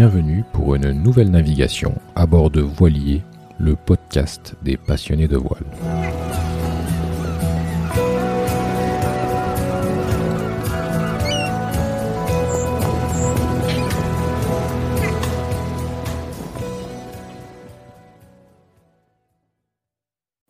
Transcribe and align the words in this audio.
bienvenue 0.00 0.44
pour 0.54 0.74
une 0.76 0.92
nouvelle 0.92 1.30
navigation 1.30 1.94
à 2.14 2.24
bord 2.24 2.48
de 2.48 2.62
Voilier, 2.62 3.20
le 3.58 3.76
podcast 3.76 4.56
des 4.62 4.78
passionnés 4.78 5.28
de 5.28 5.36
voile. 5.36 5.60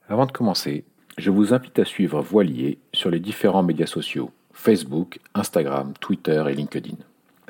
Avant 0.08 0.26
de 0.26 0.30
commencer, 0.30 0.84
je 1.18 1.30
vous 1.32 1.52
invite 1.52 1.80
à 1.80 1.84
suivre 1.84 2.22
Voilier 2.22 2.78
sur 2.92 3.10
les 3.10 3.18
différents 3.18 3.64
médias 3.64 3.86
sociaux 3.86 4.30
Facebook, 4.52 5.18
Instagram, 5.34 5.94
Twitter 5.98 6.40
et 6.48 6.54
LinkedIn. 6.54 6.98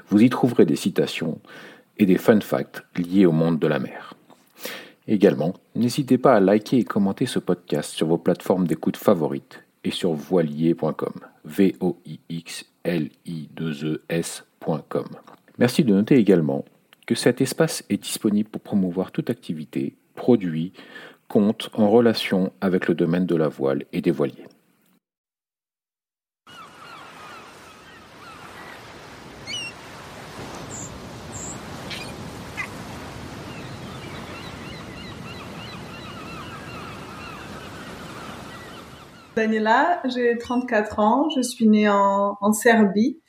Vous 0.08 0.22
y 0.22 0.30
trouverez 0.30 0.64
des 0.64 0.76
citations 0.76 1.38
et 2.00 2.06
des 2.06 2.16
fun 2.16 2.40
facts 2.40 2.82
liés 2.96 3.26
au 3.26 3.32
monde 3.32 3.58
de 3.58 3.66
la 3.66 3.78
mer. 3.78 4.14
Également, 5.06 5.54
n'hésitez 5.74 6.16
pas 6.16 6.34
à 6.34 6.40
liker 6.40 6.78
et 6.78 6.84
commenter 6.84 7.26
ce 7.26 7.38
podcast 7.38 7.92
sur 7.92 8.06
vos 8.06 8.16
plateformes 8.16 8.66
d'écoute 8.66 8.96
favorites 8.96 9.62
et 9.84 9.90
sur 9.90 10.12
voilier.com. 10.12 11.14
v 11.44 11.76
o 11.80 11.98
i 12.06 12.18
x 12.28 12.64
l 12.84 13.10
i 13.26 13.48
2 13.54 14.02
e. 14.10 14.22
Merci 15.58 15.84
de 15.84 15.92
noter 15.92 16.16
également 16.16 16.64
que 17.06 17.14
cet 17.14 17.40
espace 17.40 17.84
est 17.90 18.02
disponible 18.02 18.48
pour 18.48 18.62
promouvoir 18.62 19.12
toute 19.12 19.28
activité, 19.28 19.94
produit, 20.14 20.72
compte 21.28 21.70
en 21.74 21.90
relation 21.90 22.52
avec 22.60 22.88
le 22.88 22.94
domaine 22.94 23.26
de 23.26 23.36
la 23.36 23.48
voile 23.48 23.84
et 23.92 24.00
des 24.00 24.10
voiliers. 24.10 24.46
Daniela, 39.40 40.02
j'ai 40.04 40.36
34 40.36 40.98
ans, 40.98 41.30
je 41.34 41.40
suis 41.40 41.66
née 41.66 41.88
en, 41.88 42.52
Serbie. 42.52 43.22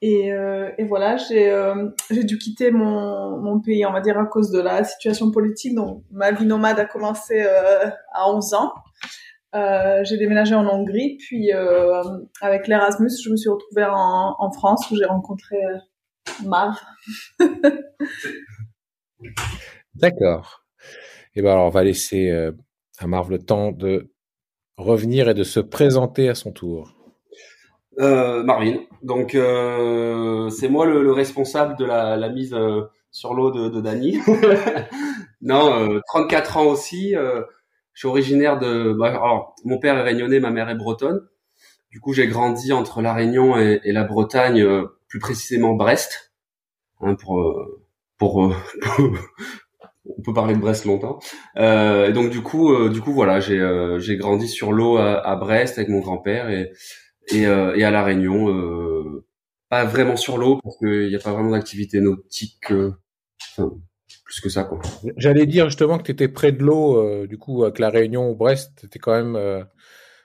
Et, 0.00 0.32
euh, 0.32 0.70
et 0.78 0.84
voilà, 0.84 1.18
j'ai 1.18 1.50
euh, 1.50 1.90
dû 2.10 2.38
quitter 2.38 2.70
mon, 2.70 3.60
pays, 3.60 3.84
on 3.84 3.92
va 3.92 4.00
dire, 4.00 4.18
à 4.18 4.24
cause 4.24 4.50
de 4.50 4.60
la 4.60 4.84
situation 4.84 5.30
politique. 5.30 5.74
Donc, 5.74 6.02
ma 6.10 6.32
vie 6.32 6.46
nomade 6.46 6.78
a 6.78 6.86
commencé 6.86 7.42
euh, 7.42 7.90
à 8.14 8.30
11 8.30 8.54
ans. 8.54 8.72
J'ai 10.04 10.16
déménagé 10.16 10.54
en 10.54 10.66
Hongrie, 10.66 11.18
puis 11.18 11.50
avec 12.40 12.66
l'Erasmus, 12.66 13.10
je 13.22 13.28
me 13.30 13.36
suis 13.36 13.50
retrouvée 13.50 13.86
en, 13.90 14.50
France 14.52 14.90
où 14.90 14.96
j'ai 14.96 15.04
rencontré 15.04 15.56
Marv. 16.46 16.80
D'accord. 19.94 20.64
Et 21.34 21.42
ben 21.42 21.50
alors, 21.50 21.66
on 21.66 21.70
va 21.70 21.84
laisser 21.84 22.30
à 22.98 23.06
Marv 23.06 23.30
le 23.30 23.38
temps 23.38 23.72
de 23.72 24.10
revenir 24.78 25.28
et 25.28 25.34
de 25.34 25.44
se 25.44 25.60
présenter 25.60 26.28
à 26.28 26.34
son 26.34 26.52
tour. 26.52 26.94
Euh, 27.98 28.44
Marvin. 28.44 28.76
Donc 29.02 29.34
euh, 29.34 30.48
c'est 30.50 30.68
moi 30.68 30.86
le, 30.86 31.02
le, 31.02 31.12
responsable 31.12 31.76
de 31.76 31.84
la, 31.84 32.16
la 32.16 32.28
mise 32.28 32.54
euh, 32.54 32.82
sur 33.10 33.34
l'eau 33.34 33.50
de, 33.50 33.68
de 33.68 33.80
Dany. 33.80 34.18
non, 35.42 36.00
34 36.06 36.56
ans 36.58 36.66
aussi. 36.66 37.12
je 37.12 37.44
suis 37.94 38.08
originaire 38.08 38.58
de. 38.58 38.92
Bah, 38.92 39.08
alors, 39.08 39.56
mon 39.64 39.78
père 39.78 39.98
est 39.98 40.02
réunionnais, 40.02 40.38
ma 40.38 40.50
mère 40.50 40.68
est 40.68 40.76
bretonne. 40.76 41.26
Du 41.90 42.00
coup, 42.00 42.12
j'ai 42.12 42.28
grandi 42.28 42.72
entre 42.72 43.00
la 43.00 43.14
Réunion 43.14 43.58
et, 43.58 43.80
et 43.82 43.92
la 43.92 44.04
Bretagne, 44.04 44.64
plus 45.08 45.18
précisément 45.18 45.72
Brest, 45.72 46.34
hein, 47.00 47.14
pour, 47.14 47.50
pour, 48.18 48.54
pour 48.96 49.10
on 50.16 50.22
peut 50.22 50.32
parler 50.32 50.54
de 50.54 50.60
Brest 50.60 50.84
longtemps. 50.84 51.18
Euh, 51.56 52.08
et 52.08 52.12
donc 52.12 52.30
du 52.30 52.42
coup, 52.42 52.72
euh, 52.72 52.88
du 52.88 53.00
coup 53.00 53.12
voilà, 53.12 53.40
j'ai 53.40 53.58
euh, 53.58 53.98
j'ai 53.98 54.16
grandi 54.16 54.48
sur 54.48 54.72
l'eau 54.72 54.96
à, 54.96 55.14
à, 55.26 55.36
Brest 55.36 55.78
avec 55.78 55.88
mon 55.88 56.00
grand-père 56.00 56.50
et 56.50 56.72
et, 57.30 57.42
et, 57.42 57.84
à 57.84 57.90
la 57.90 58.02
Réunion, 58.02 58.46
pas 59.68 59.84
vraiment 59.84 60.16
sur 60.16 60.38
l'eau 60.38 60.60
parce 60.64 60.78
qu'il 60.78 61.08
n'y 61.08 61.14
a 61.14 61.18
pas 61.18 61.34
vraiment 61.34 61.50
d'activité 61.50 62.00
nautique, 62.00 62.72
enfin, 62.72 63.70
plus 64.24 64.40
que 64.40 64.48
ça 64.48 64.64
quoi. 64.64 64.80
J'allais 65.18 65.44
dire 65.44 65.66
justement 65.66 65.98
que 65.98 66.04
tu 66.04 66.12
étais 66.12 66.28
près 66.28 66.52
de 66.52 66.62
l'eau, 66.62 67.26
du 67.26 67.36
coup 67.36 67.64
avec 67.64 67.78
la 67.80 67.90
Réunion 67.90 68.30
ou 68.30 68.34
Brest, 68.34 68.72
tu 68.80 68.86
étais 68.86 68.98
quand 68.98 69.12
même 69.12 69.66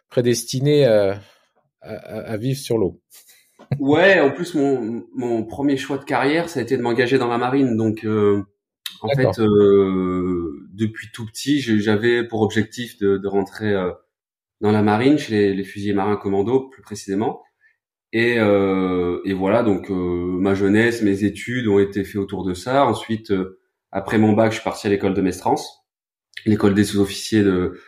prédestiné 0.10 0.86
à, 0.86 1.20
à, 1.82 1.94
à 1.96 2.38
vivre 2.38 2.58
sur 2.58 2.78
l'eau. 2.78 3.02
Ouais, 3.80 4.22
en 4.22 4.32
plus 4.32 4.56
mon 4.56 5.04
mon 5.14 5.44
premier 5.44 5.76
choix 5.76 5.98
de 5.98 6.06
carrière, 6.06 6.48
ça 6.48 6.62
a 6.62 6.64
été 6.64 6.78
de 6.78 6.82
m'engager 6.82 7.18
dans 7.18 7.28
la 7.28 7.38
marine, 7.38 7.76
donc 7.76 8.06
en 9.02 9.10
fait, 9.10 9.40
euh, 9.40 10.68
depuis 10.72 11.10
tout 11.14 11.26
petit, 11.26 11.60
j'avais 11.60 12.24
pour 12.26 12.42
objectif 12.42 12.98
de, 13.00 13.18
de 13.18 13.28
rentrer 13.28 13.74
euh, 13.74 13.92
dans 14.62 14.72
la 14.72 14.82
marine, 14.82 15.18
chez 15.18 15.34
les, 15.34 15.54
les, 15.54 15.64
fusiliers 15.64 15.94
marins 15.94 16.16
commando 16.16 16.70
plus 16.70 16.82
précisément. 16.82 17.42
Et, 18.14 18.36
euh, 18.38 19.20
et 19.26 19.34
voilà, 19.34 19.64
donc 19.64 19.90
euh, 19.90 19.94
ma 20.40 20.54
jeunesse, 20.54 21.02
mes 21.02 21.24
études 21.26 21.68
ont 21.68 21.80
été 21.80 22.04
faites 22.04 22.18
autour 22.22 22.46
de 22.46 22.54
ça. 22.54 22.86
Ensuite, 22.86 23.32
euh, 23.32 23.60
après 23.92 24.18
mon 24.20 24.34
bac, 24.34 24.52
je 24.52 24.58
suis 24.58 24.64
parti 24.64 24.88
à 24.88 24.90
l'école 24.92 25.16
de 25.16 25.22
Mestrance, 25.22 25.84
l'école 26.46 26.76
des 26.76 26.84
sous-officiers 26.84 27.44
de, 27.44 27.80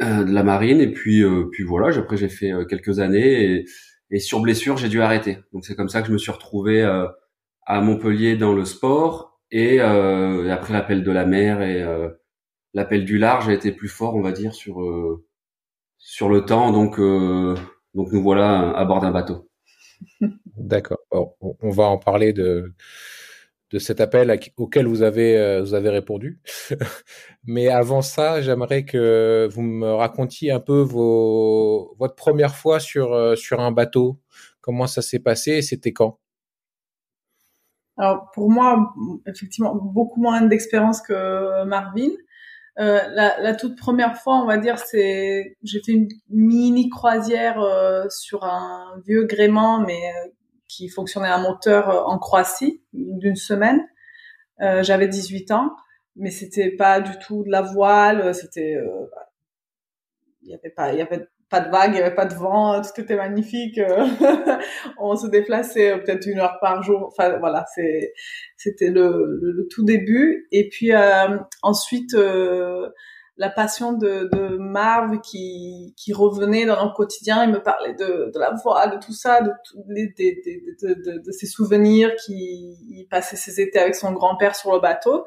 de 0.00 0.32
la 0.32 0.42
marine. 0.42 0.80
Et 0.80 0.90
puis, 0.90 1.24
puis 1.52 1.64
voilà, 1.64 1.96
après 1.96 2.16
j'ai 2.16 2.28
fait 2.28 2.52
quelques 2.68 2.98
années 2.98 3.44
et, 3.44 3.64
et 4.10 4.18
sur 4.18 4.40
blessure, 4.40 4.76
j'ai 4.76 4.88
dû 4.88 5.00
arrêter. 5.00 5.38
Donc 5.52 5.64
c'est 5.64 5.76
comme 5.76 5.88
ça 5.88 6.02
que 6.02 6.08
je 6.08 6.12
me 6.12 6.18
suis 6.18 6.32
retrouvé 6.32 6.82
à 6.82 7.80
Montpellier 7.80 8.36
dans 8.36 8.52
le 8.52 8.64
sport 8.64 9.31
et, 9.52 9.80
euh, 9.80 10.50
après 10.50 10.72
l'appel 10.72 11.04
de 11.04 11.12
la 11.12 11.26
mer 11.26 11.62
et 11.62 11.82
euh, 11.82 12.08
l'appel 12.74 13.04
du 13.04 13.18
large 13.18 13.48
a 13.48 13.52
été 13.52 13.70
plus 13.70 13.88
fort, 13.88 14.16
on 14.16 14.22
va 14.22 14.32
dire, 14.32 14.54
sur 14.54 14.82
euh, 14.82 15.24
sur 15.98 16.28
le 16.28 16.44
temps. 16.44 16.72
Donc 16.72 16.98
donc 17.94 18.12
nous 18.12 18.22
voilà 18.22 18.70
à 18.72 18.84
bord 18.84 19.00
d'un 19.00 19.12
bateau. 19.12 19.48
D'accord. 20.56 20.98
on 21.10 21.70
va 21.70 21.84
en 21.84 21.98
parler 21.98 22.32
de 22.32 22.74
de 23.70 23.78
cet 23.78 24.00
appel 24.00 24.38
auquel 24.56 24.86
vous 24.86 25.02
avez 25.02 25.60
vous 25.60 25.74
avez 25.74 25.90
répondu. 25.90 26.40
Mais 27.44 27.68
avant 27.68 28.02
ça, 28.02 28.40
j'aimerais 28.40 28.84
que 28.84 29.48
vous 29.52 29.62
me 29.62 29.92
racontiez 29.92 30.50
un 30.50 30.60
peu 30.60 30.80
vos 30.80 31.94
votre 31.98 32.14
première 32.14 32.56
fois 32.56 32.80
sur 32.80 33.36
sur 33.36 33.60
un 33.60 33.72
bateau. 33.72 34.18
Comment 34.62 34.86
ça 34.86 35.02
s'est 35.02 35.18
passé 35.18 35.60
C'était 35.62 35.92
quand? 35.92 36.21
Alors 37.98 38.30
pour 38.34 38.50
moi, 38.50 38.94
effectivement, 39.26 39.74
beaucoup 39.74 40.20
moins 40.20 40.42
d'expérience 40.42 41.00
que 41.02 41.64
Marvin. 41.64 42.10
Euh, 42.78 43.00
la, 43.08 43.54
toute 43.54 43.76
première 43.76 44.16
fois, 44.16 44.36
on 44.36 44.46
va 44.46 44.56
dire, 44.56 44.78
c'est 44.78 45.56
j'ai 45.62 45.82
fait 45.82 45.92
une 45.92 46.08
mini 46.30 46.88
croisière 46.88 47.60
euh, 47.60 48.08
sur 48.08 48.44
un 48.44 49.00
vieux 49.06 49.24
gréement, 49.24 49.80
mais 49.80 50.00
euh, 50.08 50.28
qui 50.68 50.88
fonctionnait 50.88 51.28
à 51.28 51.38
moteur 51.38 52.08
en 52.08 52.18
Croatie 52.18 52.82
d'une 52.92 53.36
semaine. 53.36 53.86
J'avais 54.58 55.08
18 55.08 55.50
ans, 55.50 55.74
mais 56.14 56.30
c'était 56.30 56.70
pas 56.70 57.00
du 57.00 57.18
tout 57.18 57.42
de 57.42 57.50
la 57.50 57.62
voile. 57.62 58.32
C'était 58.32 58.76
il 60.42 60.50
y 60.50 60.54
avait 60.54 60.70
pas 60.70 60.92
il 60.92 60.98
y 60.98 61.02
avait 61.02 61.26
pas 61.52 61.60
de 61.60 61.70
vagues, 61.70 61.90
il 61.90 61.96
n'y 61.96 62.00
avait 62.00 62.14
pas 62.14 62.24
de 62.24 62.34
vent, 62.34 62.80
tout 62.80 63.00
était 63.02 63.14
magnifique. 63.14 63.76
Euh, 63.76 64.06
on 64.98 65.14
se 65.14 65.26
déplaçait 65.26 65.92
euh, 65.92 65.98
peut-être 65.98 66.26
une 66.26 66.40
heure 66.40 66.56
par 66.60 66.82
jour. 66.82 67.04
Enfin 67.06 67.38
voilà, 67.38 67.66
c'était 68.56 68.88
le, 68.88 69.38
le, 69.40 69.68
tout 69.68 69.84
début. 69.84 70.48
Et 70.50 70.70
puis 70.70 70.94
euh, 70.94 71.38
ensuite 71.62 72.16
la 73.36 73.50
passion 73.50 73.92
de, 73.92 74.30
de 74.32 74.56
Marv 74.56 75.20
qui, 75.20 75.94
revenait 76.14 76.64
dans 76.64 76.82
notre 76.82 76.94
quotidien. 76.94 77.44
Il 77.44 77.50
me 77.50 77.62
parlait 77.62 77.94
de, 77.94 78.32
la 78.34 78.54
voile, 78.62 78.92
de 78.92 79.04
tout 79.04 79.12
ça, 79.12 79.42
de, 79.42 79.50
de, 79.76 80.94
de, 80.94 81.18
de, 81.18 81.32
ses 81.32 81.46
souvenirs, 81.46 82.14
qui 82.24 83.06
passait 83.10 83.36
ses 83.36 83.60
étés 83.60 83.78
avec 83.78 83.94
son 83.94 84.12
grand-père 84.12 84.56
sur 84.56 84.72
le 84.72 84.80
bateau. 84.80 85.26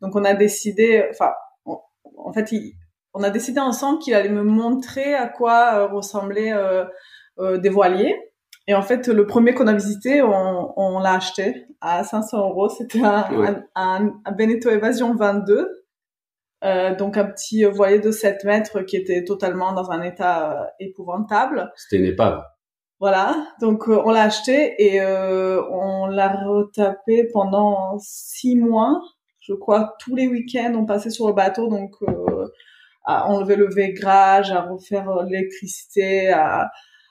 Donc 0.00 0.16
on 0.16 0.24
a 0.24 0.32
décidé, 0.32 1.06
enfin, 1.10 1.32
en 2.16 2.32
fait, 2.32 2.50
il, 2.52 2.76
on 3.16 3.22
a 3.22 3.30
décidé 3.30 3.60
ensemble 3.60 3.98
qu'il 3.98 4.14
allait 4.14 4.28
me 4.28 4.42
montrer 4.42 5.14
à 5.14 5.26
quoi 5.26 5.74
euh, 5.74 5.86
ressemblaient 5.86 6.52
euh, 6.52 6.84
euh, 7.38 7.56
des 7.56 7.70
voiliers. 7.70 8.14
Et 8.68 8.74
en 8.74 8.82
fait, 8.82 9.08
le 9.08 9.26
premier 9.26 9.54
qu'on 9.54 9.68
a 9.68 9.72
visité, 9.72 10.20
on, 10.22 10.72
on 10.76 10.98
l'a 10.98 11.14
acheté 11.14 11.66
à 11.80 12.04
500 12.04 12.38
euros. 12.38 12.68
C'était 12.68 13.02
un, 13.02 13.32
ouais. 13.34 13.56
un, 13.74 14.12
un, 14.24 14.32
Beneteau 14.32 14.68
Evasion 14.68 15.14
22. 15.14 15.84
Euh, 16.64 16.94
donc 16.94 17.16
un 17.16 17.24
petit 17.24 17.64
voilier 17.64 18.00
de 18.00 18.10
7 18.10 18.44
mètres 18.44 18.82
qui 18.82 18.96
était 18.96 19.24
totalement 19.24 19.72
dans 19.72 19.90
un 19.90 20.02
état 20.02 20.72
épouvantable. 20.78 21.72
C'était 21.76 22.02
une 22.02 22.08
épave. 22.12 22.42
Voilà, 22.98 23.46
donc 23.60 23.88
euh, 23.88 24.00
on 24.04 24.10
l'a 24.10 24.22
acheté 24.22 24.74
et 24.78 25.02
on 25.02 26.06
l'a 26.06 26.28
retapé 26.44 27.28
pendant 27.32 27.98
six 28.00 28.56
mois. 28.56 29.00
Je 29.40 29.54
crois 29.54 29.94
tous 30.00 30.16
les 30.16 30.26
week-ends 30.26 30.72
on 30.74 30.86
passait 30.86 31.10
sur 31.10 31.28
le 31.28 31.34
bateau, 31.34 31.68
donc 31.68 31.94
à 33.06 33.28
enlever 33.28 33.56
le 33.56 33.68
vaigrage, 33.72 34.50
à 34.50 34.62
refaire 34.62 35.06
l'électricité, 35.24 36.28
à, 36.28 36.68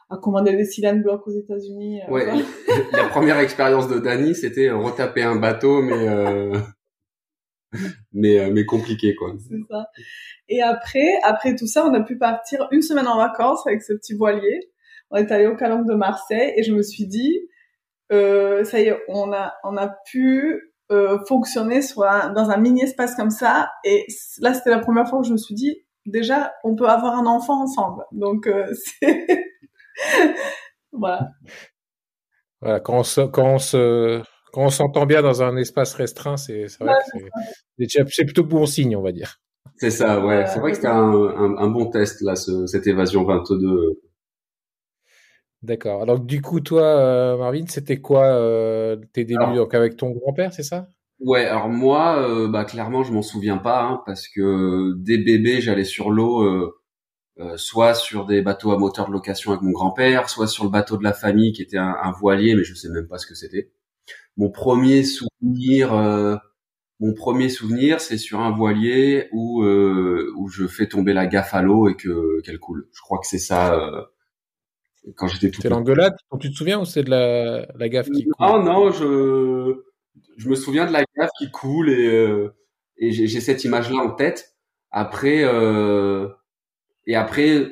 à 0.09 0.17
commander 0.17 0.55
des 0.55 0.65
cylindres 0.65 1.01
blocs 1.01 1.27
aux 1.27 1.37
États-Unis. 1.37 2.01
ouais. 2.09 2.27
la 2.91 3.07
première 3.07 3.39
expérience 3.39 3.87
de 3.87 3.99
Dany, 3.99 4.35
c'était 4.35 4.69
retaper 4.69 5.23
un 5.23 5.37
bateau, 5.37 5.81
mais 5.81 6.51
mais 8.13 8.51
mais 8.51 8.65
compliqué 8.65 9.15
quoi. 9.15 9.33
C'est 9.39 9.55
ça. 9.69 9.87
Et 10.47 10.61
après, 10.61 11.19
après 11.23 11.55
tout 11.55 11.67
ça, 11.67 11.85
on 11.85 11.93
a 11.93 12.01
pu 12.01 12.17
partir 12.17 12.67
une 12.71 12.81
semaine 12.81 13.07
en 13.07 13.17
vacances 13.17 13.65
avec 13.65 13.81
ce 13.81 13.93
petit 13.93 14.13
voilier. 14.13 14.59
On 15.11 15.17
est 15.17 15.31
allé 15.31 15.47
au 15.47 15.55
Calanque 15.55 15.87
de 15.87 15.95
Marseille 15.95 16.53
et 16.55 16.63
je 16.63 16.73
me 16.73 16.83
suis 16.83 17.07
dit, 17.07 17.39
euh, 18.11 18.63
ça 18.63 18.79
y 18.79 18.85
est, 18.85 18.99
on 19.07 19.31
a, 19.33 19.53
on 19.63 19.77
a 19.77 19.95
pu 20.11 20.73
euh, 20.91 21.17
fonctionner 21.27 21.81
sur 21.81 22.01
dans 22.01 22.49
un 22.49 22.57
mini 22.57 22.83
espace 22.83 23.15
comme 23.15 23.31
ça. 23.31 23.71
Et 23.83 24.05
là, 24.39 24.53
c'était 24.53 24.69
la 24.69 24.79
première 24.79 25.07
fois 25.07 25.21
que 25.21 25.27
je 25.27 25.31
me 25.31 25.37
suis 25.37 25.55
dit, 25.55 25.84
déjà, 26.05 26.53
on 26.63 26.75
peut 26.75 26.87
avoir 26.87 27.15
un 27.15 27.25
enfant 27.25 27.63
ensemble. 27.63 28.03
Donc, 28.11 28.47
euh, 28.47 28.71
c'est 29.01 29.27
voilà. 30.91 31.29
Voilà, 32.61 32.79
quand 32.79 32.99
on 32.99 33.03
se, 33.03 33.21
quand 33.21 33.53
on 33.55 33.57
se, 33.59 34.21
quand 34.53 34.63
on 34.63 34.69
s'entend 34.69 35.05
bien 35.05 35.21
dans 35.21 35.43
un 35.43 35.57
espace 35.57 35.93
restreint, 35.93 36.37
c'est 36.37 36.67
vrai 36.79 36.93
que 37.79 38.09
c'est 38.09 38.25
plutôt 38.25 38.43
bon 38.43 38.65
signe, 38.65 38.95
on 38.95 39.01
va 39.01 39.11
dire. 39.11 39.37
C'est 39.77 39.89
ça, 39.89 40.25
ouais. 40.25 40.45
c'est 40.47 40.59
vrai 40.59 40.71
que 40.71 40.77
c'était 40.77 40.87
un, 40.87 41.11
un, 41.11 41.57
un, 41.57 41.67
bon 41.67 41.89
test 41.89 42.21
là, 42.21 42.35
ce, 42.35 42.65
cette 42.65 42.87
évasion 42.87 43.25
22 43.25 43.99
D'accord. 45.65 46.03
Alors 46.03 46.19
du 46.19 46.41
coup, 46.41 46.59
toi, 46.59 46.83
euh, 46.83 47.37
Marvin, 47.37 47.65
c'était 47.67 47.99
quoi 47.99 48.27
euh, 48.27 48.97
tes 49.13 49.25
débuts 49.25 49.55
donc 49.55 49.73
avec 49.73 49.97
ton 49.97 50.11
grand-père, 50.11 50.53
c'est 50.53 50.63
ça? 50.63 50.89
Ouais. 51.19 51.45
Alors 51.45 51.69
moi, 51.69 52.17
euh, 52.27 52.47
bah 52.47 52.65
clairement, 52.65 53.03
je 53.03 53.13
m'en 53.13 53.21
souviens 53.21 53.57
pas 53.57 53.83
hein, 53.83 54.01
parce 54.05 54.27
que 54.27 54.93
dès 54.97 55.17
bébé, 55.17 55.61
j'allais 55.61 55.83
sur 55.85 56.11
l'eau, 56.11 56.43
euh, 56.43 57.57
soit 57.57 57.93
sur 57.93 58.25
des 58.25 58.41
bateaux 58.41 58.71
à 58.71 58.77
moteur 58.77 59.07
de 59.07 59.13
location 59.13 59.51
avec 59.51 59.61
mon 59.61 59.71
grand-père, 59.71 60.29
soit 60.29 60.47
sur 60.47 60.63
le 60.63 60.69
bateau 60.69 60.97
de 60.97 61.03
la 61.03 61.13
famille 61.13 61.53
qui 61.53 61.61
était 61.61 61.77
un, 61.77 61.95
un 62.01 62.11
voilier, 62.11 62.55
mais 62.55 62.63
je 62.63 62.73
sais 62.73 62.89
même 62.89 63.07
pas 63.07 63.17
ce 63.17 63.27
que 63.27 63.35
c'était. 63.35 63.71
Mon 64.37 64.49
premier 64.49 65.03
souvenir, 65.03 65.93
mon 66.99 67.13
premier 67.13 67.49
souvenir, 67.49 68.01
c'est 68.01 68.17
sur 68.17 68.41
un 68.41 68.51
voilier 68.51 69.29
où 69.31 69.63
où 69.63 70.47
je 70.49 70.67
fais 70.67 70.87
tomber 70.87 71.13
la 71.13 71.25
gaffe 71.27 71.53
à 71.53 71.61
l'eau 71.61 71.87
et 71.89 71.95
que 71.95 72.41
qu'elle 72.41 72.59
coule. 72.59 72.87
Je 72.93 73.01
crois 73.01 73.19
que 73.19 73.27
c'est 73.27 73.39
ça 73.39 74.07
quand 75.15 75.27
j'étais 75.27 75.51
tout. 75.51 75.61
C'est 75.61 75.69
l'engueulade 75.69 76.15
Tu 76.39 76.51
te 76.51 76.55
souviens 76.55 76.79
ou 76.81 76.85
c'est 76.85 77.03
de 77.03 77.09
la, 77.09 77.65
la 77.75 77.89
gaffe 77.89 78.09
qui 78.09 78.25
coule? 78.25 78.33
Non, 78.39 78.63
non, 78.63 78.91
je 78.91 79.75
je 80.37 80.49
me 80.49 80.55
souviens 80.55 80.85
de 80.85 80.91
la 80.91 81.03
gaffe 81.15 81.29
qui 81.37 81.51
coule 81.51 81.89
et 81.89 82.07
euh, 82.07 82.53
et 82.97 83.11
j'ai 83.11 83.41
cette 83.41 83.63
image-là 83.63 83.97
en 83.97 84.11
tête. 84.11 84.55
Après 84.91 85.43
euh, 85.43 86.29
et 87.07 87.15
après 87.15 87.67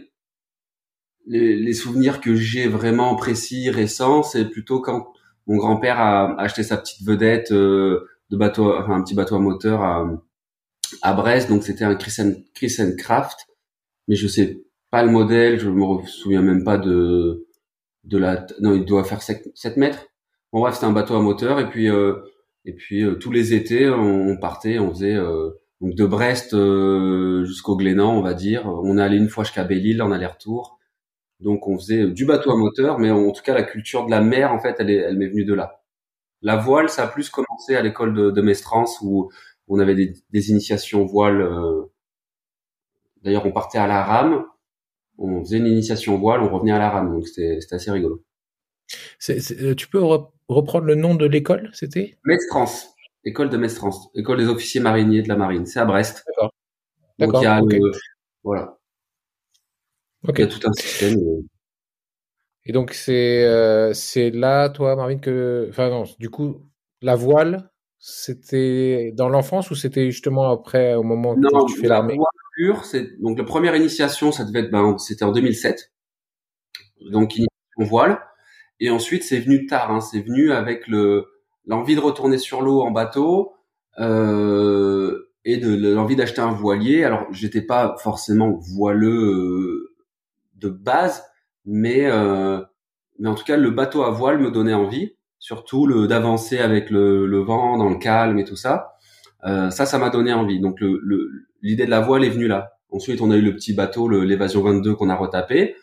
les, 1.25 1.55
les 1.55 1.73
souvenirs 1.73 2.19
que 2.21 2.35
j'ai 2.35 2.67
vraiment 2.67 3.15
précis 3.15 3.69
récents, 3.69 4.23
c'est 4.23 4.45
plutôt 4.45 4.81
quand 4.81 5.13
mon 5.47 5.57
grand-père 5.57 5.99
a 5.99 6.39
acheté 6.39 6.63
sa 6.63 6.77
petite 6.77 7.05
vedette 7.05 7.51
euh, 7.51 8.07
de 8.29 8.37
bateau, 8.37 8.73
enfin 8.77 8.95
un 8.95 9.03
petit 9.03 9.15
bateau 9.15 9.35
à 9.35 9.39
moteur 9.39 9.81
à 9.81 10.09
à 11.01 11.13
Brest. 11.13 11.49
Donc 11.49 11.63
c'était 11.63 11.85
un 11.85 11.95
Chris 11.95 12.15
and, 12.79 12.95
Craft, 12.97 13.47
mais 14.07 14.15
je 14.15 14.27
sais 14.27 14.63
pas 14.91 15.03
le 15.03 15.11
modèle, 15.11 15.59
je 15.59 15.69
me 15.69 16.05
souviens 16.05 16.41
même 16.41 16.63
pas 16.63 16.77
de 16.77 17.47
de 18.03 18.17
la 18.17 18.45
non, 18.61 18.73
il 18.75 18.85
doit 18.85 19.03
faire 19.03 19.21
7, 19.21 19.77
mètres. 19.77 20.05
Bon 20.51 20.59
bref, 20.59 20.75
c'était 20.75 20.85
un 20.85 20.91
bateau 20.91 21.15
à 21.15 21.21
moteur 21.21 21.59
et 21.59 21.69
puis 21.69 21.89
euh, 21.89 22.15
et 22.65 22.73
puis 22.73 23.03
euh, 23.03 23.15
tous 23.15 23.31
les 23.31 23.53
étés 23.53 23.89
on, 23.89 24.37
partait, 24.37 24.79
on 24.79 24.89
faisait 24.91 25.15
euh, 25.15 25.51
donc 25.81 25.95
de 25.95 26.05
Brest 26.05 26.51
jusqu'au 27.45 27.75
Glénan, 27.75 28.17
on 28.17 28.21
va 28.21 28.33
dire. 28.33 28.65
On 28.67 28.97
est 28.97 29.01
allé 29.01 29.17
une 29.17 29.29
fois 29.29 29.43
jusqu'à 29.43 29.63
Belle-Île 29.65 30.01
en 30.01 30.11
aller-retour. 30.11 30.79
Donc 31.41 31.67
on 31.67 31.77
faisait 31.77 32.07
du 32.07 32.25
bateau 32.25 32.51
à 32.51 32.57
moteur, 32.57 32.99
mais 32.99 33.11
en 33.11 33.31
tout 33.31 33.43
cas 33.43 33.53
la 33.53 33.63
culture 33.63 34.05
de 34.05 34.11
la 34.11 34.21
mer 34.21 34.53
en 34.53 34.59
fait, 34.59 34.75
elle 34.79 34.89
est 34.89 34.95
elle 34.95 35.17
m'est 35.17 35.27
venue 35.27 35.45
de 35.45 35.53
là. 35.53 35.81
La 36.41 36.57
voile, 36.57 36.89
ça 36.89 37.03
a 37.03 37.07
plus 37.07 37.29
commencé 37.29 37.75
à 37.75 37.81
l'école 37.81 38.13
de, 38.13 38.31
de 38.31 38.41
Mestrance 38.41 38.99
où 39.01 39.31
on 39.67 39.79
avait 39.79 39.95
des, 39.95 40.13
des 40.31 40.49
initiations 40.51 41.05
voile. 41.05 41.47
D'ailleurs, 43.23 43.45
on 43.45 43.51
partait 43.51 43.77
à 43.77 43.87
la 43.87 44.03
rame 44.03 44.45
on 45.17 45.41
faisait 45.43 45.57
une 45.57 45.67
initiation 45.67 46.17
voile, 46.17 46.41
on 46.41 46.49
revenait 46.49 46.71
à 46.71 46.79
la 46.79 46.89
rame, 46.89 47.11
donc 47.11 47.27
c'était 47.27 47.59
assez 47.71 47.91
rigolo. 47.91 48.23
Euh, 49.29 49.75
tu 49.75 49.87
peux 49.87 50.01
reprendre 50.47 50.85
le 50.85 50.95
nom 50.95 51.15
de 51.15 51.25
l'école, 51.25 51.69
c'était? 51.73 52.17
Mestrance, 52.25 52.89
école 53.23 53.49
de 53.49 53.57
Mestrance, 53.57 54.09
école 54.15 54.37
des 54.37 54.47
officiers 54.47 54.81
mariniers 54.81 55.21
de 55.21 55.29
la 55.29 55.35
marine, 55.35 55.65
c'est 55.65 55.79
à 55.79 55.85
Brest. 55.85 56.23
D'accord. 56.27 56.51
Donc 57.19 57.33
il 57.41 57.43
y 57.43 57.47
a 57.47 57.61
voilà. 58.43 58.77
Il 60.27 60.39
y 60.39 60.43
a 60.43 60.47
tout 60.47 60.59
un 60.67 60.73
système. 60.73 61.19
Et 62.65 62.71
donc 62.71 62.93
c'est 62.93 63.43
euh, 63.43 63.93
c'est 63.93 64.29
là, 64.29 64.69
toi, 64.69 64.95
Marine, 64.95 65.19
que, 65.19 65.67
enfin 65.69 65.89
non, 65.89 66.05
du 66.19 66.29
coup, 66.29 66.65
la 67.01 67.15
voile, 67.15 67.69
c'était 67.99 69.11
dans 69.13 69.29
l'enfance 69.29 69.69
ou 69.71 69.75
c'était 69.75 70.11
justement 70.11 70.49
après, 70.49 70.95
au 70.95 71.03
moment 71.03 71.31
où 71.33 71.67
tu 71.67 71.79
fais 71.79 71.87
l'armée? 71.87 72.17
c'est 72.83 73.19
donc 73.19 73.37
la 73.37 73.43
première 73.43 73.75
initiation, 73.75 74.31
ça 74.31 74.45
devait 74.45 74.59
être, 74.59 74.71
ben, 74.71 74.97
c'était 74.97 75.25
en 75.25 75.31
2007, 75.31 75.91
donc 77.11 77.35
initiation 77.35 77.49
voile. 77.79 78.19
Et 78.83 78.89
ensuite, 78.89 79.23
c'est 79.23 79.39
venu 79.39 79.65
tard. 79.65 79.91
Hein, 79.91 80.01
c'est 80.01 80.19
venu 80.19 80.51
avec 80.51 80.87
le 80.89 81.27
l'envie 81.65 81.95
de 81.95 82.01
retourner 82.01 82.37
sur 82.37 82.61
l'eau 82.61 82.81
en 82.81 82.91
bateau 82.91 83.53
euh, 83.97 85.29
et 85.45 85.55
de, 85.55 85.93
l'envie 85.93 86.17
d'acheter 86.17 86.41
un 86.41 86.51
voilier. 86.51 87.05
Alors, 87.05 87.25
j'étais 87.31 87.61
pas 87.61 87.95
forcément 88.03 88.51
voileux 88.51 89.31
euh, 89.31 89.95
de 90.55 90.67
base, 90.67 91.23
mais 91.63 92.11
euh, 92.11 92.61
mais 93.19 93.29
en 93.29 93.35
tout 93.35 93.45
cas, 93.45 93.55
le 93.55 93.71
bateau 93.71 94.03
à 94.03 94.11
voile 94.11 94.39
me 94.39 94.51
donnait 94.51 94.73
envie, 94.73 95.15
surtout 95.39 95.87
le 95.87 96.05
d'avancer 96.05 96.59
avec 96.59 96.89
le, 96.89 97.25
le 97.25 97.39
vent 97.39 97.77
dans 97.77 97.87
le 97.87 97.95
calme 97.95 98.37
et 98.37 98.43
tout 98.43 98.57
ça. 98.57 98.95
Euh, 99.45 99.69
ça, 99.69 99.85
ça 99.85 99.97
m'a 99.97 100.09
donné 100.09 100.33
envie. 100.33 100.59
Donc 100.59 100.81
le, 100.81 101.29
l'idée 101.61 101.85
de 101.85 101.89
la 101.89 102.01
voile 102.01 102.25
est 102.25 102.29
venue 102.29 102.49
là. 102.49 102.73
Ensuite, 102.89 103.21
on 103.21 103.31
a 103.31 103.37
eu 103.37 103.41
le 103.41 103.55
petit 103.55 103.73
bateau, 103.73 104.09
l'évasion 104.09 104.61
22 104.61 104.95
qu'on 104.95 105.09
a 105.09 105.15
retapé. 105.15 105.77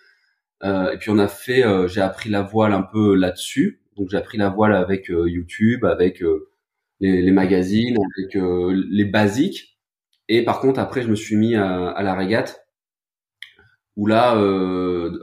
Euh, 0.63 0.93
et 0.93 0.99
puis 0.99 1.11
on 1.11 1.19
a 1.19 1.29
fait, 1.29 1.65
euh, 1.65 1.89
j'ai 1.89 2.01
appris 2.01 2.29
la 2.31 2.43
voile 2.43 2.73
un 2.73 2.83
peu 2.83 3.15
là-dessus. 3.15 3.83
Donc 3.97 4.09
j'ai 4.11 4.17
appris 4.17 4.39
la 4.39 4.51
voile 4.51 4.75
avec 4.75 5.11
euh, 5.11 5.29
YouTube, 5.29 5.85
avec 5.85 6.23
les, 7.01 7.23
les, 7.23 7.31
magazines, 7.33 7.97
avec 8.19 8.35
les 8.35 9.05
basiques. 9.05 9.79
Et 10.29 10.45
par 10.45 10.61
contre, 10.61 10.81
après, 10.81 11.03
je 11.03 11.09
me 11.09 11.15
suis 11.15 11.37
mis 11.37 11.57
à, 11.57 11.89
à 11.89 12.03
la 12.03 12.15
régate, 12.15 12.67
où 13.97 14.07
là, 14.07 14.37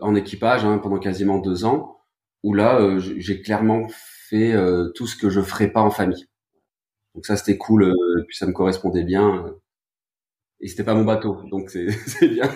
en 0.01 0.15
équipage, 0.15 0.65
hein, 0.65 0.79
pendant 0.79 1.00
quasiment 1.00 1.39
deux 1.39 1.65
ans, 1.65 1.98
où 2.44 2.53
là, 2.53 2.98
j'ai 3.00 3.41
clairement 3.41 3.88
fait 4.29 4.53
tout 4.96 5.08
ce 5.08 5.15
que 5.15 5.29
je 5.29 5.41
ferais 5.41 5.72
pas 5.72 5.82
en 5.82 5.91
famille. 5.91 6.25
Donc 7.15 7.25
ça, 7.25 7.38
c'était 7.38 7.58
cool, 7.58 7.86
et 7.86 8.24
puis 8.27 8.38
ça 8.38 8.48
me 8.48 8.53
correspondait 8.53 9.03
bien 9.03 9.46
et 10.60 10.67
c'était 10.67 10.84
pas 10.84 10.96
mon 10.96 11.03
bateau, 11.03 11.44
donc 11.50 11.70
c'est 11.70 11.88
bien. 12.27 12.50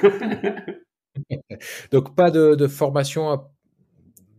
donc 1.91 2.15
pas 2.15 2.31
de, 2.31 2.55
de 2.55 2.67
formation, 2.67 3.43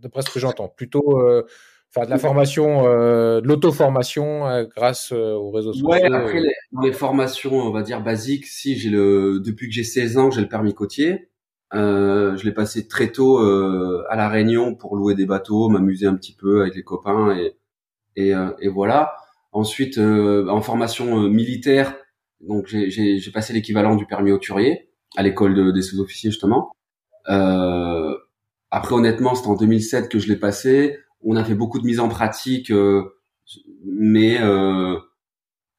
d'après 0.01 0.23
ce 0.23 0.31
que 0.31 0.41
j'entends, 0.41 0.69
plutôt 0.69 1.21
euh, 1.21 1.47
enfin 1.95 2.07
de 2.07 2.11
la 2.11 2.19
formation, 2.19 2.87
euh, 2.87 3.41
de 3.41 3.47
l'auto-formation 3.47 4.47
euh, 4.47 4.65
grâce 4.65 5.13
euh, 5.13 5.35
aux 5.35 5.51
réseaux 5.51 5.73
sociaux. 5.73 5.89
Ouais, 5.89 6.03
après 6.05 6.41
les, 6.41 6.55
les, 6.83 6.93
formations, 6.93 7.55
on 7.55 7.71
va 7.71 7.83
dire 7.83 8.03
basiques, 8.03 8.47
si 8.47 8.77
j'ai 8.77 8.91
le 8.91 9.41
depuis 9.45 9.69
que 9.69 9.75
j'ai 9.75 9.85
16 9.85 10.19
ans, 10.19 10.31
j'ai 10.31 10.41
le 10.41 10.49
permis 10.49 10.75
côtier. 10.75 11.29
je 11.73 12.45
l'ai 12.45 12.53
passé 12.53 12.89
très 12.89 13.13
tôt 13.13 13.39
à 13.39 14.17
la 14.17 14.29
Réunion 14.29 14.75
pour 14.75 14.97
louer 14.97 15.15
des 15.15 15.27
bateaux, 15.27 15.69
m'amuser 15.69 16.07
un 16.07 16.15
petit 16.15 16.35
peu 16.35 16.63
avec 16.63 16.75
les 16.75 16.83
copains 16.83 17.37
et 17.37 17.57
et, 18.15 18.33
et 18.61 18.69
voilà. 18.69 19.15
Ensuite, 19.53 19.99
en 19.99 20.61
formation 20.61 21.29
militaire, 21.29 21.97
donc 22.41 22.67
j'ai 22.69 23.31
passé 23.33 23.53
l'équivalent 23.53 23.97
du 23.97 24.07
permis 24.07 24.33
auturier 24.33 24.92
à 25.17 25.23
l'école 25.23 25.55
de, 25.55 25.71
des 25.71 25.83
sous-officiers 25.83 26.31
justement. 26.31 26.73
Euh, 27.29 28.15
après 28.71 28.95
honnêtement, 28.95 29.35
c'était 29.35 29.49
en 29.49 29.57
2007 29.57 30.09
que 30.09 30.19
je 30.19 30.29
l'ai 30.29 30.37
passé. 30.37 30.99
On 31.23 31.37
a 31.37 31.45
fait 31.45 31.55
beaucoup 31.55 31.79
de 31.81 31.87
mise 31.87 32.01
en 32.01 32.09
pratique, 32.09 32.71
euh, 32.71 33.05
mais 33.85 34.41
euh, 34.41 34.99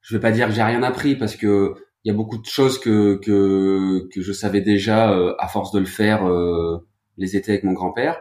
je 0.00 0.16
vais 0.16 0.20
pas 0.20 0.32
dire 0.32 0.48
que 0.48 0.54
j'ai 0.54 0.62
rien 0.62 0.82
appris 0.82 1.16
parce 1.16 1.36
que 1.36 1.74
il 2.04 2.08
y 2.08 2.14
a 2.14 2.16
beaucoup 2.16 2.38
de 2.38 2.46
choses 2.46 2.78
que 2.78 3.16
que, 3.16 4.08
que 4.12 4.20
je 4.22 4.32
savais 4.32 4.60
déjà 4.60 5.12
euh, 5.12 5.34
à 5.38 5.48
force 5.48 5.72
de 5.72 5.80
le 5.80 5.86
faire 5.86 6.26
euh, 6.28 6.86
les 7.16 7.36
étés 7.36 7.52
avec 7.52 7.64
mon 7.64 7.72
grand-père. 7.72 8.20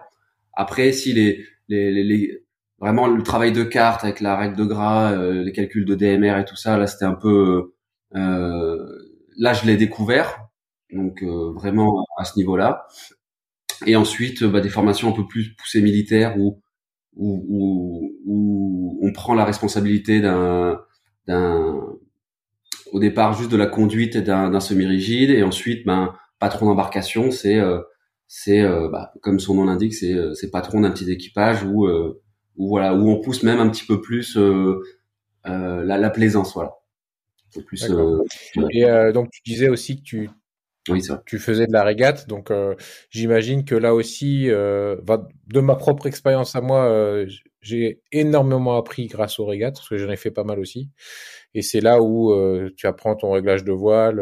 Après, 0.54 0.92
si 0.92 1.14
les, 1.14 1.44
les, 1.68 1.92
les, 1.92 2.04
les, 2.04 2.46
vraiment 2.80 3.08
le 3.08 3.24
travail 3.24 3.52
de 3.52 3.64
carte 3.64 4.04
avec 4.04 4.20
la 4.20 4.38
règle 4.38 4.56
de 4.56 4.66
gras, 4.66 5.14
euh, 5.14 5.44
les 5.44 5.52
calculs 5.52 5.86
de 5.86 5.96
DMR 5.96 6.40
et 6.40 6.46
tout 6.46 6.56
ça, 6.56 6.78
là 6.78 6.88
c'était 6.88 7.06
un 7.06 7.16
peu 7.16 7.74
euh, 8.16 8.78
là, 9.38 9.54
je 9.54 9.66
l'ai 9.66 9.78
découvert, 9.78 10.43
donc 10.94 11.24
euh, 11.24 11.52
vraiment 11.54 12.06
à 12.18 12.26
ce 12.26 12.38
niveau-là. 12.38 12.88
Et 13.86 13.96
ensuite, 13.96 14.44
bah, 14.44 14.62
des 14.62 14.70
formations 14.70 15.10
un 15.10 15.14
peu 15.14 15.28
plus 15.28 15.56
poussées 15.56 15.82
militaires 15.82 16.38
où 16.40 16.62
où, 17.16 17.46
où, 17.48 18.18
où 18.26 19.00
on 19.04 19.12
prend 19.12 19.36
la 19.36 19.46
responsabilité 19.46 20.20
d'un 20.20 20.80
d'un 21.28 21.80
au 22.92 23.00
départ 23.00 23.34
juste 23.34 23.52
de 23.52 23.58
la 23.58 23.68
conduite 23.68 24.18
d'un 24.18 24.60
semi-rigide 24.60 25.30
et 25.30 25.44
ensuite 25.44 25.86
ben 25.86 26.16
patron 26.40 26.66
d'embarcation 26.68 27.30
c'est 27.30 27.60
euh, 27.60 27.82
c'est 28.28 28.64
bah, 28.64 29.14
comme 29.22 29.40
son 29.40 29.56
nom 29.56 29.66
l'indique, 29.66 29.94
c'est 29.94 30.16
c'est 30.34 30.50
patron 30.50 30.82
d'un 30.82 30.92
petit 30.92 31.12
équipage 31.12 31.64
où 31.64 31.88
où 31.88 32.68
voilà 32.68 32.96
où 32.96 33.08
on 33.10 33.22
pousse 33.22 33.44
même 33.44 33.60
un 33.60 33.70
petit 33.70 33.86
peu 33.86 34.02
plus 34.02 34.38
la, 35.46 35.84
la 35.98 36.10
plaisance, 36.10 36.54
voilà. 36.56 36.72
Plus, 37.68 37.88
Et 38.72 38.86
donc 39.14 39.30
tu 39.30 39.42
disais 39.46 39.70
aussi 39.70 39.98
que 39.98 40.04
tu 40.04 40.30
oui, 40.90 41.02
ça. 41.02 41.24
Tu 41.26 41.40
faisais 41.40 41.66
de 41.66 41.72
la 41.72 41.84
régate, 41.84 42.28
donc 42.28 42.52
euh, 42.52 42.76
j'imagine 43.10 43.64
que 43.64 43.76
là 43.76 43.94
aussi, 43.94 44.50
euh, 44.50 44.98
de 45.48 45.60
ma 45.62 45.76
propre 45.76 46.08
expérience 46.08 46.56
à 46.56 46.62
moi, 46.62 46.86
euh, 46.86 47.26
j'ai 47.62 48.02
énormément 48.12 48.76
appris 48.76 49.08
grâce 49.08 49.40
aux 49.40 49.46
régates, 49.46 49.76
parce 49.76 49.88
que 49.88 49.98
j'en 49.98 50.10
ai 50.10 50.18
fait 50.18 50.32
pas 50.32 50.44
mal 50.44 50.60
aussi. 50.60 50.90
Et 51.54 51.62
c'est 51.62 51.80
là 51.80 52.02
où 52.02 52.34
tu 52.76 52.88
apprends 52.88 53.16
ton 53.16 53.32
réglage 53.32 53.64
de 53.64 53.72
voile, 53.72 54.22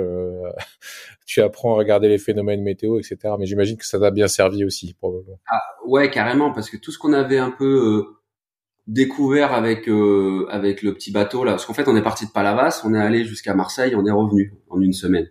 tu 1.26 1.42
apprends 1.42 1.74
à 1.74 1.78
regarder 1.78 2.10
les 2.10 2.20
phénomènes 2.20 2.62
météo, 2.62 3.00
etc. 3.00 3.18
Mais 3.40 3.46
j'imagine 3.48 3.78
que 3.78 3.86
ça 3.86 4.00
t'a 4.00 4.12
bien 4.12 4.28
servi 4.28 4.64
aussi, 4.64 4.94
probablement. 4.94 5.40
Ah, 5.50 5.62
ouais, 5.88 6.12
carrément, 6.12 6.52
parce 6.52 6.70
que 6.70 6.78
tout 6.78 6.92
ce 6.92 7.00
qu'on 7.00 7.14
avait 7.14 7.40
un 7.40 7.52
peu 7.52 8.06
découvert 8.86 9.54
avec 9.54 9.88
avec 10.50 10.84
le 10.84 10.94
petit 10.94 11.12
bateau 11.12 11.44
là, 11.44 11.54
parce 11.54 11.66
qu'en 11.66 11.74
fait 11.74 11.88
on 11.88 11.96
est 11.96 12.04
parti 12.04 12.28
de 12.28 12.32
Palavas, 12.32 12.82
on 12.84 12.94
est 12.94 13.00
allé 13.00 13.24
jusqu'à 13.24 13.56
Marseille, 13.56 13.96
on 13.96 14.06
est 14.06 14.12
revenu 14.12 14.54
en 14.70 14.80
une 14.80 14.94
semaine. 14.94 15.28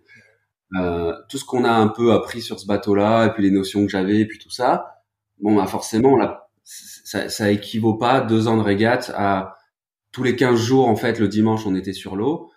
Euh, 0.76 1.12
tout 1.28 1.38
ce 1.38 1.44
qu'on 1.44 1.64
a 1.64 1.72
un 1.72 1.88
peu 1.88 2.12
appris 2.12 2.40
sur 2.40 2.60
ce 2.60 2.66
bateau-là, 2.66 3.26
et 3.26 3.30
puis 3.32 3.42
les 3.42 3.50
notions 3.50 3.84
que 3.84 3.90
j'avais, 3.90 4.20
et 4.20 4.26
puis 4.26 4.38
tout 4.38 4.50
ça, 4.50 5.02
bon, 5.40 5.56
bah 5.56 5.66
forcément, 5.66 6.16
là, 6.16 6.48
ça, 6.64 7.28
ça 7.28 7.50
équivaut 7.50 7.94
pas 7.94 8.20
deux 8.20 8.46
ans 8.46 8.56
de 8.56 8.62
régate 8.62 9.12
à 9.16 9.56
tous 10.12 10.22
les 10.22 10.36
15 10.36 10.60
jours, 10.60 10.88
en 10.88 10.96
fait, 10.96 11.18
le 11.18 11.28
dimanche, 11.28 11.66
on 11.66 11.74
était 11.74 11.92
sur 11.92 12.16
l'eau. 12.16 12.50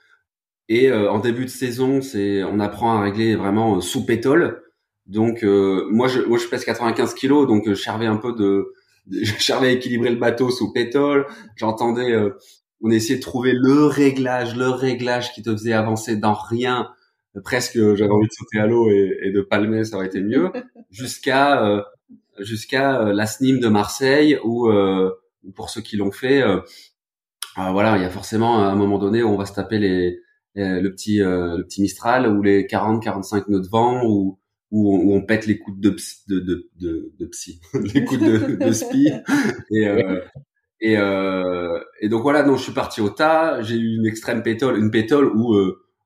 Et 0.70 0.90
euh, 0.90 1.12
en 1.12 1.20
début 1.20 1.46
de 1.46 1.50
saison, 1.50 2.02
c'est 2.02 2.44
on 2.44 2.60
apprend 2.60 2.98
à 2.98 3.02
régler 3.02 3.36
vraiment 3.36 3.78
euh, 3.78 3.82
sous 3.82 4.06
pétole. 4.06 4.62
Donc 5.06 5.44
moi 5.44 6.08
je 6.08 6.22
moi 6.22 6.38
je 6.38 6.48
pèse 6.48 6.64
95 6.64 7.14
kilos, 7.14 7.46
donc 7.46 7.68
je 7.68 7.74
servais 7.74 8.06
un 8.06 8.16
peu 8.16 8.34
de, 8.34 8.74
je 9.12 9.34
servais 9.44 9.68
à 9.68 9.72
équilibrer 9.72 10.10
le 10.10 10.16
bateau 10.16 10.50
sous 10.50 10.72
pétole. 10.72 11.28
J'entendais 11.58 12.16
on 12.82 12.90
essayait 12.90 13.18
de 13.18 13.22
trouver 13.22 13.52
le 13.54 13.86
réglage, 13.86 14.56
le 14.56 14.70
réglage 14.70 15.34
qui 15.34 15.42
te 15.42 15.52
faisait 15.52 15.74
avancer 15.74 16.16
dans 16.16 16.34
rien 16.34 16.90
presque 17.42 17.78
j'avais 17.96 18.12
envie 18.12 18.28
de 18.28 18.34
sauter 18.34 18.60
à 18.60 18.68
l'eau 18.68 18.90
et, 18.90 19.18
et, 19.24 19.32
de 19.32 19.42
palmer, 19.42 19.84
ça 19.84 19.96
aurait 19.98 20.08
été 20.08 20.22
mieux, 20.22 20.52
jusqu'à 20.92 21.66
euh, 21.66 21.82
jusqu'à 22.40 23.02
euh, 23.02 23.14
la 23.14 23.26
SNIM 23.26 23.60
de 23.60 23.68
Marseille 23.68 24.38
où, 24.44 24.68
euh, 24.68 25.12
pour 25.56 25.70
ceux 25.70 25.82
qui 25.82 25.98
l'ont 25.98 26.12
fait, 26.12 26.42
euh, 26.42 26.60
voilà, 27.56 27.98
il 27.98 28.02
y 28.02 28.06
a 28.06 28.10
forcément 28.10 28.64
à 28.64 28.68
un 28.68 28.76
moment 28.76 28.98
donné 28.98 29.22
où 29.22 29.30
on 29.30 29.38
va 29.38 29.46
se 29.46 29.54
taper 29.54 29.78
les, 29.78 30.20
le 30.56 30.90
petit 30.90 31.20
le 31.20 31.62
petit 31.64 31.82
Mistral 31.82 32.28
ou 32.28 32.42
les 32.42 32.64
40-45 32.64 33.44
nœuds 33.50 33.62
de 33.62 33.68
vent 33.68 34.04
ou 34.06 34.40
où 34.72 35.14
on, 35.14 35.22
pète 35.22 35.46
les 35.46 35.60
coups 35.60 35.80
de 35.80 35.96
de 36.28 36.40
de 36.40 36.70
de, 36.80 37.14
de 37.20 37.26
psy, 37.28 37.62
les 37.94 38.06
coups 38.06 38.22
de, 38.22 38.56
de 38.56 38.72
spi 38.72 39.12
et 39.70 39.88
et, 40.82 40.94
et 42.02 42.10
donc 42.10 42.24
voilà, 42.24 42.42
donc 42.42 42.58
je 42.58 42.64
suis 42.64 42.74
parti 42.74 43.02
au 43.02 43.10
tas. 43.10 43.62
J'ai 43.62 43.76
eu 43.76 43.98
une 43.98 44.08
extrême 44.08 44.42
pétole, 44.42 44.80
une 44.80 44.90
pétole 44.90 45.32
où 45.36 45.56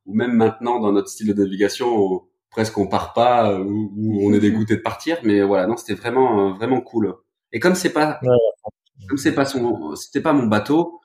ou 0.07 0.15
même 0.15 0.33
maintenant 0.33 0.79
dans 0.79 0.91
notre 0.91 1.09
style 1.09 1.27
de 1.27 1.33
navigation, 1.33 2.23
presque 2.49 2.77
on 2.77 2.87
part 2.87 3.13
pas 3.13 3.51
euh, 3.51 3.63
ou, 3.63 4.19
on 4.23 4.33
est 4.33 4.39
dégoûté 4.39 4.77
de 4.77 4.81
partir. 4.81 5.17
Mais 5.23 5.43
voilà, 5.43 5.67
non, 5.67 5.77
c'était 5.77 5.93
vraiment 5.93 6.49
euh, 6.49 6.53
vraiment 6.53 6.81
cool. 6.81 7.13
Et 7.51 7.59
comme 7.59 7.75
c'est 7.75 7.93
pas 7.93 8.19
comme 9.07 9.17
c'est 9.17 9.35
pas 9.35 9.45
son, 9.45 9.95
c'était 9.95 10.21
pas 10.21 10.33
mon 10.33 10.47
bateau, 10.47 10.99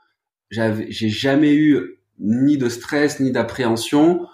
j'avais 0.51 0.91
j'ai 0.91 1.09
jamais 1.09 1.55
eu 1.55 1.99
ni 2.19 2.57
de 2.57 2.69
stress 2.69 3.21
ni 3.21 3.33
d'appréhension. 3.33 4.27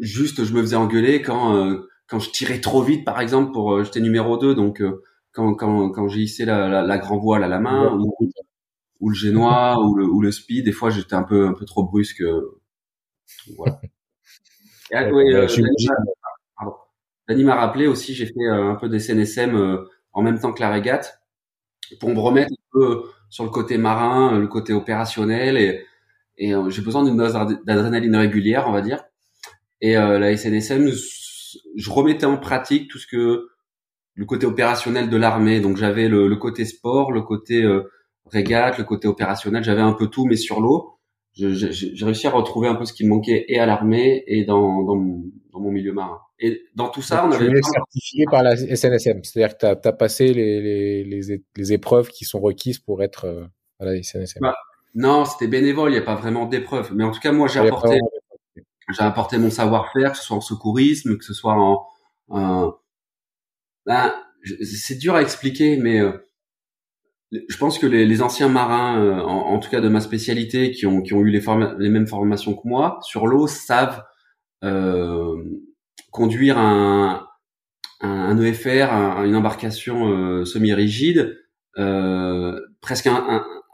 Juste, 0.00 0.44
je 0.44 0.52
me 0.52 0.60
faisais 0.60 0.76
engueuler 0.76 1.22
quand 1.22 1.56
euh, 1.56 1.88
quand 2.06 2.18
je 2.18 2.30
tirais 2.30 2.60
trop 2.60 2.82
vite, 2.82 3.04
par 3.04 3.20
exemple, 3.20 3.52
pour 3.52 3.82
j'étais 3.82 4.00
numéro 4.00 4.36
2, 4.36 4.54
donc 4.54 4.82
quand 5.32 5.54
quand 5.54 5.90
quand 5.90 6.08
j'ai 6.08 6.20
hissé 6.20 6.44
la, 6.44 6.68
la, 6.68 6.82
la, 6.82 6.98
grand 6.98 7.18
voile 7.18 7.42
à 7.42 7.48
la 7.48 7.58
main 7.58 7.96
ou, 7.98 8.14
ou 9.00 9.08
le 9.08 9.14
génois 9.14 9.78
ou 9.82 9.94
le 9.94 10.04
ou 10.04 10.20
le 10.20 10.30
speed, 10.30 10.66
des 10.66 10.72
fois 10.72 10.90
j'étais 10.90 11.14
un 11.14 11.22
peu 11.22 11.46
un 11.46 11.54
peu 11.54 11.64
trop 11.64 11.84
brusque 11.84 12.22
voilà. 13.56 13.80
Euh, 14.94 15.46
Dani 17.28 17.44
m'a 17.44 17.54
rappelé 17.54 17.86
aussi, 17.86 18.14
j'ai 18.14 18.26
fait 18.26 18.40
euh, 18.40 18.72
un 18.72 18.74
peu 18.74 18.88
des 18.88 18.98
CNSM 18.98 19.54
euh, 19.54 19.88
en 20.12 20.22
même 20.22 20.38
temps 20.38 20.52
que 20.52 20.60
la 20.60 20.70
régate 20.70 21.22
pour 21.98 22.10
me 22.10 22.18
remettre 22.18 22.52
un 22.52 22.70
peu 22.72 23.04
sur 23.30 23.44
le 23.44 23.50
côté 23.50 23.78
marin, 23.78 24.38
le 24.38 24.48
côté 24.48 24.72
opérationnel 24.72 25.56
et, 25.56 25.86
et 26.36 26.52
j'ai 26.68 26.82
besoin 26.82 27.04
d'une 27.04 27.16
dose 27.16 27.32
d'adrénaline 27.64 28.16
régulière, 28.16 28.66
on 28.66 28.72
va 28.72 28.80
dire. 28.80 29.04
Et 29.80 29.94
la 29.94 30.36
SNSM, 30.36 30.90
je 30.90 31.90
remettais 31.90 32.24
en 32.24 32.38
pratique 32.38 32.90
tout 32.90 32.98
ce 32.98 33.06
que 33.06 33.48
le 34.14 34.24
côté 34.24 34.46
opérationnel 34.46 35.10
de 35.10 35.16
l'armée. 35.16 35.60
Donc 35.60 35.76
j'avais 35.76 36.08
le, 36.08 36.28
le, 36.28 36.36
côté 36.36 36.64
sport, 36.64 37.12
le 37.12 37.20
côté 37.20 37.62
régate, 38.26 38.78
le 38.78 38.84
côté 38.84 39.06
opérationnel. 39.06 39.62
J'avais 39.62 39.82
un 39.82 39.92
peu 39.92 40.06
tout, 40.08 40.24
mais 40.24 40.36
sur 40.36 40.60
l'eau 40.60 40.98
j'ai 41.34 42.04
réussi 42.04 42.26
à 42.26 42.30
retrouver 42.30 42.68
un 42.68 42.74
peu 42.74 42.84
ce 42.84 42.92
qui 42.92 43.04
me 43.04 43.10
manquait 43.10 43.44
et 43.48 43.58
à 43.58 43.66
l'armée 43.66 44.22
et 44.26 44.44
dans, 44.44 44.82
dans, 44.82 44.96
mon, 44.96 45.24
dans 45.52 45.60
mon 45.60 45.70
milieu 45.70 45.92
marin. 45.92 46.20
Et 46.38 46.62
dans 46.74 46.88
tout 46.88 47.02
ça, 47.02 47.26
on 47.26 47.32
avait... 47.32 47.48
Tu 47.48 47.58
es 47.58 47.62
certifié 47.62 48.24
par 48.30 48.42
la 48.42 48.56
SNSM, 48.56 49.22
c'est-à-dire 49.22 49.56
que 49.56 49.80
tu 49.80 49.88
as, 49.88 49.92
passé 49.92 50.32
les, 50.34 50.60
les, 50.60 51.04
les, 51.04 51.44
les, 51.56 51.72
épreuves 51.72 52.08
qui 52.08 52.24
sont 52.24 52.40
requises 52.40 52.78
pour 52.78 53.02
être 53.02 53.26
euh, 53.26 53.46
à 53.78 53.86
la 53.86 54.02
SNSM. 54.02 54.40
Bah, 54.40 54.56
non, 54.94 55.24
c'était 55.24 55.46
bénévole, 55.46 55.90
il 55.90 55.94
n'y 55.94 56.00
a 56.00 56.04
pas 56.04 56.16
vraiment 56.16 56.46
d'épreuves. 56.46 56.92
Mais 56.94 57.04
en 57.04 57.12
tout 57.12 57.20
cas, 57.20 57.32
moi, 57.32 57.48
j'ai 57.48 57.60
apporté, 57.60 57.98
j'ai 58.56 59.02
apporté 59.02 59.38
mon 59.38 59.50
savoir-faire, 59.50 60.12
que 60.12 60.18
ce 60.18 60.24
soit 60.24 60.36
en 60.36 60.40
secourisme, 60.42 61.16
que 61.16 61.24
ce 61.24 61.32
soit 61.32 61.54
en... 61.54 61.86
en... 62.28 62.74
Ben, 63.86 64.12
c'est 64.62 64.98
dur 64.98 65.14
à 65.14 65.22
expliquer, 65.22 65.76
mais... 65.76 66.00
Euh, 67.32 67.38
je 67.48 67.56
pense 67.56 67.78
que 67.78 67.86
les, 67.86 68.06
les 68.06 68.22
anciens 68.22 68.48
marins, 68.48 69.02
euh, 69.02 69.20
en, 69.20 69.54
en, 69.54 69.58
tout 69.58 69.70
cas 69.70 69.80
de 69.80 69.88
ma 69.88 70.00
spécialité, 70.00 70.70
qui 70.72 70.86
ont, 70.86 71.02
qui 71.02 71.14
ont 71.14 71.20
eu 71.20 71.30
les, 71.30 71.42
les 71.78 71.88
mêmes 71.88 72.06
formations 72.06 72.54
que 72.54 72.66
moi, 72.66 72.98
sur 73.02 73.26
l'eau, 73.26 73.46
savent 73.46 74.02
euh, 74.64 75.42
conduire 76.10 76.58
un, 76.58 77.26
un, 78.00 78.38
EFR, 78.38 79.24
une 79.24 79.36
embarcation 79.36 80.08
euh, 80.08 80.44
semi-rigide, 80.44 81.38
euh, 81.78 82.60
presque 82.80 83.08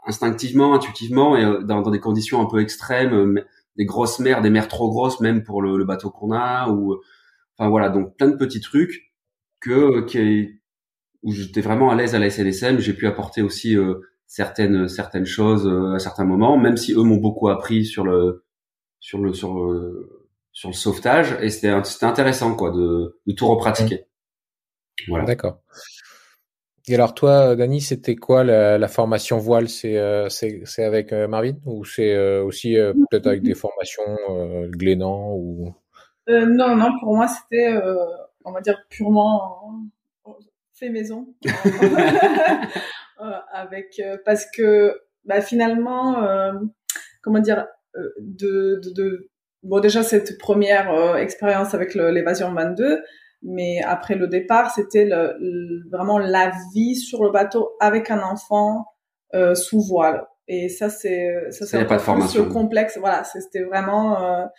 instinctivement, 0.05 0.73
intuitivement, 0.73 1.35
et 1.37 1.43
euh, 1.43 1.61
dans, 1.63 1.81
dans, 1.81 1.91
des 1.91 1.99
conditions 1.99 2.41
un 2.41 2.45
peu 2.45 2.59
extrêmes, 2.61 3.43
des 3.77 3.85
grosses 3.85 4.19
mers, 4.19 4.41
des 4.41 4.49
mers 4.49 4.67
trop 4.67 4.89
grosses 4.89 5.19
même 5.19 5.43
pour 5.43 5.61
le, 5.61 5.77
le 5.77 5.85
bateau 5.85 6.09
qu'on 6.09 6.31
a, 6.31 6.69
ou 6.69 6.97
enfin 7.57 7.69
voilà, 7.69 7.89
donc 7.89 8.15
plein 8.17 8.29
de 8.29 8.35
petits 8.35 8.61
trucs 8.61 9.11
que 9.59 10.01
qui, 10.05 10.58
où 11.23 11.31
j'étais 11.31 11.61
vraiment 11.61 11.91
à 11.91 11.95
l'aise 11.95 12.15
à 12.15 12.19
la 12.19 12.29
SNSM. 12.29 12.79
J'ai 12.79 12.93
pu 12.93 13.07
apporter 13.07 13.41
aussi 13.41 13.75
euh, 13.75 13.95
certaines 14.27 14.87
certaines 14.87 15.25
choses 15.25 15.67
euh, 15.67 15.95
à 15.95 15.99
certains 15.99 16.25
moments, 16.25 16.57
même 16.57 16.77
si 16.77 16.93
eux 16.93 17.03
m'ont 17.03 17.17
beaucoup 17.17 17.49
appris 17.49 17.85
sur 17.85 18.05
le 18.05 18.45
sur 18.99 19.19
le 19.19 19.33
sur 19.33 19.53
le, 19.53 20.27
sur 20.51 20.69
le 20.69 20.73
sauvetage 20.73 21.37
et 21.41 21.49
c'était 21.49 21.73
c'était 21.83 22.05
intéressant 22.05 22.55
quoi 22.55 22.71
de, 22.71 23.19
de 23.25 23.33
tout 23.33 23.47
repratiquer. 23.47 24.05
Voilà. 25.07 25.25
D'accord. 25.25 25.59
Et 26.87 26.95
alors 26.95 27.13
toi, 27.13 27.55
Dani, 27.55 27.81
c'était 27.81 28.15
quoi 28.15 28.43
la, 28.43 28.77
la, 28.79 28.87
formation 28.87 29.37
voile? 29.37 29.69
C'est 29.69 29.97
euh, 29.97 30.27
c'est 30.29 30.83
avec 30.83 31.11
Marvin? 31.11 31.55
Ou 31.65 31.85
c'est 31.85 32.39
aussi 32.39 32.75
peut-être 33.09 33.27
avec 33.27 33.43
des 33.43 33.53
formations 33.53 34.03
Glénan 34.69 35.33
ou? 35.35 35.73
Non, 36.27 36.75
non, 36.75 36.91
pour 36.99 37.15
moi 37.15 37.27
c'était, 37.27 37.79
on 38.43 38.51
va 38.51 38.61
dire 38.61 38.77
purement 38.89 39.89
fait 40.79 40.89
maison. 40.89 41.27
Euh, 43.21 43.31
avec 43.51 43.99
euh, 43.99 44.15
parce 44.23 44.45
que 44.49 44.97
bah, 45.25 45.41
finalement 45.41 46.23
euh, 46.23 46.53
comment 47.21 47.39
dire 47.39 47.67
de, 48.17 48.79
de, 48.81 48.93
de, 48.93 49.29
bon 49.61 49.81
déjà 49.81 50.03
cette 50.03 50.37
première 50.37 51.17
expérience 51.17 51.73
avec 51.73 51.95
l'évasion 51.95 52.53
22 52.53 53.01
mais 53.41 53.81
après 53.83 54.15
le 54.15 54.27
départ 54.29 54.71
c'était 54.71 55.03
le, 55.03 55.83
vraiment 55.91 56.17
la 56.17 56.53
vie 56.73 56.95
sur 56.95 57.25
le 57.25 57.31
bateau 57.31 57.71
avec 57.81 58.09
un 58.09 58.21
enfant 58.21 58.85
sous 59.53 59.81
voile. 59.81 60.25
Et 60.47 60.69
ça 60.69 60.89
c'est 60.89 61.51
ça 61.51 61.65
c'est 61.65 61.83
pas 61.83 61.97
de 61.97 62.01
formation. 62.01 62.47
complexe. 62.47 62.97
Voilà 62.97 63.25
c'était 63.25 63.63
vraiment 63.63 64.49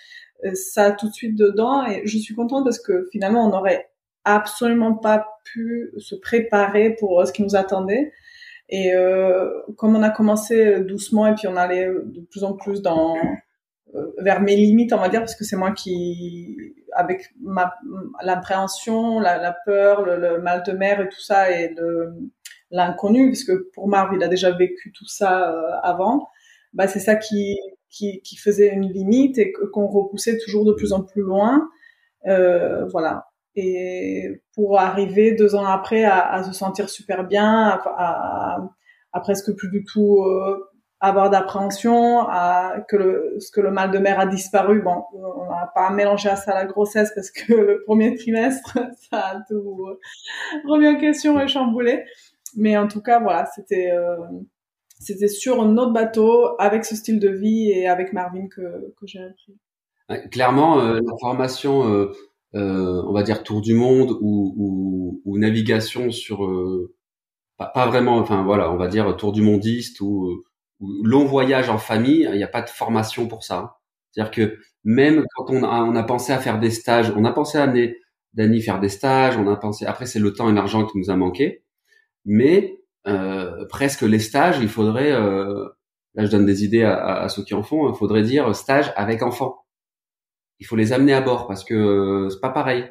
ça 0.53 0.93
tout 0.93 1.09
de 1.09 1.15
suite 1.15 1.39
dedans. 1.39 1.87
Et 1.87 2.03
je 2.05 2.19
suis 2.19 2.35
contente 2.35 2.65
parce 2.65 2.79
que 2.79 3.09
finalement 3.11 3.49
on 3.49 3.57
aurait 3.57 3.90
absolument 4.25 4.95
pas 4.95 5.27
pu 5.45 5.93
se 5.99 6.15
préparer 6.15 6.97
pour 6.99 7.21
euh, 7.21 7.25
ce 7.25 7.33
qui 7.33 7.43
nous 7.43 7.57
attendait. 7.57 8.13
Et 8.69 8.95
euh, 8.95 9.51
comme 9.77 9.97
on 9.97 10.03
a 10.03 10.11
commencé 10.11 10.81
doucement 10.81 11.27
et 11.27 11.35
puis 11.35 11.49
on 11.49 11.57
allait 11.57 11.87
de 11.87 12.21
plus 12.31 12.45
en 12.45 12.53
plus 12.53 12.83
dans 12.83 13.17
euh, 13.97 14.13
vers 14.19 14.41
mes 14.41 14.55
limites, 14.55 14.93
on 14.93 14.99
va 14.99 15.09
dire, 15.09 15.21
parce 15.21 15.35
que 15.35 15.45
c'est 15.45 15.57
moi 15.57 15.73
qui, 15.73 16.57
avec 16.93 17.31
ma 17.43 17.75
l'appréhension, 18.23 19.19
la, 19.19 19.57
peur, 19.65 20.05
le, 20.05 20.41
mal 20.41 20.63
de 20.63 20.73
mer 20.73 21.01
et 21.01 21.09
tout 21.09 21.21
ça, 21.21 21.51
et 21.51 21.75
l'inconnu, 22.71 23.29
puisque 23.29 23.57
pour 23.73 23.89
Marv, 23.89 24.15
il 24.15 24.23
a 24.23 24.29
déjà 24.29 24.53
vécu 24.53 24.93
tout 24.93 25.07
ça 25.07 25.53
euh, 25.53 25.73
avant. 25.83 26.29
Bah, 26.73 26.87
c'est 26.87 27.01
ça 27.01 27.17
qui, 27.17 27.57
qui, 27.89 28.21
qui 28.23 28.37
faisait 28.37 28.69
une 28.69 28.89
limite 28.93 29.39
et 29.39 29.53
qu'on 29.73 29.89
repoussait 29.89 30.39
toujours 30.39 30.65
de 30.65 30.73
plus 30.73 30.93
en 30.93 31.03
plus 31.03 31.23
loin. 31.23 31.69
Euh, 32.27 32.87
voilà. 32.87 33.30
Et 33.57 34.43
pour 34.55 34.79
arriver 34.79 35.35
deux 35.35 35.55
ans 35.55 35.67
après 35.67 36.05
à, 36.05 36.43
se 36.45 36.53
sentir 36.53 36.89
super 36.89 37.25
bien, 37.25 37.81
à, 37.97 38.59
presque 39.23 39.53
plus 39.55 39.71
du 39.71 39.85
tout 39.85 40.23
euh, 40.23 40.71
avoir 41.01 41.31
d'appréhension, 41.31 42.29
à 42.29 42.85
que 42.89 42.97
le, 42.97 43.37
ce 43.39 43.51
que 43.51 43.61
le 43.61 43.71
mal 43.71 43.91
de 43.91 43.99
mer 43.99 44.21
a 44.21 44.27
disparu. 44.27 44.83
Bon, 44.83 45.03
on 45.15 45.51
n'a 45.51 45.71
pas 45.75 45.91
mélangé 45.91 46.29
à 46.29 46.37
ça 46.37 46.55
la 46.55 46.67
grossesse 46.67 47.11
parce 47.15 47.31
que 47.31 47.53
le 47.53 47.83
premier 47.87 48.15
trimestre, 48.15 48.79
ça 49.11 49.19
a 49.19 49.41
tout 49.49 49.89
remis 50.67 50.89
en 50.89 50.97
question 50.97 51.41
et 51.41 51.49
chamboulé. 51.49 52.05
Mais 52.57 52.77
en 52.77 52.89
tout 52.89 53.01
cas, 53.01 53.21
voilà, 53.21 53.47
c'était 53.55 53.91
euh, 53.93 54.17
c'était 54.99 55.29
sur 55.29 55.63
un 55.63 55.77
autre 55.79 55.93
bateau 55.93 56.57
avec 56.59 56.85
ce 56.85 56.95
style 56.95 57.19
de 57.19 57.31
vie 57.31 57.71
et 57.71 57.89
avec 57.89 58.13
Marvin 58.13 58.49
que 58.49 58.93
que 59.01 59.07
j'ai 59.07 59.21
appris. 59.21 60.29
clairement, 60.31 60.81
euh, 60.81 61.01
la 61.01 61.17
formation, 61.21 62.11
euh, 62.55 62.59
euh, 62.59 63.03
on 63.07 63.13
va 63.13 63.23
dire 63.23 63.43
tour 63.43 63.61
du 63.61 63.75
monde 63.75 64.17
ou, 64.21 64.55
ou, 64.57 65.23
ou 65.25 65.39
navigation 65.39 66.11
sur 66.11 66.49
pas, 67.57 67.67
pas, 67.67 67.87
vraiment, 67.87 68.19
enfin 68.19 68.43
voilà, 68.45 68.73
on 68.73 68.77
va 68.77 68.89
dire 68.89 69.17
tour 69.17 69.33
du 69.33 69.43
mondiste 69.43 70.01
ou 70.01 70.43
long 70.81 71.25
voyage 71.25 71.69
en 71.69 71.79
famille, 71.79 72.27
il 72.31 72.37
n'y 72.37 72.43
a 72.43 72.49
pas 72.49 72.63
de 72.63 72.71
formation 72.71 73.29
pour 73.29 73.45
ça. 73.45 73.77
C'est-à-dire 74.11 74.31
que 74.33 74.59
même 74.85 75.25
quand 75.37 75.51
on 75.51 75.63
a, 75.63 75.83
on 75.85 75.95
a 75.95 76.03
pensé 76.03 76.33
à 76.33 76.39
faire 76.39 76.59
des 76.59 76.71
stages, 76.71 77.13
on 77.17 77.25
a 77.25 77.33
pensé 77.33 77.59
à 77.59 77.65
amener 77.65 77.99
Dany 78.35 78.63
faire 78.63 78.81
des 78.81 78.89
stages, 78.89 79.37
on 79.37 79.49
a 79.49 79.57
pensé, 79.57 79.87
après 79.87 80.07
c'est 80.07 80.21
le 80.21 80.33
temps 80.33 80.49
et 80.49 80.53
l'argent 80.55 80.87
qui 80.87 80.99
nous 80.99 81.11
a 81.11 81.17
manqué, 81.17 81.65
mais 82.25 82.79
euh, 83.07 83.67
presque 83.69 84.03
les 84.03 84.19
stages, 84.21 84.59
il 84.61 84.69
faudrait, 84.69 85.13
euh, 85.13 85.69
là 86.15 86.25
je 86.27 86.31
donne 86.31 86.47
des 86.47 86.65
idées 86.65 86.85
à, 86.85 87.23
à, 87.23 87.29
ceux 87.29 87.43
qui 87.45 87.55
en 87.55 87.63
font, 87.63 87.93
il 87.93 87.97
faudrait 87.97 88.23
dire 88.23 88.55
stage 88.55 88.93
avec 88.97 89.23
enfants. 89.23 89.60
Il 90.61 90.67
faut 90.67 90.77
les 90.77 90.93
amener 90.93 91.13
à 91.13 91.21
bord 91.21 91.47
parce 91.47 91.65
que 91.65 91.75
euh, 91.75 92.31
c'est 92.31 92.41
pas 92.41 92.51
pareil. 92.51 92.91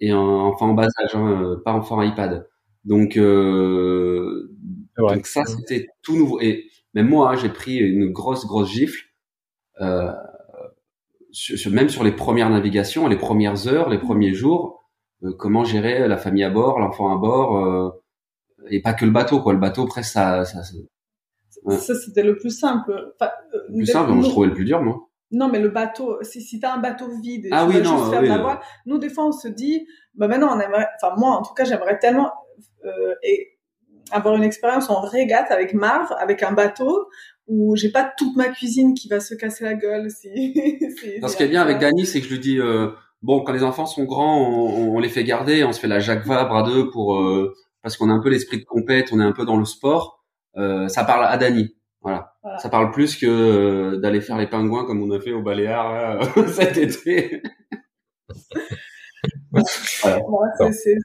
Et 0.00 0.10
un 0.10 0.18
enfant 0.18 0.70
en 0.70 0.74
bas 0.74 0.86
âge, 1.02 1.14
hein, 1.14 1.56
pas 1.64 1.72
enfant 1.72 2.00
iPad. 2.02 2.48
Donc, 2.84 3.16
euh, 3.16 4.54
donc 4.96 5.26
ça 5.26 5.44
c'était 5.44 5.88
tout 6.02 6.16
nouveau. 6.16 6.40
Et 6.40 6.66
même 6.94 7.08
moi, 7.08 7.32
hein, 7.32 7.36
j'ai 7.36 7.48
pris 7.48 7.76
une 7.76 8.12
grosse, 8.12 8.46
grosse 8.46 8.70
gifle. 8.70 9.00
Euh, 9.80 10.12
sur, 11.30 11.70
même 11.72 11.88
sur 11.88 12.04
les 12.04 12.12
premières 12.12 12.50
navigations, 12.50 13.06
les 13.08 13.16
premières 13.16 13.68
heures, 13.68 13.88
les 13.88 13.98
premiers 13.98 14.34
jours, 14.34 14.88
euh, 15.24 15.32
comment 15.32 15.64
gérer 15.64 16.08
la 16.08 16.16
famille 16.16 16.44
à 16.44 16.50
bord, 16.50 16.78
l'enfant 16.78 17.14
à 17.14 17.18
bord, 17.18 17.56
euh, 17.56 17.90
et 18.70 18.80
pas 18.80 18.94
que 18.94 19.04
le 19.04 19.10
bateau, 19.10 19.40
quoi. 19.40 19.52
Le 19.52 19.58
bateau, 19.58 19.86
presque, 19.86 20.12
ça, 20.12 20.44
ça, 20.44 20.62
ça, 20.62 21.94
c'était 21.94 22.22
le 22.22 22.36
plus 22.36 22.50
simple. 22.50 23.12
Enfin, 23.14 23.30
euh, 23.54 23.58
le 23.68 23.76
plus 23.76 23.86
simple, 23.86 24.12
moi, 24.12 24.24
je 24.24 24.30
trouvais 24.30 24.48
le 24.48 24.54
plus 24.54 24.64
dur, 24.64 24.82
moi. 24.82 25.07
Non, 25.30 25.48
mais 25.48 25.58
le 25.58 25.68
bateau, 25.68 26.18
si, 26.22 26.40
si 26.40 26.58
t'as 26.58 26.74
un 26.74 26.78
bateau 26.78 27.08
vide, 27.20 27.48
ah 27.50 27.66
tu 27.66 27.76
oui, 27.76 27.82
non, 27.82 27.98
juste 27.98 28.10
faire 28.10 28.22
la 28.22 28.38
voile, 28.38 28.60
nous, 28.86 28.98
des 28.98 29.10
fois, 29.10 29.26
on 29.26 29.32
se 29.32 29.48
dit, 29.48 29.86
bah 30.14 30.26
maintenant, 30.26 30.56
on 30.56 30.60
aimerait, 30.60 30.86
enfin, 31.00 31.14
moi, 31.18 31.32
en 31.32 31.42
tout 31.42 31.52
cas, 31.54 31.64
j'aimerais 31.64 31.98
tellement, 31.98 32.32
euh, 32.84 33.14
et 33.22 33.58
avoir 34.10 34.34
une 34.36 34.42
expérience 34.42 34.88
en 34.88 35.00
régate 35.00 35.50
avec 35.50 35.74
Marv, 35.74 36.14
avec 36.18 36.42
un 36.42 36.52
bateau 36.52 37.08
où 37.46 37.76
j'ai 37.76 37.90
pas 37.90 38.10
toute 38.16 38.36
ma 38.36 38.48
cuisine 38.48 38.94
qui 38.94 39.08
va 39.08 39.20
se 39.20 39.34
casser 39.34 39.64
la 39.64 39.74
gueule. 39.74 40.08
Si, 40.18 40.28
si, 40.98 41.20
ce 41.20 41.36
qui 41.36 41.42
est 41.42 41.48
bien 41.48 41.62
avec 41.62 41.78
Dany, 41.78 42.06
c'est 42.06 42.20
que 42.20 42.26
je 42.26 42.32
lui 42.32 42.40
dis 42.40 42.58
euh, 42.58 42.88
bon, 43.22 43.42
quand 43.42 43.52
les 43.52 43.62
enfants 43.64 43.86
sont 43.86 44.04
grands, 44.04 44.40
on, 44.40 44.96
on, 44.96 44.98
les 44.98 45.08
fait 45.08 45.24
garder, 45.24 45.64
on 45.64 45.72
se 45.72 45.80
fait 45.80 45.88
la 45.88 46.00
Jacques 46.00 46.26
Vabre 46.26 46.56
à 46.56 46.62
deux 46.62 46.90
pour 46.90 47.18
euh, 47.18 47.54
parce 47.82 47.96
qu'on 47.96 48.10
a 48.10 48.12
un 48.12 48.20
peu 48.20 48.28
l'esprit 48.28 48.58
de 48.58 48.64
compète, 48.64 49.10
on 49.12 49.20
est 49.20 49.24
un 49.24 49.32
peu 49.32 49.44
dans 49.44 49.56
le 49.56 49.64
sport. 49.64 50.24
Euh, 50.56 50.88
ça 50.88 51.04
parle 51.04 51.24
à 51.24 51.36
Dany. 51.36 51.74
Voilà. 52.00 52.32
voilà. 52.42 52.58
Ça 52.58 52.68
parle 52.68 52.90
plus 52.90 53.16
que 53.16 53.26
euh, 53.26 53.96
d'aller 53.98 54.20
faire 54.20 54.38
les 54.38 54.46
pingouins 54.46 54.84
comme 54.84 55.02
on 55.02 55.10
a 55.10 55.20
fait 55.20 55.32
au 55.32 55.42
Baléares 55.42 56.20
cet 56.48 56.76
été. 56.76 57.42
voilà. 59.50 60.18
ouais, 60.28 60.72
c'est 60.72 60.96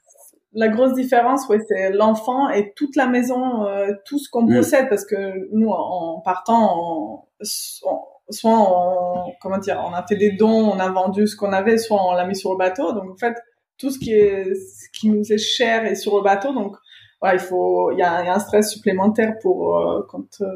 la 0.54 0.68
grosse 0.68 0.94
différence, 0.94 1.48
ouais, 1.48 1.58
c'est 1.68 1.90
l'enfant 1.90 2.48
et 2.48 2.72
toute 2.76 2.94
la 2.96 3.06
maison, 3.06 3.66
euh, 3.66 3.92
tout 4.06 4.18
ce 4.18 4.30
qu'on 4.30 4.42
mm. 4.42 4.54
possède, 4.54 4.88
parce 4.88 5.04
que 5.04 5.48
nous, 5.52 5.68
en 5.68 6.20
partant, 6.20 7.28
soit 7.42 8.52
on, 8.52 9.32
comment 9.40 9.58
dire, 9.58 9.82
on 9.84 9.92
a 9.92 10.06
fait 10.06 10.16
des 10.16 10.30
dons, 10.30 10.70
on 10.70 10.78
a 10.78 10.88
vendu 10.88 11.26
ce 11.26 11.36
qu'on 11.36 11.52
avait, 11.52 11.78
soit 11.78 12.00
on 12.00 12.12
l'a 12.14 12.26
mis 12.26 12.36
sur 12.36 12.52
le 12.52 12.58
bateau. 12.58 12.92
Donc 12.92 13.10
en 13.10 13.16
fait, 13.16 13.34
tout 13.78 13.90
ce 13.90 13.98
qui 13.98 14.12
est, 14.12 14.54
ce 14.54 14.88
qui 14.98 15.10
nous 15.10 15.32
est 15.32 15.38
cher 15.38 15.84
est 15.84 15.96
sur 15.96 16.16
le 16.16 16.22
bateau. 16.22 16.54
Donc 16.54 16.76
voilà, 17.24 17.40
il 17.40 17.40
faut, 17.40 17.90
il 17.90 17.98
y 17.98 18.02
a, 18.02 18.22
y 18.22 18.28
a, 18.28 18.34
un 18.34 18.38
stress 18.38 18.70
supplémentaire 18.70 19.38
pour 19.40 19.78
euh, 19.78 20.02
quand, 20.10 20.42
euh, 20.42 20.46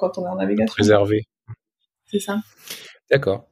quand 0.00 0.18
on 0.18 0.24
est 0.24 0.28
en 0.28 0.34
navigation. 0.34 0.74
Préserver. 0.74 1.28
C'est 2.06 2.18
ça. 2.18 2.40
D'accord. 3.08 3.48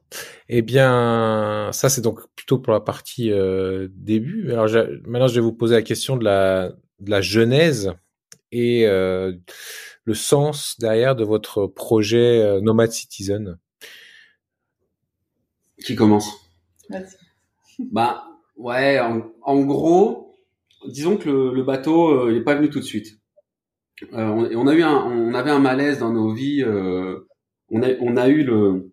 Eh 0.49 0.61
bien, 0.61 1.69
ça 1.71 1.87
c'est 1.87 2.01
donc 2.01 2.19
plutôt 2.35 2.59
pour 2.59 2.73
la 2.73 2.81
partie 2.81 3.31
euh, 3.31 3.87
début. 3.93 4.51
Alors 4.51 4.67
maintenant, 5.05 5.29
je 5.29 5.35
vais 5.35 5.41
vous 5.41 5.53
poser 5.53 5.75
la 5.75 5.81
question 5.81 6.17
de 6.17 6.25
la, 6.25 6.73
de 6.99 7.09
la 7.09 7.21
genèse 7.21 7.93
et 8.51 8.85
euh, 8.85 9.31
le 10.03 10.13
sens 10.13 10.75
derrière 10.77 11.15
de 11.15 11.23
votre 11.23 11.67
projet 11.67 12.41
euh, 12.41 12.59
Nomad 12.59 12.91
Citizen. 12.91 13.57
Qui 15.85 15.95
commence? 15.95 16.29
Vas-y. 16.89 17.15
Bah 17.79 18.25
ouais, 18.57 18.99
en, 18.99 19.31
en, 19.41 19.61
gros, 19.61 20.26
disons 20.87 21.17
que 21.17 21.29
le, 21.29 21.53
le 21.53 21.63
bateau 21.63 22.29
il 22.29 22.37
est 22.37 22.43
pas 22.43 22.55
venu 22.55 22.69
tout 22.69 22.79
de 22.79 22.85
suite. 22.85 23.19
on, 24.13 24.49
on, 24.53 24.67
a 24.67 24.73
eu 24.73 24.83
un, 24.83 24.95
on 24.95 25.33
avait 25.33 25.51
un 25.51 25.59
malaise 25.59 25.99
dans 25.99 26.11
nos 26.11 26.33
vies. 26.33 26.63
on 26.65 27.81
a, 27.83 27.87
on 28.01 28.17
a 28.17 28.27
eu 28.27 28.43
le 28.43 28.91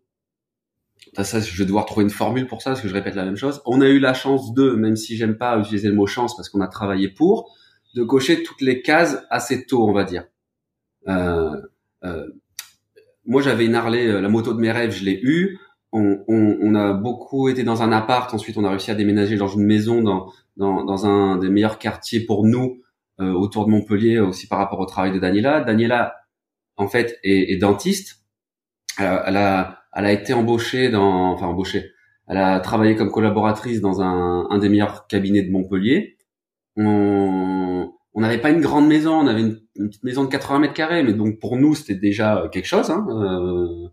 ça, 1.22 1.38
je 1.40 1.56
vais 1.56 1.64
devoir 1.64 1.86
trouver 1.86 2.04
une 2.04 2.10
formule 2.10 2.46
pour 2.46 2.62
ça 2.62 2.70
parce 2.70 2.80
que 2.80 2.88
je 2.88 2.94
répète 2.94 3.14
la 3.14 3.24
même 3.24 3.36
chose. 3.36 3.62
On 3.66 3.80
a 3.80 3.88
eu 3.88 3.98
la 4.00 4.14
chance 4.14 4.52
de, 4.52 4.70
même 4.70 4.96
si 4.96 5.16
j'aime 5.16 5.36
pas 5.36 5.58
utiliser 5.58 5.88
le 5.88 5.94
mot 5.94 6.06
chance 6.06 6.34
parce 6.36 6.48
qu'on 6.48 6.60
a 6.60 6.66
travaillé 6.66 7.08
pour, 7.08 7.54
de 7.94 8.02
cocher 8.02 8.42
toutes 8.42 8.60
les 8.60 8.82
cases 8.82 9.24
assez 9.30 9.66
tôt, 9.66 9.88
on 9.88 9.92
va 9.92 10.04
dire. 10.04 10.24
Euh, 11.06 11.60
euh, 12.04 12.26
moi, 13.24 13.42
j'avais 13.42 13.66
une 13.66 13.74
Harley, 13.74 14.08
euh, 14.08 14.20
la 14.20 14.28
moto 14.28 14.54
de 14.54 14.60
mes 14.60 14.72
rêves, 14.72 14.90
je 14.90 15.04
l'ai 15.04 15.20
eue. 15.22 15.58
On, 15.96 16.24
on, 16.28 16.58
on, 16.60 16.74
a 16.74 16.92
beaucoup 16.92 17.48
été 17.48 17.62
dans 17.62 17.82
un 17.82 17.92
appart. 17.92 18.32
Ensuite, 18.34 18.58
on 18.58 18.64
a 18.64 18.70
réussi 18.70 18.90
à 18.90 18.94
déménager 18.94 19.36
dans 19.36 19.46
une 19.48 19.62
maison 19.64 20.02
dans, 20.02 20.32
dans, 20.56 20.84
dans 20.84 21.06
un 21.06 21.38
des 21.38 21.48
meilleurs 21.48 21.78
quartiers 21.78 22.20
pour 22.26 22.44
nous 22.44 22.80
euh, 23.20 23.32
autour 23.32 23.64
de 23.66 23.70
Montpellier, 23.70 24.18
aussi 24.18 24.48
par 24.48 24.58
rapport 24.58 24.80
au 24.80 24.86
travail 24.86 25.12
de 25.12 25.18
Daniela. 25.18 25.60
Daniela, 25.60 26.16
en 26.76 26.88
fait, 26.88 27.18
est, 27.22 27.52
est 27.52 27.58
dentiste. 27.58 28.24
Euh, 29.00 29.20
elle 29.26 29.36
a 29.36 29.84
elle 29.94 30.06
a 30.06 30.12
été 30.12 30.34
embauchée 30.34 30.90
dans, 30.90 31.30
enfin 31.32 31.46
embauchée. 31.46 31.92
Elle 32.26 32.38
a 32.38 32.58
travaillé 32.60 32.96
comme 32.96 33.10
collaboratrice 33.10 33.80
dans 33.80 34.02
un, 34.02 34.48
un 34.50 34.58
des 34.58 34.68
meilleurs 34.68 35.06
cabinets 35.06 35.42
de 35.42 35.52
Montpellier. 35.52 36.16
On 36.76 37.92
on 38.14 38.20
n'avait 38.20 38.38
pas 38.38 38.50
une 38.50 38.60
grande 38.60 38.86
maison, 38.86 39.14
on 39.14 39.26
avait 39.26 39.40
une, 39.40 39.88
petite 39.88 40.04
maison 40.04 40.24
de 40.24 40.28
80 40.28 40.60
mètres 40.60 40.74
carrés, 40.74 41.02
mais 41.02 41.12
donc 41.12 41.40
pour 41.40 41.56
nous 41.56 41.74
c'était 41.74 41.96
déjà 41.96 42.48
quelque 42.52 42.66
chose. 42.66 42.90
Hein. 42.90 43.06
Euh, 43.10 43.88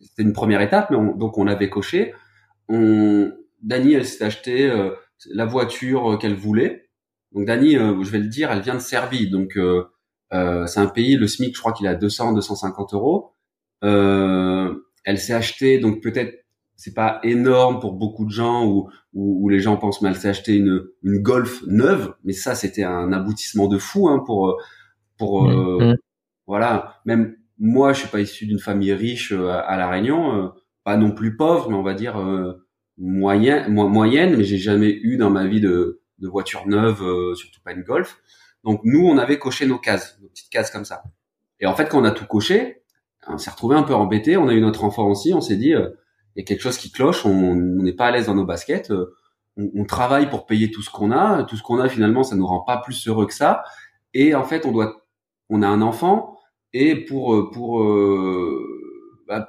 c'était 0.00 0.22
une 0.22 0.32
première 0.32 0.60
étape, 0.60 0.90
mais 0.90 0.96
on, 0.96 1.16
donc 1.16 1.38
on 1.38 1.44
l'avait 1.44 1.70
coché. 1.70 2.14
On, 2.68 3.32
Dani, 3.62 3.94
elle 3.94 4.04
s'est 4.04 4.24
acheté 4.24 4.70
euh, 4.70 4.90
la 5.32 5.46
voiture 5.46 6.18
qu'elle 6.20 6.34
voulait. 6.34 6.90
Donc 7.32 7.46
Dani, 7.46 7.76
euh, 7.76 8.02
je 8.02 8.10
vais 8.10 8.18
le 8.18 8.28
dire, 8.28 8.50
elle 8.50 8.60
vient 8.60 8.74
de 8.74 8.80
Serbie, 8.80 9.30
donc 9.30 9.56
euh, 9.56 9.84
euh, 10.32 10.66
c'est 10.66 10.80
un 10.80 10.86
pays, 10.86 11.16
le 11.16 11.26
SMIC, 11.26 11.54
je 11.54 11.60
crois 11.60 11.72
qu'il 11.72 11.86
a 11.86 11.94
200, 11.94 12.32
250 12.34 12.94
euros. 12.94 13.32
Euh, 13.84 14.74
elle 15.04 15.18
s'est 15.18 15.34
achetée, 15.34 15.78
donc 15.78 16.02
peut-être 16.02 16.44
c'est 16.76 16.94
pas 16.94 17.18
énorme 17.24 17.80
pour 17.80 17.94
beaucoup 17.94 18.24
de 18.24 18.30
gens 18.30 18.66
ou 18.66 18.88
où, 19.12 19.48
les 19.48 19.58
gens 19.58 19.76
pensent 19.76 20.00
mais 20.00 20.10
elle 20.10 20.16
s'est 20.16 20.28
acheté 20.28 20.54
une 20.54 20.84
une 21.02 21.18
Golf 21.18 21.62
neuve, 21.66 22.14
mais 22.24 22.32
ça 22.32 22.54
c'était 22.54 22.84
un 22.84 23.12
aboutissement 23.12 23.66
de 23.66 23.78
fou 23.78 24.08
hein, 24.08 24.22
pour 24.24 24.60
pour 25.16 25.50
euh, 25.50 25.94
mmh. 25.94 25.96
voilà 26.46 27.00
même 27.04 27.36
moi 27.58 27.92
je 27.92 28.00
suis 28.00 28.08
pas 28.08 28.20
issu 28.20 28.46
d'une 28.46 28.58
famille 28.58 28.92
riche 28.92 29.32
euh, 29.32 29.50
à, 29.50 29.76
la 29.76 29.88
Réunion, 29.88 30.34
euh, 30.34 30.48
pas 30.84 30.96
non 30.96 31.12
plus 31.12 31.36
pauvre 31.36 31.70
mais 31.70 31.76
on 31.76 31.82
va 31.82 31.94
dire 31.94 32.16
moyen 32.96 33.68
moyenne, 33.68 34.36
mais 34.36 34.44
j'ai 34.44 34.58
jamais 34.58 34.90
eu 34.90 35.16
dans 35.16 35.30
ma 35.30 35.46
vie 35.46 35.60
de 35.60 36.02
de 36.18 36.26
voiture 36.26 36.66
neuve, 36.66 37.00
surtout 37.36 37.60
pas 37.62 37.72
une 37.72 37.82
Golf. 37.82 38.18
Donc 38.64 38.80
nous 38.84 39.06
on 39.06 39.18
avait 39.18 39.38
coché 39.38 39.66
nos 39.66 39.78
cases, 39.78 40.18
nos 40.20 40.28
petites 40.28 40.50
cases 40.50 40.70
comme 40.70 40.84
ça. 40.84 41.02
Et 41.60 41.66
en 41.66 41.74
fait 41.74 41.88
quand 41.88 42.00
on 42.00 42.04
a 42.04 42.10
tout 42.10 42.26
coché, 42.26 42.82
on 43.28 43.38
s'est 43.38 43.50
retrouvé 43.50 43.76
un 43.76 43.82
peu 43.82 43.94
embêté. 43.94 44.36
On 44.36 44.48
a 44.48 44.54
eu 44.54 44.60
notre 44.60 44.84
enfant 44.84 45.06
aussi. 45.06 45.34
On 45.34 45.40
s'est 45.40 45.56
dit, 45.56 45.74
euh, 45.74 45.90
il 46.34 46.40
y 46.40 46.42
a 46.42 46.44
quelque 46.44 46.60
chose 46.60 46.78
qui 46.78 46.90
cloche. 46.90 47.26
On 47.26 47.54
n'est 47.54 47.92
pas 47.92 48.06
à 48.06 48.10
l'aise 48.10 48.26
dans 48.26 48.34
nos 48.34 48.44
baskets. 48.44 48.90
Euh, 48.90 49.14
on, 49.56 49.70
on, 49.74 49.84
travaille 49.84 50.30
pour 50.30 50.46
payer 50.46 50.70
tout 50.70 50.82
ce 50.82 50.90
qu'on 50.90 51.10
a. 51.10 51.44
Tout 51.44 51.56
ce 51.56 51.62
qu'on 51.62 51.78
a 51.78 51.88
finalement, 51.88 52.22
ça 52.22 52.36
nous 52.36 52.46
rend 52.46 52.60
pas 52.60 52.78
plus 52.78 53.06
heureux 53.06 53.26
que 53.26 53.34
ça. 53.34 53.62
Et 54.14 54.34
en 54.34 54.44
fait, 54.44 54.64
on 54.66 54.72
doit, 54.72 55.06
on 55.50 55.62
a 55.62 55.68
un 55.68 55.82
enfant 55.82 56.37
et 56.72 57.04
pour 57.04 57.34
euh, 57.34 57.50
pour 57.50 57.84
bah, 59.26 59.48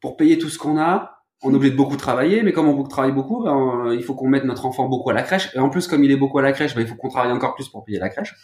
pour 0.00 0.16
payer 0.16 0.38
tout 0.38 0.48
ce 0.48 0.58
qu'on 0.58 0.78
a, 0.78 1.22
on 1.42 1.52
est 1.52 1.56
obligé 1.56 1.72
de 1.72 1.76
beaucoup 1.76 1.96
travailler. 1.96 2.42
Mais 2.42 2.52
comme 2.52 2.68
on 2.68 2.82
travaille 2.84 3.12
beaucoup, 3.12 3.44
ben, 3.44 3.92
il 3.92 4.02
faut 4.02 4.14
qu'on 4.14 4.28
mette 4.28 4.44
notre 4.44 4.66
enfant 4.66 4.88
beaucoup 4.88 5.10
à 5.10 5.14
la 5.14 5.22
crèche. 5.22 5.54
Et 5.54 5.58
en 5.58 5.70
plus, 5.70 5.86
comme 5.86 6.04
il 6.04 6.10
est 6.10 6.16
beaucoup 6.16 6.38
à 6.38 6.42
la 6.42 6.52
crèche, 6.52 6.74
ben, 6.74 6.82
il 6.82 6.86
faut 6.86 6.96
qu'on 6.96 7.08
travaille 7.08 7.32
encore 7.32 7.54
plus 7.54 7.68
pour 7.68 7.84
payer 7.84 7.98
la 7.98 8.08
crèche. 8.08 8.34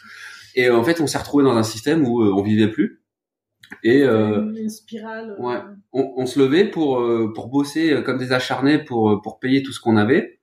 Et 0.54 0.70
en 0.70 0.82
fait, 0.82 1.00
on 1.00 1.06
s'est 1.06 1.18
retrouvé 1.18 1.44
dans 1.44 1.56
un 1.56 1.62
système 1.62 2.06
où 2.06 2.22
on 2.22 2.42
vivait 2.42 2.68
plus 2.68 3.02
et 3.82 4.02
euh, 4.02 4.52
une 4.54 4.68
spirale. 4.68 5.36
Euh, 5.38 5.42
ouais, 5.42 5.58
on, 5.92 6.12
on, 6.16 6.26
se 6.26 6.38
levait 6.38 6.64
pour 6.64 7.00
euh, 7.00 7.32
pour 7.34 7.48
bosser 7.48 8.02
comme 8.04 8.18
des 8.18 8.32
acharnés 8.32 8.78
pour 8.78 9.20
pour 9.22 9.38
payer 9.38 9.62
tout 9.62 9.72
ce 9.72 9.80
qu'on 9.80 9.96
avait. 9.96 10.40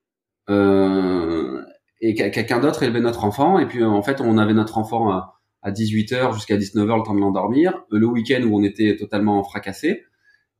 Euh, 0.49 1.63
et 2.01 2.13
quelqu'un 2.13 2.59
d'autre 2.59 2.83
élevait 2.83 2.99
notre 2.99 3.25
enfant. 3.25 3.59
Et 3.59 3.65
puis 3.65 3.83
en 3.83 4.01
fait, 4.03 4.21
on 4.21 4.37
avait 4.37 4.53
notre 4.53 4.77
enfant 4.77 5.21
à, 5.65 5.69
à 5.69 5.71
18h 5.71 6.33
jusqu'à 6.33 6.57
19h 6.57 6.97
le 6.97 7.03
temps 7.03 7.15
de 7.15 7.19
l'endormir. 7.19 7.73
Le 7.91 8.05
week-end 8.05 8.41
où 8.43 8.57
on 8.57 8.63
était 8.63 8.95
totalement 8.95 9.43
fracassé. 9.43 10.03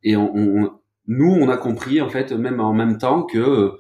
Et 0.04 0.16
on, 0.16 0.72
nous, 1.08 1.32
on 1.32 1.50
a 1.50 1.58
compris 1.58 2.02
en 2.02 2.10
fait, 2.10 2.32
même 2.32 2.60
en 2.60 2.74
même 2.74 2.98
temps 2.98 3.24
que 3.24 3.74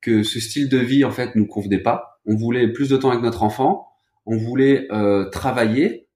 que 0.00 0.22
ce 0.22 0.38
style 0.38 0.68
de 0.68 0.78
vie 0.78 1.04
en 1.04 1.10
fait 1.10 1.34
nous 1.34 1.46
convenait 1.46 1.82
pas. 1.82 2.20
On 2.26 2.36
voulait 2.36 2.68
plus 2.68 2.90
de 2.90 2.96
temps 2.96 3.10
avec 3.10 3.22
notre 3.22 3.42
enfant. 3.42 3.88
On 4.26 4.36
voulait 4.36 4.86
euh, 4.92 5.28
travailler, 5.30 6.08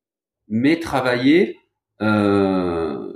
mais 0.48 0.78
travailler, 0.78 1.58
euh, 2.02 3.12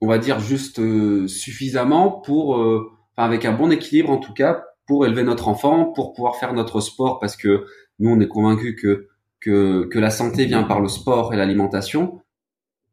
on 0.00 0.06
va 0.06 0.18
dire 0.18 0.40
juste 0.40 0.78
euh, 0.80 1.28
suffisamment 1.28 2.10
pour, 2.10 2.56
euh, 2.56 2.90
enfin 3.16 3.26
avec 3.26 3.44
un 3.44 3.52
bon 3.52 3.70
équilibre 3.70 4.10
en 4.10 4.18
tout 4.18 4.32
cas, 4.32 4.64
pour 4.86 5.06
élever 5.06 5.22
notre 5.22 5.48
enfant, 5.48 5.92
pour 5.92 6.12
pouvoir 6.12 6.36
faire 6.36 6.54
notre 6.54 6.80
sport, 6.80 7.18
parce 7.18 7.36
que 7.36 7.66
nous 7.98 8.10
on 8.10 8.20
est 8.20 8.28
convaincus 8.28 8.76
que 8.80 9.08
que, 9.42 9.86
que 9.86 9.98
la 9.98 10.10
santé 10.10 10.44
vient 10.46 10.62
par 10.62 10.80
le 10.80 10.88
sport 10.88 11.34
et 11.34 11.36
l'alimentation. 11.36 12.20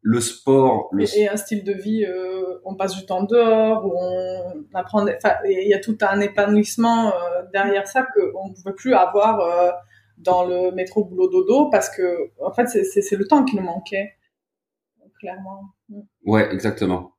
Le 0.02 0.22
sport, 0.22 0.90
le... 0.92 1.04
Et, 1.04 1.22
et, 1.22 1.30
un 1.30 1.36
style 1.36 1.64
de 1.64 1.74
vie, 1.74 2.06
euh, 2.06 2.60
on 2.64 2.76
passe 2.76 2.96
du 2.96 3.06
temps 3.06 3.24
dehors, 3.24 3.86
où 3.86 3.92
on 3.94 4.66
apprend. 4.74 5.04
Enfin, 5.04 5.36
il 5.46 5.68
y 5.68 5.74
a 5.74 5.80
tout 5.80 5.98
un 6.02 6.22
épanouissement 6.22 7.10
euh, 7.10 7.44
derrière 7.52 7.86
ça 7.88 8.08
qu'on 8.16 8.50
ne 8.50 8.54
pouvait 8.54 8.76
plus 8.76 8.94
avoir 8.94 9.42
euh, 9.42 9.72
dans 10.18 10.46
le 10.46 10.72
métro 10.72 11.04
boulot 11.04 11.30
dodo 11.30 11.70
parce 11.70 11.90
que 11.90 12.30
en 12.42 12.54
fait 12.54 12.68
c'est 12.68 13.16
le 13.16 13.28
temps 13.28 13.44
qui 13.44 13.58
nous 13.58 13.64
manquait 13.64 14.14
clairement. 15.20 15.64
Ouais, 16.26 16.50
exactement. 16.54 17.12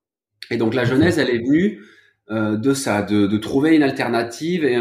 Et 0.51 0.57
donc 0.57 0.75
la 0.75 0.85
jeunesse, 0.85 1.19
elle 1.19 1.31
est 1.31 1.39
venue 1.39 1.83
de 2.31 2.75
ça, 2.75 3.03
de, 3.03 3.27
de, 3.27 3.37
trouver 3.39 3.77
une 3.77 3.83
alternative 3.83 4.65
et 4.65 4.79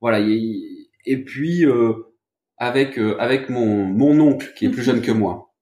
voilà. 0.00 0.20
Et, 0.20 0.80
et 1.06 1.24
puis 1.24 1.64
euh, 1.64 2.09
avec 2.60 2.98
euh, 2.98 3.16
avec 3.18 3.48
mon 3.48 3.84
mon 3.84 4.20
oncle 4.20 4.52
qui 4.54 4.66
est 4.66 4.70
plus 4.70 4.84
jeune 4.84 5.02
que 5.02 5.10
moi, 5.10 5.52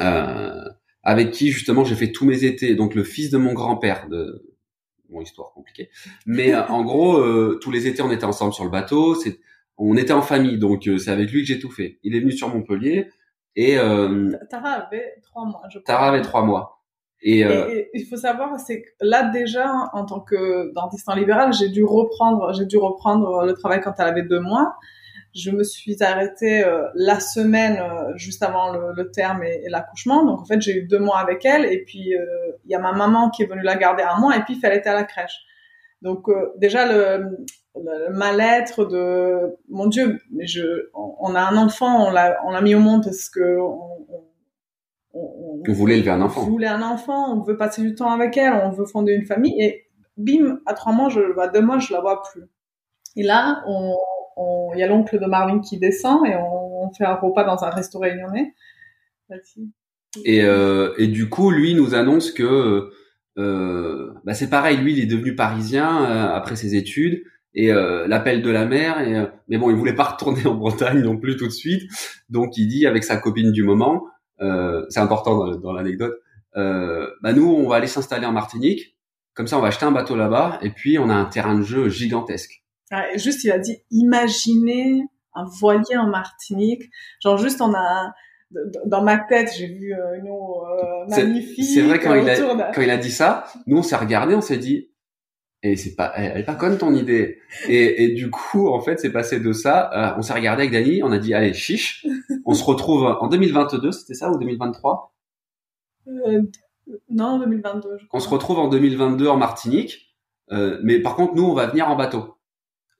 euh, 0.00 0.64
avec 1.04 1.30
qui 1.30 1.52
justement 1.52 1.84
j'ai 1.84 1.94
fait 1.94 2.10
tous 2.10 2.24
mes 2.24 2.42
étés. 2.44 2.74
Donc 2.74 2.96
le 2.96 3.04
fils 3.04 3.30
de 3.30 3.38
mon 3.38 3.52
grand-père 3.52 4.08
de 4.08 4.56
bon 5.08 5.20
histoire 5.20 5.52
compliquée, 5.52 5.90
mais 6.26 6.52
en 6.56 6.82
gros 6.82 7.22
tous 7.58 7.70
les 7.70 7.86
étés 7.86 8.02
on 8.02 8.10
était 8.10 8.24
ensemble 8.24 8.52
sur 8.52 8.64
le 8.64 8.70
bateau. 8.70 9.14
C'est 9.14 9.38
on 9.76 9.96
était 9.96 10.12
en 10.12 10.22
famille, 10.22 10.58
donc 10.58 10.88
c'est 10.98 11.10
avec 11.10 11.30
lui 11.30 11.42
que 11.42 11.46
j'ai 11.46 11.60
tout 11.60 11.70
fait. 11.70 11.98
Il 12.02 12.16
est 12.16 12.20
venu 12.20 12.32
sur 12.32 12.48
Montpellier 12.48 13.08
et 13.56 13.78
euh, 13.78 14.30
Tara 14.50 14.70
avait 14.70 15.14
trois 15.22 15.44
mois. 15.44 15.62
Je 15.70 15.78
Tara 15.78 16.08
avait 16.08 16.22
trois 16.22 16.42
mois. 16.42 16.82
Et, 17.22 17.44
euh, 17.44 17.70
et, 17.70 17.78
et, 17.78 17.90
il 17.94 18.06
faut 18.06 18.16
savoir, 18.16 18.58
c'est 18.60 18.82
que 18.82 18.88
là 19.00 19.30
déjà, 19.30 19.88
en 19.92 20.04
tant 20.04 20.20
que 20.20 20.72
dentiste 20.74 21.08
en 21.08 21.14
libéral, 21.14 21.54
j'ai 21.54 21.70
dû 21.70 21.82
reprendre, 21.82 22.52
j'ai 22.52 22.66
dû 22.66 22.76
reprendre 22.76 23.44
le 23.46 23.54
travail 23.54 23.80
quand 23.80 23.94
elle 23.98 24.08
avait 24.08 24.24
deux 24.24 24.40
mois. 24.40 24.76
Je 25.34 25.50
me 25.50 25.64
suis 25.64 26.02
arrêtée 26.02 26.64
euh, 26.64 26.86
la 26.94 27.18
semaine 27.18 27.78
euh, 27.78 28.16
juste 28.16 28.42
avant 28.42 28.72
le, 28.72 28.92
le 28.94 29.10
terme 29.10 29.42
et, 29.42 29.62
et 29.64 29.68
l'accouchement. 29.68 30.24
Donc 30.24 30.40
en 30.40 30.44
fait, 30.44 30.60
j'ai 30.60 30.76
eu 30.76 30.86
deux 30.86 31.00
mois 31.00 31.18
avec 31.18 31.44
elle. 31.44 31.64
Et 31.64 31.84
puis 31.84 32.14
euh, 32.14 32.24
il 32.64 32.70
y 32.70 32.74
a 32.74 32.78
ma 32.78 32.92
maman 32.92 33.30
qui 33.30 33.42
est 33.42 33.46
venue 33.46 33.62
la 33.62 33.76
garder 33.76 34.04
un 34.04 34.18
mois. 34.20 34.36
Et 34.36 34.42
puis 34.42 34.58
elle 34.62 34.74
était 34.74 34.90
à 34.90 34.94
la 34.94 35.04
crèche. 35.04 35.40
Donc 36.02 36.26
déjà 36.58 36.86
le, 36.86 37.46
le 37.74 38.12
mal-être 38.12 38.84
de 38.84 39.56
mon 39.68 39.86
Dieu, 39.86 40.20
mais 40.30 40.46
je, 40.46 40.90
on, 40.94 41.16
on 41.18 41.34
a 41.34 41.40
un 41.40 41.56
enfant, 41.56 42.06
on 42.06 42.10
l'a, 42.10 42.38
on 42.44 42.50
l'a 42.50 42.60
mis 42.60 42.74
au 42.74 42.80
monde 42.80 43.04
parce 43.04 43.30
que 43.30 43.58
on, 43.58 44.06
on, 45.14 45.62
on 45.66 45.72
voulait 45.72 45.96
élever 45.96 46.10
un 46.10 46.20
enfant. 46.20 46.42
On 46.42 46.50
voulait 46.50 46.66
un 46.68 46.82
enfant, 46.82 47.32
on 47.34 47.42
veut 47.42 47.56
passer 47.56 47.80
du 47.82 47.94
temps 47.94 48.10
avec 48.10 48.36
elle, 48.36 48.52
on 48.52 48.70
veut 48.70 48.84
fonder 48.84 49.14
une 49.14 49.24
famille 49.24 49.60
et 49.60 49.86
bim, 50.16 50.60
à 50.66 50.74
trois 50.74 50.92
mois, 50.92 51.08
je, 51.08 51.20
à 51.40 51.48
deux 51.48 51.62
mois, 51.62 51.78
je 51.78 51.92
la 51.92 52.00
vois 52.00 52.22
plus. 52.22 52.44
Et 53.16 53.22
là, 53.22 53.62
on, 53.66 53.96
il 54.36 54.78
y 54.78 54.82
a 54.82 54.86
l'oncle 54.86 55.20
de 55.20 55.26
Marvin 55.26 55.60
qui 55.60 55.78
descend 55.78 56.26
et 56.26 56.34
on, 56.34 56.84
on, 56.84 56.92
fait 56.92 57.04
un 57.04 57.14
repas 57.14 57.44
dans 57.44 57.64
un 57.64 57.70
resto 57.70 57.98
réunionnais. 57.98 58.54
Et, 60.24 60.42
euh, 60.42 60.94
et 60.98 61.06
du 61.06 61.28
coup, 61.28 61.50
lui 61.50 61.74
nous 61.74 61.94
annonce 61.94 62.30
que 62.30 62.90
euh, 63.36 64.12
bah 64.24 64.34
c'est 64.34 64.50
pareil, 64.50 64.76
lui, 64.76 64.92
il 64.92 65.00
est 65.00 65.06
devenu 65.06 65.34
parisien 65.34 66.04
euh, 66.04 66.34
après 66.34 66.56
ses 66.56 66.76
études 66.76 67.24
et 67.54 67.70
euh, 67.70 68.06
l'appel 68.06 68.42
de 68.42 68.50
la 68.50 68.66
mère. 68.66 69.00
Et, 69.00 69.16
euh, 69.16 69.26
mais 69.48 69.58
bon, 69.58 69.70
il 69.70 69.76
voulait 69.76 69.94
pas 69.94 70.04
retourner 70.04 70.46
en 70.46 70.54
Bretagne 70.54 71.00
non 71.00 71.16
plus 71.16 71.36
tout 71.36 71.46
de 71.46 71.52
suite, 71.52 71.90
donc 72.28 72.56
il 72.56 72.68
dit 72.68 72.86
avec 72.86 73.04
sa 73.04 73.16
copine 73.16 73.52
du 73.52 73.62
moment, 73.62 74.06
euh, 74.40 74.84
c'est 74.88 75.00
important 75.00 75.56
dans, 75.56 75.72
l'anecdote, 75.72 76.14
bah 76.54 77.32
nous, 77.34 77.46
on 77.46 77.68
va 77.68 77.76
aller 77.76 77.86
s'installer 77.86 78.26
en 78.26 78.32
Martinique. 78.32 78.96
Comme 79.34 79.48
ça, 79.48 79.58
on 79.58 79.60
va 79.60 79.68
acheter 79.68 79.84
un 79.84 79.90
bateau 79.90 80.14
là-bas 80.14 80.60
et 80.62 80.70
puis 80.70 80.96
on 80.96 81.10
a 81.10 81.14
un 81.14 81.24
terrain 81.24 81.56
de 81.56 81.62
jeu 81.62 81.88
gigantesque. 81.88 82.63
Juste, 83.16 83.44
il 83.44 83.52
a 83.52 83.58
dit, 83.58 83.78
imaginez 83.90 85.02
un 85.34 85.44
voilier 85.44 85.96
en 85.96 86.08
Martinique. 86.08 86.84
Genre 87.22 87.38
juste, 87.38 87.60
on 87.60 87.74
a 87.74 88.12
dans 88.86 89.02
ma 89.02 89.18
tête, 89.18 89.52
j'ai 89.56 89.66
vu 89.66 89.92
euh, 89.92 90.18
une 90.18 90.28
eau 90.28 90.64
euh, 90.64 91.06
magnifique. 91.08 91.64
C'est 91.64 91.82
vrai 91.82 91.98
quand 91.98 92.14
il 92.14 92.28
a 92.28 92.72
quand 92.72 92.82
il 92.82 92.90
a 92.90 92.96
dit 92.96 93.10
ça, 93.10 93.46
nous 93.66 93.78
on 93.78 93.82
s'est 93.82 93.96
regardé, 93.96 94.34
on 94.34 94.40
s'est 94.40 94.58
dit 94.58 94.90
et 95.62 95.76
c'est 95.76 95.94
pas 95.96 96.12
elle 96.16 96.40
est 96.40 96.44
pas 96.44 96.54
conne 96.54 96.78
ton 96.78 96.94
idée. 96.94 97.38
Et, 97.68 98.04
et 98.04 98.08
du 98.14 98.30
coup 98.30 98.68
en 98.68 98.80
fait 98.80 99.00
c'est 99.00 99.12
passé 99.12 99.40
de 99.40 99.52
ça, 99.52 99.90
euh, 99.92 100.18
on 100.18 100.22
s'est 100.22 100.34
regardé 100.34 100.62
avec 100.62 100.72
Dani, 100.72 101.02
on 101.02 101.12
a 101.12 101.18
dit 101.18 101.34
allez 101.34 101.54
chiche, 101.54 102.06
on 102.46 102.54
se 102.54 102.64
retrouve 102.64 103.04
en 103.04 103.28
2022, 103.28 103.92
c'était 103.92 104.14
ça 104.14 104.30
ou 104.30 104.38
2023 104.38 105.14
euh, 106.08 106.42
Non 107.10 107.38
2022. 107.38 107.96
Je 107.98 108.06
crois. 108.06 108.18
On 108.18 108.20
se 108.20 108.28
retrouve 108.28 108.58
en 108.58 108.68
2022 108.68 109.26
en 109.26 109.36
Martinique, 109.36 110.16
mais 110.50 111.00
par 111.00 111.16
contre 111.16 111.34
nous 111.34 111.44
on 111.44 111.54
va 111.54 111.66
venir 111.66 111.88
en 111.88 111.96
bateau. 111.96 112.36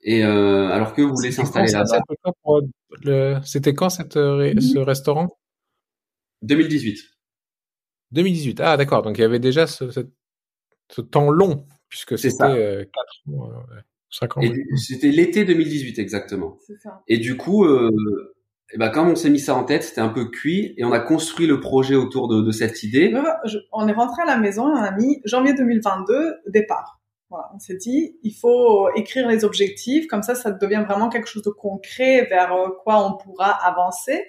Et 0.04 0.22
euh, 0.22 0.68
alors 0.68 0.94
que 0.94 1.02
vous 1.02 1.14
voulez 1.14 1.32
s'installer 1.32 1.72
là-bas? 1.72 3.40
C'était 3.44 3.74
quand 3.74 3.88
cette, 3.88 4.14
ce 4.14 4.78
restaurant? 4.78 5.38
2018. 6.42 6.98
2018. 8.12 8.60
Ah 8.60 8.76
d'accord, 8.76 9.02
donc 9.02 9.18
il 9.18 9.22
y 9.22 9.24
avait 9.24 9.38
déjà 9.38 9.66
ce, 9.66 9.90
ce, 9.90 10.00
ce 10.90 11.00
temps 11.00 11.30
long 11.30 11.66
puisque 11.88 12.18
c'était 12.18 12.44
euh, 12.44 12.84
4 12.84 12.92
mois, 13.26 13.66
5 14.10 14.36
ans. 14.36 14.40
C'était 14.76 15.10
l'été 15.10 15.44
2018 15.44 15.98
exactement. 15.98 16.58
Ça. 16.82 17.02
Et 17.08 17.18
du 17.18 17.36
coup, 17.36 17.64
euh, 17.64 17.90
et 18.72 18.78
ben 18.78 18.90
comme 18.90 19.08
on 19.08 19.16
s'est 19.16 19.30
mis 19.30 19.38
ça 19.38 19.54
en 19.54 19.64
tête, 19.64 19.84
c'était 19.84 20.00
un 20.00 20.08
peu 20.08 20.26
cuit 20.26 20.74
et 20.76 20.84
on 20.84 20.92
a 20.92 21.00
construit 21.00 21.46
le 21.46 21.60
projet 21.60 21.94
autour 21.94 22.28
de, 22.28 22.42
de 22.42 22.50
cette 22.52 22.82
idée. 22.82 23.14
Je, 23.46 23.58
on 23.72 23.88
est 23.88 23.92
rentré 23.92 24.22
à 24.22 24.26
la 24.26 24.36
maison 24.36 24.68
et 24.68 24.78
on 24.78 24.82
a 24.82 24.90
mis 24.92 25.20
janvier 25.24 25.54
2022 25.54 26.34
départ. 26.48 27.00
Voilà, 27.34 27.50
on 27.52 27.58
s'est 27.58 27.74
dit, 27.74 28.16
il 28.22 28.32
faut 28.32 28.88
écrire 28.94 29.26
les 29.26 29.44
objectifs, 29.44 30.06
comme 30.06 30.22
ça, 30.22 30.36
ça 30.36 30.52
devient 30.52 30.84
vraiment 30.86 31.08
quelque 31.08 31.26
chose 31.26 31.42
de 31.42 31.50
concret 31.50 32.26
vers 32.26 32.52
euh, 32.52 32.68
quoi 32.84 33.04
on 33.04 33.16
pourra 33.16 33.50
avancer. 33.50 34.24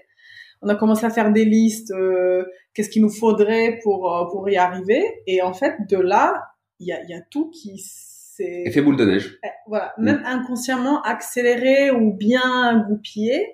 On 0.63 0.69
a 0.69 0.75
commencé 0.75 1.05
à 1.05 1.11
faire 1.11 1.31
des 1.31 1.45
listes, 1.45 1.91
euh, 1.91 2.45
qu'est-ce 2.73 2.89
qu'il 2.89 3.03
nous 3.03 3.11
faudrait 3.11 3.79
pour 3.83 4.11
euh, 4.11 4.25
pour 4.31 4.49
y 4.49 4.57
arriver, 4.57 5.21
et 5.27 5.43
en 5.43 5.53
fait, 5.53 5.75
de 5.87 5.97
là, 5.97 6.47
il 6.79 6.87
y 6.87 6.93
a, 6.93 7.03
y 7.03 7.13
a 7.13 7.21
tout 7.21 7.51
qui 7.51 7.77
s'est 7.77 8.63
effet 8.65 8.81
boule 8.81 8.97
de 8.97 9.05
neige. 9.05 9.37
Voilà, 9.67 9.93
même 9.99 10.21
mmh. 10.21 10.25
inconsciemment 10.25 11.03
accéléré 11.03 11.91
ou 11.91 12.11
bien 12.11 12.87
goupillé. 12.89 13.53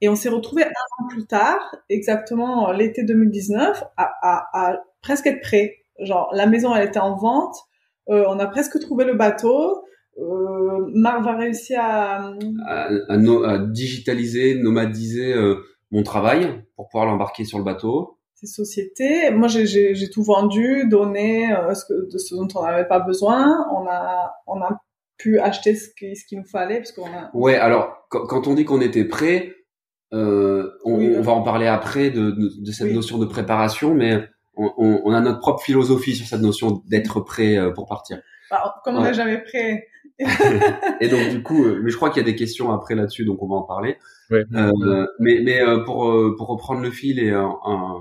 Et 0.00 0.08
on 0.08 0.14
s'est 0.14 0.30
retrouvé 0.30 0.64
un 0.64 0.68
an 0.68 1.08
plus 1.10 1.26
tard, 1.26 1.76
exactement 1.90 2.72
l'été 2.72 3.02
2019, 3.02 3.84
à, 3.98 4.10
à, 4.22 4.48
à 4.54 4.82
presque 5.02 5.26
être 5.26 5.42
prêt. 5.42 5.74
Genre, 5.98 6.30
la 6.32 6.46
maison, 6.46 6.74
elle 6.74 6.88
était 6.88 7.00
en 7.00 7.16
vente 7.16 7.68
euh, 8.10 8.24
on 8.28 8.38
a 8.38 8.46
presque 8.46 8.78
trouvé 8.80 9.04
le 9.04 9.14
bateau. 9.14 9.84
Euh, 10.18 10.86
Marc 10.94 11.24
va 11.24 11.36
réussir 11.36 11.78
à... 11.80 12.32
À, 12.66 12.88
à, 13.08 13.16
no, 13.16 13.44
à 13.44 13.58
digitaliser, 13.58 14.56
nomadiser 14.56 15.32
euh, 15.32 15.56
mon 15.90 16.02
travail 16.02 16.64
pour 16.76 16.88
pouvoir 16.88 17.06
l'embarquer 17.06 17.44
sur 17.44 17.58
le 17.58 17.64
bateau. 17.64 18.18
Ces 18.34 18.46
sociétés, 18.46 19.30
moi 19.32 19.48
j'ai 19.48 20.10
tout 20.10 20.22
vendu, 20.22 20.86
donné 20.88 21.52
euh, 21.52 21.74
ce 21.74 21.84
que, 21.84 22.08
de 22.12 22.18
ce 22.18 22.36
dont 22.36 22.46
on 22.54 22.62
n'avait 22.62 22.86
pas 22.86 23.00
besoin. 23.00 23.66
On 23.74 23.86
a, 23.88 24.32
on 24.46 24.60
a 24.60 24.80
pu 25.16 25.40
acheter 25.40 25.74
ce 25.74 25.88
qu'il 25.96 26.16
ce 26.16 26.24
qu'il 26.24 26.38
nous 26.38 26.46
fallait 26.46 26.76
parce 26.76 26.92
qu'on 26.92 27.06
a. 27.06 27.30
Ouais, 27.34 27.56
alors 27.56 28.06
quand 28.10 28.46
on 28.46 28.54
dit 28.54 28.64
qu'on 28.64 28.80
était 28.80 29.04
prêt, 29.04 29.56
euh, 30.14 30.70
on, 30.84 30.98
oui, 30.98 31.14
on, 31.16 31.20
va 31.20 31.32
en 31.32 31.42
parler 31.42 31.66
après 31.66 32.10
de, 32.10 32.30
de, 32.30 32.64
de 32.64 32.72
cette 32.72 32.86
oui. 32.86 32.94
notion 32.94 33.18
de 33.18 33.26
préparation, 33.26 33.92
mais 33.92 34.20
on, 34.58 35.02
on, 35.04 35.12
a 35.12 35.20
notre 35.20 35.38
propre 35.38 35.62
philosophie 35.62 36.14
sur 36.14 36.26
cette 36.26 36.40
notion 36.40 36.82
d'être 36.86 37.20
prêt 37.20 37.56
euh, 37.56 37.70
pour 37.70 37.86
partir. 37.86 38.20
Bah, 38.50 38.74
comme 38.84 38.96
on 38.96 39.00
n'est 39.00 39.08
ouais. 39.08 39.14
jamais 39.14 39.38
prêt. 39.38 39.86
et 41.00 41.08
donc 41.08 41.28
du 41.30 41.42
coup, 41.42 41.64
euh, 41.64 41.80
mais 41.82 41.90
je 41.90 41.96
crois 41.96 42.10
qu'il 42.10 42.20
y 42.20 42.24
a 42.24 42.30
des 42.30 42.34
questions 42.34 42.72
après 42.72 42.94
là-dessus, 42.96 43.24
donc 43.24 43.42
on 43.42 43.48
va 43.48 43.54
en 43.54 43.62
parler. 43.62 43.98
Ouais. 44.30 44.44
Euh, 44.54 45.06
mais 45.20 45.40
mais 45.44 45.62
euh, 45.62 45.84
pour 45.84 46.12
pour 46.36 46.48
reprendre 46.48 46.80
le 46.80 46.90
fil 46.90 47.20
et 47.20 47.34
en, 47.34 48.00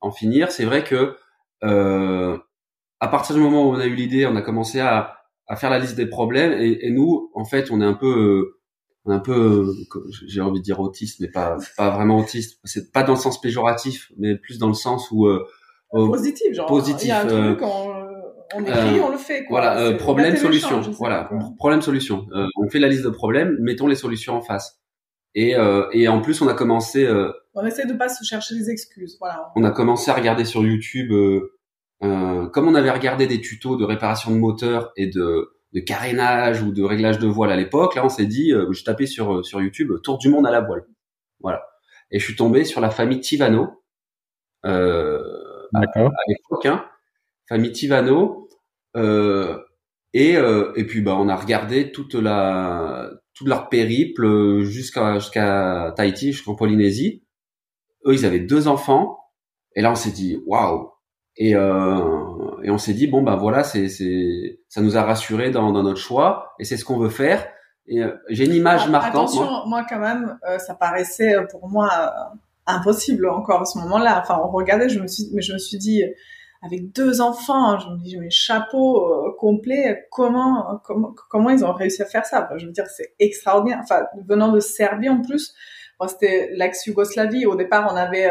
en 0.00 0.10
finir, 0.10 0.50
c'est 0.50 0.64
vrai 0.64 0.84
que 0.84 1.16
euh, 1.64 2.36
à 3.00 3.08
partir 3.08 3.34
du 3.34 3.40
moment 3.40 3.68
où 3.68 3.72
on 3.72 3.78
a 3.78 3.86
eu 3.86 3.94
l'idée, 3.94 4.26
on 4.26 4.36
a 4.36 4.42
commencé 4.42 4.80
à, 4.80 5.16
à 5.46 5.56
faire 5.56 5.70
la 5.70 5.78
liste 5.78 5.96
des 5.96 6.06
problèmes 6.06 6.52
et, 6.52 6.86
et 6.86 6.90
nous, 6.90 7.30
en 7.34 7.44
fait, 7.44 7.70
on 7.70 7.80
est 7.80 7.86
un 7.86 7.94
peu 7.94 8.56
on 9.06 9.12
est 9.12 9.14
un 9.14 9.20
peu 9.20 9.72
j'ai 10.26 10.40
envie 10.40 10.58
de 10.58 10.64
dire 10.64 10.80
autiste 10.80 11.20
mais 11.20 11.28
pas 11.28 11.56
pas 11.76 11.90
vraiment 11.90 12.18
autiste 12.18 12.58
c'est 12.64 12.92
pas 12.92 13.04
dans 13.04 13.12
le 13.12 13.18
sens 13.18 13.40
péjoratif 13.40 14.10
mais 14.18 14.36
plus 14.36 14.58
dans 14.58 14.66
le 14.66 14.74
sens 14.74 15.10
où 15.12 15.26
euh, 15.26 15.46
positif 16.06 16.52
genre 16.52 16.66
positif 16.66 17.04
il 17.04 17.08
y 17.08 17.12
a 17.12 17.20
un 17.22 17.26
truc 17.26 17.62
on, 17.62 17.96
on 18.54 18.64
écrit, 18.64 19.00
on 19.00 19.10
le 19.10 19.16
fait. 19.16 19.44
Quoi. 19.44 19.60
Voilà, 19.60 19.92
problème 19.94 20.36
solution. 20.36 20.80
Voilà, 20.98 21.28
problème 21.58 21.82
solution. 21.82 22.26
on 22.56 22.68
fait 22.68 22.78
la 22.78 22.88
liste 22.88 23.04
de 23.04 23.10
problèmes, 23.10 23.56
mettons 23.60 23.86
les 23.86 23.96
solutions 23.96 24.34
en 24.34 24.40
face. 24.40 24.80
Et, 25.34 25.54
et 25.92 26.08
en 26.08 26.20
plus, 26.20 26.40
on 26.40 26.48
a 26.48 26.54
commencé. 26.54 27.08
on 27.54 27.66
essaie 27.66 27.86
de 27.86 27.92
pas 27.92 28.08
se 28.08 28.24
chercher 28.24 28.54
des 28.54 28.70
excuses. 28.70 29.16
Voilà. 29.20 29.50
On 29.56 29.64
a 29.64 29.70
commencé 29.70 30.10
à 30.10 30.14
regarder 30.14 30.44
sur 30.44 30.64
YouTube. 30.64 31.10
comme 32.00 32.68
on 32.68 32.74
avait 32.74 32.90
regardé 32.90 33.26
des 33.26 33.40
tutos 33.40 33.76
de 33.76 33.84
réparation 33.84 34.30
de 34.30 34.36
moteur 34.38 34.92
et 34.96 35.08
de 35.08 35.50
de 35.72 35.80
carénage 35.80 36.62
ou 36.62 36.72
de 36.72 36.82
réglage 36.82 37.18
de 37.18 37.26
voile 37.26 37.50
à 37.52 37.56
l'époque. 37.56 37.96
Là, 37.96 38.04
on 38.04 38.08
s'est 38.08 38.24
dit, 38.24 38.52
euh, 38.52 38.72
je 38.72 38.82
tapais 38.82 39.04
sur 39.06 39.44
sur 39.44 39.60
YouTube 39.60 39.92
Tour 40.02 40.16
du 40.16 40.28
monde 40.28 40.46
à 40.46 40.50
la 40.50 40.60
voile. 40.60 40.86
Voilà. 41.40 41.66
Et 42.10 42.18
je 42.18 42.24
suis 42.24 42.36
tombé 42.36 42.64
sur 42.64 42.80
la 42.80 42.88
famille 42.90 43.20
Tivano. 43.20 43.82
Euh, 45.76 46.08
à, 46.08 46.22
l'époque, 46.28 46.66
hein, 46.66 46.84
famille 47.48 47.72
Tivano. 47.72 48.48
Euh, 48.96 49.58
et 50.12 50.36
euh, 50.36 50.72
et 50.76 50.84
puis 50.84 51.02
bah 51.02 51.14
on 51.18 51.28
a 51.28 51.36
regardé 51.36 51.92
toute 51.92 52.14
la 52.14 53.10
toute 53.34 53.48
leur 53.48 53.68
périple 53.68 54.62
jusqu'à 54.62 55.18
jusqu'à 55.18 55.92
Tahiti, 55.96 56.32
jusqu'en 56.32 56.54
Polynésie. 56.54 57.24
Eux, 58.06 58.14
ils 58.14 58.24
avaient 58.24 58.40
deux 58.40 58.68
enfants. 58.68 59.18
Et 59.74 59.82
là, 59.82 59.92
on 59.92 59.94
s'est 59.94 60.12
dit, 60.12 60.40
waouh. 60.46 60.92
Et 61.36 61.54
euh, 61.54 62.26
et 62.62 62.70
on 62.70 62.78
s'est 62.78 62.94
dit 62.94 63.06
bon 63.06 63.22
bah 63.22 63.36
voilà 63.36 63.62
c'est 63.62 63.88
c'est 63.88 64.60
ça 64.68 64.80
nous 64.80 64.96
a 64.96 65.02
rassuré 65.02 65.50
dans, 65.50 65.72
dans 65.72 65.82
notre 65.82 66.00
choix 66.00 66.54
et 66.58 66.64
c'est 66.64 66.76
ce 66.76 66.84
qu'on 66.84 66.98
veut 66.98 67.10
faire 67.10 67.46
et 67.86 68.02
euh, 68.02 68.16
j'ai 68.28 68.46
une 68.46 68.54
image 68.54 68.82
ah, 68.86 68.90
marquante 68.90 69.30
attention 69.30 69.66
moi, 69.66 69.84
quand 69.88 70.00
même 70.00 70.38
euh, 70.48 70.58
ça 70.58 70.74
paraissait 70.74 71.36
euh, 71.36 71.44
pour 71.50 71.68
moi 71.68 72.32
impossible 72.66 73.28
encore 73.28 73.62
à 73.62 73.64
ce 73.64 73.78
moment-là 73.78 74.20
enfin 74.20 74.40
on 74.42 74.48
regardait 74.48 74.88
je 74.88 75.00
me 75.00 75.06
suis 75.06 75.28
mais 75.32 75.42
je 75.42 75.52
me 75.52 75.58
suis 75.58 75.78
dit 75.78 76.02
avec 76.62 76.92
deux 76.92 77.20
enfants 77.20 77.78
je 77.78 77.88
me 77.88 77.98
dis 77.98 78.16
mes 78.18 78.30
chapeaux 78.30 79.34
complet 79.38 80.06
comment 80.10 80.80
comment 80.84 81.14
comment 81.30 81.50
ils 81.50 81.64
ont 81.64 81.72
réussi 81.72 82.02
à 82.02 82.06
faire 82.06 82.26
ça? 82.26 82.48
Je 82.56 82.66
veux 82.66 82.72
dire 82.72 82.86
c'est 82.86 83.14
extraordinaire 83.18 83.80
enfin 83.82 84.06
venant 84.26 84.50
de 84.52 84.60
Serbie 84.60 85.08
en 85.08 85.22
plus 85.22 85.54
c'était 86.08 86.50
l'ex-Yougoslavie 86.54 87.46
au 87.46 87.54
départ 87.54 87.88
on 87.92 87.96
avait 87.96 88.30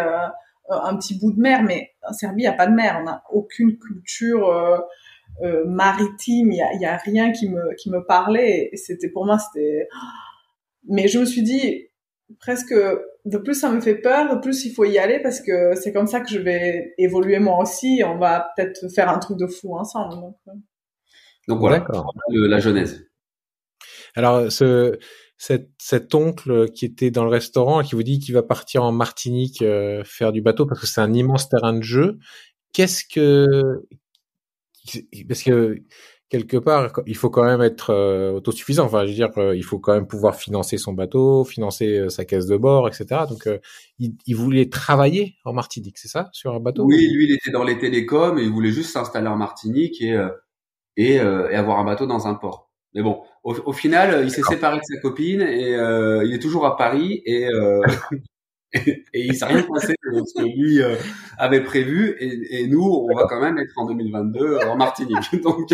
euh, 0.71 0.75
un 0.81 0.95
petit 0.97 1.17
bout 1.17 1.31
de 1.31 1.39
mer, 1.39 1.61
mais 1.63 1.91
en 2.07 2.13
Serbie, 2.13 2.41
il 2.41 2.45
n'y 2.45 2.47
a 2.47 2.53
pas 2.53 2.67
de 2.67 2.73
mer. 2.73 2.97
On 2.99 3.03
n'a 3.03 3.23
aucune 3.31 3.77
culture 3.77 4.49
euh, 4.49 4.79
euh, 5.43 5.63
maritime. 5.65 6.51
Il 6.51 6.81
y 6.81 6.85
a, 6.85 6.97
rien 6.97 7.31
qui 7.31 7.49
me, 7.49 7.75
qui 7.75 7.91
me 7.91 8.03
parlait. 8.03 8.71
C'était 8.73 9.09
pour 9.09 9.25
moi, 9.25 9.37
c'était. 9.37 9.87
Mais 10.87 11.07
je 11.07 11.19
me 11.19 11.25
suis 11.25 11.43
dit, 11.43 11.87
presque, 12.39 12.73
de 13.25 13.37
plus 13.37 13.55
ça 13.55 13.71
me 13.71 13.81
fait 13.81 13.95
peur, 13.95 14.35
de 14.35 14.39
plus 14.39 14.65
il 14.65 14.73
faut 14.73 14.85
y 14.85 14.97
aller 14.99 15.19
parce 15.19 15.41
que 15.41 15.75
c'est 15.75 15.91
comme 15.91 16.07
ça 16.07 16.21
que 16.21 16.29
je 16.29 16.39
vais 16.39 16.93
évoluer 16.97 17.39
moi 17.39 17.59
aussi. 17.61 18.01
on 18.05 18.17
va 18.17 18.51
peut-être 18.55 18.87
faire 18.93 19.09
un 19.09 19.17
truc 19.19 19.37
de 19.37 19.47
fou 19.47 19.75
ensemble. 19.77 20.15
Donc, 20.15 20.35
donc 21.47 21.59
voilà, 21.59 21.85
la 22.29 22.59
genèse. 22.59 23.07
Alors, 24.15 24.51
ce, 24.51 24.97
cet, 25.37 25.69
cet 25.79 26.15
oncle 26.15 26.69
qui 26.71 26.85
était 26.85 27.11
dans 27.11 27.23
le 27.23 27.29
restaurant 27.29 27.81
et 27.81 27.83
qui 27.83 27.95
vous 27.95 28.03
dit 28.03 28.19
qu'il 28.19 28.33
va 28.33 28.43
partir 28.43 28.83
en 28.83 28.91
Martinique 28.91 29.61
euh, 29.61 30.03
faire 30.05 30.31
du 30.31 30.41
bateau 30.41 30.65
parce 30.65 30.79
que 30.79 30.87
c'est 30.87 31.01
un 31.01 31.13
immense 31.13 31.49
terrain 31.49 31.73
de 31.73 31.83
jeu. 31.83 32.17
Qu'est-ce 32.73 33.03
que 33.05 33.85
parce 35.27 35.43
que 35.43 35.81
quelque 36.29 36.57
part 36.57 36.91
il 37.05 37.15
faut 37.15 37.29
quand 37.29 37.43
même 37.43 37.61
être 37.61 37.91
euh, 37.91 38.33
autosuffisant. 38.33 38.85
Enfin, 38.85 39.03
je 39.05 39.09
veux 39.09 39.15
dire, 39.15 39.29
euh, 39.37 39.55
il 39.55 39.63
faut 39.63 39.79
quand 39.79 39.93
même 39.93 40.07
pouvoir 40.07 40.35
financer 40.35 40.77
son 40.77 40.93
bateau, 40.93 41.43
financer 41.43 42.09
sa 42.09 42.25
caisse 42.25 42.47
de 42.47 42.57
bord, 42.57 42.87
etc. 42.87 43.21
Donc, 43.29 43.49
il, 43.99 44.15
il, 44.25 44.35
voulait 44.35 44.69
travailler 44.69 45.35
en 45.45 45.53
Martinique, 45.53 45.97
c'est 45.97 46.07
ça, 46.07 46.29
sur 46.33 46.53
un 46.53 46.59
bateau? 46.59 46.83
Oui, 46.85 47.07
lui, 47.13 47.25
il 47.25 47.33
était 47.33 47.51
dans 47.51 47.63
les 47.63 47.77
télécoms 47.77 48.37
et 48.37 48.43
il 48.43 48.51
voulait 48.51 48.71
juste 48.71 48.91
s'installer 48.91 49.27
en 49.27 49.37
Martinique 49.37 50.01
et 50.01 50.17
et, 50.97 51.15
et 51.15 51.19
avoir 51.19 51.79
un 51.79 51.85
bateau 51.85 52.05
dans 52.05 52.27
un 52.27 52.35
port. 52.35 52.65
Mais 52.95 53.01
bon, 53.03 53.21
au, 53.43 53.73
final, 53.73 54.23
il 54.23 54.31
s'est 54.31 54.41
séparé 54.41 54.77
de 54.77 54.83
sa 54.83 55.01
copine 55.01 55.41
et 55.41 55.75
euh, 55.75 56.23
il 56.25 56.33
est 56.33 56.39
toujours 56.39 56.65
à 56.65 56.77
Paris 56.77 57.21
et, 57.25 57.45
euh, 57.45 57.81
et, 58.75 59.05
et, 59.13 59.25
il 59.25 59.35
s'est 59.35 59.45
rien 59.45 59.63
passé 59.63 59.95
de 60.11 60.23
ce 60.25 60.41
que 60.41 60.45
lui 60.45 60.81
euh, 60.81 60.95
avait 61.37 61.63
prévu. 61.63 62.15
Et, 62.19 62.61
et, 62.61 62.67
nous, 62.67 62.83
on 62.83 63.15
va 63.15 63.25
quand 63.27 63.39
même 63.39 63.57
être 63.57 63.73
en 63.77 63.85
2022 63.85 64.59
en 64.67 64.75
Martinique. 64.75 65.41
Donc, 65.43 65.73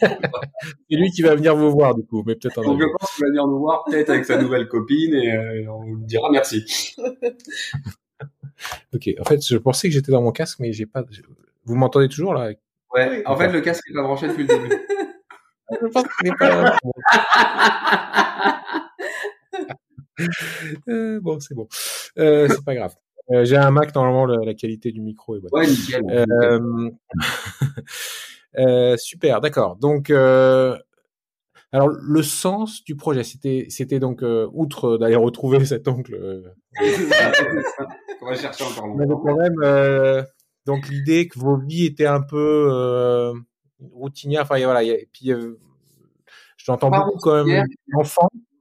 c'est 0.00 0.96
lui 0.96 1.10
qui 1.10 1.22
va 1.22 1.34
venir 1.34 1.56
vous 1.56 1.70
voir 1.70 1.94
du 1.94 2.04
coup, 2.04 2.22
mais 2.24 2.36
peut-être 2.36 2.58
en 2.58 2.62
Donc 2.62 2.80
je 2.80 2.86
pense 2.86 3.12
qu'il 3.12 3.24
va 3.24 3.28
venir 3.30 3.46
nous 3.46 3.58
voir 3.58 3.84
peut-être 3.84 4.10
avec 4.10 4.24
sa 4.24 4.40
nouvelle 4.40 4.68
copine 4.68 5.14
et 5.14 5.66
on 5.68 5.82
lui 5.82 6.04
dira 6.04 6.30
merci. 6.30 6.94
ok, 8.94 9.10
en 9.18 9.24
fait, 9.24 9.44
je 9.44 9.56
pensais 9.56 9.88
que 9.88 9.94
j'étais 9.94 10.12
dans 10.12 10.22
mon 10.22 10.32
casque, 10.32 10.60
mais 10.60 10.72
j'ai 10.72 10.86
pas. 10.86 11.02
Vous 11.64 11.74
m'entendez 11.74 12.08
toujours 12.08 12.34
là? 12.34 12.52
Ouais. 12.94 13.22
En 13.26 13.36
fait, 13.36 13.52
le 13.52 13.60
casque 13.60 13.82
est 13.90 13.94
pas 13.94 14.02
branché 14.02 14.28
depuis 14.28 14.46
le 14.46 14.48
début. 14.48 14.70
Je 15.80 15.86
pense 15.86 16.04
pas. 16.38 16.76
euh, 20.88 21.20
bon, 21.20 21.40
c'est 21.40 21.54
bon. 21.54 21.68
Euh, 22.18 22.48
c'est 22.48 22.64
pas 22.64 22.74
grave. 22.74 22.94
Euh, 23.30 23.44
j'ai 23.44 23.56
un 23.56 23.70
Mac, 23.70 23.94
normalement, 23.94 24.26
la, 24.26 24.54
qualité 24.54 24.90
du 24.92 25.00
micro 25.00 25.36
est 25.36 25.40
bonne. 25.40 25.50
Ouais, 25.52 25.66
nickel. 25.66 26.02
Super, 28.98 29.40
d'accord. 29.40 29.76
Donc, 29.76 30.10
alors, 30.10 31.88
le 31.88 32.22
sens 32.22 32.82
du 32.82 32.96
projet, 32.96 33.22
c'était, 33.22 33.66
c'était 33.68 34.00
donc, 34.00 34.24
outre 34.52 34.98
d'aller 34.98 35.16
retrouver 35.16 35.64
cet 35.64 35.86
oncle. 35.88 36.52
On 38.22 38.26
va 38.26 38.34
chercher 38.34 38.64
encore 38.64 38.86
longtemps. 38.88 39.22
quand 39.24 39.36
même, 39.36 40.24
donc, 40.66 40.88
l'idée 40.88 41.26
que 41.28 41.38
vos 41.38 41.56
vies 41.56 41.86
étaient 41.86 42.06
un 42.06 42.20
peu 42.20 43.32
routinière. 43.92 44.42
Enfin, 44.42 44.62
voilà. 44.62 44.82
Et 44.82 45.08
puis, 45.12 45.30
j'entends 46.56 46.90
beaucoup 46.90 47.18
quand 47.20 47.44
même 47.44 47.64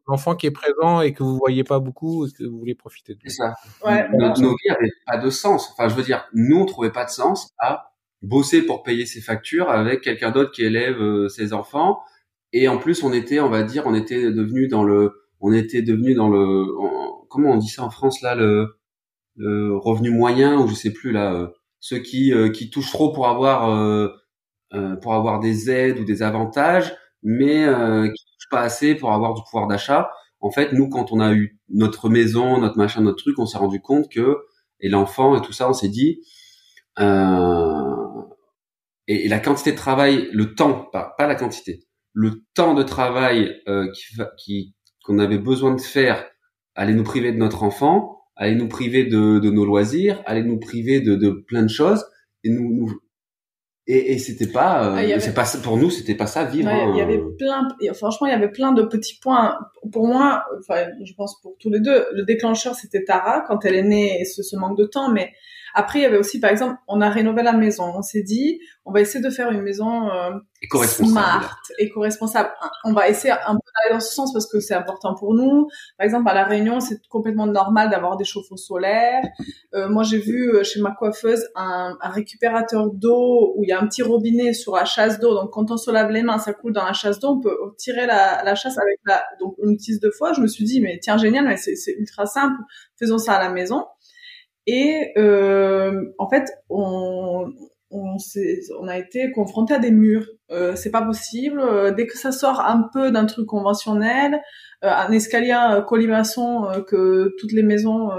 l'enfant 0.09 0.35
qui 0.35 0.47
est 0.47 0.51
présent 0.51 1.01
et 1.01 1.13
que 1.13 1.23
vous 1.23 1.37
voyez 1.37 1.63
pas 1.63 1.79
beaucoup 1.79 2.25
et 2.25 2.31
que 2.31 2.43
vous 2.43 2.59
voulez 2.59 2.75
profiter 2.75 3.15
de. 3.15 3.29
Ça. 3.29 3.53
Ouais, 3.85 4.07
nos, 4.09 4.29
nos, 4.29 4.49
vies 4.49 4.69
n'avaient 4.69 4.91
pas 5.05 5.17
de 5.17 5.29
sens. 5.29 5.71
Enfin, 5.71 5.87
je 5.89 5.95
veux 5.95 6.03
dire, 6.03 6.25
nous 6.33 6.57
on 6.57 6.65
trouvait 6.65 6.91
pas 6.91 7.05
de 7.05 7.09
sens 7.09 7.51
à 7.59 7.91
bosser 8.21 8.63
pour 8.63 8.83
payer 8.83 9.05
ses 9.05 9.21
factures 9.21 9.69
avec 9.69 10.01
quelqu'un 10.01 10.31
d'autre 10.31 10.51
qui 10.51 10.63
élève 10.63 11.01
euh, 11.01 11.29
ses 11.29 11.53
enfants. 11.53 11.99
Et 12.51 12.67
en 12.67 12.77
plus, 12.77 13.03
on 13.03 13.13
était, 13.13 13.39
on 13.39 13.49
va 13.49 13.63
dire, 13.63 13.83
on 13.85 13.93
était 13.93 14.31
devenu 14.31 14.67
dans 14.67 14.83
le, 14.83 15.13
on 15.39 15.53
était 15.53 15.81
devenu 15.81 16.15
dans 16.15 16.29
le, 16.29 16.65
comment 17.29 17.51
on 17.51 17.57
dit 17.57 17.69
ça 17.69 17.83
en 17.83 17.89
France 17.89 18.21
là, 18.21 18.35
le, 18.35 18.79
le 19.35 19.77
revenu 19.77 20.09
moyen 20.09 20.59
ou 20.59 20.67
je 20.67 20.73
sais 20.73 20.91
plus 20.91 21.11
là, 21.11 21.33
euh, 21.33 21.47
ceux 21.79 21.99
qui 21.99 22.33
qui 22.53 22.69
touchent 22.69 22.91
trop 22.91 23.13
pour 23.13 23.27
avoir 23.27 24.09
euh, 24.75 24.95
pour 24.97 25.15
avoir 25.15 25.39
des 25.39 25.71
aides 25.71 25.97
ou 25.99 26.05
des 26.05 26.21
avantages, 26.21 26.95
mais 27.23 27.65
euh, 27.65 28.07
qui 28.07 28.25
pas 28.49 28.61
assez 28.61 28.95
pour 28.95 29.11
avoir 29.13 29.33
du 29.33 29.41
pouvoir 29.43 29.67
d'achat. 29.67 30.11
En 30.39 30.51
fait, 30.51 30.71
nous, 30.73 30.89
quand 30.89 31.11
on 31.11 31.19
a 31.19 31.33
eu 31.33 31.59
notre 31.69 32.09
maison, 32.09 32.59
notre 32.59 32.77
machin, 32.77 33.01
notre 33.01 33.21
truc, 33.21 33.37
on 33.39 33.45
s'est 33.45 33.57
rendu 33.57 33.81
compte 33.81 34.09
que 34.09 34.37
et 34.79 34.89
l'enfant 34.89 35.35
et 35.35 35.41
tout 35.41 35.51
ça, 35.51 35.69
on 35.69 35.73
s'est 35.73 35.89
dit 35.89 36.21
euh, 36.99 38.21
et, 39.07 39.27
la 39.27 39.39
quantité 39.39 39.71
de 39.71 39.77
travail, 39.77 40.29
le 40.31 40.55
temps, 40.55 40.87
pas, 40.91 41.13
pas 41.17 41.27
la 41.27 41.35
quantité, 41.35 41.85
le 42.13 42.43
temps 42.53 42.73
de 42.73 42.83
travail 42.83 43.61
euh, 43.67 43.91
qui 44.37 44.75
qu'on 45.03 45.19
avait 45.19 45.37
besoin 45.37 45.73
de 45.73 45.81
faire 45.81 46.25
allait 46.75 46.93
nous 46.93 47.03
priver 47.03 47.31
de 47.31 47.37
notre 47.37 47.63
enfant, 47.63 48.21
allait 48.35 48.55
nous 48.55 48.67
priver 48.67 49.05
de, 49.05 49.39
de 49.39 49.49
nos 49.49 49.65
loisirs, 49.65 50.21
allait 50.25 50.43
nous 50.43 50.59
priver 50.59 51.01
de, 51.01 51.15
de 51.15 51.29
plein 51.31 51.63
de 51.63 51.69
choses 51.69 52.05
et 52.43 52.49
nous, 52.49 52.73
nous 52.73 52.99
et, 53.91 54.13
et 54.13 54.17
c'était 54.19 54.45
pas, 54.45 54.85
euh, 54.85 55.13
ah, 55.15 55.19
c'est 55.19 55.33
pas 55.33 55.45
pour 55.63 55.75
nous, 55.75 55.89
c'était 55.89 56.13
pas 56.13 56.27
ça 56.27 56.45
vivre. 56.45 56.69
il 56.93 56.97
y 56.97 57.01
avait 57.01 57.17
euh, 57.17 57.35
plein, 57.39 57.67
franchement, 57.95 58.27
il 58.27 58.29
y 58.29 58.35
avait 58.35 58.51
plein 58.51 58.71
de 58.71 58.83
petits 58.83 59.17
points. 59.19 59.57
Pour 59.91 60.05
moi, 60.05 60.43
enfin, 60.59 60.85
je 61.03 61.11
pense 61.15 61.41
pour 61.41 61.55
tous 61.59 61.71
les 61.71 61.79
deux, 61.79 62.05
le 62.13 62.23
déclencheur 62.23 62.75
c'était 62.75 63.03
Tara 63.03 63.41
quand 63.47 63.65
elle 63.65 63.73
est 63.73 63.83
née 63.83 64.21
et 64.21 64.25
ce, 64.25 64.43
ce 64.43 64.55
manque 64.55 64.77
de 64.77 64.85
temps, 64.85 65.09
mais 65.11 65.33
après, 65.73 65.99
il 65.99 66.01
y 66.03 66.05
avait 66.05 66.17
aussi, 66.17 66.39
par 66.39 66.51
exemple, 66.51 66.75
on 66.87 67.01
a 67.01 67.09
rénové 67.09 67.43
la 67.43 67.53
maison. 67.53 67.91
On 67.95 68.01
s'est 68.01 68.23
dit, 68.23 68.59
on 68.85 68.91
va 68.91 69.01
essayer 69.01 69.23
de 69.23 69.29
faire 69.29 69.51
une 69.51 69.61
maison 69.61 70.09
euh, 70.09 70.31
smart, 70.85 71.57
éco-responsable. 71.77 72.49
On 72.83 72.93
va 72.93 73.07
essayer 73.07 73.31
un 73.31 73.53
peu 73.53 73.59
d'aller 73.75 73.93
dans 73.93 73.99
ce 73.99 74.13
sens 74.13 74.33
parce 74.33 74.47
que 74.51 74.59
c'est 74.59 74.73
important 74.73 75.15
pour 75.15 75.33
nous. 75.33 75.67
Par 75.97 76.05
exemple, 76.05 76.29
à 76.29 76.33
la 76.33 76.43
Réunion, 76.43 76.79
c'est 76.79 76.99
complètement 77.07 77.45
normal 77.45 77.89
d'avoir 77.89 78.17
des 78.17 78.25
chauffe-eau 78.25 78.57
solaires. 78.57 79.23
Euh, 79.73 79.89
moi, 79.89 80.03
j'ai 80.03 80.17
vu 80.17 80.49
euh, 80.49 80.63
chez 80.63 80.81
ma 80.81 80.91
coiffeuse 80.91 81.47
un, 81.55 81.97
un 82.01 82.09
récupérateur 82.09 82.89
d'eau 82.91 83.53
où 83.55 83.63
il 83.63 83.69
y 83.69 83.71
a 83.71 83.79
un 83.79 83.87
petit 83.87 84.01
robinet 84.01 84.53
sur 84.53 84.75
la 84.75 84.85
chasse 84.85 85.19
d'eau. 85.19 85.33
Donc, 85.35 85.51
quand 85.51 85.71
on 85.71 85.77
se 85.77 85.91
lave 85.91 86.09
les 86.11 86.23
mains, 86.23 86.39
ça 86.39 86.53
coule 86.53 86.73
dans 86.73 86.85
la 86.85 86.93
chasse 86.93 87.19
d'eau. 87.19 87.29
On 87.29 87.41
peut 87.41 87.55
tirer 87.77 88.05
la, 88.05 88.43
la 88.43 88.55
chasse 88.55 88.77
avec 88.77 88.99
la, 89.05 89.23
donc 89.39 89.55
on 89.63 89.69
utilise 89.69 89.99
deux 89.99 90.11
fois. 90.11 90.33
Je 90.33 90.41
me 90.41 90.47
suis 90.47 90.63
dit, 90.63 90.81
mais 90.81 90.99
tiens, 91.01 91.17
génial, 91.17 91.45
mais 91.45 91.57
c'est 91.57 91.93
ultra 91.97 92.25
simple. 92.25 92.55
Faisons 92.97 93.17
ça 93.17 93.33
à 93.33 93.43
la 93.43 93.49
maison. 93.49 93.85
Et 94.71 95.13
euh, 95.17 95.99
en 96.19 96.29
fait, 96.29 96.47
on, 96.69 97.51
a 98.87 98.97
été 98.99 99.31
confronté 99.31 99.73
à 99.73 99.79
des 99.79 99.89
murs. 99.89 100.27
Euh, 100.51 100.75
c'est 100.75 100.91
pas 100.91 101.01
possible. 101.01 101.59
Euh, 101.59 101.91
dès 101.91 102.05
que 102.05 102.15
ça 102.15 102.31
sort 102.31 102.61
un 102.61 102.87
peu 102.93 103.11
d'un 103.11 103.25
truc 103.25 103.47
conventionnel, 103.47 104.39
euh, 104.83 104.89
un 104.89 105.11
escalier 105.11 105.55
colimaçon 105.87 106.83
que 106.87 107.33
toutes 107.39 107.51
les 107.51 107.63
maisons 107.63 108.09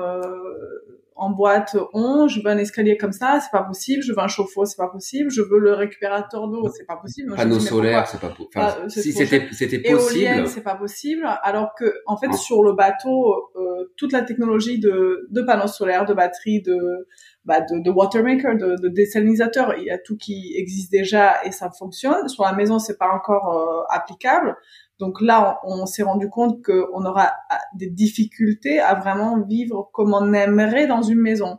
en 1.21 1.31
boîte 1.31 1.77
on, 1.93 2.29
je 2.29 2.41
veux 2.41 2.47
un 2.49 2.57
escalier 2.57 2.97
comme 2.97 3.13
ça, 3.13 3.41
c'est 3.41 3.51
pas 3.51 3.63
possible, 3.63 4.03
je 4.03 4.13
veux 4.13 4.19
un 4.19 4.27
chauffe-eau, 4.27 4.65
c'est 4.65 4.79
pas 4.79 4.89
possible, 4.89 5.31
je 5.31 5.43
veux 5.43 5.59
le 5.59 5.75
récupérateur 5.75 6.49
d'eau, 6.49 6.67
c'est 6.75 6.87
pas 6.87 6.97
possible. 6.97 7.35
Panneau 7.37 7.61
solaire, 7.61 8.09
c'est 8.09 8.21
pas 8.21 8.31
possible. 8.31 8.49
Enfin, 8.57 8.75
ah, 8.85 8.89
si 8.89 9.13
c'était 9.13 9.49
c'était 9.53 9.79
possible. 9.79 10.49
c'est 10.49 10.63
pas 10.63 10.77
possible. 10.77 11.29
Alors 11.43 11.75
que 11.79 11.93
en 12.07 12.17
fait 12.17 12.33
sur 12.33 12.63
le 12.63 12.73
bateau, 12.73 13.51
euh, 13.57 13.93
toute 13.99 14.13
la 14.13 14.23
technologie 14.23 14.81
de 14.81 15.29
de 15.31 15.43
panneaux 15.43 15.69
solaires, 15.69 16.07
de 16.07 16.15
batteries, 16.15 16.63
de 16.63 17.07
bah, 17.45 17.61
de, 17.61 17.83
de 17.83 17.91
watermaker, 17.91 18.57
de, 18.57 18.77
de 18.77 18.89
désalinisateur, 18.89 19.75
il 19.77 19.85
y 19.85 19.91
a 19.91 19.99
tout 19.99 20.17
qui 20.17 20.55
existe 20.57 20.91
déjà 20.91 21.45
et 21.45 21.53
ça 21.53 21.71
fonctionne. 21.71 22.29
Sur 22.29 22.45
la 22.45 22.55
maison, 22.55 22.79
c'est 22.79 22.99
pas 22.99 23.11
encore 23.13 23.59
euh, 23.59 23.83
applicable. 23.95 24.57
Donc 25.01 25.23
là, 25.23 25.59
on, 25.65 25.87
s'est 25.87 26.03
rendu 26.03 26.29
compte 26.29 26.63
qu'on 26.63 27.05
aura 27.07 27.33
ah, 27.49 27.59
des 27.75 27.89
difficultés 27.89 28.79
à 28.81 28.95
vraiment 28.95 29.41
vivre 29.41 29.91
comme 29.95 30.13
on 30.13 30.33
aimerait 30.35 30.87
dans 30.87 31.03
une 31.03 31.21
maison. 31.21 31.59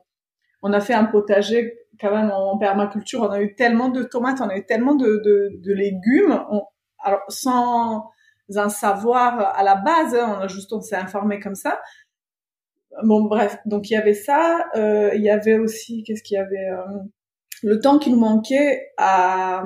On 0.62 0.71
a 0.73 0.80
fait 0.80 0.93
un 0.93 1.06
potager 1.06 1.80
quand 1.99 2.12
même 2.15 2.30
en 2.32 2.58
permaculture. 2.60 3.21
On 3.21 3.32
a 3.32 3.41
eu 3.41 3.56
tellement 3.56 3.89
de 3.89 4.04
tomates, 4.04 4.41
on 4.41 4.49
a 4.49 4.58
eu 4.58 4.65
tellement 4.65 4.93
de, 4.93 5.21
de, 5.25 5.60
de 5.60 5.73
légumes. 5.73 6.39
alors 6.99 7.21
sans 7.30 8.12
un 8.56 8.69
savoir 8.69 9.58
à 9.58 9.63
la 9.63 9.75
base, 9.75 10.13
hein, 10.13 10.36
on 10.38 10.41
a 10.41 10.47
juste 10.47 10.71
on 10.73 10.82
s'est 10.82 10.95
informé 10.95 11.39
comme 11.39 11.56
ça. 11.56 11.80
Bon 13.04 13.23
bref, 13.23 13.58
donc 13.65 13.89
il 13.89 13.93
y 13.93 13.95
avait 13.95 14.13
ça. 14.13 14.65
Euh, 14.75 15.12
il 15.15 15.21
y 15.21 15.30
avait 15.30 15.58
aussi 15.58 16.04
qu'est-ce 16.04 16.21
qu'il 16.21 16.36
y 16.36 16.39
avait 16.39 16.69
euh, 16.69 16.99
le 17.63 17.80
temps 17.80 17.97
qui 17.97 18.12
nous 18.12 18.19
manquait 18.19 18.91
à 18.97 19.63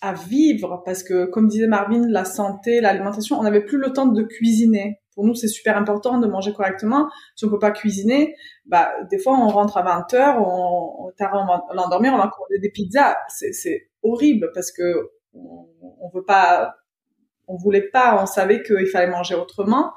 à 0.00 0.12
vivre 0.12 0.82
parce 0.84 1.02
que 1.02 1.26
comme 1.26 1.48
disait 1.48 1.66
Marvin 1.66 2.06
la 2.08 2.24
santé 2.24 2.80
l'alimentation 2.80 3.38
on 3.38 3.42
n'avait 3.42 3.64
plus 3.64 3.78
le 3.78 3.92
temps 3.92 4.06
de 4.06 4.22
cuisiner. 4.22 5.00
Pour 5.14 5.24
nous 5.24 5.34
c'est 5.34 5.48
super 5.48 5.76
important 5.76 6.18
de 6.18 6.26
manger 6.26 6.52
correctement. 6.52 7.08
Si 7.34 7.44
on 7.44 7.50
peut 7.50 7.58
pas 7.58 7.70
cuisiner 7.70 8.34
bah 8.66 8.92
des 9.10 9.18
fois 9.18 9.38
on 9.38 9.48
rentre 9.48 9.76
à 9.78 9.82
20 9.82 10.14
heures 10.14 10.38
on, 10.38 11.10
on 11.10 11.46
va 11.46 11.64
l'endormir 11.74 12.12
on 12.12 12.18
va 12.18 12.28
commander 12.28 12.58
des 12.60 12.70
pizzas. 12.70 13.16
C'est 13.28 13.52
c'est 13.52 13.88
horrible 14.02 14.50
parce 14.54 14.72
que 14.72 15.10
on, 15.34 15.66
on 16.00 16.10
veut 16.10 16.24
pas 16.24 16.76
on 17.48 17.56
voulait 17.56 17.88
pas 17.88 18.20
on 18.22 18.26
savait 18.26 18.62
qu'il 18.62 18.86
fallait 18.86 19.10
manger 19.10 19.34
autrement. 19.34 19.92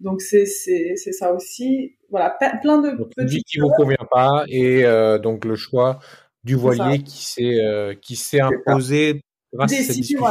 Donc 0.00 0.22
c'est 0.22 0.46
c'est 0.46 0.94
c'est 0.96 1.12
ça 1.12 1.32
aussi. 1.32 1.96
Voilà 2.10 2.36
plein 2.62 2.78
de 2.78 3.04
petits 3.16 3.42
qui 3.42 3.58
vous 3.58 3.70
convient 3.70 4.06
pas 4.10 4.44
et 4.48 4.84
euh, 4.84 5.18
donc 5.18 5.44
le 5.44 5.56
choix 5.56 5.98
du 6.42 6.54
voilier 6.54 7.02
qui 7.02 7.24
s'est 7.24 7.60
euh, 7.60 7.94
qui 7.94 8.16
s'est 8.16 8.40
imposé 8.40 9.20
grâce 9.52 9.72
à 9.72 9.76
cette 9.76 9.96
discussion. 9.96 10.26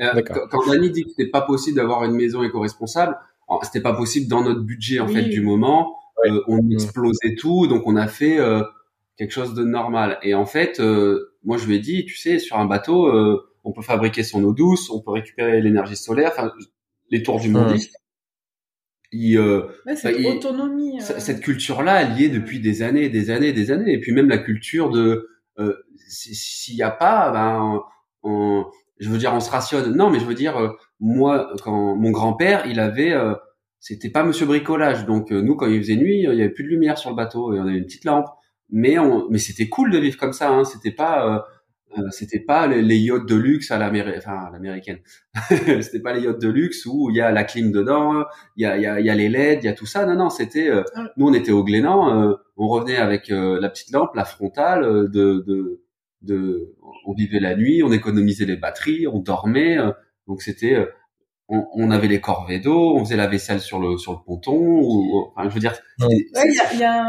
Euh, 0.00 0.22
quand 0.22 0.66
Dani 0.66 0.90
dit 0.90 1.04
que 1.04 1.10
c'était 1.10 1.30
pas 1.30 1.42
possible 1.42 1.76
d'avoir 1.76 2.04
une 2.04 2.14
maison 2.14 2.42
éco-responsable, 2.42 3.18
c'était 3.62 3.80
pas 3.80 3.94
possible 3.94 4.28
dans 4.28 4.42
notre 4.42 4.60
budget 4.60 5.00
en 5.00 5.08
fait 5.08 5.24
du 5.24 5.40
moment. 5.40 5.96
Euh, 6.26 6.42
on 6.46 6.62
mm. 6.62 6.72
explosait 6.72 7.34
tout, 7.36 7.66
donc 7.66 7.86
on 7.86 7.96
a 7.96 8.06
fait 8.06 8.38
euh, 8.38 8.62
quelque 9.16 9.32
chose 9.32 9.54
de 9.54 9.64
normal. 9.64 10.18
Et 10.22 10.34
en 10.34 10.46
fait, 10.46 10.80
euh, 10.80 11.34
moi 11.44 11.58
je 11.58 11.66
lui 11.66 11.76
ai 11.76 11.78
dit, 11.78 12.04
tu 12.04 12.16
sais, 12.16 12.38
sur 12.38 12.56
un 12.56 12.66
bateau, 12.66 13.10
on 13.64 13.72
peut 13.72 13.82
fabriquer 13.82 14.22
son 14.22 14.42
eau 14.44 14.52
douce, 14.52 14.90
on 14.90 15.00
peut 15.00 15.12
récupérer 15.12 15.60
l'énergie 15.60 15.96
solaire, 15.96 16.30
enfin 16.32 16.52
les 17.10 17.22
tours 17.22 17.40
du 17.40 17.48
monde. 17.48 17.74
Il, 19.10 19.40
ouais, 19.40 19.96
cette 19.96 20.18
autonomie. 20.26 21.00
Cette 21.00 21.40
culture-là, 21.40 22.02
elle 22.02 22.20
y 22.20 22.24
est 22.24 22.28
depuis 22.28 22.60
des 22.60 22.82
années, 22.82 23.08
des 23.08 23.30
années, 23.30 23.54
des 23.54 23.70
années. 23.70 23.94
Et 23.94 24.00
puis 24.00 24.12
même 24.12 24.28
la 24.28 24.38
culture 24.38 24.90
de 24.90 25.28
s'il 26.08 26.76
n'y 26.76 26.82
a 26.82 26.90
pas, 26.90 27.30
ben 27.30 27.82
on, 28.22 28.64
je 28.98 29.08
veux 29.08 29.18
dire, 29.18 29.32
on 29.34 29.40
se 29.40 29.50
rationne. 29.50 29.94
Non, 29.94 30.10
mais 30.10 30.20
je 30.20 30.24
veux 30.24 30.34
dire, 30.34 30.56
euh, 30.56 30.70
moi, 31.00 31.52
quand 31.62 31.96
mon 31.96 32.10
grand-père, 32.10 32.66
il 32.66 32.80
avait, 32.80 33.12
euh, 33.12 33.34
c'était 33.80 34.10
pas 34.10 34.24
Monsieur 34.24 34.46
bricolage. 34.46 35.06
Donc 35.06 35.32
euh, 35.32 35.40
nous, 35.40 35.56
quand 35.56 35.66
il 35.66 35.80
faisait 35.80 35.96
nuit, 35.96 36.22
il 36.22 36.34
y 36.34 36.42
avait 36.42 36.50
plus 36.50 36.64
de 36.64 36.68
lumière 36.68 36.98
sur 36.98 37.10
le 37.10 37.16
bateau 37.16 37.54
et 37.54 37.60
on 37.60 37.66
avait 37.66 37.78
une 37.78 37.84
petite 37.84 38.04
lampe. 38.04 38.26
Mais 38.70 38.98
on, 38.98 39.28
mais 39.30 39.38
c'était 39.38 39.68
cool 39.68 39.90
de 39.90 39.98
vivre 39.98 40.18
comme 40.18 40.32
ça. 40.32 40.50
Hein. 40.50 40.64
C'était 40.64 40.90
pas, 40.90 41.46
c'était 42.10 42.40
pas 42.40 42.66
les, 42.66 42.98
yachts 42.98 43.26
de 43.26 43.34
luxe 43.34 43.70
à 43.70 43.78
l'américaine. 43.78 44.18
Enfin, 44.18 44.50
l'américaine. 44.52 44.98
c'était 45.48 46.00
pas 46.00 46.12
les 46.12 46.20
yachts 46.22 46.40
de 46.40 46.48
luxe 46.48 46.84
où 46.84 47.08
il 47.08 47.16
y 47.16 47.20
a 47.22 47.30
la 47.30 47.44
clim 47.44 47.72
dedans, 47.72 48.24
il 48.56 48.64
y 48.64 48.66
a, 48.66 48.76
il 48.76 48.82
y 48.82 48.86
a, 48.86 49.00
y 49.00 49.08
a 49.08 49.14
les 49.14 49.30
LED, 49.30 49.60
il 49.62 49.66
y 49.66 49.68
a 49.68 49.72
tout 49.72 49.86
ça. 49.86 50.04
Non, 50.04 50.16
non, 50.16 50.28
c'était. 50.28 50.70
nous, 51.16 51.28
on 51.28 51.32
était 51.32 51.52
au 51.52 51.64
Glénan. 51.64 52.36
on 52.58 52.68
revenait 52.68 52.98
avec 52.98 53.28
la 53.28 53.70
petite 53.70 53.90
lampe, 53.90 54.14
la 54.14 54.26
frontale 54.26 54.82
de, 55.10 55.42
de 55.46 55.80
de, 56.22 56.74
on 57.06 57.12
vivait 57.12 57.40
la 57.40 57.54
nuit, 57.54 57.82
on 57.82 57.92
économisait 57.92 58.44
les 58.44 58.56
batteries, 58.56 59.06
on 59.06 59.18
dormait, 59.18 59.78
euh, 59.78 59.92
donc 60.26 60.42
c'était, 60.42 60.74
euh, 60.74 60.86
on, 61.48 61.66
on, 61.74 61.90
avait 61.90 62.08
les 62.08 62.20
corvées 62.20 62.58
d'eau, 62.58 62.96
on 62.96 63.04
faisait 63.04 63.16
la 63.16 63.26
vaisselle 63.26 63.60
sur 63.60 63.78
le 63.78 63.96
sur 63.96 64.12
le 64.12 64.18
ponton, 64.24 64.56
ou, 64.56 65.32
enfin, 65.34 65.48
je 65.48 65.54
veux 65.54 65.60
dire. 65.60 65.74
il 65.98 66.78
y 66.78 66.84
a, 66.84 67.08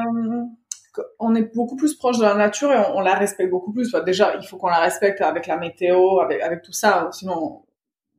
on 1.20 1.36
est 1.36 1.54
beaucoup 1.56 1.76
plus 1.76 1.96
proche 1.96 2.18
de 2.18 2.24
la 2.24 2.36
nature 2.36 2.72
et 2.72 2.78
on, 2.94 3.02
la 3.02 3.16
respecte 3.16 3.50
beaucoup 3.50 3.72
plus. 3.72 3.94
déjà, 4.06 4.36
il 4.40 4.48
faut 4.48 4.58
qu'on 4.58 4.68
la 4.68 4.80
respecte 4.80 5.22
avec 5.22 5.48
la 5.48 5.58
météo, 5.58 6.20
avec 6.20 6.42
avec 6.42 6.62
tout 6.62 6.72
ça, 6.72 7.10
sinon 7.12 7.64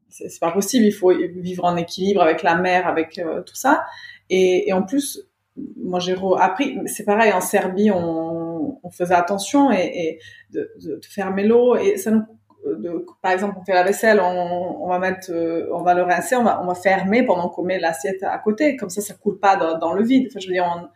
c'est 0.08 0.40
pas 0.40 0.50
possible. 0.50 0.84
Il 0.84 0.92
faut 0.92 1.10
vivre 1.10 1.64
en 1.64 1.76
équilibre 1.76 2.20
avec 2.20 2.42
la 2.42 2.56
mer, 2.56 2.86
avec 2.86 3.18
euh, 3.18 3.42
tout 3.42 3.54
ça. 3.54 3.86
Et, 4.28 4.68
et 4.68 4.72
en 4.72 4.82
plus, 4.82 5.20
moi 5.56 5.98
j'ai 5.98 6.16
appris, 6.38 6.78
c'est 6.86 7.04
pareil 7.04 7.32
en 7.32 7.40
Serbie, 7.40 7.90
on, 7.90 8.78
on 8.82 8.90
faisait 8.90 9.14
attention 9.14 9.70
et, 9.72 9.90
et 9.94 10.20
de, 10.50 10.70
de, 10.82 11.00
fermer 11.08 11.44
l'eau 11.44 11.76
et 11.76 11.96
ça 11.96 12.10
nous, 12.10 12.22
de, 12.64 13.06
par 13.22 13.32
exemple, 13.32 13.56
on 13.60 13.64
fait 13.64 13.72
la 13.72 13.82
vaisselle, 13.82 14.20
on, 14.20 14.84
on 14.84 14.88
va 14.88 14.98
mettre, 14.98 15.30
euh, 15.30 15.68
on 15.72 15.82
va 15.82 15.94
le 15.94 16.02
rincer, 16.02 16.36
on 16.36 16.44
va, 16.44 16.62
on 16.62 16.66
va 16.66 16.74
fermer 16.74 17.24
pendant 17.24 17.48
qu'on 17.48 17.62
met 17.62 17.78
l'assiette 17.78 18.22
à 18.22 18.38
côté, 18.38 18.76
comme 18.76 18.90
ça, 18.90 19.00
ça 19.00 19.14
coule 19.14 19.38
pas 19.38 19.56
dans, 19.56 19.78
dans 19.78 19.94
le 19.94 20.04
vide. 20.04 20.26
Enfin, 20.28 20.40
je 20.40 20.48
veux 20.48 20.52
dire, 20.52 20.90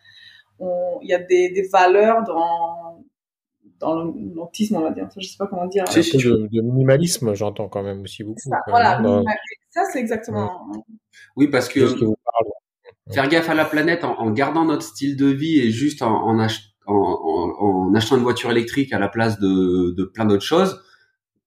il 0.60 1.08
y 1.08 1.14
a 1.14 1.18
des, 1.18 1.50
des 1.50 1.66
valeurs 1.68 2.22
dans 2.24 3.02
dans 3.80 4.04
l'autisme, 4.04 4.76
on 4.76 4.80
va 4.80 4.90
dire. 4.90 5.08
Je 5.16 5.26
sais 5.26 5.36
pas 5.38 5.46
comment 5.46 5.66
dire. 5.66 5.84
C'est 5.88 6.00
de, 6.00 6.48
de, 6.50 6.60
minimalisme, 6.60 7.34
j'entends 7.34 7.68
quand 7.68 7.82
même 7.82 8.02
aussi 8.02 8.24
beaucoup. 8.24 8.38
Ça, 8.38 8.58
voilà, 8.68 9.00
ça 9.70 9.82
c'est 9.92 9.98
exactement. 10.00 10.70
Oui, 11.36 11.48
parce 11.48 11.68
que 11.68 11.80
faire 13.14 13.28
gaffe 13.28 13.48
à 13.48 13.54
la 13.54 13.64
planète 13.64 14.04
en, 14.04 14.30
gardant 14.30 14.64
notre 14.64 14.82
style 14.82 15.16
de 15.16 15.26
vie 15.26 15.58
et 15.58 15.70
juste 15.70 16.02
en, 16.02 16.38
achetant 16.38 18.16
une 18.16 18.22
voiture 18.22 18.50
électrique 18.50 18.92
à 18.92 18.98
la 18.98 19.08
place 19.08 19.38
de, 19.38 20.04
plein 20.12 20.24
d'autres 20.24 20.44
choses, 20.44 20.82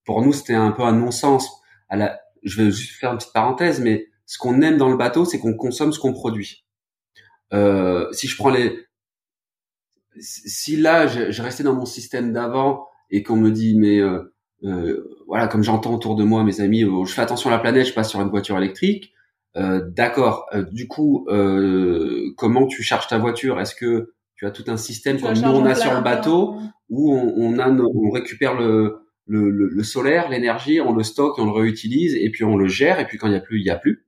pour 0.06 0.22
nous 0.22 0.34
c'était 0.34 0.56
un 0.56 0.72
peu 0.72 0.84
un 0.84 0.94
non-sens. 0.94 1.50
Je 1.92 2.62
vais 2.62 2.72
juste 2.72 3.00
faire 3.00 3.12
une 3.12 3.18
petite 3.18 3.34
parenthèse, 3.34 3.80
mais 3.80 4.08
ce 4.26 4.38
qu'on 4.38 4.62
aime 4.62 4.78
dans 4.78 4.90
le 4.90 4.98
bateau, 4.98 5.26
c'est 5.26 5.40
qu'on 5.40 5.56
consomme 5.56 5.94
ce 5.94 6.00
qu'on 6.00 6.14
produit. 6.14 6.66
Euh, 7.54 8.12
si 8.12 8.28
je 8.28 8.36
prends 8.36 8.50
les, 8.50 8.88
si 10.20 10.76
là 10.76 11.08
je, 11.08 11.32
je 11.32 11.42
restais 11.42 11.64
dans 11.64 11.74
mon 11.74 11.86
système 11.86 12.34
d'avant 12.34 12.88
et 13.10 13.24
qu'on 13.24 13.38
me 13.38 13.52
dit 13.52 13.78
mais 13.78 14.00
euh, 14.00 14.34
euh, 14.64 15.22
voilà 15.28 15.48
comme 15.48 15.64
j'entends 15.64 15.94
autour 15.94 16.16
de 16.16 16.24
moi 16.24 16.44
mes 16.44 16.62
amis, 16.62 16.84
euh, 16.84 17.06
je 17.06 17.14
fais 17.14 17.22
attention 17.22 17.50
à 17.50 17.54
la 17.54 17.60
planète, 17.60 17.88
je 17.88 17.94
passe 17.94 18.10
sur 18.10 18.22
une 18.22 18.30
voiture 18.30 18.58
électrique. 18.58 19.14
Euh, 19.58 19.82
d'accord. 19.90 20.48
Euh, 20.54 20.64
du 20.72 20.88
coup, 20.88 21.26
euh, 21.30 22.32
comment 22.38 22.68
tu 22.68 22.84
charges 22.84 23.08
ta 23.08 23.18
voiture? 23.18 23.60
Est-ce 23.60 23.76
que 23.76 24.14
tu 24.36 24.46
as 24.46 24.52
tout 24.52 24.66
un 24.68 24.78
système 24.78 25.20
comme 25.20 25.34
nous 25.34 25.50
on 25.50 25.66
a 25.66 25.74
sur 25.74 25.96
le 25.96 26.02
bateau 26.02 26.58
où 26.90 27.14
on, 27.14 27.34
on 27.36 27.58
a 27.58 27.70
on 27.70 28.12
récupère 28.12 28.54
le, 28.54 29.00
le, 29.26 29.50
le, 29.50 29.84
solaire, 29.84 30.30
l'énergie, 30.30 30.80
on 30.80 30.94
le 30.94 31.02
stocke, 31.02 31.40
on 31.40 31.46
le 31.46 31.52
réutilise 31.52 32.16
et 32.16 32.30
puis 32.30 32.44
on 32.44 32.56
le 32.56 32.68
gère 32.68 33.00
et 33.00 33.08
puis 33.08 33.18
quand 33.18 33.28
il 33.28 33.34
y 33.34 33.38
a 33.38 33.42
plus, 33.42 33.60
il 33.60 33.66
y 33.66 33.72
a 33.72 33.78
plus. 33.78 34.06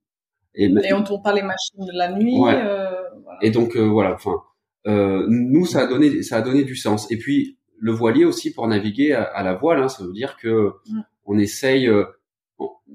Et, 0.54 0.66
et 0.66 0.94
on 0.94 1.04
tourne 1.04 1.24
pas 1.24 1.34
les 1.34 1.42
machines 1.42 1.84
de 1.84 1.98
la 1.98 2.12
nuit. 2.12 2.38
Voilà. 2.38 3.10
Et 3.42 3.50
donc 3.50 3.76
voilà. 3.76 4.14
Enfin, 4.14 4.44
nous 4.86 5.66
ça 5.66 5.82
a 5.82 5.88
donné 5.88 6.22
ça 6.22 6.38
a 6.38 6.42
donné 6.42 6.64
du 6.64 6.76
sens. 6.76 7.12
Et 7.12 7.18
puis 7.18 7.58
le 7.80 7.92
voilier 7.92 8.26
aussi 8.26 8.54
pour 8.54 8.68
naviguer 8.68 9.14
à, 9.14 9.42
la 9.42 9.56
voile, 9.56 9.82
hein, 9.82 9.90
ça 9.90 10.04
veut 10.04 10.14
dire 10.14 10.38
que 10.38 10.74
mm. 10.90 11.02
on 11.26 11.40
essaye 11.40 11.90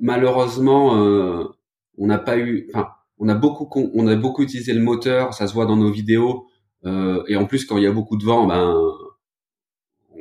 malheureusement 0.01 1.49
on 1.99 2.07
n'a 2.07 2.19
pas 2.19 2.39
eu, 2.39 2.69
enfin, 2.73 2.89
on 3.19 3.29
a 3.29 3.35
beaucoup, 3.35 3.91
on 3.95 4.07
a 4.07 4.17
beaucoup 4.17 4.43
utilisé 4.43 4.73
le 4.73 4.83
moteur, 4.83 5.35
ça 5.35 5.47
se 5.47 5.55
voit 5.55 5.67
dans 5.67 5.77
nos 5.77 5.91
vidéos. 5.91 6.47
Euh, 6.85 7.23
et 7.29 7.37
en 7.37 7.47
plus, 7.47 7.65
quand 7.65 7.79
il 7.79 7.85
y 7.85 7.87
a 7.87 7.93
beaucoup 7.93 8.17
de 8.17 8.25
vent, 8.25 8.47
ben, 8.47 8.75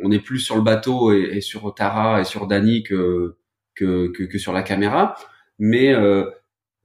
on 0.03 0.11
est 0.11 0.19
plus 0.19 0.39
sur 0.39 0.55
le 0.55 0.61
bateau 0.61 1.11
et, 1.11 1.41
sur 1.41 1.73
Tara 1.73 2.21
et 2.21 2.23
sur 2.25 2.47
Dani 2.47 2.83
que, 2.83 3.37
que, 3.75 4.07
que, 4.07 4.37
sur 4.37 4.53
la 4.53 4.63
caméra. 4.63 5.15
Mais, 5.59 5.93
euh, 5.93 6.29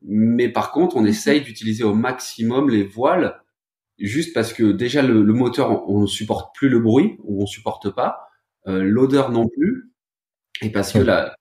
mais 0.02 0.48
par 0.48 0.72
contre, 0.72 0.96
on 0.96 1.04
essaye 1.04 1.40
d'utiliser 1.40 1.84
au 1.84 1.94
maximum 1.94 2.70
les 2.70 2.84
voiles, 2.84 3.40
juste 3.98 4.34
parce 4.34 4.52
que 4.52 4.72
déjà 4.72 5.02
le, 5.02 5.22
moteur, 5.32 5.88
on 5.88 6.02
ne 6.02 6.06
supporte 6.06 6.54
plus 6.54 6.68
le 6.68 6.80
bruit 6.80 7.16
ou 7.24 7.42
on 7.42 7.46
supporte 7.46 7.90
pas, 7.90 8.28
euh, 8.66 8.82
l'odeur 8.82 9.30
non 9.30 9.48
plus, 9.48 9.92
et 10.62 10.70
parce 10.70 10.92
que 10.92 10.98
là, 10.98 11.34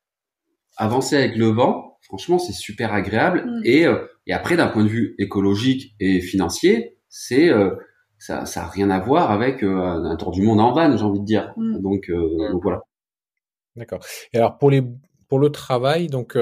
avancer 0.77 1.15
avec 1.15 1.35
le 1.35 1.47
vent, 1.47 1.86
franchement, 2.01 2.39
c'est 2.39 2.53
super 2.53 2.93
agréable. 2.93 3.45
Mm. 3.45 3.61
Et, 3.65 3.85
euh, 3.85 4.07
et 4.25 4.33
après, 4.33 4.57
d'un 4.57 4.67
point 4.67 4.83
de 4.83 4.89
vue 4.89 5.15
écologique 5.19 5.95
et 5.99 6.21
financier, 6.21 6.97
c'est 7.09 7.49
euh, 7.49 7.75
ça, 8.17 8.45
ça 8.45 8.63
a 8.63 8.67
rien 8.67 8.89
à 8.89 8.99
voir 8.99 9.31
avec 9.31 9.63
euh, 9.63 9.77
un 9.77 10.15
tour 10.15 10.31
du 10.31 10.41
monde 10.41 10.59
en 10.59 10.73
van, 10.73 10.95
j'ai 10.95 11.03
envie 11.03 11.19
de 11.19 11.25
dire. 11.25 11.53
Mm. 11.57 11.81
Donc, 11.81 12.09
mm. 12.09 12.51
donc, 12.51 12.63
voilà. 12.63 12.81
D'accord. 13.75 13.99
Et 14.33 14.37
alors 14.37 14.57
pour 14.57 14.71
les 14.71 14.83
pour 15.27 15.39
le 15.39 15.51
travail, 15.51 16.07
donc 16.07 16.35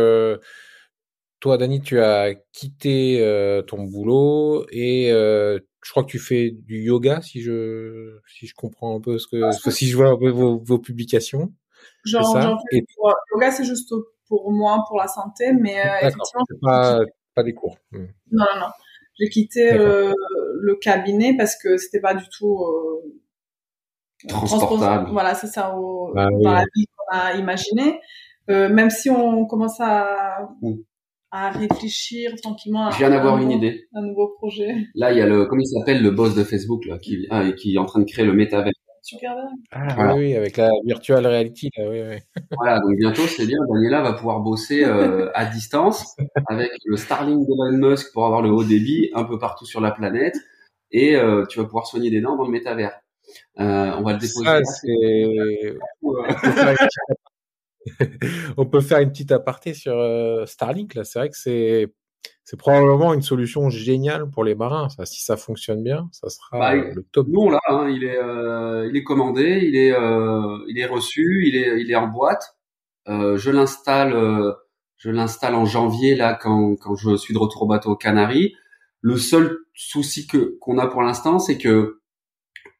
toi, 1.45 1.59
Dani, 1.59 1.79
tu 1.79 1.99
as 1.99 2.33
quitté 2.53 3.21
euh, 3.21 3.61
ton 3.61 3.83
boulot 3.83 4.65
et 4.71 5.11
euh, 5.11 5.59
je 5.83 5.91
crois 5.91 6.03
que 6.03 6.09
tu 6.09 6.17
fais 6.17 6.49
du 6.49 6.81
yoga, 6.81 7.21
si 7.21 7.39
je 7.39 8.17
si 8.27 8.47
je 8.47 8.55
comprends 8.55 8.97
un 8.97 8.99
peu 8.99 9.19
ce 9.19 9.27
que, 9.27 9.43
ah, 9.43 9.51
si 9.51 9.87
je 9.87 9.95
vois 9.95 10.09
un 10.09 10.17
peu 10.17 10.29
vos, 10.29 10.57
vos 10.57 10.79
publications. 10.79 11.53
Genre, 12.03 12.25
ça. 12.25 12.57
Fais, 12.71 12.83
yoga, 13.33 13.51
c'est 13.51 13.63
juste 13.63 13.93
pour 14.27 14.51
moi, 14.51 14.83
pour 14.87 14.97
la 14.97 15.07
santé, 15.07 15.53
mais 15.53 15.79
euh, 15.79 15.97
effectivement, 16.01 16.43
pas, 16.61 16.99
pas 17.33 17.43
des 17.43 17.53
cours. 17.53 17.77
Hmm. 17.91 18.05
Non, 18.31 18.45
non, 18.53 18.59
non. 18.61 18.67
J'ai 19.19 19.29
quitté 19.29 19.71
euh, 19.71 20.13
le 20.61 20.75
cabinet 20.75 21.35
parce 21.37 21.55
que 21.55 21.77
c'était 21.77 22.01
pas 22.01 22.13
du 22.13 22.25
tout 22.37 22.59
euh, 22.63 24.27
transportable. 24.27 25.09
Voilà, 25.11 25.35
c'est 25.35 25.47
ça 25.47 25.75
au, 25.77 26.13
bah 26.13 26.27
dans 26.41 26.51
la 26.51 26.65
vie 26.75 26.85
qu'on 26.87 27.17
a 27.17 27.33
imaginé. 27.35 27.99
Euh, 28.49 28.69
même 28.69 28.89
si 28.89 29.09
on 29.09 29.45
commence 29.45 29.79
à, 29.79 30.49
à 31.31 31.49
réfléchir 31.49 32.31
tranquillement. 32.43 32.91
Je 32.91 32.97
viens 32.97 33.09
d'avoir 33.09 33.37
une 33.37 33.51
idée. 33.51 33.87
Un 33.95 34.03
nouveau 34.03 34.35
projet. 34.37 34.75
Là, 34.93 35.11
il 35.13 35.17
y 35.17 35.21
a 35.21 35.25
le, 35.25 35.45
comment 35.45 35.61
il 35.61 35.79
s'appelle, 35.79 36.03
le 36.03 36.11
boss 36.11 36.35
de 36.35 36.43
Facebook, 36.43 36.85
là, 36.85 36.99
qui, 36.99 37.25
ah, 37.31 37.51
qui 37.53 37.75
est 37.75 37.77
en 37.79 37.85
train 37.85 38.01
de 38.01 38.05
créer 38.05 38.23
le 38.25 38.33
métavers. 38.33 38.73
Ah 39.71 40.15
oui, 40.15 40.35
avec 40.35 40.57
la 40.57 40.69
virtual 40.85 41.25
reality. 41.25 41.69
Là, 41.77 41.89
oui, 41.89 42.01
oui. 42.01 42.17
Voilà, 42.57 42.79
donc 42.79 42.95
bientôt, 42.97 43.27
c'est 43.27 43.45
bien. 43.45 43.59
Daniela 43.71 44.01
va 44.01 44.13
pouvoir 44.13 44.39
bosser 44.39 44.83
euh, 44.83 45.29
à 45.35 45.45
distance 45.45 46.15
avec 46.47 46.71
le 46.85 46.97
Starlink 46.97 47.45
d'Elon 47.47 47.89
Musk 47.89 48.13
pour 48.13 48.25
avoir 48.25 48.41
le 48.41 48.49
haut 48.49 48.63
débit 48.63 49.11
un 49.13 49.23
peu 49.23 49.37
partout 49.37 49.65
sur 49.65 49.81
la 49.81 49.91
planète. 49.91 50.35
Et 50.91 51.15
euh, 51.15 51.45
tu 51.45 51.59
vas 51.59 51.65
pouvoir 51.65 51.87
soigner 51.87 52.09
des 52.09 52.21
dents 52.21 52.35
dans 52.35 52.45
le 52.45 52.51
métavers. 52.51 52.99
Euh, 53.59 53.91
on 53.97 54.03
va 54.03 54.13
le 54.13 54.19
déposer. 54.19 54.45
Ça, 54.45 54.61
on 58.57 58.65
peut 58.65 58.81
faire 58.81 58.99
une 58.99 59.11
petite 59.11 59.31
aparté 59.31 59.73
sur 59.73 59.93
euh, 59.93 60.45
Starlink. 60.45 60.95
Là, 60.95 61.03
c'est 61.03 61.19
vrai 61.19 61.29
que 61.29 61.37
c'est 61.37 61.93
c'est 62.43 62.57
probablement 62.57 63.13
une 63.13 63.23
solution 63.23 63.69
géniale 63.69 64.29
pour 64.29 64.43
les 64.43 64.53
marins. 64.53 64.89
Ça, 64.89 65.05
si 65.05 65.23
ça 65.23 65.35
fonctionne 65.35 65.81
bien, 65.81 66.07
ça 66.11 66.29
sera 66.29 66.59
bah, 66.59 66.75
le 66.75 67.03
top. 67.11 67.27
Nous, 67.27 67.49
là, 67.49 67.59
hein, 67.69 67.89
il 67.89 68.03
est 68.03 68.17
euh, 68.17 68.87
il 68.87 68.95
est 68.95 69.03
commandé, 69.03 69.61
il 69.63 69.75
est 69.75 69.91
euh, 69.91 70.57
il 70.67 70.77
est 70.77 70.85
reçu, 70.85 71.43
il 71.47 71.55
est 71.55 71.81
il 71.81 71.89
est 71.89 71.95
en 71.95 72.07
boîte. 72.07 72.55
je 73.07 73.49
l'installe 73.49 74.55
je 74.97 75.09
l'installe 75.09 75.55
en 75.55 75.65
janvier 75.65 76.15
là 76.15 76.35
quand 76.35 76.75
quand 76.75 76.95
je 76.95 77.15
suis 77.15 77.33
de 77.33 77.39
retour 77.39 77.63
au 77.63 77.67
bateau 77.67 77.91
aux 77.91 77.95
Canaries. 77.95 78.53
Le 79.01 79.17
seul 79.17 79.59
souci 79.73 80.27
que 80.27 80.57
qu'on 80.59 80.77
a 80.77 80.87
pour 80.87 81.01
l'instant, 81.01 81.39
c'est 81.39 81.57
que 81.57 81.99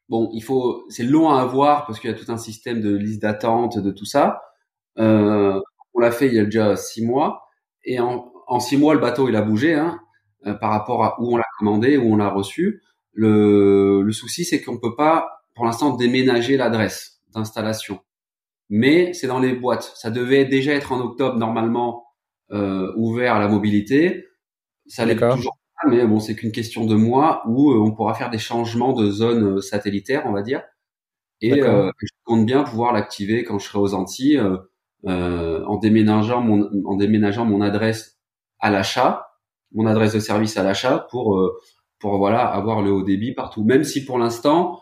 bon, 0.10 0.30
il 0.34 0.42
faut 0.42 0.86
c'est 0.90 1.04
long 1.04 1.30
à 1.32 1.42
avoir 1.42 1.86
parce 1.86 2.00
qu'il 2.00 2.10
y 2.10 2.14
a 2.14 2.18
tout 2.18 2.32
un 2.32 2.38
système 2.38 2.82
de 2.82 2.96
liste 2.96 3.22
d'attente 3.22 3.80
de 3.80 3.92
tout 3.92 4.06
ça. 4.06 4.42
Euh, 5.00 5.60
on 5.94 6.00
l'a 6.00 6.12
fait 6.12 6.28
il 6.28 6.34
y 6.36 6.40
a 6.40 6.46
déjà 6.46 6.76
six 6.76 7.06
mois 7.06 7.44
et 7.84 8.00
en, 8.00 8.32
en 8.48 8.60
six 8.60 8.78
mois 8.78 8.94
le 8.94 9.00
bateau 9.00 9.30
il 9.30 9.36
a 9.36 9.42
bougé 9.42 9.74
hein, 9.74 10.00
euh, 10.46 10.54
par 10.54 10.72
rapport 10.72 11.04
à 11.04 11.22
où 11.22 11.34
on 11.34 11.38
l'a 11.38 11.46
commandé, 11.60 11.98
où 11.98 12.14
on 12.14 12.18
l'a 12.18 12.30
reçu. 12.30 12.82
Le, 13.14 14.02
le 14.02 14.12
souci 14.12 14.46
c'est 14.46 14.62
qu'on 14.62 14.78
peut 14.78 14.96
pas 14.96 15.44
pour 15.56 15.66
l'instant 15.66 15.96
déménager 15.96 16.58
l'adresse 16.58 17.22
d'installation, 17.34 18.02
mais 18.70 19.14
c'est 19.14 19.28
dans 19.28 19.40
les 19.40 19.54
boîtes. 19.54 19.94
Ça 19.96 20.12
devait 20.12 20.46
déjà 20.46 20.74
être 20.74 20.92
en 20.92 21.00
octobre 21.00 21.38
normalement 21.38 22.08
euh, 22.52 22.94
ouvert 22.98 23.36
à 23.36 23.40
la 23.40 23.48
mobilité. 23.48 24.26
Ça 24.88 25.06
l'est 25.06 25.16
toujours 25.16 25.58
pas, 25.82 25.90
mais 25.90 26.06
bon 26.06 26.20
c'est 26.20 26.36
qu'une 26.36 26.52
question 26.52 26.86
de 26.86 26.96
mois 26.96 27.44
où 27.48 27.72
euh, 27.72 27.80
on 27.80 27.92
pourra 27.92 28.14
faire 28.14 28.30
des 28.30 28.38
changements 28.38 28.94
de 28.94 29.10
zone 29.10 29.62
satellitaire, 29.62 30.24
on 30.26 30.32
va 30.32 30.42
dire. 30.42 30.62
Et 31.42 31.62
euh, 31.64 31.92
je 32.02 32.08
compte 32.24 32.46
bien 32.46 32.64
pouvoir 32.64 32.94
l'activer 32.94 33.44
quand 33.44 33.60
je 33.60 33.68
serai 33.68 33.80
aux 33.80 33.94
Antilles 33.94 34.42
euh, 35.08 35.64
en 35.66 35.78
déménageant 35.78 36.42
mon 36.42 36.70
en 36.86 36.96
déménageant 36.96 37.46
mon 37.46 37.62
adresse 37.62 38.15
à 38.66 38.72
l'achat, 38.72 39.28
mon 39.74 39.86
adresse 39.86 40.14
de 40.14 40.20
service 40.20 40.58
à 40.58 40.64
l'achat 40.64 41.06
pour 41.12 41.38
euh, 41.38 41.56
pour 42.00 42.18
voilà 42.18 42.48
avoir 42.48 42.82
le 42.82 42.92
haut 42.92 43.04
débit 43.04 43.32
partout. 43.36 43.64
Même 43.64 43.84
si 43.84 44.04
pour 44.04 44.18
l'instant 44.18 44.82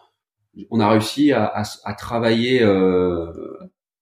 on 0.71 0.79
a 0.79 0.89
réussi 0.89 1.33
à, 1.33 1.43
à, 1.43 1.63
à 1.83 1.93
travailler 1.93 2.63
euh, 2.63 3.29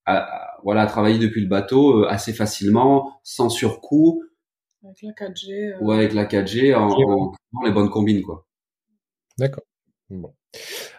à, 0.05 0.55
voilà 0.63 0.83
à 0.83 0.85
travailler 0.85 1.17
depuis 1.17 1.41
le 1.41 1.47
bateau 1.47 2.03
euh, 2.03 2.07
assez 2.07 2.31
facilement 2.31 3.19
sans 3.23 3.49
surcoût. 3.49 4.23
Avec 4.83 5.01
la 5.01 5.11
4G. 5.11 5.79
Ouais, 5.81 5.95
avec 5.95 6.13
la 6.13 6.25
4G 6.25 6.75
en, 6.75 6.89
en, 6.89 7.33
en 7.53 7.65
les 7.65 7.71
bonnes 7.71 7.89
combines 7.89 8.21
quoi. 8.21 8.45
D'accord. 9.39 9.63
Bon. 10.11 10.35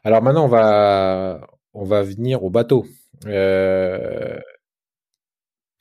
Alors 0.03 0.23
maintenant 0.23 0.47
on 0.47 0.49
va 0.49 1.47
on 1.73 1.85
va 1.85 2.03
venir 2.03 2.43
au 2.43 2.51
bateau. 2.51 2.85
Euh, 3.27 4.41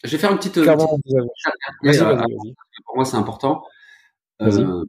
je 0.03 0.11
vais 0.11 0.17
faire 0.17 0.31
une 0.31 0.37
petite. 0.37 0.57
Euh, 0.57 0.75
pour 0.75 0.99
moi, 2.95 3.05
c'est 3.05 3.17
important. 3.17 3.63
Euh, 4.41 4.83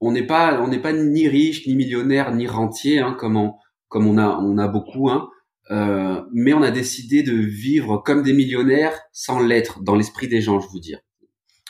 on 0.00 0.12
n'est 0.12 0.26
pas, 0.26 0.60
on 0.60 0.68
n'est 0.68 0.80
pas 0.80 0.92
ni 0.92 1.28
riche, 1.28 1.66
ni 1.66 1.74
millionnaire, 1.74 2.34
ni 2.34 2.46
rentier, 2.46 3.00
hein, 3.00 3.16
comme 3.18 3.36
on, 3.36 3.54
comme 3.88 4.06
on 4.06 4.18
a, 4.18 4.38
on 4.38 4.58
a 4.58 4.68
beaucoup, 4.68 5.10
hein. 5.10 5.28
Euh, 5.70 6.22
mais 6.32 6.54
on 6.54 6.62
a 6.62 6.70
décidé 6.70 7.22
de 7.22 7.34
vivre 7.34 7.98
comme 7.98 8.22
des 8.22 8.32
millionnaires 8.32 8.98
sans 9.12 9.38
l'être 9.38 9.82
dans 9.82 9.96
l'esprit 9.96 10.26
des 10.26 10.40
gens, 10.40 10.60
je 10.60 10.68
vous 10.68 10.80
dire, 10.80 11.00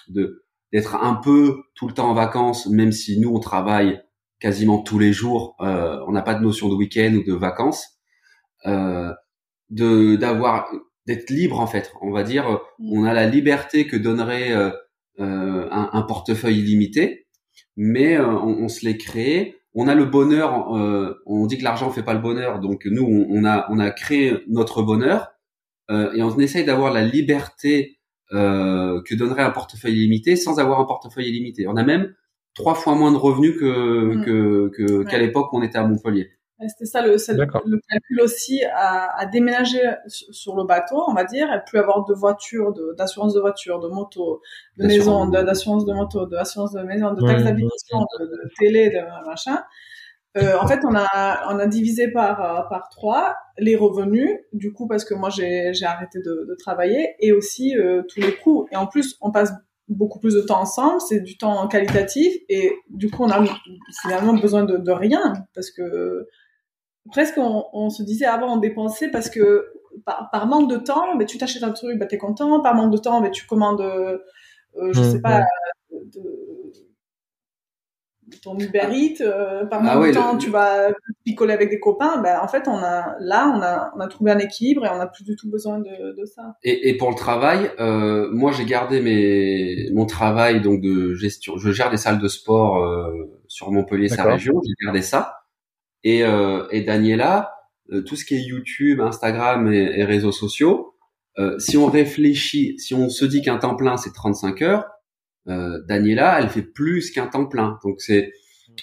de 0.08 0.44
d'être 0.72 0.96
un 0.96 1.14
peu 1.14 1.62
tout 1.74 1.88
le 1.88 1.94
temps 1.94 2.10
en 2.10 2.14
vacances, 2.14 2.66
même 2.66 2.92
si 2.92 3.18
nous 3.18 3.30
on 3.30 3.40
travaille 3.40 4.00
quasiment 4.38 4.82
tous 4.82 4.98
les 4.98 5.12
jours, 5.12 5.56
euh, 5.60 5.98
on 6.06 6.12
n'a 6.12 6.22
pas 6.22 6.34
de 6.34 6.42
notion 6.42 6.68
de 6.68 6.74
week-end 6.74 7.14
ou 7.14 7.24
de 7.24 7.32
vacances, 7.32 7.98
euh, 8.66 9.12
de 9.70 10.16
d'avoir 10.16 10.70
d'être 11.08 11.30
libre 11.30 11.58
en 11.58 11.66
fait. 11.66 11.92
On 12.02 12.12
va 12.12 12.22
dire, 12.22 12.60
mm. 12.78 12.92
on 12.92 13.04
a 13.04 13.12
la 13.12 13.26
liberté 13.26 13.86
que 13.86 13.96
donnerait 13.96 14.52
euh, 14.52 14.70
euh, 15.18 15.66
un, 15.70 15.90
un, 15.92 16.02
portefeuille 16.02 16.58
illimité, 16.58 17.26
mais 17.76 18.16
euh, 18.16 18.28
on, 18.28 18.64
on, 18.64 18.68
se 18.68 18.84
l'est 18.84 18.98
créé. 18.98 19.56
On 19.74 19.88
a 19.88 19.94
le 19.94 20.04
bonheur. 20.04 20.68
on 21.26 21.46
dit 21.46 21.58
que 21.58 21.64
l'argent 21.64 21.90
fait 21.90 22.02
pas 22.02 22.14
le 22.14 22.20
bonheur, 22.20 22.60
donc 22.60 22.86
nous 22.86 23.04
on, 23.04 23.26
on 23.30 23.44
a 23.44 23.66
on 23.70 23.78
a 23.78 23.90
créé 23.90 24.38
notre 24.48 24.82
bonheur 24.82 25.28
et 25.90 26.22
on 26.22 26.38
essaye 26.38 26.64
d'avoir 26.64 26.92
la 26.92 27.04
liberté 27.04 27.98
que 28.30 29.14
donnerait 29.14 29.42
un 29.42 29.50
portefeuille 29.50 29.94
illimité 29.94 30.36
sans 30.36 30.58
avoir 30.58 30.80
un 30.80 30.84
portefeuille 30.84 31.28
illimité. 31.28 31.68
On 31.68 31.76
a 31.76 31.84
même 31.84 32.12
trois 32.54 32.74
fois 32.74 32.94
moins 32.96 33.12
de 33.12 33.18
revenus 33.18 33.56
que 33.60 34.14
mm. 34.14 34.70
que 34.72 35.04
qu'à 35.04 35.18
l'époque 35.18 35.52
où 35.52 35.58
on 35.58 35.62
était 35.62 35.78
à 35.78 35.86
Montpellier. 35.86 36.30
C'était 36.66 36.86
ça 36.86 37.02
le, 37.02 37.12
le, 37.12 37.80
calcul 37.88 38.20
aussi 38.20 38.64
à, 38.64 39.16
à, 39.16 39.26
déménager 39.26 39.80
sur 40.08 40.56
le 40.56 40.64
bateau, 40.64 41.04
on 41.06 41.14
va 41.14 41.24
dire, 41.24 41.52
et 41.52 41.60
plus 41.64 41.78
avoir 41.78 42.04
de 42.04 42.14
voitures, 42.14 42.74
d'assurance 42.96 43.34
de, 43.34 43.40
voiture, 43.40 43.78
de 43.78 43.86
moto, 43.86 44.40
de 44.76 44.86
maison, 44.86 45.26
d'assurance 45.26 45.84
de 45.84 45.92
moto, 45.92 46.26
d'assurance 46.26 46.72
de 46.72 46.82
maison, 46.82 47.14
de 47.14 47.24
taxes 47.24 47.44
d'habitation, 47.44 48.00
de, 48.18 48.50
télé, 48.58 48.90
de 48.90 49.26
machin. 49.26 49.62
Euh, 50.36 50.56
en 50.60 50.66
fait, 50.66 50.80
on 50.84 50.94
a 50.96 51.52
on 51.52 51.58
a 51.58 51.66
divisé 51.66 52.10
par 52.10 52.68
par 52.68 52.88
trois 52.90 53.36
les 53.58 53.76
revenus, 53.76 54.30
du 54.52 54.72
coup 54.72 54.88
parce 54.88 55.04
que 55.04 55.14
moi 55.14 55.30
j'ai 55.30 55.72
j'ai 55.74 55.86
arrêté 55.86 56.18
de, 56.18 56.46
de, 56.48 56.54
travailler 56.56 57.14
et 57.20 57.32
aussi 57.32 57.76
euh, 57.76 58.02
tous 58.08 58.20
les 58.20 58.34
coûts. 58.34 58.66
Et 58.72 58.76
en 58.76 58.86
plus, 58.86 59.16
on 59.20 59.30
passe 59.30 59.52
beaucoup 59.88 60.18
plus 60.18 60.34
de 60.34 60.40
temps 60.40 60.60
ensemble, 60.60 61.00
c'est 61.00 61.20
du 61.20 61.38
temps 61.38 61.66
qualitatif 61.68 62.34
et 62.48 62.72
du 62.90 63.10
coup 63.10 63.24
on 63.24 63.30
a 63.30 63.42
finalement 64.02 64.34
besoin 64.34 64.64
de, 64.64 64.76
de 64.76 64.90
rien 64.90 65.32
parce 65.54 65.70
que 65.70 66.26
presque 67.10 67.38
on, 67.38 67.64
on, 67.72 67.90
se 67.90 68.02
disait 68.02 68.26
avant 68.26 68.54
on 68.54 68.56
dépensait 68.58 69.10
parce 69.10 69.30
que 69.30 69.66
par, 70.04 70.28
par 70.30 70.46
manque 70.46 70.70
de 70.70 70.76
temps, 70.76 71.16
mais 71.16 71.26
tu 71.26 71.38
t'achètes 71.38 71.62
un 71.62 71.72
truc, 71.72 71.98
bah 71.98 72.06
t'es 72.06 72.18
content. 72.18 72.60
Par 72.60 72.74
manque 72.74 72.92
de 72.92 72.98
temps, 72.98 73.20
mais 73.20 73.30
tu 73.30 73.46
commandes, 73.46 73.80
euh, 73.80 74.18
je 74.92 75.02
sais 75.02 75.18
mmh, 75.18 75.22
pas, 75.22 75.44
de, 75.90 76.22
ton 78.42 78.58
Uber 78.58 78.88
Eats. 78.92 79.20
Euh, 79.20 79.66
par 79.66 79.80
ah 79.82 79.94
manque 79.94 80.08
de 80.08 80.14
temps, 80.14 80.36
tu 80.36 80.50
vas 80.50 80.92
picoler 81.24 81.52
avec 81.52 81.70
des 81.70 81.80
copains. 81.80 82.20
Ben 82.22 82.38
en 82.42 82.48
fait, 82.48 82.68
on 82.68 82.76
a 82.76 83.16
là, 83.20 83.52
on 83.54 83.62
a, 83.62 83.92
on 83.96 84.00
a 84.00 84.08
trouvé 84.08 84.30
un 84.30 84.38
équilibre 84.38 84.84
et 84.86 84.88
on 84.90 84.98
n'a 84.98 85.06
plus 85.06 85.24
du 85.24 85.36
tout 85.36 85.50
besoin 85.50 85.78
de, 85.78 86.14
de 86.16 86.24
ça. 86.24 86.56
Et, 86.62 86.88
et, 86.88 86.96
pour 86.96 87.10
le 87.10 87.16
travail, 87.16 87.70
euh, 87.80 88.28
moi 88.32 88.52
j'ai 88.52 88.64
gardé 88.64 89.00
mes 89.00 89.90
mon 89.92 90.06
travail 90.06 90.60
donc 90.60 90.80
de 90.80 91.14
gestion. 91.14 91.56
Je 91.56 91.70
gère 91.70 91.90
des 91.90 91.96
salles 91.96 92.18
de 92.18 92.28
sport 92.28 92.84
euh, 92.84 93.12
sur 93.48 93.70
Montpellier, 93.70 94.08
sa 94.08 94.24
région. 94.24 94.60
J'ai 94.64 94.84
gardé 94.84 95.02
ça. 95.02 95.37
Et, 96.04 96.24
euh, 96.24 96.66
et 96.70 96.82
Daniela, 96.82 97.52
euh, 97.92 98.02
tout 98.02 98.16
ce 98.16 98.24
qui 98.24 98.34
est 98.34 98.42
YouTube, 98.42 99.00
Instagram 99.00 99.72
et, 99.72 100.04
réseaux 100.04 100.32
sociaux, 100.32 100.94
euh, 101.38 101.58
si 101.58 101.76
on 101.76 101.86
réfléchit, 101.86 102.78
si 102.78 102.94
on 102.94 103.08
se 103.08 103.24
dit 103.24 103.42
qu'un 103.42 103.58
temps 103.58 103.76
plein 103.76 103.96
c'est 103.96 104.12
35 104.12 104.62
heures, 104.62 104.84
Daniela, 105.86 106.38
elle 106.42 106.50
fait 106.50 106.60
plus 106.60 107.10
qu'un 107.10 107.26
temps 107.26 107.46
plein. 107.46 107.78
Donc 107.82 108.02
c'est 108.02 108.32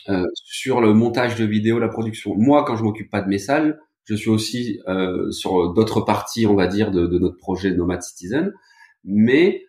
euh, 0.10 0.26
sur 0.34 0.82
le 0.82 0.94
montage 0.94 1.36
de 1.36 1.46
vidéos, 1.46 1.80
la 1.80 1.88
production. 1.88 2.36
Moi, 2.36 2.64
quand 2.66 2.76
je 2.76 2.84
m'occupe 2.84 3.10
pas 3.10 3.22
de 3.22 3.28
mes 3.28 3.38
salles, 3.38 3.80
je 4.04 4.16
suis 4.16 4.30
aussi 4.30 4.80
euh, 4.88 5.32
sur 5.32 5.74
d'autres 5.74 6.02
parties, 6.02 6.46
on 6.46 6.56
va 6.56 6.68
dire, 6.68 6.92
de, 6.92 7.08
de, 7.08 7.18
notre 7.18 7.38
projet 7.38 7.72
Nomad 7.72 8.02
Citizen. 8.02 8.54
Mais 9.04 9.66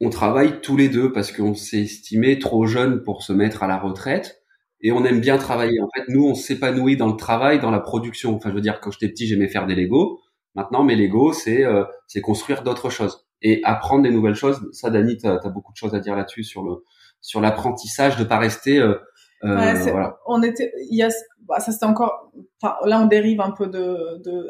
on 0.00 0.10
travaille 0.10 0.60
tous 0.60 0.76
les 0.76 0.88
deux 0.88 1.12
parce 1.12 1.32
qu'on 1.32 1.54
s'est 1.54 1.82
estimé 1.82 2.38
trop 2.38 2.66
jeune 2.66 3.02
pour 3.02 3.22
se 3.22 3.32
mettre 3.32 3.62
à 3.62 3.66
la 3.66 3.78
retraite 3.78 4.42
et 4.84 4.92
on 4.92 5.04
aime 5.04 5.18
bien 5.18 5.38
travailler. 5.38 5.80
En 5.80 5.88
fait, 5.96 6.04
nous, 6.08 6.24
on 6.24 6.34
s'épanouit 6.34 6.96
dans 6.96 7.08
le 7.08 7.16
travail, 7.16 7.58
dans 7.58 7.72
la 7.72 7.80
production. 7.80 8.36
Enfin, 8.36 8.50
je 8.50 8.54
veux 8.54 8.60
dire, 8.60 8.80
quand 8.80 8.92
j'étais 8.92 9.08
petit, 9.08 9.26
j'aimais 9.26 9.48
faire 9.48 9.66
des 9.66 9.74
Legos. 9.74 10.20
Maintenant, 10.54 10.84
mes 10.84 10.94
Lego, 10.94 11.32
c'est 11.32 11.64
c'est 12.06 12.20
construire 12.20 12.62
d'autres 12.62 12.90
choses 12.90 13.26
et 13.42 13.60
apprendre 13.64 14.02
des 14.02 14.10
nouvelles 14.10 14.34
choses. 14.34 14.68
Ça, 14.72 14.90
Dani, 14.90 15.16
tu 15.16 15.26
as, 15.26 15.38
beaucoup 15.48 15.72
de 15.72 15.76
choses 15.76 15.94
à 15.94 16.00
dire 16.00 16.14
là-dessus 16.14 16.44
sur 16.44 16.62
le 16.62 16.84
sur 17.20 17.40
l'apprentissage, 17.40 18.18
de 18.18 18.24
pas 18.24 18.38
rester. 18.38 18.78
Euh, 18.78 18.94
voilà. 19.42 20.18
On 20.26 20.42
était, 20.42 20.72
il 20.90 20.96
y 20.96 21.02
a 21.02 21.10
bah, 21.46 21.60
ça 21.60 21.72
c'était 21.72 21.86
encore. 21.86 22.30
Enfin, 22.62 22.76
là, 22.86 23.00
on 23.00 23.06
dérive 23.06 23.40
un 23.40 23.50
peu 23.50 23.66
de, 23.66 24.22
de 24.24 24.46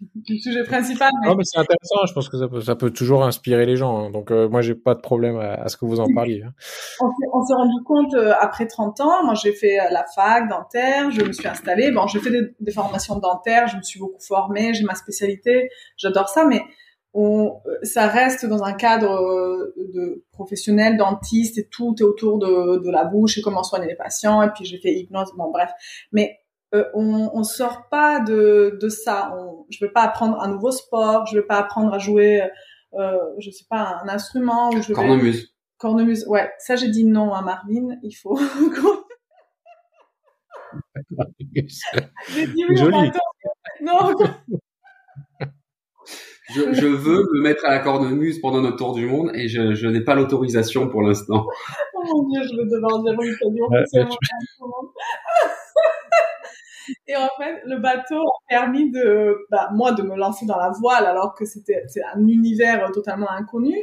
du 0.14 0.38
sujet 0.38 0.64
principal. 0.64 1.10
Mais... 1.20 1.28
Non, 1.28 1.36
mais 1.36 1.44
c'est 1.44 1.58
intéressant. 1.58 2.06
Je 2.06 2.12
pense 2.12 2.28
que 2.28 2.38
ça 2.38 2.48
peut, 2.48 2.60
ça 2.60 2.76
peut 2.76 2.90
toujours 2.90 3.24
inspirer 3.24 3.66
les 3.66 3.76
gens. 3.76 3.98
Hein. 3.98 4.10
Donc, 4.10 4.30
euh, 4.30 4.48
moi, 4.48 4.62
j'ai 4.62 4.74
pas 4.74 4.94
de 4.94 5.00
problème 5.00 5.38
à, 5.38 5.68
ce 5.68 5.76
que 5.76 5.84
vous 5.84 6.00
en 6.00 6.06
parliez. 6.14 6.42
Hein. 6.42 6.52
On 7.00 7.44
s'est 7.44 7.54
rendu 7.54 7.82
compte 7.84 8.14
euh, 8.14 8.32
après 8.40 8.66
30 8.66 9.00
ans. 9.00 9.24
Moi, 9.24 9.34
j'ai 9.34 9.52
fait 9.52 9.78
euh, 9.78 9.90
la 9.90 10.04
fac 10.14 10.48
dentaire. 10.48 11.10
Je 11.10 11.22
me 11.22 11.32
suis 11.32 11.48
installée. 11.48 11.90
Bon, 11.90 12.06
j'ai 12.06 12.20
fait 12.20 12.30
des, 12.30 12.54
des, 12.60 12.72
formations 12.72 13.18
dentaires. 13.18 13.68
Je 13.68 13.76
me 13.76 13.82
suis 13.82 14.00
beaucoup 14.00 14.22
formée. 14.26 14.72
J'ai 14.74 14.84
ma 14.84 14.94
spécialité. 14.94 15.70
J'adore 15.96 16.28
ça, 16.28 16.44
mais 16.44 16.62
on, 17.14 17.60
ça 17.82 18.06
reste 18.06 18.46
dans 18.46 18.62
un 18.62 18.74
cadre 18.74 19.72
de 19.76 20.24
professionnel, 20.32 20.96
dentiste 20.96 21.58
et 21.58 21.68
tout 21.68 21.94
est 21.98 22.02
autour 22.02 22.38
de, 22.38 22.78
de 22.78 22.90
la 22.90 23.04
bouche 23.04 23.38
et 23.38 23.42
comment 23.42 23.62
soigner 23.62 23.86
les 23.86 23.96
patients. 23.96 24.42
Et 24.42 24.50
puis 24.50 24.64
j'ai 24.64 24.78
fait 24.78 24.92
hypnose. 24.92 25.32
Bon, 25.36 25.50
bref. 25.50 25.70
Mais 26.12 26.38
euh, 26.74 26.84
on, 26.94 27.30
on 27.32 27.44
sort 27.44 27.88
pas 27.90 28.20
de, 28.20 28.78
de 28.80 28.88
ça. 28.88 29.34
On, 29.36 29.64
je 29.70 29.84
vais 29.84 29.90
pas 29.90 30.02
apprendre 30.02 30.40
un 30.40 30.48
nouveau 30.48 30.70
sport, 30.70 31.26
je 31.26 31.38
vais 31.38 31.46
pas 31.46 31.56
apprendre 31.58 31.94
à 31.94 31.98
jouer, 31.98 32.42
euh, 32.94 33.18
je 33.38 33.50
sais 33.50 33.64
pas, 33.68 34.00
un 34.02 34.08
instrument. 34.08 34.70
Ou 34.70 34.82
je 34.82 34.92
cornemuse. 34.92 35.54
Cornemuse, 35.78 36.26
ouais. 36.26 36.50
Ça, 36.58 36.76
j'ai 36.76 36.90
dit 36.90 37.04
non 37.04 37.32
à 37.32 37.40
Marvin. 37.42 37.96
Il 38.02 38.12
faut. 38.12 38.38
j'ai 42.34 42.46
dit 42.48 42.64
oui 42.68 42.76
Joli. 42.76 43.10
Non. 43.80 44.14
Je, 46.54 46.72
je, 46.72 46.86
veux 46.86 47.28
me 47.34 47.42
mettre 47.42 47.66
à 47.66 47.70
la 47.70 47.80
cornemuse 47.80 48.40
pendant 48.40 48.62
notre 48.62 48.76
tour 48.76 48.94
du 48.94 49.06
monde 49.06 49.30
et 49.34 49.48
je, 49.48 49.74
je 49.74 49.86
n'ai 49.86 50.00
pas 50.00 50.14
l'autorisation 50.14 50.88
pour 50.88 51.02
l'instant. 51.02 51.46
Oh 51.94 52.02
mon 52.04 52.26
dieu, 52.28 52.40
je 52.42 52.56
vais 52.56 52.64
devoir 52.64 53.02
dire 53.02 53.14
oui, 53.18 53.28
c'est 53.38 53.46
ouais, 53.46 53.84
et 57.06 57.16
en 57.16 57.28
fait, 57.38 57.60
le 57.66 57.78
bateau 57.78 58.20
a 58.20 58.40
permis 58.48 58.90
de, 58.90 59.46
bah, 59.50 59.68
moi, 59.74 59.92
de 59.92 60.02
me 60.02 60.16
lancer 60.16 60.46
dans 60.46 60.56
la 60.56 60.70
voile 60.80 61.04
alors 61.04 61.34
que 61.34 61.44
c'était 61.44 61.82
c'est 61.86 62.00
un 62.14 62.26
univers 62.26 62.90
totalement 62.92 63.30
inconnu. 63.30 63.76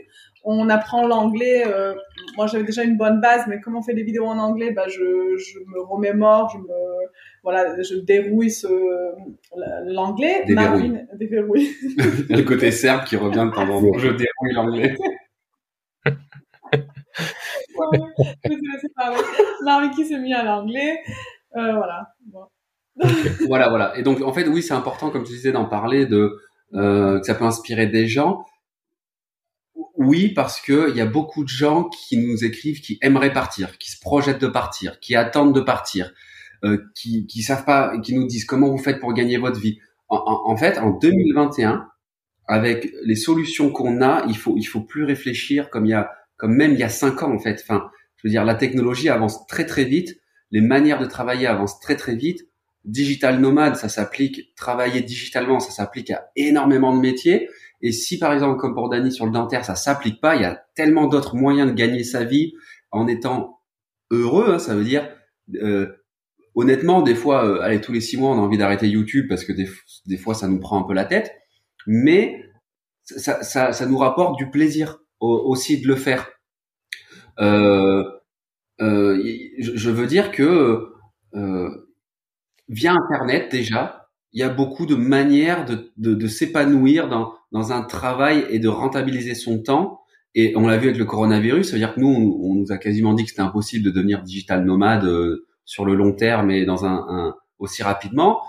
On 0.47 0.69
apprend 0.69 1.07
l'anglais. 1.07 1.63
Euh, 1.65 1.95
moi, 2.37 2.45
j'avais 2.47 2.63
déjà 2.63 2.83
une 2.83 2.97
bonne 2.97 3.19
base, 3.19 3.45
mais 3.47 3.59
comme 3.59 3.75
on 3.75 3.81
fait 3.81 3.95
des 3.95 4.03
vidéos 4.03 4.25
en 4.25 4.37
anglais, 4.37 4.71
bah, 4.71 4.87
je, 4.87 4.99
je 5.37 5.59
me 5.59 5.81
remémore, 5.81 6.49
je 6.53 6.59
me, 6.59 6.73
voilà, 7.43 7.81
je 7.81 7.95
dérouille 7.95 8.51
ce, 8.51 8.67
l'anglais. 9.85 10.43
Déverrouille. 10.45 10.99
déverrouille. 11.15 11.69
le 12.29 12.41
côté 12.43 12.71
serbe 12.71 13.05
qui 13.05 13.15
revient 13.17 13.47
de 13.49 13.55
temps 13.55 13.69
en 13.69 13.81
temps. 13.81 13.97
Je 13.97 14.09
dérouille 14.09 14.53
l'anglais. 14.53 14.95
ouais. 17.75 19.23
Marvin 19.63 19.89
qui 19.89 20.05
s'est 20.05 20.19
mis 20.19 20.33
à 20.33 20.43
l'anglais. 20.43 20.99
Euh, 21.57 21.73
voilà. 21.73 22.09
Bon. 22.25 22.47
voilà, 23.47 23.69
voilà. 23.69 23.97
Et 23.97 24.03
donc, 24.03 24.21
en 24.21 24.33
fait, 24.33 24.47
oui, 24.47 24.61
c'est 24.61 24.73
important, 24.73 25.09
comme 25.09 25.23
tu 25.23 25.33
disais, 25.33 25.51
d'en 25.51 25.65
parler, 25.65 26.05
de 26.05 26.37
euh, 26.73 27.19
que 27.19 27.25
ça 27.25 27.35
peut 27.35 27.45
inspirer 27.45 27.87
des 27.87 28.07
gens. 28.07 28.45
Oui, 29.97 30.29
parce 30.29 30.59
que 30.61 30.89
il 30.89 30.97
y 30.97 31.01
a 31.01 31.05
beaucoup 31.05 31.43
de 31.43 31.49
gens 31.49 31.85
qui 31.85 32.17
nous 32.17 32.43
écrivent, 32.43 32.81
qui 32.81 32.97
aimeraient 33.01 33.33
partir, 33.33 33.77
qui 33.77 33.91
se 33.91 33.99
projettent 33.99 34.41
de 34.41 34.47
partir, 34.47 34.99
qui 34.99 35.15
attendent 35.15 35.55
de 35.55 35.61
partir, 35.61 36.13
euh, 36.63 36.77
qui 36.95 37.27
qui 37.27 37.41
savent 37.41 37.65
pas, 37.65 37.97
qui 37.99 38.13
nous 38.13 38.27
disent 38.27 38.45
comment 38.45 38.69
vous 38.69 38.77
faites 38.77 38.99
pour 38.99 39.13
gagner 39.13 39.37
votre 39.37 39.59
vie. 39.59 39.79
En, 40.09 40.43
en, 40.45 40.57
fait, 40.57 40.77
en 40.77 40.91
2021, 40.91 41.87
avec 42.47 42.93
les 43.03 43.15
solutions 43.15 43.71
qu'on 43.71 44.01
a, 44.01 44.25
il 44.27 44.37
faut 44.37 44.55
il 44.57 44.65
faut 44.65 44.81
plus 44.81 45.03
réfléchir 45.03 45.69
comme 45.69 45.85
il 45.85 45.89
y 45.89 45.93
a 45.93 46.11
comme 46.37 46.55
même 46.55 46.73
il 46.73 46.79
y 46.79 46.83
a 46.83 46.89
cinq 46.89 47.23
ans 47.23 47.33
en 47.33 47.39
fait. 47.39 47.61
Enfin, 47.63 47.89
je 48.17 48.27
veux 48.27 48.31
dire, 48.31 48.45
la 48.45 48.55
technologie 48.55 49.09
avance 49.09 49.47
très 49.47 49.65
très 49.65 49.85
vite, 49.85 50.19
les 50.51 50.61
manières 50.61 50.99
de 50.99 51.05
travailler 51.05 51.47
avancent 51.47 51.79
très 51.79 51.95
très 51.95 52.15
vite 52.15 52.47
digital 52.85 53.39
nomade, 53.39 53.75
ça 53.75 53.89
s'applique, 53.89 54.53
travailler 54.55 55.01
digitalement, 55.01 55.59
ça 55.59 55.71
s'applique 55.71 56.11
à 56.11 56.29
énormément 56.35 56.95
de 56.95 57.01
métiers. 57.01 57.49
Et 57.81 57.91
si 57.91 58.19
par 58.19 58.33
exemple, 58.33 58.59
comme 58.59 58.73
pour 58.73 58.89
Dany 58.89 59.11
sur 59.11 59.25
le 59.25 59.31
dentaire, 59.31 59.65
ça 59.65 59.75
s'applique 59.75 60.21
pas, 60.21 60.35
il 60.35 60.41
y 60.41 60.45
a 60.45 60.63
tellement 60.75 61.07
d'autres 61.07 61.35
moyens 61.35 61.69
de 61.69 61.75
gagner 61.75 62.03
sa 62.03 62.23
vie 62.23 62.53
en 62.91 63.07
étant 63.07 63.59
heureux. 64.11 64.53
Hein, 64.53 64.59
ça 64.59 64.75
veut 64.75 64.83
dire, 64.83 65.09
euh, 65.55 65.87
honnêtement, 66.55 67.01
des 67.01 67.15
fois, 67.15 67.45
euh, 67.45 67.61
allez, 67.61 67.81
tous 67.81 67.91
les 67.91 68.01
six 68.01 68.17
mois, 68.17 68.31
on 68.31 68.39
a 68.39 68.41
envie 68.41 68.57
d'arrêter 68.57 68.87
YouTube 68.87 69.27
parce 69.29 69.43
que 69.43 69.53
des, 69.53 70.17
fois, 70.17 70.33
ça 70.33 70.47
nous 70.47 70.59
prend 70.59 70.83
un 70.83 70.87
peu 70.87 70.93
la 70.93 71.05
tête. 71.05 71.33
Mais 71.87 72.43
ça, 73.03 73.43
ça, 73.43 73.73
ça 73.73 73.85
nous 73.85 73.97
rapporte 73.97 74.37
du 74.37 74.49
plaisir 74.49 74.99
aussi 75.19 75.81
de 75.81 75.87
le 75.87 75.95
faire. 75.95 76.29
Euh, 77.39 78.03
euh 78.81 79.21
je, 79.59 79.89
veux 79.89 80.07
dire 80.07 80.31
que 80.31 80.93
euh, 81.33 81.89
via 82.69 82.93
Internet 82.93 83.51
déjà, 83.51 84.04
il 84.35 84.41
y 84.41 84.43
a 84.43 84.49
beaucoup 84.49 84.85
de 84.85 84.95
manières 84.95 85.65
de, 85.65 85.91
de, 85.95 86.13
de 86.13 86.27
s'épanouir 86.27 87.07
dans, 87.07 87.33
dans 87.53 87.71
un 87.71 87.81
travail 87.81 88.45
et 88.49 88.59
de 88.59 88.67
rentabiliser 88.67 89.33
son 89.33 89.63
temps. 89.63 90.01
Et 90.35 90.53
on 90.57 90.67
l'a 90.67 90.75
vu 90.77 90.89
avec 90.89 90.99
le 90.99 91.05
coronavirus, 91.05 91.67
ça 91.67 91.71
veut 91.71 91.79
dire 91.79 91.95
que 91.95 92.01
nous, 92.01 92.39
on, 92.43 92.53
nous 92.53 92.71
a 92.73 92.77
quasiment 92.77 93.13
dit 93.13 93.23
que 93.23 93.29
c'était 93.29 93.41
impossible 93.41 93.85
de 93.85 93.91
devenir 93.91 94.21
digital 94.21 94.65
nomade 94.65 95.05
euh, 95.05 95.47
sur 95.63 95.85
le 95.85 95.95
long 95.95 96.11
terme 96.11 96.51
et 96.51 96.65
dans 96.65 96.85
un, 96.85 97.05
un 97.07 97.35
aussi 97.59 97.81
rapidement, 97.81 98.41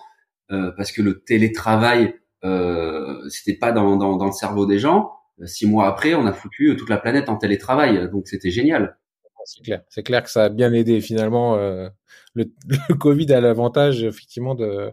euh, 0.51 0.73
parce 0.77 0.91
que 0.91 1.03
le 1.03 1.23
télétravail, 1.23 2.17
euh, 2.45 3.21
c'était 3.29 3.57
pas 3.57 3.71
dans, 3.71 3.97
dans, 3.97 4.17
dans, 4.17 4.27
le 4.27 4.33
cerveau 4.33 4.67
des 4.67 4.81
gens. 4.81 5.13
Six 5.45 5.69
mois 5.69 5.87
après, 5.87 6.15
on 6.15 6.27
a 6.27 6.33
foutu 6.33 6.75
toute 6.77 6.91
la 6.91 6.99
planète 6.99 7.29
en 7.29 7.37
télétravail, 7.37 8.11
donc 8.11 8.27
c'était 8.27 8.51
génial. 8.51 8.99
C'est 9.45 9.63
clair, 9.63 9.83
c'est 9.89 10.03
clair 10.03 10.25
que 10.25 10.31
ça 10.31 10.47
a 10.47 10.49
bien 10.49 10.73
aidé 10.73 11.01
finalement. 11.01 11.55
Euh, 11.55 11.89
le, 12.35 12.47
le, 12.89 12.95
Covid 12.97 13.33
a 13.33 13.41
l'avantage 13.41 14.03
effectivement 14.03 14.57
de, 14.57 14.91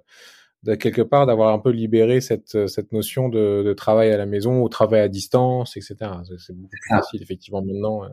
de 0.64 0.76
quelque 0.76 1.02
part 1.02 1.26
d'avoir 1.26 1.54
un 1.54 1.60
peu 1.60 1.72
libéré 1.72 2.22
cette 2.22 2.68
cette 2.68 2.92
notion 2.92 3.30
de, 3.30 3.64
de, 3.64 3.74
travail 3.74 4.12
à 4.12 4.18
la 4.18 4.26
maison, 4.26 4.64
au 4.64 4.70
travail 4.70 5.02
à 5.02 5.08
distance, 5.10 5.78
etc. 5.78 5.96
C'est 6.38 6.56
beaucoup 6.56 6.70
plus 6.70 6.90
facile 6.90 7.22
effectivement 7.22 7.62
maintenant. 7.62 8.06
Euh, 8.06 8.10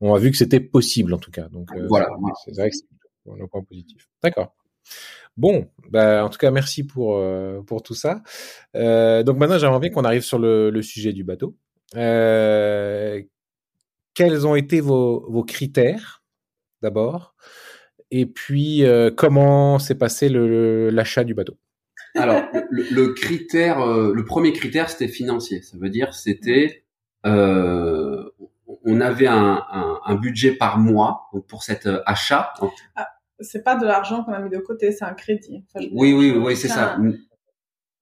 on 0.00 0.14
a 0.14 0.18
vu 0.18 0.30
que 0.30 0.36
c'était 0.36 0.60
possible 0.60 1.14
en 1.14 1.18
tout 1.18 1.30
cas. 1.30 1.48
Donc 1.48 1.70
euh, 1.74 1.86
voilà, 1.88 2.08
c'est 2.44 2.54
vrai 2.56 2.70
que 2.70 2.76
c'est 2.76 3.42
un 3.42 3.46
point 3.46 3.62
positif. 3.62 4.08
D'accord. 4.22 4.54
Bon, 5.36 5.68
bah, 5.90 6.24
en 6.24 6.30
tout 6.30 6.38
cas, 6.38 6.50
merci 6.50 6.84
pour 6.84 7.16
euh, 7.16 7.60
pour 7.62 7.82
tout 7.82 7.94
ça. 7.94 8.22
Euh, 8.74 9.22
donc 9.22 9.36
maintenant, 9.36 9.58
j'aimerais 9.58 9.80
bien 9.80 9.90
qu'on 9.90 10.04
arrive 10.04 10.22
sur 10.22 10.38
le, 10.38 10.70
le, 10.70 10.82
sujet 10.82 11.12
du 11.12 11.24
bateau. 11.24 11.56
Euh, 11.94 13.22
quels 14.14 14.46
ont 14.46 14.54
été 14.54 14.80
vos, 14.80 15.30
vos 15.30 15.44
critères 15.44 16.22
d'abord? 16.82 17.34
Et 18.10 18.24
puis 18.26 18.84
euh, 18.84 19.10
comment 19.14 19.78
s'est 19.78 19.96
passé 19.96 20.28
l'achat 20.30 21.24
du 21.24 21.34
bateau? 21.34 21.58
Alors 22.16 22.42
le, 22.70 22.84
le 22.90 23.12
critère, 23.14 23.80
euh, 23.80 24.12
le 24.14 24.24
premier 24.24 24.52
critère 24.52 24.88
c'était 24.90 25.08
financier. 25.08 25.62
Ça 25.62 25.76
veut 25.78 25.90
dire 25.90 26.14
c'était 26.14 26.84
euh, 27.26 28.30
on 28.84 29.00
avait 29.00 29.26
un, 29.26 29.62
un, 29.70 30.00
un, 30.04 30.14
budget 30.14 30.52
par 30.52 30.78
mois 30.78 31.28
pour 31.48 31.62
cet 31.62 31.86
euh, 31.86 32.02
achat. 32.06 32.52
Ah, 32.94 33.08
c'est 33.40 33.62
pas 33.62 33.76
de 33.76 33.84
l'argent 33.84 34.24
qu'on 34.24 34.32
a 34.32 34.40
mis 34.40 34.50
de 34.50 34.58
côté, 34.58 34.92
c'est 34.92 35.04
un 35.04 35.14
crédit. 35.14 35.64
Enfin, 35.74 35.86
oui, 35.92 36.12
oui, 36.12 36.30
oui, 36.32 36.56
c'est 36.56 36.68
ça. 36.68 36.96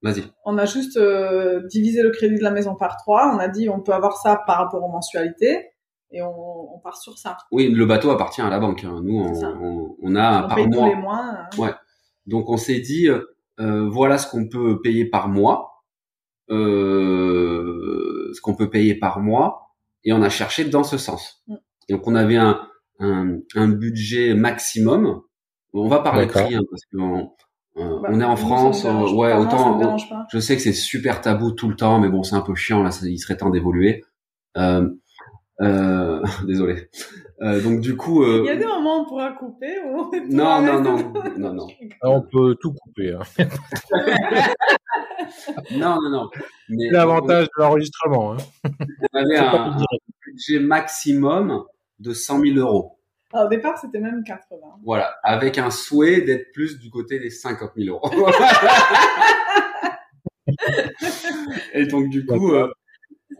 Vas-y. 0.01 0.23
On 0.43 0.57
a 0.59 0.65
juste 0.65 0.97
euh, 0.97 1.63
divisé 1.67 2.03
le 2.03 2.11
crédit 2.11 2.37
de 2.37 2.43
la 2.43 2.51
maison 2.51 2.75
par 2.75 2.97
trois. 2.97 3.33
On 3.33 3.39
a 3.39 3.47
dit 3.47 3.69
on 3.69 3.79
peut 3.79 3.93
avoir 3.93 4.17
ça 4.17 4.39
par 4.45 4.57
rapport 4.57 4.83
aux 4.83 4.91
mensualités 4.91 5.71
et 6.11 6.21
on, 6.21 6.75
on, 6.75 6.79
part 6.79 6.97
sur 6.97 7.17
ça. 7.17 7.37
Oui, 7.51 7.69
le 7.69 7.85
bateau 7.87 8.11
appartient 8.11 8.41
à 8.41 8.49
la 8.49 8.59
banque. 8.59 8.83
Hein. 8.83 9.01
Nous, 9.03 9.17
on, 9.17 9.43
on, 9.43 9.95
on, 9.99 10.15
a 10.15 10.43
on 10.43 10.47
par 10.47 10.55
paye 10.55 10.67
mois. 10.67 10.77
Tous 10.77 10.95
les 10.95 11.01
mois. 11.01 11.23
Hein. 11.23 11.49
Ouais. 11.57 11.73
Donc 12.27 12.49
on 12.49 12.57
s'est 12.57 12.79
dit, 12.79 13.09
euh, 13.59 13.87
voilà 13.89 14.17
ce 14.17 14.29
qu'on 14.29 14.47
peut 14.47 14.81
payer 14.81 15.05
par 15.05 15.29
mois, 15.29 15.83
euh, 16.49 18.31
ce 18.33 18.41
qu'on 18.41 18.55
peut 18.55 18.69
payer 18.69 18.95
par 18.95 19.19
mois, 19.19 19.75
et 20.03 20.13
on 20.13 20.21
a 20.21 20.29
cherché 20.29 20.65
dans 20.65 20.83
ce 20.83 20.97
sens. 20.97 21.43
Mm. 21.47 21.55
Donc 21.89 22.07
on 22.07 22.15
avait 22.15 22.37
un, 22.37 22.67
un, 22.99 23.37
un, 23.55 23.67
budget 23.67 24.33
maximum. 24.33 25.21
On 25.73 25.87
va 25.87 25.99
parler 25.99 26.27
prix 26.27 26.55
hein, 26.55 26.61
parce 26.69 26.81
qu'on 26.91 27.31
euh, 27.77 27.99
bah, 27.99 28.09
on 28.11 28.21
est 28.21 28.25
en 28.25 28.37
France, 28.37 28.85
euh, 28.85 29.11
ouais, 29.13 29.33
autant. 29.33 29.97
je 30.31 30.39
sais 30.39 30.55
que 30.55 30.61
c'est 30.61 30.71
super 30.71 31.19
tabou 31.19 31.51
tout 31.51 31.67
le 31.67 31.75
temps, 31.75 31.99
mais 31.99 32.07
bon, 32.07 32.23
c'est 32.23 32.35
un 32.35 32.41
peu 32.41 32.55
chiant 32.55 32.81
là. 32.81 32.89
il 33.03 33.17
serait 33.19 33.35
temps 33.35 33.49
d'évoluer. 33.49 34.03
Euh, 34.57 34.89
euh, 35.61 36.21
désolé. 36.47 36.89
Euh, 37.41 37.61
donc 37.61 37.81
du 37.81 37.95
coup, 37.95 38.23
euh... 38.23 38.41
il 38.43 38.45
y 38.45 38.49
a 38.49 38.55
des 38.55 38.65
moments 38.65 38.99
où 38.99 39.03
on 39.03 39.05
pourra 39.05 39.31
couper. 39.33 39.79
Ou 39.85 40.11
non, 40.29 40.61
non, 40.61 40.81
non, 40.81 41.13
non, 41.37 41.53
non. 41.53 41.67
Ah, 42.01 42.09
on 42.09 42.21
peut 42.21 42.55
tout 42.59 42.73
couper. 42.73 43.13
Hein. 43.13 43.21
non, 45.71 46.01
non, 46.01 46.09
non. 46.09 46.29
Mais 46.69 46.89
l'avantage 46.89 47.47
on... 47.57 47.61
de 47.61 47.63
l'enregistrement. 47.63 48.33
Hein. 48.33 48.37
On 49.13 49.19
avait 49.19 49.37
un, 49.37 49.53
un, 49.53 49.77
budget 50.25 50.59
maximum 50.59 51.63
de 51.99 52.13
100 52.13 52.41
000 52.41 52.57
euros. 52.57 52.99
Alors, 53.33 53.47
au 53.47 53.49
départ, 53.49 53.77
c'était 53.77 53.99
même 53.99 54.23
80. 54.23 54.61
Voilà, 54.85 55.15
avec 55.23 55.57
un 55.57 55.71
souhait 55.71 56.21
d'être 56.21 56.53
plus 56.53 56.79
du 56.79 56.89
côté 56.89 57.19
des 57.19 57.29
50 57.29 57.71
000 57.75 57.95
euros. 57.95 58.09
et 61.73 61.85
donc 61.87 62.09
du 62.09 62.25
coup, 62.25 62.53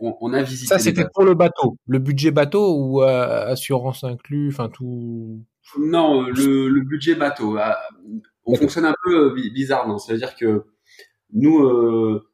on, 0.00 0.32
a 0.32 0.42
visité. 0.42 0.66
Ça, 0.66 0.78
c'était 0.78 1.06
pour 1.12 1.24
le 1.24 1.34
bateau. 1.34 1.76
Le 1.86 1.98
budget 1.98 2.30
bateau 2.30 2.76
ou 2.76 3.02
assurance 3.02 4.04
inclus, 4.04 4.48
enfin 4.48 4.68
tout. 4.68 5.40
Non, 5.78 6.22
le, 6.22 6.68
le 6.68 6.80
budget 6.82 7.14
bateau. 7.14 7.56
Ah, 7.58 7.76
on 8.44 8.54
fonctionne 8.54 8.84
un 8.84 8.94
peu 9.04 9.34
bizarrement. 9.34 9.98
C'est-à-dire 9.98 10.36
que 10.36 10.64
nous, 11.32 11.58
euh, 11.58 12.28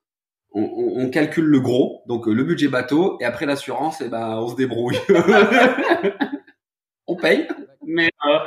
on, 0.52 0.62
on, 0.96 1.10
calcule 1.10 1.46
le 1.46 1.60
gros, 1.60 2.02
donc 2.06 2.26
le 2.26 2.44
budget 2.44 2.68
bateau, 2.68 3.16
et 3.20 3.24
après 3.24 3.46
l'assurance, 3.46 4.00
et 4.00 4.04
eh 4.06 4.08
ben 4.08 4.38
on 4.38 4.48
se 4.48 4.56
débrouille. 4.56 4.98
on 7.06 7.16
paye, 7.16 7.48
mais 7.86 8.10
euh, 8.28 8.38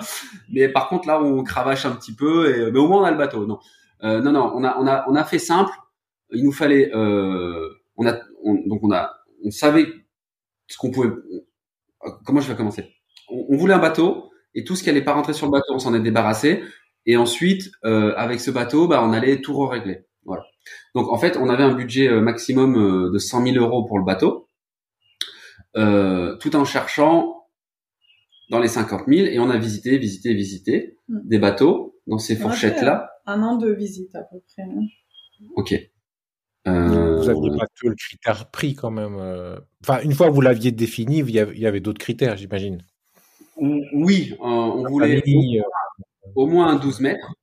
mais 0.51 0.69
par 0.69 0.87
contre 0.87 1.07
là 1.07 1.21
on 1.21 1.43
cravache 1.43 1.85
un 1.85 1.95
petit 1.95 2.13
peu, 2.13 2.55
et 2.55 2.71
mais 2.71 2.79
au 2.79 2.87
moins 2.87 3.01
on 3.01 3.05
a 3.05 3.11
le 3.11 3.17
bateau. 3.17 3.45
Non, 3.45 3.59
euh, 4.03 4.21
non, 4.21 4.31
non, 4.31 4.51
on 4.55 4.63
a 4.63 4.77
on 4.77 4.87
a 4.87 5.05
on 5.07 5.15
a 5.15 5.23
fait 5.23 5.39
simple. 5.39 5.73
Il 6.31 6.43
nous 6.43 6.51
fallait, 6.51 6.91
euh, 6.93 7.69
on 7.97 8.07
a 8.07 8.17
donc 8.45 8.83
on 8.83 8.91
a 8.91 9.13
on 9.43 9.51
savait 9.51 9.87
ce 10.67 10.77
qu'on 10.77 10.91
pouvait. 10.91 11.09
Comment 12.25 12.41
je 12.41 12.49
vais 12.49 12.55
commencer? 12.55 12.93
On, 13.29 13.45
on, 13.49 13.57
voulait 13.57 13.73
un 13.73 13.79
bateau 13.79 14.31
et 14.53 14.63
tout 14.63 14.75
ce 14.75 14.83
qui 14.83 14.89
allait 14.89 15.03
pas 15.03 15.13
rentrer 15.13 15.33
sur 15.33 15.47
le 15.47 15.51
bateau, 15.51 15.73
on 15.73 15.79
s'en 15.79 15.93
est 15.93 15.99
débarrassé. 15.99 16.63
Et 17.05 17.17
ensuite, 17.17 17.71
euh, 17.83 18.13
avec 18.15 18.39
ce 18.39 18.51
bateau, 18.51 18.87
bah, 18.87 19.03
on 19.03 19.13
allait 19.13 19.41
tout 19.41 19.59
régler. 19.67 20.05
Voilà. 20.23 20.43
Donc 20.95 21.09
en 21.09 21.17
fait, 21.17 21.37
on 21.37 21.49
avait 21.49 21.63
un 21.63 21.75
budget 21.75 22.07
euh, 22.07 22.21
maximum 22.21 22.75
euh, 22.77 23.11
de 23.11 23.17
100 23.17 23.45
000 23.53 23.57
euros 23.57 23.85
pour 23.85 23.99
le 23.99 24.05
bateau, 24.05 24.49
euh, 25.75 26.35
tout 26.37 26.55
en 26.55 26.65
cherchant 26.65 27.47
dans 28.49 28.59
les 28.59 28.67
50 28.67 29.03
000 29.07 29.27
et 29.27 29.39
on 29.39 29.49
a 29.49 29.57
visité, 29.57 29.97
visité, 29.97 30.33
visité 30.33 30.97
hmm. 31.07 31.19
des 31.27 31.37
bateaux 31.37 31.99
dans 32.07 32.17
ces 32.17 32.35
fourchettes-là. 32.35 33.09
Un 33.25 33.43
an 33.43 33.57
de 33.57 33.71
visite 33.71 34.15
à 34.15 34.21
peu 34.23 34.37
près. 34.39 34.63
Hein. 34.63 34.85
Ok. 35.55 35.75
Euh... 36.67 37.17
Vous 37.17 37.29
aviez 37.29 37.57
pas 37.57 37.67
tout 37.75 37.89
le 37.89 37.95
critère 37.95 38.49
prix 38.49 38.75
quand 38.75 38.91
même. 38.91 39.17
Enfin, 39.83 40.01
une 40.01 40.13
fois 40.13 40.27
que 40.27 40.33
vous 40.33 40.41
l'aviez 40.41 40.71
défini, 40.71 41.19
il 41.19 41.29
y 41.29 41.67
avait, 41.67 41.79
d'autres 41.79 41.99
critères, 41.99 42.37
j'imagine. 42.37 42.81
Oui, 43.57 44.35
on 44.39 44.83
voulait 44.87 45.23
au 46.35 46.47
moins 46.47 46.67
un 46.67 46.75
12 46.75 46.99
mètres. 47.01 47.33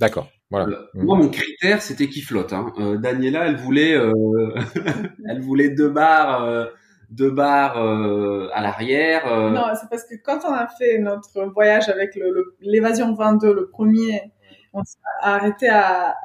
D'accord. 0.00 0.30
Voilà. 0.50 0.66
Euh, 0.66 0.86
mmh. 0.94 1.04
Moi, 1.04 1.16
mon 1.16 1.28
critère, 1.28 1.80
c'était 1.82 2.08
qu'il 2.08 2.24
flotte. 2.24 2.52
Hein. 2.52 2.72
Euh, 2.78 2.96
Daniela, 2.96 3.46
elle 3.46 3.56
voulait, 3.56 3.94
euh, 3.94 4.54
elle 5.28 5.40
voulait 5.40 5.70
deux 5.70 5.90
barres, 5.90 6.68
deux 7.10 7.30
barres 7.30 7.76
à 7.78 8.60
l'arrière. 8.60 9.50
Non, 9.50 9.66
c'est 9.80 9.88
parce 9.88 10.04
que 10.04 10.14
quand 10.24 10.40
on 10.44 10.52
a 10.52 10.66
fait 10.66 10.98
notre 10.98 11.44
voyage 11.52 11.88
avec 11.88 12.18
l'évasion 12.60 13.14
22, 13.14 13.54
le 13.54 13.68
premier, 13.68 14.32
on 14.72 14.82
s'est 14.82 14.98
arrêté 15.20 15.68
à, 15.68 16.16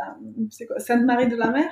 Sainte-Marie 0.77 1.27
de 1.27 1.35
la 1.35 1.51
Mer. 1.51 1.69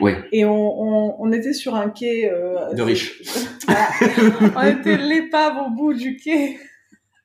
Oui. 0.00 0.12
Et 0.32 0.44
on, 0.44 1.20
on, 1.20 1.32
était 1.32 1.52
sur 1.52 1.74
un 1.74 1.90
quai 1.90 2.30
de 2.72 2.82
riches. 2.82 3.22
on 4.56 4.62
était 4.62 4.96
l'épave 4.96 5.58
au 5.66 5.70
bout 5.70 5.94
du 5.94 6.16
quai. 6.16 6.58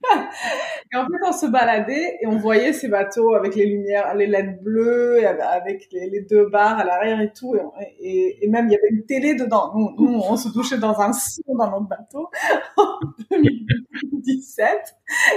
et 0.94 0.98
en 0.98 1.06
fait, 1.06 1.20
on 1.26 1.32
se 1.32 1.46
baladait 1.48 2.18
et 2.22 2.28
on 2.28 2.38
voyait 2.38 2.74
ces 2.74 2.88
bateaux 2.88 3.34
avec 3.34 3.56
les 3.56 3.66
lumières, 3.66 4.14
les 4.16 4.28
LED 4.28 4.62
bleues, 4.62 5.26
avec 5.26 5.88
les, 5.92 6.22
deux 6.22 6.50
barres 6.50 6.80
à 6.80 6.84
l'arrière 6.84 7.22
et 7.22 7.32
tout. 7.32 7.56
Et, 8.00 8.44
et, 8.44 8.50
même, 8.50 8.68
il 8.68 8.74
y 8.74 8.76
avait 8.76 8.90
une 8.90 9.06
télé 9.06 9.36
dedans. 9.36 9.72
Nous, 9.76 9.96
nous, 9.98 10.20
on 10.20 10.38
se 10.38 10.50
douchait 10.50 10.78
dans 10.78 11.00
un 11.00 11.14
son 11.14 11.56
dans 11.56 11.72
notre 11.72 11.88
bateau 11.88 12.30
en 12.78 13.00
2017. 13.32 14.70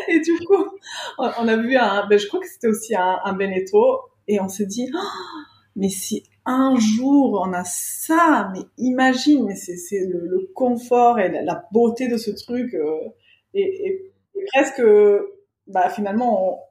Et 0.08 0.20
du 0.20 0.32
coup, 0.46 0.64
on 1.18 1.48
a 1.48 1.56
vu 1.56 1.76
un, 1.76 2.06
ben, 2.08 2.18
je 2.18 2.26
crois 2.26 2.40
que 2.40 2.48
c'était 2.48 2.68
aussi 2.68 2.94
un, 2.94 3.18
un 3.24 3.32
Beneteau. 3.32 4.00
Et 4.26 4.40
on 4.40 4.48
s'est 4.48 4.66
dit, 4.66 4.90
oh, 4.94 4.98
mais 5.76 5.88
si 5.88 6.24
un 6.48 6.76
jour 6.76 7.42
on 7.46 7.52
a 7.52 7.62
ça, 7.64 8.50
mais 8.54 8.60
imagine, 8.78 9.44
mais 9.44 9.54
c'est 9.54 10.06
le, 10.06 10.26
le, 10.26 10.50
confort 10.54 11.18
et 11.18 11.28
la, 11.30 11.62
beauté 11.72 12.08
de 12.08 12.16
ce 12.16 12.30
truc. 12.30 12.72
Euh, 12.72 12.96
et, 13.52 13.86
et 13.86 14.12
presque, 14.54 14.82
bah, 15.66 15.90
finalement, 15.90 16.64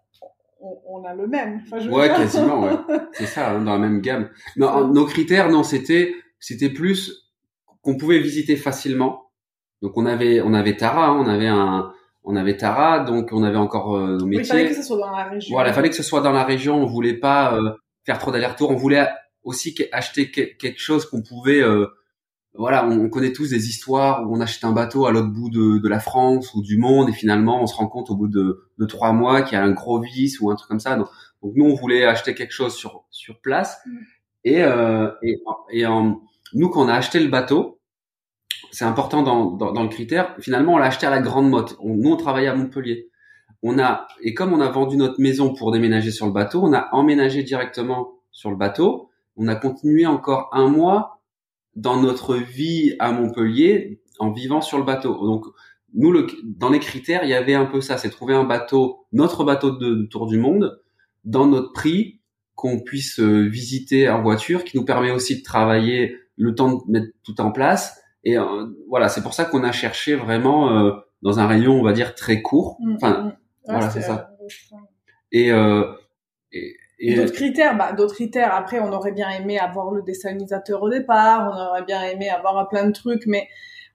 on, 0.60 0.80
on, 0.88 1.04
a 1.06 1.14
le 1.14 1.28
même. 1.28 1.62
Enfin, 1.64 1.88
ouais, 1.90 2.08
quasiment, 2.10 2.64
ouais. 2.64 2.72
C'est 3.14 3.28
ça, 3.28 3.52
hein, 3.52 3.62
dans 3.62 3.74
la 3.74 3.78
même 3.78 4.02
gamme. 4.02 4.30
Non, 4.56 4.88
nos 4.88 5.06
critères, 5.06 5.50
non, 5.50 5.62
c'était, 5.62 6.12
c'était 6.40 6.70
plus 6.70 7.32
qu'on 7.82 7.98
pouvait 7.98 8.20
visiter 8.20 8.56
facilement. 8.56 9.30
Donc 9.84 9.96
on 9.96 10.08
avait, 10.08 10.42
on 10.42 10.56
avait 10.56 10.76
Tara, 10.76 11.10
hein, 11.10 11.24
on 11.24 11.28
avait 11.28 11.48
un, 11.48 11.94
on 12.24 12.36
avait 12.36 12.58
Tara, 12.58 13.02
donc 13.02 13.30
on 13.32 13.44
avait 13.44 13.58
encore 13.58 13.96
euh, 13.96 14.18
nos 14.18 14.26
métiers. 14.26 14.44
il 14.44 14.48
fallait 14.48 14.70
que 14.70 14.76
ce 14.76 14.82
soit 14.82 14.98
dans 14.98 15.12
la 15.12 15.26
région. 15.26 15.54
Voilà, 15.54 15.70
il 15.70 15.74
fallait 15.74 15.90
que 15.90 15.96
ce 15.96 16.02
soit 16.02 16.22
dans 16.22 16.32
la 16.32 16.44
région. 16.44 16.82
On 16.82 16.88
voulait 16.88 17.14
pas 17.14 17.54
euh, 17.54 17.70
faire 18.06 18.18
trop 18.18 18.32
d'aller-retour. 18.32 18.72
On 18.72 18.76
voulait 18.76 19.08
aussi 19.48 19.76
acheter 19.91 20.30
quelque 20.30 20.80
chose 20.80 21.06
qu'on 21.06 21.22
pouvait 21.22 21.62
euh, 21.62 21.88
voilà, 22.54 22.86
on, 22.86 23.10
connaît 23.10 23.34
tous 23.34 23.52
des 23.52 23.70
histoires 23.70 24.28
où 24.28 24.36
on 24.36 24.41
achète 24.41 24.64
un 24.64 24.72
bateau 24.72 25.06
à 25.06 25.12
l'autre 25.12 25.30
bout 25.30 25.50
de, 25.50 25.78
de, 25.78 25.88
la 25.88 26.00
France 26.00 26.54
ou 26.54 26.62
du 26.62 26.78
monde 26.78 27.10
et 27.10 27.14
finalement 27.14 27.62
on 27.62 27.68
se 27.68 27.76
rend 27.76 27.88
compte 27.88 28.10
au 28.10 28.16
bout 28.16 28.28
de, 28.28 28.68
de 28.78 28.86
trois 28.86 29.14
mois 29.14 29.43
qu'il 29.43 29.58
y 29.58 29.62
a 29.62 29.64
un 29.64 29.72
gros 29.72 30.02
vice 30.02 30.41
ou 30.41 30.50
un 30.50 30.56
truc 30.56 30.68
comme 30.68 30.80
ça. 30.80 30.95
Donc, 30.95 31.08
donc 31.41 31.54
nous 31.56 31.66
on 31.66 31.76
voulait 31.76 32.04
acheter 32.04 32.34
quelque 32.34 32.52
chose 32.52 32.76
sur 32.76 33.06
sur 33.10 33.39
place 33.39 33.80
mm. 33.86 33.98
et 34.43 34.64
euh, 34.64 35.12
et, 35.22 35.39
et 35.72 35.86
en, 35.86 36.20
nous 36.54 36.70
quand 36.70 36.84
on 36.84 36.88
a 36.89 36.95
acheté 36.95 37.20
le 37.20 37.30
bateau, 37.30 37.80
c'est 38.72 38.86
important 38.86 39.22
dans, 39.22 39.52
dans, 39.52 39.72
dans, 39.72 39.84
le 39.84 39.89
critère. 39.89 40.36
Finalement 40.39 40.74
on 40.74 40.78
l'a 40.78 40.88
acheté 40.88 41.06
à 41.06 41.12
la 41.12 41.22
Grande 41.22 41.50
Motte. 41.50 41.78
nous 41.84 42.12
on 42.12 42.18
travaillait 42.18 42.50
à 42.50 42.56
Montpellier. 42.56 43.10
On 43.62 43.80
a 43.80 44.08
et 44.22 44.34
comme 44.34 44.52
on 44.52 44.62
a 44.62 44.70
vendu 44.70 44.98
notre 44.98 45.22
maison 45.22 45.54
pour 45.54 45.72
déménager 45.72 46.12
sur 46.12 46.26
le 46.26 46.34
bateau, 46.34 46.64
on 46.64 46.74
a 46.74 46.89
emménagé 46.91 47.43
directement 47.43 48.14
sur 48.32 48.50
le 48.50 48.58
bateau. 48.58 49.12
On 49.38 49.48
a 49.48 49.56
continué 49.56 50.06
encore 50.06 50.50
un 50.52 50.68
mois 50.68 51.22
dans 51.76 52.02
notre 52.02 52.36
vie 52.36 52.96
à 53.00 53.12
Montpellier 53.12 54.02
en 54.20 54.32
vivant 54.32 54.62
sur 54.62 54.78
le 54.78 54.84
bateau. 54.84 55.14
Donc 55.26 55.46
nous, 55.94 56.12
le, 56.12 56.28
dans 56.44 56.70
les 56.70 56.80
critères, 56.80 57.24
il 57.24 57.30
y 57.30 57.34
avait 57.34 57.54
un 57.54 57.66
peu 57.66 57.82
ça, 57.82 57.98
c'est 57.98 58.10
trouver 58.10 58.34
un 58.34 58.44
bateau, 58.44 59.06
notre 59.14 59.44
bateau 59.44 59.72
de, 59.72 60.08
tour 60.10 60.28
du 60.28 60.38
monde, 60.38 60.82
dans 61.24 61.46
notre 61.46 61.72
prix, 61.72 62.20
qu'on 62.56 62.80
puisse 62.80 63.20
euh, 63.20 63.48
visiter 63.48 64.10
en 64.10 64.24
voiture, 64.24 64.64
qui 64.64 64.76
nous 64.78 64.86
permet 64.86 65.12
aussi 65.12 65.38
de 65.38 65.44
travailler 65.44 66.18
le 66.36 66.56
temps 66.56 66.74
de 66.74 66.92
mettre 66.92 67.08
tout 67.24 67.40
en 67.40 67.52
place. 67.52 68.02
Et 68.24 68.38
euh, 68.38 68.66
voilà, 68.90 69.08
c'est 69.10 69.22
pour 69.22 69.34
ça 69.34 69.46
qu'on 69.46 69.64
a 69.64 69.72
cherché 69.72 70.16
vraiment 70.16 70.76
euh, 70.76 70.92
dans 71.22 71.40
un 71.40 71.48
rayon, 71.48 71.80
on 71.80 71.84
va 71.84 71.94
dire 71.94 72.16
très 72.16 72.42
court. 72.42 72.78
Mm, 72.80 72.96
enfin, 72.96 73.10
mm, 73.10 73.28
mm. 73.28 73.34
voilà, 73.66 73.90
c'est 73.92 74.02
ça. 74.02 74.32
Et, 75.32 75.50
et 75.50 75.52
et 76.52 76.76
d'autres 77.00 77.34
critères, 77.34 77.78
bah, 77.78 77.91
d'autres 77.93 78.16
critères. 78.16 78.54
Après, 78.54 78.80
on 78.80 78.91
aurait 78.91 79.12
bien 79.12 79.30
aimé 79.30 79.60
avoir 79.60 79.91
le 79.91 80.02
désalinisateur 80.02 80.82
au 80.82 80.89
départ, 80.89 81.52
on 81.54 81.70
aurait 81.70 81.84
bien 81.84 82.02
aimé 82.04 82.30
avoir 82.30 82.68
plein 82.68 82.86
de 82.88 82.91
trucs, 82.91 83.26
mais 83.28 83.48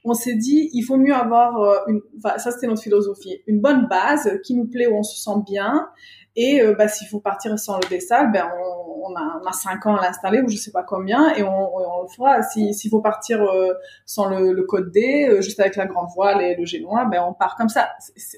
on 0.05 0.15
s'est 0.15 0.35
dit, 0.35 0.71
il 0.73 0.83
faut 0.83 0.97
mieux 0.97 1.15
avoir 1.15 1.61
euh, 1.61 1.77
une, 1.87 2.01
enfin, 2.19 2.39
ça 2.39 2.51
c'était 2.51 2.67
notre 2.67 2.83
philosophie, 2.83 3.41
une 3.47 3.61
bonne 3.61 3.87
base 3.89 4.41
qui 4.45 4.55
nous 4.55 4.67
plaît 4.67 4.87
où 4.87 4.97
on 4.97 5.03
se 5.03 5.21
sent 5.23 5.41
bien. 5.47 5.89
Et 6.35 6.63
euh, 6.63 6.75
bah, 6.75 6.89
s'il 6.89 7.07
faut 7.09 7.21
partir 7.21 7.57
sans 7.59 7.77
le 7.77 7.89
dessal, 7.91 8.33
ben 8.33 8.51
on, 8.59 9.11
on, 9.11 9.15
a, 9.15 9.41
on 9.43 9.47
a 9.47 9.53
cinq 9.53 9.85
ans 9.87 9.97
à 9.97 10.03
l'installer 10.03 10.41
ou 10.41 10.49
je 10.49 10.57
sais 10.57 10.71
pas 10.73 10.83
combien, 10.83 11.35
et 11.35 11.43
on, 11.43 11.77
on 11.77 12.03
le 12.03 12.09
fera. 12.09 12.43
S'il 12.43 12.91
faut 12.91 13.03
partir 13.03 13.43
euh, 13.43 13.75
sans 14.07 14.29
le, 14.29 14.53
le, 14.53 14.63
code 14.63 14.91
D, 14.91 15.29
juste 15.41 15.61
avec 15.61 15.77
la 15.77 15.87
grande 15.87 16.09
voile 16.15 16.41
et 16.41 16.57
le 16.57 16.65
génois, 16.65 17.05
ben 17.05 17.23
on 17.29 17.35
part 17.35 17.55
comme 17.57 17.69
ça. 17.69 17.91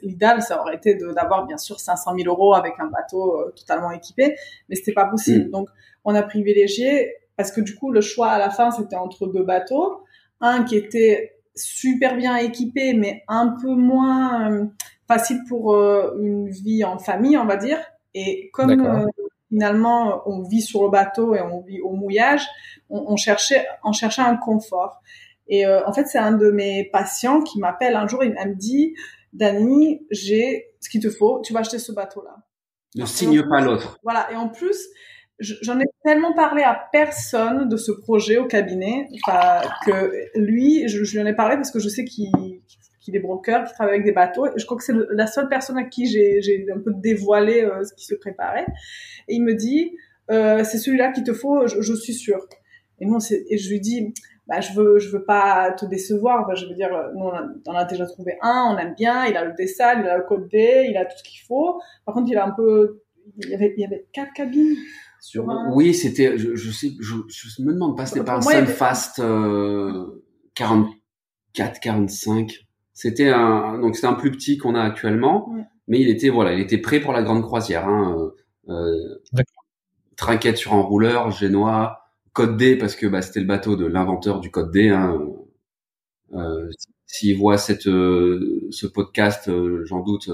L'idéal, 0.03 0.43
ça 0.43 0.61
aurait 0.61 0.75
été 0.75 0.97
d'avoir 1.15 1.47
bien 1.47 1.57
sûr 1.57 1.79
500 1.79 2.17
000 2.19 2.29
euros 2.29 2.55
avec 2.55 2.75
un 2.81 2.87
bateau 2.87 3.53
totalement 3.57 3.93
équipé, 3.93 4.35
mais 4.69 4.75
c'était 4.75 4.93
pas 4.93 5.07
possible. 5.07 5.47
Mm. 5.47 5.51
Donc 5.51 5.69
on 6.05 6.15
a 6.17 6.23
privilégié 6.23 7.15
parce 7.37 7.53
que 7.53 7.61
du 7.61 7.77
coup 7.77 7.93
le 7.93 8.01
choix 8.01 8.29
à 8.29 8.39
la 8.39 8.51
fin 8.51 8.73
c'était 8.73 8.97
entre 8.97 9.29
deux 9.29 9.45
bateaux, 9.45 10.03
un 10.41 10.65
qui 10.65 10.77
était 10.77 11.34
super 11.55 12.17
bien 12.17 12.37
équipé, 12.37 12.95
mais 12.95 13.23
un 13.29 13.57
peu 13.61 13.75
moins 13.75 14.51
euh, 14.51 14.67
facile 15.07 15.41
pour 15.49 15.75
euh, 15.75 16.17
une 16.21 16.49
vie 16.49 16.85
en 16.85 16.99
famille, 16.99 17.37
on 17.37 17.47
va 17.47 17.57
dire. 17.57 17.79
Et 18.15 18.51
comme 18.53 18.71
euh, 18.71 19.07
finalement 19.49 20.23
on 20.27 20.43
vit 20.43 20.63
sur 20.63 20.85
le 20.85 20.91
bateau 20.91 21.35
et 21.35 21.41
on 21.41 21.61
vit 21.63 21.81
au 21.81 21.91
mouillage, 21.91 22.47
on, 22.91 23.05
on 23.09 23.17
cherchait, 23.17 23.67
on 23.83 23.93
cherchait 23.93 24.23
un 24.23 24.37
confort. 24.37 25.01
Et 25.47 25.67
en 25.67 25.93
fait, 25.93 26.07
c'est 26.07 26.19
un 26.19 26.33
de 26.33 26.51
mes 26.51 26.85
patients 26.85 27.43
qui 27.43 27.59
m'appelle 27.59 27.97
un 27.97 28.07
jour, 28.07 28.25
il 28.25 28.31
me 28.31 28.55
dit, 28.55 28.95
Dani, 29.35 30.01
j'ai 30.11 30.69
ce 30.81 30.89
qu'il 30.89 31.03
te 31.03 31.11
faut, 31.11 31.43
tu 31.43 31.53
vas 31.53 31.61
acheter 31.61 31.79
ce 31.79 31.93
bateau-là. 31.93 32.37
Ne 32.95 33.05
signe 33.05 33.43
pas 33.47 33.61
l'autre. 33.61 33.99
Voilà. 34.03 34.33
Et 34.33 34.37
en 34.37 34.49
plus, 34.49 34.79
j'en 35.41 35.80
ai 35.80 35.87
tellement 36.05 36.32
parlé 36.32 36.62
à 36.62 36.89
personne 36.93 37.68
de 37.68 37.76
ce 37.76 37.93
projet 37.93 38.39
au 38.39 38.47
cabinet 38.47 39.09
que 39.85 40.39
lui, 40.39 40.89
je, 40.89 40.99
lui 40.99 41.20
en 41.20 41.26
ai 41.26 41.35
parlé 41.35 41.57
parce 41.57 41.70
que 41.70 41.78
je 41.78 41.89
sais 41.89 42.05
qu'il 42.05 42.26
est 43.09 43.18
broker, 43.18 43.64
qu'il 43.64 43.74
travaille 43.74 43.95
avec 43.95 44.05
des 44.05 44.12
bateaux. 44.12 44.47
Et 44.47 44.51
je 44.57 44.64
crois 44.64 44.76
que 44.76 44.85
c'est 44.85 44.95
la 45.11 45.26
seule 45.26 45.49
personne 45.49 45.78
à 45.78 45.85
qui 45.85 46.07
j'ai 46.07 46.66
un 46.72 46.80
peu 46.80 46.93
dévoilé 46.95 47.62
euh, 47.62 47.85
ce 47.85 47.95
qui 47.95 48.05
se 48.05 48.14
préparait. 48.14 48.66
Et 49.28 49.35
il 49.35 49.43
me 49.43 49.55
dit, 49.55 49.97
euh, 50.30 50.62
c'est 50.64 50.78
celui-là 50.78 51.12
qu'il 51.12 51.24
te 51.24 51.32
faut, 51.32 51.66
je, 51.66 51.95
suis 51.95 52.14
sûre. 52.14 52.47
Et, 53.01 53.07
je 53.07 53.70
lui 53.70 53.80
dis, 53.80 54.14
bah, 54.47 54.61
je 54.61 54.72
veux, 54.72 54.99
veux 54.99 55.24
pas 55.24 55.72
te 55.72 55.85
décevoir. 55.85 56.55
je 56.55 56.66
veux 56.66 56.74
dire, 56.74 56.91
nous, 57.14 57.24
on, 57.66 57.72
a, 57.72 57.80
a, 57.80 57.85
déjà 57.85 58.07
trouvé 58.07 58.39
un, 58.41 58.72
on 58.72 58.78
aime 58.78 58.95
bien, 58.95 59.26
il 59.26 59.37
a 59.37 59.45
le 59.45 59.53
dessal, 59.53 60.01
il 60.01 60.09
a 60.09 60.16
le 60.16 60.24
code 60.24 60.49
D, 60.49 60.87
il 60.89 60.97
a 60.97 61.05
tout 61.05 61.16
ce 61.16 61.24
qu'il 61.24 61.41
faut. 61.47 61.80
Par 62.07 62.14
contre, 62.14 62.30
il 62.30 62.39
a 62.39 62.47
un 62.47 62.53
peu 62.53 63.01
il 63.39 63.51
y 63.51 63.85
avait 63.85 64.07
quatre 64.12 64.32
cabines 64.32 64.76
sur 65.25 65.49
un. 65.51 65.70
Oui, 65.72 65.95
c'était, 65.95 66.37
je, 66.37 66.55
je 66.55 66.70
sais, 66.70 66.93
je, 67.01 67.14
je 67.29 67.62
me 67.62 67.72
demande 67.72 67.97
pas, 67.97 68.07
c'était 68.07 68.25
pas 68.25 68.37
un 68.37 68.41
Sunfast 68.43 69.20
euh, 69.20 70.22
44, 70.55 71.81
45. 71.81 72.66
C'était 72.93 73.31
un, 73.31 73.79
donc 73.79 73.97
c'était 73.97 74.07
un 74.07 74.14
plus 74.14 74.31
petit 74.31 74.59
qu'on 74.59 74.75
a 74.75 74.83
actuellement, 74.83 75.53
mais 75.89 76.01
il 76.01 76.09
était 76.09 76.29
voilà, 76.29 76.53
il 76.53 76.61
était 76.61 76.79
prêt 76.79 77.01
pour 77.01 77.12
la 77.12 77.22
grande 77.22 77.43
croisière. 77.43 77.89
Hein, 77.89 78.31
euh, 78.68 79.22
trinquette 80.16 80.59
sur 80.59 80.75
un 80.75 80.81
rouleur, 80.81 81.31
génois, 81.31 82.05
code 82.33 82.57
D 82.57 82.77
parce 82.77 82.95
que 82.97 83.07
bah, 83.07 83.22
c'était 83.22 83.41
le 83.41 83.47
bateau 83.47 83.77
de 83.77 83.87
l'inventeur 83.87 84.41
du 84.41 84.51
code 84.51 84.70
D. 84.70 84.91
Hein. 84.91 85.18
Euh, 86.35 86.68
S'il 87.07 87.39
voit 87.39 87.59
cette, 87.59 87.87
euh, 87.87 88.66
ce 88.70 88.87
podcast, 88.87 89.49
euh, 89.49 89.85
j'en 89.87 90.03
doute, 90.03 90.31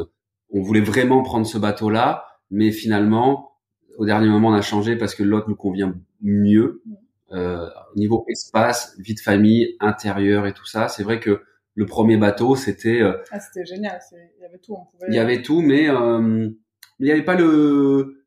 on 0.50 0.62
voulait 0.62 0.80
vraiment 0.80 1.22
prendre 1.22 1.46
ce 1.46 1.58
bateau-là, 1.58 2.24
mais 2.50 2.72
finalement, 2.72 3.49
au 3.98 4.06
dernier 4.06 4.28
moment, 4.28 4.48
on 4.48 4.54
a 4.54 4.62
changé 4.62 4.96
parce 4.96 5.14
que 5.14 5.22
l'autre 5.22 5.48
nous 5.48 5.56
convient 5.56 5.94
mieux. 6.22 6.82
Euh, 7.32 7.68
au 7.94 7.98
niveau 7.98 8.24
espace, 8.28 8.96
vie 8.98 9.14
de 9.14 9.20
famille, 9.20 9.76
intérieur 9.78 10.46
et 10.46 10.52
tout 10.52 10.66
ça, 10.66 10.88
c'est 10.88 11.04
vrai 11.04 11.20
que 11.20 11.42
le 11.74 11.86
premier 11.86 12.16
bateau, 12.16 12.56
c'était. 12.56 13.00
Euh, 13.00 13.18
ah, 13.30 13.38
c'était 13.38 13.64
génial. 13.64 14.00
Il 14.12 14.42
y 14.42 14.46
avait 14.46 14.58
tout. 14.58 14.74
On 14.74 14.84
pouvait... 14.86 15.06
Il 15.08 15.14
y 15.14 15.18
avait 15.18 15.42
tout, 15.42 15.60
mais 15.60 15.88
euh, 15.88 16.50
il 16.98 17.04
n'y 17.04 17.12
avait 17.12 17.24
pas 17.24 17.36
le 17.36 18.24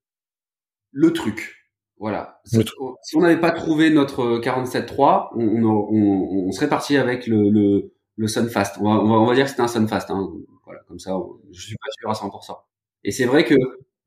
le 0.92 1.12
truc. 1.12 1.70
Voilà. 1.98 2.42
Si 2.46 3.16
on 3.16 3.22
n'avait 3.22 3.40
pas 3.40 3.52
trouvé 3.52 3.90
notre 3.90 4.40
47.3, 4.40 5.30
on, 5.36 5.64
on, 5.64 6.48
on, 6.48 6.52
serait 6.52 6.68
parti 6.68 6.98
avec 6.98 7.28
le, 7.28 7.50
le, 7.50 7.94
le 8.18 8.28
Sunfast. 8.28 8.78
On 8.80 8.84
va, 8.84 9.00
on 9.02 9.26
va, 9.26 9.36
dire 9.36 9.46
que 9.46 9.52
c'était 9.52 9.62
un 9.62 9.68
Sunfast. 9.68 10.12
Hein. 10.12 10.30
Voilà, 10.66 10.82
comme 10.88 11.00
ça, 11.00 11.18
je 11.52 11.62
suis 11.62 11.78
pas 11.78 11.90
sûr 11.92 12.10
à 12.10 12.14
100%. 12.14 12.58
Et 13.06 13.12
c'est 13.12 13.26
vrai 13.26 13.46
que 13.46 13.56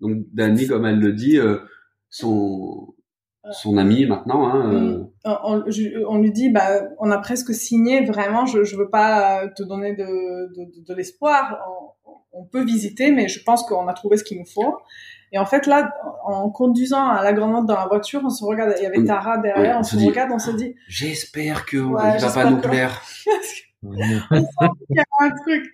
donc 0.00 0.18
Dani, 0.32 0.66
comme 0.66 0.86
elle 0.86 1.00
le 1.00 1.12
dit, 1.12 1.38
euh, 1.38 1.58
son 2.10 2.94
son 3.52 3.76
ami 3.76 4.06
maintenant. 4.06 4.48
Hein, 4.48 4.72
euh, 4.72 5.04
on, 5.24 5.64
on, 6.08 6.18
lui 6.18 6.32
dit, 6.32 6.50
bah, 6.50 6.82
on 6.98 7.10
a 7.10 7.18
presque 7.18 7.54
signé. 7.54 8.04
Vraiment, 8.04 8.44
je 8.44 8.64
je 8.64 8.76
veux 8.76 8.90
pas 8.90 9.46
te 9.48 9.62
donner 9.62 9.94
de 9.94 10.04
de, 10.04 10.84
de, 10.84 10.94
l'espoir. 10.94 11.58
On, 12.04 12.40
on, 12.40 12.44
peut 12.44 12.64
visiter, 12.64 13.12
mais 13.12 13.28
je 13.28 13.42
pense 13.42 13.62
qu'on 13.62 13.86
a 13.86 13.94
trouvé 13.94 14.16
ce 14.16 14.24
qu'il 14.24 14.38
nous 14.38 14.46
faut. 14.46 14.76
Et 15.32 15.38
en 15.38 15.46
fait, 15.46 15.66
là, 15.66 15.90
en 16.24 16.50
conduisant 16.50 17.08
à 17.08 17.22
la 17.22 17.32
grande 17.32 17.66
dans 17.66 17.76
la 17.76 17.86
voiture, 17.86 18.20
on 18.24 18.30
se 18.30 18.44
regarde, 18.44 18.74
il 18.78 18.82
y 18.82 18.86
avait 18.86 19.02
Tara 19.04 19.38
derrière, 19.38 19.78
on, 19.78 19.82
se, 19.82 19.96
regarde, 19.96 20.30
on 20.32 20.38
se 20.38 20.52
dit. 20.52 20.74
J'espère 20.88 21.66
que 21.66 21.78
ouais, 21.78 22.18
va 22.18 22.32
pas 22.32 22.50
nous 22.50 22.60
plaire. 22.60 23.02
on 23.82 23.92
sent 23.92 24.70
qu'il 24.86 24.96
y 24.96 25.00
a 25.00 25.04
un 25.20 25.30
truc. 25.30 25.64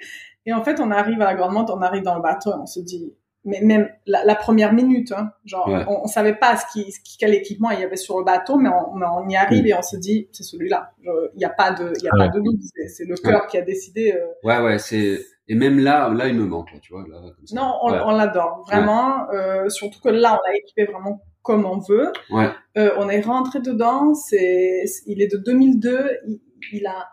Et 0.47 0.53
en 0.53 0.65
fait, 0.65 0.81
on 0.81 0.91
arrive 0.91 1.21
à 1.21 1.27
la 1.27 1.35
grande 1.35 1.53
monte, 1.53 1.71
on 1.71 1.83
arrive 1.83 2.03
dans 2.03 2.17
le 2.17 2.23
bateau, 2.23 2.51
et 2.51 2.57
on 2.61 2.67
se 2.67 2.81
dit, 2.81 3.13
mais 3.45 3.61
même 3.61 3.89
la, 4.07 4.25
la 4.25 4.35
première 4.35 4.73
minute, 4.73 5.13
hein, 5.13 5.33
genre, 5.45 5.69
on, 5.69 6.05
on, 6.05 6.07
savait 6.07 6.35
pas 6.35 6.57
ce 6.57 6.65
qui, 6.73 6.93
ce 6.93 7.01
qui, 7.01 7.19
quel 7.19 7.35
équipement 7.35 7.71
il 7.71 7.81
y 7.81 7.83
avait 7.83 7.97
sur 7.97 8.19
le 8.19 8.25
bateau, 8.25 8.57
mais 8.57 8.69
on, 8.69 8.95
mais 8.95 9.07
on 9.07 9.29
y 9.29 9.37
arrive 9.37 9.65
mm. 9.65 9.69
et 9.69 9.75
on 9.75 9.83
se 9.83 9.97
dit, 9.97 10.29
c'est 10.33 10.45
celui-là. 10.45 10.93
Il 11.03 11.39
n'y 11.39 11.45
a 11.45 11.51
pas 11.51 11.73
de, 11.73 11.93
il 11.99 12.05
y 12.05 12.09
a 12.09 12.13
pas 12.17 12.29
de 12.29 12.41
doute, 12.41 12.61
c'est 12.89 13.05
le 13.05 13.17
cœur 13.17 13.47
qui 13.49 13.59
a 13.59 13.63
décidé. 13.63 14.13
Euh... 14.13 14.27
Ouais, 14.45 14.61
ouais, 14.61 14.79
c'est 14.79 15.19
et 15.49 15.55
même 15.55 15.81
là, 15.81 16.09
là, 16.09 16.29
il 16.29 16.35
me 16.35 16.47
manque, 16.47 16.73
là, 16.73 16.79
tu 16.81 16.93
vois. 16.93 17.05
Là, 17.09 17.19
comme 17.21 17.47
ça. 17.47 17.55
Non, 17.57 17.75
on, 17.83 17.91
on 17.91 18.11
l'adore 18.13 18.65
vraiment. 18.67 19.29
Euh, 19.33 19.69
surtout 19.69 20.01
que 20.01 20.09
là, 20.09 20.39
on 20.41 20.49
l'a 20.49 20.57
équipé 20.57 20.85
vraiment 20.85 21.21
comme 21.43 21.67
on 21.67 21.79
veut. 21.79 22.13
Ouais. 22.31 22.49
Euh, 22.79 22.93
on 22.99 23.09
est 23.09 23.21
rentré 23.21 23.61
dedans. 23.61 24.15
C'est, 24.15 24.85
il 25.07 25.21
est 25.21 25.31
de 25.31 25.39
2002. 25.39 26.21
Il, 26.29 26.41
il 26.73 26.87
a 26.87 27.09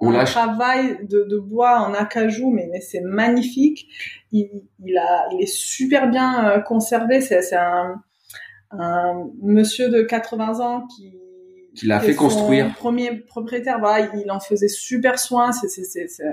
on 0.00 0.14
un 0.14 0.24
travail 0.24 1.06
de, 1.06 1.24
de, 1.24 1.38
bois 1.38 1.80
en 1.80 1.92
acajou, 1.92 2.50
mais, 2.50 2.68
mais 2.72 2.80
c'est 2.80 3.02
magnifique. 3.02 3.86
Il, 4.32 4.48
il, 4.84 4.96
a, 4.96 5.28
il 5.32 5.42
est 5.42 5.52
super 5.52 6.08
bien 6.08 6.48
euh, 6.48 6.60
conservé. 6.60 7.20
C'est, 7.20 7.42
c'est 7.42 7.56
un, 7.56 8.02
un 8.70 9.26
monsieur 9.42 9.90
de 9.90 10.02
80 10.02 10.60
ans 10.60 10.86
qui 10.86 11.14
qui 11.74 11.86
l'a 11.86 12.00
fait 12.00 12.16
construire. 12.16 12.74
Premier 12.74 13.12
propriétaire, 13.12 13.78
voilà, 13.78 14.08
il 14.14 14.30
en 14.30 14.40
faisait 14.40 14.68
super 14.68 15.18
soin. 15.18 15.52
C'est, 15.52 15.68
c'est, 15.68 15.84
c'est, 15.84 16.24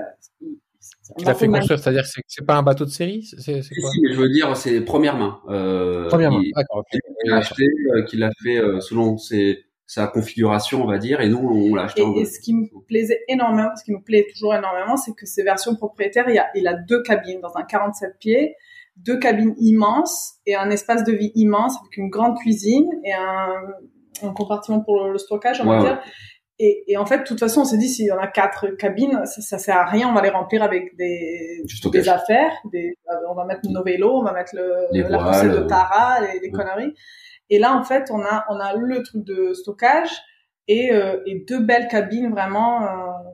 tu 1.16 1.24
l'as 1.24 1.34
fait 1.34 1.46
construire, 1.48 1.78
c'est-à-dire 1.78 2.02
que 2.02 2.08
c'est 2.26 2.44
pas 2.44 2.56
un 2.56 2.62
bateau 2.62 2.84
de 2.84 2.90
série? 2.90 3.22
C'est, 3.22 3.62
c'est 3.62 3.74
quoi? 3.74 3.90
Si, 3.90 4.00
mais 4.02 4.12
je 4.12 4.18
veux 4.18 4.28
dire, 4.28 4.54
c'est 4.56 4.80
première 4.82 5.16
main. 5.16 5.40
Euh, 5.48 6.08
première 6.08 6.30
main, 6.30 6.42
d'accord. 6.54 6.84
Il 6.92 7.30
l'a 7.30 7.36
acheté, 7.36 7.64
euh, 7.64 8.02
qu'il 8.04 8.18
l'a 8.18 8.30
fait 8.42 8.58
euh, 8.58 8.80
selon 8.80 9.16
ses, 9.16 9.64
sa 9.88 10.06
configuration, 10.06 10.82
on 10.82 10.86
va 10.86 10.98
dire, 10.98 11.22
et 11.22 11.30
nous, 11.30 11.38
on 11.38 11.74
l'a 11.74 11.84
acheté. 11.84 12.02
Et, 12.02 12.20
et 12.20 12.24
ce 12.26 12.38
qui 12.40 12.52
me 12.54 12.66
plaisait 12.86 13.24
énormément, 13.26 13.70
ce 13.74 13.82
qui 13.82 13.90
nous 13.90 14.02
plaît 14.02 14.26
toujours 14.30 14.54
énormément, 14.54 14.98
c'est 14.98 15.14
que 15.14 15.24
ces 15.24 15.42
versions 15.42 15.74
propriétaires, 15.76 16.28
il, 16.28 16.34
y 16.34 16.38
a, 16.38 16.46
il 16.54 16.68
a 16.68 16.74
deux 16.74 17.02
cabines 17.02 17.40
dans 17.40 17.56
un 17.56 17.62
47 17.62 18.18
pieds, 18.20 18.54
deux 18.96 19.18
cabines 19.18 19.54
immenses 19.58 20.34
et 20.44 20.56
un 20.56 20.68
espace 20.68 21.04
de 21.04 21.12
vie 21.12 21.32
immense 21.34 21.74
avec 21.80 21.96
une 21.96 22.10
grande 22.10 22.36
cuisine 22.36 22.86
et 23.02 23.14
un, 23.14 24.28
un 24.28 24.32
compartiment 24.34 24.80
pour 24.80 25.08
le, 25.08 25.16
stockage, 25.16 25.62
on 25.62 25.64
va 25.64 25.80
dire. 25.80 26.02
Et, 26.58 26.84
et, 26.88 26.98
en 26.98 27.06
fait, 27.06 27.20
de 27.20 27.24
toute 27.24 27.40
façon, 27.40 27.62
on 27.62 27.64
s'est 27.64 27.78
dit, 27.78 27.88
s'il 27.88 28.06
y 28.06 28.12
en 28.12 28.18
a 28.18 28.26
quatre 28.26 28.66
cabines, 28.76 29.22
ça, 29.24 29.40
ça 29.40 29.58
sert 29.58 29.76
à 29.76 29.86
rien, 29.86 30.10
on 30.10 30.12
va 30.12 30.20
les 30.20 30.28
remplir 30.28 30.62
avec 30.62 30.94
des, 30.98 31.62
des 31.92 32.08
affaires. 32.10 32.52
Des, 32.70 32.94
on 33.30 33.34
va 33.34 33.46
mettre 33.46 33.62
nos 33.70 33.82
vélos, 33.82 34.18
on 34.18 34.24
va 34.24 34.34
mettre 34.34 34.54
le, 34.54 35.08
la 35.08 35.18
poussée 35.18 35.48
de 35.48 35.60
Tara, 35.60 36.20
les, 36.20 36.40
les 36.40 36.50
conneries. 36.50 36.92
Et 37.50 37.58
là, 37.58 37.76
en 37.76 37.82
fait, 37.82 38.10
on 38.10 38.20
a, 38.20 38.44
on 38.50 38.58
a 38.58 38.74
le 38.74 39.02
truc 39.02 39.24
de 39.24 39.54
stockage 39.54 40.10
et, 40.66 40.92
euh, 40.92 41.20
et 41.26 41.44
deux 41.48 41.60
belles 41.60 41.88
cabines, 41.88 42.30
vraiment. 42.30 42.82
Euh, 42.82 43.30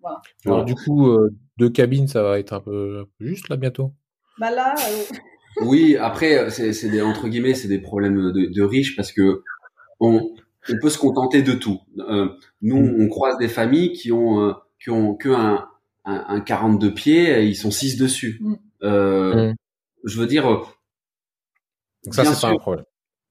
voilà. 0.00 0.20
Alors, 0.44 0.64
du 0.64 0.74
coup, 0.74 1.08
euh, 1.08 1.30
deux 1.58 1.70
cabines, 1.70 2.08
ça 2.08 2.22
va 2.22 2.38
être 2.38 2.52
un 2.52 2.60
peu, 2.60 3.06
juste 3.20 3.48
là 3.48 3.56
bientôt? 3.56 3.92
Bah 4.38 4.50
là. 4.50 4.74
oui, 5.62 5.96
après, 5.96 6.50
c'est 6.50 6.88
des, 6.88 7.02
entre 7.02 7.28
guillemets, 7.28 7.54
c'est 7.54 7.68
des 7.68 7.80
problèmes 7.80 8.32
de, 8.32 8.52
de 8.52 8.62
riches 8.62 8.96
parce 8.96 9.12
que 9.12 9.42
on, 10.00 10.34
on 10.68 10.78
peut 10.78 10.90
se 10.90 10.98
contenter 10.98 11.42
de 11.42 11.52
tout. 11.52 11.80
Euh, 11.98 12.28
nous, 12.62 12.80
mm. 12.80 13.02
on 13.02 13.08
croise 13.08 13.38
des 13.38 13.48
familles 13.48 13.92
qui 13.92 14.12
ont 14.12 14.40
euh, 14.40 14.52
qui 14.82 14.90
ont 14.90 15.14
que 15.14 15.28
un, 15.30 15.68
un, 16.04 16.24
un, 16.28 16.40
42 16.40 16.94
pieds, 16.94 17.30
et 17.30 17.44
ils 17.46 17.56
sont 17.56 17.70
6 17.70 17.96
dessus. 17.96 18.38
Mm. 18.40 18.54
Euh, 18.82 19.50
mm. 19.50 19.54
Je 20.04 20.20
veux 20.20 20.26
dire. 20.26 20.44
Donc 22.04 22.14
ça, 22.14 22.24
c'est 22.24 22.40
pas 22.40 22.52
un 22.52 22.56
problème. 22.56 22.84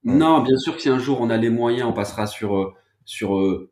Non, 0.04 0.42
bien 0.42 0.58
sûr 0.58 0.76
que 0.76 0.82
si 0.82 0.90
un 0.90 1.00
jour 1.00 1.20
on 1.22 1.30
a 1.30 1.38
les 1.38 1.50
moyens, 1.50 1.88
on 1.90 1.94
passera 1.94 2.26
sur 2.28 2.58
euh, 2.58 2.74
sur 3.06 3.38
euh, 3.38 3.70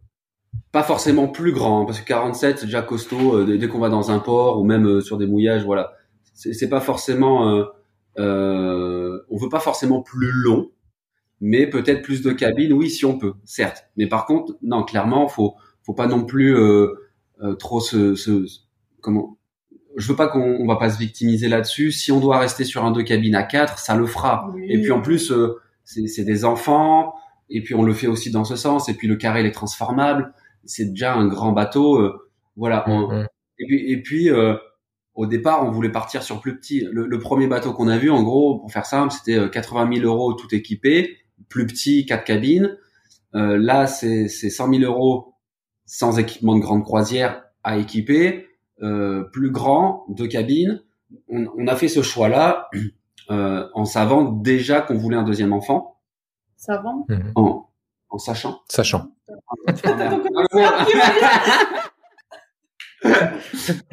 pas 0.71 0.83
forcément 0.83 1.27
plus 1.27 1.51
grand, 1.51 1.81
hein, 1.81 1.85
parce 1.85 2.01
que 2.01 2.07
47 2.07 2.59
c'est 2.59 2.65
déjà 2.65 2.81
costaud 2.81 3.43
dès 3.45 3.67
qu'on 3.67 3.79
va 3.79 3.89
dans 3.89 4.11
un 4.11 4.19
port 4.19 4.59
ou 4.59 4.65
même 4.65 5.01
sur 5.01 5.17
des 5.17 5.27
mouillages, 5.27 5.63
voilà. 5.63 5.93
C'est 6.33 6.69
pas 6.69 6.81
forcément. 6.81 7.65
Euh, 8.19 9.19
on 9.29 9.37
veut 9.37 9.49
pas 9.49 9.59
forcément 9.59 10.01
plus 10.01 10.31
long 10.31 10.69
mais 11.41 11.67
peut-être 11.67 12.01
plus 12.01 12.21
de 12.21 12.31
cabines, 12.31 12.73
oui, 12.73 12.89
si 12.89 13.05
on 13.05 13.17
peut, 13.17 13.33
certes. 13.45 13.85
Mais 13.95 14.07
par 14.07 14.25
contre, 14.25 14.57
non, 14.61 14.83
clairement, 14.83 15.27
faut, 15.27 15.55
faut 15.83 15.93
pas 15.93 16.07
non 16.07 16.23
plus 16.23 16.55
euh, 16.55 16.93
euh, 17.41 17.55
trop 17.55 17.79
se, 17.79 18.15
se, 18.15 18.45
comment. 19.01 19.37
Je 19.95 20.07
veux 20.07 20.15
pas 20.15 20.27
qu'on 20.27 20.57
on 20.59 20.67
va 20.67 20.75
pas 20.75 20.91
se 20.91 20.99
victimiser 20.99 21.47
là-dessus. 21.47 21.91
Si 21.91 22.11
on 22.11 22.19
doit 22.19 22.39
rester 22.39 22.63
sur 22.63 22.85
un 22.85 22.91
deux 22.91 23.03
cabines 23.03 23.35
à 23.35 23.43
quatre, 23.43 23.79
ça 23.79 23.95
le 23.95 24.05
fera. 24.05 24.53
Et 24.67 24.79
puis 24.79 24.91
en 24.91 25.01
plus, 25.01 25.31
euh, 25.31 25.59
c'est 25.87 26.23
des 26.23 26.45
enfants. 26.45 27.13
Et 27.49 27.63
puis 27.63 27.75
on 27.75 27.83
le 27.83 27.93
fait 27.93 28.07
aussi 28.07 28.31
dans 28.31 28.43
ce 28.43 28.55
sens. 28.55 28.89
Et 28.89 28.93
puis 28.93 29.07
le 29.07 29.15
carré, 29.15 29.41
il 29.41 29.45
est 29.45 29.51
transformable. 29.51 30.33
C'est 30.65 30.85
déjà 30.85 31.13
un 31.15 31.27
grand 31.27 31.53
bateau. 31.53 32.13
voilà. 32.55 32.83
Mm-hmm. 32.87 33.25
Et 33.59 33.65
puis, 33.65 33.91
et 33.91 34.01
puis 34.01 34.29
au 35.15 35.25
départ, 35.25 35.65
on 35.65 35.71
voulait 35.71 35.91
partir 35.91 36.23
sur 36.23 36.41
plus 36.41 36.57
petit. 36.57 36.87
Le, 36.91 37.07
le 37.07 37.19
premier 37.19 37.47
bateau 37.47 37.73
qu'on 37.73 37.87
a 37.87 37.97
vu, 37.97 38.11
en 38.11 38.21
gros, 38.21 38.59
pour 38.59 38.71
faire 38.71 38.85
simple, 38.85 39.13
c'était 39.13 39.49
80 39.49 39.95
000 39.95 40.05
euros 40.05 40.33
tout 40.33 40.53
équipé 40.53 41.17
plus 41.49 41.67
petit, 41.67 42.05
quatre 42.05 42.23
cabines. 42.23 42.77
Euh, 43.35 43.57
là, 43.57 43.87
c'est 43.87 44.27
100 44.27 44.73
000 44.73 44.83
euros 44.83 45.33
sans 45.85 46.17
équipement 46.19 46.55
de 46.55 46.61
grande 46.61 46.83
croisière 46.83 47.43
à 47.63 47.77
équiper, 47.77 48.47
euh, 48.81 49.23
plus 49.31 49.51
grand, 49.51 50.05
deux 50.09 50.27
cabines. 50.27 50.81
On, 51.29 51.45
on 51.57 51.67
a 51.67 51.75
fait 51.75 51.87
ce 51.87 52.01
choix-là 52.01 52.69
euh, 53.29 53.67
en 53.73 53.85
savant 53.85 54.23
déjà 54.23 54.81
qu'on 54.81 54.97
voulait 54.97 55.17
un 55.17 55.23
deuxième 55.23 55.53
enfant. 55.53 55.99
Savant 56.55 57.05
mhm. 57.09 57.31
en, 57.35 57.69
en 58.09 58.17
sachant. 58.17 58.61
Sachant. 58.69 59.11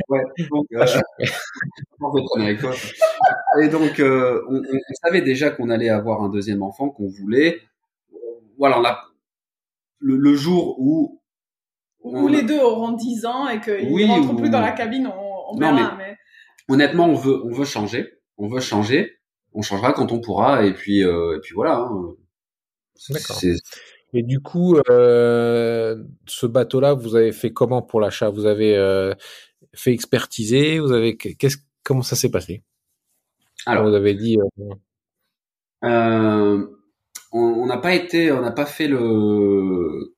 ouais, 0.09 0.22
donc, 0.51 0.66
euh, 0.72 0.87
Et 3.62 3.68
donc, 3.68 4.01
euh, 4.01 4.43
on, 4.49 4.57
on, 4.57 4.95
savait 5.05 5.22
déjà 5.22 5.51
qu'on 5.51 5.68
allait 5.68 5.91
avoir 5.91 6.22
un 6.22 6.28
deuxième 6.28 6.62
enfant, 6.62 6.89
qu'on 6.89 7.09
voulait. 7.09 7.61
Voilà, 8.59 8.80
on 8.80 8.85
a, 8.85 9.05
le, 9.99 10.16
le 10.16 10.35
jour 10.35 10.76
où 10.78 11.20
où 12.05 12.28
les 12.28 12.43
deux 12.43 12.61
auront 12.61 12.93
10 12.93 13.26
ans 13.26 13.49
et 13.49 13.61
qu'ils 13.61 13.91
oui, 13.91 14.07
ne 14.07 14.11
rentrent 14.11 14.37
plus 14.37 14.51
dans 14.51 14.61
la 14.61 14.72
cabine, 14.72 15.07
on, 15.07 15.55
on 15.55 15.57
verra. 15.57 15.95
Mais, 15.97 16.16
Honnêtement, 16.68 17.07
on 17.07 17.14
veut, 17.14 17.43
on 17.45 17.51
veut 17.51 17.64
changer. 17.64 18.12
On 18.37 18.47
veut 18.47 18.61
changer. 18.61 19.16
On 19.55 19.62
changera 19.62 19.92
quand 19.92 20.12
on 20.12 20.20
pourra. 20.20 20.66
Et 20.66 20.74
puis, 20.74 21.05
euh, 21.05 21.36
et 21.36 21.40
puis 21.40 21.55
voilà. 21.55 21.78
Hein. 21.78 22.14
D'accord. 23.11 23.40
Et 24.12 24.22
du 24.22 24.40
coup, 24.40 24.76
euh, 24.90 26.05
ce 26.26 26.46
bateau-là, 26.46 26.94
vous 26.94 27.16
avez 27.16 27.32
fait 27.32 27.52
comment 27.52 27.82
pour 27.82 28.00
l'achat? 28.00 28.30
Vous 28.30 28.46
avez 28.46 28.76
euh, 28.76 29.12
fait 29.74 29.92
expertiser? 29.92 30.78
Vous 30.78 30.92
avez 30.92 31.16
qu'est-ce 31.16 31.57
comment 31.82 32.02
ça 32.02 32.14
s'est 32.14 32.30
passé? 32.30 32.62
Alors, 33.66 33.88
vous 33.88 33.94
avez 33.94 34.14
dit. 34.14 34.38
Euh... 35.84 36.66
on 37.32 37.66
n'a 37.66 37.78
pas 37.78 37.94
été, 37.94 38.30
on 38.30 38.40
n'a 38.40 38.52
pas 38.52 38.66
fait 38.66 38.88
le, 38.88 40.14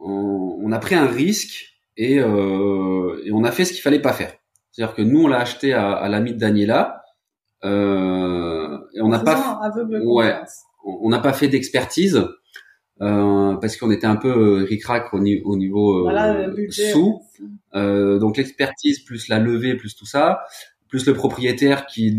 on, 0.00 0.72
a 0.72 0.78
pris 0.78 0.94
un 0.94 1.06
risque 1.06 1.76
et, 1.96 2.18
euh, 2.20 3.20
et 3.24 3.32
on 3.32 3.44
a 3.44 3.52
fait 3.52 3.64
ce 3.64 3.72
qu'il 3.72 3.82
fallait 3.82 4.00
pas 4.00 4.12
faire. 4.12 4.34
C'est-à-dire 4.70 4.94
que 4.94 5.02
nous, 5.02 5.24
on 5.24 5.28
l'a 5.28 5.40
acheté 5.40 5.72
à, 5.72 5.92
à 5.92 6.08
l'ami 6.08 6.32
de 6.32 6.38
Daniela. 6.38 6.99
Euh, 7.64 8.78
on 9.00 9.08
n'a 9.08 9.18
pas, 9.18 9.70
ouais, 10.04 10.34
on 10.84 11.08
n'a 11.08 11.18
pas 11.18 11.32
fait 11.32 11.48
d'expertise 11.48 12.26
euh, 13.02 13.54
parce 13.56 13.76
qu'on 13.76 13.90
était 13.90 14.06
un 14.06 14.16
peu 14.16 14.64
ric-rac 14.64 15.12
au, 15.14 15.18
au, 15.18 15.56
niveau 15.56 16.08
euh, 16.08 16.68
sous. 16.70 17.22
Euh, 17.74 18.18
donc 18.18 18.36
l'expertise 18.36 19.00
plus 19.00 19.28
la 19.28 19.38
levée 19.38 19.74
plus 19.74 19.94
tout 19.94 20.06
ça, 20.06 20.42
plus 20.88 21.06
le 21.06 21.14
propriétaire 21.14 21.86
qui 21.86 22.16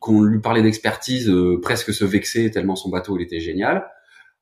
qu'on 0.00 0.22
lui 0.22 0.40
parlait 0.40 0.62
d'expertise 0.62 1.30
euh, 1.30 1.58
presque 1.62 1.94
se 1.94 2.04
vexait 2.04 2.50
tellement 2.50 2.76
son 2.76 2.90
bateau 2.90 3.16
il 3.16 3.22
était 3.22 3.40
génial. 3.40 3.86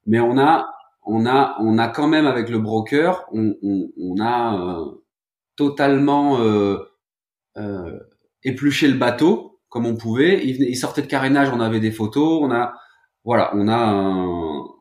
Mais 0.07 0.19
on 0.21 0.39
a 0.39 0.69
on 1.07 1.27
a 1.27 1.57
on 1.61 1.79
a 1.79 1.89
quand 1.89 2.09
même 2.09 2.27
avec 2.27 2.49
le 2.49 2.59
broker 2.59 3.25
on, 3.33 3.55
on, 3.63 3.91
on 3.97 4.21
a 4.21 4.59
euh, 4.61 4.85
totalement 5.57 6.41
euh, 6.41 6.79
euh, 7.57 7.99
épluché 8.43 8.89
le 8.89 8.99
bateau 8.99 9.54
comme 9.75 9.87
on 9.87 9.97
pouvait. 9.97 10.41
Il, 10.47 10.63
il, 10.63 10.77
sortait 10.77 11.03
de 11.03 11.09
carénage, 11.09 11.51
on 11.53 11.59
avait 11.59 11.81
des 11.81 11.91
photos, 11.91 12.39
on 12.41 12.53
a 12.53 12.75
voilà, 13.25 13.51
on 13.55 13.67
a 13.67 13.93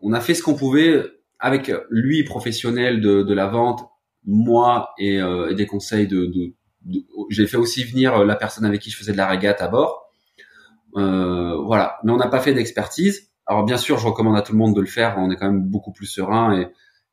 on 0.03 0.13
a 0.13 0.21
fait 0.21 0.35
ce 0.35 0.43
qu'on 0.43 0.53
pouvait 0.53 1.03
avec 1.39 1.71
lui 1.89 2.23
professionnel 2.23 3.01
de, 3.01 3.23
de 3.23 3.33
la 3.33 3.47
vente, 3.47 3.89
moi 4.23 4.91
et, 4.99 5.19
euh, 5.19 5.49
et 5.49 5.55
des 5.55 5.65
conseils 5.65 6.05
de, 6.05 6.27
de, 6.27 6.53
de 6.85 6.99
j'ai 7.29 7.47
fait 7.47 7.57
aussi 7.57 7.83
venir 7.83 8.23
la 8.23 8.35
personne 8.35 8.65
avec 8.65 8.81
qui 8.81 8.91
je 8.91 8.97
faisais 8.97 9.13
de 9.13 9.17
la 9.17 9.25
régate 9.25 9.63
à 9.63 9.67
bord. 9.67 10.11
Euh, 10.95 11.57
voilà, 11.65 11.97
mais 12.03 12.11
on 12.11 12.17
n'a 12.17 12.27
pas 12.27 12.39
fait 12.39 12.53
d'expertise. 12.53 13.31
Alors 13.47 13.65
bien 13.65 13.77
sûr, 13.77 13.97
je 13.97 14.05
recommande 14.05 14.37
à 14.37 14.43
tout 14.43 14.51
le 14.51 14.59
monde 14.59 14.75
de 14.75 14.81
le 14.81 14.85
faire. 14.85 15.15
On 15.17 15.31
est 15.31 15.37
quand 15.37 15.47
même 15.51 15.63
beaucoup 15.63 15.91
plus 15.91 16.05
serein 16.05 16.55
et 16.55 16.67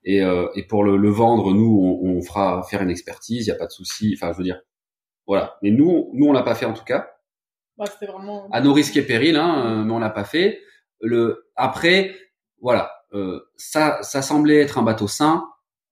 et, 0.05 0.23
euh, 0.23 0.49
et 0.55 0.63
pour 0.67 0.83
le, 0.83 0.97
le, 0.97 1.11
vendre, 1.11 1.53
nous, 1.53 1.79
on, 2.03 2.17
on, 2.17 2.23
fera 2.23 2.63
faire 2.63 2.81
une 2.81 2.89
expertise. 2.89 3.47
Il 3.47 3.51
n'y 3.51 3.55
a 3.55 3.59
pas 3.59 3.67
de 3.67 3.73
souci. 3.73 4.17
Enfin, 4.17 4.33
je 4.33 4.39
veux 4.39 4.45
dire, 4.45 4.63
voilà. 5.27 5.59
Mais 5.63 5.71
nous, 5.71 6.11
nous, 6.15 6.27
on 6.27 6.33
l'a 6.33 6.43
pas 6.43 6.55
fait 6.55 6.65
en 6.65 6.73
tout 6.73 6.85
cas. 6.85 7.11
Bah, 7.81 8.07
vraiment... 8.07 8.49
À 8.53 8.61
nos 8.61 8.73
risques 8.73 8.97
et 8.97 9.03
périls, 9.03 9.37
hein, 9.37 9.83
mais 9.85 9.93
on 9.93 9.99
l'a 9.99 10.11
pas 10.11 10.25
fait. 10.25 10.61
Le 11.01 11.47
après, 11.57 12.15
voilà, 12.61 12.93
euh, 13.15 13.41
ça, 13.57 13.99
ça 14.03 14.23
semblait 14.23 14.61
être 14.61 14.79
un 14.79 14.83
bateau 14.83 15.09
sain. 15.09 15.49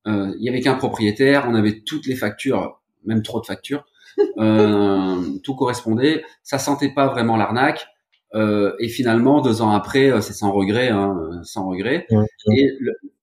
Euh, 0.06 0.32
il 0.38 0.44
y 0.44 0.48
avait 0.48 0.60
qu'un 0.60 0.74
propriétaire. 0.74 1.46
On 1.48 1.54
avait 1.54 1.80
toutes 1.80 2.06
les 2.06 2.14
factures, 2.14 2.80
même 3.04 3.22
trop 3.22 3.40
de 3.40 3.46
factures. 3.46 3.84
Euh, 4.38 5.38
tout 5.44 5.54
correspondait. 5.54 6.24
Ça 6.42 6.58
sentait 6.58 6.92
pas 6.92 7.06
vraiment 7.06 7.36
l'arnaque. 7.36 7.86
Euh, 8.34 8.74
et 8.78 8.88
finalement, 8.88 9.40
deux 9.40 9.62
ans 9.62 9.70
après, 9.70 10.10
euh, 10.10 10.20
c'est 10.20 10.32
sans 10.32 10.52
regret, 10.52 10.88
hein, 10.88 11.40
sans 11.44 11.68
regret. 11.68 12.06
Ouais, 12.10 12.26
et 12.52 12.68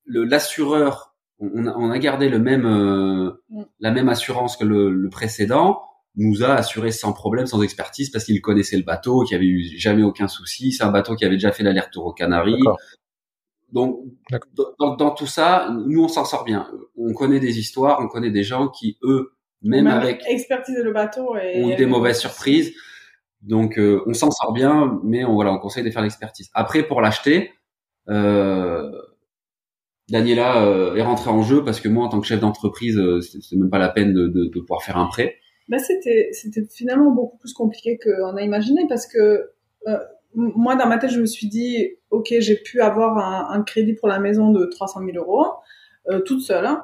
l'assureur, 0.07 1.15
on, 1.39 1.67
on, 1.67 1.91
a 1.91 1.99
gardé 1.99 2.29
le 2.29 2.39
même, 2.39 2.65
euh, 2.65 3.43
la 3.79 3.91
même 3.91 4.09
assurance 4.09 4.57
que 4.57 4.63
le, 4.63 4.89
le, 4.89 5.09
précédent, 5.09 5.81
nous 6.17 6.43
a 6.43 6.53
assuré 6.53 6.91
sans 6.91 7.13
problème, 7.13 7.45
sans 7.45 7.61
expertise, 7.61 8.09
parce 8.09 8.25
qu'il 8.25 8.39
connaissait 8.41 8.77
le 8.77 8.83
bateau, 8.83 9.23
qu'il 9.23 9.37
n'y 9.37 9.43
avait 9.43 9.51
eu 9.51 9.77
jamais 9.77 10.03
aucun 10.03 10.27
souci. 10.27 10.71
C'est 10.71 10.83
un 10.83 10.91
bateau 10.91 11.15
qui 11.15 11.25
avait 11.25 11.35
déjà 11.35 11.51
fait 11.51 11.63
l'aller-retour 11.63 12.05
aux 12.05 12.13
Canaries. 12.13 12.63
Donc, 13.71 13.99
dans, 14.79 14.95
dans, 14.95 15.11
tout 15.11 15.27
ça, 15.27 15.69
nous, 15.87 16.03
on 16.03 16.07
s'en 16.07 16.23
sort 16.23 16.45
bien. 16.45 16.69
On 16.95 17.13
connaît 17.13 17.39
des 17.39 17.59
histoires, 17.59 17.99
on 18.01 18.07
connaît 18.07 18.31
des 18.31 18.43
gens 18.43 18.69
qui, 18.69 18.97
eux, 19.03 19.33
même, 19.61 19.85
même 19.85 19.93
avec 19.93 20.21
expertiser 20.27 20.83
le 20.83 20.93
bateau 20.93 21.35
et 21.37 21.63
ont 21.63 21.75
des 21.75 21.85
mauvaises 21.85 22.19
surprises. 22.19 22.73
Donc, 23.41 23.77
euh, 23.77 24.01
on 24.05 24.13
s'en 24.13 24.31
sort 24.31 24.53
bien, 24.53 24.99
mais 25.03 25.25
on 25.25 25.33
voilà, 25.33 25.51
on 25.51 25.57
conseille 25.57 25.83
de 25.83 25.91
faire 25.91 26.01
l'expertise. 26.01 26.49
Après, 26.53 26.83
pour 26.83 27.01
l'acheter, 27.01 27.51
euh, 28.09 28.91
Daniela 30.09 30.63
euh, 30.63 30.95
est 30.95 31.01
rentrée 31.01 31.31
en 31.31 31.41
jeu 31.41 31.63
parce 31.63 31.79
que 31.79 31.89
moi, 31.89 32.05
en 32.05 32.09
tant 32.09 32.21
que 32.21 32.27
chef 32.27 32.39
d'entreprise, 32.39 32.97
euh, 32.97 33.21
c'est 33.21 33.55
même 33.55 33.69
pas 33.69 33.79
la 33.79 33.89
peine 33.89 34.13
de, 34.13 34.27
de, 34.27 34.45
de 34.45 34.59
pouvoir 34.59 34.83
faire 34.83 34.97
un 34.97 35.07
prêt. 35.07 35.37
Ben 35.67 35.79
c'était 35.79 36.29
c'était 36.31 36.63
finalement 36.65 37.11
beaucoup 37.11 37.37
plus 37.37 37.53
compliqué 37.53 37.97
qu'on 37.97 38.35
a 38.35 38.41
imaginé 38.41 38.85
parce 38.87 39.07
que 39.07 39.51
euh, 39.87 39.99
moi 40.33 40.75
dans 40.75 40.87
ma 40.87 40.99
tête 40.99 41.09
je 41.09 41.19
me 41.19 41.25
suis 41.25 41.47
dit 41.47 41.95
ok 42.11 42.35
j'ai 42.39 42.55
pu 42.55 42.81
avoir 42.81 43.17
un, 43.17 43.49
un, 43.49 43.63
crédit 43.63 43.93
pour 43.93 44.07
la 44.07 44.19
maison 44.19 44.51
de 44.51 44.65
300 44.65 45.01
000 45.05 45.17
euros 45.17 45.47
euh, 46.09 46.19
toute 46.19 46.41
seule 46.41 46.67
hein. 46.67 46.83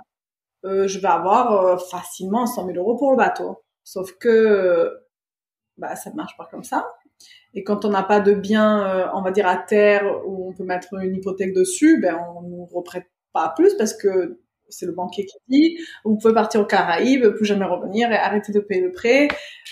euh, 0.66 0.88
je 0.88 1.00
vais 1.00 1.08
avoir 1.08 1.80
facilement 1.90 2.48
100 2.48 2.68
000 2.68 2.78
euros 2.78 2.98
pour 2.98 3.12
le 3.12 3.18
bateau 3.18 3.64
sauf 3.84 4.14
que 4.14 4.92
bah 5.78 5.96
ça 5.96 6.12
marche 6.16 6.36
pas 6.36 6.48
comme 6.50 6.64
ça 6.64 6.92
et 7.54 7.64
quand 7.64 7.86
on 7.86 7.90
n'a 7.90 8.04
pas 8.04 8.20
de 8.20 8.34
bien 8.34 9.12
on 9.14 9.22
va 9.22 9.30
dire 9.30 9.48
à 9.48 9.58
terre 9.58 10.06
où 10.26 10.50
on 10.50 10.54
peut 10.54 10.64
mettre 10.64 10.96
une 10.96 11.16
hypothèque 11.16 11.54
dessus 11.54 12.02
ben 12.02 12.18
on 12.36 12.42
nous 12.42 12.66
reprête 12.66 13.06
pas 13.32 13.54
plus 13.56 13.76
parce 13.76 13.94
que 13.94 14.40
c'est 14.72 14.86
le 14.86 14.94
banquier 14.94 15.26
qui 15.26 15.38
dit 15.48 15.78
vous 16.04 16.18
pouvez 16.18 16.34
partir 16.34 16.62
aux 16.62 16.66
Caraïbes, 16.66 17.28
plus 17.36 17.46
jamais 17.46 17.66
revenir 17.66 18.12
et 18.12 18.16
arrêter 18.16 18.52
de 18.52 18.60
payer 18.60 18.82
le 18.82 18.92
prêt. 18.92 19.28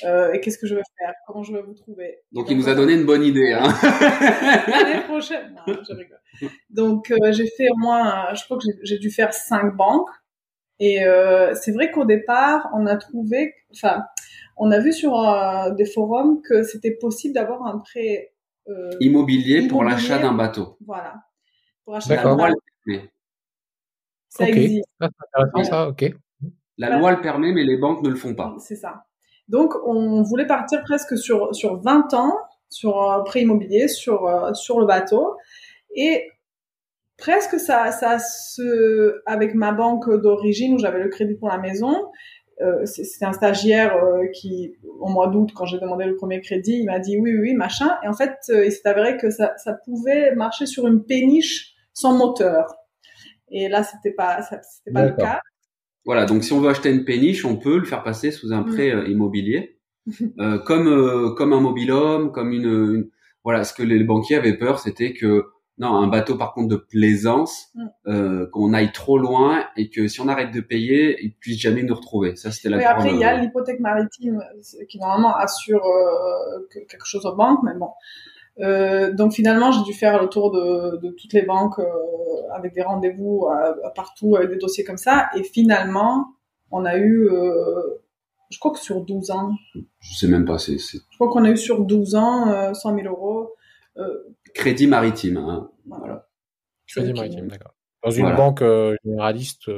Euh, 0.06 0.32
et 0.34 0.40
qu'est-ce 0.40 0.58
que 0.58 0.68
je 0.68 0.76
vais 0.76 0.84
faire? 0.98 1.14
Comment 1.28 1.44
je 1.44 1.54
vais 1.54 1.62
vous 1.62 1.74
trouver? 1.74 2.20
Donc, 2.32 2.50
il 2.50 2.58
nous 2.58 2.70
a 2.70 2.76
donné 2.76 2.94
une 2.94 3.06
bonne 3.06 3.24
idée. 3.24 3.54
Hein 3.54 3.74
L'année 4.68 5.04
prochaine, 5.08 5.56
non, 5.68 5.74
je 5.74 5.94
rigole. 5.94 6.20
Donc 6.70 7.12
euh, 7.12 7.32
j'ai 7.32 7.48
fait 7.48 7.70
au 7.70 7.78
moins, 7.78 8.34
je 8.34 8.44
crois 8.46 8.58
que 8.58 8.64
j'ai 8.84 8.98
dû 8.98 9.10
faire 9.10 9.34
cinq 9.34 9.76
banques. 9.76 10.10
Et 10.80 11.04
euh, 11.04 11.54
c'est 11.56 11.72
vrai 11.72 11.92
qu'au 11.92 12.06
départ, 12.06 12.70
on 12.74 12.86
a 12.86 12.96
trouvé, 12.96 13.54
enfin, 13.72 14.04
on 14.58 14.72
a 14.72 14.80
vu 14.80 14.94
sur 14.94 15.20
euh, 15.20 15.72
des 15.72 15.86
forums 15.86 16.42
que 16.42 16.64
c'était 16.64 16.92
possible 16.92 17.34
d'avoir 17.34 17.66
un 17.66 17.80
prêt 17.80 18.34
euh, 18.70 18.90
immobilier, 19.02 19.58
immobilier, 19.58 19.68
pour 19.68 19.84
l'achat 19.84 20.20
d'un 20.20 20.34
bateau. 20.34 20.78
Voilà. 20.86 21.16
Pour 21.84 21.96
acheter 21.96 22.18
un 22.18 22.36
bateau. 22.36 22.60
Ça 24.40 24.46
okay. 24.46 24.64
existe. 24.64 24.86
Ah, 25.00 25.10
intéressant 25.36 25.70
ça, 25.70 25.88
ok. 25.90 26.16
La 26.78 26.98
loi 26.98 27.12
le 27.12 27.22
permet, 27.22 27.52
mais 27.52 27.64
les 27.64 27.78
banques 27.78 28.02
ne 28.04 28.10
le 28.10 28.16
font 28.16 28.34
pas. 28.34 28.56
C'est 28.60 28.76
ça. 28.76 29.04
Donc, 29.50 29.74
on 29.86 30.24
voulait 30.24 30.48
partir 30.48 30.82
presque 30.84 31.18
sur, 31.18 31.54
sur 31.54 31.82
20 31.82 32.14
ans, 32.14 32.34
sur 32.70 33.12
un 33.12 33.22
prêt 33.24 33.42
immobilier, 33.42 33.88
sur, 33.88 34.28
euh, 34.28 34.54
sur 34.54 34.80
le 34.80 34.86
bateau. 34.86 35.36
Et 35.96 36.30
presque 37.18 37.60
ça, 37.60 37.92
ça 37.92 38.20
se, 38.20 39.22
avec 39.26 39.56
ma 39.56 39.74
banque 39.74 40.10
d'origine 40.22 40.76
où 40.76 40.80
j'avais 40.80 41.04
le 41.04 41.10
crédit 41.10 41.36
pour 41.36 41.50
la 41.50 41.58
maison, 41.58 42.10
euh, 42.62 42.86
c'était 42.86 43.26
un 43.26 43.32
stagiaire 43.32 43.96
euh, 43.96 44.26
qui, 44.34 44.74
au 45.00 45.08
mois 45.08 45.28
d'août, 45.28 45.52
quand 45.56 45.66
j'ai 45.66 45.80
demandé 45.80 46.06
le 46.06 46.16
premier 46.16 46.42
crédit, 46.42 46.80
il 46.80 46.86
m'a 46.86 47.00
dit 47.00 47.18
oui, 47.18 47.32
oui, 47.32 47.40
oui, 47.40 47.54
machin. 47.54 47.98
Et 48.04 48.08
en 48.08 48.14
fait, 48.14 48.36
euh, 48.50 48.66
il 48.66 48.72
s'est 48.72 48.88
avéré 48.88 49.18
que 49.18 49.30
ça, 49.30 49.54
ça 49.58 49.74
pouvait 49.74 50.36
marcher 50.36 50.66
sur 50.66 50.86
une 50.88 51.04
péniche 51.04 51.74
sans 51.94 52.14
moteur. 52.14 52.76
Et 53.52 53.68
là, 53.68 53.84
c'était 53.84 54.12
pas, 54.12 54.42
c'était 54.42 54.92
pas 54.92 55.06
le 55.06 55.16
cas. 55.16 55.42
Voilà, 56.06 56.26
donc 56.26 56.44
si 56.44 56.54
on 56.54 56.62
veut 56.62 56.70
acheter 56.70 56.90
une 56.90 57.06
péniche, 57.06 57.46
on 57.46 57.58
peut 57.58 57.78
le 57.78 57.86
faire 57.86 58.04
passer 58.04 58.32
sous 58.32 58.54
un 58.54 58.64
prêt 58.64 58.96
mmh. 58.96 59.12
immobilier, 59.12 59.80
euh, 60.40 60.58
comme 60.60 60.88
euh, 60.88 61.32
comme 61.32 61.54
un 61.54 61.60
mobilhome, 61.60 62.32
comme 62.32 62.52
une, 62.52 62.66
une, 62.66 63.10
voilà. 63.44 63.64
Ce 63.64 63.74
que 63.74 63.84
les 63.84 64.04
banquiers 64.04 64.38
avaient 64.38 64.58
peur, 64.58 64.80
c'était 64.80 65.14
que 65.14 65.46
non, 65.80 65.96
un 65.96 66.08
bateau 66.08 66.36
par 66.36 66.54
contre 66.54 66.68
de 66.68 66.76
plaisance, 66.76 67.70
mmh. 67.74 67.86
euh, 68.08 68.48
qu'on 68.52 68.74
aille 68.74 68.92
trop 68.92 69.18
loin 69.18 69.64
et 69.78 69.90
que 69.90 70.08
si 70.08 70.20
on 70.20 70.28
arrête 70.28 70.54
de 70.54 70.60
payer, 70.60 71.18
ils 71.24 71.34
puissent 71.34 71.62
jamais 71.62 71.84
nous 71.84 71.96
retrouver. 71.96 72.36
Ça, 72.36 72.52
c'était 72.52 72.70
la. 72.70 72.78
Mais 72.78 72.86
après, 72.86 73.12
il 73.12 73.20
y 73.20 73.24
a 73.24 73.38
l'hypothèque 73.38 73.80
maritime 73.80 74.44
qui 74.90 75.00
normalement 75.00 75.36
assure 75.36 75.86
euh, 75.86 76.68
quelque 76.90 77.06
chose 77.06 77.26
aux 77.26 77.36
banques, 77.36 77.60
mais 77.64 77.74
bon. 77.76 77.90
Euh, 78.60 79.14
donc 79.14 79.34
finalement, 79.34 79.72
j'ai 79.72 79.84
dû 79.84 79.94
faire 79.94 80.22
le 80.22 80.28
tour 80.28 80.52
de, 80.52 80.98
de 80.98 81.12
toutes 81.12 81.34
les 81.34 81.44
banques 81.44 81.80
euh, 81.80 81.86
avec 82.54 82.74
des 82.74 82.82
rendez-vous 82.82 83.48
partout, 83.96 84.36
avec 84.36 84.50
des 84.50 84.58
dossiers 84.58 84.84
comme 84.84 84.98
ça. 84.98 85.30
Et 85.36 85.44
finalement, 85.44 86.28
on 86.72 86.86
a 86.86 86.98
eu, 86.98 87.30
euh, 87.30 88.02
je 88.50 88.60
crois 88.60 88.72
que 88.72 88.80
sur 88.80 89.02
12 89.02 89.32
ans. 89.32 89.52
Je 90.00 90.14
sais 90.14 90.28
même 90.28 90.46
pas, 90.46 90.58
c'est. 90.58 90.78
Je 90.78 91.16
crois 91.16 91.30
qu'on 91.30 91.46
a 91.46 91.52
eu 91.52 91.58
sur 91.58 91.86
12 91.86 92.16
ans 92.16 92.74
100 92.74 92.96
000 92.96 93.08
euros. 93.08 93.54
Crédit 94.54 94.88
maritime, 94.88 95.38
hein. 95.38 95.70
voilà. 95.86 96.28
Crédit 96.88 97.14
maritime, 97.14 97.48
d'accord. 97.48 97.76
Dans 98.04 98.12
une 98.12 98.22
voilà. 98.22 98.38
banque 98.38 98.64
généraliste. 99.04 99.70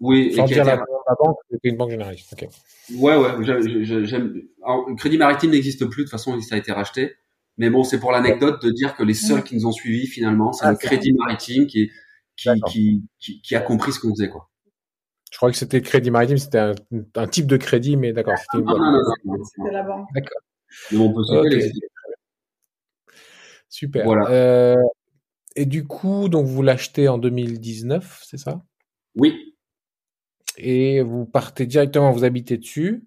Oui, 0.00 0.34
sans 0.34 0.44
dire 0.44 0.64
la, 0.64 0.76
la, 0.76 1.14
banque, 1.18 1.38
c'était 1.50 1.68
une 1.68 1.76
banque 1.76 1.90
généraliste. 1.90 2.32
Okay. 2.32 2.48
Ouais, 2.98 3.16
ouais. 3.16 3.84
J'aime. 3.84 4.42
Crédit 4.98 5.16
maritime 5.16 5.52
n'existe 5.52 5.86
plus 5.86 6.02
de 6.02 6.08
toute 6.08 6.10
façon, 6.10 6.38
ça 6.40 6.56
a 6.56 6.58
été 6.58 6.72
racheté. 6.72 7.14
Mais 7.56 7.70
bon, 7.70 7.84
c'est 7.84 8.00
pour 8.00 8.10
l'anecdote 8.12 8.62
de 8.62 8.70
dire 8.70 8.96
que 8.96 9.02
les 9.02 9.14
seuls 9.14 9.44
qui 9.44 9.54
nous 9.54 9.66
ont 9.66 9.72
suivis 9.72 10.06
finalement, 10.06 10.52
c'est 10.52 10.66
ah, 10.66 10.72
le 10.72 10.76
Crédit 10.76 11.12
Maritime 11.12 11.66
qui, 11.66 11.90
qui, 12.36 12.48
qui, 12.66 13.04
qui, 13.18 13.40
qui, 13.42 13.54
a 13.54 13.60
compris 13.60 13.92
ce 13.92 14.00
qu'on 14.00 14.10
faisait 14.10 14.28
quoi. 14.28 14.50
Je 15.30 15.36
crois 15.36 15.50
que 15.50 15.56
c'était 15.56 15.80
Crédit 15.80 16.10
Maritime, 16.10 16.38
c'était 16.38 16.58
un, 16.58 16.74
un, 17.16 17.26
type 17.26 17.46
de 17.46 17.56
crédit, 17.56 17.96
mais 17.96 18.12
d'accord, 18.12 18.38
c'était 18.38 18.58
une 18.58 18.64
banque. 18.64 18.78
Non, 18.78 18.92
non, 18.92 19.02
non, 19.24 19.44
c'était 19.44 19.72
la 19.72 19.82
banque. 19.82 20.08
D'accord. 20.14 20.40
Mais 20.92 20.98
on 20.98 21.12
peut 21.12 21.20
okay. 21.20 21.56
les... 21.56 21.72
Super. 23.68 24.04
Voilà. 24.04 24.30
Euh, 24.30 24.82
et 25.56 25.66
du 25.66 25.86
coup, 25.86 26.28
donc 26.28 26.46
vous 26.46 26.62
l'achetez 26.62 27.08
en 27.08 27.18
2019, 27.18 28.22
c'est 28.24 28.36
ça? 28.36 28.62
Oui. 29.16 29.56
Et 30.56 31.02
vous 31.02 31.26
partez 31.26 31.66
directement, 31.66 32.12
vous 32.12 32.24
habitez 32.24 32.58
dessus. 32.58 33.04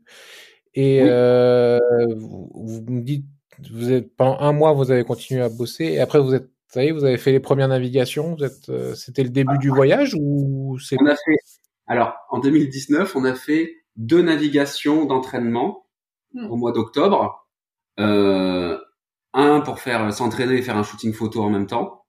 Et 0.74 1.02
oui. 1.02 1.10
euh, 1.10 1.80
vous, 2.18 2.52
vous 2.54 2.84
me 2.92 3.02
dites 3.02 3.26
vous 3.72 3.92
êtes 3.92 4.16
pendant 4.16 4.40
un 4.40 4.52
mois, 4.52 4.74
vous 4.74 4.92
avez 4.92 5.04
continué 5.04 5.42
à 5.42 5.50
bosser 5.50 5.86
et 5.86 6.00
après 6.00 6.20
vous 6.20 6.34
êtes, 6.34 6.50
ça 6.68 6.84
y 6.84 6.88
est, 6.88 6.92
vous 6.92 7.06
avez 7.06 7.18
fait 7.18 7.32
les 7.32 7.40
premières 7.40 7.68
navigations. 7.68 8.36
Vous 8.36 8.44
êtes, 8.44 8.70
euh, 8.70 8.94
c'était 8.96 9.24
le 9.24 9.30
début 9.30 9.58
du 9.58 9.70
voyage 9.70 10.16
ou 10.20 10.78
c'est 10.80 10.98
On 11.02 11.06
a 11.06 11.16
fait. 11.16 11.38
Alors 11.88 12.14
en 12.30 12.40
2019, 12.40 13.16
on 13.16 13.24
a 13.26 13.36
fait 13.36 13.74
deux 13.96 14.22
navigations 14.22 15.06
d'entraînement 15.06 15.88
Hmm. 16.34 16.52
au 16.52 16.56
mois 16.58 16.72
d'octobre. 16.72 17.48
Euh, 18.00 18.78
un 19.34 19.62
pour 19.62 19.80
faire 19.80 20.12
s'entraîner 20.14 20.56
et 20.56 20.62
faire 20.62 20.78
un 20.78 20.84
shooting 20.84 21.14
photo 21.14 21.42
en 21.42 21.50
même 21.50 21.68
temps. 21.68 22.06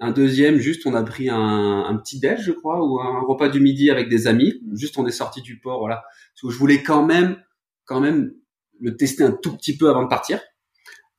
Un 0.00 0.12
deuxième, 0.12 0.56
juste 0.56 0.86
on 0.86 0.94
a 0.94 1.02
pris 1.02 1.28
un, 1.28 1.84
un 1.84 1.96
petit 1.96 2.20
déj, 2.20 2.40
je 2.42 2.52
crois, 2.52 2.82
ou 2.82 3.00
un 3.00 3.20
repas 3.20 3.48
du 3.48 3.60
midi 3.60 3.90
avec 3.90 4.08
des 4.08 4.26
amis. 4.26 4.54
Juste 4.72 4.98
on 4.98 5.06
est 5.06 5.12
sorti 5.12 5.42
du 5.42 5.60
port, 5.60 5.78
voilà. 5.80 6.02
Parce 6.34 6.42
que 6.42 6.50
je 6.50 6.58
voulais 6.58 6.82
quand 6.82 7.04
même, 7.04 7.36
quand 7.84 8.00
même 8.00 8.32
le 8.80 8.96
tester 8.96 9.24
un 9.24 9.32
tout 9.32 9.56
petit 9.56 9.76
peu 9.76 9.90
avant 9.90 10.02
de 10.02 10.08
partir. 10.08 10.40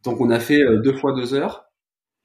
Donc 0.03 0.19
on 0.21 0.29
a 0.29 0.39
fait 0.39 0.61
euh, 0.61 0.77
deux 0.77 0.93
fois 0.93 1.13
deux 1.13 1.33
heures. 1.33 1.65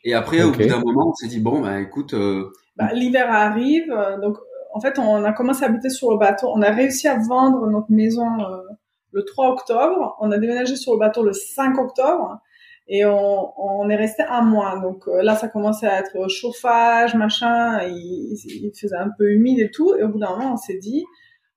Et 0.05 0.15
après, 0.15 0.43
au 0.43 0.53
bout 0.53 0.65
d'un 0.65 0.79
moment, 0.81 1.09
on 1.09 1.15
s'est 1.15 1.27
dit 1.29 1.41
bon, 1.41 1.61
bah 1.63 1.81
écoute, 1.81 2.15
euh, 2.15 2.51
Bah, 2.77 2.93
L'hiver 2.95 3.31
arrive, 3.31 3.91
euh, 3.91 4.19
donc 4.21 4.37
en 4.73 4.81
fait 4.81 4.99
on 4.99 5.25
a 5.25 5.33
commencé 5.33 5.65
à 5.65 5.69
habiter 5.69 5.91
sur 5.91 6.11
le 6.11 6.19
bateau. 6.19 6.49
On 6.55 6.63
a 6.63 6.71
réussi 6.71 7.09
à 7.09 7.19
vendre 7.19 7.67
notre 7.69 7.91
maison 7.91 8.27
euh, 8.41 8.59
le 9.13 9.25
3 9.25 9.51
octobre. 9.51 10.17
On 10.21 10.31
a 10.31 10.39
déménagé 10.39 10.77
sur 10.77 10.93
le 10.93 10.99
bateau 11.01 11.23
le 11.25 11.33
5 11.33 11.79
octobre 11.79 12.39
et 12.89 13.05
on, 13.05 13.53
on 13.59 13.89
est 13.89 13.97
resté 13.97 14.23
un 14.23 14.43
mois. 14.43 14.79
Donc 14.81 15.09
euh, 15.09 15.23
là 15.23 15.35
ça 15.35 15.49
commençait 15.49 15.89
à 15.89 15.99
être 16.01 16.29
chauffage, 16.29 17.15
machin. 17.15 17.83
Il, 17.89 18.37
il 18.45 18.71
faisait 18.79 18.97
un 18.97 19.11
peu 19.19 19.31
humide 19.33 19.59
et 19.61 19.71
tout. 19.71 19.95
Et 19.99 20.03
au 20.05 20.09
bout 20.09 20.19
d'un 20.19 20.31
moment 20.31 20.53
on 20.53 20.57
s'est 20.57 20.79
dit 20.79 21.05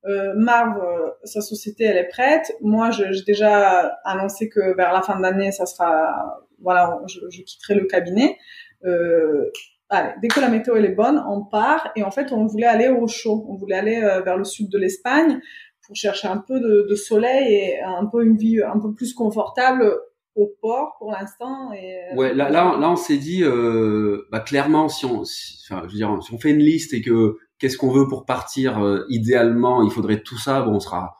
euh, 0.05 0.33
Marv, 0.35 0.81
euh, 0.81 1.09
sa 1.23 1.41
société 1.41 1.83
elle 1.83 1.97
est 1.97 2.07
prête. 2.07 2.51
Moi 2.61 2.91
j'ai 2.91 3.09
déjà 3.25 3.97
annoncé 4.05 4.49
que 4.49 4.75
vers 4.75 4.93
la 4.93 5.01
fin 5.01 5.17
de 5.17 5.21
l'année 5.21 5.51
ça 5.51 5.65
sera 5.65 6.39
voilà 6.61 6.99
je, 7.07 7.19
je 7.29 7.41
quitterai 7.41 7.75
le 7.75 7.85
cabinet. 7.85 8.37
Euh, 8.85 9.51
allez, 9.89 10.11
dès 10.21 10.29
que 10.29 10.39
la 10.39 10.49
météo 10.49 10.75
elle 10.75 10.85
est 10.85 10.95
bonne, 10.95 11.21
on 11.27 11.43
part 11.43 11.91
et 11.95 12.03
en 12.03 12.11
fait 12.11 12.31
on 12.31 12.45
voulait 12.45 12.67
aller 12.67 12.89
au 12.89 13.07
chaud, 13.07 13.45
on 13.49 13.55
voulait 13.55 13.75
aller 13.77 14.01
euh, 14.01 14.21
vers 14.21 14.37
le 14.37 14.45
sud 14.45 14.69
de 14.69 14.77
l'Espagne 14.77 15.39
pour 15.85 15.95
chercher 15.95 16.27
un 16.27 16.37
peu 16.37 16.59
de, 16.59 16.87
de 16.89 16.95
soleil 16.95 17.53
et 17.53 17.81
un 17.81 18.05
peu 18.05 18.23
une 18.23 18.37
vie 18.37 18.61
un 18.61 18.79
peu 18.79 18.93
plus 18.93 19.13
confortable 19.13 19.99
au 20.35 20.55
port 20.61 20.95
pour 20.99 21.11
l'instant. 21.11 21.71
Et 21.73 21.95
euh, 21.95 22.15
Ouais, 22.15 22.33
là, 22.33 22.49
là, 22.49 22.77
là, 22.79 22.91
on 22.91 22.95
s'est 22.95 23.17
dit, 23.17 23.43
euh, 23.43 24.27
bah, 24.31 24.39
clairement, 24.39 24.87
si 24.87 25.05
on, 25.05 25.23
si, 25.23 25.65
enfin, 25.69 25.81
je 25.85 25.91
veux 25.91 25.97
dire, 25.97 26.17
si 26.21 26.33
on 26.33 26.39
fait 26.39 26.51
une 26.51 26.59
liste 26.59 26.93
et 26.93 27.01
que 27.01 27.37
qu'est-ce 27.59 27.77
qu'on 27.77 27.91
veut 27.91 28.07
pour 28.07 28.25
partir, 28.25 28.83
euh, 28.83 29.05
idéalement, 29.09 29.83
il 29.83 29.91
faudrait 29.91 30.21
tout 30.21 30.37
ça. 30.37 30.61
Bon, 30.61 30.75
on 30.75 30.79
sera, 30.79 31.17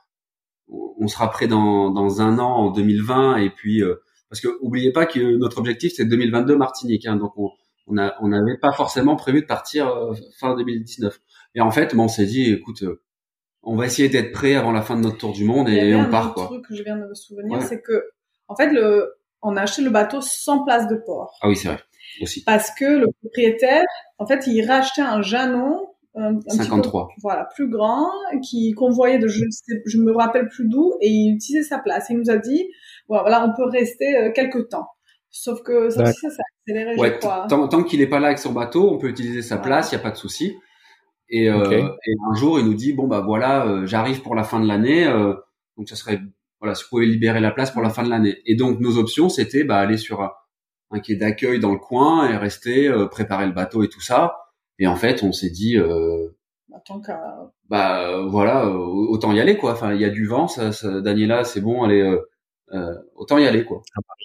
on 0.68 1.08
sera 1.08 1.30
prêt 1.30 1.48
dans, 1.48 1.90
dans 1.92 2.22
un 2.22 2.40
an, 2.40 2.50
en 2.68 2.72
2020, 2.72 3.38
et 3.38 3.50
puis 3.50 3.82
euh, 3.84 3.96
parce 4.30 4.42
que 4.42 4.48
oubliez 4.62 4.92
pas 4.92 5.06
que 5.06 5.38
notre 5.38 5.58
objectif 5.58 5.94
c'est 5.96 6.06
2022 6.06 6.56
Martinique, 6.56 7.06
hein, 7.08 7.16
donc 7.16 7.34
on, 7.38 7.50
on 7.88 7.98
a, 7.98 8.14
on 8.22 8.28
n'avait 8.28 8.58
pas 8.58 8.72
forcément 8.72 9.16
prévu 9.16 9.42
de 9.42 9.48
partir 9.48 9.88
euh, 9.90 10.14
fin 10.40 10.56
2019. 10.56 11.20
Et 11.56 11.62
en 11.62 11.72
fait, 11.72 11.96
bon, 11.96 12.04
on 12.04 12.08
s'est 12.08 12.26
dit, 12.28 12.52
écoute, 12.52 12.84
euh, 12.84 13.02
on 13.64 13.76
va 13.76 13.88
essayer 13.88 14.08
d'être 14.10 14.32
prêt 14.32 14.56
avant 14.56 14.72
la 14.72 14.82
fin 14.82 14.96
de 14.96 15.02
notre 15.02 15.18
tour 15.18 15.34
du 15.34 15.44
monde 15.44 15.68
et, 15.70 15.96
on 15.96 16.10
part 16.10 16.28
autre 16.28 16.34
quoi. 16.36 16.46
truc 16.46 16.66
que 16.68 16.76
je 16.76 16.84
viens 16.84 16.98
de 16.98 17.06
me 17.08 17.14
souvenir, 17.16 17.58
Ouais. 17.58 17.66
c'est 17.66 17.82
que 17.82 18.10
en 18.48 18.56
fait 18.56 18.72
le 18.72 19.14
on 19.42 19.56
a 19.58 19.62
acheté 19.62 19.82
le 19.82 19.90
bateau 19.90 20.20
sans 20.22 20.64
place 20.64 20.88
de 20.88 20.96
port 20.96 21.38
Ah 21.42 21.48
oui, 21.50 21.56
c'est 21.56 21.68
vrai 21.70 21.80
aussi. 22.22 22.44
parce 22.44 22.72
que 22.72 22.86
le 22.86 23.08
propriétaire, 23.22 23.84
en 24.18 24.26
fait, 24.28 24.46
il 24.48 24.66
rachetait 24.66 25.02
un 25.02 25.22
Janon 25.22 25.88
un, 26.16 26.36
un 26.36 26.40
petit 26.40 26.58
peu, 26.58 26.64
53. 26.64 27.10
voilà, 27.22 27.48
plus 27.56 27.70
grand, 27.70 28.10
qui 28.44 28.72
convoyait 28.74 29.20
de 29.20 29.28
je 29.28 29.44
ne 29.46 29.50
sais, 29.52 29.82
je 29.86 29.98
me 30.00 30.12
rappelle 30.16 30.48
plus 30.50 30.68
d'où, 30.68 30.94
et 31.02 31.08
il 31.10 31.36
utilisait 31.36 31.64
sa 31.64 31.80
place. 31.80 32.08
Il 32.10 32.18
nous 32.18 32.30
a 32.30 32.38
dit, 32.38 32.66
voilà, 33.08 33.24
voilà, 33.24 33.46
on 33.46 33.56
peut 33.56 33.70
rester 33.70 34.18
euh, 34.18 34.32
quelques 34.34 34.70
temps. 34.70 34.88
Sauf 35.32 35.62
que 35.62 35.90
ça 35.92 36.02
aussi, 36.04 36.14
ça 36.22 36.30
s'est 36.32 36.42
accéléré, 36.68 36.96
Ouais, 36.98 37.14
je 37.14 37.20
crois. 37.20 37.46
tant, 37.48 37.68
tant 37.68 37.84
qu'il 37.84 38.02
est 38.02 38.08
pas 38.08 38.20
là 38.20 38.28
avec 38.28 38.40
son 38.40 38.52
bateau, 38.52 38.90
on 38.92 38.98
peut 38.98 39.10
utiliser 39.10 39.42
sa 39.44 39.56
Voilà. 39.58 39.68
place, 39.78 39.92
il 39.92 39.96
y 39.96 39.98
a 40.00 40.02
pas 40.02 40.12
de 40.12 40.18
souci. 40.18 40.56
Et, 41.30 41.48
euh, 41.50 41.70
et 42.08 42.12
un 42.32 42.34
jour, 42.36 42.60
il 42.60 42.66
nous 42.66 42.74
dit 42.74 42.94
bon 42.94 43.08
bah 43.08 43.22
voilà, 43.22 43.66
euh, 43.68 43.86
j'arrive 43.86 44.24
pour 44.24 44.34
la 44.34 44.44
fin 44.44 44.60
de 44.60 44.68
l'année, 44.68 45.06
euh, 45.06 45.36
donc 45.78 45.88
ça 45.88 45.96
serait 45.96 46.20
voilà, 46.60 46.74
si 46.74 46.84
vous 46.84 46.90
pouvez 46.90 47.06
libérer 47.06 47.40
la 47.40 47.52
place 47.52 47.70
pour 47.70 47.84
la 47.84 47.92
fin 47.92 48.02
de 48.04 48.10
l'année. 48.10 48.38
Et 48.48 48.56
donc 48.56 48.80
nos 48.80 48.98
options, 48.98 49.30
c'était 49.30 49.64
bah 49.64 49.78
aller 49.78 49.98
sur 49.98 50.22
un, 50.24 50.32
un 50.90 51.00
quai 51.00 51.16
d'accueil 51.16 51.60
dans 51.60 51.72
le 51.72 51.78
coin 51.78 52.28
et 52.28 52.36
rester, 52.36 52.88
euh, 52.88 53.06
préparer 53.06 53.46
le 53.46 53.52
bateau 53.54 53.84
et 53.84 53.90
tout 53.90 54.02
ça. 54.02 54.38
Et 54.80 54.88
en 54.88 54.96
fait, 54.96 55.24
on 55.24 55.32
s'est 55.32 55.50
dit 55.50 55.78
euh, 55.78 56.28
Attends 56.76 57.02
qu'à- 57.02 57.52
bah 57.70 58.10
euh, 58.10 58.26
voilà, 58.28 58.68
autant 58.70 59.32
y 59.34 59.40
aller 59.40 59.58
quoi. 59.58 59.74
Enfin, 59.74 59.94
il 59.94 60.02
y 60.02 60.06
a 60.06 60.10
du 60.10 60.26
vent, 60.26 60.48
ça, 60.48 60.72
ça 60.72 61.02
Daniela, 61.02 61.44
c'est 61.44 61.62
bon, 61.62 61.84
allez, 61.84 62.02
euh, 62.74 62.96
autant 63.16 63.38
y 63.38 63.46
aller 63.48 63.66
quoi. 63.66 63.82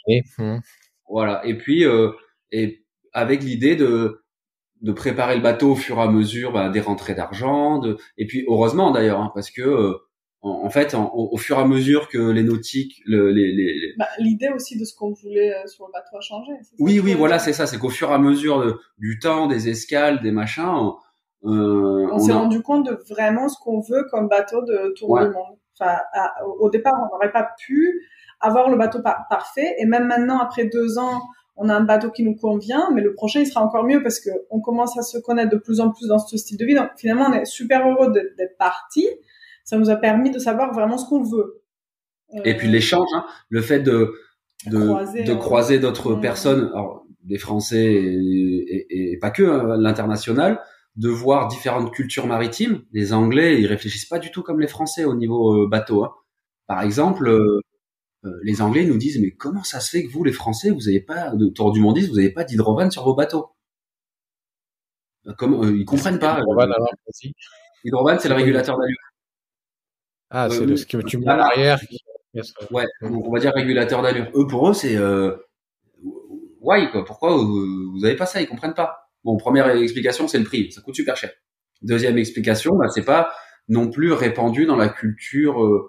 Et, 0.09 0.23
hum, 0.39 0.61
Voilà. 1.09 1.45
Et 1.47 1.57
puis, 1.57 1.85
euh, 1.85 2.13
et 2.53 2.85
avec 3.13 3.43
l'idée 3.43 3.77
de 3.77 4.21
de 4.83 4.93
préparer 4.93 5.37
le 5.37 5.43
bateau 5.43 5.73
au 5.73 5.77
fur 5.77 5.97
et 5.99 6.03
à 6.03 6.09
mesure 6.09 6.53
bah, 6.53 6.69
des 6.69 6.81
rentrées 6.81 7.15
d'argent. 7.15 7.79
De... 7.79 7.97
Et 8.19 8.27
puis, 8.27 8.45
heureusement 8.49 8.91
d'ailleurs, 8.91 9.21
hein, 9.21 9.33
parce 9.35 9.51
que 9.51 9.63
euh, 9.63 9.95
en, 10.45 10.65
en 10.67 10.71
fait, 10.71 10.95
en- 10.95 11.11
au, 11.15 11.37
fur 11.37 11.59
et 11.59 11.63
à 11.63 11.67
mesure 11.67 12.09
que 12.09 12.19
les 12.19 12.43
nautiques, 12.45 13.03
le, 13.07 13.31
les, 13.31 13.51
les, 13.53 13.95
bah, 13.99 14.07
l'idée 14.19 14.51
aussi 14.55 14.79
de 14.79 14.85
ce 14.85 14.95
qu'on 14.95 15.13
voulait 15.13 15.55
euh, 15.55 15.67
sur 15.67 15.87
le 15.87 15.93
bateau 15.93 16.17
a 16.17 16.21
changé. 16.21 16.53
oui, 16.79 17.01
oui, 17.03 17.15
voilà, 17.15 17.39
c'est 17.39 17.53
ça. 17.53 17.67
C'est 17.67 17.79
qu'au 17.79 17.89
fur 17.91 18.11
et 18.11 18.15
à 18.15 18.19
mesure 18.19 18.65
de- 18.65 18.79
du 18.99 19.19
temps, 19.19 19.47
des 19.49 19.69
escales, 19.69 20.21
des 20.23 20.31
machins, 20.33 20.65
on, 20.69 20.97
euh, 21.51 22.09
On 22.13 22.19
s'est 22.19 22.33
a- 22.33 22.37
rendu 22.37 22.63
compte 22.63 22.87
de 22.87 22.99
vraiment 23.11 23.49
ce 23.49 23.59
qu'on 23.59 23.81
veut 23.81 24.07
comme 24.11 24.29
bateau 24.29 24.63
de 24.63 24.93
tour 24.97 25.11
Ouais. 25.11 25.27
du 25.27 25.33
monde. 25.33 25.57
Enfin, 25.79 25.97
à- 26.13 26.33
au 26.61 26.71
départ, 26.71 26.93
on 27.03 27.15
n'aurait 27.15 27.33
pas 27.33 27.49
pu 27.67 28.01
avoir 28.41 28.69
le 28.71 28.77
bateau 28.77 29.01
par- 29.03 29.27
parfait, 29.31 29.75
et 29.79 29.87
même 29.87 30.07
maintenant, 30.07 30.39
après 30.39 30.67
deux 30.67 30.99
ans, 30.99 31.21
on 31.57 31.69
a 31.69 31.75
un 31.75 31.83
bateau 31.85 32.11
qui 32.11 32.23
nous 32.25 32.35
convient, 32.35 32.91
mais 32.93 33.01
le 33.01 33.15
prochain, 33.15 33.41
il 33.41 33.47
sera 33.47 33.65
encore 33.65 33.85
mieux 33.85 34.03
parce 34.03 34.21
que 34.21 34.31
on 34.51 34.61
commence 34.61 34.99
à 34.99 35.03
se 35.03 35.19
connaître 35.19 35.51
de 35.51 35.57
plus 35.57 35.81
en 35.81 35.91
plus 35.91 36.09
dans 36.09 36.19
ce 36.19 36.37
style 36.37 36.59
de 36.59 36.65
vie. 36.67 36.75
Donc, 36.75 36.89
finalement, 36.97 37.27
on 37.29 37.33
est 37.33 37.45
super 37.45 37.89
heureux 37.89 38.13
d'être 38.13 38.37
d'être 38.37 38.57
parti. 38.59 39.07
Ça 39.65 39.79
nous 39.79 39.91
a 39.91 39.97
permis 39.97 40.31
de 40.31 40.39
savoir 40.39 40.73
vraiment 40.73 40.99
ce 40.99 41.09
qu'on 41.09 41.23
veut. 41.23 41.63
Et 42.45 42.57
puis 42.57 42.69
Euh, 42.69 42.73
l'échange, 42.73 43.09
hein, 43.15 43.25
le 43.49 43.63
fait 43.63 43.81
de 43.81 44.15
de 44.67 44.79
Croiser, 44.87 45.25
de 45.25 45.33
euh, 45.33 45.37
croiser 45.37 45.79
d'autres 45.79 46.15
personnes, 46.15 46.71
alors, 46.73 47.05
des 47.23 47.39
Français 47.39 47.85
et, 47.85 48.87
et- 48.89 49.13
et 49.13 49.19
pas 49.19 49.31
que 49.31 49.43
hein, 49.43 49.77
l'international, 49.79 50.61
de 50.97 51.09
voir 51.09 51.49
différentes 51.49 51.93
cultures 51.93 52.27
maritimes. 52.27 52.83
Les 52.93 53.13
Anglais, 53.13 53.61
ils 53.61 53.67
réfléchissent 53.67 54.07
pas 54.09 54.19
du 54.19 54.31
tout 54.31 54.43
comme 54.43 54.61
les 54.61 54.67
Français 54.69 55.05
au 55.05 55.15
niveau 55.15 55.65
euh, 55.65 55.69
bateau. 55.69 56.05
hein. 56.05 56.13
Par 56.67 56.83
exemple, 56.83 57.29
euh, 57.29 57.61
euh, 58.25 58.31
les 58.43 58.63
Anglais 58.63 58.85
nous 58.87 58.97
disent 58.97 59.21
mais 59.21 59.33
comment 59.33 59.65
ça 59.65 59.81
se 59.81 59.91
fait 59.91 60.05
que 60.05 60.11
vous, 60.11 60.25
les 60.25 60.33
Français, 60.33 60.71
vous 60.71 60.89
avez 60.89 61.01
pas 61.01 61.31
de 61.35 61.49
tour 61.49 61.73
du 61.73 61.81
vous 61.81 62.19
avez 62.19 62.31
pas 62.33 62.45
d'hydrovan 62.45 62.91
sur 62.91 63.05
vos 63.05 63.15
bateaux? 63.15 63.49
Euh, 65.27 65.33
Comme 65.35 65.55
euh, 65.63 65.77
ils 65.77 65.85
comprennent 65.85 66.19
pas. 66.19 66.41
Rovan, 66.43 66.63
alors, 66.63 66.89
vas-y. 67.07 67.33
Hydrovan, 67.85 68.19
c'est 68.19 68.29
le 68.29 68.35
régulateur 68.35 68.79
d'allure. 68.79 68.97
Ah, 70.37 70.49
c'est 70.51 70.67
le, 70.67 70.77
ce 70.77 70.85
que 70.85 70.99
tu 70.99 71.19
mets 71.19 71.29
à 71.29 71.37
l'arrière. 71.37 71.79
Ouais, 72.73 72.87
donc 73.03 73.25
on 73.29 73.31
va 73.31 73.39
dire 73.39 73.53
régulateur 73.55 74.03
d'allure. 74.03 74.27
Eux, 74.35 74.49
pour 74.49 74.69
eux, 74.69 74.75
c'est 74.75 74.97
euh, 74.97 75.37
why 76.61 76.91
quoi 76.91 77.05
Pourquoi 77.05 77.37
vous, 77.37 77.93
vous 77.93 78.05
avez 78.05 78.17
pas 78.17 78.27
ça? 78.27 78.41
Ils 78.43 78.49
comprennent 78.49 78.75
pas. 78.75 79.11
Bon, 79.23 79.37
première 79.37 79.69
explication, 79.69 80.27
c'est 80.27 80.39
le 80.39 80.45
prix, 80.45 80.73
ça 80.73 80.81
coûte 80.81 80.97
super 80.97 81.17
cher. 81.17 81.31
Deuxième 81.83 82.19
explication, 82.19 82.75
bah, 82.75 82.89
c'est 82.89 83.05
pas 83.05 83.33
non 83.69 83.91
plus 83.91 84.13
répandu 84.13 84.67
dans 84.67 84.77
la 84.77 84.89
culture 84.89 85.63
euh, 85.63 85.89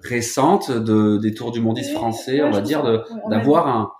récente 0.00 0.72
de 0.72 1.18
des 1.18 1.32
tours 1.32 1.52
du 1.52 1.60
mondiste 1.60 1.92
français, 1.92 2.42
ouais, 2.42 2.48
on 2.48 2.50
va 2.50 2.62
dire, 2.62 2.82
de 2.82 3.02
d'avoir 3.30 3.68
un 3.68 3.92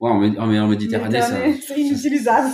ouais, 0.00 0.10
en, 0.10 0.22
en, 0.36 0.54
en 0.54 0.68
Méditerranée, 0.68 1.22
ça, 1.22 1.38
c'est 1.66 1.78
inutilisable. 1.78 2.50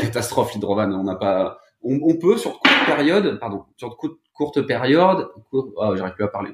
catastrophe 0.00 0.54
l'hydrovan. 0.54 0.92
On 0.92 1.02
n'a 1.02 1.16
pas, 1.16 1.58
on, 1.82 1.98
on 2.02 2.16
peut 2.16 2.36
sur 2.36 2.52
de 2.52 2.86
périodes, 2.86 3.38
pardon, 3.40 3.64
sur 3.76 3.90
de 3.90 3.94
courtes, 3.94 4.19
courtes 4.40 4.62
périodes, 4.62 5.28
cour- 5.50 5.70
ah, 5.82 5.92
j'arrive 5.96 6.14
plus 6.14 6.24
à 6.24 6.28
parler, 6.28 6.50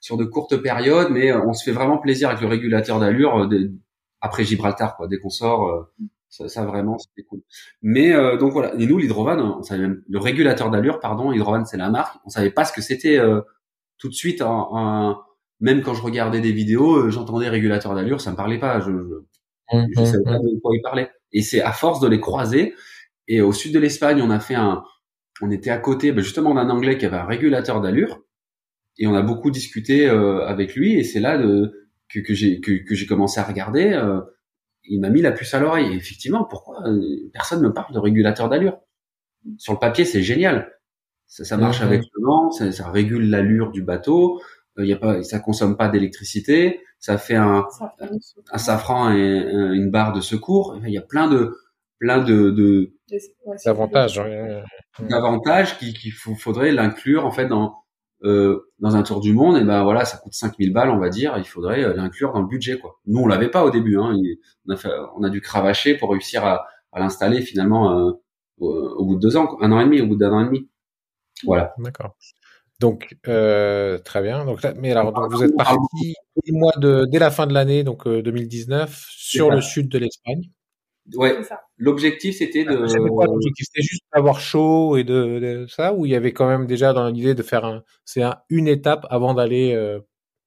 sur 0.00 0.16
de 0.18 0.24
courtes 0.26 0.56
périodes, 0.58 1.08
mais 1.10 1.32
euh, 1.32 1.40
on 1.48 1.54
se 1.54 1.64
fait 1.64 1.72
vraiment 1.72 1.96
plaisir 1.96 2.28
avec 2.28 2.42
le 2.42 2.48
régulateur 2.48 3.00
d'allure 3.00 3.32
euh, 3.44 3.70
après 4.20 4.44
Gibraltar, 4.44 4.94
quoi. 4.96 5.08
Dès 5.08 5.18
qu'on 5.18 5.30
sort, 5.30 5.60
euh, 5.68 5.80
ça, 6.28 6.48
ça 6.48 6.66
vraiment, 6.66 6.98
c'était 6.98 7.22
cool. 7.26 7.40
Mais 7.80 8.12
euh, 8.12 8.36
donc 8.36 8.52
voilà. 8.52 8.74
Et 8.78 8.86
nous, 8.86 8.98
l'hydrovan, 8.98 9.38
on 9.58 9.62
savait 9.62 9.80
même, 9.86 10.02
le 10.06 10.18
régulateur 10.18 10.70
d'allure, 10.70 11.00
pardon, 11.00 11.32
hydrovan, 11.32 11.64
c'est 11.64 11.78
la 11.78 11.88
marque. 11.88 12.16
On 12.26 12.28
savait 12.28 12.50
pas 12.50 12.66
ce 12.66 12.72
que 12.74 12.82
c'était 12.82 13.16
euh, 13.18 13.40
tout 13.98 14.08
de 14.10 14.14
suite. 14.14 14.42
Un, 14.42 14.66
un- 14.74 15.18
même 15.60 15.80
quand 15.82 15.94
je 15.94 16.02
regardais 16.02 16.40
des 16.40 16.52
vidéos, 16.52 16.96
euh, 17.06 17.10
j'entendais 17.10 17.48
régulateur 17.48 17.94
d'allure, 17.94 18.20
ça 18.20 18.30
me 18.32 18.36
parlait 18.36 18.58
pas. 18.58 18.80
Je, 18.80 18.90
je, 19.72 19.78
je 19.94 20.00
hum, 20.00 20.06
savais 20.06 20.24
pas 20.24 20.36
hum. 20.38 20.42
de 20.42 20.60
quoi 20.60 20.72
il 20.76 20.82
parlait. 20.82 21.10
Et 21.32 21.40
c'est 21.42 21.62
à 21.62 21.72
force 21.72 22.00
de 22.00 22.08
les 22.08 22.20
croiser. 22.20 22.74
Et 23.28 23.40
au 23.40 23.52
sud 23.52 23.72
de 23.72 23.78
l'Espagne, 23.78 24.20
on 24.22 24.30
a 24.30 24.40
fait 24.40 24.56
un, 24.56 24.82
on 25.42 25.50
était 25.50 25.70
à 25.70 25.78
côté, 25.78 26.12
ben, 26.12 26.22
justement 26.22 26.54
d'un 26.54 26.68
Anglais 26.70 26.98
qui 26.98 27.06
avait 27.06 27.16
un 27.16 27.24
régulateur 27.26 27.80
d'allure. 27.80 28.22
Et 28.98 29.06
on 29.06 29.14
a 29.14 29.22
beaucoup 29.22 29.50
discuté 29.50 30.08
euh, 30.08 30.46
avec 30.46 30.74
lui. 30.74 30.94
Et 30.98 31.04
c'est 31.04 31.20
là 31.20 31.38
de, 31.38 31.88
que, 32.08 32.20
que 32.20 32.34
j'ai 32.34 32.60
que, 32.60 32.72
que 32.86 32.94
j'ai 32.94 33.06
commencé 33.06 33.40
à 33.40 33.44
regarder. 33.44 33.92
euh, 33.92 34.20
il 34.84 35.00
m'a 35.00 35.10
mis 35.10 35.22
la 35.22 35.32
puce 35.32 35.54
à 35.54 35.60
l'oreille. 35.60 35.92
Et 35.92 35.96
effectivement, 35.96 36.44
pourquoi 36.44 36.86
euh, 36.88 37.00
personne 37.32 37.62
me 37.62 37.72
parle 37.72 37.94
de 37.94 37.98
régulateur 37.98 38.48
d'allure? 38.48 38.78
Sur 39.58 39.72
le 39.74 39.78
papier, 39.78 40.04
c'est 40.04 40.22
génial. 40.22 40.72
Ça, 41.26 41.44
ça 41.44 41.56
marche 41.56 41.80
avec 41.80 42.02
le 42.02 42.24
vent, 42.24 42.50
ça, 42.50 42.72
ça 42.72 42.90
régule 42.90 43.30
l'allure 43.30 43.70
du 43.70 43.82
bateau. 43.82 44.40
il 44.78 44.86
y 44.86 44.92
a 44.92 44.96
pas, 44.96 45.22
ça 45.22 45.38
consomme 45.38 45.76
pas 45.76 45.88
d'électricité, 45.88 46.80
ça 46.98 47.18
fait 47.18 47.36
un, 47.36 47.64
un 48.52 48.58
safran 48.58 49.12
et 49.14 49.20
une 49.20 49.90
barre 49.90 50.12
de 50.12 50.20
secours. 50.20 50.78
Il 50.84 50.92
y 50.92 50.98
a 50.98 51.02
plein 51.02 51.28
de 51.28 51.56
plein 52.00 52.18
de, 52.18 52.50
de 52.50 52.92
d'avantages, 53.64 54.20
d'avantages 54.98 55.78
qu'il 55.78 55.94
qui 55.94 56.10
faudrait 56.10 56.72
l'inclure 56.72 57.24
en 57.24 57.30
fait 57.30 57.46
dans 57.46 57.76
euh, 58.24 58.72
dans 58.80 58.96
un 58.96 59.02
tour 59.02 59.20
du 59.20 59.32
monde. 59.32 59.56
Et 59.58 59.64
ben 59.64 59.84
voilà, 59.84 60.04
ça 60.04 60.16
coûte 60.16 60.32
5000 60.32 60.72
balles, 60.72 60.90
on 60.90 60.98
va 60.98 61.10
dire. 61.10 61.34
Il 61.38 61.44
faudrait 61.44 61.84
euh, 61.84 61.94
l'inclure 61.94 62.32
dans 62.32 62.40
le 62.40 62.48
budget 62.48 62.78
quoi. 62.78 62.98
Nous 63.06 63.20
on 63.20 63.26
l'avait 63.26 63.50
pas 63.50 63.64
au 63.64 63.70
début. 63.70 63.98
Hein. 63.98 64.16
On 64.66 64.72
a 64.72 64.76
fait, 64.76 64.90
on 65.16 65.22
a 65.22 65.30
dû 65.30 65.40
cravacher 65.40 65.96
pour 65.96 66.10
réussir 66.10 66.44
à, 66.44 66.66
à 66.92 67.00
l'installer 67.00 67.42
finalement 67.42 68.08
euh, 68.08 68.12
au, 68.58 69.04
bout 69.04 69.14
de 69.14 69.20
deux 69.20 69.36
ans, 69.36 69.56
un 69.60 69.72
an 69.72 69.80
et 69.80 69.84
demi, 69.84 70.00
au 70.00 70.06
bout 70.06 70.16
d'un 70.16 70.32
an 70.32 70.40
et 70.40 70.46
demi. 70.46 70.68
Voilà. 71.44 71.74
D'accord. 71.78 72.16
Donc 72.78 73.16
euh, 73.28 73.98
très 73.98 74.22
bien. 74.22 74.44
Donc 74.46 74.66
mais 74.76 74.92
alors 74.92 75.12
donc, 75.12 75.30
vous 75.30 75.44
êtes 75.44 75.56
parti 75.56 76.14
mois 76.48 76.72
de 76.78 77.06
dès 77.10 77.18
la 77.18 77.30
fin 77.30 77.46
de 77.46 77.52
l'année 77.52 77.84
donc 77.84 78.08
2019 78.08 78.90
euh, 78.90 78.94
sur 79.10 79.50
le 79.50 79.60
sud 79.60 79.88
de 79.88 79.98
l'Espagne. 79.98 80.50
Ouais. 81.14 81.38
L'objectif 81.76 82.36
c'était 82.38 82.64
de. 82.64 82.86
C'était 82.86 83.82
juste 83.82 84.02
d'avoir 84.14 84.40
chaud 84.40 84.96
et 84.96 85.04
de, 85.04 85.66
ça 85.68 85.94
ou 85.94 86.06
il 86.06 86.12
y 86.12 86.14
avait 86.14 86.32
quand 86.32 86.48
même 86.48 86.66
déjà 86.66 86.92
dans 86.92 87.08
l'idée 87.08 87.34
de 87.34 87.42
faire 87.42 87.64
un 87.64 87.82
c'est 88.04 88.22
un, 88.22 88.36
une 88.48 88.68
étape 88.68 89.06
avant 89.10 89.34
d'aller 89.34 89.72
euh, 89.74 90.00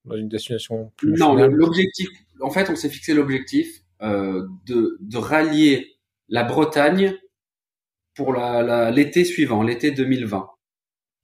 dans 0.05 0.15
une 0.15 0.29
destination 0.29 0.91
plus. 0.97 1.13
Non, 1.13 1.35
l'objectif. 1.35 2.09
En 2.41 2.49
fait, 2.49 2.69
on 2.69 2.75
s'est 2.75 2.89
fixé 2.89 3.13
l'objectif 3.13 3.81
euh, 4.01 4.47
de 4.65 4.97
de 4.99 5.17
rallier 5.17 5.97
la 6.29 6.43
Bretagne 6.43 7.15
pour 8.15 8.33
la 8.33 8.91
l'été 8.91 9.25
suivant, 9.25 9.63
l'été 9.63 9.91
2020 9.91 10.47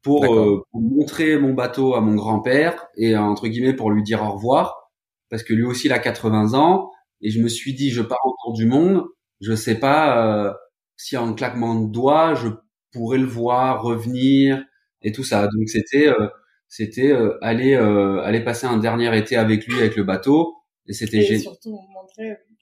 pour, 0.02 0.26
euh, 0.26 0.64
pour, 0.72 0.82
montrer 0.82 1.38
mon 1.38 1.54
bateau 1.54 1.94
à 1.94 2.02
mon 2.02 2.16
grand-père 2.16 2.88
et 2.96 3.18
entre 3.18 3.48
guillemets 3.48 3.74
pour 3.74 3.92
lui 3.92 4.04
dire 4.04 4.24
au 4.24 4.32
revoir 4.32 4.90
parce 5.30 5.44
que 5.44 5.54
lui 5.54 5.64
aussi 5.64 5.88
il 5.88 5.94
a 5.94 6.00
80 6.00 6.54
ans 6.54 6.92
et 7.22 7.30
je 7.30 7.42
me 7.42 7.50
suis 7.50 7.74
dit 7.74 7.92
je 7.92 8.02
pars 8.02 8.20
autour 8.24 8.54
du 8.54 8.66
monde 8.66 9.04
je 9.42 9.56
sais 9.56 9.76
pas 9.76 10.48
euh, 10.48 10.54
si 10.98 11.18
en 11.18 11.34
claquement 11.34 11.76
de 11.76 11.92
doigts 11.92 12.36
je 12.36 12.48
pourrais 12.92 13.18
le 13.18 13.26
voir 13.26 13.82
revenir 13.82 14.64
et 15.02 15.12
tout 15.12 15.24
ça 15.24 15.44
donc 15.44 15.70
c'était 15.70 16.08
euh, 16.08 16.28
c'était 16.68 17.12
euh, 17.12 17.38
aller 17.42 17.76
aller 17.76 18.42
passer 18.42 18.68
un 18.68 18.78
dernier 18.78 19.16
été 19.18 19.36
avec 19.36 19.66
lui 19.66 19.80
avec 19.80 19.96
le 19.96 20.04
bateau 20.04 20.56
et 20.88 20.94
c'était 20.94 21.22
génial 21.22 21.54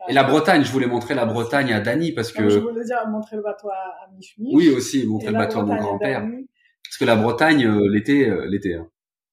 et 0.09 0.13
la 0.13 0.23
Bretagne, 0.23 0.63
je 0.63 0.71
voulais 0.71 0.85
montrer 0.85 1.15
la 1.15 1.25
Bretagne 1.25 1.73
à 1.73 1.79
Dany 1.79 2.11
parce 2.11 2.31
que. 2.31 2.47
je 2.47 2.59
voulais 2.59 2.85
dire 2.85 2.99
montrer 3.09 3.35
le 3.35 3.41
bateau 3.41 3.67
à, 3.69 3.73
à 3.73 4.09
Oui 4.37 4.69
aussi, 4.69 5.07
montrer 5.07 5.31
le 5.31 5.37
bateau 5.37 5.59
à 5.59 5.65
mon 5.65 5.75
grand-père 5.75 6.21
parce 6.21 6.97
que 6.99 7.05
la 7.05 7.15
Bretagne 7.15 7.67
l'été 7.89 8.31
l'été 8.47 8.75
hein. 8.75 8.87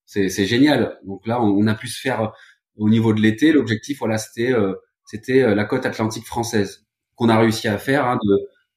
c'est 0.07 0.29
c'est 0.29 0.47
génial 0.47 0.99
donc 1.05 1.27
là 1.27 1.43
on, 1.43 1.67
a 1.67 1.75
pu 1.75 1.87
se 1.87 2.01
faire 2.01 2.33
au 2.77 2.89
niveau 2.89 3.13
de 3.13 3.21
l'été 3.21 3.53
l'objectif 3.53 3.99
voilà 3.99 4.19
c'était 4.19 4.53
c'était 5.05 5.55
la 5.55 5.65
côte 5.65 5.87
atlantique 5.87 6.25
française 6.25 6.84
qu'on 7.17 7.29
a 7.29 7.39
réussi 7.39 7.69
à 7.69 7.79
faire 7.79 8.07
hein, 8.07 8.19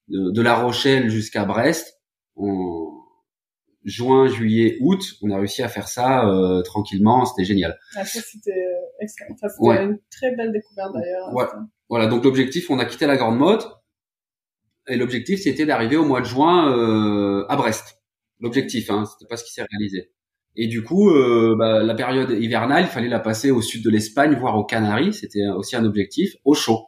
de, 0.09 0.31
de, 0.31 0.41
La 0.41 0.55
Rochelle 0.55 1.09
jusqu'à 1.09 1.45
Brest. 1.45 1.99
En 2.35 2.93
juin 3.83 4.27
juillet 4.27 4.77
août 4.81 5.01
on 5.21 5.31
a 5.31 5.37
réussi 5.37 5.63
à 5.63 5.69
faire 5.69 5.87
ça 5.87 6.29
tranquillement. 6.65 7.25
C'était 7.25 7.45
génial. 7.45 7.79
Ah, 7.95 8.05
c'était 8.05 8.51
c'était 9.07 9.25
une 9.83 9.99
très 10.11 10.35
belle 10.35 10.51
découverte 10.51 10.93
d'ailleurs. 10.93 11.57
Voilà 11.89 12.07
donc 12.07 12.23
l'objectif 12.23 12.69
on 12.69 12.79
a 12.79 12.85
quitté 12.85 13.07
la 13.07 13.17
Grande 13.17 13.37
Motte. 13.37 13.67
Et 14.87 14.97
l'objectif 14.97 15.41
c'était 15.41 15.65
d'arriver 15.65 15.97
au 15.97 16.05
mois 16.05 16.21
de 16.21 16.25
juin 16.25 17.45
à 17.49 17.55
Brest. 17.55 17.97
L'objectif, 18.39 18.89
hein, 18.89 19.05
c'était 19.05 19.27
pas 19.27 19.37
ce 19.37 19.43
qui 19.43 19.53
s'est 19.53 19.65
réalisé. 19.71 20.11
Et 20.55 20.67
du 20.67 20.83
coup, 20.83 21.09
euh, 21.11 21.55
bah, 21.57 21.83
la 21.83 21.93
période 21.93 22.31
hivernale, 22.31 22.83
il 22.83 22.89
fallait 22.89 23.07
la 23.07 23.19
passer 23.19 23.51
au 23.51 23.61
sud 23.61 23.83
de 23.83 23.89
l'Espagne, 23.89 24.35
voire 24.35 24.57
aux 24.57 24.65
Canaries. 24.65 25.13
C'était 25.13 25.47
aussi 25.47 25.75
un 25.75 25.85
objectif, 25.85 26.35
au 26.45 26.53
chaud. 26.53 26.85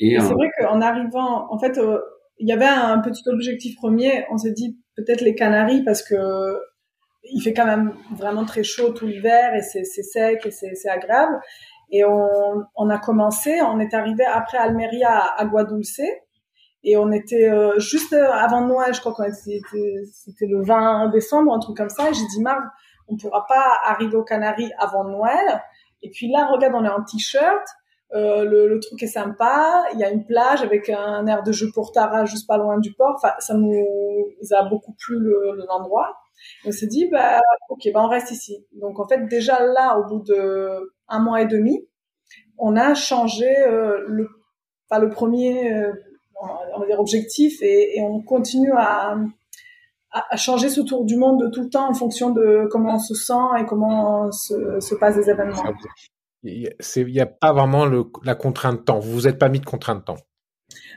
Et, 0.00 0.18
c'est 0.20 0.32
vrai 0.34 0.50
qu'en 0.58 0.80
arrivant, 0.80 1.52
en 1.52 1.58
fait, 1.58 1.78
euh, 1.78 2.00
il 2.38 2.48
y 2.48 2.52
avait 2.52 2.66
un 2.66 2.98
petit 3.00 3.28
objectif 3.28 3.76
premier. 3.76 4.26
On 4.30 4.36
s'est 4.36 4.52
dit 4.52 4.78
peut-être 4.96 5.22
les 5.22 5.34
Canaries 5.34 5.82
parce 5.84 6.02
que 6.02 6.60
il 7.28 7.40
fait 7.40 7.52
quand 7.52 7.66
même 7.66 7.92
vraiment 8.14 8.44
très 8.44 8.62
chaud 8.62 8.90
tout 8.90 9.06
l'hiver 9.06 9.54
et 9.54 9.62
c'est 9.62 9.84
sec 9.84 10.46
et 10.46 10.50
c'est 10.50 10.88
agréable. 10.88 11.40
Et 11.90 12.04
on, 12.04 12.64
on, 12.76 12.90
a 12.90 12.98
commencé, 12.98 13.60
on 13.62 13.80
est 13.80 13.94
arrivé 13.94 14.24
après 14.24 14.58
Almeria 14.58 15.10
à 15.10 15.40
Aguadulce 15.40 16.00
et 16.86 16.96
on 16.96 17.10
était 17.10 17.48
euh, 17.50 17.78
juste 17.80 18.12
avant 18.12 18.60
Noël, 18.60 18.94
je 18.94 19.00
crois 19.00 19.12
qu'on 19.12 19.24
était, 19.24 19.60
c'était 20.12 20.46
le 20.46 20.62
20 20.62 21.08
décembre, 21.08 21.52
un 21.52 21.58
truc 21.58 21.76
comme 21.76 21.90
ça. 21.90 22.08
Et 22.08 22.14
j'ai 22.14 22.26
dit, 22.26 22.40
Marc, 22.40 22.62
on 23.08 23.16
pourra 23.16 23.44
pas 23.46 23.78
arriver 23.84 24.16
aux 24.16 24.22
Canaries 24.22 24.70
avant 24.78 25.02
Noël. 25.02 25.62
Et 26.02 26.10
puis 26.10 26.30
là, 26.30 26.46
regarde, 26.46 26.74
on 26.76 26.84
est 26.84 26.88
en 26.88 27.02
t-shirt. 27.02 27.66
Euh, 28.14 28.44
le, 28.44 28.68
le, 28.68 28.78
truc 28.80 29.02
est 29.02 29.08
sympa. 29.08 29.84
Il 29.92 29.98
y 29.98 30.04
a 30.04 30.10
une 30.10 30.24
plage 30.24 30.62
avec 30.62 30.88
un 30.88 31.26
air 31.26 31.42
de 31.42 31.50
jeu 31.52 31.68
pour 31.74 31.90
Tara 31.90 32.24
juste 32.24 32.46
pas 32.46 32.56
loin 32.56 32.78
du 32.78 32.92
port. 32.94 33.14
Enfin, 33.16 33.32
ça 33.40 33.54
nous 33.54 33.84
a 34.52 34.62
beaucoup 34.68 34.94
plu 34.98 35.18
l'endroit. 35.68 36.16
on 36.64 36.70
s'est 36.70 36.86
dit, 36.86 37.08
bah, 37.10 37.40
ok, 37.68 37.88
bah, 37.92 38.02
on 38.04 38.08
reste 38.08 38.30
ici. 38.30 38.64
Donc, 38.80 39.00
en 39.00 39.08
fait, 39.08 39.26
déjà 39.26 39.64
là, 39.64 39.98
au 39.98 40.04
bout 40.04 40.22
de 40.22 40.94
un 41.08 41.18
mois 41.18 41.42
et 41.42 41.46
demi, 41.46 41.84
on 42.58 42.76
a 42.76 42.94
changé 42.94 43.46
euh, 43.58 44.04
le, 44.06 44.28
enfin, 44.88 45.00
le 45.00 45.10
premier, 45.10 45.72
euh, 45.72 45.92
on 46.74 46.80
va 46.80 46.86
dire 46.86 47.00
objectif 47.00 47.60
et, 47.62 48.00
on 48.02 48.20
continue 48.22 48.72
à, 48.72 49.16
à, 50.12 50.36
changer 50.36 50.68
ce 50.68 50.80
tour 50.80 51.04
du 51.04 51.16
monde 51.16 51.40
de 51.40 51.48
tout 51.48 51.62
le 51.62 51.70
temps 51.70 51.88
en 51.88 51.94
fonction 51.94 52.30
de 52.30 52.68
comment 52.70 52.94
on 52.94 52.98
se 52.98 53.14
sent 53.14 53.60
et 53.60 53.66
comment 53.66 54.30
se, 54.32 54.80
se 54.80 54.94
passent 54.94 55.16
les 55.16 55.30
événements. 55.30 55.64
Il 56.46 57.06
n'y 57.06 57.20
a 57.20 57.26
pas 57.26 57.52
vraiment 57.52 57.86
le, 57.86 58.04
la 58.24 58.34
contrainte 58.34 58.80
de 58.80 58.82
temps. 58.82 58.98
Vous 58.98 59.12
vous 59.12 59.28
êtes 59.28 59.38
pas 59.38 59.48
mis 59.48 59.60
de 59.60 59.66
contrainte 59.66 59.98
de 60.00 60.04
temps. 60.04 60.16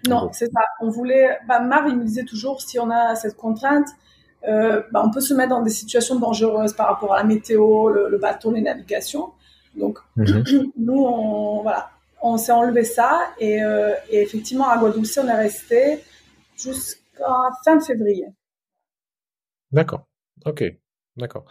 Non, 0.07 0.29
c'est 0.31 0.47
ça. 0.47 0.61
On 0.81 0.89
voulait. 0.89 1.37
Bah, 1.47 1.61
il 1.87 1.97
me 1.97 2.03
disait 2.03 2.23
toujours 2.23 2.61
si 2.61 2.79
on 2.79 2.89
a 2.89 3.15
cette 3.15 3.35
contrainte, 3.35 3.87
euh, 4.47 4.81
bah, 4.91 5.01
on 5.05 5.11
peut 5.11 5.19
se 5.19 5.33
mettre 5.33 5.49
dans 5.49 5.61
des 5.61 5.69
situations 5.69 6.17
dangereuses 6.17 6.73
par 6.73 6.87
rapport 6.87 7.13
à 7.13 7.17
la 7.17 7.23
météo, 7.23 7.89
le, 7.89 8.17
bateau, 8.17 8.51
les 8.51 8.61
navigations. 8.61 9.31
Donc, 9.75 9.99
mhm. 10.15 10.43
nous, 10.77 11.03
on, 11.03 11.61
voilà, 11.61 11.91
on 12.21 12.37
s'est 12.37 12.51
enlevé 12.51 12.83
ça 12.83 13.21
et, 13.39 13.63
euh, 13.63 13.93
et, 14.09 14.21
effectivement 14.21 14.69
à 14.69 14.77
Guadeloupe 14.77 15.05
on 15.17 15.27
est 15.27 15.33
resté 15.33 16.03
jusqu'à 16.57 17.49
fin 17.63 17.79
février. 17.79 18.27
D'accord. 19.71 20.07
Ok. 20.45 20.63
D'accord. 21.17 21.45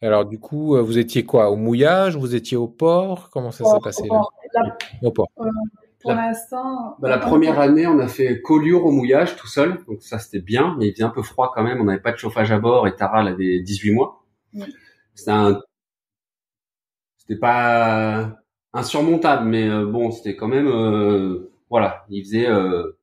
Alors 0.00 0.24
du 0.24 0.38
coup, 0.38 0.76
euh, 0.76 0.82
vous 0.82 0.98
étiez 0.98 1.24
quoi? 1.24 1.50
Au 1.50 1.56
mouillage? 1.56 2.16
Vous 2.16 2.34
étiez 2.34 2.56
au 2.56 2.68
port? 2.68 3.30
Comment 3.30 3.50
ça 3.50 3.64
s'est 3.64 3.80
passé 3.82 4.08
Au 5.02 5.10
port. 5.10 5.28
Euh, 5.38 5.44
pour 6.00 6.12
l'instant. 6.12 6.96
Bah, 6.98 7.08
la 7.08 7.18
première 7.18 7.60
année, 7.60 7.86
on 7.86 7.98
a 8.00 8.08
fait 8.08 8.40
Collioure 8.42 8.86
au 8.86 8.90
mouillage 8.90 9.36
tout 9.36 9.46
seul, 9.46 9.78
donc 9.86 10.02
ça 10.02 10.18
c'était 10.18 10.40
bien, 10.40 10.74
mais 10.78 10.88
il 10.88 10.92
faisait 10.92 11.04
un 11.04 11.10
peu 11.10 11.22
froid 11.22 11.52
quand 11.54 11.62
même. 11.62 11.80
On 11.80 11.84
n'avait 11.84 12.00
pas 12.00 12.12
de 12.12 12.16
chauffage 12.16 12.50
à 12.50 12.58
bord 12.58 12.88
et 12.88 12.96
Tara 12.96 13.20
elle 13.20 13.28
avait 13.28 13.60
18 13.60 13.92
mois. 13.92 14.24
C'était 15.14 15.30
un... 15.30 15.60
c'était 17.18 17.38
pas 17.38 18.42
insurmontable, 18.72 19.46
mais 19.46 19.68
euh, 19.68 19.86
bon, 19.86 20.10
c'était 20.10 20.36
quand 20.36 20.48
même, 20.48 20.68
euh, 20.68 21.52
voilà, 21.70 22.04
il 22.08 22.24
faisait 22.24 22.48
euh, 22.48 22.98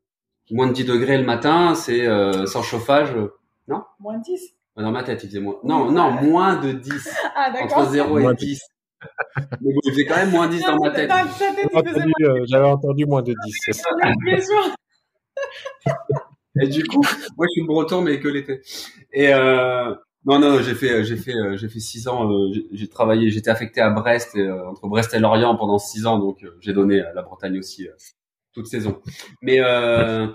moins 0.51 0.67
de 0.67 0.73
10 0.73 0.85
degrés 0.85 1.17
le 1.17 1.25
matin, 1.25 1.75
c'est 1.75 2.07
sans 2.47 2.63
chauffage, 2.63 3.15
non? 3.67 3.83
Moins 3.99 4.17
de 4.17 4.23
10 4.23 4.55
Dans 4.79 4.91
ma 4.91 5.03
tête, 5.03 5.23
il 5.23 5.27
faisait 5.27 5.39
moins. 5.39 5.57
Non, 5.63 5.91
non, 5.91 6.11
moins 6.11 6.55
de 6.55 6.71
10. 6.71 7.09
Ah, 7.35 7.53
entre 7.61 7.89
0 7.89 8.19
et 8.19 8.35
10. 8.35 8.61
mais 9.61 9.73
bon, 9.73 9.79
il 9.85 9.91
faisait 9.91 10.05
quand 10.05 10.17
même 10.17 10.31
moins 10.31 10.47
10 10.47 10.61
dans 10.61 10.77
ma 10.77 10.91
tête. 10.91 11.11
J'avais 12.45 12.67
entendu, 12.67 13.05
moins 13.05 13.21
de 13.21 13.33
10. 13.33 13.81
et 16.61 16.67
du 16.67 16.83
coup, 16.83 17.01
moi 17.37 17.45
je 17.47 17.51
suis 17.51 17.65
breton 17.65 18.01
mais 18.01 18.19
que 18.19 18.27
l'été. 18.27 18.61
Et 19.13 19.33
euh, 19.33 19.93
non, 20.25 20.39
non, 20.39 20.61
j'ai 20.61 20.75
fait, 20.75 21.03
j'ai 21.05 21.15
fait, 21.15 21.33
euh, 21.33 21.55
j'ai 21.55 21.69
fait 21.69 21.79
six 21.79 22.07
ans. 22.07 22.29
Euh, 22.31 22.51
j'ai 22.73 22.87
travaillé, 22.89 23.29
j'étais 23.29 23.49
affecté 23.49 23.79
à 23.79 23.89
Brest, 23.89 24.35
euh, 24.35 24.65
entre 24.67 24.87
Brest 24.87 25.13
et 25.13 25.19
Lorient 25.19 25.55
pendant 25.55 25.77
six 25.77 26.05
ans, 26.05 26.19
donc 26.19 26.45
j'ai 26.59 26.73
donné 26.73 27.01
à 27.01 27.13
la 27.13 27.21
Bretagne 27.21 27.57
aussi 27.57 27.87
toute 28.53 28.67
saison. 28.67 29.01
Mais 29.41 29.59
euh, 29.59 30.27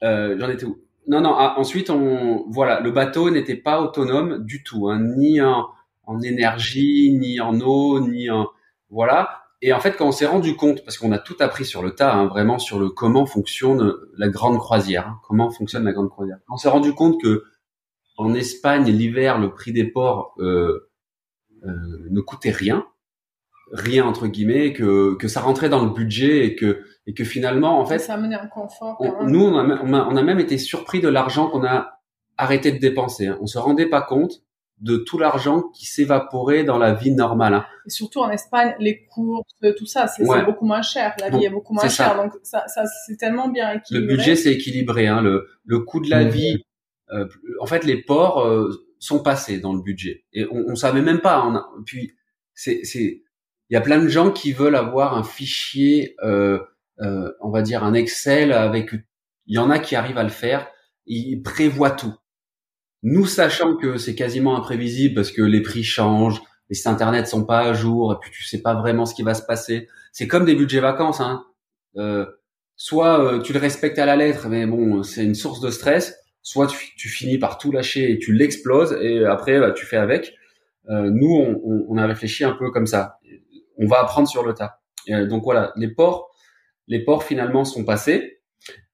j'en 0.00 0.48
étais 0.50 0.64
où? 0.64 0.78
Non, 1.06 1.20
non. 1.20 1.34
Ah, 1.36 1.54
ensuite, 1.58 1.90
on, 1.90 2.44
voilà, 2.48 2.80
le 2.80 2.90
bateau 2.90 3.30
n'était 3.30 3.56
pas 3.56 3.80
autonome 3.80 4.44
du 4.44 4.62
tout, 4.62 4.88
hein, 4.88 5.00
ni 5.16 5.40
en, 5.40 5.68
en 6.04 6.20
énergie, 6.20 7.12
ni 7.12 7.40
en 7.40 7.60
eau, 7.60 8.00
ni 8.00 8.30
en, 8.30 8.48
voilà. 8.90 9.42
Et 9.62 9.72
en 9.72 9.80
fait, 9.80 9.96
quand 9.96 10.08
on 10.08 10.12
s'est 10.12 10.26
rendu 10.26 10.56
compte, 10.56 10.84
parce 10.84 10.98
qu'on 10.98 11.12
a 11.12 11.18
tout 11.18 11.36
appris 11.38 11.64
sur 11.64 11.82
le 11.82 11.94
tas, 11.94 12.14
hein, 12.14 12.26
vraiment 12.26 12.58
sur 12.58 12.78
le 12.80 12.88
comment 12.90 13.26
fonctionne 13.26 13.94
la 14.16 14.28
grande 14.28 14.58
croisière, 14.58 15.06
hein, 15.08 15.20
comment 15.26 15.50
fonctionne 15.50 15.84
la 15.84 15.92
grande 15.92 16.10
croisière. 16.10 16.38
On 16.48 16.56
s'est 16.56 16.68
rendu 16.68 16.92
compte 16.94 17.20
que 17.22 17.44
en 18.16 18.34
Espagne, 18.34 18.90
l'hiver, 18.90 19.38
le 19.38 19.52
prix 19.54 19.72
des 19.72 19.84
ports 19.84 20.34
euh, 20.38 20.90
euh, 21.64 21.70
ne 22.10 22.20
coûtait 22.20 22.50
rien, 22.50 22.86
rien 23.72 24.04
entre 24.04 24.26
guillemets, 24.26 24.72
que, 24.72 25.14
que 25.14 25.28
ça 25.28 25.40
rentrait 25.40 25.68
dans 25.68 25.84
le 25.84 25.90
budget 25.90 26.44
et 26.46 26.56
que, 26.56 26.84
et 27.06 27.14
que 27.14 27.24
finalement, 27.24 27.80
en 27.80 27.86
fait, 27.86 27.98
ça 27.98 28.14
amenait 28.14 28.36
un 28.36 28.46
confort. 28.46 28.98
nous, 29.26 29.44
on 29.44 29.58
a, 29.58 30.06
on 30.08 30.16
a, 30.16 30.22
même 30.22 30.40
été 30.40 30.58
surpris 30.58 31.00
de 31.00 31.08
l'argent 31.08 31.48
qu'on 31.48 31.64
a 31.64 32.00
arrêté 32.36 32.72
de 32.72 32.78
dépenser. 32.78 33.26
Hein. 33.26 33.38
On 33.40 33.46
se 33.46 33.58
rendait 33.58 33.88
pas 33.88 34.02
compte 34.02 34.42
de 34.82 34.96
tout 34.96 35.18
l'argent 35.18 35.62
qui 35.74 35.86
s'évaporait 35.86 36.64
dans 36.64 36.78
la 36.78 36.92
vie 36.92 37.12
normale. 37.12 37.54
Hein. 37.54 37.66
Et 37.86 37.90
surtout 37.90 38.20
en 38.20 38.30
Espagne, 38.30 38.74
les 38.78 39.04
courses, 39.06 39.52
tout 39.76 39.86
ça, 39.86 40.08
c'est 40.08 40.24
beaucoup 40.44 40.66
moins 40.66 40.82
cher. 40.82 41.14
La 41.20 41.30
vie 41.30 41.44
est 41.44 41.50
beaucoup 41.50 41.72
moins 41.72 41.88
chère, 41.88 42.16
donc 42.16 42.32
ça, 42.42 42.66
ça 42.66 42.84
c'est 43.06 43.16
tellement 43.16 43.48
bien 43.48 43.72
équilibré. 43.74 44.06
Le 44.06 44.16
budget 44.16 44.36
c'est 44.36 44.52
équilibré. 44.52 45.06
Hein. 45.06 45.22
Le, 45.22 45.46
le 45.64 45.78
coût 45.80 46.00
de 46.00 46.10
la 46.10 46.24
vie, 46.24 46.64
euh, 47.12 47.28
en 47.60 47.66
fait, 47.66 47.84
les 47.84 48.02
ports 48.02 48.44
euh, 48.44 48.70
sont 48.98 49.22
passés 49.22 49.60
dans 49.60 49.72
le 49.72 49.82
budget 49.82 50.24
et 50.32 50.46
on, 50.50 50.64
on 50.68 50.74
savait 50.74 51.02
même 51.02 51.20
pas. 51.20 51.44
On 51.46 51.82
puis 51.84 52.12
c'est, 52.54 52.80
c'est, 52.84 53.22
il 53.70 53.74
y 53.74 53.76
a 53.76 53.80
plein 53.80 54.02
de 54.02 54.08
gens 54.08 54.30
qui 54.30 54.52
veulent 54.52 54.76
avoir 54.76 55.16
un 55.16 55.22
fichier, 55.22 56.14
euh, 56.24 56.58
euh, 57.00 57.32
on 57.40 57.50
va 57.50 57.62
dire 57.62 57.84
un 57.84 57.94
Excel 57.94 58.52
avec. 58.52 58.92
Il 59.46 59.56
y 59.56 59.58
en 59.58 59.70
a 59.70 59.78
qui 59.78 59.96
arrivent 59.96 60.18
à 60.18 60.22
le 60.22 60.28
faire. 60.28 60.68
Ils 61.06 61.42
prévoient 61.42 61.90
tout 61.90 62.14
nous, 63.02 63.26
sachant 63.26 63.76
que 63.76 63.96
c'est 63.96 64.14
quasiment 64.14 64.56
imprévisible 64.56 65.14
parce 65.14 65.32
que 65.32 65.42
les 65.42 65.60
prix 65.60 65.82
changent, 65.82 66.40
les 66.68 66.76
sites 66.76 66.86
internet 66.86 67.26
sont 67.26 67.44
pas 67.44 67.60
à 67.60 67.72
jour, 67.72 68.12
et 68.12 68.16
puis 68.20 68.30
tu 68.30 68.44
sais 68.44 68.62
pas 68.62 68.74
vraiment 68.74 69.06
ce 69.06 69.14
qui 69.14 69.22
va 69.22 69.34
se 69.34 69.42
passer. 69.42 69.88
C'est 70.12 70.28
comme 70.28 70.44
des 70.44 70.54
budgets 70.54 70.80
vacances. 70.80 71.20
Hein. 71.20 71.44
Euh, 71.96 72.26
soit 72.76 73.20
euh, 73.20 73.40
tu 73.40 73.52
le 73.52 73.58
respectes 73.58 73.98
à 73.98 74.06
la 74.06 74.16
lettre, 74.16 74.48
mais 74.48 74.66
bon, 74.66 75.02
c'est 75.02 75.24
une 75.24 75.34
source 75.34 75.60
de 75.60 75.70
stress. 75.70 76.16
Soit 76.42 76.68
tu, 76.96 77.08
finis 77.08 77.38
par 77.38 77.58
tout 77.58 77.70
lâcher 77.70 78.10
et 78.10 78.18
tu 78.18 78.32
l'exploses, 78.32 78.96
et 79.00 79.24
après 79.24 79.60
bah, 79.60 79.72
tu 79.72 79.84
fais 79.84 79.96
avec. 79.96 80.34
Euh, 80.88 81.10
nous, 81.10 81.32
on, 81.32 81.86
on, 81.88 81.96
a 81.98 82.06
réfléchi 82.06 82.42
un 82.44 82.52
peu 82.52 82.70
comme 82.70 82.86
ça. 82.86 83.18
On 83.78 83.86
va 83.86 84.00
apprendre 84.00 84.28
sur 84.28 84.44
le 84.44 84.52
tas. 84.52 84.80
donc 85.28 85.44
voilà, 85.44 85.72
les 85.76 85.88
ports, 85.88 86.31
les 86.88 87.04
ports 87.04 87.24
finalement 87.24 87.64
sont 87.64 87.84
passés. 87.84 88.42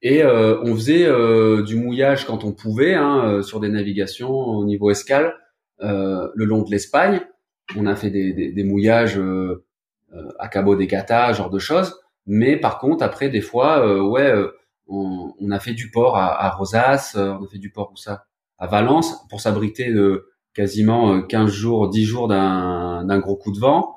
Et 0.01 0.23
euh, 0.23 0.60
on 0.62 0.74
faisait 0.74 1.06
euh, 1.06 1.62
du 1.62 1.77
mouillage 1.77 2.24
quand 2.24 2.44
on 2.44 2.52
pouvait 2.52 2.94
hein, 2.94 3.24
euh, 3.24 3.43
sur 3.43 3.60
des 3.60 3.69
navigations 3.69 4.31
au 4.31 4.65
niveau 4.65 4.90
escale 4.90 5.35
le 5.81 6.44
long 6.44 6.62
de 6.62 6.70
l'Espagne. 6.73 7.20
On 7.77 7.86
a 7.86 7.94
fait 7.94 8.10
des, 8.10 8.32
des, 8.32 8.51
des 8.51 8.65
mouillages 8.65 9.20
à 10.40 10.48
Cabo 10.48 10.74
de 10.74 10.82
Gata, 10.82 11.32
genre 11.32 11.51
de 11.51 11.60
choses. 11.60 12.01
Mais 12.27 12.56
par 12.56 12.81
contre, 12.81 13.05
après, 13.05 13.28
des 13.28 13.40
fois, 13.40 14.05
ouais, 14.05 14.32
on, 14.89 15.32
on, 15.39 15.51
a 15.52 15.60
fait 15.60 15.74
du 15.74 15.93
port 15.93 16.16
à, 16.16 16.35
à, 16.35 16.51
Rosas, 16.51 17.12
on 17.15 17.44
a 17.44 17.47
fait 17.47 17.59
du 17.59 17.70
port 17.70 17.93
où 17.93 17.97
ça 17.97 18.24
À 18.59 18.66
Valence, 18.66 19.24
pour 19.31 19.40
s'abriter 19.40 19.93
de 19.93 20.27
quasiment 20.52 21.23
15 21.23 21.48
jours, 21.52 21.89
10 21.89 22.05
jours 22.05 22.27
d'un 22.27 23.19
gros 23.20 23.36
coup 23.36 23.52
de 23.52 23.60
vent. 23.60 23.94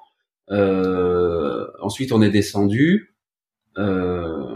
ensuite, 1.81 2.11
on 2.11 2.21
est 2.21 2.29
descendu. 2.29 3.10
Euh, 3.77 4.55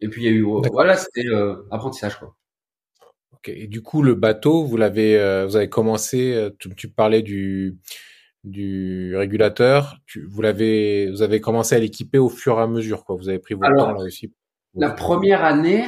et 0.00 0.08
puis 0.08 0.22
il 0.22 0.24
y 0.24 0.28
a 0.28 0.32
eu 0.32 0.42
voilà, 0.70 0.96
c'était 0.96 1.26
euh, 1.26 1.66
apprentissage 1.70 2.18
quoi. 2.18 2.36
Ok. 3.32 3.48
Et 3.48 3.66
du 3.66 3.82
coup, 3.82 4.02
le 4.02 4.14
bateau, 4.14 4.64
vous 4.64 4.76
l'avez, 4.76 5.18
euh, 5.18 5.46
vous 5.46 5.56
avez 5.56 5.68
commencé. 5.68 6.34
Euh, 6.34 6.50
tu, 6.58 6.74
tu, 6.74 6.88
parlais 6.88 7.22
du 7.22 7.78
du 8.44 9.14
régulateur. 9.16 9.96
Tu, 10.06 10.26
vous 10.26 10.40
l'avez, 10.42 11.10
vous 11.10 11.22
avez 11.22 11.40
commencé 11.40 11.74
à 11.74 11.78
l'équiper 11.78 12.18
au 12.18 12.28
fur 12.28 12.58
et 12.58 12.62
à 12.62 12.66
mesure 12.66 13.04
quoi. 13.04 13.16
Vous 13.16 13.28
avez 13.28 13.38
pris 13.38 13.54
votre 13.54 13.74
temps 13.76 13.92
là 13.92 14.04
aussi. 14.04 14.32
La 14.74 14.90
première 14.90 15.44
année, 15.44 15.84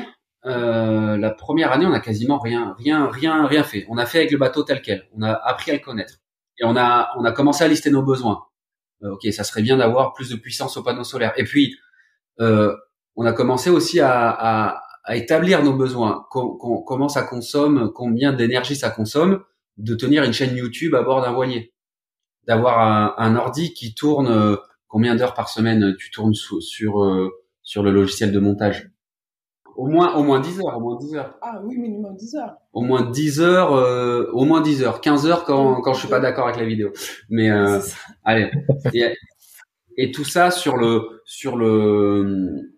euh, 0.46 1.16
la 1.16 1.30
première 1.30 1.72
année, 1.72 1.86
on 1.86 1.92
a 1.92 2.00
quasiment 2.00 2.38
rien, 2.38 2.74
rien, 2.78 3.08
rien, 3.08 3.46
rien 3.46 3.62
fait. 3.62 3.86
On 3.88 3.98
a 3.98 4.06
fait 4.06 4.18
avec 4.18 4.30
le 4.30 4.38
bateau 4.38 4.62
tel 4.62 4.82
quel. 4.82 5.06
On 5.14 5.22
a 5.22 5.32
appris 5.32 5.70
à 5.70 5.74
le 5.74 5.80
connaître 5.80 6.14
et 6.58 6.64
on 6.64 6.76
a, 6.76 7.10
on 7.16 7.24
a 7.24 7.32
commencé 7.32 7.64
à 7.64 7.68
lister 7.68 7.90
nos 7.90 8.02
besoins. 8.02 8.44
ok, 9.02 9.26
ça 9.32 9.44
serait 9.44 9.62
bien 9.62 9.76
d'avoir 9.76 10.12
plus 10.14 10.30
de 10.30 10.36
puissance 10.36 10.76
au 10.76 10.82
panneau 10.82 11.04
solaire. 11.04 11.32
Et 11.36 11.44
puis, 11.44 11.74
euh, 11.74 11.76
on 12.40 13.24
a 13.24 13.32
commencé 13.32 13.70
aussi 13.70 14.00
à, 14.00 14.30
à, 14.30 14.82
à 15.08 15.16
établir 15.16 15.64
nos 15.64 15.72
besoins, 15.72 16.26
comment 16.30 17.08
ça 17.08 17.22
consomme, 17.22 17.90
combien 17.94 18.34
d'énergie 18.34 18.76
ça 18.76 18.90
consomme, 18.90 19.42
de 19.78 19.94
tenir 19.94 20.22
une 20.22 20.34
chaîne 20.34 20.54
YouTube 20.54 20.94
à 20.94 21.02
bord 21.02 21.22
d'un 21.22 21.32
voilier, 21.32 21.72
d'avoir 22.46 22.80
un, 22.80 23.14
un, 23.16 23.36
ordi 23.36 23.72
qui 23.72 23.94
tourne 23.94 24.28
euh, 24.28 24.56
combien 24.86 25.16
d'heures 25.16 25.32
par 25.32 25.48
semaine 25.48 25.96
tu 25.98 26.10
tournes 26.10 26.34
sur 26.34 26.62
sur, 26.62 27.02
euh, 27.02 27.30
sur 27.62 27.82
le 27.82 27.90
logiciel 27.90 28.32
de 28.32 28.38
montage? 28.38 28.90
Au 29.76 29.86
moins 29.86 30.14
au 30.16 30.24
moins 30.24 30.40
10 30.40 30.60
heures 30.60 30.76
au 30.76 30.80
moins 30.80 30.98
10 30.98 31.14
heures. 31.14 31.38
Ah 31.40 31.60
oui 31.64 31.78
minimum 31.78 32.14
10 32.16 32.34
heures. 32.34 32.56
Au 32.72 32.82
moins 32.82 33.08
10 33.08 33.40
heures 33.40 33.72
euh, 33.74 34.28
au 34.32 34.44
moins 34.44 34.60
10 34.60 34.82
heures. 34.82 35.00
15 35.00 35.26
heures 35.26 35.44
quand 35.44 35.80
quand 35.80 35.94
je 35.94 36.00
suis 36.00 36.08
pas 36.08 36.20
d'accord 36.20 36.48
avec 36.48 36.60
la 36.60 36.66
vidéo. 36.66 36.90
Mais 37.30 37.50
euh, 37.50 37.80
allez. 38.24 38.50
Et, 38.92 39.14
et, 39.98 40.10
tout 40.12 40.24
ça 40.24 40.50
sur 40.50 40.76
le 40.76 41.22
sur 41.24 41.56
le 41.56 42.72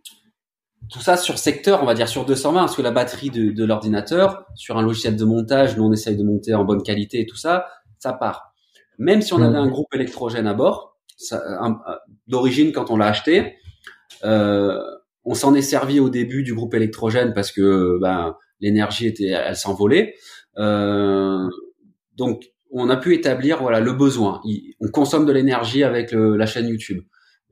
tout 0.91 1.01
ça 1.01 1.17
sur 1.17 1.39
secteur, 1.39 1.83
on 1.83 1.87
va 1.87 1.95
dire 1.95 2.09
sur 2.09 2.25
220, 2.25 2.61
parce 2.61 2.77
que 2.77 2.83
la 2.83 2.91
batterie 2.91 3.31
de, 3.31 3.53
de 3.53 3.65
l'ordinateur, 3.65 4.45
sur 4.57 4.77
un 4.77 4.83
logiciel 4.83 5.15
de 5.15 5.25
montage, 5.25 5.77
nous 5.77 5.85
on 5.85 5.93
essaye 5.93 6.17
de 6.17 6.25
monter 6.25 6.55
en 6.55 6.65
bonne 6.65 6.83
qualité 6.83 7.21
et 7.21 7.27
tout 7.27 7.37
ça, 7.37 7.67
ça 7.99 8.13
part. 8.13 8.53
Même 8.99 9.23
si 9.23 9.33
on 9.33 9.41
avait 9.41 9.57
un 9.57 9.69
groupe 9.69 9.95
électrogène 9.95 10.47
à 10.47 10.55
bord, 10.55 10.99
d'origine 12.27 12.73
quand 12.73 12.91
on 12.91 12.97
l'a 12.97 13.07
acheté, 13.07 13.57
euh, 14.25 14.79
on 15.25 15.35
s'en 15.35 15.55
est 15.55 15.63
servi 15.63 16.01
au 16.01 16.11
début 16.11 16.43
du 16.43 16.55
groupe 16.55 16.75
électrogène 16.75 17.33
parce 17.35 17.53
que 17.53 17.99
ben, 18.01 18.37
l'énergie 18.61 19.07
était, 19.07 19.29
elle 19.29 19.57
s'envolait. 19.57 20.15
Euh, 20.59 21.49
donc 22.17 22.45
on 22.71 22.89
a 22.89 22.97
pu 22.97 23.15
établir 23.15 23.61
voilà 23.61 23.81
le 23.81 23.93
besoin. 23.93 24.41
on 24.81 24.89
consomme 24.89 25.27
de 25.27 25.33
l'énergie 25.33 25.85
avec 25.85 26.13
la 26.13 26.47
chaîne 26.47 26.69
YouTube. 26.69 27.03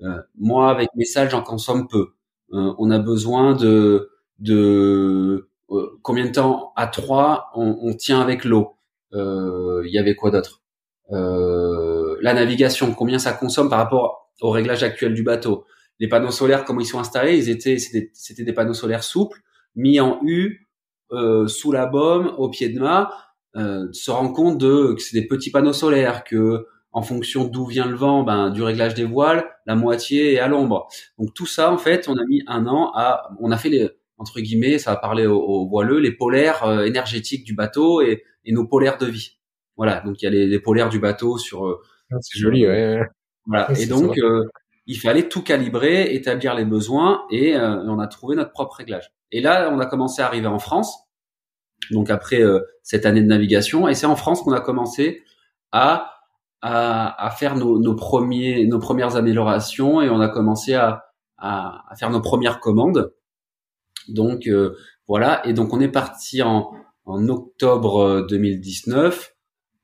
Euh, 0.02 0.20
moi 0.38 0.70
avec 0.70 0.88
mes 0.94 1.04
salles 1.04 1.30
j'en 1.30 1.42
consomme 1.42 1.88
peu. 1.88 2.12
Euh, 2.52 2.72
on 2.78 2.90
a 2.90 2.98
besoin 2.98 3.54
de, 3.54 4.10
de 4.38 5.50
euh, 5.70 5.98
combien 6.02 6.26
de 6.26 6.32
temps? 6.32 6.72
À 6.76 6.86
trois 6.86 7.50
on, 7.54 7.94
tient 7.94 8.20
avec 8.20 8.44
l'eau. 8.44 8.76
Il 9.12 9.90
y 9.90 9.98
avait 9.98 10.14
quoi 10.14 10.30
d'autre? 10.30 10.62
La 11.10 12.34
navigation, 12.34 12.94
combien 12.94 13.18
ça 13.18 13.32
consomme 13.32 13.68
par 13.68 13.78
rapport 13.78 14.30
au 14.40 14.50
réglage 14.50 14.82
actuel 14.82 15.14
du 15.14 15.22
bateau? 15.22 15.64
Les 16.00 16.08
panneaux 16.08 16.30
solaires, 16.30 16.64
comment 16.64 16.80
ils 16.80 16.86
sont 16.86 17.00
installés? 17.00 17.36
Ils 17.36 17.48
étaient, 17.48 17.78
c'était 17.78 18.44
des 18.44 18.52
panneaux 18.52 18.74
solaires 18.74 19.02
souples, 19.02 19.40
mis 19.74 19.98
en 20.00 20.20
U, 20.22 20.68
sous 21.46 21.72
la 21.72 21.86
baume, 21.86 22.34
au 22.38 22.48
pied 22.48 22.68
de 22.68 22.78
mât. 22.78 23.10
Se 23.92 24.10
rend 24.10 24.32
compte 24.32 24.58
de 24.58 24.94
que 24.94 25.02
c'est 25.02 25.18
des 25.18 25.26
petits 25.26 25.50
panneaux 25.50 25.72
solaires, 25.72 26.24
que 26.24 26.66
en 26.92 27.02
fonction 27.02 27.44
d'où 27.44 27.66
vient 27.66 27.86
le 27.86 27.96
vent, 27.96 28.22
ben, 28.22 28.50
du 28.50 28.62
réglage 28.62 28.94
des 28.94 29.04
voiles, 29.04 29.44
la 29.66 29.74
moitié 29.74 30.34
est 30.34 30.38
à 30.38 30.48
l'ombre. 30.48 30.88
Donc 31.18 31.34
tout 31.34 31.46
ça, 31.46 31.72
en 31.72 31.78
fait, 31.78 32.08
on 32.08 32.16
a 32.16 32.24
mis 32.26 32.42
un 32.46 32.66
an 32.66 32.92
à, 32.94 33.30
on 33.40 33.50
a 33.50 33.56
fait 33.56 33.68
les, 33.68 33.90
entre 34.16 34.40
guillemets, 34.40 34.78
ça 34.78 34.92
va 34.92 34.96
parler 34.96 35.26
aux, 35.26 35.68
voileux, 35.68 35.98
les 35.98 36.12
polaires 36.12 36.64
euh, 36.64 36.84
énergétiques 36.84 37.44
du 37.44 37.54
bateau 37.54 38.00
et, 38.00 38.24
et, 38.44 38.52
nos 38.52 38.66
polaires 38.66 38.98
de 38.98 39.06
vie. 39.06 39.38
Voilà, 39.76 40.00
donc 40.00 40.20
il 40.20 40.24
y 40.24 40.28
a 40.28 40.30
les, 40.30 40.46
les 40.46 40.58
polaires 40.58 40.88
du 40.88 40.98
bateau 40.98 41.38
sur. 41.38 41.66
Euh, 41.66 41.80
ah, 42.10 42.16
c'est 42.20 42.38
joli, 42.38 42.66
ouais. 42.66 43.00
Voilà, 43.46 43.68
et 43.78 43.86
donc 43.86 44.18
euh, 44.18 44.44
il 44.86 44.98
fallait 44.98 45.28
tout 45.28 45.42
calibrer, 45.42 46.14
établir 46.14 46.54
les 46.54 46.64
besoins 46.64 47.22
et 47.30 47.56
on 47.56 47.98
a 47.98 48.06
trouvé 48.08 48.36
notre 48.36 48.52
propre 48.52 48.76
réglage. 48.76 49.10
Et 49.30 49.40
là, 49.40 49.70
on 49.72 49.78
a 49.78 49.86
commencé 49.86 50.20
à 50.20 50.26
arriver 50.26 50.46
en 50.46 50.58
France, 50.58 51.07
donc 51.90 52.10
après 52.10 52.42
cette 52.82 53.06
année 53.06 53.22
de 53.22 53.26
navigation, 53.26 53.88
et 53.88 53.94
c'est 53.94 54.06
en 54.06 54.16
France 54.16 54.42
qu'on 54.42 54.52
a 54.52 54.60
commencé 54.60 55.22
à 55.72 56.18
à, 56.60 57.24
à 57.24 57.30
faire 57.30 57.56
nos, 57.56 57.78
nos, 57.78 57.94
premiers, 57.94 58.66
nos 58.66 58.78
premières 58.78 59.16
améliorations 59.16 60.02
et 60.02 60.10
on 60.10 60.20
a 60.20 60.28
commencé 60.28 60.74
à, 60.74 61.04
à, 61.36 61.84
à 61.90 61.96
faire 61.96 62.10
nos 62.10 62.20
premières 62.20 62.60
commandes. 62.60 63.12
Donc 64.08 64.46
euh, 64.46 64.76
voilà, 65.06 65.46
et 65.46 65.52
donc 65.52 65.72
on 65.72 65.80
est 65.80 65.88
parti 65.88 66.42
en, 66.42 66.72
en 67.04 67.28
octobre 67.28 68.26
2019. 68.28 69.34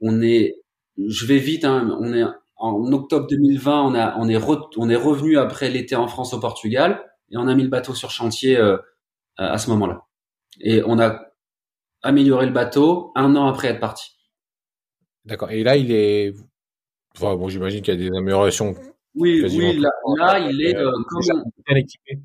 On 0.01 0.21
est, 0.23 0.57
je 0.99 1.27
vais 1.27 1.39
vite, 1.39 1.65
hein, 1.65 1.97
on 2.01 2.13
est 2.13 2.25
en 2.57 2.93
octobre 2.93 3.27
2020, 3.29 3.83
on 3.83 3.95
a, 3.95 4.17
on 4.19 4.29
est, 4.29 4.39
on 4.77 4.89
est 4.89 4.97
revenu 4.97 5.39
après 5.39 5.71
l'été 5.71 5.97
en 5.97 6.09
France 6.09 6.35
au 6.35 6.41
Portugal 6.41 7.05
et 7.31 7.37
on 7.37 7.47
a 7.47 7.55
mis 7.55 7.63
le 7.63 7.69
bateau 7.69 7.95
sur 7.95 8.11
chantier 8.11 8.57
euh, 8.57 8.79
à 9.37 9.59
ce 9.59 9.71
moment-là. 9.71 10.03
Et 10.61 10.83
on 10.87 10.99
a 10.99 11.21
amélioré 12.05 12.47
le 12.47 12.53
bateau 12.53 13.11
un 13.17 13.35
an 13.35 13.49
après 13.49 13.69
être 13.69 13.81
parti. 13.81 14.13
D'accord. 15.25 15.51
Et 15.51 15.65
là, 15.65 15.77
il 15.77 15.91
est, 15.91 16.35
Enfin, 17.17 17.37
bon, 17.37 17.49
j'imagine 17.49 17.81
qu'il 17.81 17.95
y 17.95 17.97
a 17.97 18.11
des 18.11 18.17
améliorations. 18.17 18.75
Oui, 19.15 19.41
oui, 19.43 19.81
là, 20.19 20.39
il 20.41 20.61
est 20.63 20.77
euh, 20.77 20.91
bien 21.67 21.77
équipé. 21.77 22.19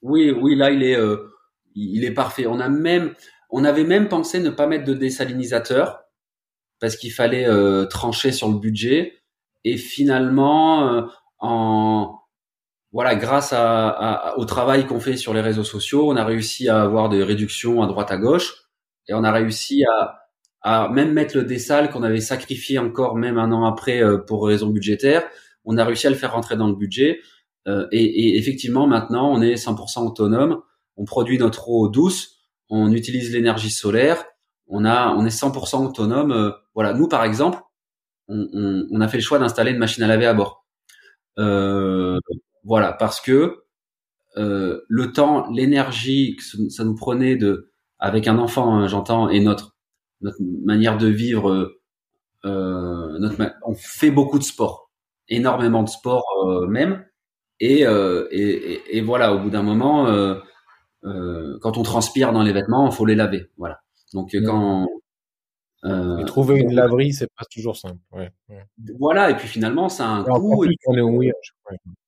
Oui, 0.00 0.30
oui, 0.30 0.56
là, 0.56 0.70
il 0.70 0.82
est, 0.82 0.96
euh, 0.96 1.28
il 1.74 2.04
est 2.04 2.12
parfait. 2.12 2.46
On 2.46 2.58
a 2.58 2.70
même, 2.70 3.14
on 3.50 3.64
avait 3.64 3.84
même 3.84 4.08
pensé 4.08 4.40
ne 4.40 4.48
pas 4.48 4.66
mettre 4.66 4.84
de 4.84 4.94
désalinisateur 4.94 6.04
parce 6.80 6.96
qu'il 6.96 7.12
fallait 7.12 7.46
euh, 7.46 7.84
trancher 7.84 8.32
sur 8.32 8.48
le 8.48 8.58
budget. 8.58 9.18
Et 9.64 9.76
finalement, 9.76 11.06
en 11.38 12.18
voilà, 12.90 13.14
grâce 13.14 13.52
à, 13.52 13.88
à, 13.88 14.36
au 14.38 14.44
travail 14.44 14.86
qu'on 14.86 15.00
fait 15.00 15.16
sur 15.16 15.34
les 15.34 15.40
réseaux 15.40 15.64
sociaux, 15.64 16.10
on 16.10 16.16
a 16.16 16.24
réussi 16.24 16.68
à 16.68 16.82
avoir 16.82 17.08
des 17.08 17.22
réductions 17.22 17.82
à 17.82 17.86
droite 17.86 18.10
à 18.10 18.16
gauche 18.16 18.61
et 19.08 19.14
on 19.14 19.24
a 19.24 19.32
réussi 19.32 19.84
à 19.84 20.22
à 20.62 20.88
même 20.88 21.12
mettre 21.12 21.36
le 21.36 21.44
dessal 21.44 21.90
qu'on 21.90 22.02
avait 22.02 22.20
sacrifié 22.20 22.78
encore 22.78 23.16
même 23.16 23.36
un 23.36 23.50
an 23.52 23.64
après 23.64 24.02
euh, 24.02 24.18
pour 24.18 24.46
raison 24.46 24.68
budgétaire, 24.68 25.24
on 25.64 25.76
a 25.76 25.84
réussi 25.84 26.06
à 26.06 26.10
le 26.10 26.16
faire 26.16 26.32
rentrer 26.32 26.56
dans 26.56 26.68
le 26.68 26.74
budget. 26.74 27.20
Euh, 27.68 27.86
et, 27.92 28.04
et, 28.04 28.38
effectivement, 28.38 28.86
maintenant, 28.86 29.30
on 29.32 29.42
est 29.42 29.54
100% 29.54 30.06
autonome. 30.06 30.62
On 30.96 31.04
produit 31.04 31.38
notre 31.38 31.68
eau 31.68 31.88
douce, 31.88 32.38
on 32.68 32.92
utilise 32.92 33.32
l'énergie 33.32 33.70
solaire. 33.70 34.24
On 34.68 34.84
a, 34.84 35.08
on 35.14 35.24
est 35.26 35.36
100% 35.36 35.84
autonome. 35.84 36.32
Euh, 36.32 36.50
voilà, 36.74 36.94
nous 36.94 37.08
par 37.08 37.24
exemple, 37.24 37.60
on, 38.28 38.48
on, 38.90 39.00
a 39.00 39.08
fait 39.08 39.18
le 39.18 39.22
choix 39.22 39.38
d'installer 39.38 39.72
une 39.72 39.78
machine 39.78 40.02
à 40.04 40.06
laver 40.06 40.26
à 40.26 40.34
bord. 40.34 40.64
Euh, 41.38 42.18
voilà, 42.64 42.92
parce 42.92 43.20
que 43.20 43.64
euh, 44.36 44.80
le 44.88 45.12
temps, 45.12 45.50
l'énergie 45.50 46.36
que 46.36 46.70
ça 46.70 46.84
nous 46.84 46.94
prenait 46.94 47.36
de, 47.36 47.71
avec 48.02 48.26
un 48.26 48.38
enfant, 48.38 48.74
hein, 48.74 48.88
j'entends, 48.88 49.30
et 49.30 49.40
notre 49.40 49.76
notre 50.20 50.38
manière 50.64 50.98
de 50.98 51.08
vivre, 51.08 51.72
euh, 52.44 53.18
notre, 53.18 53.36
on 53.64 53.74
fait 53.74 54.10
beaucoup 54.10 54.38
de 54.38 54.44
sport, 54.44 54.90
énormément 55.28 55.82
de 55.82 55.88
sport 55.88 56.24
euh, 56.46 56.66
même, 56.66 57.04
et, 57.58 57.86
euh, 57.86 58.28
et, 58.30 58.40
et, 58.40 58.98
et, 58.98 59.00
voilà, 59.00 59.34
au 59.34 59.40
bout 59.40 59.50
d'un 59.50 59.62
moment, 59.62 60.06
euh, 60.08 61.58
quand 61.60 61.76
on 61.76 61.82
transpire 61.82 62.32
dans 62.32 62.42
les 62.42 62.52
vêtements, 62.52 62.88
il 62.88 62.92
faut 62.92 63.06
les 63.06 63.14
laver, 63.14 63.50
voilà. 63.56 63.80
Donc 64.12 64.36
quand 64.44 64.86
euh, 65.84 66.18
et 66.18 66.24
trouver 66.24 66.60
une 66.60 66.74
laverie, 66.74 67.12
c'est 67.12 67.28
pas 67.36 67.44
toujours 67.50 67.76
simple. 67.76 67.98
Ouais, 68.12 68.30
Voilà, 68.98 69.30
et 69.30 69.36
puis 69.36 69.48
finalement, 69.48 69.88
ça 69.88 70.06
a 70.06 70.10
un 70.10 70.22
coût. 70.22 70.64
Et 70.64 70.76
on 70.86 70.96
est 70.96 71.00
au 71.00 71.20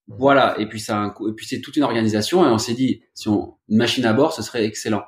Voilà, 0.06 0.54
et 0.60 0.68
puis 0.68 0.78
ça 0.80 0.98
un 0.98 1.08
et 1.08 1.32
puis 1.34 1.46
c'est 1.46 1.60
toute 1.60 1.76
une 1.76 1.82
organisation, 1.82 2.44
et 2.44 2.48
on 2.48 2.58
s'est 2.58 2.74
dit, 2.74 3.02
si 3.14 3.28
on 3.28 3.56
une 3.68 3.78
machine 3.78 4.04
à 4.04 4.12
bord, 4.12 4.32
ce 4.32 4.42
serait 4.42 4.64
excellent. 4.64 5.02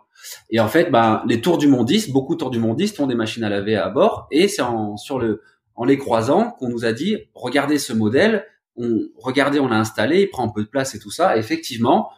Et 0.51 0.61
en 0.61 0.69
fait, 0.69 0.90
ben, 0.90 1.23
les 1.27 1.40
tours 1.40 1.59
du 1.59 1.69
mondiste, 1.69 2.12
beaucoup 2.12 2.35
de 2.35 2.40
tours 2.40 2.51
du 2.51 2.59
mondiste 2.59 3.01
ont 3.01 3.07
des 3.07 3.15
machines 3.15 3.44
à 3.44 3.48
laver 3.48 3.77
à 3.77 3.89
bord, 3.89 4.27
et 4.31 4.48
c'est 4.48 4.62
en, 4.62 4.97
sur 4.97 5.19
le, 5.19 5.43
en 5.74 5.85
les 5.85 5.98
croisant 5.98 6.51
qu'on 6.59 6.69
nous 6.69 6.85
a 6.85 6.93
dit, 6.93 7.19
regardez 7.35 7.78
ce 7.78 7.93
modèle, 7.93 8.47
on, 8.77 9.01
regardez, 9.16 9.59
on 9.59 9.69
l'a 9.69 9.78
installé, 9.78 10.23
il 10.23 10.28
prend 10.28 10.44
un 10.44 10.53
peu 10.53 10.62
de 10.62 10.69
place 10.69 10.94
et 10.94 10.98
tout 10.98 11.11
ça. 11.11 11.36
effectivement, 11.36 12.11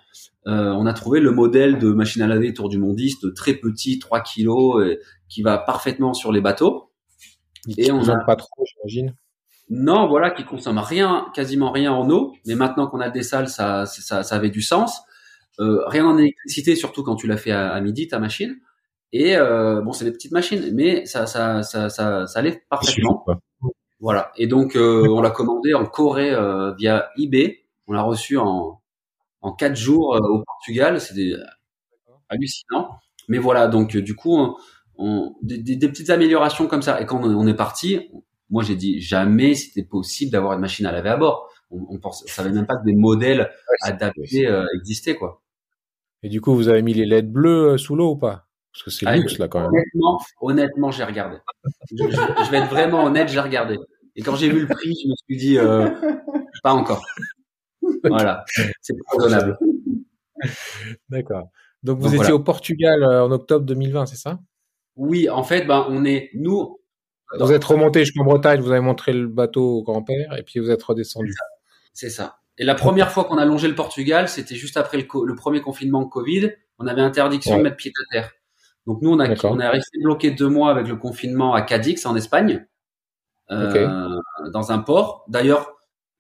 euh, 0.47 0.70
on 0.72 0.86
a 0.86 0.93
trouvé 0.93 1.20
le 1.20 1.30
modèle 1.30 1.78
de 1.78 1.90
machine 1.90 2.22
à 2.22 2.26
laver 2.26 2.55
Tour 2.55 2.68
du 2.68 2.78
Mondiste 2.78 3.35
très 3.35 3.55
petit, 3.55 3.98
3 3.98 4.20
kilos, 4.22 4.85
et, 4.86 4.98
qui 5.28 5.43
va 5.43 5.59
parfaitement 5.59 6.14
sur 6.14 6.32
les 6.32 6.40
bateaux. 6.40 6.90
et 7.76 7.93
on 7.93 8.09
a 8.09 8.24
pas 8.24 8.36
trop, 8.36 8.64
j'imagine. 8.64 9.14
Non, 9.70 10.09
voilà, 10.09 10.30
qui 10.30 10.44
consomme 10.44 10.78
rien, 10.78 11.26
quasiment 11.35 11.70
rien 11.70 11.93
en 11.93 12.09
eau. 12.09 12.35
Mais 12.47 12.55
maintenant 12.55 12.86
qu'on 12.86 13.01
a 13.01 13.10
des 13.10 13.22
salles, 13.22 13.48
ça, 13.48 13.85
ça, 13.85 14.22
ça 14.22 14.35
avait 14.35 14.48
du 14.48 14.62
sens. 14.62 15.02
Euh, 15.60 15.82
rien 15.86 16.06
en 16.06 16.16
électricité, 16.18 16.76
surtout 16.76 17.02
quand 17.02 17.16
tu 17.16 17.26
l'as 17.26 17.36
fait 17.36 17.51
à, 17.51 17.80
midi 17.80 18.09
ta 18.09 18.18
machine. 18.18 18.56
Et 19.12 19.36
euh, 19.36 19.80
bon, 19.80 19.93
c'est 19.93 20.05
des 20.05 20.12
petites 20.12 20.32
machines, 20.32 20.70
mais 20.74 21.06
ça, 21.06 21.26
ça, 21.26 21.62
ça, 21.62 21.89
ça, 21.89 22.26
ça 22.26 22.39
allait 22.39 22.62
parfaitement. 22.68 23.24
Voilà. 24.01 24.32
Et 24.36 24.47
donc, 24.47 24.76
euh, 24.76 25.06
on 25.10 25.20
l'a 25.20 25.30
commandé 25.30 25.74
en 25.74 25.86
Corée 25.86 26.30
euh, 26.30 26.72
via 26.74 27.10
eBay. 27.16 27.64
On 27.86 27.93
l'a 27.93 28.02
reçu 28.02 28.36
en 28.36 28.80
en 29.40 29.52
quatre 29.52 29.76
jours 29.76 30.16
euh, 30.16 30.20
au 30.20 30.43
Portugal. 30.44 31.01
C'était 31.01 31.32
hallucinant. 32.28 32.90
Mais 33.28 33.39
voilà, 33.39 33.68
donc 33.68 33.97
du 33.97 34.14
coup, 34.14 34.36
on, 34.97 35.36
des, 35.43 35.59
des, 35.59 35.89
petites 35.89 36.10
améliorations 36.10 36.66
comme 36.66 36.82
ça. 36.82 37.01
Et 37.01 37.06
quand 37.06 37.22
on, 37.22 37.47
est 37.47 37.55
parti, 37.55 38.10
moi 38.51 38.62
j'ai 38.62 38.74
dit 38.74 39.01
jamais 39.01 39.55
c'était 39.55 39.82
possible 39.82 40.32
d'avoir 40.32 40.55
une 40.55 40.60
machine 40.60 40.86
à 40.86 40.93
laver 40.93 41.10
à 41.10 41.16
bord. 41.16 41.48
On, 41.70 41.86
on 41.90 41.98
pense, 41.98 42.24
savait 42.26 42.51
même 42.51 42.66
pas 42.66 42.76
que 42.76 42.85
des 42.85 42.94
modèles 42.94 43.51
adaptés 43.82 44.47
euh, 44.47 44.64
existaient 44.80 45.14
quoi. 45.14 45.43
Et 46.22 46.28
du 46.28 46.40
coup, 46.40 46.54
vous 46.54 46.68
avez 46.68 46.82
mis 46.82 46.94
les 46.94 47.06
LED 47.06 47.30
bleus 47.30 47.78
sous 47.78 47.94
l'eau 47.94 48.12
ou 48.12 48.16
pas? 48.16 48.46
Parce 48.72 48.82
que 48.84 48.90
c'est 48.90 49.06
ah, 49.06 49.16
luxe 49.16 49.38
là 49.38 49.48
quand 49.48 49.60
même. 49.60 49.70
Honnêtement, 49.70 50.20
honnêtement, 50.40 50.90
j'ai 50.90 51.04
regardé. 51.04 51.36
Je, 51.90 51.96
je, 51.96 52.50
vais 52.50 52.58
être 52.58 52.68
vraiment 52.70 53.04
honnête, 53.04 53.28
j'ai 53.28 53.40
regardé. 53.40 53.78
Et 54.14 54.22
quand 54.22 54.36
j'ai 54.36 54.50
vu 54.50 54.60
le 54.60 54.66
prix, 54.66 54.94
je 55.02 55.08
me 55.08 55.14
suis 55.26 55.36
dit 55.36 55.58
euh, 55.58 55.90
pas 56.62 56.72
encore. 56.72 57.04
Voilà, 58.04 58.44
c'est 58.80 58.94
raisonnable. 59.12 59.58
D'accord. 61.08 61.50
Donc 61.82 62.00
vous 62.00 62.14
étiez 62.14 62.32
au 62.32 62.40
Portugal 62.40 63.02
euh, 63.02 63.24
en 63.24 63.30
octobre 63.30 63.64
2020, 63.64 64.06
c'est 64.06 64.16
ça? 64.16 64.40
Oui, 64.96 65.28
en 65.28 65.44
fait, 65.44 65.64
ben 65.64 65.86
on 65.88 66.04
est 66.04 66.30
nous. 66.34 66.80
Vous 67.38 67.52
êtes 67.52 67.64
remonté 67.64 68.00
jusqu'en 68.00 68.24
Bretagne, 68.24 68.60
vous 68.60 68.70
avez 68.70 68.80
montré 68.80 69.12
le 69.12 69.28
bateau 69.28 69.78
au 69.78 69.82
grand-père 69.82 70.36
et 70.36 70.42
puis 70.42 70.60
vous 70.60 70.70
êtes 70.70 70.82
redescendu. 70.82 71.34
C'est 71.92 72.10
ça. 72.10 72.38
Et 72.59 72.64
la 72.64 72.74
première 72.74 73.10
fois 73.10 73.24
qu'on 73.24 73.39
a 73.39 73.44
longé 73.44 73.68
le 73.68 73.74
Portugal, 73.74 74.28
c'était 74.28 74.56
juste 74.56 74.76
après 74.76 74.98
le, 74.98 75.35
premier 75.36 75.60
confinement 75.60 76.05
Covid. 76.05 76.51
On 76.78 76.86
avait 76.86 77.02
interdiction 77.02 77.56
de 77.56 77.62
mettre 77.62 77.76
pied 77.76 77.93
à 78.01 78.12
terre. 78.12 78.32
Donc 78.86 79.01
nous, 79.02 79.10
on 79.10 79.20
a, 79.20 79.28
on 79.44 79.60
est 79.60 79.68
resté 79.68 79.98
bloqué 80.02 80.30
deux 80.32 80.48
mois 80.48 80.70
avec 80.70 80.89
le 80.89 80.97
confinement 80.97 81.55
à 81.55 81.62
Cadix 81.62 82.05
en 82.06 82.16
Espagne, 82.16 82.66
euh, 83.51 84.18
dans 84.52 84.72
un 84.72 84.78
port. 84.78 85.24
D'ailleurs, 85.28 85.76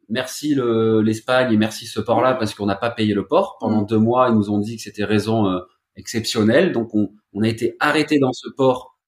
merci 0.08 0.54
l'Espagne 1.02 1.52
et 1.52 1.56
merci 1.56 1.86
ce 1.86 1.98
port-là 1.98 2.34
parce 2.34 2.54
qu'on 2.54 2.66
n'a 2.66 2.76
pas 2.76 2.90
payé 2.90 3.14
le 3.14 3.26
port. 3.26 3.56
Pendant 3.58 3.82
mm. 3.82 3.86
deux 3.86 3.98
mois, 3.98 4.28
ils 4.28 4.34
nous 4.34 4.50
ont 4.50 4.58
dit 4.58 4.76
que 4.76 4.82
c'était 4.82 5.04
raison 5.04 5.50
euh, 5.50 5.60
exceptionnelle. 5.96 6.72
Donc, 6.72 6.94
on, 6.94 7.10
on, 7.32 7.42
a 7.42 7.48
été 7.48 7.76
arrêté 7.80 8.18
dans 8.20 8.32
ce 8.32 8.48
port. 8.56 8.98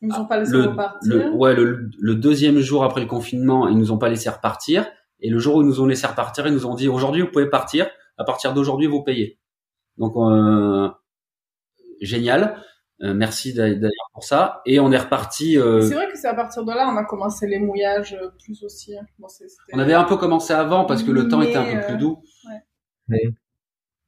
Ils 0.00 0.08
nous 0.08 0.14
ont 0.16 0.26
pas 0.26 0.38
laissé 0.38 0.52
le, 0.52 0.62
repartir. 0.62 1.00
Le, 1.04 1.30
ouais, 1.30 1.54
le, 1.54 1.90
le, 1.98 2.14
deuxième 2.14 2.60
jour 2.60 2.84
après 2.84 3.00
le 3.00 3.06
confinement, 3.06 3.68
ils 3.68 3.76
nous 3.76 3.90
ont 3.92 3.98
pas 3.98 4.08
laissé 4.08 4.30
repartir. 4.30 4.86
Et 5.20 5.30
le 5.30 5.38
jour 5.38 5.56
où 5.56 5.62
ils 5.62 5.66
nous 5.66 5.80
ont 5.80 5.86
laissé 5.86 6.06
repartir, 6.06 6.46
ils 6.46 6.52
nous 6.52 6.66
ont 6.66 6.74
dit 6.74 6.88
aujourd'hui 6.88 7.22
vous 7.22 7.30
pouvez 7.30 7.48
partir. 7.48 7.88
À 8.16 8.24
partir 8.24 8.54
d'aujourd'hui, 8.54 8.86
vous 8.86 9.02
payez. 9.02 9.38
Donc, 9.96 10.14
euh, 10.16 10.88
génial. 12.00 12.62
Euh, 13.02 13.12
merci 13.12 13.52
d'ailleurs 13.52 13.90
pour 14.12 14.22
ça. 14.22 14.62
Et 14.66 14.78
on 14.78 14.92
est 14.92 14.98
reparti. 14.98 15.58
Euh... 15.58 15.82
C'est 15.82 15.94
vrai 15.94 16.08
que 16.10 16.16
c'est 16.16 16.28
à 16.28 16.34
partir 16.34 16.64
de 16.64 16.72
là 16.72 16.88
on 16.92 16.96
a 16.96 17.04
commencé 17.04 17.46
les 17.46 17.58
mouillages 17.58 18.14
euh, 18.14 18.30
plus 18.44 18.62
aussi. 18.62 18.96
Hein. 18.96 19.04
on 19.72 19.78
avait 19.78 19.94
un 19.94 20.04
peu 20.04 20.16
commencé 20.16 20.52
avant 20.52 20.84
parce 20.84 21.02
que 21.02 21.10
le 21.10 21.28
temps 21.28 21.42
était 21.42 21.56
un 21.56 21.80
peu 21.80 21.86
plus 21.86 21.96
doux. 21.96 22.22
Ouais. 23.08 23.34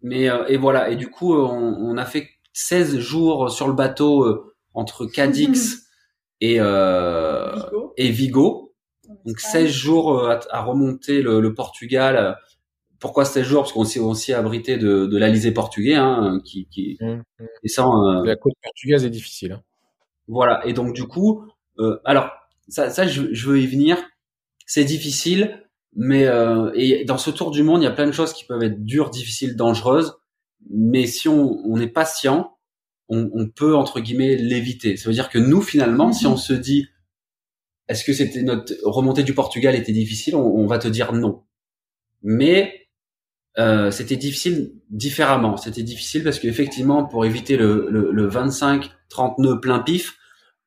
Mais 0.02 0.30
euh, 0.30 0.46
et 0.46 0.56
voilà. 0.56 0.90
Et 0.90 0.96
du 0.96 1.10
coup, 1.10 1.34
on, 1.34 1.48
on, 1.50 1.96
a 1.96 2.04
fait 2.04 2.28
16 2.52 2.98
jours 2.98 3.50
sur 3.50 3.66
le 3.66 3.74
bateau 3.74 4.54
entre 4.72 5.06
Cadix 5.06 5.88
et 6.40 6.60
Vigo. 6.60 7.92
et 7.96 8.10
Vigo. 8.10 8.65
Donc 9.24 9.40
16 9.40 9.70
jours 9.70 10.28
à, 10.28 10.40
à 10.50 10.62
remonter 10.62 11.22
le, 11.22 11.40
le 11.40 11.54
Portugal 11.54 12.36
pourquoi 12.98 13.24
16 13.24 13.44
jours? 13.44 13.62
Parce 13.62 13.72
qu'on 13.72 13.84
s'est 13.84 14.00
aussi 14.00 14.32
abrité 14.32 14.78
de, 14.78 15.06
de 15.06 15.18
l'Alizé 15.18 15.52
portugais, 15.52 15.94
hein, 15.94 16.40
qui, 16.44 16.66
qui 16.66 16.96
mmh, 17.00 17.22
mmh. 17.38 17.46
et 17.62 17.68
ça, 17.68 17.86
euh, 17.86 18.24
la 18.24 18.36
côte 18.36 18.54
portugaise 18.62 19.04
est 19.04 19.10
difficile. 19.10 19.52
Hein. 19.52 19.62
Voilà. 20.28 20.64
Et 20.66 20.72
donc 20.72 20.92
du 20.94 21.04
coup, 21.04 21.44
euh, 21.78 22.00
alors 22.04 22.30
ça, 22.68 22.90
ça 22.90 23.06
je, 23.06 23.32
je, 23.32 23.48
veux 23.48 23.60
y 23.60 23.66
venir. 23.66 23.98
C'est 24.66 24.84
difficile, 24.84 25.62
mais 25.94 26.26
euh, 26.26 26.72
et 26.74 27.04
dans 27.04 27.18
ce 27.18 27.30
tour 27.30 27.50
du 27.50 27.62
monde, 27.62 27.82
il 27.82 27.84
y 27.84 27.88
a 27.88 27.92
plein 27.92 28.06
de 28.06 28.12
choses 28.12 28.32
qui 28.32 28.44
peuvent 28.44 28.62
être 28.62 28.84
dures, 28.84 29.10
difficiles, 29.10 29.56
dangereuses. 29.56 30.16
Mais 30.70 31.06
si 31.06 31.28
on, 31.28 31.60
on 31.64 31.78
est 31.78 31.86
patient, 31.86 32.56
on, 33.08 33.30
on, 33.34 33.48
peut 33.48 33.76
entre 33.76 34.00
guillemets 34.00 34.34
l'éviter. 34.34 34.96
Ça 34.96 35.08
veut 35.08 35.14
dire 35.14 35.28
que 35.28 35.38
nous, 35.38 35.62
finalement, 35.62 36.12
si 36.12 36.26
on 36.26 36.36
se 36.36 36.52
dit, 36.52 36.88
est-ce 37.88 38.04
que 38.04 38.12
c'était 38.12 38.42
notre 38.42 38.74
remontée 38.84 39.22
du 39.22 39.34
Portugal 39.34 39.74
était 39.74 39.92
difficile, 39.92 40.34
on, 40.36 40.44
on 40.44 40.66
va 40.66 40.78
te 40.78 40.88
dire 40.88 41.12
non. 41.12 41.42
Mais 42.22 42.88
euh, 43.58 43.90
c'était 43.90 44.16
difficile 44.16 44.72
différemment. 44.90 45.56
C'était 45.56 45.82
difficile 45.82 46.24
parce 46.24 46.38
qu'effectivement, 46.38 47.04
pour 47.04 47.24
éviter 47.24 47.56
le, 47.56 47.88
le, 47.90 48.10
le 48.10 48.28
25-30 48.28 48.88
nœuds 49.38 49.60
plein 49.60 49.78
pif, 49.78 50.16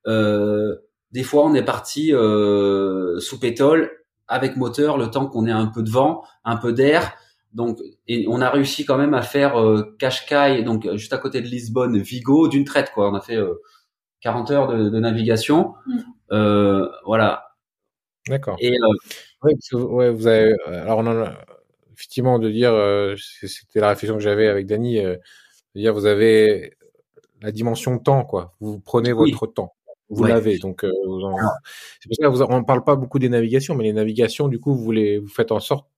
euh, 0.08 0.76
des 1.12 1.24
fois 1.24 1.46
on 1.46 1.54
est 1.54 1.64
parti 1.64 2.14
euh, 2.14 3.20
sous 3.20 3.40
pétole 3.40 3.91
avec 4.28 4.56
moteur 4.56 4.98
le 4.98 5.10
temps 5.10 5.28
qu'on 5.28 5.46
ait 5.46 5.52
un 5.52 5.68
peu 5.68 5.84
de 5.84 5.90
vent, 5.90 6.24
un 6.46 6.56
peu 6.56 6.72
d'air. 6.72 7.14
Donc, 7.52 7.80
et 8.08 8.26
on 8.28 8.41
a 8.41 8.50
réussi 8.50 8.86
quand 8.86 8.98
même 8.98 9.16
à 9.16 9.24
faire 9.24 9.60
euh, 9.60 9.96
Cascais, 9.98 10.62
donc 10.62 10.88
juste 10.96 11.14
à 11.14 11.18
côté 11.18 11.41
de 11.41 11.48
Lisbonne, 11.48 11.98
Vigo, 11.98 12.48
d'une 12.48 12.64
traite 12.64 12.91
quoi. 12.94 13.10
On 13.12 13.16
a 13.16 13.22
fait 13.22 13.40
40 14.22 14.52
heures 14.52 14.68
de, 14.68 14.90
de 14.90 15.00
navigation. 15.00 15.74
Mm. 15.88 16.00
Voilà. 16.31 17.45
D'accord. 18.27 18.57
Et 18.60 18.72
ouais, 19.43 19.53
ouais, 19.73 20.11
vous 20.11 20.27
avez. 20.27 20.53
Alors 20.68 20.99
on 20.99 21.07
en 21.07 21.23
a 21.23 21.34
effectivement 21.99 22.39
de 22.39 22.49
dire, 22.49 22.72
euh, 22.73 23.15
c'était 23.18 23.81
la 23.81 23.89
réflexion 23.89 24.15
que 24.15 24.22
j'avais 24.23 24.47
avec 24.47 24.65
Dany, 24.65 24.99
euh, 24.99 25.18
de 25.76 25.81
dire 25.81 25.93
vous 25.93 26.06
avez 26.06 26.77
la 27.41 27.51
dimension 27.51 27.99
temps, 27.99 28.23
quoi. 28.23 28.56
Vous 28.61 28.80
prenez 28.80 29.11
votre 29.11 29.47
temps, 29.47 29.76
vous 30.10 30.23
l'avez. 30.23 30.60
Donc, 30.60 30.85
euh, 30.85 30.91
c'est 31.99 32.07
pour 32.07 32.15
ça 32.15 32.23
que 32.23 32.27
vous, 32.30 32.41
on 32.41 32.64
parle 32.64 32.85
pas 32.85 32.95
beaucoup 32.95 33.19
des 33.19 33.27
navigations, 33.27 33.76
mais 33.76 33.84
les 33.84 33.93
navigations, 33.93 34.47
du 34.47 34.61
coup, 34.61 34.76
vous 34.76 34.91
les, 34.93 35.19
vous 35.19 35.27
faites 35.27 35.51
en 35.51 35.60
sorte 35.60 35.89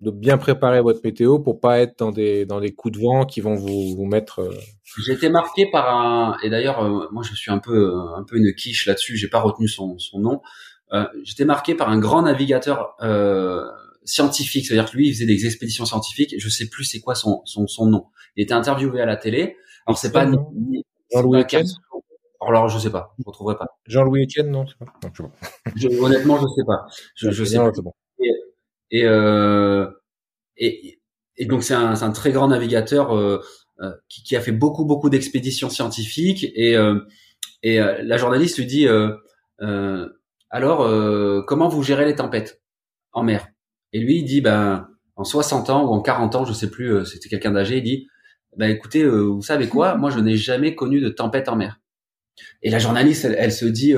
de 0.00 0.10
bien 0.10 0.38
préparer 0.38 0.80
votre 0.80 1.00
météo 1.04 1.38
pour 1.38 1.60
pas 1.60 1.80
être 1.80 1.98
dans 1.98 2.10
des 2.10 2.46
dans 2.46 2.60
des 2.60 2.72
coups 2.74 2.98
de 2.98 3.02
vent 3.02 3.26
qui 3.26 3.40
vont 3.40 3.54
vous, 3.54 3.94
vous 3.96 4.06
mettre. 4.06 4.48
J'ai 5.04 5.12
été 5.12 5.28
marqué 5.28 5.70
par 5.70 5.94
un 5.94 6.36
et 6.42 6.50
d'ailleurs 6.50 7.10
moi 7.12 7.22
je 7.22 7.34
suis 7.34 7.50
un 7.50 7.58
peu 7.58 7.94
un 8.16 8.24
peu 8.24 8.36
une 8.36 8.54
quiche 8.54 8.86
là-dessus. 8.86 9.16
J'ai 9.16 9.28
pas 9.28 9.40
retenu 9.40 9.68
son 9.68 9.98
son 9.98 10.20
nom. 10.20 10.40
J'étais 11.22 11.44
marqué 11.44 11.74
par 11.74 11.88
un 11.90 11.98
grand 11.98 12.22
navigateur 12.22 12.96
scientifique, 14.04 14.66
c'est-à-dire 14.66 14.90
que 14.90 14.96
lui, 14.96 15.08
il 15.08 15.12
faisait 15.12 15.26
des 15.26 15.44
expéditions 15.46 15.84
scientifiques. 15.84 16.34
Je 16.38 16.48
sais 16.48 16.68
plus 16.68 16.84
c'est 16.84 17.00
quoi 17.00 17.14
son, 17.14 17.42
son, 17.44 17.66
son 17.66 17.86
nom. 17.86 18.06
Il 18.34 18.42
était 18.42 18.54
interviewé 18.54 19.00
à 19.00 19.06
la 19.06 19.16
télé. 19.16 19.56
Alors 19.86 19.98
c'est 19.98 20.10
pas 20.10 20.26
Jean-Louis 21.12 21.40
Etienne? 21.40 21.66
Alors 22.40 22.68
je 22.68 22.78
sais 22.78 22.90
pas, 22.90 23.14
je 23.18 23.24
retrouverai 23.26 23.56
pas. 23.56 23.66
Jean-Louis 23.86 24.24
Etienne, 24.24 24.50
non, 24.50 24.64
je, 25.76 25.88
honnêtement, 26.00 26.38
je 26.38 26.46
sais 26.56 26.64
pas. 26.66 26.86
Je, 27.14 27.30
je 27.30 27.44
sais 27.44 27.58
pas. 27.58 27.70
Et 28.90 29.00
et, 29.00 29.04
euh, 29.04 29.86
et, 30.56 31.00
et 31.36 31.46
donc 31.46 31.62
c'est 31.62 31.74
un, 31.74 32.00
un, 32.02 32.10
très 32.10 32.32
grand 32.32 32.48
navigateur 32.48 33.16
euh, 33.16 33.40
euh, 33.80 33.92
qui, 34.08 34.22
qui, 34.22 34.36
a 34.36 34.40
fait 34.40 34.52
beaucoup 34.52 34.84
beaucoup 34.84 35.10
d'expéditions 35.10 35.70
scientifiques. 35.70 36.44
Et 36.54 36.76
et 37.62 37.78
la 37.78 38.16
journaliste 38.16 38.58
lui 38.58 38.66
dit 38.66 38.88
alors 40.50 41.44
comment 41.46 41.68
vous 41.68 41.82
gérez 41.82 42.04
les 42.04 42.14
tempêtes 42.14 42.60
en 43.12 43.22
mer? 43.22 43.48
Et 43.92 43.98
lui, 43.98 44.18
il 44.18 44.24
dit, 44.24 44.40
ben 44.40 44.88
en 45.16 45.24
60 45.24 45.68
ans 45.70 45.84
ou 45.84 45.92
en 45.92 46.00
40 46.00 46.34
ans, 46.36 46.44
je 46.44 46.52
sais 46.52 46.70
plus, 46.70 47.04
c'était 47.04 47.28
quelqu'un 47.28 47.50
d'âgé, 47.50 47.78
il 47.78 47.82
dit, 47.82 48.08
ben 48.56 48.70
écoutez, 48.70 49.02
euh, 49.02 49.22
vous 49.22 49.42
savez 49.42 49.68
quoi? 49.68 49.94
Moi, 49.98 50.10
je 50.10 50.18
n'ai 50.18 50.36
jamais 50.36 50.74
connu 50.74 51.00
de 51.00 51.08
tempête 51.08 51.48
en 51.48 51.56
mer. 51.56 51.80
Et 52.62 52.70
la 52.70 52.78
journaliste, 52.78 53.24
elle, 53.24 53.52
se 53.52 53.66
dit, 53.66 53.94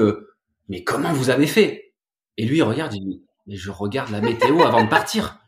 mais 0.69 0.82
comment 0.82 1.12
vous 1.12 1.31
avez 1.31 1.47
fait? 1.47 1.94
Et 2.36 2.47
lui, 2.47 2.59
il 2.59 2.62
regarde, 2.62 2.94
il 2.94 3.05
dit, 3.05 3.23
mais 3.47 3.56
je 3.56 3.70
regarde 3.70 4.10
la 4.10 4.20
météo 4.20 4.62
avant 4.62 4.85
de 4.85 4.89
partir. 4.89 5.39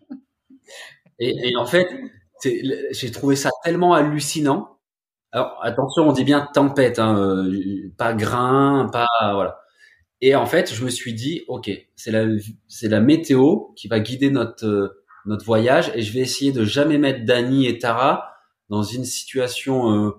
Et, 1.18 1.50
et 1.50 1.56
en 1.56 1.66
fait, 1.66 1.88
j'ai 2.42 3.10
trouvé 3.10 3.36
ça 3.36 3.50
tellement 3.62 3.94
hallucinant. 3.94 4.78
Alors 5.32 5.58
attention, 5.62 6.08
on 6.08 6.12
dit 6.12 6.24
bien 6.24 6.48
tempête, 6.52 6.98
hein, 6.98 7.48
pas 7.98 8.14
grain, 8.14 8.88
pas 8.92 9.06
voilà. 9.20 9.60
Et 10.20 10.36
en 10.36 10.46
fait, 10.46 10.72
je 10.72 10.84
me 10.84 10.90
suis 10.90 11.12
dit, 11.12 11.42
ok, 11.48 11.70
c'est 11.96 12.10
la 12.10 12.24
la 12.82 13.00
météo 13.00 13.72
qui 13.76 13.88
va 13.88 14.00
guider 14.00 14.30
notre 14.30 14.66
euh, 14.66 15.04
notre 15.26 15.44
voyage, 15.44 15.90
et 15.94 16.02
je 16.02 16.12
vais 16.12 16.20
essayer 16.20 16.52
de 16.52 16.64
jamais 16.64 16.98
mettre 16.98 17.24
Dani 17.24 17.66
et 17.66 17.78
Tara 17.78 18.30
dans 18.68 18.82
une 18.82 19.04
situation 19.04 19.90
euh, 19.92 20.10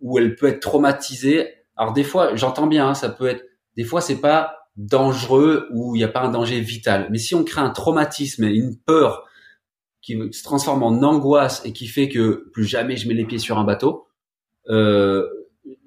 où 0.00 0.18
elle 0.18 0.34
peut 0.36 0.46
être 0.46 0.60
traumatisée. 0.60 1.54
Alors 1.76 1.92
des 1.92 2.04
fois, 2.04 2.34
j'entends 2.36 2.66
bien, 2.66 2.88
hein, 2.88 2.94
ça 2.94 3.08
peut 3.10 3.26
être, 3.26 3.44
des 3.76 3.84
fois 3.84 4.00
c'est 4.00 4.20
pas 4.20 4.61
dangereux 4.76 5.68
ou 5.72 5.94
il 5.94 5.98
n'y 5.98 6.04
a 6.04 6.08
pas 6.08 6.22
un 6.22 6.30
danger 6.30 6.60
vital, 6.60 7.08
mais 7.10 7.18
si 7.18 7.34
on 7.34 7.44
crée 7.44 7.60
un 7.60 7.70
traumatisme 7.70 8.44
et 8.44 8.54
une 8.54 8.76
peur 8.76 9.24
qui 10.00 10.18
se 10.32 10.42
transforme 10.42 10.82
en 10.82 11.02
angoisse 11.02 11.62
et 11.64 11.72
qui 11.72 11.86
fait 11.86 12.08
que 12.08 12.48
plus 12.52 12.64
jamais 12.64 12.96
je 12.96 13.06
mets 13.06 13.14
les 13.14 13.24
pieds 13.24 13.38
sur 13.38 13.58
un 13.58 13.64
bateau, 13.64 14.08
euh, 14.68 15.28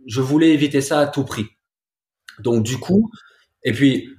je 0.07 0.22
voulais 0.22 0.52
éviter 0.52 0.82
ça 0.82 0.99
à 0.99 1.07
tout 1.07 1.26
prix. 1.26 1.45
Donc 2.40 2.64
du 2.64 2.78
coup, 2.78 3.10
et 3.64 3.74
puis 3.74 4.10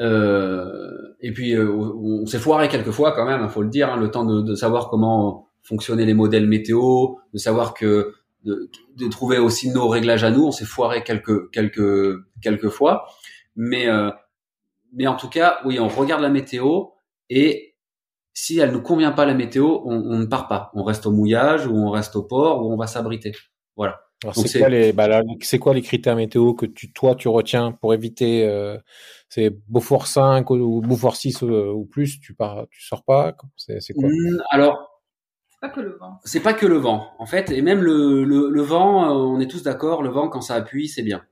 euh, 0.00 1.14
et 1.20 1.32
puis 1.32 1.54
euh, 1.54 1.72
on 1.72 2.26
s'est 2.26 2.38
foiré 2.38 2.68
quelques 2.68 2.90
fois 2.90 3.12
quand 3.12 3.24
même, 3.24 3.42
il 3.44 3.48
faut 3.48 3.62
le 3.62 3.70
dire, 3.70 3.90
hein, 3.90 3.96
le 3.96 4.10
temps 4.10 4.24
de, 4.24 4.42
de, 4.42 4.54
savoir 4.54 4.90
comment 4.90 5.48
fonctionnaient 5.62 6.04
les 6.04 6.14
modèles 6.14 6.46
météo, 6.46 7.16
de 7.32 7.38
savoir 7.38 7.72
que 7.72 8.14
de, 8.44 8.70
de, 8.96 9.08
trouver 9.08 9.38
aussi 9.38 9.70
nos 9.70 9.88
réglages 9.88 10.22
à 10.22 10.30
nous, 10.30 10.44
on 10.44 10.52
s'est 10.52 10.66
foiré 10.66 11.02
quelques 11.02 11.50
quelques 11.50 12.18
quelques 12.42 12.68
fois, 12.68 13.06
mais 13.56 13.88
euh, 13.88 14.10
mais 14.92 15.06
en 15.06 15.16
tout 15.16 15.28
cas, 15.28 15.58
oui, 15.64 15.80
on 15.80 15.88
regarde 15.88 16.22
la 16.22 16.28
météo 16.28 16.86
et 17.28 17.74
si 18.32 18.58
elle 18.58 18.72
ne 18.72 18.78
convient 18.78 19.12
pas 19.12 19.24
la 19.24 19.34
météo, 19.34 19.80
on, 19.84 19.94
on, 19.94 20.18
ne 20.18 20.26
part 20.26 20.46
pas. 20.46 20.70
On 20.74 20.84
reste 20.84 21.06
au 21.06 21.10
mouillage 21.10 21.66
ou 21.66 21.74
on 21.74 21.90
reste 21.90 22.16
au 22.16 22.22
port 22.22 22.62
ou 22.62 22.72
on 22.72 22.76
va 22.76 22.86
s'abriter. 22.86 23.32
Voilà. 23.76 24.00
C'est 24.34 24.58
quoi, 24.58 24.68
les, 24.68 24.92
bah 24.92 25.22
quoi 25.60 25.74
les 25.74 25.82
critères 25.82 26.16
météo 26.16 26.54
que 26.54 26.64
tu, 26.64 26.92
toi, 26.92 27.14
tu 27.14 27.28
retiens 27.28 27.72
pour 27.72 27.92
éviter 27.92 28.46
euh, 28.46 28.78
C'est 29.28 29.50
Beaufort 29.68 30.06
5 30.06 30.50
ou 30.50 30.80
Beaufort 30.80 31.16
6 31.16 31.42
euh, 31.42 31.70
ou, 31.70 31.84
plus 31.84 32.20
Tu 32.20 32.34
pars, 32.34 32.66
tu 32.70 32.82
sors 32.82 33.04
pas? 33.04 33.36
C'est 33.56 33.92
quoi? 33.94 34.08
Mmh, 34.08 34.42
Alors, 34.50 35.02
c'est 35.48 35.60
pas 35.60 35.68
que 35.68 35.80
le 35.80 35.96
vent. 35.96 36.18
C'est 36.24 36.40
pas 36.40 36.54
que 36.54 36.66
le 36.66 36.76
vent, 36.76 37.08
en 37.18 37.26
fait, 37.26 37.50
et 37.50 37.60
même 37.60 37.82
le, 37.82 38.24
le, 38.24 38.48
le 38.50 38.62
vent, 38.62 39.04
euh, 39.04 39.14
on 39.14 39.40
est 39.40 39.50
tous 39.50 39.62
d'accord, 39.62 40.02
le 40.02 40.10
vent 40.10 40.28
quand 40.28 40.40
ça 40.40 40.54
appuie, 40.54 40.88
c'est 40.88 41.02
bien. 41.02 41.22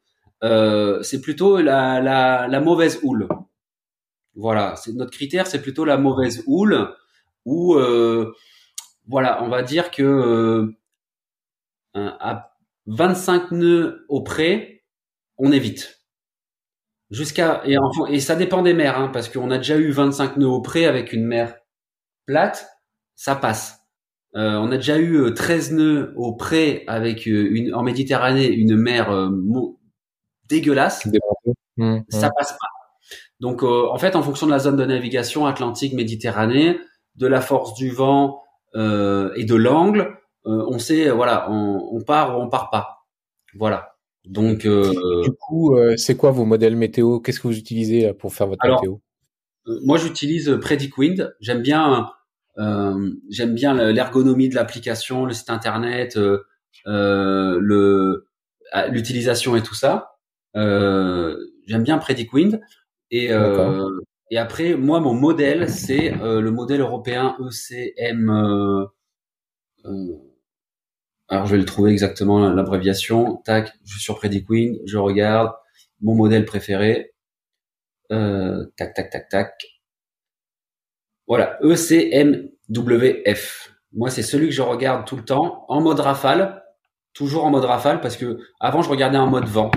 Euh, 0.42 1.02
c'est 1.02 1.20
plutôt 1.20 1.60
la, 1.60 2.00
la, 2.00 2.60
mauvaise 2.60 3.00
houle. 3.02 3.28
Voilà, 4.34 4.76
c'est 4.76 4.92
notre 4.92 5.12
critère, 5.12 5.46
c'est 5.46 5.62
plutôt 5.62 5.84
la 5.84 5.96
mauvaise 5.96 6.42
houle, 6.46 6.94
où 7.44 7.74
euh, 7.74 8.34
voilà, 9.08 9.42
on 9.44 9.48
va 9.48 9.62
dire 9.62 9.90
que 9.90 10.02
euh, 10.02 10.76
à 11.94 12.56
25 12.86 13.52
nœuds 13.52 14.04
au 14.08 14.22
près, 14.22 14.84
on 15.38 15.52
évite. 15.52 16.00
Jusqu'à 17.10 17.62
et, 18.10 18.20
ça 18.20 18.34
dépend 18.34 18.62
des 18.62 18.74
mers, 18.74 18.98
hein, 18.98 19.08
parce 19.12 19.28
qu'on 19.28 19.50
a 19.50 19.58
déjà 19.58 19.78
eu 19.78 19.90
25 19.90 20.36
nœuds 20.38 20.48
au 20.48 20.60
près 20.60 20.86
avec 20.86 21.12
une 21.12 21.24
mer 21.24 21.54
plate, 22.26 22.66
ça 23.14 23.36
passe. 23.36 23.80
On 24.36 24.72
a 24.72 24.76
déjà 24.76 24.98
eu 24.98 25.32
13 25.32 25.72
euh, 25.72 25.76
nœuds 25.76 26.14
au 26.16 26.34
près 26.34 26.82
avec 26.88 27.28
en 27.72 27.82
Méditerranée 27.84 28.48
une 28.48 28.76
mer 28.76 29.30
dégueulasse. 30.48 31.06
Mmh, 31.76 32.00
ça 32.08 32.28
mmh. 32.28 32.32
passe 32.36 32.52
pas. 32.52 32.68
Donc 33.40 33.62
en 33.62 33.98
fait, 33.98 34.16
en 34.16 34.22
fonction 34.22 34.46
de 34.46 34.52
la 34.52 34.58
zone 34.58 34.76
de 34.76 34.84
navigation 34.84 35.46
Atlantique, 35.46 35.92
Méditerranée, 35.92 36.78
de 37.16 37.26
la 37.26 37.40
force 37.40 37.74
du 37.74 37.90
vent 37.90 38.42
et 38.74 39.44
de 39.44 39.54
l'angle, 39.54 40.18
euh, 40.46 40.64
on 40.68 40.78
sait, 40.78 41.10
voilà, 41.10 41.50
on, 41.50 42.02
part 42.02 42.38
ou 42.38 42.42
on 42.42 42.48
part 42.48 42.70
pas. 42.70 43.06
Voilà. 43.54 43.96
Donc, 44.24 44.66
euh, 44.66 45.22
du 45.22 45.32
coup, 45.32 45.76
euh, 45.76 45.96
c'est 45.96 46.16
quoi 46.16 46.30
vos 46.30 46.44
modèles 46.44 46.76
météo? 46.76 47.20
Qu'est-ce 47.20 47.40
que 47.40 47.48
vous 47.48 47.56
utilisez 47.56 48.12
pour 48.14 48.34
faire 48.34 48.46
votre 48.46 48.66
météo? 48.66 48.96
Moi, 49.66 49.96
j'utilise 49.96 50.58
Predict 50.60 50.96
Wind. 50.98 51.34
J'aime 51.40 51.62
bien, 51.62 52.10
j'aime 52.56 53.54
bien 53.54 53.74
l'ergonomie 53.92 54.48
de 54.48 54.54
l'application, 54.54 55.24
le 55.24 55.32
site 55.32 55.50
internet, 55.50 56.18
le 56.86 58.26
l'utilisation 58.88 59.56
et 59.56 59.62
tout 59.62 59.74
ça. 59.74 60.13
J'aime 60.54 61.82
bien 61.82 61.98
Predict 61.98 62.32
Wind. 62.32 62.60
Et, 63.10 63.30
et 64.30 64.38
après, 64.38 64.74
moi, 64.74 65.00
mon 65.00 65.14
modèle, 65.14 65.68
c'est 65.68 66.10
le 66.10 66.50
modèle 66.50 66.80
européen 66.80 67.36
ECM. 67.40 68.88
Alors, 71.28 71.46
je 71.46 71.52
vais 71.52 71.58
le 71.58 71.64
trouver 71.64 71.90
exactement 71.90 72.48
l'abréviation. 72.50 73.36
Tac, 73.44 73.72
je 73.84 73.92
suis 73.92 74.02
sur 74.02 74.16
Prediqueen, 74.16 74.78
je 74.86 74.98
regarde 74.98 75.52
mon 76.00 76.14
modèle 76.14 76.44
préféré. 76.44 77.14
Euh, 78.12 78.66
tac, 78.76 78.94
tac, 78.94 79.10
tac, 79.10 79.28
tac. 79.28 79.66
Voilà, 81.26 81.58
ECMWF. 81.62 83.00
Moi, 83.92 84.10
c'est 84.10 84.22
celui 84.22 84.48
que 84.48 84.54
je 84.54 84.62
regarde 84.62 85.06
tout 85.06 85.16
le 85.16 85.24
temps 85.24 85.64
en 85.68 85.80
mode 85.80 86.00
rafale, 86.00 86.62
toujours 87.14 87.44
en 87.46 87.50
mode 87.50 87.64
rafale, 87.64 88.00
parce 88.00 88.16
que 88.16 88.38
avant, 88.60 88.82
je 88.82 88.90
regardais 88.90 89.18
en 89.18 89.28
mode 89.28 89.46
vent. 89.46 89.70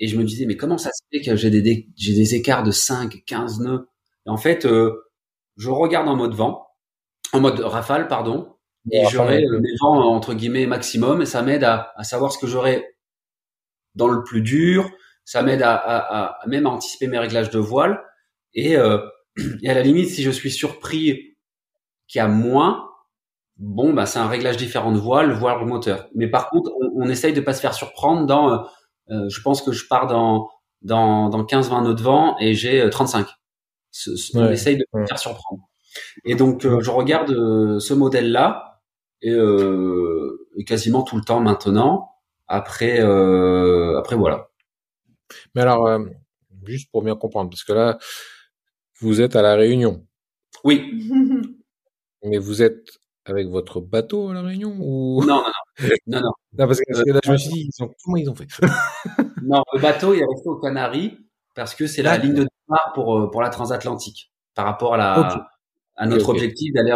Et 0.00 0.08
je 0.08 0.18
me 0.18 0.24
disais, 0.24 0.46
mais 0.46 0.56
comment 0.56 0.78
ça 0.78 0.90
se 0.92 1.02
fait 1.12 1.22
que 1.22 1.36
j'ai 1.36 1.50
des, 1.50 1.88
j'ai 1.96 2.14
des 2.14 2.34
écarts 2.34 2.62
de 2.62 2.70
5, 2.70 3.22
15 3.26 3.60
nœuds? 3.60 3.88
Et 4.26 4.30
En 4.30 4.36
fait, 4.36 4.66
euh, 4.66 5.12
je 5.56 5.70
regarde 5.70 6.08
en 6.08 6.16
mode 6.16 6.34
vent, 6.34 6.66
en 7.32 7.40
mode 7.40 7.60
rafale, 7.60 8.08
pardon, 8.08 8.56
et 8.90 9.04
j'aurai 9.10 9.42
des 9.42 9.74
vents 9.80 10.14
entre 10.14 10.34
guillemets 10.34 10.66
maximum 10.66 11.22
et 11.22 11.26
ça 11.26 11.42
m'aide 11.42 11.64
à, 11.64 11.92
à, 11.96 12.04
savoir 12.04 12.32
ce 12.32 12.38
que 12.38 12.46
j'aurai 12.46 12.96
dans 13.94 14.08
le 14.08 14.22
plus 14.22 14.40
dur 14.40 14.90
ça 15.24 15.42
m'aide 15.42 15.62
à, 15.62 15.74
à, 15.74 16.42
à, 16.42 16.46
même 16.46 16.66
à 16.66 16.70
anticiper 16.70 17.06
mes 17.06 17.18
réglages 17.18 17.50
de 17.50 17.58
voile 17.58 18.02
et, 18.54 18.76
euh, 18.76 18.98
et 19.62 19.68
à 19.68 19.74
la 19.74 19.82
limite 19.82 20.08
si 20.08 20.22
je 20.22 20.30
suis 20.30 20.50
surpris 20.50 21.36
qu'il 22.08 22.18
y 22.18 22.22
a 22.22 22.28
moins 22.28 22.88
bon 23.58 23.92
bah 23.92 24.06
c'est 24.06 24.18
un 24.18 24.28
réglage 24.28 24.56
différent 24.56 24.92
de 24.92 24.98
voile 24.98 25.32
voire 25.32 25.66
moteur. 25.66 26.08
Mais 26.14 26.28
par 26.28 26.48
contre 26.48 26.72
on, 26.80 27.04
on 27.04 27.08
essaye 27.10 27.34
de 27.34 27.40
pas 27.42 27.52
se 27.52 27.60
faire 27.60 27.74
surprendre 27.74 28.26
dans 28.26 28.50
euh, 28.50 28.56
euh 28.56 28.64
je 29.10 29.40
pense 29.42 29.62
que 29.62 29.72
je 29.72 29.86
pars 29.86 30.06
dans 30.06 30.48
dans, 30.82 31.28
dans 31.28 31.44
15-20 31.44 31.84
nœuds 31.84 31.94
de 31.94 32.02
vent 32.02 32.36
et 32.38 32.54
j'ai 32.54 32.88
35 32.88 33.26
euh, 34.06 34.16
on 34.34 34.48
essaye 34.50 34.76
de 34.76 34.84
pas 34.90 35.02
se 35.02 35.08
faire 35.08 35.18
surprendre 35.18 35.68
et 36.24 36.34
donc 36.34 36.64
euh, 36.64 36.80
je 36.80 36.90
regarde 36.90 37.30
ce 37.80 37.92
modèle 37.92 38.32
là 38.32 38.70
et, 39.22 39.32
euh, 39.32 40.48
et, 40.56 40.64
quasiment 40.64 41.02
tout 41.02 41.16
le 41.16 41.22
temps 41.22 41.40
maintenant. 41.40 42.10
Après, 42.48 43.00
euh, 43.00 43.98
après 43.98 44.16
voilà. 44.16 44.50
Mais 45.54 45.62
alors, 45.62 45.86
euh, 45.86 46.04
juste 46.64 46.90
pour 46.90 47.02
bien 47.02 47.16
comprendre, 47.16 47.50
parce 47.50 47.64
que 47.64 47.72
là, 47.72 47.98
vous 49.00 49.20
êtes 49.20 49.36
à 49.36 49.42
la 49.42 49.54
Réunion. 49.54 50.06
Oui. 50.64 51.08
Mais 52.24 52.38
vous 52.38 52.62
êtes 52.62 52.98
avec 53.24 53.48
votre 53.48 53.80
bateau 53.80 54.28
à 54.28 54.34
la 54.34 54.42
Réunion 54.42 54.76
ou? 54.78 55.24
Non, 55.24 55.36
non, 55.36 55.44
non, 56.06 56.20
non, 56.20 56.20
non. 56.58 56.66
parce 56.66 56.80
que 56.80 57.10
là, 57.10 57.20
je 57.24 57.32
me 57.32 57.36
suis 57.36 57.50
dit, 57.50 57.70
ils 57.72 57.84
ont... 57.84 57.90
comment 58.04 58.16
ils 58.16 58.28
ont 58.28 58.34
fait? 58.34 58.48
Non, 59.42 59.62
le 59.72 59.80
bateau 59.80 60.12
il 60.12 60.20
est 60.20 60.26
resté 60.26 60.48
aux 60.48 60.58
Canaries 60.58 61.16
parce 61.54 61.74
que 61.74 61.86
c'est 61.86 62.02
la 62.02 62.18
ligne 62.18 62.34
de 62.34 62.42
départ 62.42 62.92
pour 62.94 63.18
euh, 63.18 63.30
pour 63.30 63.40
la 63.40 63.48
transatlantique 63.48 64.30
par 64.54 64.66
rapport 64.66 64.94
à 64.94 64.96
la 64.98 65.50
à 65.96 66.06
notre 66.06 66.28
objectif 66.28 66.72
d'aller 66.74 66.92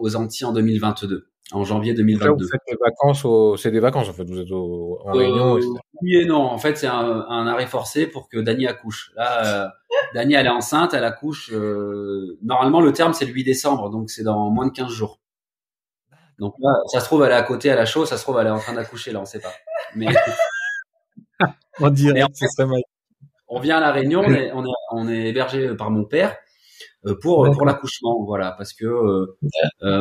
aux 0.00 0.16
Antilles 0.16 0.46
en 0.46 0.52
2022 0.52 1.28
en 1.52 1.64
janvier 1.64 1.94
2022. 1.94 2.26
Là, 2.26 2.32
vous 2.32 2.48
faites 2.48 2.60
des 2.66 2.76
vacances, 2.80 3.24
au... 3.24 3.56
c'est 3.56 3.70
des 3.70 3.80
vacances 3.80 4.08
en 4.08 4.12
fait. 4.12 4.24
Vous 4.24 4.38
êtes 4.38 4.50
au... 4.50 4.98
en 5.04 5.12
réunion. 5.12 5.56
Euh, 5.56 5.60
oui 6.02 6.16
et 6.16 6.24
non. 6.24 6.40
En 6.40 6.58
fait, 6.58 6.76
c'est 6.76 6.86
un, 6.86 7.26
un, 7.28 7.46
arrêt 7.46 7.66
forcé 7.66 8.06
pour 8.06 8.28
que 8.28 8.38
Dani 8.38 8.66
accouche. 8.66 9.12
Là, 9.16 9.64
euh, 9.64 9.68
Dani, 10.14 10.34
elle 10.34 10.46
est 10.46 10.50
enceinte, 10.50 10.94
elle 10.94 11.04
accouche. 11.04 11.50
Euh... 11.52 12.38
Normalement, 12.42 12.80
le 12.80 12.92
terme 12.92 13.12
c'est 13.12 13.26
le 13.26 13.32
8 13.32 13.44
décembre, 13.44 13.90
donc 13.90 14.10
c'est 14.10 14.24
dans 14.24 14.50
moins 14.50 14.66
de 14.66 14.72
15 14.72 14.88
jours. 14.90 15.20
Donc 16.38 16.54
là, 16.58 16.70
ça 16.86 17.00
se 17.00 17.04
trouve, 17.06 17.22
elle 17.24 17.32
est 17.32 17.34
à 17.34 17.42
côté, 17.42 17.70
à 17.70 17.76
la 17.76 17.86
chaude, 17.86 18.06
ça 18.06 18.16
se 18.16 18.22
trouve, 18.22 18.38
elle 18.40 18.46
est 18.48 18.50
en 18.50 18.58
train 18.58 18.74
d'accoucher 18.74 19.12
là, 19.12 19.20
on 19.20 19.24
sait 19.24 19.40
pas. 19.40 19.52
Mais 19.94 20.06
on 21.80 21.90
dirait, 21.90 22.22
c'est 22.32 22.46
très 22.56 22.66
mal. 22.66 22.82
On 23.48 23.60
vient 23.60 23.76
à 23.76 23.80
la 23.80 23.92
Réunion, 23.92 24.20
on 24.20 24.32
est, 24.32 24.52
on 24.52 24.64
est, 24.64 24.70
on 24.92 25.08
est 25.08 25.28
hébergé 25.28 25.74
par 25.76 25.90
mon 25.90 26.04
père 26.04 26.36
euh, 27.06 27.14
pour 27.20 27.48
pour 27.52 27.66
l'accouchement, 27.66 28.24
voilà, 28.24 28.52
parce 28.52 28.72
que 28.72 28.86
euh, 28.86 29.36
euh, 29.82 30.00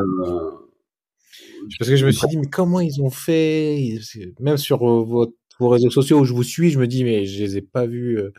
parce 1.80 1.90
que 1.90 1.96
je 1.96 2.06
me 2.06 2.12
suis 2.12 2.28
dit, 2.28 2.38
mais 2.38 2.48
comment 2.48 2.80
ils 2.80 3.02
ont 3.02 3.10
fait? 3.10 3.98
Même 4.40 4.58
sur 4.58 4.88
euh, 4.88 5.04
vos, 5.04 5.36
vos 5.60 5.70
réseaux 5.70 5.90
sociaux 5.90 6.20
où 6.20 6.26
je 6.26 6.34
vous 6.34 6.44
suis, 6.44 6.70
je 6.70 6.80
me 6.80 6.88
dis, 6.88 7.04
mais 7.04 7.26
je 7.26 7.44
les 7.44 7.58
ai 7.58 7.62
pas 7.62 7.86
vus 7.86 8.18
euh, 8.18 8.34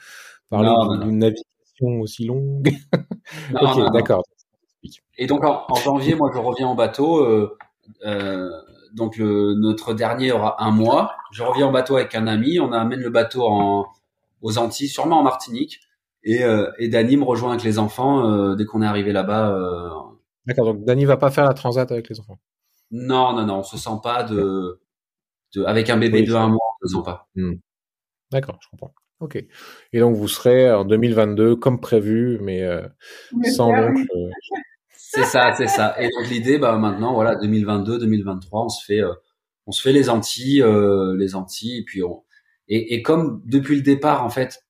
parler 0.50 0.70
d'une 1.04 1.18
navigation 1.18 1.44
navigation 1.80 2.00
aussi 2.00 2.24
longue. 2.26 2.70
ok, 3.54 3.92
d'accord. 3.92 4.22
Et 5.16 5.26
donc 5.26 5.44
en, 5.44 5.74
janvier, 5.76 6.14
moi, 6.14 6.30
je 6.34 6.38
reviens 6.38 6.68
en 6.68 6.74
bateau. 6.74 7.48
Euh, 8.04 8.50
donc 8.94 9.16
le, 9.16 9.54
notre 9.54 9.94
dernier 9.94 10.32
aura 10.32 10.62
un 10.62 10.70
mois. 10.70 11.14
Je 11.32 11.42
reviens 11.42 11.66
en 11.66 11.72
bateau 11.72 11.96
avec 11.96 12.14
un 12.14 12.26
ami. 12.26 12.60
On 12.60 12.72
amène 12.72 13.00
le 13.00 13.10
bateau 13.10 13.46
en, 13.46 13.86
aux 14.42 14.58
Antilles, 14.58 14.88
sûrement 14.88 15.20
en 15.20 15.22
Martinique. 15.22 15.80
Et, 16.22 16.42
euh, 16.42 16.70
et 16.78 16.88
Dany 16.88 17.16
me 17.16 17.24
rejoint 17.24 17.50
avec 17.50 17.64
les 17.64 17.78
enfants 17.78 18.30
euh, 18.30 18.54
dès 18.54 18.64
qu'on 18.64 18.82
est 18.82 18.86
arrivé 18.86 19.12
là-bas. 19.12 19.50
Euh. 19.50 19.90
D'accord. 20.46 20.66
Donc 20.66 20.84
Dany 20.84 21.04
va 21.04 21.16
pas 21.16 21.30
faire 21.30 21.44
la 21.44 21.54
transat 21.54 21.90
avec 21.90 22.08
les 22.08 22.20
enfants. 22.20 22.38
Non, 22.90 23.34
non, 23.34 23.44
non. 23.46 23.58
On 23.58 23.62
se 23.62 23.76
sent 23.76 23.98
pas 24.02 24.22
de, 24.22 24.80
de 25.54 25.64
avec 25.64 25.90
un 25.90 25.96
bébé 25.96 26.22
de 26.22 26.34
un 26.34 26.48
mois, 26.48 26.60
on 26.82 26.86
se 26.88 26.94
sent 26.94 27.02
pas. 27.04 27.28
Hmm. 27.34 27.54
D'accord, 28.30 28.58
je 28.62 28.68
comprends. 28.68 28.94
Ok. 29.20 29.42
Et 29.92 30.00
donc 30.00 30.16
vous 30.16 30.28
serez 30.28 30.70
en 30.72 30.84
2022 30.84 31.56
comme 31.56 31.80
prévu, 31.80 32.38
mais, 32.40 32.62
euh, 32.62 32.86
sans 33.54 33.72
l'oncle. 33.72 34.06
C'est 35.14 35.24
ça, 35.24 35.52
c'est 35.56 35.68
ça. 35.68 35.94
Et 36.00 36.08
donc 36.08 36.28
l'idée, 36.28 36.58
bah 36.58 36.76
maintenant, 36.76 37.14
voilà, 37.14 37.36
2022, 37.36 37.98
2023, 37.98 38.64
on 38.64 38.68
se 38.68 38.84
fait, 38.84 39.00
euh, 39.00 39.12
on 39.66 39.72
se 39.72 39.80
fait 39.80 39.92
les 39.92 40.10
Antilles, 40.10 40.62
euh, 40.62 41.16
les 41.16 41.34
Antilles, 41.36 41.78
et 41.78 41.84
puis 41.84 42.02
on, 42.02 42.24
et, 42.68 42.94
et, 42.94 43.02
comme 43.02 43.42
depuis 43.44 43.76
le 43.76 43.82
départ, 43.82 44.24
en 44.24 44.30
fait, 44.30 44.64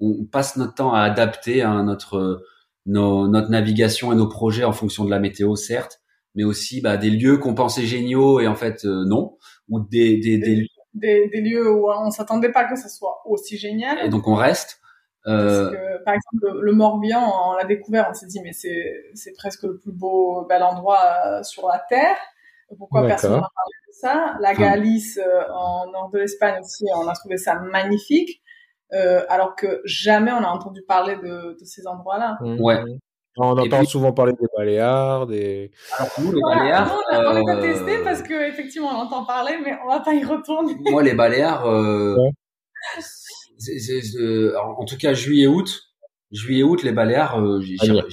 on 0.00 0.24
passe 0.24 0.56
notre 0.56 0.74
temps 0.74 0.92
à 0.92 1.00
adapter 1.00 1.62
hein, 1.62 1.82
notre 1.82 2.44
nos, 2.86 3.26
notre 3.28 3.50
navigation 3.50 4.12
et 4.12 4.16
nos 4.16 4.28
projets 4.28 4.64
en 4.64 4.72
fonction 4.72 5.04
de 5.04 5.10
la 5.10 5.18
météo, 5.18 5.56
certes, 5.56 6.00
mais 6.34 6.44
aussi 6.44 6.80
bah, 6.80 6.96
des 6.96 7.10
lieux 7.10 7.38
qu'on 7.38 7.54
pensait 7.54 7.86
géniaux 7.86 8.40
et 8.40 8.46
en 8.46 8.54
fait 8.54 8.84
non, 8.84 9.36
ou 9.68 9.80
des 9.80 10.18
des, 10.18 10.38
des, 10.38 10.66
des, 10.94 11.28
des 11.28 11.40
lieux 11.40 11.70
où 11.72 11.90
on 11.90 12.10
s'attendait 12.10 12.52
pas 12.52 12.64
que 12.64 12.76
ça 12.76 12.88
soit 12.88 13.18
aussi 13.26 13.58
génial. 13.58 13.98
Et 14.04 14.08
donc 14.08 14.28
on 14.28 14.34
reste. 14.34 14.77
Euh... 15.26 15.70
Que, 15.70 16.04
par 16.04 16.14
exemple, 16.14 16.60
le 16.60 16.72
Morbihan, 16.72 17.20
on 17.46 17.52
l'a 17.54 17.64
découvert, 17.64 18.06
on 18.10 18.14
s'est 18.14 18.26
dit 18.26 18.40
mais 18.42 18.52
c'est 18.52 19.10
c'est 19.14 19.32
presque 19.36 19.64
le 19.64 19.78
plus 19.78 19.92
beau 19.92 20.46
bel 20.48 20.62
endroit 20.62 21.00
euh, 21.26 21.42
sur 21.42 21.68
la 21.68 21.78
terre. 21.88 22.16
Pourquoi 22.76 23.06
personne 23.06 23.32
n'a 23.32 23.38
parlé 23.38 23.74
de 23.88 23.92
ça? 23.92 24.36
La 24.40 24.54
Galice, 24.54 25.18
euh, 25.18 25.42
en 25.52 25.90
nord 25.90 26.10
de 26.10 26.18
l'Espagne 26.18 26.60
aussi, 26.60 26.84
on 26.94 27.08
a 27.08 27.14
trouvé 27.14 27.38
ça 27.38 27.54
magnifique, 27.54 28.42
euh, 28.92 29.24
alors 29.28 29.56
que 29.56 29.80
jamais 29.84 30.32
on 30.32 30.44
a 30.44 30.48
entendu 30.48 30.82
parler 30.82 31.16
de, 31.16 31.56
de 31.58 31.64
ces 31.64 31.86
endroits-là. 31.86 32.36
Mmh. 32.40 32.60
Ouais. 32.60 32.82
On 33.40 33.56
entend 33.56 33.84
souvent 33.84 34.12
parler 34.12 34.32
des 34.32 34.46
Baléares, 34.56 35.26
des. 35.26 35.70
Alors 35.96 36.10
nous, 36.18 36.32
les 36.32 36.40
Baléares. 36.42 36.98
on 37.12 37.32
n'a 37.32 37.54
pas 37.54 37.60
testé 37.60 38.02
parce 38.02 38.22
que 38.22 38.48
effectivement, 38.48 38.88
on 38.88 39.02
entend 39.02 39.24
parler, 39.24 39.58
mais 39.64 39.78
on 39.84 39.88
va 39.88 40.00
pas 40.00 40.12
y 40.12 40.24
retourner. 40.24 40.74
Moi, 40.90 41.02
les 41.04 41.14
Baléares, 41.14 41.66
euh, 41.66 42.16
en 44.56 44.84
tout 44.84 44.96
cas 44.96 45.14
juillet-août, 45.14 45.82
juillet-août, 46.30 46.82
les 46.82 46.92
Baléares, 46.92 47.40
euh, 47.40 47.60
j'y 47.60 47.76
ah, 47.80 48.04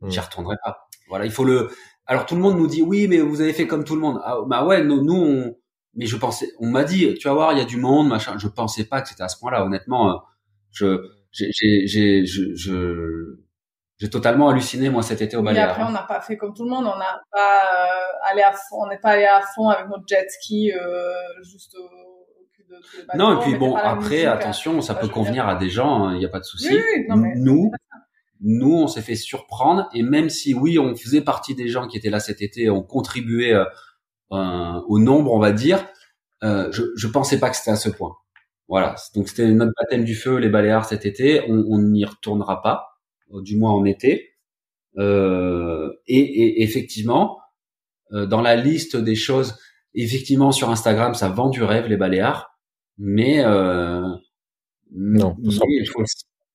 mmh. 0.00 0.08
retournerai 0.08 0.56
pas. 0.64 0.88
Voilà, 1.08 1.24
il 1.24 1.30
faut 1.30 1.44
le. 1.44 1.70
Alors 2.06 2.26
tout 2.26 2.34
le 2.34 2.40
monde 2.40 2.58
nous 2.58 2.66
dit 2.66 2.82
oui, 2.82 3.06
mais 3.08 3.20
vous 3.20 3.40
avez 3.40 3.52
fait 3.52 3.66
comme 3.66 3.84
tout 3.84 3.94
le 3.94 4.00
monde. 4.00 4.20
Ah, 4.24 4.36
bah 4.46 4.64
ouais, 4.64 4.82
nous, 4.82 5.02
nous 5.02 5.14
on... 5.14 5.56
mais 5.94 6.06
je 6.06 6.16
pensais, 6.16 6.48
on 6.58 6.68
m'a 6.68 6.84
dit, 6.84 7.14
tu 7.14 7.28
vas 7.28 7.34
voir, 7.34 7.52
il 7.52 7.58
y 7.58 7.62
a 7.62 7.64
du 7.64 7.76
monde, 7.76 8.08
machin. 8.08 8.36
Je 8.38 8.48
pensais 8.48 8.84
pas 8.84 9.00
que 9.00 9.08
c'était 9.08 9.22
à 9.22 9.28
ce 9.28 9.38
point-là. 9.38 9.64
Honnêtement, 9.64 10.10
euh, 10.10 10.16
je, 10.72 11.08
j'ai, 11.30 11.50
j'ai, 11.86 12.26
je, 12.26 12.54
je, 12.54 13.36
j'ai 13.98 14.10
totalement 14.10 14.48
halluciné 14.48 14.90
moi 14.90 15.02
cet 15.02 15.22
été 15.22 15.36
au 15.36 15.42
Baléares. 15.42 15.66
Mais 15.66 15.72
après, 15.72 15.84
on 15.84 15.92
n'a 15.92 16.02
pas 16.02 16.20
fait 16.20 16.36
comme 16.36 16.54
tout 16.54 16.64
le 16.64 16.70
monde. 16.70 16.86
On 16.86 16.98
n'a 16.98 17.20
pas 17.30 17.60
euh, 17.60 18.30
allé 18.30 18.42
à 18.42 18.52
fond. 18.52 18.82
On 18.84 18.88
n'est 18.88 18.98
pas 18.98 19.10
allé 19.10 19.24
à 19.24 19.40
fond 19.54 19.68
avec 19.68 19.88
notre 19.88 20.04
jet 20.08 20.28
ski 20.28 20.72
euh, 20.72 21.12
juste 21.42 21.76
non, 23.16 23.38
et 23.38 23.42
puis 23.42 23.56
bon, 23.56 23.76
après, 23.76 24.24
attention, 24.24 24.80
ça 24.80 24.94
peut 24.94 25.08
convenir 25.08 25.48
à 25.48 25.54
des 25.56 25.68
gens, 25.68 26.10
il 26.10 26.14
hein, 26.14 26.18
n'y 26.18 26.24
a 26.24 26.28
pas 26.28 26.40
de 26.40 26.44
souci. 26.44 26.78
nous, 27.36 27.70
nous, 28.40 28.74
on 28.74 28.86
s'est 28.88 29.02
fait 29.02 29.14
surprendre, 29.14 29.88
et 29.94 30.02
même 30.02 30.28
si 30.28 30.52
oui, 30.52 30.78
on 30.78 30.94
faisait 30.96 31.20
partie 31.20 31.54
des 31.54 31.68
gens 31.68 31.86
qui 31.86 31.96
étaient 31.96 32.10
là 32.10 32.20
cet 32.20 32.42
été, 32.42 32.70
on 32.70 32.82
contribuait 32.82 33.52
euh, 33.52 33.64
euh, 34.32 34.80
au 34.88 34.98
nombre, 34.98 35.32
on 35.32 35.38
va 35.38 35.52
dire, 35.52 35.86
euh, 36.42 36.70
je, 36.72 36.82
je 36.96 37.06
pensais 37.06 37.38
pas 37.38 37.50
que 37.50 37.56
c'était 37.56 37.70
à 37.70 37.76
ce 37.76 37.88
point. 37.88 38.16
Voilà, 38.68 38.96
donc 39.14 39.28
c'était 39.28 39.46
notre 39.48 39.72
baptême 39.78 40.04
du 40.04 40.14
feu, 40.14 40.36
les 40.38 40.48
Baléares 40.48 40.86
cet 40.86 41.04
été. 41.04 41.44
On 41.48 41.78
n'y 41.78 42.04
retournera 42.04 42.62
pas, 42.62 42.98
du 43.30 43.58
moins 43.58 43.72
en 43.72 43.84
été. 43.84 44.30
Euh, 44.98 45.92
et, 46.06 46.18
et, 46.18 46.62
effectivement, 46.62 47.38
dans 48.10 48.40
la 48.40 48.56
liste 48.56 48.96
des 48.96 49.14
choses, 49.14 49.58
effectivement 49.94 50.52
sur 50.52 50.70
Instagram, 50.70 51.14
ça 51.14 51.28
vend 51.28 51.48
du 51.48 51.62
rêve 51.62 51.86
les 51.86 51.96
Baléares 51.96 52.51
mais 53.04 53.44
euh, 53.44 54.00
non. 54.92 55.34
il 55.42 55.88
faut, 55.88 56.04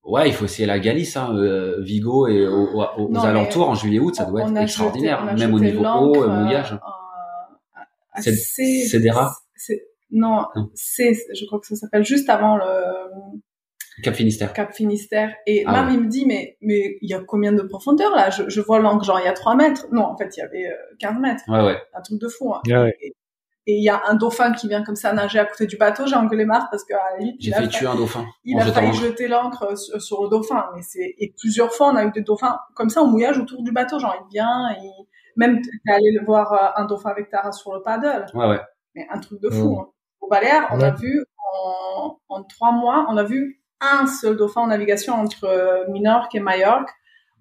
ouais, 0.06 0.30
il 0.30 0.34
faut 0.34 0.46
essayer 0.46 0.66
la 0.66 0.80
Galice, 0.80 1.18
hein, 1.18 1.36
euh, 1.36 1.82
Vigo 1.82 2.26
et 2.28 2.48
aux, 2.48 2.82
aux 2.98 3.18
alentours 3.18 3.70
en 3.70 3.76
juillet-août, 3.76 4.16
ça 4.16 4.24
doit 4.24 4.44
être 4.44 4.56
extraordinaire, 4.56 5.26
même 5.36 5.54
au 5.54 5.60
niveau 5.60 5.84
haut, 5.84 6.24
euh, 6.24 6.30
mouillage. 6.30 6.80
C'est 8.16 9.00
des 9.00 9.12
rats. 9.12 9.36
Non, 10.10 10.46
c'est, 10.74 11.12
je 11.36 11.46
crois 11.46 11.60
que 11.60 11.68
ça 11.68 11.76
s'appelle 11.76 12.06
juste 12.06 12.30
avant 12.30 12.56
le 12.56 12.64
Cap 14.02 14.16
Finistère. 14.16 14.54
Cap 14.54 14.74
Finistère. 14.74 15.36
Et 15.48 15.64
ah 15.66 15.72
Marie 15.72 15.98
me 15.98 16.08
dit, 16.08 16.26
mais 16.26 16.56
mais 16.62 16.98
il 17.02 17.10
y 17.10 17.14
a 17.14 17.20
combien 17.20 17.52
de 17.52 17.64
profondeur 17.64 18.16
là? 18.16 18.30
Je, 18.30 18.44
je 18.48 18.62
vois 18.62 18.80
l'encre, 18.80 19.04
genre 19.04 19.20
il 19.20 19.26
y 19.26 19.28
a 19.28 19.34
3 19.34 19.56
mètres. 19.56 19.88
Non, 19.92 20.04
en 20.04 20.16
fait, 20.16 20.38
il 20.38 20.40
y 20.40 20.44
avait 20.44 20.70
15 21.00 21.20
mètres. 21.20 21.44
Ouais, 21.50 21.62
ouais. 21.62 21.78
Un 21.94 22.02
truc 22.02 22.22
de 22.22 22.30
fou. 22.30 22.54
Hein. 22.54 22.62
ouais 22.68 22.96
et 23.68 23.74
il 23.74 23.84
y 23.84 23.90
a 23.90 24.02
un 24.08 24.16
dauphin 24.16 24.54
qui 24.54 24.70
vient 24.70 24.82
comme 24.82 24.96
ça 24.96 25.12
nager 25.12 25.40
à 25.40 25.46
côté 25.46 25.68
du 25.68 25.76
bateau, 25.76 26.08
j'ai 26.08 26.16
engueulé 26.16 26.46
Marc 26.46 26.72
parce 26.72 26.86
que 26.86 26.94
j'ai 27.38 27.52
fait 27.52 27.68
tuer 27.68 27.86
un 27.86 27.96
dauphin. 27.96 28.26
Il 28.46 28.58
a 28.60 28.66
failli 28.66 28.94
jeter 28.94 29.28
l'ancre 29.28 29.78
sur, 29.78 30.24
le 30.24 30.30
dauphin, 30.30 30.66
mais 30.74 30.82
c'est 30.82 31.16
et 31.20 31.34
plusieurs 31.38 31.74
fois 31.74 31.92
on 31.92 31.96
a 31.98 32.06
eu 32.06 32.12
des 32.12 32.22
dauphins 32.22 32.58
comme 32.74 32.90
ça 32.90 33.02
au 33.02 33.08
mouillage 33.08 33.38
autour 33.38 33.62
du 33.62 33.72
bateau, 33.72 34.00
genre 34.00 34.16
il 34.26 34.32
vient, 34.32 34.74
il 34.82 34.92
même 35.36 35.62
t'es 35.62 35.92
allé 35.92 36.12
le 36.18 36.26
voir 36.26 36.54
euh, 36.54 36.82
un 36.82 36.86
dauphin 36.86 37.12
avec 37.12 37.30
Tara 37.30 37.52
sur 37.52 37.74
le 37.74 37.82
paddle. 37.82 38.26
Ouais 38.34 38.48
ouais. 38.48 38.62
Mais 38.96 39.06
un 39.12 39.20
truc 39.20 39.40
de 39.40 39.50
fou. 39.50 39.78
Hein. 39.80 39.90
Au 40.20 40.28
Baléares, 40.28 40.68
on 40.72 40.82
a 40.82 40.90
vu 40.92 41.24
en, 41.54 42.18
en 42.30 42.44
trois 42.44 42.72
mois, 42.72 43.06
on 43.10 43.18
a 43.18 43.24
vu 43.24 43.62
un 43.80 44.08
seul 44.08 44.36
dauphin 44.36 44.62
en 44.62 44.68
navigation 44.68 45.14
entre 45.14 45.44
euh, 45.44 45.86
Minorque 45.90 46.34
et 46.34 46.40
Majorque 46.40 46.90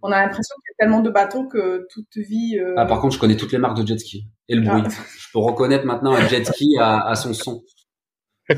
on 0.06 0.12
a 0.12 0.22
l'impression 0.22 0.54
qu'il 0.56 0.70
y 0.70 0.74
a 0.74 0.84
tellement 0.84 1.00
de 1.00 1.10
bateaux 1.10 1.46
que 1.48 1.86
toute 1.92 2.16
vie. 2.16 2.58
Euh... 2.58 2.74
Ah, 2.76 2.86
par 2.86 3.00
contre, 3.00 3.14
je 3.14 3.20
connais 3.20 3.36
toutes 3.36 3.52
les 3.52 3.58
marques 3.58 3.76
de 3.80 3.86
jet 3.86 3.98
ski 3.98 4.28
et 4.48 4.54
le 4.54 4.62
bruit. 4.62 4.82
Ah. 4.84 4.90
Je 5.18 5.26
peux 5.32 5.40
reconnaître 5.40 5.84
maintenant 5.84 6.14
un 6.14 6.26
jet 6.28 6.44
ski 6.44 6.76
à, 6.78 7.00
à 7.06 7.14
son 7.14 7.34
son. 7.34 7.62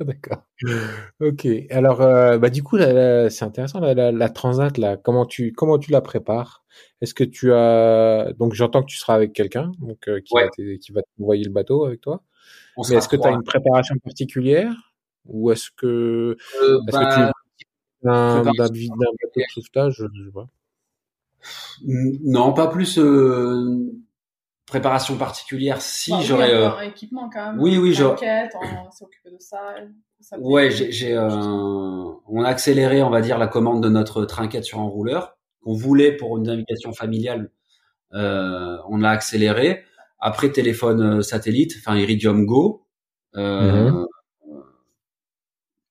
D'accord. 0.00 0.44
Ok. 1.20 1.48
Alors, 1.70 2.00
euh, 2.02 2.38
bah 2.38 2.50
du 2.50 2.62
coup, 2.62 2.78
c'est 2.78 3.42
intéressant 3.42 3.80
la, 3.80 4.12
la, 4.12 4.28
transat 4.28 4.78
là. 4.78 4.96
Comment 4.96 5.26
tu 5.26 5.52
comment 5.52 5.78
tu 5.78 5.90
la 5.90 6.00
prépares? 6.00 6.64
Est-ce 7.00 7.14
que 7.14 7.24
tu 7.24 7.52
as 7.52 8.32
donc 8.38 8.54
j'entends 8.54 8.82
que 8.82 8.86
tu 8.86 8.96
seras 8.96 9.14
avec 9.14 9.32
quelqu'un 9.32 9.72
donc 9.80 10.06
euh, 10.08 10.20
qui, 10.20 10.34
va 10.34 10.48
qui 10.48 10.92
va 10.92 11.02
t'envoyer 11.18 11.42
le 11.44 11.50
bateau 11.50 11.84
avec 11.84 12.00
toi. 12.00 12.22
Mais 12.88 12.96
est-ce 12.96 13.08
que 13.08 13.16
tu 13.16 13.26
as 13.26 13.30
une 13.30 13.42
préparation 13.42 13.96
particulière? 14.02 14.92
Ou 15.26 15.52
est-ce 15.52 15.70
que, 15.76 15.86
euh, 15.86 16.80
est-ce 16.88 16.96
que 16.98 17.14
tu 17.14 17.20
bah, 17.20 17.31
d'un 18.02 18.42
bateau 18.42 18.74
de 18.74 19.42
sauvetage, 19.52 19.94
je 19.96 20.24
sais 20.24 20.32
pas. 20.32 20.48
Non, 21.84 22.52
pas 22.52 22.68
plus 22.68 22.98
euh, 22.98 23.90
préparation 24.66 25.16
particulière. 25.16 25.80
Si 25.80 26.12
j'aurais. 26.22 26.52
Euh... 26.52 26.70
Un 26.70 26.82
équipement 26.82 27.28
quand 27.32 27.52
même. 27.52 27.60
Oui, 27.60 27.76
oui, 27.78 27.94
genre. 27.94 28.14
On 28.14 28.90
s'est 28.90 29.04
occupé 29.04 29.30
de 29.30 29.38
ça. 29.38 29.74
ça 30.20 30.38
ouais, 30.38 30.70
j'ai. 30.70 31.14
Euh... 31.14 31.28
On 32.28 32.42
a 32.44 32.48
accéléré, 32.48 33.02
on 33.02 33.10
va 33.10 33.20
dire, 33.20 33.38
la 33.38 33.48
commande 33.48 33.82
de 33.82 33.88
notre 33.88 34.24
trinquette 34.24 34.64
sur 34.64 34.78
enrouleur 34.78 35.36
qu'on 35.62 35.74
voulait 35.74 36.12
pour 36.16 36.36
une 36.38 36.44
navigation 36.44 36.92
familiale. 36.92 37.50
Euh, 38.14 38.76
on 38.88 38.98
l'a 38.98 39.10
accéléré. 39.10 39.84
Après 40.18 40.50
téléphone 40.50 41.18
euh, 41.18 41.22
satellite, 41.22 41.74
enfin 41.78 41.96
Iridium 41.96 42.46
Go. 42.46 42.86
Euh, 43.36 43.90
mm-hmm 43.90 44.06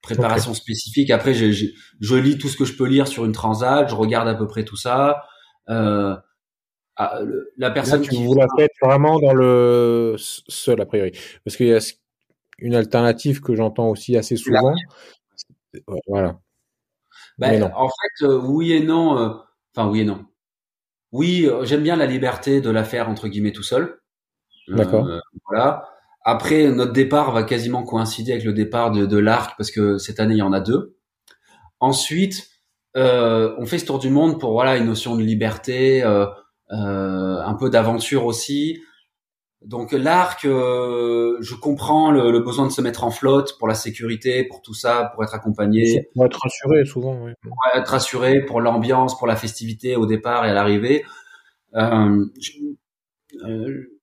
préparation 0.02 0.54
spécifique. 0.54 1.12
Après, 1.12 1.34
je, 1.34 1.52
je, 1.52 1.68
je, 2.00 2.16
lis 2.16 2.38
tout 2.38 2.48
ce 2.48 2.58
que 2.58 2.66
je 2.66 2.76
peux 2.76 2.88
lire 2.88 3.08
sur 3.08 3.26
une 3.26 3.32
transat, 3.32 3.90
je 3.90 3.96
regarde 3.96 4.28
à 4.28 4.36
peu 4.36 4.48
près 4.48 4.66
tout 4.66 4.76
ça. 4.76 5.24
Euh, 5.70 6.16
ah, 6.98 7.20
la 7.58 7.72
personne 7.72 8.02
qui 8.02 8.24
vous 8.24 8.34
la 8.34 8.48
faites 8.58 8.72
vraiment 8.82 9.20
dans 9.20 9.34
le 9.34 10.16
seul 10.18 10.82
a 10.82 10.86
priori, 10.86 11.12
parce 11.46 11.56
qu'il 11.56 11.68
y 11.68 11.74
a 11.74 11.80
une 12.60 12.76
alternative 12.76 13.42
que 13.42 13.56
j'entends 13.56 13.90
aussi 13.90 14.18
assez 14.18 14.36
souvent. 14.36 14.74
Voilà. 16.08 16.40
Ben, 17.38 17.72
en 17.76 17.88
fait, 17.88 18.26
euh, 18.26 18.40
oui 18.40 18.74
et 18.74 18.84
non. 18.84 19.18
Euh, 19.18 19.30
enfin, 19.76 19.90
oui 19.90 20.02
et 20.02 20.06
non. 20.06 20.26
Oui, 21.12 21.50
j'aime 21.64 21.84
bien 21.84 21.96
la 21.96 22.06
liberté 22.06 22.62
de 22.62 22.70
la 22.70 22.84
faire 22.84 23.10
entre 23.10 23.28
guillemets 23.28 23.52
tout 23.52 23.64
seul. 23.64 24.00
D'accord. 24.68 25.08
voilà. 25.48 25.91
Après, 26.24 26.70
notre 26.70 26.94
départ 26.94 27.32
va 27.32 27.44
quasiment 27.44 27.84
coïncider 27.84 28.34
avec 28.34 28.44
le 28.44 28.54
départ 28.54 28.92
de, 28.92 29.06
de 29.06 29.18
l'arc 29.18 29.56
parce 29.58 29.72
que 29.72 29.98
cette 29.98 30.20
année 30.20 30.36
il 30.36 30.40
y 30.40 30.44
en 30.44 30.54
a 30.54 30.60
deux. 30.60 30.98
Ensuite, 31.80 32.48
euh, 32.96 33.56
on 33.58 33.66
fait 33.66 33.80
ce 33.80 33.86
tour 33.86 34.00
du 34.00 34.10
monde 34.10 34.40
pour 34.40 34.52
voilà 34.52 34.78
une 34.78 34.86
notion 34.86 35.16
de 35.16 35.24
liberté, 35.24 36.04
euh, 36.04 36.26
euh, 36.72 37.42
un 37.42 37.56
peu 37.56 37.70
d'aventure 37.70 38.26
aussi. 38.26 38.82
Donc 39.62 39.92
l'arc, 39.92 40.44
euh, 40.46 41.38
je 41.40 41.54
comprends 41.54 42.10
le, 42.10 42.40
besoin 42.40 42.66
de 42.66 42.72
se 42.72 42.82
mettre 42.82 43.04
en 43.04 43.12
flotte 43.12 43.58
pour 43.60 43.68
la 43.68 43.76
sécurité, 43.76 44.44
pour 44.44 44.62
tout 44.64 44.74
ça, 44.74 45.12
pour 45.14 45.24
être 45.24 45.36
accompagné. 45.36 46.08
Pour 46.16 46.26
être 46.26 46.40
rassuré 46.42 46.84
souvent. 46.86 47.24
Oui. 47.24 47.32
Pour 47.44 47.54
être 47.76 47.88
rassuré 47.88 48.44
pour 48.44 48.60
l'ambiance, 48.60 49.18
pour 49.18 49.28
la 49.28 49.36
festivité 49.36 49.96
au 49.96 50.08
départ 50.08 50.46
et 50.46 50.50
à 50.50 50.54
l'arrivée. 50.54 51.06
Euh, 51.76 52.26
euh, 53.46 54.01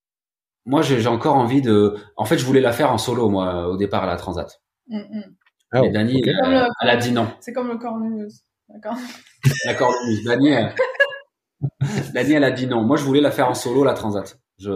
moi, 0.68 0.82
j'ai 0.82 1.06
encore 1.06 1.36
envie 1.36 1.62
de. 1.62 1.96
En 2.16 2.24
fait, 2.24 2.38
je 2.38 2.44
voulais 2.44 2.60
la 2.60 2.72
faire 2.72 2.92
en 2.92 2.98
solo 2.98 3.28
moi 3.28 3.68
au 3.68 3.76
départ 3.76 4.04
à 4.04 4.06
la 4.06 4.16
Transat. 4.16 4.60
Mm 4.88 4.98
-hmm. 4.98 5.24
ah, 5.72 5.84
Et 5.84 5.90
Dani, 5.90 6.22
elle, 6.24 6.90
a 6.90 6.96
dit 6.96 7.12
non. 7.12 7.26
C'est 7.40 7.52
comme 7.52 7.68
le 7.68 7.78
cornemuse. 7.78 8.44
D'accord. 8.68 8.96
La 9.66 9.74
cornemuse. 9.74 10.24
Dani, 10.24 10.48
elle... 10.48 10.74
Dani, 12.14 12.32
elle 12.34 12.44
a 12.44 12.50
dit 12.50 12.66
non. 12.66 12.82
Moi, 12.82 12.96
je 12.98 13.04
voulais 13.04 13.22
la 13.22 13.30
faire 13.30 13.48
en 13.48 13.54
solo 13.54 13.82
la 13.84 13.94
Transat. 13.94 14.38
Je 14.58 14.72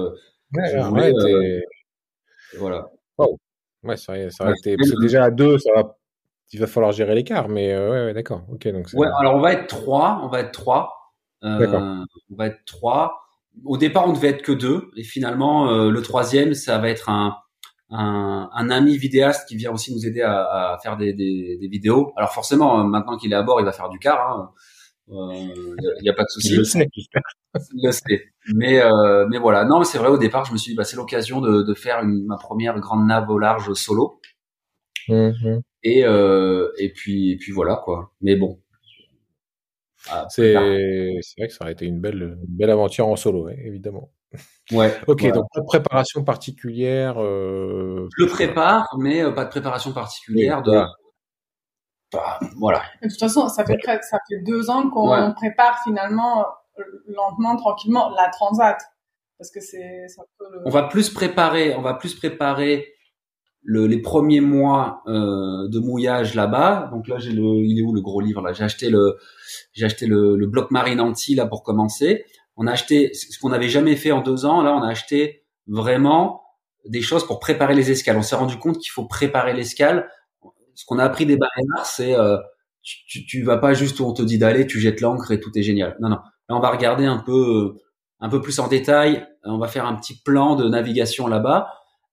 Ouais, 0.55 1.13
euh, 1.15 1.61
voilà. 2.59 2.91
Ouais, 3.83 3.97
ça, 3.97 4.13
ça 4.31 4.45
aurait 4.45 4.55
été. 4.59 4.77
déjà 5.01 5.25
à 5.25 5.31
deux, 5.31 5.59
ça 5.59 5.71
va. 5.75 5.97
Il 6.53 6.61
va 6.61 6.67
falloir 6.67 6.93
gérer 6.93 7.15
l'écart, 7.15 7.49
mais 7.49 7.73
euh, 7.73 8.07
ouais, 8.07 8.15
d'accord. 8.15 8.43
Ok, 8.49 8.69
donc. 8.69 8.87
Ouais, 8.95 9.09
alors 9.19 9.35
on 9.37 9.41
va 9.41 9.53
être 9.55 9.67
trois. 9.67 10.21
On 10.23 10.29
va 10.29 10.41
être 10.41 10.53
trois. 10.53 10.83
Euh, 11.45 12.05
on 12.31 12.37
va 12.37 12.47
être 12.47 12.65
trois. 12.67 13.22
Au 13.65 13.77
départ, 13.77 14.09
on 14.09 14.13
devait 14.13 14.29
être 14.29 14.43
que 14.43 14.53
deux, 14.53 14.91
et 14.97 15.03
finalement, 15.03 15.71
euh, 15.71 15.91
le 15.91 16.03
troisième, 16.03 16.55
ça 16.55 16.79
va 16.79 16.89
être 16.89 17.09
un, 17.09 17.37
un, 17.91 18.49
un, 18.53 18.71
ami 18.71 18.97
vidéaste 18.97 19.49
qui 19.49 19.57
vient 19.57 19.73
aussi 19.73 19.95
nous 19.95 20.07
aider 20.07 20.23
à, 20.23 20.73
à 20.73 20.79
faire 20.83 20.97
des, 20.97 21.13
des, 21.13 21.59
des, 21.61 21.69
vidéos. 21.69 22.13
Alors 22.17 22.33
forcément, 22.33 22.83
maintenant 22.85 23.17
qu'il 23.17 23.33
est 23.33 23.37
à 23.37 23.43
bord, 23.43 23.61
il 23.61 23.65
va 23.65 23.73
faire 23.73 23.89
du 23.89 23.99
car. 23.99 24.31
Hein. 24.31 24.51
Il 25.09 25.15
euh, 25.15 26.03
n'y 26.03 26.09
a, 26.09 26.15
pas 26.15 26.23
de 26.23 26.29
souci. 26.29 26.55
Je 26.55 26.59
le 26.59 26.65
sais, 26.65 26.89
Je 26.95 27.61
le 27.83 27.93
sais. 27.93 28.33
Mais, 28.55 28.81
euh, 28.81 29.27
mais 29.29 29.39
voilà. 29.39 29.65
Non, 29.65 29.81
mais 29.81 29.85
c'est 29.85 29.99
vrai, 29.99 30.09
au 30.09 30.19
départ, 30.19 30.45
je 30.45 30.53
me 30.53 30.57
suis 30.57 30.73
dit, 30.73 30.77
bah, 30.77 30.85
c'est 30.85 30.97
l'occasion 30.97 31.41
de, 31.41 31.63
de 31.63 31.75
faire 31.75 32.03
une, 32.03 32.25
ma 32.27 32.37
première 32.37 32.79
grande 32.81 33.07
nave 33.07 33.29
au 33.29 33.39
large 33.39 33.73
solo. 33.75 34.21
Mmh. 35.09 35.59
Et, 35.83 36.05
euh, 36.05 36.71
et 36.79 36.93
puis, 36.93 37.33
et 37.33 37.37
puis 37.37 37.53
voilà, 37.53 37.77
quoi. 37.85 38.13
Mais 38.21 38.37
bon. 38.37 38.62
Ah, 40.11 40.27
c'est, 40.29 40.55
vrai 40.55 41.49
que 41.49 41.53
ça 41.53 41.65
aurait 41.65 41.73
été 41.73 41.87
une 41.87 42.01
belle, 42.01 42.39
une 42.47 42.57
belle 42.57 42.71
aventure 42.71 43.07
en 43.07 43.17
solo, 43.17 43.49
évidemment. 43.49 44.11
Ouais. 44.73 44.95
ok, 45.07 45.21
voilà. 45.21 45.35
donc 45.35 45.47
pas 45.55 45.61
de 45.61 45.67
préparation 45.67 46.25
particulière. 46.25 47.23
Euh... 47.23 48.09
Je 48.17 48.25
le 48.25 48.31
prépare, 48.31 48.89
mais 48.99 49.23
euh, 49.23 49.31
pas 49.31 49.45
de 49.45 49.51
préparation 49.51 49.93
particulière. 49.93 50.59
Oui, 50.59 50.65
de, 50.65 50.71
voilà. 50.71 50.89
Bah, 52.13 52.41
voilà. 52.59 52.83
De 53.03 53.09
toute 53.09 53.19
façon, 53.19 53.49
ça 53.49 53.65
fait 53.65 53.79
ça 54.03 54.19
fait 54.29 54.41
deux 54.41 54.71
ans 54.71 54.91
qu'on 54.91 55.11
ouais. 55.11 55.35
prépare 55.35 55.83
finalement 55.85 56.47
lentement, 57.07 57.57
tranquillement 57.57 58.11
la 58.11 58.29
transat, 58.31 58.79
parce 59.39 59.51
que 59.51 59.61
c'est. 59.61 60.07
Le... 60.41 60.63
On 60.67 60.71
va 60.71 60.85
plus 60.85 61.11
préparer, 61.11 61.75
on 61.75 61.83
va 61.83 61.95
plus 61.95 62.15
préparer 62.15 62.93
le, 63.63 63.87
les 63.87 64.01
premiers 64.01 64.41
mois 64.41 65.03
euh, 65.07 65.69
de 65.69 65.79
mouillage 65.79 66.35
là-bas. 66.35 66.89
Donc 66.93 67.09
là, 67.09 67.19
j'ai 67.19 67.33
le, 67.33 67.43
il 67.43 67.79
est 67.79 67.83
où 67.83 67.93
le 67.95 68.01
gros 68.01 68.21
livre 68.21 68.43
là? 68.43 68.53
J'ai 68.53 68.65
acheté 68.65 68.91
le, 68.91 69.17
j'ai 69.73 69.85
acheté 69.85 70.07
le, 70.07 70.37
le 70.37 70.47
bloc 70.47 70.71
marine 70.71 71.01
anti 71.01 71.35
là 71.35 71.47
pour 71.47 71.63
commencer. 71.63 72.25
On 72.57 72.67
a 72.67 72.73
acheté 72.73 73.13
ce 73.15 73.39
qu'on 73.39 73.51
n'avait 73.51 73.69
jamais 73.69 73.97
fait 73.97 74.13
en 74.13 74.21
deux 74.21 74.45
ans. 74.45 74.63
Là, 74.63 74.75
on 74.75 74.83
a 74.83 74.89
acheté 74.89 75.45
vraiment 75.67 76.43
des 76.87 77.01
choses 77.01 77.27
pour 77.27 77.39
préparer 77.39 77.75
les 77.75 77.91
escales. 77.91 78.17
On 78.17 78.23
s'est 78.23 78.37
rendu 78.37 78.59
compte 78.59 78.79
qu'il 78.79 78.91
faut 78.91 79.05
préparer 79.07 79.55
l'escale 79.55 80.09
ce 80.75 80.85
qu'on 80.85 80.99
a 80.99 81.05
appris 81.05 81.27
des 81.27 81.37
barénards, 81.37 81.87
c'est 81.87 82.15
euh, 82.15 82.37
tu, 82.83 83.05
tu, 83.07 83.27
tu, 83.27 83.43
vas 83.43 83.59
pas 83.59 83.75
juste 83.75 84.01
où 84.01 84.05
on 84.05 84.13
te 84.13 84.23
dit 84.23 84.39
d'aller, 84.39 84.67
tu 84.67 84.81
jettes 84.81 85.01
l'ancre 85.01 85.31
et 85.31 85.41
tout 85.41 85.51
est 85.57 85.63
génial. 85.63 85.97
Non, 86.01 86.09
non. 86.09 86.19
Là, 86.49 86.57
on 86.57 86.61
va 86.61 86.71
regarder 86.71 87.05
un 87.05 87.19
peu, 87.19 87.77
un 88.21 88.29
peu 88.29 88.41
plus 88.41 88.59
en 88.59 88.69
détail. 88.69 89.27
On 89.45 89.59
va 89.59 89.69
faire 89.69 89.87
un 89.87 89.95
petit 89.95 90.21
plan 90.23 90.57
de 90.57 90.69
navigation 90.69 91.27
là-bas, 91.27 91.69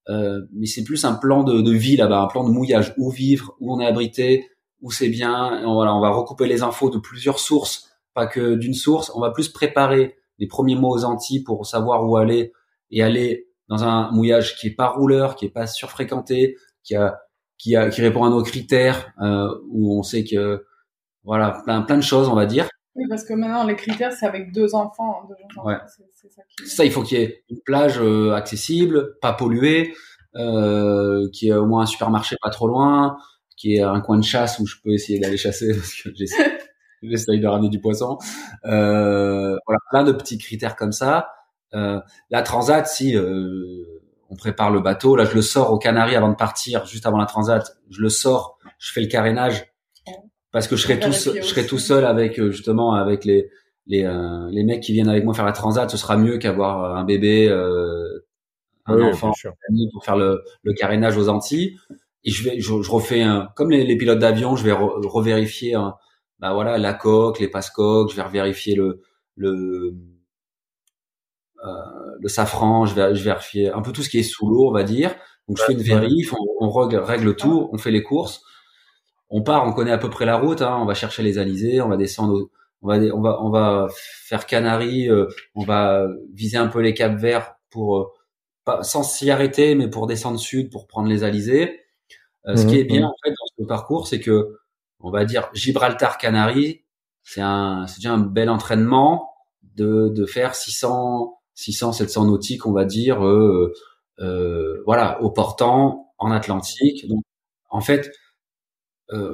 euh, 0.07 0.41
mais 0.53 0.65
c'est 0.65 0.83
plus 0.83 1.05
un 1.05 1.13
plan 1.13 1.43
de, 1.43 1.61
de 1.61 1.71
vie 1.71 1.97
là-bas, 1.97 2.21
un 2.21 2.27
plan 2.27 2.43
de 2.43 2.51
mouillage, 2.51 2.93
où 2.97 3.11
vivre, 3.11 3.55
où 3.59 3.73
on 3.73 3.79
est 3.79 3.85
abrité, 3.85 4.49
où 4.81 4.91
c'est 4.91 5.09
bien. 5.09 5.61
On, 5.65 5.73
voilà, 5.73 5.93
on 5.93 5.99
va 5.99 6.09
recouper 6.09 6.47
les 6.47 6.63
infos 6.63 6.89
de 6.89 6.97
plusieurs 6.97 7.39
sources, 7.39 7.89
pas 8.13 8.27
que 8.27 8.55
d'une 8.55 8.73
source. 8.73 9.11
On 9.15 9.19
va 9.19 9.31
plus 9.31 9.49
préparer 9.49 10.15
les 10.39 10.47
premiers 10.47 10.75
mots 10.75 10.95
aux 10.95 11.03
Antilles 11.03 11.43
pour 11.43 11.65
savoir 11.65 12.07
où 12.07 12.17
aller 12.17 12.53
et 12.91 13.03
aller 13.03 13.47
dans 13.67 13.83
un 13.83 14.09
mouillage 14.11 14.55
qui 14.57 14.67
est 14.67 14.75
pas 14.75 14.87
rouleur, 14.87 15.35
qui 15.35 15.45
est 15.45 15.51
pas 15.51 15.67
surfréquenté, 15.67 16.55
qui 16.83 16.95
a 16.95 17.19
qui, 17.57 17.75
a, 17.75 17.89
qui 17.89 18.01
répond 18.01 18.23
à 18.23 18.29
nos 18.29 18.41
critères, 18.41 19.11
euh, 19.21 19.53
où 19.69 19.99
on 19.99 20.01
sait 20.01 20.23
que 20.23 20.65
voilà 21.23 21.61
plein 21.65 21.81
plein 21.81 21.97
de 21.97 22.01
choses, 22.01 22.29
on 22.29 22.35
va 22.35 22.45
dire. 22.45 22.69
Oui, 22.95 23.03
parce 23.09 23.25
que 23.25 23.33
maintenant 23.33 23.65
les 23.65 23.75
critères 23.75 24.13
c'est 24.13 24.25
avec 24.25 24.53
deux 24.53 24.73
enfants. 24.73 25.27
Deux 25.27 25.35
enfants 25.45 25.67
ouais. 25.67 25.77
Ça, 26.27 26.41
qui... 26.49 26.67
ça, 26.67 26.85
il 26.85 26.91
faut 26.91 27.03
qu'il 27.03 27.19
y 27.19 27.21
ait 27.21 27.43
une 27.49 27.61
plage 27.61 27.99
euh, 27.99 28.33
accessible, 28.33 29.17
pas 29.21 29.33
polluée, 29.33 29.93
euh, 30.35 31.27
qui 31.33 31.49
ait 31.49 31.53
au 31.53 31.65
moins 31.65 31.83
un 31.83 31.85
supermarché 31.85 32.35
pas 32.41 32.49
trop 32.49 32.67
loin, 32.67 33.17
qui 33.57 33.75
ait 33.75 33.81
un 33.81 34.01
coin 34.01 34.17
de 34.17 34.23
chasse 34.23 34.59
où 34.59 34.65
je 34.65 34.75
peux 34.83 34.91
essayer 34.91 35.19
d'aller 35.19 35.37
chasser 35.37 35.73
parce 35.75 35.93
que 36.03 36.09
j'essaye 37.03 37.39
de 37.39 37.47
ramener 37.47 37.69
du 37.69 37.79
poisson. 37.79 38.17
Euh, 38.65 39.57
voilà, 39.65 39.79
plein 39.89 40.03
de 40.03 40.11
petits 40.11 40.37
critères 40.37 40.75
comme 40.75 40.91
ça. 40.91 41.29
Euh, 41.73 41.99
la 42.29 42.41
transat, 42.41 42.87
si 42.87 43.15
euh, 43.15 43.85
on 44.29 44.35
prépare 44.35 44.71
le 44.71 44.81
bateau. 44.81 45.15
Là, 45.15 45.25
je 45.25 45.35
le 45.35 45.41
sors 45.41 45.71
aux 45.71 45.77
Canaries 45.77 46.15
avant 46.15 46.29
de 46.29 46.35
partir, 46.35 46.85
juste 46.85 47.05
avant 47.05 47.17
la 47.17 47.25
transat. 47.25 47.77
Je 47.89 48.01
le 48.01 48.09
sors, 48.09 48.57
je 48.77 48.91
fais 48.91 49.01
le 49.01 49.07
carénage 49.07 49.65
parce 50.51 50.67
que 50.67 50.75
je 50.75 50.83
serai 50.83 50.99
tout, 50.99 51.11
je 51.11 51.41
serai 51.41 51.65
tout 51.65 51.77
seul 51.77 52.05
avec 52.05 52.39
euh, 52.39 52.51
justement 52.51 52.93
avec 52.93 53.23
les 53.25 53.49
les 53.89 54.05
euh, 54.05 54.47
les 54.51 54.63
mecs 54.63 54.81
qui 54.81 54.93
viennent 54.93 55.09
avec 55.09 55.25
moi 55.25 55.33
faire 55.33 55.45
la 55.45 55.51
transat. 55.51 55.89
Ce 55.89 55.97
sera 55.97 56.15
mieux 56.15 56.37
qu'avoir 56.37 56.95
un 56.95 57.03
bébé, 57.03 57.49
euh, 57.49 58.25
un 58.85 58.95
oui, 58.95 59.03
enfant 59.03 59.33
pour 59.93 60.05
faire 60.05 60.15
le, 60.15 60.41
le 60.63 60.73
carénage 60.73 61.17
aux 61.17 61.27
Antilles. 61.27 61.77
Et 62.23 62.31
je 62.31 62.43
vais, 62.45 62.59
je, 62.61 62.81
je 62.81 62.91
refais 62.91 63.21
un, 63.21 63.49
comme 63.57 63.71
les, 63.71 63.83
les 63.85 63.97
pilotes 63.97 64.19
d'avion, 64.19 64.55
je 64.55 64.63
vais 64.63 64.71
re, 64.73 65.01
revérifier, 65.05 65.75
un, 65.75 65.95
bah 66.39 66.53
voilà, 66.53 66.77
la 66.77 66.93
coque, 66.93 67.39
les 67.39 67.49
passe-coques. 67.49 68.11
Je 68.11 68.15
vais 68.15 68.23
revérifier 68.23 68.75
le 68.75 69.01
le 69.35 69.93
euh, 71.65 71.69
le 72.19 72.27
safran, 72.29 72.85
je 72.85 72.95
vais, 72.95 73.15
je 73.15 73.23
vais 73.23 73.31
vérifier 73.31 73.69
un 73.69 73.81
peu 73.81 73.91
tout 73.91 74.03
ce 74.03 74.09
qui 74.09 74.19
est 74.19 74.23
sous 74.23 74.47
l'eau, 74.49 74.69
on 74.69 74.71
va 74.71 74.83
dire. 74.83 75.15
Donc 75.47 75.57
je 75.57 75.63
fais 75.63 75.73
une 75.73 75.81
vérif, 75.81 76.33
on, 76.33 76.65
on 76.65 76.69
règle, 76.69 76.97
règle, 76.97 77.35
tout, 77.35 77.69
on 77.73 77.77
fait 77.77 77.91
les 77.91 78.03
courses, 78.03 78.41
on 79.29 79.41
part, 79.43 79.65
on 79.67 79.73
connaît 79.73 79.91
à 79.91 79.97
peu 79.97 80.09
près 80.09 80.25
la 80.25 80.37
route, 80.37 80.61
hein, 80.61 80.77
on 80.81 80.85
va 80.85 80.93
chercher 80.93 81.23
les 81.23 81.37
alizés, 81.39 81.81
on 81.81 81.89
va 81.89 81.97
descendre, 81.97 82.49
on 82.81 82.87
va, 82.87 82.97
on 82.97 83.21
va, 83.21 83.41
on 83.43 83.49
va 83.49 83.87
faire 83.93 84.45
Canaries, 84.45 85.09
euh, 85.09 85.27
on 85.55 85.63
va 85.63 86.07
viser 86.33 86.57
un 86.57 86.67
peu 86.67 86.79
les 86.79 86.93
Cap 86.93 87.15
Verts 87.17 87.55
pour 87.69 87.97
euh, 87.97 88.05
pas, 88.65 88.83
sans 88.83 89.03
s'y 89.03 89.29
arrêter, 89.31 89.75
mais 89.75 89.89
pour 89.89 90.07
descendre 90.07 90.39
sud 90.39 90.71
pour 90.71 90.87
prendre 90.87 91.09
les 91.09 91.23
alizés. 91.23 91.81
Euh, 92.47 92.53
mmh, 92.53 92.57
ce 92.57 92.65
qui 92.67 92.77
est 92.79 92.85
bien 92.85 93.01
mmh. 93.01 93.05
en 93.05 93.15
fait 93.23 93.29
dans 93.31 93.63
ce 93.63 93.67
parcours, 93.67 94.07
c'est 94.07 94.19
que 94.19 94.59
on 94.99 95.11
va 95.11 95.25
dire 95.25 95.49
Gibraltar 95.53 96.17
Canaries, 96.17 96.83
c'est 97.23 97.41
un, 97.41 97.85
c'est 97.87 97.97
déjà 97.97 98.13
un 98.13 98.19
bel 98.19 98.49
entraînement 98.49 99.33
de, 99.75 100.09
de 100.09 100.25
faire 100.25 100.55
600 100.55 101.39
600, 101.59 101.91
700 101.91 102.25
nautiques, 102.25 102.65
on 102.65 102.71
va 102.71 102.85
dire, 102.85 103.25
euh, 103.25 103.73
euh, 104.19 104.81
voilà, 104.85 105.21
au 105.21 105.29
portant, 105.29 106.13
en 106.17 106.31
Atlantique. 106.31 107.05
Donc, 107.09 107.21
en 107.69 107.81
fait, 107.81 108.11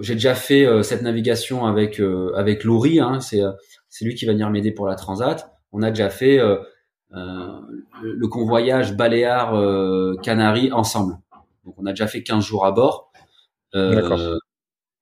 j'ai 0.02 0.14
déjà 0.14 0.36
fait 0.36 0.66
euh, 0.66 0.84
cette 0.84 1.02
navigation 1.02 1.66
avec 1.66 2.00
euh, 2.00 2.32
avec 2.36 2.64
Laurie, 2.64 3.00
hein, 3.00 3.20
c'est 3.20 3.42
c'est 3.90 4.06
lui 4.06 4.16
qui 4.16 4.26
va 4.26 4.34
venir 4.34 4.50
m'aider 4.50 4.72
pour 4.72 4.88
la 4.88 4.96
transat. 4.96 5.52
On 5.72 5.82
a 5.82 5.90
déjà 5.90 6.10
fait 6.10 6.40
le 7.12 8.28
convoyage 8.28 8.96
Baléares 8.96 9.54
Canaries 10.22 10.72
ensemble. 10.72 11.18
Donc, 11.66 11.76
on 11.78 11.86
a 11.86 11.92
déjà 11.92 12.08
fait 12.08 12.24
15 12.24 12.44
jours 12.44 12.66
à 12.66 12.72
bord. 12.72 13.12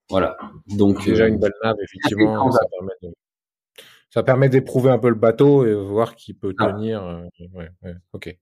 Voilà. 0.10 0.38
Donc 0.68 1.06
déjà 1.06 1.28
une 1.28 1.40
belle 1.40 1.54
nave, 1.64 1.76
effectivement. 1.84 2.52
Ça 2.52 2.60
permet 2.70 2.94
de 3.02 3.14
ça 4.14 4.22
permet 4.22 4.48
d'éprouver 4.48 4.92
un 4.92 5.00
peu 5.00 5.10
le 5.10 5.16
bateau 5.16 5.66
et 5.66 5.74
voir 5.74 6.16
qui 6.16 6.36
peut 6.36 6.54
ah. 6.60 6.72
tenir. 6.72 7.04
Euh, 7.04 7.24
ouais, 7.56 7.70
ouais, 7.82 7.96
ok, 8.14 8.38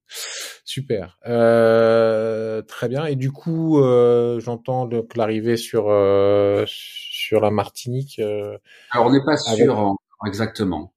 super, 0.66 1.18
euh, 1.28 2.62
très 2.64 2.90
bien. 2.90 3.06
Et 3.06 3.16
du 3.16 3.32
coup, 3.32 3.80
euh, 3.80 4.42
j'entends 4.42 4.86
donc 4.86 5.16
l'arrivée 5.16 5.56
sur 5.56 5.86
euh, 5.88 6.66
sur 6.68 7.40
la 7.40 7.52
Martinique. 7.52 8.20
Euh, 8.20 8.58
Alors 8.90 9.08
on 9.08 9.14
n'est 9.14 9.24
pas 9.24 9.38
sûr 9.38 9.80
avec... 9.80 9.98
exactement. 10.28 10.92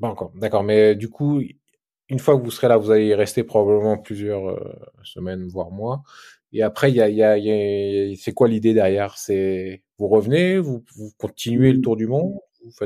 Pas 0.00 0.08
encore, 0.08 0.32
d'accord. 0.34 0.64
Mais 0.64 0.96
du 0.96 1.08
coup, 1.08 1.40
une 2.08 2.18
fois 2.18 2.36
que 2.36 2.42
vous 2.42 2.50
serez 2.50 2.66
là, 2.66 2.78
vous 2.78 2.90
allez 2.90 3.06
y 3.06 3.14
rester 3.14 3.44
probablement 3.44 3.98
plusieurs 3.98 4.58
semaines, 5.04 5.46
voire 5.46 5.70
mois. 5.70 6.02
Et 6.52 6.62
après, 6.62 6.90
il 6.90 6.96
y 6.96 7.00
a, 7.00 7.08
y 7.08 7.22
a, 7.22 7.38
y 7.38 7.50
a 8.12 8.16
c'est 8.16 8.32
quoi 8.32 8.48
l'idée 8.48 8.74
derrière? 8.74 9.16
C'est 9.16 9.84
vous 9.98 10.08
revenez, 10.08 10.58
vous, 10.58 10.82
vous 10.96 11.12
continuez 11.18 11.72
le 11.72 11.80
tour 11.80 11.96
du 11.96 12.08
monde? 12.08 12.34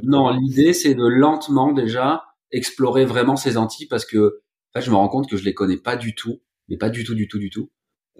Non, 0.02 0.30
l'idée 0.30 0.72
c'est 0.72 0.94
de 0.94 1.06
lentement 1.06 1.72
déjà 1.72 2.24
explorer 2.50 3.04
vraiment 3.04 3.36
ces 3.36 3.56
Antilles 3.56 3.88
parce 3.88 4.04
que 4.04 4.40
en 4.74 4.78
fait, 4.78 4.84
je 4.84 4.90
me 4.90 4.96
rends 4.96 5.08
compte 5.08 5.28
que 5.28 5.36
je 5.36 5.44
les 5.44 5.54
connais 5.54 5.78
pas 5.78 5.96
du 5.96 6.14
tout, 6.14 6.42
mais 6.68 6.76
pas 6.76 6.90
du 6.90 7.04
tout, 7.04 7.14
du 7.14 7.28
tout, 7.28 7.38
du 7.38 7.50
tout. 7.50 7.70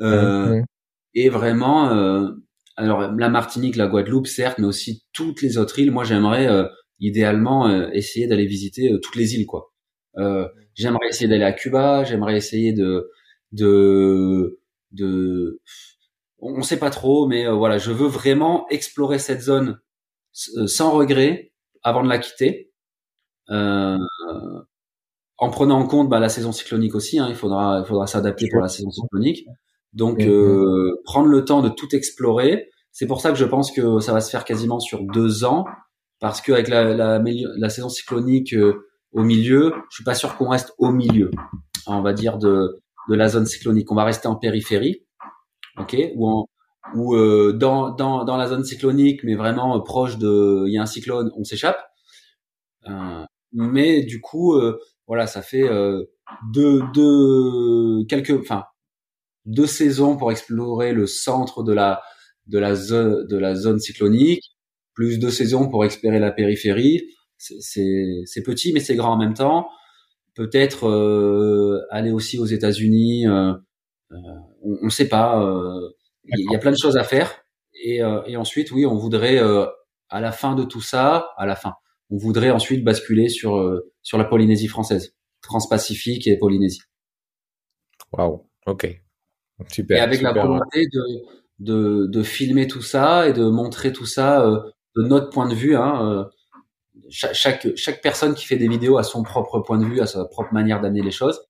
Euh, 0.01 0.61
mmh. 0.61 0.65
Et 1.15 1.29
vraiment, 1.29 1.91
euh, 1.91 2.31
alors 2.77 3.13
la 3.13 3.29
Martinique, 3.29 3.77
la 3.77 3.89
Guadeloupe, 3.89 4.27
certes, 4.27 4.59
mais 4.59 4.67
aussi 4.67 5.05
toutes 5.13 5.43
les 5.43 5.59
autres 5.59 5.79
îles. 5.79 5.91
Moi, 5.91 6.05
j'aimerais 6.05 6.47
euh, 6.47 6.65
idéalement 7.01 7.69
euh, 7.69 7.89
essayer 7.93 8.27
d'aller 8.27 8.47
visiter 8.47 8.93
euh, 8.93 8.99
toutes 8.99 9.17
les 9.17 9.35
îles, 9.35 9.47
quoi. 9.47 9.73
Euh, 10.19 10.49
j'aimerais 10.75 11.09
essayer 11.09 11.29
d'aller 11.29 11.45
à 11.45 11.53
Cuba, 11.53 12.05
j'aimerais 12.05 12.37
essayer 12.37 12.73
de 12.73 13.11
de 13.53 14.61
de 14.93 15.61
on 16.39 16.59
ne 16.59 16.63
sait 16.63 16.79
pas 16.79 16.91
trop, 16.91 17.27
mais 17.27 17.47
voilà, 17.49 17.79
je 17.79 17.93
veux 17.93 18.09
vraiment 18.09 18.67
explorer 18.69 19.19
cette 19.19 19.41
zone 19.41 19.79
sans 20.67 20.91
regret 20.91 21.53
avant 21.83 22.03
de 22.03 22.09
la 22.09 22.19
quitter. 22.19 22.73
Euh, 23.51 23.99
en 25.39 25.51
prenant 25.51 25.79
en 25.79 25.87
compte 25.87 26.09
bah, 26.09 26.19
la 26.19 26.29
saison 26.29 26.53
cyclonique 26.53 26.95
aussi, 26.95 27.19
hein, 27.19 27.27
il 27.29 27.35
faudra, 27.35 27.81
il 27.85 27.87
faudra 27.87 28.07
s'adapter 28.07 28.49
pour 28.51 28.61
la 28.61 28.69
saison 28.69 28.91
cyclonique. 28.91 29.47
Donc, 29.93 30.21
euh, 30.21 31.01
prendre 31.05 31.29
le 31.29 31.45
temps 31.45 31.63
de 31.63 31.69
tout 31.69 31.95
explorer. 31.95 32.69
C'est 32.93 33.07
pour 33.07 33.21
ça 33.21 33.31
que 33.31 33.37
je 33.37 33.45
pense 33.45 33.71
que 33.71 34.01
ça 34.01 34.13
va 34.13 34.21
se 34.21 34.31
faire 34.31 34.45
quasiment 34.45 34.81
sur 34.81 35.03
deux 35.03 35.45
ans, 35.45 35.65
parce 36.21 36.41
qu'avec 36.41 36.69
la, 36.69 36.95
la, 36.95 37.19
la, 37.19 37.69
saison 37.69 37.89
cyclonique 37.89 38.55
euh, 38.55 38.87
au 39.13 39.23
milieu, 39.23 39.73
je 39.91 39.97
suis 39.97 40.05
pas 40.05 40.15
sûr 40.15 40.37
qu'on 40.37 40.49
reste 40.49 40.75
au 40.79 40.91
milieu, 40.91 41.31
on 41.87 42.03
va 42.03 42.15
dire 42.15 42.39
de, 42.39 42.81
de 43.09 43.15
la 43.15 43.29
zone 43.29 43.47
cyclonique. 43.47 43.93
On 43.93 43.95
va 43.95 44.05
rester 44.05 44.29
en 44.29 44.37
périphérie, 44.37 45.05
ok, 45.79 45.97
ou 46.15 46.27
en, 46.27 46.47
ou 46.95 47.15
euh, 47.15 47.53
dans, 47.53 47.91
dans, 47.95 48.25
dans 48.25 48.37
la 48.37 48.49
zone 48.49 48.65
cyclonique, 48.65 49.25
mais 49.25 49.35
vraiment 49.35 49.81
proche 49.81 50.19
de, 50.19 50.65
il 50.67 50.73
y 50.73 50.79
a 50.79 50.83
un 50.83 50.87
cyclone, 50.87 51.31
on 51.37 51.45
s'échappe. 51.45 51.79
Euh, 52.89 53.25
mais 53.53 54.03
du 54.03 54.21
coup, 54.21 54.55
euh, 54.55 54.79
voilà, 55.07 55.27
ça 55.27 55.43
fait 55.43 55.69
euh, 55.69 56.05
deux, 56.53 56.83
deux, 56.95 58.05
quelques, 58.09 58.39
enfin, 58.41 58.65
deux 59.45 59.67
saisons 59.67 60.17
pour 60.17 60.31
explorer 60.31 60.93
le 60.93 61.07
centre 61.07 61.63
de 61.63 61.73
la, 61.73 62.03
de 62.47 62.59
la 62.59 62.75
zone, 62.75 63.27
de 63.27 63.37
la 63.37 63.55
zone 63.55 63.79
cyclonique, 63.79 64.45
plus 64.95 65.19
deux 65.19 65.31
saisons 65.31 65.69
pour 65.69 65.85
explorer 65.85 66.19
la 66.19 66.33
périphérie. 66.33 67.03
C'est 67.39 68.43
petit, 68.45 68.73
mais 68.73 68.81
c'est 68.81 68.97
grand 68.97 69.13
en 69.15 69.19
même 69.19 69.35
temps. 69.35 69.69
Peut-être 70.35 70.89
euh, 70.89 71.83
aller 71.91 72.11
aussi 72.11 72.39
aux 72.39 72.47
États-Unis. 72.47 73.27
Euh, 73.27 73.53
on 74.63 74.85
ne 74.85 74.91
sait 74.91 75.09
pas. 75.09 75.45
Il 76.29 76.51
y 76.53 76.57
a 76.57 76.59
plein 76.59 76.73
de 76.73 76.77
choses 76.77 76.97
à 76.97 77.05
faire. 77.05 77.45
Et, 77.75 78.01
et 78.27 78.37
ensuite, 78.37 78.71
oui, 78.73 78.87
on 78.87 78.97
voudrait 78.97 79.39
à 80.09 80.21
la 80.21 80.33
fin 80.33 80.55
de 80.55 80.65
tout 80.65 80.81
ça, 80.81 81.31
à 81.37 81.47
la 81.47 81.57
fin, 81.57 81.75
on 82.11 82.17
voudrait 82.17 82.51
ensuite 82.51 82.85
basculer 82.85 83.29
sur 83.29 83.57
euh, 83.57 83.93
sur 84.03 84.19
la 84.19 84.25
Polynésie 84.25 84.69
française, 84.69 85.15
Transpacifique 85.43 86.27
et 86.27 86.39
Polynésie. 86.39 86.83
Waouh, 88.13 88.47
ok, 88.67 89.03
super. 89.73 89.97
Et 89.97 90.01
avec 90.01 90.21
la 90.21 90.33
volonté 90.33 90.87
de, 90.93 91.03
de, 91.59 92.07
de 92.07 92.23
filmer 92.23 92.67
tout 92.67 92.83
ça 92.83 93.29
et 93.29 93.33
de 93.33 93.45
montrer 93.45 93.93
tout 93.93 94.07
ça 94.07 94.47
euh, 94.47 94.61
de 94.95 95.03
notre 95.03 95.31
point 95.31 95.49
de 95.49 95.55
vue. 95.55 95.77
Hein, 95.77 96.09
euh, 96.09 96.25
chaque, 97.11 97.69
chaque 97.77 98.03
personne 98.03 98.35
qui 98.35 98.47
fait 98.47 98.57
des 98.57 98.69
vidéos 98.69 98.99
a 98.99 99.03
son 99.03 99.23
propre 99.23 99.61
point 99.61 99.79
de 99.79 99.85
vue, 99.85 100.01
a 100.01 100.07
sa 100.07 100.25
propre 100.25 100.53
manière 100.53 100.81
d'amener 100.81 101.03
les 101.03 101.11
choses. 101.11 101.41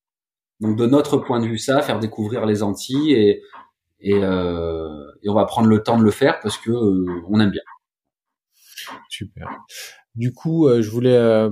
Donc 0.60 0.76
de 0.76 0.86
notre 0.86 1.18
point 1.18 1.40
de 1.40 1.46
vue, 1.46 1.58
ça, 1.58 1.82
faire 1.82 1.98
découvrir 1.98 2.46
les 2.46 2.62
Antilles 2.62 3.12
et 3.12 3.42
et, 4.00 4.14
euh, 4.14 5.10
et 5.22 5.28
on 5.28 5.34
va 5.34 5.44
prendre 5.44 5.68
le 5.68 5.82
temps 5.82 5.98
de 5.98 6.04
le 6.04 6.10
faire 6.10 6.40
parce 6.40 6.58
que 6.58 6.70
on 6.70 7.40
aime 7.40 7.50
bien. 7.50 7.62
Super. 9.08 9.48
Du 10.14 10.32
coup, 10.32 10.66
euh, 10.66 10.82
je 10.82 10.90
voulais, 10.90 11.16
euh, 11.16 11.50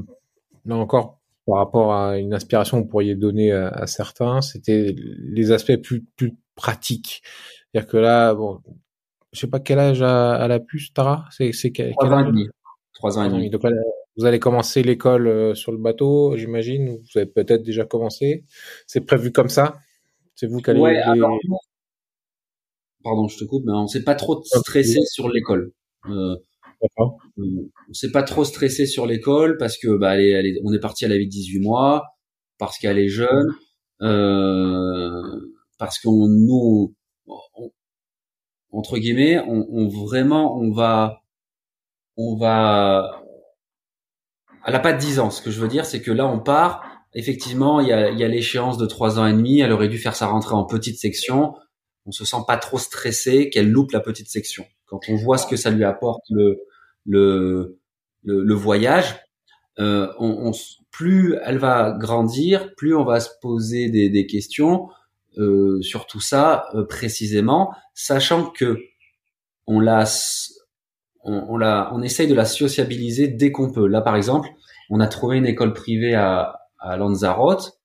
là 0.64 0.76
encore, 0.76 1.20
par 1.46 1.58
rapport 1.58 1.94
à 1.94 2.18
une 2.18 2.32
inspiration 2.32 2.78
que 2.78 2.84
vous 2.84 2.88
pourriez 2.88 3.14
donner 3.14 3.52
à, 3.52 3.86
certains, 3.86 4.40
c'était 4.40 4.94
les 4.96 5.52
aspects 5.52 5.76
plus, 5.76 6.02
plus 6.16 6.34
pratiques. 6.54 7.22
C'est-à-dire 7.70 7.90
que 7.90 7.96
là, 7.98 8.34
bon, 8.34 8.60
je 9.32 9.40
sais 9.40 9.46
pas 9.46 9.60
quel 9.60 9.78
âge 9.78 10.00
a, 10.00 10.46
la 10.48 10.60
puce, 10.60 10.94
Tara? 10.94 11.26
C'est 11.30 11.52
quel, 11.72 11.92
Trois 11.92 12.08
ans 12.08 12.20
et 12.20 12.24
demi. 12.24 12.48
Trois 12.94 13.18
ans 13.18 13.24
et 13.24 13.28
demi. 13.28 13.50
Donc 13.50 13.62
vous 14.16 14.26
allez 14.26 14.38
commencer 14.38 14.82
l'école 14.82 15.26
euh, 15.26 15.54
sur 15.54 15.72
le 15.72 15.78
bateau, 15.78 16.36
j'imagine. 16.36 16.98
Vous 16.98 17.18
avez 17.18 17.26
peut-être 17.26 17.62
déjà 17.62 17.84
commencé. 17.84 18.44
C'est 18.86 19.00
prévu 19.00 19.32
comme 19.32 19.48
ça? 19.48 19.78
C'est 20.36 20.46
vous 20.46 20.60
qui 20.60 20.70
allez... 20.70 20.80
Ouais, 20.80 21.02
Pardon, 23.05 23.28
je 23.28 23.39
te 23.39 23.44
coupe, 23.44 23.64
mais 23.66 23.72
on 23.72 23.86
s'est 23.86 24.02
pas 24.02 24.14
trop 24.14 24.43
stressé 24.43 24.98
sur 25.05 25.28
l'école. 25.28 25.72
Euh, 26.09 26.36
on 26.98 27.93
s'est 27.93 28.10
pas 28.10 28.22
trop 28.22 28.44
stressé 28.44 28.86
sur 28.86 29.06
l'école 29.06 29.56
parce 29.59 29.76
que 29.78 29.97
bah, 29.97 30.16
elle 30.16 30.47
est, 30.47 30.60
on 30.64 30.72
est 30.72 30.81
parti 30.81 31.05
à 31.05 31.09
la 31.09 31.18
vie 31.18 31.26
de 31.26 31.31
18 31.31 31.60
mois, 31.60 32.05
parce 32.59 32.78
qu'elle 32.78 32.98
est 32.98 33.09
jeune, 33.09 33.55
euh, 34.02 35.20
parce 35.78 35.98
qu'on 35.98 36.28
nous, 36.28 36.94
entre 38.70 38.98
guillemets, 38.98 39.39
on, 39.47 39.66
on, 39.70 39.89
vraiment, 39.89 40.59
on 40.59 40.72
va, 40.72 41.20
on 42.16 42.36
va, 42.36 43.22
elle 44.66 44.74
a 44.74 44.81
pas 44.81 44.93
de 44.93 44.98
10 44.98 45.20
ans. 45.20 45.31
Ce 45.31 45.43
que 45.43 45.51
je 45.51 45.60
veux 45.60 45.68
dire, 45.68 45.86
c'est 45.86 46.01
que 46.02 46.10
là, 46.10 46.26
on 46.26 46.40
part. 46.40 46.82
Effectivement, 47.16 47.81
il 47.81 47.86
y 47.89 47.93
a, 47.93 48.10
il 48.10 48.18
y 48.18 48.24
a 48.24 48.28
l'échéance 48.28 48.76
de 48.76 48.86
3 48.86 49.20
ans 49.20 49.26
et 49.26 49.32
demi. 49.32 49.60
Elle 49.60 49.72
aurait 49.72 49.89
dû 49.89 49.98
faire 49.98 50.16
sa 50.16 50.26
rentrée 50.26 50.55
en 50.55 50.64
petite 50.64 50.98
section. 50.98 51.55
On 52.06 52.12
se 52.12 52.24
sent 52.24 52.43
pas 52.47 52.56
trop 52.56 52.78
stressé 52.78 53.51
qu'elle 53.51 53.70
loupe 53.70 53.93
la 53.93 54.01
petite 54.01 54.28
section. 54.28 54.64
Quand 54.86 55.01
on 55.09 55.16
voit 55.16 55.39
ce 55.39 55.47
que 55.47 55.56
ça 55.56 55.70
lui 55.70 55.85
apporte 55.85 56.22
le, 56.31 56.60
le, 57.06 57.78
le, 58.22 58.55
voyage, 58.55 59.16
euh, 59.78 60.12
on, 60.18 60.52
plus 60.90 61.36
elle 61.44 61.59
va 61.59 61.93
grandir, 61.98 62.74
plus 62.76 62.94
on 62.94 63.05
va 63.05 63.20
se 63.20 63.31
poser 63.40 63.89
des, 63.89 64.09
des 64.10 64.26
questions 64.26 64.89
euh, 65.39 65.81
sur 65.82 66.06
tout 66.06 66.20
ça 66.20 66.66
euh, 66.74 66.85
précisément, 66.85 67.72
sachant 67.94 68.51
que 68.51 68.78
on 69.66 69.81
la, 69.81 70.05
on, 71.24 71.47
on, 71.48 71.56
la, 71.56 71.90
on 71.93 72.02
essaye 72.02 72.28
de 72.28 72.35
la 72.35 72.44
sociabiliser 72.44 73.28
dès 73.28 73.51
qu'on 73.51 73.72
peut. 73.72 73.86
Là, 73.86 74.01
par 74.01 74.14
exemple, 74.16 74.48
on 74.90 75.01
a 75.01 75.09
trouvé 75.09 75.39
une 75.39 75.47
école 75.47 75.72
privée 75.72 76.14
à, 76.14 76.60
à 76.78 76.97
Lanzarote. 76.97 77.81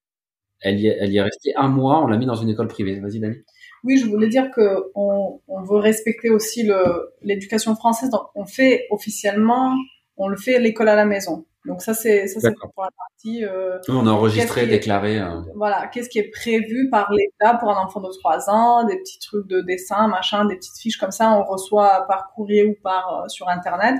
Elle 0.61 0.79
y, 0.79 0.87
elle 0.87 1.11
y 1.11 1.17
est 1.17 1.21
restée 1.21 1.55
un 1.55 1.69
mois. 1.69 2.03
On 2.03 2.07
l'a 2.07 2.17
mis 2.17 2.25
dans 2.25 2.35
une 2.35 2.49
école 2.49 2.67
privée. 2.67 2.99
Vas-y, 2.99 3.19
Dani. 3.19 3.37
Oui, 3.83 3.97
je 3.97 4.05
voulais 4.05 4.27
dire 4.27 4.51
que 4.51 4.91
on, 4.95 5.39
on 5.47 5.61
veut 5.63 5.77
respecter 5.77 6.29
aussi 6.29 6.63
le 6.63 7.13
l'éducation 7.21 7.75
française. 7.75 8.09
Donc, 8.09 8.23
on 8.35 8.45
fait 8.45 8.87
officiellement, 8.89 9.75
on 10.17 10.27
le 10.27 10.37
fait 10.37 10.59
l'école 10.59 10.89
à 10.89 10.95
la 10.95 11.05
maison. 11.05 11.45
Donc 11.65 11.81
ça 11.81 11.93
c'est 11.93 12.27
ça 12.27 12.39
c'est 12.39 12.53
pour 12.53 12.83
la 12.83 12.89
partie. 12.97 13.43
Euh, 13.43 13.79
on 13.89 14.07
a 14.07 14.11
enregistré, 14.11 14.65
déclaré. 14.65 15.19
Euh... 15.19 15.41
Voilà, 15.55 15.87
qu'est-ce 15.87 16.09
qui 16.09 16.19
est 16.19 16.29
prévu 16.29 16.89
par 16.89 17.11
l'État 17.11 17.55
pour 17.55 17.69
un 17.69 17.83
enfant 17.83 17.99
de 17.99 18.09
3 18.09 18.49
ans, 18.49 18.85
des 18.85 18.97
petits 18.97 19.19
trucs 19.19 19.47
de 19.47 19.61
dessin, 19.61 20.07
machin, 20.07 20.45
des 20.45 20.55
petites 20.55 20.77
fiches 20.77 20.97
comme 20.97 21.11
ça, 21.11 21.31
on 21.31 21.43
reçoit 21.43 22.05
par 22.07 22.31
courrier 22.33 22.65
ou 22.65 22.75
par 22.81 23.23
euh, 23.23 23.27
sur 23.27 23.49
internet. 23.49 23.95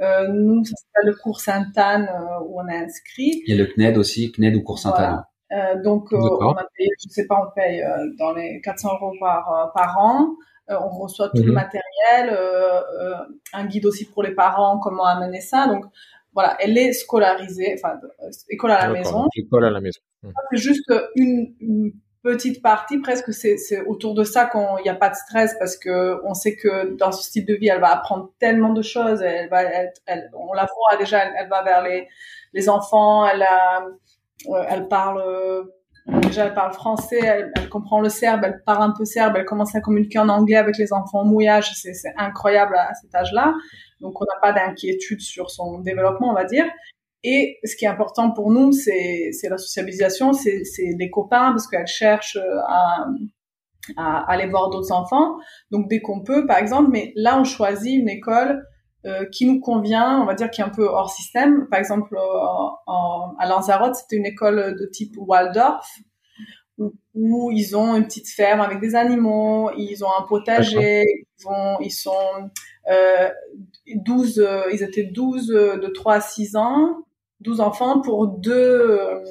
Euh, 0.00 0.28
nous, 0.28 0.64
ça 0.64 0.74
s'appelle 0.76 1.10
le 1.10 1.14
cours 1.16 1.40
Sainte-Anne 1.40 2.08
euh, 2.12 2.44
où 2.44 2.60
on 2.60 2.68
est 2.68 2.84
inscrit. 2.84 3.42
Il 3.46 3.56
y 3.56 3.60
a 3.60 3.64
le 3.64 3.72
CNED 3.72 3.96
aussi, 3.96 4.32
CNED 4.32 4.56
ou 4.56 4.62
cours 4.62 4.78
Sainte-Anne. 4.78 5.22
Euh, 5.52 5.82
donc, 5.82 6.12
euh, 6.12 6.18
on 6.18 6.52
a 6.52 6.66
payé, 6.76 6.90
je 7.02 7.08
sais 7.08 7.26
pas, 7.26 7.40
on 7.46 7.50
paye 7.54 7.82
euh, 7.82 8.06
dans 8.18 8.32
les 8.32 8.60
400 8.62 8.94
euros 8.94 9.14
par, 9.18 9.72
par 9.74 9.96
an. 9.98 10.36
on 10.68 10.88
reçoit 10.88 11.30
tout 11.30 11.42
le 11.42 11.48
mhm. 11.48 11.54
matériel, 11.54 12.38
un 13.54 13.66
guide 13.66 13.86
aussi 13.86 14.04
pour 14.06 14.22
les 14.22 14.34
parents, 14.34 14.78
comment 14.78 15.04
amener 15.04 15.40
ça. 15.40 15.66
Donc, 15.66 15.84
voilà, 16.34 16.56
elle 16.60 16.76
est 16.76 16.92
scolarisée, 16.92 17.74
enfin, 17.78 17.98
école 18.50 18.72
à 18.72 18.86
la 18.86 18.92
maison. 18.92 19.26
École 19.34 19.64
à 19.64 19.70
la 19.70 19.80
maison. 19.80 20.00
C'est 20.50 20.58
juste 20.58 20.92
une, 21.16 21.54
une, 21.60 21.92
petite 22.20 22.60
partie, 22.62 22.98
presque, 22.98 23.32
c'est 23.32 23.86
autour 23.86 24.12
de 24.12 24.24
ça 24.24 24.46
qu'il 24.46 24.82
n'y 24.82 24.90
a 24.90 24.94
pas 24.94 25.08
de 25.08 25.14
stress 25.14 25.54
parce 25.58 25.76
que 25.78 26.20
on 26.24 26.34
sait 26.34 26.56
que 26.56 26.94
dans 26.96 27.12
ce 27.12 27.22
style 27.22 27.46
de 27.46 27.54
vie, 27.54 27.68
elle 27.68 27.80
va 27.80 27.92
apprendre 27.92 28.32
tellement 28.38 28.72
de 28.74 28.82
choses. 28.82 29.22
Elle 29.22 29.48
va, 29.48 29.62
elle, 29.62 30.30
on 30.34 30.52
la 30.52 30.66
voit 30.66 30.98
déjà, 30.98 31.24
elle, 31.24 31.32
elle, 31.38 31.48
va 31.48 31.62
vers 31.62 31.82
les, 31.82 32.08
les 32.52 32.68
enfants, 32.68 33.24
elle 33.26 33.42
a, 33.42 33.86
elle 34.68 34.88
parle 34.88 35.20
euh, 35.20 35.62
déjà 36.22 36.46
elle 36.46 36.54
parle 36.54 36.72
français, 36.72 37.20
elle, 37.20 37.68
comprend 37.68 38.00
le 38.00 38.08
serbe, 38.08 38.42
elle 38.44 38.62
parle 38.64 38.82
un 38.82 38.94
peu 38.96 39.04
serbe, 39.04 39.34
elle 39.36 39.44
commence 39.44 39.74
à 39.74 39.80
communiquer 39.80 40.18
en 40.18 40.28
anglais 40.28 40.56
avec 40.56 40.78
les 40.78 40.92
enfants 40.92 41.22
au 41.22 41.24
mouillage, 41.24 41.72
c'est 41.74 41.92
incroyable 42.16 42.76
à, 42.76 42.94
cet 42.94 43.14
âge-là. 43.14 43.54
Donc 44.00 44.20
on 44.20 44.24
n'a 44.24 44.40
pas 44.40 44.52
d'inquiétude 44.52 45.20
sur 45.20 45.50
son 45.50 45.80
développement, 45.80 46.30
on 46.30 46.34
va 46.34 46.44
dire. 46.44 46.66
Et 47.24 47.58
ce 47.64 47.74
qui 47.76 47.84
est 47.84 47.88
important 47.88 48.30
pour 48.30 48.50
nous, 48.50 48.72
c'est 48.72 49.32
la 49.50 49.58
sociabilisation, 49.58 50.32
c'est 50.32 50.62
les 50.98 51.10
copains, 51.10 51.50
parce 51.50 51.66
qu'elle 51.66 51.86
cherche 51.86 52.36
euh, 52.36 52.58
à, 52.68 53.06
à 53.96 54.30
aller 54.30 54.46
voir 54.46 54.70
d'autres 54.70 54.92
enfants. 54.92 55.36
Donc 55.70 55.88
dès 55.88 56.00
qu'on 56.00 56.22
peut, 56.22 56.46
par 56.46 56.58
exemple, 56.58 56.90
mais 56.90 57.12
là 57.16 57.38
on 57.40 57.44
choisit 57.44 57.94
une 57.94 58.08
école 58.08 58.64
euh, 59.06 59.24
qui 59.26 59.46
nous 59.46 59.60
convient, 59.60 60.20
on 60.20 60.26
va 60.26 60.34
dire 60.34 60.50
qui 60.50 60.60
est 60.60 60.64
un 60.64 60.70
peu 60.70 60.86
hors 60.86 61.10
système. 61.10 61.68
Par 61.68 61.78
exemple, 61.78 62.16
en, 62.86 63.34
à 63.38 63.46
Lanzarote, 63.46 63.94
c'était 63.94 64.16
une 64.16 64.26
école 64.26 64.76
de 64.78 64.86
type 64.86 65.14
Waldorf, 65.16 65.86
où, 67.14 67.50
ils 67.52 67.76
ont 67.76 67.96
une 67.96 68.04
petite 68.04 68.28
ferme 68.28 68.60
avec 68.60 68.80
des 68.80 68.94
animaux, 68.94 69.70
ils 69.76 70.04
ont 70.04 70.10
un 70.18 70.22
potager, 70.22 71.02
ils, 71.02 71.44
vont, 71.44 71.78
ils 71.80 71.90
sont 71.90 72.50
euh, 72.88 73.28
12, 73.86 74.38
euh, 74.38 74.62
ils 74.72 74.82
étaient 74.82 75.04
12 75.04 75.48
de 75.48 75.86
3 75.88 76.14
à 76.14 76.20
6 76.20 76.56
ans, 76.56 77.04
12 77.40 77.60
enfants 77.60 78.00
pour 78.00 78.28
deux 78.28 78.52
euh, 78.52 79.24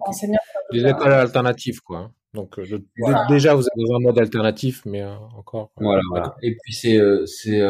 enseignants. 0.00 0.38
Des 0.72 0.86
écoles 0.86 1.12
alternatives, 1.12 1.80
quoi. 1.80 2.10
Donc 2.34 2.58
déjà, 3.28 3.54
vous 3.54 3.64
avez 3.74 3.94
un 3.94 4.00
mode 4.00 4.18
alternatif, 4.18 4.82
mais 4.84 5.02
encore. 5.04 5.70
Voilà, 5.76 6.02
voilà. 6.10 6.36
Et 6.42 6.54
puis 6.62 6.74
c'est 6.74 6.98
c'est 7.24 7.62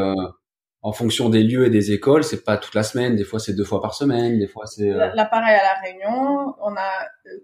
en 0.86 0.92
fonction 0.92 1.28
des 1.30 1.42
lieux 1.42 1.66
et 1.66 1.70
des 1.70 1.90
écoles, 1.90 2.22
c'est 2.22 2.44
pas 2.44 2.58
toute 2.58 2.76
la 2.76 2.84
semaine. 2.84 3.16
Des 3.16 3.24
fois, 3.24 3.40
c'est 3.40 3.54
deux 3.54 3.64
fois 3.64 3.82
par 3.82 3.92
semaine. 3.92 4.38
Des 4.38 4.46
fois, 4.46 4.66
c'est. 4.66 4.88
Euh... 4.88 5.10
Là, 5.14 5.24
pareil 5.24 5.56
à 5.56 5.64
la 5.64 5.74
Réunion, 5.82 6.54
on 6.62 6.76
a 6.76 6.90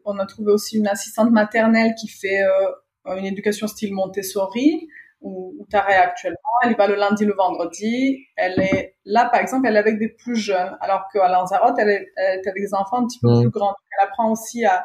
on 0.04 0.16
a 0.20 0.26
trouvé 0.26 0.52
aussi 0.52 0.78
une 0.78 0.86
assistante 0.86 1.32
maternelle 1.32 1.96
qui 2.00 2.06
fait 2.06 2.40
euh, 2.40 3.16
une 3.16 3.24
éducation 3.24 3.66
style 3.66 3.94
Montessori 3.94 4.86
où, 5.22 5.56
où 5.58 5.66
Tara 5.68 5.90
est 5.90 5.96
actuellement. 5.96 6.36
Elle 6.62 6.70
y 6.70 6.74
va 6.76 6.86
le 6.86 6.94
lundi, 6.94 7.24
le 7.24 7.34
vendredi. 7.34 8.26
Elle 8.36 8.60
est 8.60 8.94
là, 9.04 9.28
par 9.28 9.40
exemple, 9.40 9.66
elle 9.66 9.74
est 9.74 9.80
avec 9.80 9.98
des 9.98 10.10
plus 10.10 10.36
jeunes, 10.36 10.78
alors 10.80 11.08
qu'à 11.12 11.28
Lanzarote, 11.28 11.74
elle 11.78 11.88
est, 11.88 12.12
elle 12.16 12.38
est 12.38 12.48
avec 12.48 12.62
des 12.62 12.74
enfants 12.74 12.98
un 12.98 13.06
petit 13.08 13.18
peu 13.18 13.40
plus 13.40 13.50
grands. 13.50 13.74
Elle 13.98 14.06
apprend 14.06 14.30
aussi 14.30 14.64
à 14.64 14.84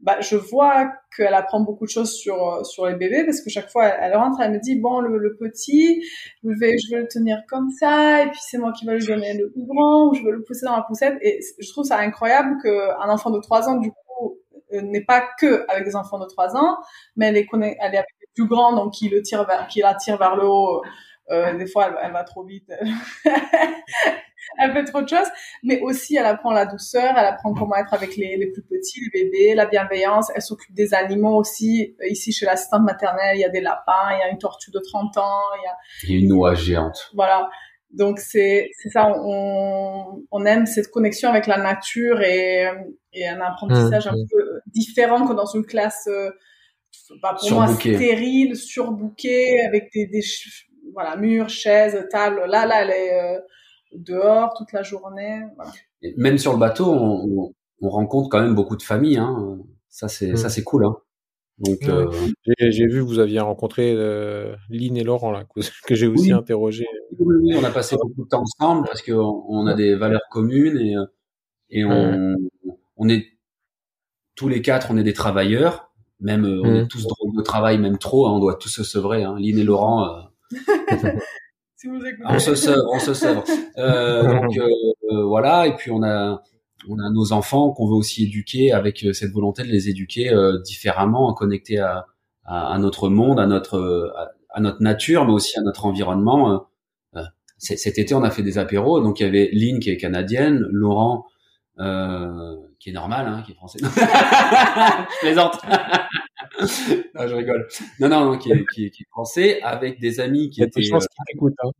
bah, 0.00 0.20
je 0.20 0.36
vois 0.36 0.92
qu'elle 1.16 1.32
apprend 1.32 1.60
beaucoup 1.60 1.86
de 1.86 1.90
choses 1.90 2.12
sur 2.12 2.64
sur 2.66 2.86
les 2.86 2.94
bébés 2.94 3.24
parce 3.24 3.40
que 3.40 3.48
chaque 3.48 3.70
fois 3.70 3.86
elle, 3.86 4.14
rentre, 4.14 4.40
elle 4.40 4.52
me 4.52 4.60
dit 4.60 4.78
bon 4.78 5.00
le, 5.00 5.36
petit, 5.36 6.02
je 6.44 6.50
vais 6.60 6.76
je 6.78 6.94
vais 6.94 7.02
le 7.02 7.08
tenir 7.08 7.38
comme 7.48 7.70
ça 7.70 8.22
et 8.22 8.26
puis 8.26 8.38
c'est 8.42 8.58
moi 8.58 8.72
qui 8.72 8.86
vais 8.86 8.98
lui 8.98 9.06
donner 9.06 9.34
le 9.34 9.50
grand 9.56 10.10
ou 10.10 10.14
je 10.14 10.22
vais 10.22 10.32
le 10.32 10.42
pousser 10.42 10.66
dans 10.66 10.76
la 10.76 10.82
poussette 10.82 11.16
et 11.22 11.40
je 11.58 11.68
trouve 11.70 11.84
ça 11.84 11.98
incroyable 11.98 12.56
que 12.62 12.90
un 13.00 13.08
enfant 13.08 13.30
de 13.30 13.40
3 13.40 13.68
ans 13.70 13.76
du 13.78 13.90
coup 13.90 14.38
euh, 14.72 14.82
n'est 14.82 15.04
pas 15.04 15.26
que 15.40 15.64
avec 15.68 15.84
des 15.84 15.96
enfants 15.96 16.18
de 16.18 16.26
3 16.26 16.56
ans, 16.56 16.76
mais 17.16 17.26
elle 17.28 17.36
est 17.38 17.46
connaît, 17.46 17.76
elle 17.80 17.94
est 17.94 17.98
avec 17.98 18.10
les 18.20 18.28
plus 18.34 18.46
grands 18.46 18.74
donc 18.76 18.92
qui 18.92 19.08
le 19.08 19.22
tire 19.22 19.46
vers 19.46 19.66
qui 19.66 19.80
la 19.80 19.94
tire 19.94 20.18
vers 20.18 20.36
le 20.36 20.46
haut. 20.46 20.82
Euh, 21.30 21.56
des 21.56 21.66
fois 21.66 21.86
elle, 21.88 21.98
elle 22.02 22.12
va 22.12 22.22
trop 22.22 22.44
vite. 22.44 22.70
elle 24.58 24.72
fait 24.72 24.84
trop 24.84 25.02
de 25.02 25.08
choses, 25.08 25.28
mais 25.62 25.80
aussi 25.80 26.16
elle 26.16 26.26
apprend 26.26 26.52
la 26.52 26.66
douceur, 26.66 27.14
elle 27.16 27.26
apprend 27.26 27.54
comment 27.54 27.76
être 27.76 27.94
avec 27.94 28.16
les, 28.16 28.36
les 28.36 28.50
plus 28.50 28.62
petits, 28.62 29.00
les 29.00 29.24
bébés, 29.24 29.54
la 29.54 29.66
bienveillance, 29.66 30.30
elle 30.34 30.42
s'occupe 30.42 30.74
des 30.74 30.94
animaux 30.94 31.36
aussi. 31.36 31.96
Euh, 32.00 32.08
ici, 32.08 32.32
chez 32.32 32.46
l'assistante 32.46 32.82
maternelle, 32.82 33.36
il 33.36 33.40
y 33.40 33.44
a 33.44 33.48
des 33.48 33.60
lapins, 33.60 34.10
il 34.12 34.18
y 34.18 34.22
a 34.22 34.30
une 34.30 34.38
tortue 34.38 34.70
de 34.70 34.80
30 34.80 35.16
ans, 35.18 35.40
il 35.58 35.64
y 35.64 35.66
a... 35.66 35.76
Il 36.04 36.10
y 36.10 36.14
a 36.16 36.18
une 36.20 36.28
noix 36.28 36.54
géante. 36.54 37.10
Voilà. 37.14 37.48
Donc 37.92 38.18
c'est 38.18 38.68
c'est 38.78 38.90
ça, 38.90 39.08
on, 39.08 40.22
on 40.30 40.44
aime 40.44 40.66
cette 40.66 40.88
connexion 40.88 41.30
avec 41.30 41.46
la 41.46 41.56
nature 41.56 42.20
et, 42.20 42.68
et 43.12 43.28
un 43.28 43.40
apprentissage 43.40 44.06
mmh, 44.06 44.10
un 44.10 44.12
mmh. 44.12 44.26
peu 44.30 44.60
différent 44.66 45.26
que 45.26 45.32
dans 45.32 45.46
une 45.46 45.64
classe, 45.64 46.06
euh, 46.08 46.30
bah 47.22 47.36
pour 47.38 47.50
moi, 47.52 47.68
stérile, 47.68 48.56
surbookée, 48.56 49.60
avec 49.62 49.90
des, 49.94 50.06
des 50.06 50.20
voilà 50.92 51.16
murs, 51.16 51.48
chaises, 51.48 52.06
tables. 52.10 52.44
Là, 52.46 52.66
là, 52.66 52.82
elle 52.82 52.90
est 52.90 53.20
euh, 53.20 53.38
dehors 53.98 54.54
toute 54.54 54.72
la 54.72 54.82
journée. 54.82 55.42
Voilà. 55.56 55.72
même 56.16 56.38
sur 56.38 56.52
le 56.52 56.58
bateau, 56.58 56.86
on, 56.86 57.52
on, 57.80 57.88
rencontre 57.88 58.28
quand 58.28 58.40
même 58.40 58.54
beaucoup 58.54 58.76
de 58.76 58.82
familles. 58.82 59.18
Hein. 59.18 59.58
Ça, 59.88 60.08
c'est 60.08 60.32
mmh. 60.32 60.36
ça, 60.36 60.50
c'est 60.50 60.62
cool. 60.62 60.84
Hein. 60.84 60.96
Donc, 61.58 61.84
euh... 61.88 62.10
j'ai 62.58 62.86
vu 62.86 63.00
que 63.00 63.06
vous 63.06 63.18
aviez 63.18 63.40
rencontré 63.40 63.94
euh, 63.96 64.54
Lynn 64.68 64.96
et 64.96 65.04
Laurent 65.04 65.30
là, 65.30 65.44
que, 65.44 65.94
j'ai 65.94 66.06
aussi 66.06 66.32
oui. 66.32 66.32
interrogé. 66.32 66.84
Oui, 67.18 67.54
on 67.56 67.64
a 67.64 67.70
passé 67.70 67.96
beaucoup 67.96 68.24
de 68.24 68.28
temps 68.28 68.42
ensemble 68.42 68.86
parce 68.86 69.00
qu'on 69.00 69.44
on 69.48 69.66
a 69.66 69.74
des 69.74 69.94
valeurs 69.94 70.28
communes 70.30 70.78
et, 70.78 70.96
et 71.70 71.84
on, 71.86 72.36
on 72.98 73.08
est 73.08 73.24
tous 74.34 74.48
les 74.48 74.60
quatre, 74.60 74.88
on 74.90 74.98
est 74.98 75.02
des 75.02 75.14
travailleurs. 75.14 75.90
Même 76.20 76.44
euh, 76.44 76.60
on 76.62 76.74
est 76.74 76.88
tous 76.88 77.06
drogués 77.06 77.38
au 77.38 77.42
travail, 77.42 77.78
même 77.78 77.98
trop. 77.98 78.26
Hein, 78.26 78.32
on 78.32 78.38
doit 78.38 78.54
tous 78.54 78.68
se 78.68 78.84
sevrer. 78.84 79.24
Hein. 79.24 79.36
Lynn 79.38 79.58
et 79.58 79.64
Laurent. 79.64 80.06
Euh, 80.06 80.16
si 81.86 81.98
vous 81.98 82.04
écoutez. 82.04 82.28
On 82.28 82.38
se 82.38 82.54
sevre, 82.54 82.84
on 82.92 82.98
se 82.98 83.14
sevre. 83.14 83.44
Euh, 83.78 84.22
donc 84.22 84.56
euh, 84.56 85.24
voilà. 85.24 85.66
Et 85.66 85.76
puis 85.76 85.90
on 85.90 86.02
a 86.02 86.42
on 86.88 86.98
a 86.98 87.10
nos 87.10 87.32
enfants 87.32 87.72
qu'on 87.72 87.86
veut 87.86 87.94
aussi 87.94 88.24
éduquer 88.24 88.72
avec 88.72 89.04
euh, 89.04 89.12
cette 89.12 89.32
volonté 89.32 89.64
de 89.64 89.68
les 89.68 89.90
éduquer 89.90 90.32
euh, 90.32 90.58
différemment, 90.62 91.34
connectés 91.34 91.78
à, 91.78 92.06
à, 92.46 92.72
à, 92.72 92.78
notre 92.78 93.10
monde, 93.10 93.38
à 93.38 93.46
notre 93.46 94.14
à, 94.16 94.30
à, 94.48 94.60
notre 94.60 94.82
nature, 94.82 95.26
mais 95.26 95.32
aussi 95.32 95.58
à 95.58 95.62
notre 95.62 95.84
environnement. 95.84 96.68
Euh, 97.16 97.22
cet 97.58 97.98
été, 97.98 98.14
on 98.14 98.22
a 98.22 98.30
fait 98.30 98.42
des 98.42 98.56
apéros. 98.56 99.00
Donc 99.00 99.20
il 99.20 99.24
y 99.24 99.26
avait 99.26 99.50
Lynn 99.52 99.78
qui 99.78 99.90
est 99.90 99.98
canadienne, 99.98 100.64
Laurent 100.70 101.26
euh, 101.78 102.56
qui 102.78 102.90
est 102.90 102.92
normal, 102.92 103.26
hein, 103.28 103.42
qui 103.44 103.52
est 103.52 103.54
français. 103.54 103.78
je 103.82 105.20
plaisante. 105.20 105.58
non, 107.14 107.28
je 107.28 107.34
rigole. 107.34 107.66
Non, 108.00 108.08
non, 108.08 108.24
non 108.32 108.38
qui, 108.38 108.50
est, 108.52 108.64
qui, 108.72 108.86
est, 108.86 108.90
qui 108.90 109.02
est 109.02 109.10
français, 109.10 109.60
avec 109.62 110.00
des 110.00 110.20
amis 110.20 110.50
qui 110.50 110.62
étaient. 110.62 110.82
Je 110.82 110.90
pense 110.90 111.06
t'écoutent. 111.26 111.54
Hein. 111.62 111.70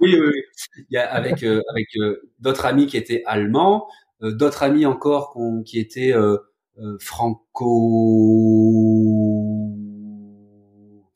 oui, 0.00 0.16
oui, 0.18 0.26
oui. 0.32 0.42
Il 0.90 0.94
y 0.94 0.96
a 0.96 1.10
avec 1.12 1.42
euh, 1.42 1.62
avec 1.70 1.88
euh, 1.96 2.30
d'autres 2.38 2.66
amis 2.66 2.86
qui 2.86 2.96
étaient 2.96 3.22
allemands, 3.26 3.86
euh, 4.22 4.32
d'autres 4.32 4.62
amis 4.62 4.86
encore 4.86 5.36
qui 5.64 5.78
étaient 5.78 6.12
euh, 6.12 6.38
euh, 6.78 6.96
franco 7.00 7.66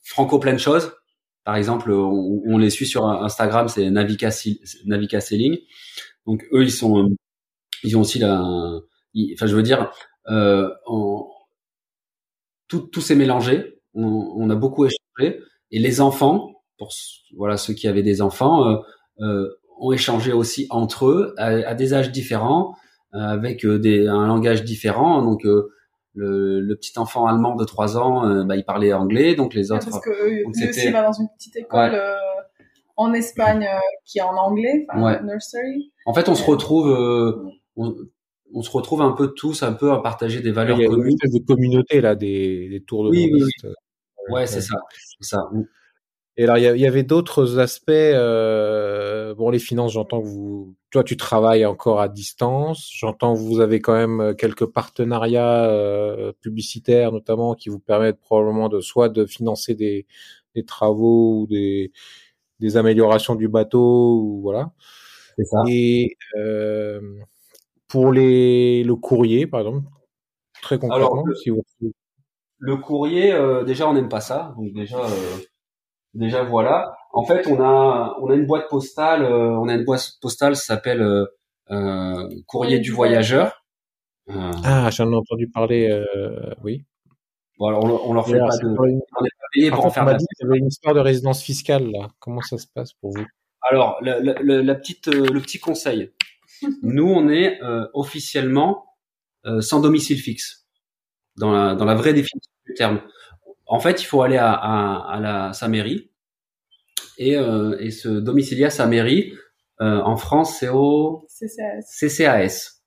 franco 0.02 0.38
plein 0.38 0.52
de 0.52 0.58
choses. 0.58 0.92
Par 1.44 1.56
exemple, 1.56 1.90
on, 1.92 2.42
on, 2.46 2.56
les 2.56 2.70
suit 2.70 2.86
sur 2.86 3.06
Instagram, 3.06 3.68
c'est 3.68 3.90
Navica 3.90 4.30
Navica 4.86 5.20
Selling. 5.20 5.58
Donc 6.26 6.44
eux, 6.52 6.62
ils 6.62 6.72
sont 6.72 7.10
ils 7.82 7.96
ont 7.96 8.00
aussi 8.00 8.18
la 8.18 8.40
enfin 8.40 9.46
je 9.46 9.54
veux 9.54 9.62
dire 9.62 9.92
euh, 10.28 10.70
en, 10.86 11.30
tout, 12.74 12.88
tout 12.88 13.00
s'est 13.00 13.14
mélangé 13.14 13.78
on, 13.94 14.32
on, 14.36 14.50
a 14.50 14.56
beaucoup 14.56 14.84
échangé 14.84 15.40
et 15.70 15.78
les 15.78 16.00
enfants 16.00 16.50
pour 16.78 16.92
voilà 17.36 17.56
ceux 17.56 17.72
qui 17.72 17.86
avaient 17.86 18.02
des 18.02 18.20
enfants 18.20 18.68
euh, 18.68 18.76
euh, 19.20 19.48
ont 19.78 19.92
échangé 19.92 20.32
aussi 20.32 20.66
entre 20.70 21.06
eux 21.06 21.34
à, 21.38 21.46
à 21.46 21.74
des 21.74 21.94
âges 21.94 22.10
différents 22.10 22.74
euh, 23.14 23.18
avec 23.18 23.64
des, 23.64 24.08
un 24.08 24.26
langage 24.26 24.64
différent 24.64 25.22
donc 25.22 25.44
le, 25.44 26.60
le, 26.60 26.74
petit 26.74 26.98
enfant 26.98 27.26
allemand 27.26 27.56
de 27.56 27.64
3 27.64 27.98
ans, 27.98 28.44
bah, 28.44 28.54
il 28.54 28.64
parlait 28.64 28.92
anglais, 28.92 29.34
donc 29.34 29.52
les 29.52 29.72
autres. 29.72 29.90
Parce 29.90 30.04
que 30.04 30.28
lui 30.28 30.44
aussi 30.44 30.92
va 30.92 31.02
dans 31.02 31.12
une 31.12 31.26
petite 31.36 31.56
école 31.56 31.90
ouais. 31.90 32.14
en 32.94 33.12
Espagne 33.12 33.68
qui 34.04 34.18
est 34.18 34.22
en 34.22 34.36
anglais, 34.36 34.86
ouais. 34.96 35.20
nursery. 35.24 35.92
En 36.06 36.14
fait, 36.14 36.28
on 36.28 36.36
se 36.36 36.44
retrouve 36.44 36.86
on, 37.74 37.96
on, 38.54 38.62
se 38.62 38.70
retrouve 38.70 39.02
un 39.02 39.12
peu 39.12 39.34
tous 39.34 39.62
un 39.62 39.72
peu 39.72 39.92
à 39.92 40.00
partager 40.00 40.40
des 40.40 40.52
valeurs 40.52 40.78
il 40.78 40.82
y 40.82 40.86
a 40.86 40.88
communes. 40.88 41.16
Une 41.22 41.38
de 41.38 41.44
communauté 41.44 42.00
là, 42.00 42.14
des, 42.14 42.68
des 42.68 42.80
tours 42.82 43.04
de 43.04 43.10
oui, 43.10 43.30
oui, 43.32 43.42
oui. 43.42 43.70
Ouais, 44.30 44.46
c'est 44.46 44.60
ça, 44.60 44.76
ça. 45.20 45.50
Et 46.36 46.44
alors, 46.44 46.58
il 46.58 46.80
y, 46.80 46.86
avait 46.86 47.04
d'autres 47.04 47.60
aspects. 47.60 47.90
Euh, 47.90 49.34
bon, 49.36 49.50
les 49.50 49.60
finances, 49.60 49.92
j'entends 49.92 50.20
que 50.20 50.26
vous, 50.26 50.74
toi, 50.90 51.04
tu 51.04 51.16
travailles 51.16 51.64
encore 51.64 52.00
à 52.00 52.08
distance. 52.08 52.90
J'entends 52.92 53.34
que 53.34 53.38
vous 53.40 53.60
avez 53.60 53.80
quand 53.80 53.92
même 53.92 54.34
quelques 54.34 54.66
partenariats 54.66 55.66
euh, 55.66 56.32
publicitaires, 56.40 57.12
notamment, 57.12 57.54
qui 57.54 57.68
vous 57.68 57.78
permettent 57.78 58.20
probablement 58.20 58.68
de 58.68 58.80
soit 58.80 59.08
de 59.10 59.26
financer 59.26 59.76
des, 59.76 60.06
des 60.56 60.64
travaux 60.64 61.42
ou 61.42 61.46
des, 61.46 61.92
des 62.58 62.76
améliorations 62.76 63.36
du 63.36 63.46
bateau, 63.46 64.20
ou 64.20 64.40
voilà. 64.42 64.72
C'est 65.36 65.44
ça. 65.44 65.58
Et 65.68 66.16
euh, 66.36 67.00
pour 67.94 68.10
les 68.12 68.82
le 68.82 68.96
courrier, 68.96 69.46
par 69.46 69.60
exemple, 69.60 69.86
très 70.60 70.80
concrètement, 70.80 71.12
Alors, 71.12 71.24
le, 71.24 71.34
si 71.36 71.50
vous... 71.50 71.62
le 72.58 72.76
courrier, 72.76 73.32
euh, 73.32 73.62
déjà, 73.62 73.88
on 73.88 73.94
n'aime 73.94 74.08
pas 74.08 74.20
ça. 74.20 74.52
Donc 74.58 74.72
déjà. 74.72 74.98
Euh 74.98 75.36
déjà 76.12 76.42
voilà. 76.42 76.96
En 77.12 77.24
fait, 77.24 77.46
on 77.46 77.60
a 77.60 78.16
on 78.20 78.30
a 78.30 78.34
une 78.34 78.46
boîte 78.46 78.68
postale, 78.68 79.22
euh, 79.22 79.50
on 79.60 79.68
a 79.68 79.74
une 79.74 79.84
boîte 79.84 80.14
postale, 80.20 80.56
ça 80.56 80.74
s'appelle 80.74 81.04
courrier 82.46 82.80
du 82.80 82.90
voyageur. 82.90 83.64
ah, 84.28 84.90
j'en 84.90 85.12
ai 85.12 85.14
entendu 85.14 85.48
parler. 85.48 86.04
oui. 86.64 86.84
Bon, 87.60 87.68
alors 87.68 87.84
on, 87.84 88.10
on 88.10 88.12
leur 88.12 88.26
fait 88.26 88.40
pas 88.40 88.56
de, 88.56 88.66
une... 88.66 88.76
on 89.20 89.24
est 89.24 89.38
pas 89.40 89.46
payé 89.52 89.70
pour 89.70 89.86
en 89.86 89.90
faire. 89.90 90.04
Dit 90.16 90.26
qu'il 90.36 90.48
y 90.48 90.50
avait 90.50 90.58
une 90.58 90.66
histoire 90.66 90.94
de 90.94 91.00
résidence 91.00 91.42
fiscale 91.44 91.92
là. 91.92 92.08
Comment 92.18 92.40
ça 92.40 92.58
se 92.58 92.66
passe 92.66 92.92
pour 92.94 93.12
vous? 93.16 93.24
Alors, 93.70 93.98
la, 94.02 94.18
la, 94.20 94.34
la, 94.42 94.74
petite, 94.74 95.06
le 95.06 95.40
petit 95.40 95.60
conseil. 95.60 96.10
Nous, 96.82 97.06
on 97.06 97.28
est 97.28 97.60
officiellement 97.92 98.86
sans 99.60 99.80
domicile 99.80 100.18
fixe 100.18 100.66
dans 101.36 101.52
la 101.52 101.74
dans 101.74 101.84
la 101.84 101.94
vraie 101.94 102.14
définition 102.14 102.50
du 102.66 102.74
terme 102.74 103.00
en 103.66 103.80
fait, 103.80 104.02
il 104.02 104.04
faut 104.04 104.22
aller 104.22 104.36
à, 104.36 104.52
à, 104.52 105.14
à 105.14 105.20
la, 105.20 105.52
sa 105.52 105.68
mairie 105.68 106.10
et, 107.18 107.36
euh, 107.36 107.76
et 107.78 107.90
se 107.90 108.08
domicilier 108.08 108.64
à 108.64 108.70
sa 108.70 108.86
mairie. 108.86 109.32
Euh, 109.80 110.00
en 110.02 110.16
France, 110.16 110.58
c'est 110.58 110.68
au 110.68 111.26
CCAS. 111.28 111.82
CCAS. 111.82 112.82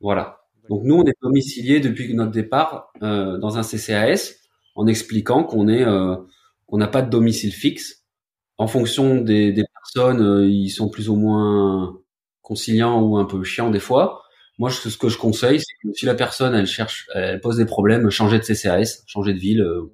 Voilà. 0.00 0.40
Donc 0.68 0.82
nous, 0.84 0.96
on 0.96 1.04
est 1.04 1.16
domicilié 1.22 1.80
depuis 1.80 2.12
notre 2.14 2.32
départ 2.32 2.92
euh, 3.02 3.38
dans 3.38 3.58
un 3.58 3.62
CCAS 3.62 4.34
en 4.74 4.86
expliquant 4.86 5.44
qu'on 5.44 5.68
est 5.68 5.84
euh, 5.84 6.16
qu'on 6.66 6.78
n'a 6.78 6.88
pas 6.88 7.02
de 7.02 7.10
domicile 7.10 7.52
fixe. 7.52 8.04
En 8.58 8.66
fonction 8.66 9.20
des, 9.20 9.52
des 9.52 9.64
personnes, 9.64 10.22
euh, 10.22 10.48
ils 10.48 10.70
sont 10.70 10.88
plus 10.88 11.08
ou 11.08 11.14
moins 11.16 12.00
conciliants 12.46 13.02
ou 13.02 13.16
un 13.16 13.24
peu 13.24 13.42
chiants 13.42 13.70
des 13.70 13.80
fois. 13.80 14.22
Moi, 14.58 14.70
ce 14.70 14.96
que 14.96 15.08
je 15.08 15.18
conseille, 15.18 15.60
c'est 15.60 15.74
que 15.82 15.92
si 15.92 16.06
la 16.06 16.14
personne, 16.14 16.54
elle 16.54 16.66
cherche, 16.66 17.08
elle 17.12 17.40
pose 17.40 17.56
des 17.56 17.66
problèmes, 17.66 18.08
changer 18.08 18.38
de 18.38 18.44
CCAS, 18.44 19.02
changer 19.06 19.34
de 19.34 19.38
ville, 19.38 19.60
euh, 19.60 19.92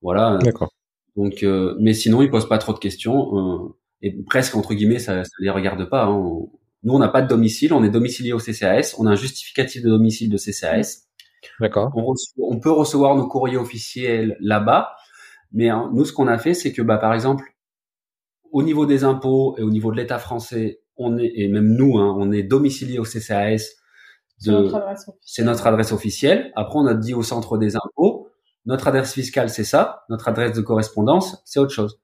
voilà. 0.00 0.38
D'accord. 0.40 0.72
Donc, 1.16 1.42
euh, 1.42 1.74
mais 1.80 1.92
sinon, 1.92 2.22
ils 2.22 2.30
posent 2.30 2.48
pas 2.48 2.58
trop 2.58 2.72
de 2.72 2.78
questions 2.78 3.36
euh, 3.36 3.76
et 4.00 4.12
presque 4.24 4.54
entre 4.54 4.74
guillemets, 4.74 5.00
ça, 5.00 5.24
ça 5.24 5.30
les 5.40 5.50
regarde 5.50 5.84
pas. 5.90 6.04
Hein. 6.04 6.46
Nous, 6.84 6.94
on 6.94 6.98
n'a 6.98 7.08
pas 7.08 7.20
de 7.20 7.28
domicile, 7.28 7.72
on 7.72 7.82
est 7.82 7.90
domicilié 7.90 8.32
au 8.32 8.38
CCAS, 8.38 8.94
on 8.98 9.06
a 9.06 9.10
un 9.10 9.16
justificatif 9.16 9.82
de 9.82 9.90
domicile 9.90 10.30
de 10.30 10.38
CCAS. 10.38 11.08
D'accord. 11.60 11.90
On, 11.96 12.14
on, 12.38 12.60
peut 12.60 12.70
recevoir 12.70 13.16
nos 13.16 13.26
courriers 13.26 13.56
officiels 13.56 14.36
là-bas, 14.40 14.94
mais 15.52 15.68
hein, 15.68 15.90
nous, 15.92 16.04
ce 16.04 16.12
qu'on 16.12 16.28
a 16.28 16.38
fait, 16.38 16.54
c'est 16.54 16.72
que, 16.72 16.82
bah, 16.82 16.98
par 16.98 17.12
exemple, 17.12 17.44
au 18.52 18.62
niveau 18.62 18.86
des 18.86 19.04
impôts 19.04 19.56
et 19.58 19.62
au 19.62 19.70
niveau 19.70 19.90
de 19.90 19.96
l'État 19.96 20.18
français, 20.18 20.80
on 20.96 21.18
est 21.18 21.32
et 21.34 21.48
même 21.48 21.74
nous, 21.74 21.98
hein, 21.98 22.14
on 22.18 22.32
est 22.32 22.42
domicilié 22.42 22.98
au 22.98 23.04
CCAS. 23.04 23.74
C'est 24.38 25.42
notre 25.44 25.66
adresse 25.66 25.92
officielle. 25.92 26.52
Après, 26.56 26.78
on 26.78 26.86
a 26.86 26.94
dit 26.94 27.14
au 27.14 27.22
centre 27.22 27.56
des 27.56 27.76
impôts, 27.76 28.28
notre 28.66 28.88
adresse 28.88 29.14
fiscale, 29.14 29.48
c'est 29.48 29.64
ça. 29.64 30.04
Notre 30.10 30.28
adresse 30.28 30.52
de 30.52 30.60
correspondance, 30.60 31.40
c'est 31.44 31.60
autre 31.60 31.72
chose. 31.72 32.00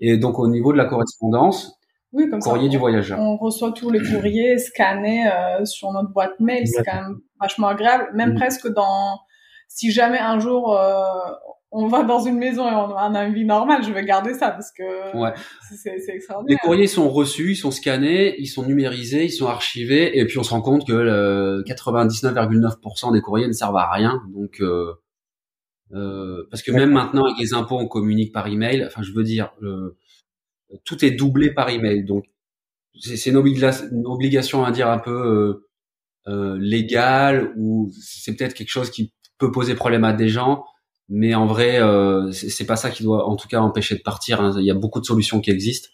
Et 0.00 0.16
donc, 0.16 0.38
au 0.38 0.48
niveau 0.48 0.72
de 0.72 0.78
la 0.78 0.86
correspondance, 0.86 1.78
oui, 2.12 2.30
comme 2.30 2.38
courrier 2.38 2.68
du 2.68 2.78
voyageur. 2.78 3.18
On 3.18 3.36
reçoit 3.36 3.72
tous 3.72 3.90
les 3.90 4.00
courriers 4.00 4.58
scannés 4.58 5.26
euh, 5.26 5.64
sur 5.64 5.90
notre 5.90 6.10
boîte 6.10 6.38
mail. 6.38 6.66
C'est 6.68 6.84
quand 6.84 6.94
même 6.94 7.18
vachement 7.40 7.66
agréable. 7.66 8.08
Même 8.14 8.34
mm. 8.34 8.36
presque 8.36 8.68
dans, 8.68 9.18
si 9.66 9.90
jamais 9.90 10.20
un 10.20 10.38
jour 10.38 10.78
euh, 10.78 11.02
on 11.76 11.88
va 11.88 12.04
dans 12.04 12.20
une 12.20 12.38
maison 12.38 12.68
et 12.68 12.74
on 12.74 13.14
a 13.14 13.24
une 13.24 13.34
vie 13.34 13.44
normale, 13.44 13.82
je 13.82 13.92
vais 13.92 14.04
garder 14.04 14.32
ça 14.32 14.50
parce 14.52 14.70
que 14.70 15.16
ouais. 15.16 15.34
c'est 15.76 15.96
extraordinaire. 16.08 16.56
Les 16.62 16.66
courriers 16.66 16.86
sont 16.86 17.08
reçus, 17.08 17.50
ils 17.50 17.56
sont 17.56 17.72
scannés, 17.72 18.36
ils 18.38 18.46
sont 18.46 18.64
numérisés, 18.64 19.24
ils 19.24 19.32
sont 19.32 19.48
archivés, 19.48 20.16
et 20.18 20.24
puis 20.24 20.38
on 20.38 20.44
se 20.44 20.50
rend 20.50 20.62
compte 20.62 20.86
que 20.86 21.62
99,9% 21.64 23.12
des 23.12 23.20
courriers 23.20 23.48
ne 23.48 23.52
servent 23.52 23.76
à 23.76 23.90
rien. 23.90 24.22
Donc 24.32 24.60
euh, 24.60 24.94
euh, 25.92 26.46
parce 26.48 26.62
que 26.62 26.70
même 26.70 26.92
maintenant 26.92 27.24
avec 27.24 27.38
les 27.40 27.54
impôts, 27.54 27.78
on 27.78 27.88
communique 27.88 28.32
par 28.32 28.46
email. 28.46 28.84
Enfin, 28.86 29.02
je 29.02 29.12
veux 29.12 29.24
dire, 29.24 29.52
euh, 29.62 29.96
tout 30.84 31.04
est 31.04 31.10
doublé 31.10 31.52
par 31.52 31.70
email. 31.70 32.04
Donc 32.04 32.24
c'est 33.00 33.30
une, 33.30 33.44
une, 33.44 34.06
obligation 34.06 34.64
à 34.64 34.70
dire 34.70 34.88
un 34.88 34.98
peu 34.98 35.64
euh, 36.28 36.56
légale 36.60 37.52
ou 37.56 37.90
c'est 38.00 38.36
peut-être 38.36 38.54
quelque 38.54 38.70
chose 38.70 38.90
qui 38.90 39.12
peut 39.38 39.50
poser 39.50 39.74
problème 39.74 40.04
à 40.04 40.12
des 40.12 40.28
gens 40.28 40.64
mais 41.08 41.34
en 41.34 41.46
vrai, 41.46 41.80
euh, 41.80 42.32
c'est 42.32 42.66
pas 42.66 42.76
ça 42.76 42.90
qui 42.90 43.02
doit, 43.02 43.28
en 43.28 43.36
tout 43.36 43.48
cas, 43.48 43.60
empêcher 43.60 43.96
de 43.96 44.02
partir. 44.02 44.40
Hein. 44.40 44.52
Il 44.58 44.64
y 44.64 44.70
a 44.70 44.74
beaucoup 44.74 45.00
de 45.00 45.06
solutions 45.06 45.40
qui 45.40 45.50
existent. 45.50 45.90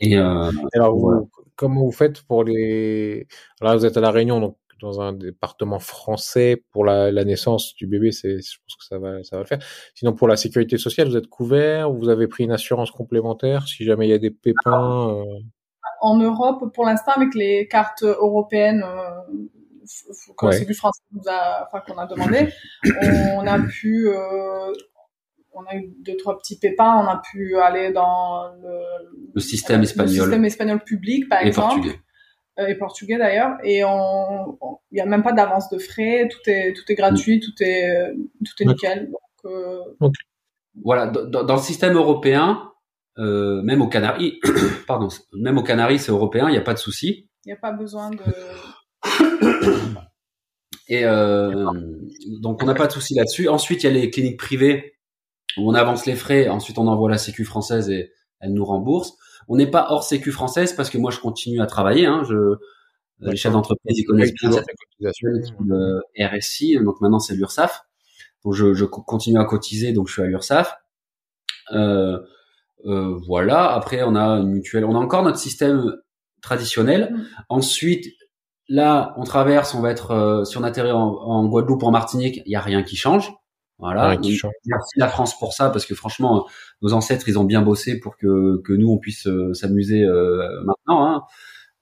Et 0.00 0.16
euh, 0.16 0.50
alors, 0.74 1.24
comment 1.56 1.84
vous 1.84 1.92
faites 1.92 2.22
pour 2.22 2.44
les 2.44 3.26
Là, 3.60 3.76
vous 3.76 3.86
êtes 3.86 3.96
à 3.96 4.00
la 4.00 4.10
Réunion, 4.10 4.40
donc 4.40 4.56
dans 4.80 5.00
un 5.00 5.12
département 5.12 5.80
français 5.80 6.62
pour 6.70 6.84
la, 6.84 7.10
la 7.10 7.24
naissance 7.24 7.74
du 7.74 7.86
bébé, 7.86 8.12
c'est, 8.12 8.40
je 8.40 8.58
pense 8.64 8.76
que 8.76 8.84
ça 8.84 8.98
va, 8.98 9.22
ça 9.24 9.36
va 9.36 9.42
le 9.42 9.48
faire. 9.48 9.58
Sinon, 9.94 10.12
pour 10.12 10.28
la 10.28 10.36
sécurité 10.36 10.78
sociale, 10.78 11.08
vous 11.08 11.16
êtes 11.16 11.26
couvert, 11.26 11.92
vous 11.92 12.08
avez 12.08 12.28
pris 12.28 12.44
une 12.44 12.52
assurance 12.52 12.90
complémentaire 12.90 13.66
si 13.66 13.84
jamais 13.84 14.06
il 14.06 14.10
y 14.10 14.14
a 14.14 14.18
des 14.18 14.30
pépins. 14.30 15.16
Euh... 15.16 15.24
En 16.00 16.18
Europe, 16.18 16.72
pour 16.74 16.84
l'instant, 16.84 17.12
avec 17.16 17.34
les 17.34 17.66
cartes 17.66 18.04
européennes, 18.04 18.84
comme 20.36 20.52
c'est 20.52 20.64
du 20.64 20.74
français 20.74 21.02
nous 21.12 21.22
a, 21.28 21.66
enfin, 21.66 21.82
qu'on 21.86 21.98
a 21.98 22.06
demandé, 22.06 22.48
on 23.36 23.46
a 23.46 23.58
pu, 23.60 24.08
euh, 24.08 24.72
on 25.52 25.64
a 25.66 25.76
eu 25.76 25.92
deux 26.04 26.16
trois 26.16 26.38
petits 26.38 26.58
pépins, 26.58 26.96
on 26.96 27.06
a 27.08 27.20
pu 27.30 27.56
aller 27.56 27.92
dans 27.92 28.52
le, 28.62 28.80
le 29.34 29.40
système 29.40 29.82
espagnol, 29.82 30.14
le 30.14 30.22
système 30.22 30.44
espagnol 30.44 30.84
public 30.84 31.28
par 31.28 31.42
et 31.42 31.48
exemple, 31.48 31.74
portugais. 31.74 32.00
Euh, 32.58 32.66
et 32.66 32.74
portugais 32.74 33.18
d'ailleurs, 33.18 33.56
et 33.62 33.84
on, 33.84 34.58
il 34.90 34.98
y 34.98 35.00
a 35.00 35.06
même 35.06 35.22
pas 35.22 35.32
d'avance 35.32 35.68
de 35.70 35.78
frais, 35.78 36.28
tout 36.30 36.50
est 36.50 36.72
tout 36.74 36.84
est 36.88 36.94
gratuit, 36.94 37.40
tout 37.40 37.52
est 37.60 38.14
tout 38.44 38.62
est 38.62 38.66
nickel. 38.66 39.10
Donc, 39.10 39.52
euh... 39.52 40.10
Voilà, 40.84 41.06
dans, 41.08 41.42
dans, 41.42 41.56
le 41.56 41.60
système 41.60 41.96
européen, 41.96 42.70
euh, 43.18 43.62
même 43.62 43.82
aux 43.82 43.88
Canaries, 43.88 44.38
pardon, 44.86 45.08
même 45.32 45.58
aux 45.58 45.62
Canaries, 45.62 45.98
c'est 45.98 46.12
européen, 46.12 46.48
il 46.48 46.52
n'y 46.52 46.58
a 46.58 46.62
pas 46.62 46.74
de 46.74 46.78
souci. 46.78 47.28
Il 47.44 47.48
n'y 47.48 47.52
a 47.52 47.56
pas 47.56 47.72
besoin 47.72 48.10
de 48.10 48.18
et 50.88 51.04
euh, 51.04 51.70
donc 52.40 52.62
on 52.62 52.66
n'a 52.66 52.74
pas 52.74 52.86
de 52.86 52.92
souci 52.92 53.14
là-dessus. 53.14 53.48
Ensuite, 53.48 53.82
il 53.82 53.86
y 53.86 53.90
a 53.90 53.92
les 53.92 54.10
cliniques 54.10 54.38
privées 54.38 54.94
où 55.56 55.70
on 55.70 55.74
avance 55.74 56.06
les 56.06 56.16
frais. 56.16 56.48
Ensuite, 56.48 56.78
on 56.78 56.86
envoie 56.86 57.10
la 57.10 57.18
Sécu 57.18 57.44
française 57.44 57.90
et 57.90 58.12
elle 58.40 58.52
nous 58.52 58.64
rembourse. 58.64 59.12
On 59.48 59.56
n'est 59.56 59.70
pas 59.70 59.86
hors 59.90 60.04
Sécu 60.04 60.32
française 60.32 60.72
parce 60.72 60.90
que 60.90 60.98
moi, 60.98 61.10
je 61.10 61.20
continue 61.20 61.60
à 61.60 61.66
travailler. 61.66 62.06
Hein. 62.06 62.22
Je, 62.28 62.56
les 63.20 63.36
chefs 63.36 63.52
d'entreprise, 63.52 63.98
ils 63.98 64.04
connaissent 64.04 64.32
bien 64.34 64.52
cette 64.52 64.64
le 65.66 66.00
RSI. 66.18 66.78
Donc 66.80 67.00
maintenant, 67.00 67.18
c'est 67.18 67.34
l'URSSAF. 67.34 67.82
Donc 68.44 68.54
je, 68.54 68.74
je, 68.74 68.84
continue 68.84 69.38
à 69.38 69.44
cotiser, 69.44 69.92
donc 69.92 70.08
je 70.08 70.12
suis 70.12 70.22
à 70.22 70.26
l'URSSAF. 70.26 70.76
Euh, 71.72 72.18
euh, 72.86 73.18
voilà. 73.26 73.72
Après, 73.72 74.02
on 74.02 74.14
a 74.14 74.38
une 74.38 74.50
mutuelle. 74.50 74.84
On 74.84 74.94
a 74.94 74.98
encore 74.98 75.22
notre 75.22 75.38
système 75.38 75.96
traditionnel. 76.42 77.12
Mm. 77.12 77.26
Ensuite, 77.48 78.06
Là, 78.68 79.14
on 79.16 79.24
traverse, 79.24 79.74
on 79.74 79.80
va 79.80 79.90
être, 79.90 80.10
euh, 80.10 80.44
si 80.44 80.58
on 80.58 80.62
atterrit 80.62 80.92
en, 80.92 80.98
en, 80.98 81.46
Guadeloupe, 81.46 81.82
en 81.82 81.90
Martinique, 81.90 82.42
il 82.44 82.52
y 82.52 82.56
a 82.56 82.60
rien 82.60 82.82
qui 82.82 82.96
change. 82.96 83.32
Voilà. 83.78 84.16
Merci 84.20 84.98
la 84.98 85.08
France 85.08 85.38
pour 85.38 85.52
ça, 85.52 85.70
parce 85.70 85.86
que 85.86 85.94
franchement, 85.94 86.46
nos 86.82 86.92
ancêtres, 86.92 87.28
ils 87.28 87.38
ont 87.38 87.44
bien 87.44 87.62
bossé 87.62 88.00
pour 88.00 88.16
que, 88.16 88.60
que 88.62 88.72
nous, 88.72 88.90
on 88.90 88.98
puisse 88.98 89.26
euh, 89.26 89.54
s'amuser 89.54 90.02
euh, 90.02 90.62
maintenant. 90.64 91.06
Hein. 91.06 91.22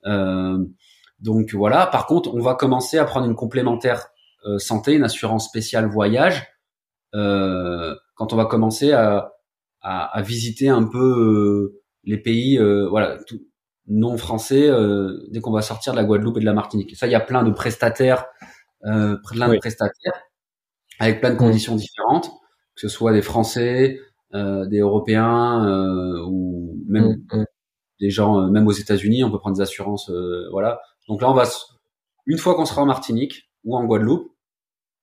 Euh, 0.05 0.65
donc 1.21 1.55
voilà. 1.55 1.87
Par 1.87 2.07
contre, 2.07 2.35
on 2.35 2.41
va 2.41 2.55
commencer 2.55 2.99
à 2.99 3.05
prendre 3.05 3.27
une 3.27 3.35
complémentaire 3.35 4.09
santé, 4.59 4.93
une 4.93 5.03
assurance 5.03 5.45
spéciale 5.47 5.89
voyage, 5.89 6.47
quand 7.13 8.33
on 8.33 8.37
va 8.37 8.45
commencer 8.45 8.93
à, 8.93 9.33
à, 9.81 10.05
à 10.05 10.23
visiter 10.23 10.69
un 10.69 10.85
peu 10.85 11.81
les 12.05 12.19
pays, 12.19 12.57
voilà, 12.89 13.17
tout, 13.27 13.41
non 13.89 14.17
français 14.17 14.69
euh, 14.69 15.27
dès 15.31 15.41
qu'on 15.41 15.53
va 15.53 15.63
sortir 15.63 15.93
de 15.93 15.99
la 15.99 16.05
Guadeloupe 16.05 16.37
et 16.39 16.41
de 16.41 16.45
la 16.45 16.53
Martinique. 16.53 16.97
Ça, 16.97 17.07
il 17.07 17.13
y 17.13 17.15
a 17.15 17.21
plein 17.21 17.43
de 17.43 17.51
prestataires, 17.51 18.27
euh, 18.85 19.17
plein 19.31 19.49
de 19.49 19.59
prestataires 19.59 20.23
avec 20.99 21.21
plein 21.21 21.31
de 21.31 21.37
conditions 21.37 21.77
différentes, 21.77 22.31
que 22.75 22.81
ce 22.81 22.89
soit 22.89 23.13
des 23.13 23.23
Français, 23.23 23.99
euh, 24.35 24.67
des 24.67 24.81
Européens 24.81 25.65
euh, 25.67 26.21
ou 26.27 26.77
même 26.89 27.17
mm, 27.31 27.39
mm. 27.39 27.45
des 28.01 28.11
gens, 28.11 28.41
euh, 28.41 28.51
même 28.51 28.67
aux 28.67 28.73
États-Unis, 28.73 29.25
on 29.25 29.31
peut 29.31 29.39
prendre 29.39 29.57
des 29.57 29.63
assurances, 29.63 30.11
voilà. 30.51 30.81
Donc 31.09 31.23
là, 31.23 31.31
on 31.31 31.35
va 31.35 31.45
une 32.27 32.39
fois 32.39 32.55
qu'on 32.57 32.65
sera 32.65 32.83
en 32.83 32.87
Martinique 32.87 33.49
ou 33.65 33.77
en 33.77 33.85
Guadeloupe, 33.85 34.33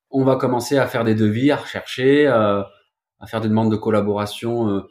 on 0.09 0.23
va 0.25 0.35
commencer 0.35 0.77
à 0.77 0.87
faire 0.87 1.03
des 1.03 1.15
devis, 1.15 1.51
à 1.51 1.55
rechercher, 1.55 2.27
à 2.27 2.67
faire 3.27 3.41
des 3.41 3.47
demandes 3.47 3.71
de 3.71 3.77
collaboration. 3.77 4.83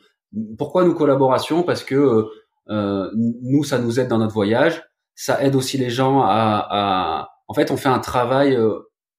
pourquoi 0.56 0.84
nous 0.84 0.94
collaboration? 0.94 1.62
Parce 1.62 1.84
que 1.84 1.94
euh, 1.94 2.24
nous, 2.68 3.64
ça 3.64 3.78
nous 3.78 4.00
aide 4.00 4.08
dans 4.08 4.18
notre 4.18 4.34
voyage. 4.34 4.82
Ça 5.14 5.42
aide 5.44 5.54
aussi 5.54 5.78
les 5.78 5.90
gens 5.90 6.22
à, 6.22 6.66
à... 6.70 7.28
en 7.48 7.54
fait, 7.54 7.70
on 7.70 7.76
fait 7.76 7.88
un 7.88 7.98
travail, 7.98 8.54
euh, 8.54 8.78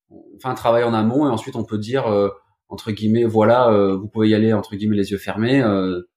on 0.10 0.40
fait 0.40 0.48
un 0.48 0.56
travail 0.56 0.84
en 0.84 0.94
amont 0.94 1.28
et 1.28 1.30
ensuite 1.30 1.56
on 1.56 1.64
peut 1.64 1.78
dire 1.78 2.08
euh, 2.08 2.30
entre 2.70 2.92
guillemets, 2.92 3.26
voilà, 3.26 3.70
vous 3.94 4.08
pouvez 4.08 4.30
y 4.30 4.34
aller 4.34 4.52
entre 4.52 4.76
guillemets 4.76 4.96
les 4.96 5.12
yeux 5.12 5.20
fermés. 5.20 5.64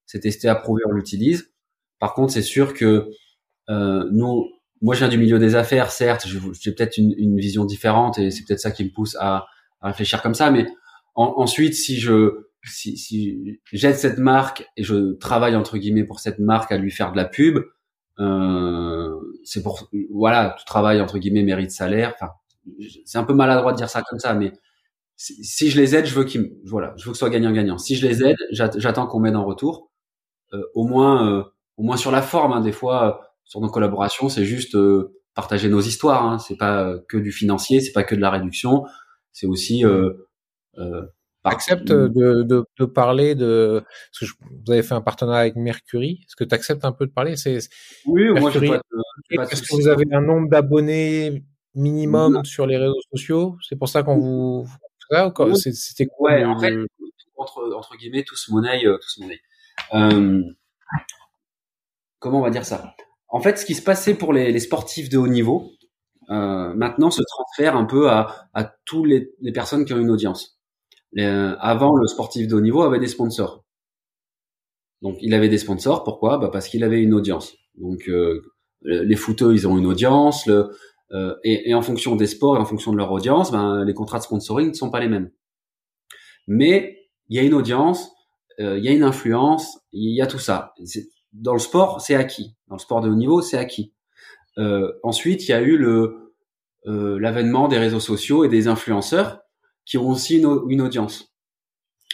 c'est 0.07 0.21
testé, 0.21 0.49
approuvé, 0.49 0.83
on 0.87 0.93
l'utilise. 0.93 1.53
Par 1.99 2.15
contre, 2.15 2.33
c'est 2.33 2.41
sûr 2.41 2.73
que 2.73 3.11
nous, 3.69 4.47
moi, 4.81 4.95
je 4.95 5.01
viens 5.01 5.09
du 5.09 5.19
milieu 5.19 5.39
des 5.39 5.55
affaires, 5.55 5.91
certes, 5.91 6.27
j'ai 6.27 6.73
peut-être 6.73 6.97
une, 6.97 7.15
une, 7.19 7.37
vision 7.37 7.65
différente 7.65 8.19
et 8.19 8.31
c'est 8.31 8.45
peut-être 8.45 8.61
ça 8.61 8.71
qui 8.71 8.85
me 8.85 8.91
pousse 8.91 9.17
à, 9.21 9.47
à 9.81 9.89
réfléchir 9.89 10.23
comme 10.23 10.35
ça. 10.35 10.51
Mais 10.51 10.67
ensuite, 11.15 11.75
si 11.75 11.99
je 11.99 12.47
si, 12.67 12.97
si 12.97 13.61
j'aide 13.73 13.97
cette 13.97 14.19
marque 14.19 14.67
et 14.77 14.83
je 14.83 15.15
travaille 15.15 15.57
entre 15.57 15.79
guillemets 15.79 16.05
pour 16.05 16.21
cette 16.21 16.39
marque 16.39 16.73
à 16.73 16.79
lui 16.79 16.91
faire 16.91 17.13
de 17.13 17.17
la 17.17 17.25
pub, 17.25 17.59
euh, 18.19 19.15
c'est 19.45 19.63
pour 19.63 19.89
voilà, 20.11 20.57
tout 20.59 20.65
travail 20.65 21.01
entre 21.01 21.19
guillemets 21.19 21.43
mérite 21.43 21.71
salaire. 21.71 22.15
Enfin, 22.15 22.33
c'est 23.05 23.19
un 23.19 23.25
peu 23.25 23.35
maladroit 23.35 23.73
de 23.73 23.77
dire 23.77 23.91
ça 23.91 24.03
comme 24.03 24.19
ça, 24.19 24.35
mais 24.35 24.53
si, 25.17 25.71
je 25.71 25.81
les 25.81 25.95
aide, 25.95 26.07
je 26.07 26.15
veux 26.15 26.25
qu'ils 26.25 26.53
voilà, 26.65 26.93
je 26.97 27.05
veux 27.05 27.13
que 27.13 27.17
ce 27.17 27.21
soit 27.21 27.31
gagnant-gagnant. 27.31 27.79
Si 27.79 27.97
je 27.97 28.07
les 28.07 28.23
aide, 28.23 28.37
j'attends 28.51 29.07
qu'on 29.07 29.21
m'aide 29.21 29.37
en 29.37 29.45
retour. 29.45 29.91
Euh, 30.53 30.63
au 30.75 30.87
moins, 30.87 31.29
euh, 31.29 31.45
au 31.77 31.83
moins 31.83 31.97
sur 31.97 32.11
la 32.11 32.23
forme. 32.23 32.53
Hein, 32.53 32.61
des 32.61 32.73
fois, 32.73 33.33
sur 33.45 33.61
nos 33.61 33.69
collaborations, 33.69 34.29
c'est 34.29 34.45
juste 34.45 34.75
euh, 34.75 35.21
partager 35.35 35.69
nos 35.69 35.81
histoires. 35.81 36.25
Hein, 36.25 36.39
c'est 36.39 36.57
pas 36.57 36.99
que 37.09 37.17
du 37.17 37.33
financier, 37.33 37.81
c'est 37.81 37.93
pas 37.93 38.05
que 38.05 38.15
de 38.15 38.21
la 38.21 38.31
réduction. 38.31 38.85
C'est 39.33 39.47
aussi 39.47 39.85
euh, 39.85 40.13
acceptes 41.47 41.89
de, 41.89 42.09
de, 42.09 42.65
de, 42.79 42.85
parler 42.85 43.35
de 43.35 43.83
parce 43.85 44.33
que 44.33 44.37
vous 44.67 44.73
avez 44.73 44.83
fait 44.83 44.95
un 44.95 45.01
partenariat 45.01 45.41
avec 45.41 45.57
Mercury. 45.57 46.21
Est-ce 46.23 46.37
que 46.37 46.45
tu 46.45 46.55
acceptes 46.55 46.85
un 46.85 46.93
peu 46.93 47.07
de 47.07 47.13
parler? 47.13 47.37
C'est 47.37 47.59
oui 48.07 48.29
moi 48.31 48.51
je 48.51 48.59
est-ce 48.59 49.63
que 49.63 49.75
vous 49.77 49.89
avez 49.89 50.05
un 50.13 50.21
nombre 50.21 50.49
d'abonnés 50.49 51.45
minimum 51.75 52.45
sur 52.45 52.67
les 52.67 52.77
réseaux 52.79 53.01
sociaux 53.15 53.57
c'est 53.67 53.77
pour 53.77 53.89
ça 53.89 54.03
qu'on 54.03 54.19
vous 54.19 54.67
c'était 55.55 56.07
quoi 56.07 56.33
ouais, 56.33 56.45
en 56.45 56.59
fait 56.59 56.75
entre 57.37 57.73
entre 57.77 57.97
guillemets 57.97 58.25
tous 58.25 58.49
monnaie 58.49 58.87
euh, 58.87 58.99
tous 58.99 59.19
monnaie. 59.21 59.41
Euh, 59.95 60.43
comment 62.19 62.41
on 62.41 62.43
va 62.43 62.51
dire 62.51 62.65
ça? 62.65 62.95
En 63.29 63.41
fait 63.41 63.59
ce 63.59 63.67
qui 63.67 63.75
se 63.75 63.83
passait 63.83 64.15
pour 64.15 64.33
les, 64.33 64.53
les 64.53 64.61
sportifs 64.61 65.09
de 65.09 65.19
haut 65.19 65.29
niveau 65.29 65.71
euh, 66.31 66.75
maintenant 66.75 67.11
se 67.11 67.23
transfère 67.23 67.77
un 67.77 67.85
peu 67.85 68.11
à, 68.11 68.49
à 68.53 68.65
tous 68.85 69.05
les, 69.05 69.31
les 69.41 69.53
personnes 69.53 69.85
qui 69.85 69.93
ont 69.93 69.99
une 69.99 70.11
audience 70.11 70.56
euh, 71.25 71.57
avant, 71.61 71.97
le 71.97 72.07
sportif 72.07 72.47
de 72.47 72.55
haut 72.55 72.61
niveau 72.61 72.83
avait 72.83 72.99
des 72.99 73.07
sponsors. 73.07 73.65
Donc, 75.03 75.17
il 75.21 75.35
avait 75.35 75.49
des 75.49 75.59
sponsors. 75.59 76.05
Pourquoi? 76.05 76.39
Bah 76.39 76.51
Parce 76.53 76.69
qu'il 76.69 76.85
avait 76.85 77.03
une 77.03 77.15
audience. 77.15 77.55
Donc, 77.77 78.09
euh, 78.09 78.43
les 78.83 79.17
footeux, 79.17 79.53
ils 79.53 79.67
ont 79.69 79.79
une 79.79 79.87
audience. 79.87 80.47
Le, 80.47 80.71
euh, 81.13 81.35
et, 81.45 81.71
et, 81.71 81.75
en 81.75 81.83
fonction 81.83 82.17
des 82.17 82.27
sports 82.27 82.57
et 82.57 82.59
en 82.59 82.65
fonction 82.65 82.93
de 82.93 82.97
leur 82.97 83.13
audience, 83.13 83.53
ben, 83.53 83.85
les 83.85 83.95
contrats 83.95 84.19
de 84.19 84.25
sponsoring 84.25 84.69
ne 84.69 84.75
sont 84.75 84.91
pas 84.91 85.01
les 85.01 85.09
mêmes. 85.09 85.31
Mais 86.49 87.09
il 87.29 87.37
y 87.37 87.39
a 87.39 87.43
une 87.43 87.55
audience, 87.55 88.11
il 88.59 88.79
y 88.79 88.89
a 88.89 88.93
une 88.93 89.03
influence, 89.03 89.79
il 89.93 90.15
y 90.17 90.23
a 90.23 90.27
tout 90.27 90.39
ça. 90.39 90.75
dans 91.33 91.53
le 91.53 91.59
sport, 91.59 92.01
c'est 92.01 92.15
acquis. 92.15 92.57
Dans 92.69 92.77
le 92.77 92.81
sport 92.81 93.01
de 93.01 93.09
haut 93.11 93.15
niveau, 93.15 93.43
c'est 93.43 93.59
acquis. 93.59 93.93
Euh, 94.59 94.93
ensuite, 95.03 95.49
il 95.49 95.51
y 95.51 95.55
a 95.55 95.63
eu 95.63 95.79
euh, 95.85 97.19
l'avènement 97.21 97.69
des 97.69 97.79
réseaux 97.79 98.01
sociaux 98.01 98.45
et 98.45 98.49
des 98.49 98.69
influenceurs 98.69 99.41
qui 99.87 99.97
ont 99.97 100.11
aussi 100.11 100.39
une, 100.39 100.81
audience. 100.83 101.33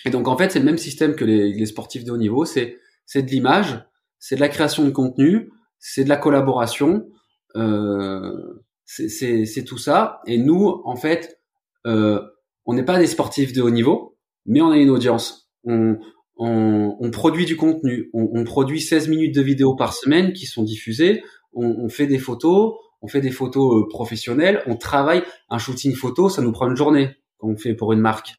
Et 0.05 0.11
donc 0.11 0.29
en 0.29 0.37
fait, 0.37 0.53
c'est 0.53 0.61
le 0.61 0.65
même 0.65 0.79
système 0.79 1.17
que 1.17 1.25
les, 1.25 1.53
les 1.53 1.67
sportifs 1.67 2.05
de 2.05 2.13
haut 2.13 2.19
niveau. 2.19 2.45
C'est 2.45 2.79
c'est 3.07 3.23
de 3.23 3.31
l'image, 3.31 3.85
c'est 4.19 4.37
de 4.37 4.41
la 4.41 4.49
création 4.49 4.85
de 4.85 4.91
contenu, 4.91 5.51
c'est 5.79 6.05
de 6.05 6.09
la 6.09 6.17
collaboration, 6.17 7.09
euh, 7.57 8.63
c'est 8.85 9.65
tout 9.67 9.79
ça. 9.79 10.21
Et 10.27 10.39
nous, 10.39 10.81
en 10.85 10.97
fait, 10.97 11.41
euh, 11.87 12.21
on 12.65 12.75
n'est 12.75 12.85
pas 12.85 12.99
des 12.99 13.07
sportifs 13.07 13.53
de 13.53 13.63
haut 13.63 13.71
niveau, 13.71 14.17
mais 14.47 14.61
on 14.61 14.71
a 14.71 14.77
une 14.77 14.91
audience. 14.91 15.51
On, 15.65 15.99
on, 16.37 16.97
on 17.01 17.11
produit 17.11 17.45
du 17.45 17.57
contenu. 17.57 18.11
On, 18.13 18.31
on, 18.33 18.45
produit 18.45 18.81
16 18.81 19.09
minutes 19.09 19.35
de 19.35 19.43
vidéos 19.43 19.75
par 19.75 19.93
semaine 19.95 20.33
qui 20.33 20.47
sont 20.47 20.63
diffusées. 20.63 21.23
On, 21.53 21.67
on 21.67 21.89
fait 21.89 22.07
des 22.07 22.19
photos. 22.19 22.75
On 23.01 23.09
fait 23.09 23.21
des 23.21 23.31
photos 23.31 23.83
euh, 23.83 23.89
professionnelles. 23.89 24.63
On 24.67 24.77
travaille 24.77 25.23
un 25.51 25.59
shooting 25.59 25.95
photo. 25.95 26.29
Ça 26.29 26.43
nous 26.43 26.53
prend 26.53 26.69
une 26.69 26.77
journée 26.77 27.11
qu'on 27.43 27.57
fait 27.57 27.75
pour 27.75 27.93
une 27.93 28.01
marque. 28.01 28.37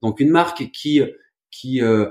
Donc 0.00 0.20
une 0.20 0.30
marque 0.30 0.70
qui 0.70 1.02
qui, 1.50 1.82
euh, 1.82 2.06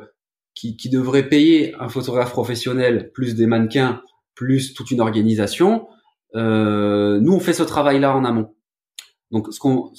qui 0.54 0.76
qui 0.76 0.90
devrait 0.90 1.28
payer 1.28 1.74
un 1.80 1.90
photographe 1.90 2.32
professionnel 2.32 3.12
plus 3.14 3.36
des 3.36 3.48
mannequins 3.48 4.02
plus 4.36 4.74
toute 4.74 4.92
une 4.92 5.02
organisation. 5.02 5.88
Euh, 6.36 7.20
nous 7.20 7.34
on 7.34 7.40
fait 7.40 7.54
ce 7.54 7.64
travail 7.64 8.00
là 8.00 8.16
en 8.16 8.26
amont. 8.26 8.54
Donc 9.32 9.54
ce 9.54 9.60
qu'on 9.60 9.92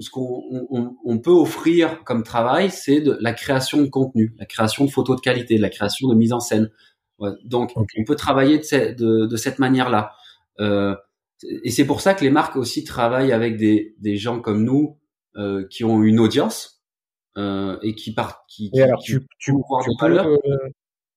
ce 0.00 0.10
qu'on 0.10 0.42
on, 0.70 0.96
on, 1.02 1.18
peut 1.18 1.30
offrir 1.30 2.04
comme 2.04 2.22
travail, 2.22 2.70
c'est 2.70 3.00
de 3.00 3.16
la 3.20 3.32
création 3.32 3.80
de 3.80 3.86
contenu, 3.86 4.34
la 4.38 4.44
création 4.44 4.84
de 4.84 4.90
photos 4.90 5.16
de 5.16 5.22
qualité, 5.22 5.56
la 5.56 5.70
création 5.70 6.06
de 6.08 6.14
mise 6.14 6.34
en 6.34 6.40
scène. 6.40 6.70
Ouais, 7.18 7.30
donc, 7.44 7.72
on 7.76 8.04
peut 8.04 8.16
travailler 8.16 8.58
de, 8.58 8.92
de, 8.92 9.26
de 9.26 9.36
cette 9.36 9.58
manière-là. 9.58 10.12
Euh, 10.60 10.94
et 11.64 11.70
c'est 11.70 11.86
pour 11.86 12.02
ça 12.02 12.12
que 12.12 12.22
les 12.22 12.30
marques 12.30 12.56
aussi 12.56 12.84
travaillent 12.84 13.32
avec 13.32 13.56
des, 13.56 13.94
des 14.00 14.18
gens 14.18 14.40
comme 14.40 14.64
nous 14.64 14.98
euh, 15.36 15.64
qui 15.70 15.84
ont 15.84 16.02
une 16.02 16.18
audience 16.18 16.82
euh, 17.38 17.78
et 17.82 17.94
qui 17.94 18.12
partent, 18.12 18.42
qui, 18.48 18.68
et 18.74 18.82
alors, 18.82 19.00
tu, 19.00 19.20
tu, 19.38 19.52
tu 19.52 19.90
peux, 19.98 20.18
euh, 20.18 20.36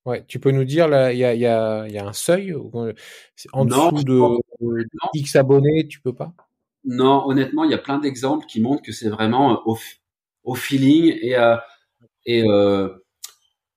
ouais, 0.05 0.23
tu 0.27 0.39
peux 0.39 0.51
nous 0.51 0.65
dire 0.65 0.85
il 1.11 1.17
y 1.17 1.25
a, 1.25 1.33
y, 1.33 1.47
a, 1.47 1.87
y 1.87 1.97
a 1.97 2.05
un 2.05 2.13
seuil 2.13 2.53
en 2.53 3.65
non, 3.65 3.91
dessous 3.91 4.03
de 4.03 4.87
X 5.15 5.35
abonnés, 5.35 5.87
tu 5.87 5.99
peux 5.99 6.13
pas? 6.13 6.31
Non, 6.85 7.27
honnêtement, 7.27 7.63
il 7.63 7.71
y 7.71 7.73
a 7.73 7.79
plein 7.79 7.97
d'exemples 7.97 8.45
qui 8.45 8.61
montrent 8.61 8.83
que 8.83 8.91
c'est 8.91 9.09
vraiment 9.09 9.61
au, 9.65 9.77
au 10.43 10.53
feeling 10.53 11.17
et 11.21 11.35
euh, 11.35 11.57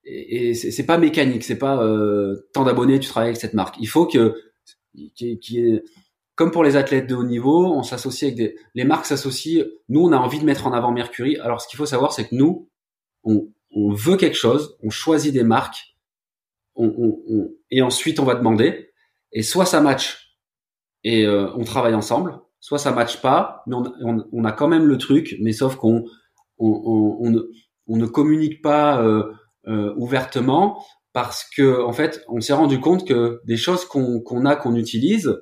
et, 0.05 0.51
et, 0.51 0.55
c'est 0.55 0.87
pas 0.87 0.99
mécanique, 0.99 1.45
c'est 1.45 1.59
pas 1.59 1.77
tant 2.53 2.65
d'abonnés 2.65 3.01
tu 3.01 3.09
travailles 3.09 3.31
avec 3.31 3.41
cette 3.41 3.55
marque. 3.55 3.77
Il 3.81 3.89
faut 3.89 4.07
que 4.07 4.35
qui 5.15 5.59
est 5.59 5.83
comme 6.37 6.53
pour 6.53 6.63
les 6.63 6.77
athlètes 6.77 7.09
de 7.09 7.15
haut 7.17 7.25
niveau, 7.25 7.75
on 7.75 7.83
s'associe 7.83 8.31
avec 8.31 8.37
des 8.37 8.57
les 8.75 8.85
marques 8.85 9.07
s'associent. 9.07 9.65
Nous, 9.89 10.01
on 10.01 10.13
a 10.13 10.19
envie 10.19 10.39
de 10.39 10.45
mettre 10.45 10.67
en 10.67 10.73
avant 10.73 10.93
Mercury. 10.93 11.37
Alors, 11.39 11.61
ce 11.61 11.69
qu'il 11.69 11.79
faut 11.79 11.87
savoir, 11.87 12.13
c'est 12.13 12.29
que 12.29 12.35
nous, 12.35 12.69
on, 13.25 13.49
on 13.75 13.93
veut 13.93 14.17
quelque 14.17 14.37
chose, 14.37 14.77
on 14.83 14.91
choisit 14.91 15.33
des 15.33 15.43
marques, 15.43 15.97
on, 16.77 16.95
on, 16.99 17.51
et 17.71 17.83
ensuite 17.83 18.21
on 18.21 18.25
va 18.25 18.35
demander. 18.35 18.91
Et 19.33 19.43
soit 19.43 19.67
ça 19.67 19.81
match 19.81 20.39
et 21.05 21.27
euh, 21.27 21.51
on 21.57 21.65
travaille 21.65 21.95
ensemble, 21.95 22.39
soit 22.61 22.79
ça 22.79 22.93
matche 22.93 23.21
pas, 23.21 23.63
mais 23.67 23.77
on, 23.77 24.45
a 24.45 24.53
quand 24.53 24.69
même 24.69 24.87
le 24.87 24.99
truc, 24.99 25.37
mais 25.41 25.53
sauf 25.53 25.77
qu'on 25.77 26.05
on, 26.59 27.17
on, 27.21 27.31
ne, 27.31 27.41
on 27.87 27.97
ne 27.97 28.07
communique 28.07 28.63
pas 28.63 29.03
euh, 29.03 29.33
euh, 29.69 29.95
ouvertement 29.97 30.83
parce 31.13 31.45
que 31.45 31.83
en 31.83 31.93
fait, 31.93 32.25
on 32.29 32.41
s'est 32.41 32.53
rendu 32.53 32.81
compte 32.81 33.07
que 33.07 33.41
des 33.45 33.57
choses 33.57 33.85
qu'on 33.85 34.45
a, 34.47 34.57
qu'on 34.57 34.75
utilise, 34.75 35.39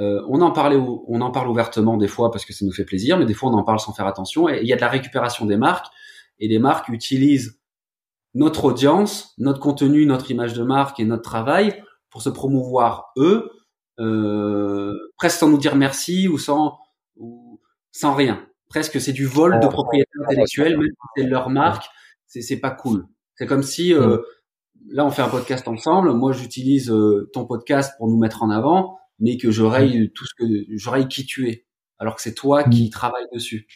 euh, 0.00 0.22
on 0.28 0.40
en 0.42 0.50
parlait, 0.50 0.76
on 0.76 1.20
en 1.20 1.30
parle 1.30 1.48
ouvertement 1.48 1.96
des 1.96 2.08
fois 2.08 2.30
parce 2.30 2.44
que 2.44 2.52
ça 2.52 2.64
nous 2.64 2.72
fait 2.72 2.84
plaisir, 2.84 3.18
mais 3.18 3.24
des 3.24 3.34
fois 3.34 3.50
on 3.50 3.54
en 3.54 3.64
parle 3.64 3.80
sans 3.80 3.92
faire 3.92 4.06
attention. 4.06 4.48
Et 4.48 4.60
il 4.62 4.68
y 4.68 4.72
a 4.72 4.76
de 4.76 4.80
la 4.80 4.88
récupération 4.88 5.46
des 5.46 5.56
marques, 5.56 5.86
et 6.38 6.48
les 6.48 6.58
marques 6.58 6.88
utilisent 6.88 7.58
notre 8.34 8.66
audience, 8.66 9.34
notre 9.38 9.60
contenu, 9.60 10.04
notre 10.04 10.30
image 10.30 10.52
de 10.52 10.62
marque 10.62 11.00
et 11.00 11.04
notre 11.04 11.22
travail 11.22 11.82
pour 12.10 12.22
se 12.22 12.28
promouvoir 12.28 13.12
eux 13.16 13.50
euh, 13.98 14.92
presque 15.16 15.38
sans 15.38 15.48
nous 15.48 15.58
dire 15.58 15.74
merci 15.74 16.28
ou 16.28 16.38
sans 16.38 16.78
ou 17.16 17.60
sans 17.92 18.14
rien. 18.14 18.46
Presque 18.68 19.00
c'est 19.00 19.12
du 19.12 19.24
vol 19.24 19.58
de 19.60 19.66
propriété 19.68 20.10
intellectuelle, 20.24 20.76
même 20.76 20.88
si 20.88 21.06
c'est 21.16 21.28
leur 21.28 21.48
marque, 21.48 21.86
c'est 22.26 22.42
c'est 22.42 22.58
pas 22.58 22.70
cool. 22.70 23.06
C'est 23.36 23.46
comme 23.46 23.62
si 23.62 23.94
euh, 23.94 24.18
là 24.88 25.06
on 25.06 25.10
fait 25.10 25.22
un 25.22 25.28
podcast 25.28 25.66
ensemble, 25.68 26.12
moi 26.12 26.32
j'utilise 26.32 26.90
euh, 26.90 27.30
ton 27.32 27.46
podcast 27.46 27.94
pour 27.96 28.08
nous 28.08 28.18
mettre 28.18 28.42
en 28.42 28.50
avant, 28.50 28.98
mais 29.18 29.36
que 29.36 29.50
je 29.50 29.62
raye 29.62 30.10
tout 30.14 30.24
ce 30.26 30.34
que 30.36 30.44
je 30.68 30.90
raye 30.90 31.08
qui 31.08 31.26
tu 31.26 31.48
es, 31.48 31.66
alors 31.98 32.16
que 32.16 32.22
c'est 32.22 32.34
toi 32.34 32.64
qui 32.64 32.90
travailles 32.90 33.26
dessus. 33.32 33.66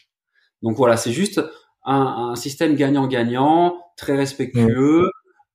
Donc 0.62 0.76
voilà, 0.76 0.96
c'est 0.96 1.12
juste 1.12 1.40
un, 1.84 2.30
un 2.32 2.36
système 2.36 2.74
gagnant-gagnant, 2.74 3.78
très 3.96 4.16
respectueux, 4.16 5.10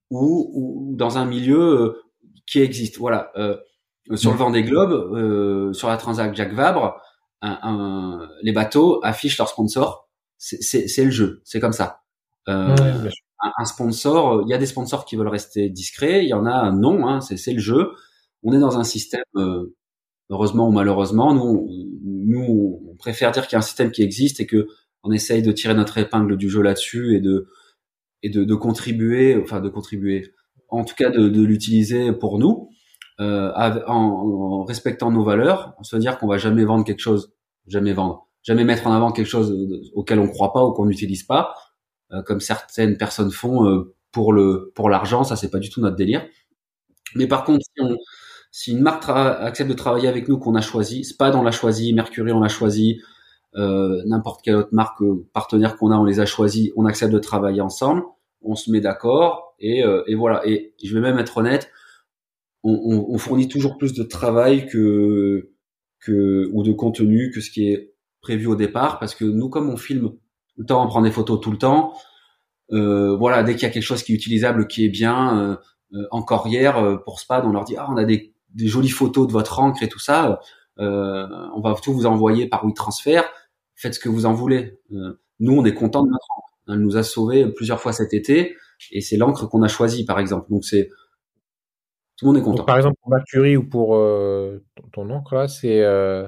ou, 0.10 0.52
ou, 0.54 0.96
dans 0.96 1.18
un 1.18 1.26
milieu 1.26 1.60
euh, 1.60 2.04
qui 2.48 2.62
existe. 2.62 2.98
Voilà. 2.98 3.32
Euh, 3.36 3.58
euh, 4.12 4.16
sur 4.18 4.32
le 4.32 4.38
vent 4.38 4.52
des 4.52 4.64
globes, 4.64 4.92
euh, 4.92 5.74
sur 5.74 5.88
la 5.88 5.98
Transac 5.98 6.36
Jacques 6.36 6.54
Vabre, 6.54 7.02
un, 7.42 7.58
un, 7.64 8.30
les 8.44 8.52
bateaux 8.52 9.00
affichent 9.04 9.38
leur 9.38 9.50
sponsor. 9.50 10.10
C'est 10.38 11.04
le 11.04 11.12
jeu, 11.12 11.42
c'est 11.44 11.60
comme 11.60 11.74
ça. 11.74 12.02
Euh, 12.48 12.76
un, 13.42 13.52
un, 13.58 13.66
sponsor, 13.66 14.44
il 14.46 14.50
y 14.50 14.54
a 14.54 14.58
des 14.58 14.68
sponsors 14.68 15.06
qui 15.06 15.16
veulent 15.16 15.28
rester 15.28 15.70
discrets, 15.70 16.24
il 16.24 16.30
y 16.30 16.34
en 16.34 16.46
a 16.46 16.72
non, 16.72 17.08
hein, 17.08 17.22
c'est 17.22 17.54
le 17.54 17.60
jeu. 17.60 17.94
On 18.46 18.54
est 18.54 18.60
dans 18.60 18.78
un 18.78 18.84
système, 18.86 19.24
euh, 19.36 19.76
heureusement 20.30 20.70
ou 20.70 20.72
malheureusement, 20.72 21.34
nous, 21.34 21.68
nous 22.04 22.82
on 22.90 22.96
préfère 22.96 23.32
dire 23.32 23.48
qu'il 23.48 23.54
y 23.54 23.56
a 23.56 23.60
un 23.60 23.64
système 23.64 23.92
qui 23.92 24.04
existe 24.04 24.40
et 24.40 24.46
que 24.46 24.68
on 25.04 25.12
essaye 25.12 25.42
de 25.42 25.52
tirer 25.52 25.74
notre 25.74 25.98
épingle 25.98 26.38
du 26.38 26.50
jeu 26.50 26.62
là-dessus 26.62 27.16
et 27.16 27.20
de 27.20 27.48
et 28.24 28.30
de, 28.30 28.44
de, 28.44 28.56
contribuer, 28.56 29.40
enfin 29.40 29.62
de 29.62 29.70
contribuer, 29.70 30.34
en 30.70 30.84
tout 30.84 30.96
cas 30.96 31.10
de, 31.12 31.28
de 31.28 31.42
l'utiliser 31.44 32.12
pour 32.12 32.40
nous 32.40 32.70
euh, 33.20 33.52
en, 33.88 34.64
respectant 34.66 35.12
nos 35.12 35.24
valeurs, 35.24 35.74
se 35.84 35.96
dire 35.96 36.18
qu'on 36.18 36.28
va 36.28 36.38
jamais 36.38 36.66
vendre 36.66 36.84
quelque 36.84 37.00
chose, 37.00 37.34
jamais 37.68 37.94
vendre, 37.94 38.28
jamais 38.44 38.64
mettre 38.64 38.88
en 38.88 38.94
avant 38.94 39.12
quelque 39.12 39.28
chose 39.28 39.56
auquel 39.94 40.20
on 40.20 40.28
croit 40.28 40.54
pas 40.54 40.66
ou 40.66 40.74
qu'on 40.74 40.86
n'utilise 40.86 41.24
pas, 41.24 41.56
euh, 42.12 42.22
comme 42.24 42.40
certaines 42.40 42.98
personnes 42.98 43.32
font 43.32 43.68
euh, 43.68 43.96
pour 44.12 44.34
le 44.34 44.72
pour 44.76 44.90
l'argent, 44.90 45.24
ça 45.24 45.36
c'est 45.36 45.50
pas 45.50 45.60
du 45.60 45.70
tout 45.70 45.82
notre 45.82 45.96
délire. 45.96 46.26
Mais 47.16 47.28
par 47.28 47.44
contre, 47.46 47.62
si, 47.64 47.82
on, 47.82 47.96
si 48.58 48.72
une 48.72 48.82
marque 48.82 49.04
accepte 49.10 49.70
de 49.70 49.76
travailler 49.76 50.08
avec 50.08 50.30
nous 50.30 50.38
qu'on 50.38 50.56
a 50.56 50.62
choisi, 50.62 51.04
Spad 51.04 51.36
on 51.36 51.42
l'a 51.42 51.52
choisi, 51.52 51.92
Mercury 51.92 52.32
on 52.32 52.40
l'a 52.40 52.48
choisi, 52.48 53.02
euh, 53.56 54.02
n'importe 54.06 54.44
quelle 54.44 54.56
autre 54.56 54.70
marque 54.72 55.04
partenaire 55.34 55.76
qu'on 55.76 55.92
a, 55.92 55.98
on 55.98 56.06
les 56.06 56.22
a 56.22 56.26
choisis, 56.26 56.72
on 56.78 56.86
accepte 56.86 57.12
de 57.12 57.20
travailler 57.20 57.60
ensemble, 57.60 58.04
on 58.42 58.56
se 58.56 58.72
met 58.72 58.80
d'accord 58.80 59.56
et, 59.60 59.84
et 60.08 60.16
voilà. 60.16 60.42
Et 60.48 60.74
je 60.82 60.94
vais 60.94 61.02
même 61.02 61.20
être 61.20 61.38
honnête, 61.38 61.70
on, 62.64 63.06
on, 63.10 63.18
fournit 63.18 63.50
toujours 63.50 63.78
plus 63.78 63.94
de 63.94 64.04
travail 64.04 64.68
que, 64.68 65.52
que 66.00 66.50
ou 66.54 66.64
de 66.64 66.72
contenu 66.72 67.32
que 67.32 67.42
ce 67.42 67.52
qui 67.52 67.68
est 67.68 67.94
prévu 68.22 68.48
au 68.48 68.56
départ, 68.56 69.00
parce 69.00 69.16
que 69.16 69.26
nous, 69.26 69.50
comme 69.50 69.70
on 69.70 69.78
filme 69.78 70.12
tout 70.12 70.62
le 70.62 70.66
temps, 70.66 70.84
on 70.84 70.88
prend 70.88 71.02
des 71.02 71.12
photos 71.12 71.42
tout 71.42 71.52
le 71.52 71.58
temps. 71.58 71.94
Euh, 72.72 73.18
voilà, 73.18 73.44
dès 73.44 73.54
qu'il 73.54 73.64
y 73.64 73.66
a 73.66 73.70
quelque 73.70 73.84
chose 73.84 74.02
qui 74.02 74.14
est 74.14 74.16
utilisable, 74.16 74.68
qui 74.68 74.86
est 74.86 74.90
bien, 74.90 75.40
euh, 75.40 75.56
euh 75.94 76.08
encore 76.12 76.48
hier 76.48 76.78
euh, 76.78 76.96
pour 76.98 77.20
Spad, 77.20 77.46
on 77.46 77.52
leur 77.52 77.66
dit 77.66 77.76
ah 77.78 77.88
on 77.92 77.98
a 77.98 78.06
des, 78.06 78.34
des 78.56 78.68
jolies 78.68 78.90
photos 78.90 79.28
de 79.28 79.32
votre 79.32 79.60
encre 79.60 79.84
et 79.84 79.90
tout 79.90 80.00
ça, 80.00 80.40
euh, 80.80 81.28
on 81.56 81.62
va 81.62 81.76
tout 81.76 81.94
vous 81.94 82.06
envoyer 82.06 82.48
par 82.48 82.66
WeTransfer, 82.66 83.22
faites 83.76 83.94
ce 83.94 84.00
que 84.00 84.10
vous 84.10 84.26
en 84.26 84.34
voulez. 84.34 84.80
nous, 85.40 85.54
on 85.54 85.66
est 85.66 85.74
content 85.74 86.04
de 86.04 86.10
notre 86.10 86.28
encre. 86.38 86.58
Elle 86.68 86.80
nous 86.80 86.98
a 86.98 87.04
sauvé 87.04 87.48
plusieurs 87.48 87.80
fois 87.80 87.94
cet 87.94 88.14
été 88.14 88.56
et 88.92 89.02
c'est 89.02 89.18
l'encre 89.18 89.48
qu'on 89.48 89.62
a 89.62 89.68
choisie 89.68 90.06
par 90.06 90.20
exemple. 90.20 90.50
Donc 90.50 90.66
c'est 90.66 90.90
tout 92.18 92.26
le 92.26 92.32
monde 92.32 92.38
est 92.38 92.44
content. 92.44 92.64
par 92.64 92.78
exemple, 92.78 92.96
pour 93.02 93.12
Mercury 93.12 93.58
ou 93.58 93.68
pour 93.68 93.96
euh, 93.96 94.64
ton, 94.94 95.10
oncle, 95.10 95.36
là, 95.36 95.48
c'est 95.50 95.84
euh, 95.84 96.28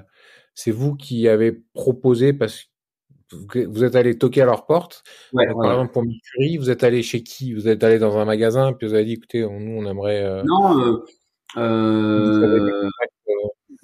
c'est 0.54 0.72
vous 0.72 0.96
qui 0.96 1.30
avez 1.30 1.54
proposé 1.74 2.34
parce 2.34 2.66
que 3.50 3.66
vous 3.66 3.84
êtes 3.84 3.96
allé 3.96 4.18
toquer 4.18 4.42
à 4.42 4.46
leur 4.46 4.66
porte. 4.66 5.04
Ouais, 5.32 5.46
par 5.48 5.72
exemple, 5.72 5.94
pour 5.94 6.04
Mercury, 6.04 6.58
vous 6.58 6.70
êtes 6.70 6.84
allé 6.84 7.04
chez 7.04 7.24
qui? 7.24 7.54
Vous 7.54 7.70
êtes 7.70 7.84
allé 7.84 8.00
dans 8.00 8.18
un 8.18 8.26
magasin, 8.26 8.74
puis 8.74 8.88
vous 8.88 8.94
avez 8.94 9.06
dit, 9.06 9.14
écoutez, 9.14 9.42
nous, 9.42 9.82
on 9.82 9.86
aimerait. 9.86 10.24
Euh... 10.24 10.44
Non, 10.44 10.80
euh, 10.82 11.06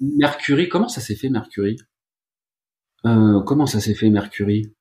Mercury, 0.00 0.68
comment 0.68 0.88
ça 0.88 1.00
s'est 1.00 1.16
fait, 1.16 1.28
Mercury? 1.28 1.76
Comment 3.02 3.66
ça 3.66 3.80
s'est 3.80 3.94
fait, 3.94 4.10
Mercury? 4.10 4.74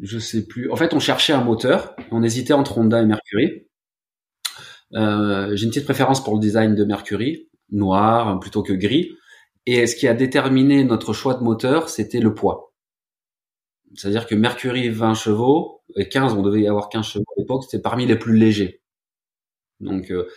Je 0.00 0.18
sais 0.18 0.46
plus. 0.46 0.70
En 0.70 0.76
fait, 0.76 0.92
on 0.94 1.00
cherchait 1.00 1.32
un 1.32 1.42
moteur. 1.42 1.96
On 2.10 2.22
hésitait 2.22 2.52
entre 2.52 2.78
Honda 2.78 3.00
et 3.02 3.06
Mercury. 3.06 3.66
Euh, 4.94 5.56
j'ai 5.56 5.64
une 5.64 5.70
petite 5.70 5.84
préférence 5.84 6.22
pour 6.22 6.34
le 6.34 6.40
design 6.40 6.74
de 6.74 6.84
Mercury, 6.84 7.48
noir 7.70 8.38
plutôt 8.40 8.62
que 8.62 8.72
gris. 8.72 9.12
Et 9.66 9.86
ce 9.86 9.96
qui 9.96 10.06
a 10.06 10.14
déterminé 10.14 10.84
notre 10.84 11.12
choix 11.12 11.34
de 11.34 11.42
moteur, 11.42 11.88
c'était 11.88 12.20
le 12.20 12.34
poids. 12.34 12.72
C'est-à-dire 13.94 14.26
que 14.26 14.34
Mercury 14.34 14.90
20 14.90 15.14
chevaux, 15.14 15.82
et 15.96 16.08
15, 16.08 16.34
on 16.34 16.42
devait 16.42 16.60
y 16.62 16.68
avoir 16.68 16.88
15 16.88 17.06
chevaux 17.06 17.24
à 17.36 17.40
l'époque, 17.40 17.64
c'était 17.64 17.82
parmi 17.82 18.06
les 18.06 18.16
plus 18.16 18.36
légers. 18.36 18.82
Donc, 19.80 20.10
euh, 20.10 20.28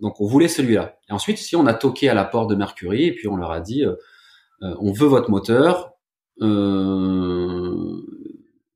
Donc 0.00 0.20
on 0.20 0.26
voulait 0.26 0.48
celui-là. 0.48 0.98
Et 1.08 1.12
ensuite, 1.12 1.38
si 1.38 1.56
on 1.56 1.66
a 1.66 1.74
toqué 1.74 2.08
à 2.08 2.14
la 2.14 2.24
porte 2.24 2.50
de 2.50 2.54
Mercury 2.54 3.04
et 3.04 3.14
puis 3.14 3.28
on 3.28 3.36
leur 3.36 3.50
a 3.50 3.60
dit, 3.60 3.84
euh, 3.84 3.94
euh, 4.62 4.74
on 4.80 4.92
veut 4.92 5.06
votre 5.06 5.30
moteur, 5.30 5.92
euh, 6.42 8.00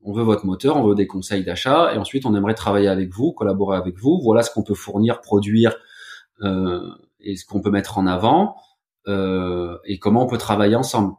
on 0.02 0.12
veut 0.12 0.22
votre 0.22 0.46
moteur, 0.46 0.76
on 0.76 0.86
veut 0.86 0.94
des 0.94 1.06
conseils 1.06 1.44
d'achat, 1.44 1.94
et 1.94 1.98
ensuite 1.98 2.26
on 2.26 2.34
aimerait 2.34 2.54
travailler 2.54 2.88
avec 2.88 3.10
vous, 3.12 3.32
collaborer 3.32 3.76
avec 3.76 3.98
vous. 3.98 4.20
Voilà 4.22 4.42
ce 4.42 4.50
qu'on 4.50 4.62
peut 4.62 4.74
fournir, 4.74 5.20
produire, 5.20 5.76
et 7.20 7.36
ce 7.36 7.44
qu'on 7.44 7.60
peut 7.60 7.70
mettre 7.70 7.98
en 7.98 8.06
avant, 8.06 8.56
et 9.06 9.98
comment 9.98 10.24
on 10.24 10.26
peut 10.26 10.38
travailler 10.38 10.76
ensemble. 10.76 11.14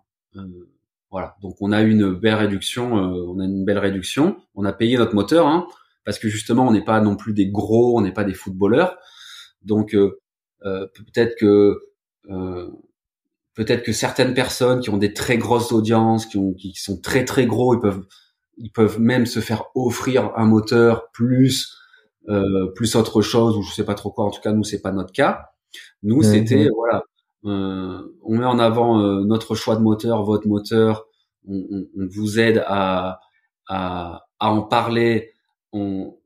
voilà. 1.11 1.35
Donc 1.43 1.55
on 1.59 1.71
a 1.71 1.81
une 1.81 2.13
belle 2.13 2.35
réduction, 2.35 2.93
on 2.93 3.39
a 3.39 3.43
une 3.43 3.65
belle 3.65 3.79
réduction. 3.79 4.37
On 4.55 4.65
a 4.65 4.73
payé 4.73 4.97
notre 4.97 5.13
moteur, 5.13 5.45
hein, 5.45 5.67
parce 6.05 6.17
que 6.17 6.29
justement 6.29 6.67
on 6.67 6.71
n'est 6.71 6.85
pas 6.85 6.99
non 7.01 7.15
plus 7.15 7.33
des 7.33 7.47
gros, 7.47 7.97
on 7.97 8.01
n'est 8.01 8.13
pas 8.13 8.23
des 8.23 8.33
footballeurs. 8.33 8.97
Donc 9.63 9.93
euh, 9.95 10.19
euh, 10.65 10.87
peut-être 10.87 11.35
que 11.37 11.79
euh, 12.29 12.69
peut-être 13.55 13.83
que 13.83 13.91
certaines 13.93 14.33
personnes 14.33 14.79
qui 14.81 14.89
ont 14.89 14.97
des 14.97 15.13
très 15.13 15.37
grosses 15.37 15.71
audiences, 15.71 16.25
qui, 16.25 16.37
ont, 16.37 16.53
qui 16.53 16.73
sont 16.75 16.99
très 17.01 17.25
très 17.25 17.45
gros, 17.45 17.75
ils 17.75 17.79
peuvent 17.79 18.05
ils 18.57 18.71
peuvent 18.71 18.99
même 18.99 19.25
se 19.25 19.39
faire 19.39 19.65
offrir 19.75 20.31
un 20.35 20.45
moteur 20.45 21.09
plus 21.11 21.75
euh, 22.29 22.67
plus 22.75 22.95
autre 22.95 23.21
chose 23.21 23.57
ou 23.57 23.63
je 23.63 23.73
sais 23.73 23.85
pas 23.85 23.95
trop 23.95 24.11
quoi. 24.11 24.25
En 24.25 24.31
tout 24.31 24.41
cas, 24.41 24.51
nous 24.51 24.63
c'est 24.63 24.81
pas 24.81 24.91
notre 24.91 25.13
cas. 25.13 25.49
Nous 26.03 26.23
c'était 26.23 26.67
voilà, 26.75 27.03
euh, 27.45 28.01
on 28.23 28.37
met 28.37 28.45
en 28.45 28.59
avant 28.59 29.01
euh, 29.01 29.23
notre 29.25 29.55
choix 29.55 29.75
de 29.75 29.81
moteur, 29.81 30.23
votre 30.23 30.47
moteur. 30.47 31.05
On, 31.47 31.55
on, 31.71 31.87
on 31.97 32.07
vous 32.07 32.39
aide 32.39 32.63
à, 32.67 33.19
à, 33.67 34.25
à 34.39 34.49
en 34.51 34.61
parler. 34.63 35.31
On, 35.73 36.17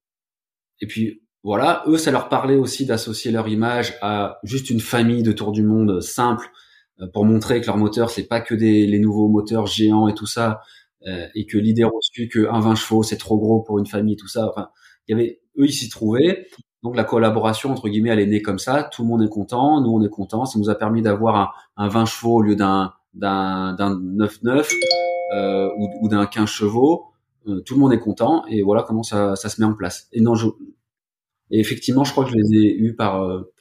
et 0.81 0.87
puis 0.87 1.22
voilà, 1.43 1.83
eux, 1.87 1.97
ça 1.97 2.11
leur 2.11 2.29
parlait 2.29 2.55
aussi 2.55 2.85
d'associer 2.85 3.31
leur 3.31 3.47
image 3.49 3.95
à 4.01 4.39
juste 4.43 4.69
une 4.69 4.79
famille 4.79 5.23
de 5.23 5.33
tour 5.33 5.51
du 5.51 5.61
monde 5.61 5.99
simple 6.01 6.49
euh, 7.01 7.07
pour 7.11 7.25
montrer 7.25 7.59
que 7.59 7.67
leur 7.67 7.77
moteur, 7.77 8.09
c'est 8.09 8.27
pas 8.27 8.39
que 8.39 8.55
des 8.55 8.87
les 8.87 8.99
nouveaux 8.99 9.27
moteurs 9.27 9.67
géants 9.67 10.07
et 10.07 10.13
tout 10.13 10.25
ça, 10.25 10.61
euh, 11.07 11.27
et 11.35 11.45
que 11.45 11.57
l'idée 11.57 11.83
reçue 11.83 12.29
que 12.29 12.47
un 12.49 12.59
20 12.61 12.75
chevaux 12.75 13.03
c'est 13.03 13.17
trop 13.17 13.37
gros 13.37 13.61
pour 13.61 13.77
une 13.79 13.85
famille, 13.87 14.15
tout 14.15 14.27
ça. 14.27 14.47
Enfin, 14.49 14.69
il 15.07 15.17
y 15.17 15.19
avait 15.19 15.41
eux, 15.59 15.65
ils 15.65 15.73
s'y 15.73 15.89
trouvaient. 15.89 16.47
Donc 16.81 16.95
la 16.95 17.03
collaboration 17.03 17.71
entre 17.71 17.89
guillemets, 17.89 18.09
elle 18.11 18.19
est 18.19 18.27
née 18.27 18.41
comme 18.41 18.59
ça. 18.59 18.83
Tout 18.83 19.03
le 19.03 19.09
monde 19.09 19.23
est 19.23 19.29
content, 19.29 19.81
nous 19.81 19.91
on 19.91 20.01
est 20.01 20.09
content. 20.09 20.45
Ça 20.45 20.59
nous 20.59 20.69
a 20.69 20.75
permis 20.75 21.01
d'avoir 21.01 21.35
un, 21.35 21.49
un 21.77 21.89
20 21.89 22.05
chevaux 22.05 22.35
au 22.35 22.41
lieu 22.41 22.55
d'un 22.55 22.93
d'un 23.13 23.73
d'un 23.73 23.95
9-9 23.95 24.71
euh, 25.33 25.69
ou, 25.77 25.89
ou 26.01 26.07
d'un 26.07 26.25
15 26.25 26.47
chevaux. 26.47 27.05
Euh, 27.47 27.61
tout 27.61 27.73
le 27.73 27.81
monde 27.81 27.91
est 27.91 27.99
content 27.99 28.45
et 28.47 28.61
voilà 28.61 28.83
comment 28.83 29.03
ça, 29.03 29.35
ça 29.35 29.49
se 29.49 29.59
met 29.59 29.67
en 29.67 29.73
place. 29.73 30.07
Et 30.13 30.21
non, 30.21 30.35
je, 30.35 30.47
et 31.51 31.59
effectivement, 31.59 32.03
je 32.03 32.11
crois 32.11 32.25
que 32.25 32.31
je 32.31 32.35
les 32.35 32.57
ai 32.57 32.75
eus 32.75 32.95
par, 32.95 33.23
euh, 33.23 33.51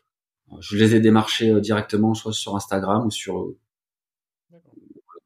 je 0.61 0.77
les 0.77 0.95
ai 0.95 1.01
démarchés 1.01 1.51
euh, 1.51 1.61
directement, 1.61 2.15
soit 2.15 2.33
sur 2.33 2.57
Instagram 2.57 3.07
ou 3.07 3.11
sur. 3.11 3.41
Euh, 3.41 3.57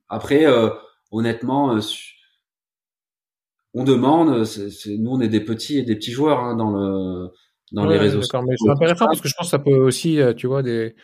après, 0.09 0.47
honnêtement, 1.11 1.81
on 3.75 3.83
demande. 3.83 4.47
nous, 4.87 5.11
on 5.11 5.21
est 5.21 5.29
des 5.29 5.41
petits 5.41 5.79
et 5.79 5.83
des 5.83 5.97
petits 5.97 6.13
joueurs 6.13 6.39
hein, 6.39 6.55
dans 6.55 6.71
le 6.71 7.33
dans 7.73 7.87
les 7.87 7.99
réseaux 7.99 8.23
sociaux. 8.23 8.43
Mais 8.47 8.55
c'est 8.57 8.71
intéressant 8.71 9.07
parce 9.07 9.21
que 9.21 9.29
je 9.29 9.35
pense 9.37 9.49
que 9.49 9.51
ça 9.51 9.59
peut 9.59 9.77
aussi, 9.77 10.21
tu 10.37 10.47
vois, 10.47 10.63
des 10.63 10.95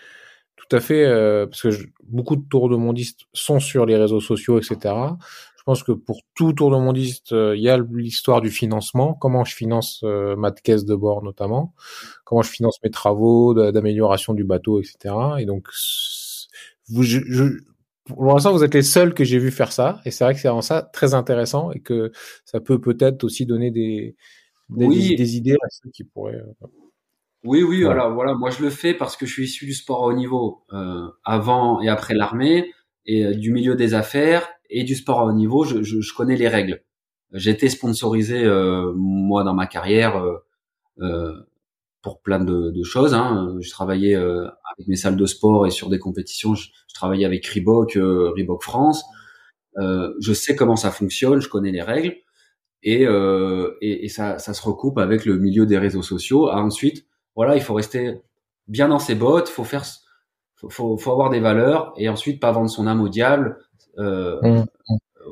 tout 0.56 0.76
à 0.76 0.78
fait, 0.78 1.04
parce 1.46 1.62
que 1.62 1.70
beaucoup 2.04 2.36
de 2.36 2.44
tours 2.48 2.68
de 2.68 2.76
mondistes 2.76 3.22
sont 3.32 3.58
sur 3.58 3.86
les 3.86 3.96
réseaux 3.96 4.20
sociaux, 4.20 4.60
etc. 4.60 4.94
Je 5.62 5.64
pense 5.64 5.84
que 5.84 5.92
pour 5.92 6.22
tout 6.34 6.52
tour 6.52 6.72
de 6.72 6.76
mondiste, 6.76 7.32
euh, 7.32 7.54
il 7.56 7.62
y 7.62 7.68
a 7.68 7.78
l'histoire 7.78 8.40
du 8.40 8.50
financement. 8.50 9.14
Comment 9.14 9.44
je 9.44 9.54
finance 9.54 10.00
euh, 10.02 10.34
ma 10.34 10.50
caisse 10.50 10.84
de 10.84 10.96
bord 10.96 11.22
notamment. 11.22 11.72
Comment 12.24 12.42
je 12.42 12.50
finance 12.50 12.80
mes 12.82 12.90
travaux 12.90 13.54
d'amélioration 13.54 14.34
du 14.34 14.42
bateau, 14.42 14.80
etc. 14.80 15.14
Et 15.38 15.44
donc, 15.44 15.68
vous, 16.88 17.04
je, 17.04 17.20
pour 18.06 18.24
l'instant, 18.24 18.52
vous 18.52 18.64
êtes 18.64 18.74
les 18.74 18.82
seuls 18.82 19.14
que 19.14 19.22
j'ai 19.22 19.38
vu 19.38 19.52
faire 19.52 19.70
ça. 19.70 20.00
Et 20.04 20.10
c'est 20.10 20.24
vrai 20.24 20.34
que 20.34 20.40
c'est 20.40 20.48
vraiment 20.48 20.62
ça 20.62 20.82
très 20.82 21.14
intéressant 21.14 21.70
et 21.70 21.78
que 21.78 22.10
ça 22.44 22.58
peut 22.58 22.80
peut-être 22.80 23.22
aussi 23.22 23.46
donner 23.46 23.70
des, 23.70 24.16
des, 24.68 25.36
idées 25.36 25.54
à 25.54 25.68
ceux 25.70 25.90
qui 25.90 26.02
pourraient. 26.02 26.34
Euh, 26.34 26.66
oui, 27.44 27.62
oui, 27.62 27.84
voilà. 27.84 28.08
voilà. 28.08 28.34
Moi, 28.34 28.50
je 28.50 28.64
le 28.64 28.70
fais 28.70 28.94
parce 28.94 29.16
que 29.16 29.26
je 29.26 29.32
suis 29.32 29.44
issu 29.44 29.64
du 29.64 29.74
sport 29.74 30.02
au 30.02 30.10
haut 30.10 30.12
niveau 30.12 30.64
euh, 30.72 31.06
avant 31.24 31.80
et 31.80 31.88
après 31.88 32.14
l'armée 32.14 32.72
et 33.06 33.36
du 33.36 33.52
milieu 33.52 33.76
des 33.76 33.94
affaires 33.94 34.48
et 34.72 34.84
du 34.84 34.94
sport 34.94 35.20
à 35.20 35.24
haut 35.26 35.32
niveau, 35.32 35.64
je, 35.64 36.14
connais 36.14 36.36
les 36.36 36.48
règles. 36.48 36.82
J'ai 37.32 37.50
été 37.50 37.68
sponsorisé 37.68 38.44
euh, 38.44 38.92
moi 38.96 39.44
dans 39.44 39.54
ma 39.54 39.66
carrière 39.66 40.16
euh, 40.16 40.36
euh, 41.00 41.32
pour 42.02 42.20
plein 42.20 42.40
de, 42.40 42.82
choses. 42.82 43.14
Hein. 43.14 43.56
Je 43.60 43.70
travaillais 43.70 44.14
avec 44.14 44.88
mes 44.88 44.96
salles 44.96 45.16
de 45.16 45.26
sport 45.26 45.66
et 45.66 45.70
sur 45.70 45.88
des 45.88 45.98
compétitions. 45.98 46.54
Je, 46.54 46.68
je 46.88 46.94
travaillais 46.94 47.24
avec 47.24 47.46
Reebok, 47.46 47.92
Reebok 47.94 48.62
France. 48.62 49.04
je 49.76 50.32
sais 50.32 50.56
comment 50.56 50.76
ça 50.76 50.90
fonctionne, 50.90 51.40
je 51.40 51.48
connais 51.48 51.70
les 51.70 51.82
règles 51.82 52.16
et, 52.82 54.08
ça, 54.08 54.38
se 54.38 54.62
recoupe 54.62 54.98
avec 54.98 55.24
le 55.24 55.38
milieu 55.38 55.66
des 55.66 55.78
réseaux 55.78 56.02
sociaux. 56.02 56.48
Ah, 56.48 56.60
ensuite, 56.60 57.06
voilà, 57.36 57.56
il 57.56 57.62
faut 57.62 57.74
rester 57.74 58.20
bien 58.66 58.88
dans 58.88 58.98
ses 58.98 59.14
bottes, 59.14 59.48
faut 59.48 59.64
faire, 59.64 59.84
faut, 60.56 60.70
faut, 60.70 60.96
faut 60.96 61.12
avoir 61.12 61.30
des 61.30 61.40
valeurs 61.40 61.92
et 61.96 62.08
ensuite 62.08 62.40
pas 62.40 62.52
vendre 62.52 62.70
son 62.70 62.86
âme 62.86 63.00
au 63.00 63.08
diable 63.08 63.58
euh, 63.98 64.40
mm. 64.42 64.64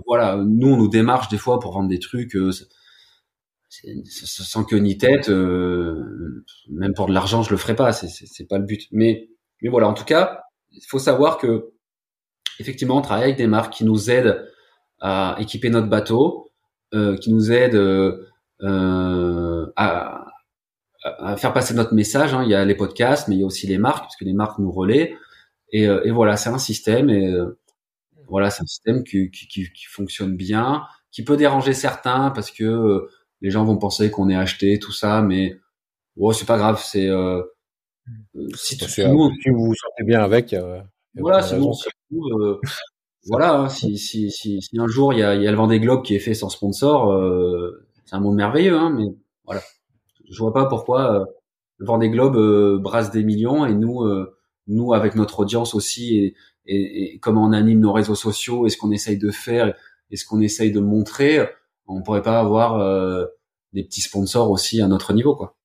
Voilà, 0.06 0.36
nous 0.36 0.68
on 0.68 0.76
nous 0.76 0.88
démarche 0.88 1.28
des 1.28 1.38
fois 1.38 1.58
pour 1.58 1.72
vendre 1.72 1.88
des 1.88 1.98
trucs 1.98 2.36
euh, 2.36 2.52
sans 4.06 4.64
queue 4.64 4.78
ni 4.78 4.98
tête. 4.98 5.28
Euh, 5.28 6.44
même 6.70 6.94
pour 6.94 7.06
de 7.06 7.12
l'argent, 7.12 7.42
je 7.42 7.50
le 7.50 7.56
ferai 7.56 7.74
pas. 7.74 7.92
C'est 7.92 8.48
pas 8.48 8.58
le 8.58 8.64
but. 8.64 8.82
Mais 8.92 9.28
mais 9.62 9.68
voilà, 9.68 9.88
en 9.88 9.94
tout 9.94 10.04
cas, 10.04 10.42
il 10.70 10.84
faut 10.88 10.98
savoir 10.98 11.38
que 11.38 11.72
effectivement, 12.58 12.98
on 12.98 13.02
travaille 13.02 13.24
avec 13.24 13.36
des 13.36 13.46
marques 13.46 13.72
qui 13.72 13.84
nous 13.84 14.10
aident 14.10 14.46
à 15.00 15.36
équiper 15.38 15.70
notre 15.70 15.88
bateau, 15.88 16.52
euh, 16.94 17.16
qui 17.16 17.32
nous 17.32 17.52
aident 17.52 17.74
euh, 18.62 19.66
à, 19.76 20.26
à, 21.02 21.36
faire 21.36 21.52
passer 21.52 21.74
notre 21.74 21.94
message. 21.94 22.34
Hein. 22.34 22.42
Il 22.44 22.50
y 22.50 22.54
a 22.54 22.64
les 22.64 22.74
podcasts, 22.74 23.28
mais 23.28 23.36
il 23.36 23.40
y 23.40 23.42
a 23.42 23.46
aussi 23.46 23.66
les 23.66 23.78
marques, 23.78 24.04
parce 24.04 24.16
que 24.16 24.24
les 24.24 24.34
marques 24.34 24.58
nous 24.58 24.72
relaient. 24.72 25.16
Et, 25.72 25.84
et 25.84 26.10
voilà, 26.10 26.36
c'est 26.36 26.50
un 26.50 26.58
système. 26.58 27.10
Et 27.10 27.32
voilà, 28.30 28.50
c'est 28.50 28.62
un 28.62 28.66
système 28.66 29.04
qui, 29.04 29.30
qui, 29.30 29.46
qui, 29.48 29.84
fonctionne 29.88 30.36
bien, 30.36 30.84
qui 31.10 31.24
peut 31.24 31.36
déranger 31.36 31.74
certains 31.74 32.30
parce 32.30 32.50
que 32.50 32.64
euh, 32.64 33.10
les 33.40 33.50
gens 33.50 33.64
vont 33.64 33.76
penser 33.76 34.10
qu'on 34.10 34.28
est 34.28 34.36
acheté, 34.36 34.78
tout 34.78 34.92
ça, 34.92 35.22
mais 35.22 35.58
oh, 36.16 36.32
c'est 36.32 36.46
pas 36.46 36.58
grave. 36.58 36.80
C'est 36.82 37.08
euh, 37.08 37.42
euh 38.36 38.48
si, 38.54 38.76
tu, 38.76 38.88
si, 38.88 39.02
vous 39.02 39.30
vous 39.46 39.74
sentez 39.74 40.04
bien 40.04 40.22
avec. 40.22 40.54
voilà, 41.14 41.44
euh, 41.52 42.56
voilà, 43.26 43.54
hein, 43.58 43.68
si, 43.68 43.98
si, 43.98 44.30
si, 44.30 44.60
si, 44.62 44.78
un 44.78 44.86
jour 44.86 45.12
il 45.12 45.20
y 45.20 45.22
a, 45.22 45.34
y 45.34 45.46
a 45.46 45.50
le 45.50 45.56
Vendée 45.56 45.80
Globe 45.80 46.02
qui 46.02 46.14
est 46.14 46.20
fait 46.20 46.34
sans 46.34 46.48
sponsor, 46.48 47.12
euh, 47.12 47.86
c'est 48.04 48.14
un 48.14 48.20
monde 48.20 48.36
merveilleux, 48.36 48.76
hein, 48.76 48.90
mais 48.90 49.06
voilà, 49.44 49.62
je 50.30 50.38
vois 50.38 50.52
pas 50.52 50.66
pourquoi 50.66 51.26
le 51.78 51.86
Vendée 51.86 52.10
Globe 52.10 52.80
brasse 52.80 53.10
des 53.10 53.24
millions 53.24 53.66
et 53.66 53.74
nous, 53.74 54.04
nous 54.66 54.92
avec 54.92 55.14
notre 55.14 55.40
audience 55.40 55.74
aussi 55.74 56.16
et, 56.16 56.34
et, 56.66 57.18
comment 57.18 57.44
on 57.44 57.52
anime 57.52 57.80
nos 57.80 57.92
réseaux 57.92 58.14
sociaux 58.14 58.66
et 58.66 58.70
ce 58.70 58.76
qu'on 58.76 58.90
essaye 58.90 59.18
de 59.18 59.30
faire 59.30 59.74
et 60.10 60.16
ce 60.16 60.24
qu'on 60.24 60.40
essaye 60.40 60.72
de 60.72 60.80
montrer, 60.80 61.48
on 61.86 62.02
pourrait 62.02 62.22
pas 62.22 62.38
avoir 62.40 62.80
euh, 62.80 63.26
des 63.72 63.84
petits 63.84 64.00
sponsors 64.00 64.50
aussi 64.50 64.80
à 64.80 64.88
notre 64.88 65.12
niveau, 65.12 65.36
quoi. 65.36 65.56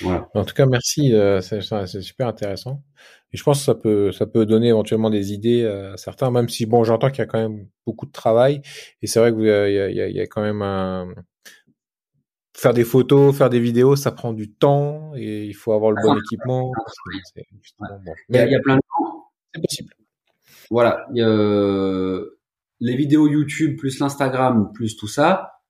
Voilà. 0.00 0.30
En 0.34 0.44
tout 0.46 0.54
cas, 0.54 0.64
merci, 0.64 1.12
euh, 1.12 1.42
c'est 1.42 2.00
super 2.00 2.28
intéressant. 2.28 2.82
Et 3.32 3.36
je 3.36 3.42
pense 3.42 3.58
que 3.58 3.64
ça 3.64 3.74
peut, 3.74 4.12
ça 4.12 4.24
peut 4.24 4.46
donner 4.46 4.68
éventuellement 4.68 5.10
des 5.10 5.34
idées 5.34 5.66
à 5.66 5.96
certains, 5.98 6.30
même 6.30 6.48
si 6.48 6.64
bon, 6.64 6.84
j'entends 6.84 7.10
qu'il 7.10 7.18
y 7.18 7.22
a 7.22 7.26
quand 7.26 7.40
même 7.40 7.68
beaucoup 7.84 8.06
de 8.06 8.12
travail. 8.12 8.62
Et 9.02 9.06
c'est 9.06 9.20
vrai 9.20 9.32
qu'il 9.32 9.42
y, 9.42 10.10
y, 10.10 10.14
y 10.14 10.20
a, 10.20 10.26
quand 10.26 10.40
même 10.40 10.62
un 10.62 11.08
faire 12.54 12.72
des 12.72 12.84
photos, 12.84 13.36
faire 13.36 13.50
des 13.50 13.60
vidéos, 13.60 13.96
ça 13.96 14.12
prend 14.12 14.32
du 14.32 14.50
temps 14.50 15.12
et 15.16 15.44
il 15.44 15.54
faut 15.54 15.72
avoir 15.72 15.90
le 15.90 16.02
bon 16.02 16.16
équipement. 16.16 16.72
Mais 18.28 18.46
il 18.46 18.52
y 18.52 18.56
a 18.56 18.60
plein 18.60 18.76
de 18.76 18.80
temps 18.80 19.24
c'est 19.54 19.60
possible. 19.60 19.94
Voilà. 20.70 21.06
Euh, 21.16 22.38
les 22.80 22.96
vidéos 22.96 23.28
YouTube 23.28 23.76
plus 23.78 23.98
l'Instagram 23.98 24.72
plus 24.72 24.96
tout 24.96 25.08
ça, 25.08 25.60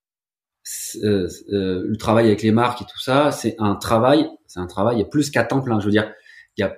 euh, 1.02 1.28
euh, 1.52 1.82
le 1.86 1.96
travail 1.96 2.26
avec 2.26 2.42
les 2.42 2.52
marques 2.52 2.82
et 2.82 2.84
tout 2.84 3.00
ça, 3.00 3.30
c'est 3.30 3.56
un 3.58 3.76
travail, 3.76 4.28
c'est 4.46 4.60
un 4.60 4.66
travail, 4.66 4.96
il 4.96 5.00
y 5.00 5.02
a 5.02 5.08
plus 5.08 5.30
qu'à 5.30 5.44
temps 5.44 5.60
plein. 5.60 5.80
Je 5.80 5.86
veux 5.86 5.90
dire, 5.90 6.12
il 6.56 6.62
y 6.62 6.64
a, 6.64 6.74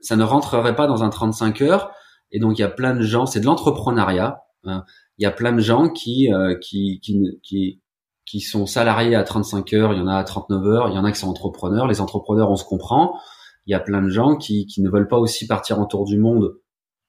ça 0.00 0.16
ne 0.16 0.24
rentrerait 0.24 0.76
pas 0.76 0.86
dans 0.86 1.02
un 1.02 1.10
35 1.10 1.62
heures. 1.62 1.92
Et 2.32 2.40
donc 2.40 2.58
il 2.58 2.62
y 2.62 2.64
a 2.64 2.68
plein 2.68 2.94
de 2.94 3.02
gens, 3.02 3.26
c'est 3.26 3.40
de 3.40 3.46
l'entrepreneuriat. 3.46 4.42
Hein. 4.64 4.84
Il 5.18 5.22
y 5.22 5.26
a 5.26 5.30
plein 5.30 5.52
de 5.52 5.60
gens 5.60 5.88
qui, 5.88 6.28
qui, 6.60 7.00
qui, 7.00 7.40
qui, 7.42 7.80
qui 8.26 8.40
sont 8.40 8.66
salariés 8.66 9.14
à 9.14 9.22
35 9.22 9.72
heures, 9.74 9.92
il 9.92 9.98
y 9.98 10.02
en 10.02 10.06
a 10.06 10.16
à 10.16 10.24
39 10.24 10.66
heures, 10.66 10.88
il 10.88 10.94
y 10.94 10.98
en 10.98 11.04
a 11.04 11.12
qui 11.12 11.20
sont 11.20 11.28
entrepreneurs. 11.28 11.86
Les 11.86 12.00
entrepreneurs, 12.00 12.50
on 12.50 12.56
se 12.56 12.64
comprend 12.64 13.18
il 13.66 13.70
y 13.70 13.74
a 13.74 13.80
plein 13.80 14.02
de 14.02 14.08
gens 14.08 14.36
qui, 14.36 14.66
qui 14.66 14.82
ne 14.82 14.90
veulent 14.90 15.08
pas 15.08 15.18
aussi 15.18 15.46
partir 15.46 15.80
en 15.80 15.86
tour 15.86 16.04
du 16.04 16.18
monde 16.18 16.56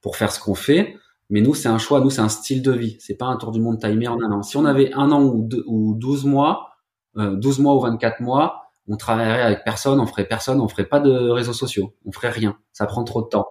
pour 0.01 0.15
faire 0.15 0.31
ce 0.31 0.39
qu'on 0.39 0.55
fait. 0.55 0.95
Mais 1.29 1.41
nous, 1.41 1.53
c'est 1.53 1.67
un 1.67 1.77
choix. 1.77 2.01
Nous, 2.01 2.09
c'est 2.09 2.21
un 2.21 2.29
style 2.29 2.61
de 2.61 2.71
vie. 2.71 2.97
C'est 2.99 3.15
pas 3.15 3.25
un 3.25 3.37
tour 3.37 3.51
du 3.51 3.59
monde 3.59 3.79
timé 3.79 4.07
en 4.07 4.21
un 4.21 4.31
an. 4.31 4.43
Si 4.43 4.57
on 4.57 4.65
avait 4.65 4.93
un 4.93 5.11
an 5.11 5.23
ou, 5.23 5.43
deux, 5.43 5.63
ou 5.67 5.95
12 5.95 6.25
mois, 6.25 6.69
euh, 7.17 7.35
12 7.35 7.59
mois 7.59 7.75
ou 7.75 7.81
24 7.81 8.21
mois, 8.21 8.69
on 8.87 8.97
travaillerait 8.97 9.41
avec 9.41 9.63
personne, 9.63 9.99
on 9.99 10.05
ferait 10.05 10.27
personne, 10.27 10.61
on 10.61 10.67
ferait 10.67 10.85
pas 10.85 10.99
de 10.99 11.11
réseaux 11.29 11.53
sociaux, 11.53 11.95
on 12.05 12.11
ferait 12.11 12.29
rien. 12.29 12.57
Ça 12.71 12.85
prend 12.85 13.03
trop 13.03 13.23
de 13.23 13.27
temps. 13.27 13.47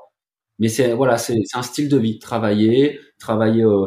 Mais 0.60 0.68
c'est 0.68 0.94
voilà, 0.94 1.18
c'est 1.18 1.36
un 1.54 1.62
style 1.62 1.88
de 1.88 1.98
vie. 1.98 2.20
Travailler, 2.20 3.00
travailler, 3.18 3.64
euh, 3.64 3.86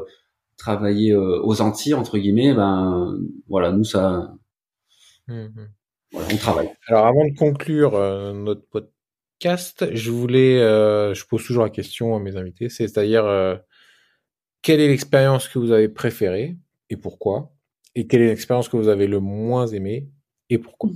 travailler 0.58 1.12
euh, 1.12 1.42
aux 1.44 1.62
Antilles 1.62 1.94
entre 1.94 2.18
guillemets. 2.18 2.54
Ben 2.54 3.18
voilà, 3.48 3.72
nous 3.72 3.84
ça, 3.84 4.34
mmh 5.28 5.48
voilà, 6.12 6.28
on 6.34 6.38
travaille. 6.38 6.70
Alors 6.88 7.06
avant 7.06 7.26
de 7.26 7.36
conclure 7.36 7.96
euh, 7.96 8.34
notre 8.34 8.66
podcast, 8.68 9.86
je 9.94 10.12
voulais, 10.12 10.60
je 10.60 11.26
pose 11.26 11.46
toujours 11.46 11.64
la 11.64 11.70
question 11.70 12.16
à 12.16 12.20
mes 12.20 12.36
invités, 12.38 12.70
c'est-à-dire 12.70 13.60
quelle 14.62 14.80
est 14.80 14.88
l'expérience 14.88 15.48
que 15.48 15.60
vous 15.60 15.72
avez 15.72 15.90
préférée 15.90 16.58
et 16.90 16.98
pourquoi, 16.98 17.54
et 17.96 18.08
quelle 18.08 18.22
est 18.22 18.28
l'expérience 18.28 18.70
que 18.70 18.78
vous 18.78 18.88
avez 18.88 19.08
le 19.08 19.20
moins 19.20 19.68
aimée 19.68 20.10
et 20.50 20.58
pourquoi? 20.58 20.90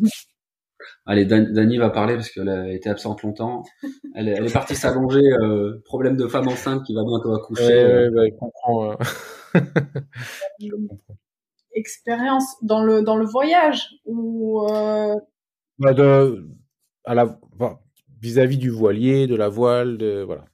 Allez, 1.05 1.25
Dani 1.25 1.77
va 1.77 1.89
parler 1.89 2.15
parce 2.15 2.29
qu'elle 2.29 2.49
a 2.49 2.71
été 2.71 2.89
absente 2.89 3.21
longtemps. 3.23 3.63
Elle 4.15 4.29
est, 4.29 4.31
elle 4.31 4.45
est 4.45 4.53
partie 4.53 4.75
s'allonger. 4.75 5.21
Euh, 5.41 5.81
problème 5.85 6.15
de 6.15 6.27
femme 6.27 6.47
enceinte 6.47 6.83
qui 6.85 6.93
va 6.93 7.03
bientôt 7.03 7.33
accoucher. 7.33 7.63
Ouais, 7.63 8.09
bah, 8.09 8.21
je 8.25 8.35
comprends. 8.37 8.95
Expérience 11.73 12.57
dans 12.61 12.83
le 12.83 13.01
dans 13.01 13.15
le 13.15 13.25
voyage 13.25 13.87
ou 14.05 14.67
euh... 14.69 15.15
bah 15.79 15.93
de, 15.93 16.45
à 17.05 17.15
la 17.15 17.39
vis-à-vis 18.21 18.57
du 18.57 18.69
voilier, 18.69 19.27
de 19.27 19.35
la 19.35 19.49
voile, 19.49 19.97
de 19.97 20.21
voilà. 20.21 20.45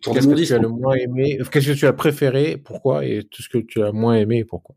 Qu'est-ce 0.00 0.26
que 0.26 0.34
tu 0.34 0.52
as 0.52 0.58
le 0.58 0.68
moins 0.68 0.94
aimé 0.94 1.38
Qu'est-ce 1.50 1.72
que 1.72 1.78
tu 1.78 1.86
as 1.86 1.92
préféré 1.92 2.56
Pourquoi 2.56 3.04
Et 3.04 3.22
tout 3.22 3.42
ce 3.42 3.48
que 3.48 3.58
tu 3.58 3.82
as 3.82 3.92
moins 3.92 4.14
aimé 4.14 4.44
Pourquoi? 4.44 4.74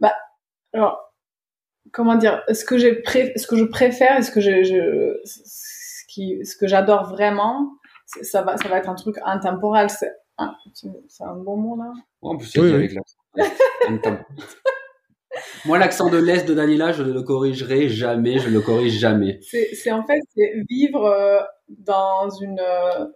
Bah 0.00 0.14
alors 0.72 1.12
comment 1.92 2.16
dire, 2.16 2.42
ce 2.52 2.64
que 2.64 2.78
j'ai 2.78 3.02
ce 3.36 3.46
que 3.46 3.56
je 3.56 3.64
préfère 3.64 4.18
et 4.18 4.22
ce 4.22 4.30
que 4.30 4.40
je, 4.40 4.64
je 4.64 5.20
ce 5.24 6.04
qui, 6.08 6.44
ce 6.44 6.56
que 6.56 6.66
j'adore 6.66 7.08
vraiment, 7.08 7.72
ça 8.06 8.42
va, 8.42 8.56
ça 8.56 8.68
va 8.68 8.78
être 8.78 8.88
un 8.88 8.94
truc 8.94 9.16
intemporel. 9.24 9.90
C'est 9.90 10.12
un, 10.38 10.54
un 11.20 11.36
bon 11.36 11.56
mot 11.56 11.76
là. 11.76 11.92
en 12.22 12.36
plus, 12.36 12.52
oui, 12.56 12.72
avec 12.72 12.92
Moi, 15.64 15.78
l'accent 15.78 16.10
de 16.10 16.18
l'Est 16.18 16.46
de 16.46 16.54
Daniela, 16.54 16.92
je 16.92 17.02
ne 17.02 17.12
le 17.12 17.22
corrigerai 17.22 17.88
jamais, 17.88 18.38
je 18.38 18.48
ne 18.48 18.54
le 18.54 18.60
corrige 18.60 18.98
jamais. 18.98 19.40
C'est 19.42 19.90
en 19.90 20.04
fait 20.04 20.20
vivre 20.68 21.04
euh, 21.06 21.40
dans 21.68 22.30
une, 22.30 22.60
euh, 22.60 23.06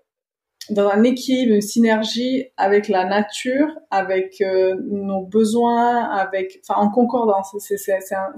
dans 0.71 0.89
un 0.89 1.05
équilibre, 1.05 1.55
une 1.55 1.61
synergie 1.61 2.47
avec 2.57 2.89
la 2.89 3.05
nature, 3.05 3.69
avec 3.91 4.41
euh, 4.41 4.75
nos 4.91 5.27
besoins, 5.27 6.05
avec, 6.11 6.61
enfin, 6.69 6.81
en 6.81 6.91
concordance. 6.91 7.55
C'est 7.59 7.77
c'est 7.77 8.01
c'est 8.01 8.15
un 8.17 8.33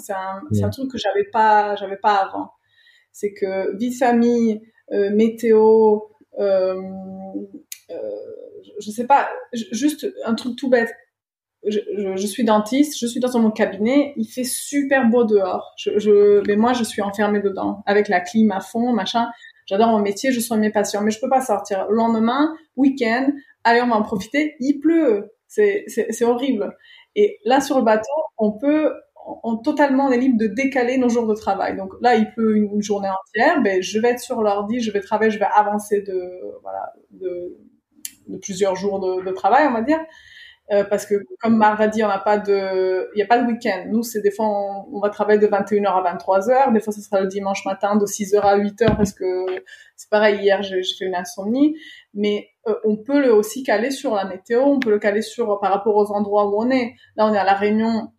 c'est 0.52 0.70
truc 0.70 0.90
que 0.90 0.98
j'avais 0.98 1.24
pas 1.32 1.76
j'avais 1.76 1.96
pas 1.96 2.16
avant. 2.16 2.52
C'est 3.12 3.32
que 3.32 3.76
vie 3.76 3.92
famille, 3.92 4.60
euh, 4.92 5.10
météo, 5.10 6.00
euh, 6.38 6.82
euh, 7.90 7.96
je 8.78 8.90
sais 8.90 9.06
pas, 9.06 9.28
juste 9.52 10.06
un 10.24 10.34
truc 10.34 10.56
tout 10.56 10.68
bête. 10.68 10.92
Je, 11.66 12.26
suis 12.26 12.44
dentiste, 12.44 12.98
je 12.98 13.06
suis 13.06 13.20
dans 13.20 13.38
mon 13.38 13.50
cabinet, 13.50 14.14
il 14.16 14.26
fait 14.26 14.44
super 14.44 15.08
beau 15.08 15.24
dehors. 15.24 15.74
Mais 16.46 16.56
moi, 16.56 16.72
je 16.72 16.84
suis 16.84 17.02
enfermée 17.02 17.40
dedans, 17.40 17.82
avec 17.86 18.08
la 18.08 18.20
clim 18.20 18.50
à 18.50 18.60
fond, 18.60 18.92
machin. 18.92 19.28
J'adore 19.66 19.88
mon 19.88 20.00
métier, 20.00 20.32
je 20.32 20.40
soigne 20.40 20.60
mes 20.60 20.72
patients, 20.72 21.02
mais 21.02 21.10
je 21.10 21.20
peux 21.20 21.28
pas 21.28 21.42
sortir. 21.42 21.86
Le 21.88 21.94
lendemain, 21.94 22.56
week-end, 22.76 23.30
allez, 23.62 23.82
on 23.82 23.88
va 23.88 23.96
en 23.96 24.02
profiter. 24.02 24.56
Il 24.58 24.80
pleut. 24.80 25.32
C'est, 25.46 25.84
horrible. 26.22 26.76
Et 27.14 27.38
là, 27.44 27.60
sur 27.60 27.78
le 27.78 27.84
bateau, 27.84 28.08
on 28.38 28.52
peut, 28.52 28.92
totalement, 29.62 30.06
on 30.06 30.10
est 30.10 30.18
libre 30.18 30.38
de 30.38 30.46
décaler 30.46 30.96
nos 30.96 31.08
jours 31.08 31.26
de 31.26 31.34
travail. 31.34 31.76
Donc 31.76 31.92
là, 32.00 32.14
il 32.14 32.32
pleut 32.32 32.56
une, 32.56 32.82
journée 32.82 33.08
entière, 33.08 33.60
ben, 33.62 33.82
je 33.82 33.98
vais 33.98 34.10
être 34.10 34.20
sur 34.20 34.42
l'ordi, 34.42 34.80
je 34.80 34.90
vais 34.90 35.00
travailler, 35.00 35.30
je 35.30 35.38
vais 35.38 35.48
avancer 35.54 36.02
de, 36.02 36.40
voilà, 36.62 36.92
de, 37.10 37.56
de 38.30 38.38
plusieurs 38.38 38.76
jours 38.76 39.00
de, 39.00 39.30
travail, 39.32 39.66
on 39.68 39.72
va 39.72 39.82
dire. 39.82 40.00
Euh, 40.72 40.84
parce 40.84 41.04
que 41.04 41.14
comme 41.40 41.56
Marva 41.56 41.88
dit, 41.88 42.04
on 42.04 42.08
n'a 42.08 42.20
pas 42.20 42.38
de, 42.38 43.10
il 43.14 43.16
n'y 43.16 43.22
a 43.22 43.26
pas 43.26 43.38
de 43.38 43.46
week-end. 43.46 43.86
Nous, 43.88 44.04
c'est 44.04 44.20
des 44.20 44.30
fois 44.30 44.46
on, 44.46 45.00
va 45.00 45.10
travailler 45.10 45.40
de 45.40 45.48
21h 45.48 45.86
à 45.88 46.16
23h, 46.16 46.72
des 46.72 46.78
fois 46.78 46.92
ce 46.92 47.00
sera 47.00 47.20
le 47.20 47.26
dimanche 47.26 47.64
matin 47.64 47.96
de 47.96 48.06
6h 48.06 48.40
à 48.40 48.56
8h 48.56 48.96
parce 48.96 49.12
que 49.12 49.46
c'est 49.96 50.08
pareil. 50.10 50.38
Hier, 50.40 50.62
j'ai 50.62 50.80
fait 50.82 51.06
une 51.06 51.16
insomnie, 51.16 51.76
mais 52.14 52.50
euh, 52.68 52.74
on 52.84 52.96
peut 52.96 53.20
le 53.20 53.34
aussi 53.34 53.64
caler 53.64 53.90
sur 53.90 54.14
la 54.14 54.24
météo, 54.24 54.62
on 54.62 54.78
peut 54.78 54.90
le 54.90 55.00
caler 55.00 55.22
sur 55.22 55.58
par 55.58 55.72
rapport 55.72 55.96
aux 55.96 56.12
endroits 56.12 56.48
où 56.48 56.62
on 56.62 56.70
est. 56.70 56.94
Là, 57.16 57.26
on 57.26 57.34
est 57.34 57.38
à 57.38 57.44
la 57.44 57.54
Réunion. 57.54 58.12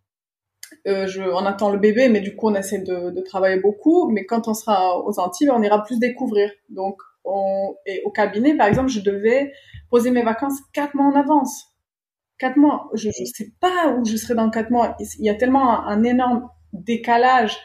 Euh, 0.87 1.07
je, 1.07 1.21
on 1.21 1.45
attend 1.45 1.69
le 1.69 1.79
bébé, 1.79 2.09
mais 2.09 2.19
du 2.19 2.35
coup, 2.35 2.49
on 2.49 2.55
essaie 2.55 2.79
de, 2.79 3.11
de 3.11 3.21
travailler 3.21 3.61
beaucoup. 3.61 4.09
Mais 4.09 4.25
quand 4.25 4.49
on 4.49 4.53
sera 4.53 4.99
aux 4.99 5.19
Antilles, 5.19 5.51
on 5.51 5.61
ira 5.61 5.83
plus 5.83 5.99
découvrir. 5.99 6.51
Donc, 6.67 6.97
on, 7.23 7.75
et 7.85 8.01
au 8.03 8.11
cabinet, 8.11 8.55
par 8.55 8.67
exemple, 8.67 8.89
je 8.89 8.99
devais 8.99 9.53
poser 9.91 10.09
mes 10.09 10.23
vacances 10.23 10.59
quatre 10.73 10.95
mois 10.95 11.05
en 11.05 11.15
avance 11.15 11.71
quatre 12.41 12.57
mois, 12.57 12.89
je 12.95 13.07
ne 13.07 13.25
sais 13.25 13.51
pas 13.59 13.89
où 13.89 14.03
je 14.03 14.17
serai 14.17 14.33
dans 14.33 14.49
quatre 14.49 14.71
mois. 14.71 14.97
Il 15.19 15.25
y 15.25 15.29
a 15.29 15.35
tellement 15.35 15.85
un, 15.85 16.03
énorme 16.03 16.49
décalage. 16.73 17.55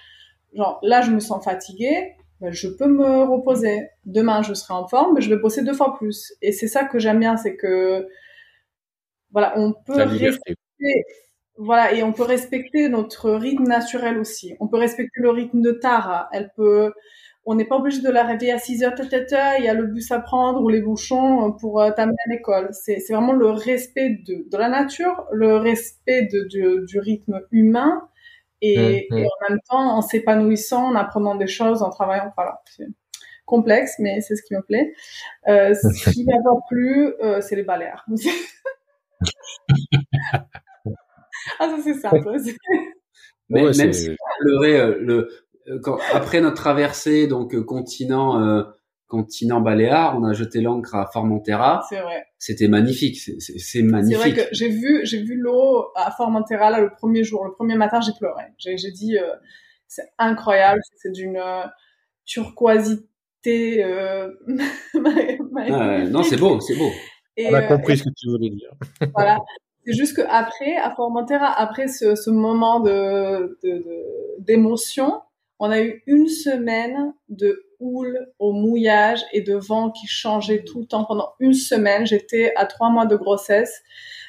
Genre, 0.55 0.79
là, 0.83 1.01
je 1.01 1.11
me 1.11 1.19
sens 1.19 1.43
fatiguée, 1.43 2.13
ben, 2.41 2.53
je 2.53 2.69
peux 2.69 2.87
me 2.87 3.23
reposer. 3.23 3.89
Demain, 4.05 4.43
je 4.43 4.53
serai 4.53 4.75
en 4.75 4.87
forme, 4.87 5.15
mais 5.15 5.23
je 5.23 5.31
vais 5.31 5.41
bosser 5.41 5.65
deux 5.65 5.73
fois 5.73 5.97
plus. 5.97 6.35
Et 6.43 6.53
c'est 6.53 6.69
ça 6.69 6.85
que 6.85 6.99
j'aime 6.99 7.21
bien, 7.21 7.39
c'est 7.39 7.57
que, 7.57 8.07
voilà, 9.31 9.55
on 9.59 9.73
peut 9.73 10.03
respecter, 10.03 11.05
voilà, 11.57 11.95
et 11.95 12.03
on 12.03 12.13
peut 12.13 12.25
respecter 12.25 12.91
notre 12.91 13.31
rythme 13.31 13.65
naturel 13.65 14.19
aussi. 14.19 14.57
On 14.61 14.69
peut 14.69 14.77
respecter 14.77 15.21
le 15.23 15.31
rythme 15.31 15.63
de 15.63 15.73
Tara. 15.73 16.29
Elle 16.33 16.53
peut, 16.55 16.93
on 17.47 17.55
n'est 17.55 17.65
pas 17.65 17.77
obligé 17.77 18.03
de 18.03 18.11
la 18.11 18.25
réveiller 18.25 18.53
à 18.53 18.59
6 18.59 18.83
heures, 18.83 18.95
il 19.59 19.65
y 19.65 19.69
a 19.69 19.75
le 19.75 19.87
bus 19.87 20.11
à 20.11 20.19
prendre 20.19 20.61
ou 20.61 20.69
les 20.69 20.83
bouchons 20.83 21.53
pour 21.53 21.81
euh, 21.81 21.93
t'amener 21.93 22.17
à 22.27 22.31
l'école. 22.33 22.69
C'est, 22.73 22.99
vraiment 23.09 23.33
le 23.33 23.51
respect 23.51 24.21
de, 24.27 24.49
de 24.51 24.59
la 24.59 24.69
nature, 24.69 25.27
le 25.33 25.57
respect 25.57 26.23
de, 26.23 26.43
du, 26.49 26.85
du 26.87 26.99
rythme 26.99 27.41
humain 27.53 28.09
et, 28.63 29.07
mmh, 29.11 29.15
mmh. 29.15 29.19
et, 29.19 29.25
en 29.25 29.51
même 29.51 29.61
temps 29.69 29.97
en 29.97 30.03
s'épanouissant, 30.03 30.89
en 30.89 30.97
apprenant 30.97 31.37
des 31.37 31.47
choses, 31.47 31.83
en 31.83 31.91
travaillant. 31.91 32.33
Voilà, 32.37 32.61
c'est 32.67 32.87
complexe, 33.45 33.95
mais 34.01 34.21
c'est 34.21 34.35
ce 34.35 34.43
qui 34.43 34.55
me 34.55 34.63
plaît. 34.63 34.93
Euh, 35.49 35.73
ce 35.73 36.11
qui 36.11 36.25
m'a 36.25 36.43
pas 36.43 36.59
plu, 36.69 37.15
euh, 37.23 37.41
c'est 37.41 37.55
les 37.55 37.63
Baléares. 37.63 38.05
ah, 41.61 41.69
ça 41.71 41.79
c'est 41.83 41.95
simple. 41.95 42.29
Mais 43.49 43.63
même 43.63 43.93
si 43.93 44.11
euh, 44.11 44.97
le, 44.99 45.29
euh, 45.69 45.81
après 46.13 46.41
notre 46.41 46.57
traversée, 46.57 47.27
donc 47.27 47.55
euh, 47.55 47.63
continent 47.63 48.41
euh, 48.41 48.63
continent 49.09 49.61
baléare, 49.61 50.17
on 50.19 50.25
a 50.25 50.33
jeté 50.33 50.61
l'ancre 50.61 50.95
à 50.95 51.07
Formentera. 51.07 51.85
C'est 51.89 52.01
vrai. 52.01 52.27
C'était 52.39 52.69
magnifique, 52.69 53.17
c'est 53.19 53.83
magnifique. 53.83 54.23
C'est 54.23 54.31
vrai 54.31 54.45
que 54.45 54.49
j'ai 54.53 54.69
vu 54.69 55.01
j'ai 55.05 55.23
vu 55.23 55.37
l'eau 55.37 55.87
à 55.95 56.11
Formentera 56.11 56.71
là 56.71 56.81
le 56.81 56.91
premier 56.91 57.25
jour, 57.25 57.45
le 57.45 57.53
premier 57.53 57.77
matin, 57.77 58.01
j'ai 58.01 58.13
pleuré. 58.19 58.45
J'ai 58.59 58.91
dit 58.91 59.17
c'est 59.87 60.11
incroyable, 60.19 60.81
c'est 60.97 61.13
d'une 61.13 61.41
turquoisité. 62.25 63.85
Euh... 63.85 64.31
non, 66.11 66.23
c'est 66.23 66.37
beau, 66.37 66.61
c'est 66.61 66.77
beau. 66.77 66.91
on 67.39 67.55
a 67.55 67.63
compris 67.63 67.99
ce 67.99 68.05
que 68.05 68.11
tu 68.17 68.29
voulais 68.29 68.51
dire. 68.51 68.71
voilà. 69.15 69.39
C'est 69.87 69.95
juste 69.95 70.17
qu'après, 70.17 70.77
à 70.77 70.91
Formentera, 70.91 71.47
après 71.47 71.87
ce, 71.87 72.17
ce 72.17 72.29
moment 72.29 72.81
de 72.81 73.57
d'émotion, 74.41 75.07
de, 75.07 75.26
on 75.59 75.71
a 75.71 75.81
eu 75.81 76.03
une 76.07 76.29
semaine 76.29 77.15
de 77.29 77.63
houle 77.81 78.27
au 78.39 78.53
mouillage 78.53 79.23
et 79.33 79.43
de 79.43 79.55
vent 79.55 79.91
qui 79.91 80.07
changeait 80.07 80.65
tout 80.65 80.81
le 80.81 80.87
temps. 80.87 81.05
Pendant 81.05 81.31
une 81.41 81.55
semaine, 81.55 82.07
j'étais 82.07 82.53
à 82.57 82.67
trois 82.67 82.91
mois 82.91 83.07
de 83.07 83.17
grossesse. 83.17 83.83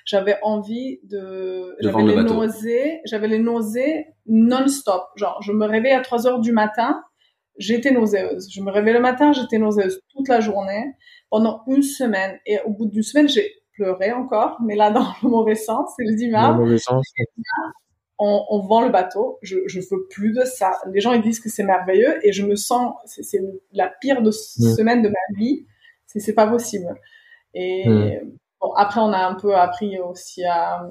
J'avais 0.06 0.38
envie 0.42 1.00
de, 1.04 1.76
j'avais 1.82 2.04
les 2.04 2.24
nausées, 2.24 3.02
j'avais 3.04 3.28
les 3.28 3.40
nausées 3.40 4.08
non-stop. 4.26 5.04
Genre, 5.18 5.42
je 5.42 5.52
me 5.52 5.66
réveillais 5.66 5.96
à 5.96 6.02
3 6.02 6.28
heures 6.28 6.40
du 6.40 6.54
matin, 6.54 7.04
j'étais 7.58 7.92
nauséeuse. 7.92 8.48
Je 8.50 8.62
me 8.62 8.72
réveillais 8.72 8.94
le 8.94 9.02
matin, 9.02 9.34
j'étais 9.34 9.58
nauséeuse 9.58 10.02
toute 10.16 10.30
la 10.30 10.40
journée 10.40 10.94
pendant 11.30 11.64
une 11.68 11.84
semaine. 11.84 12.40
Et 12.46 12.60
au 12.66 12.72
bout 12.72 12.86
d'une 12.86 13.04
semaine, 13.04 13.28
j'ai 13.28 13.52
pleuré 13.74 14.12
encore, 14.14 14.58
mais 14.64 14.76
là 14.76 14.92
dans 14.92 15.08
le 15.24 15.30
mauvais 15.30 15.56
sens. 15.56 15.92
C'est 15.98 16.06
le 16.06 16.16
dimanche. 16.16 16.56
Dans 16.56 16.58
le 16.58 16.64
mauvais 16.66 16.78
sens 16.78 17.06
on, 18.20 18.46
on, 18.50 18.60
vend 18.60 18.82
le 18.82 18.90
bateau. 18.90 19.38
Je, 19.42 19.58
je 19.68 19.80
veux 19.80 20.08
plus 20.10 20.34
de 20.34 20.44
ça. 20.44 20.72
Les 20.92 21.02
gens 21.02 21.14
ils 21.14 21.22
disent 21.22 21.40
que 21.40 21.50
c'est 21.50 21.64
merveilleux 21.64 22.26
et 22.26 22.32
je 22.32 22.46
me 22.46 22.56
sens, 22.56 22.96
c'est 23.06 23.42
la 23.74 23.92
pire 24.02 24.22
de 24.22 24.30
mm. 24.30 24.76
semaine 24.76 25.02
de 25.02 25.10
ma 25.10 25.38
vie. 25.38 25.66
C'est 26.06 26.34
pas 26.34 26.48
possible. 26.48 26.88
Et 27.54 27.88
mm. 27.88 28.32
bon, 28.62 28.74
après 28.74 29.02
on 29.02 29.12
a 29.12 29.20
un 29.20 29.36
peu 29.36 29.56
appris 29.56 30.00
aussi 30.00 30.44
à 30.46 30.82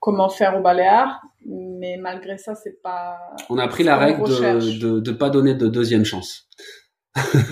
comment 0.00 0.28
faire 0.28 0.56
au 0.56 0.62
Baléares, 0.62 1.20
mais 1.46 1.96
malgré 1.96 2.38
ça 2.38 2.54
c'est 2.54 2.80
pas. 2.82 3.18
On 3.48 3.58
a 3.58 3.64
appris 3.64 3.84
la 3.84 3.96
règle 3.96 4.22
de, 4.22 4.78
de, 4.78 5.00
de 5.00 5.12
pas 5.12 5.30
donner 5.30 5.54
de 5.54 5.68
deuxième 5.68 6.04
chance. 6.04 6.48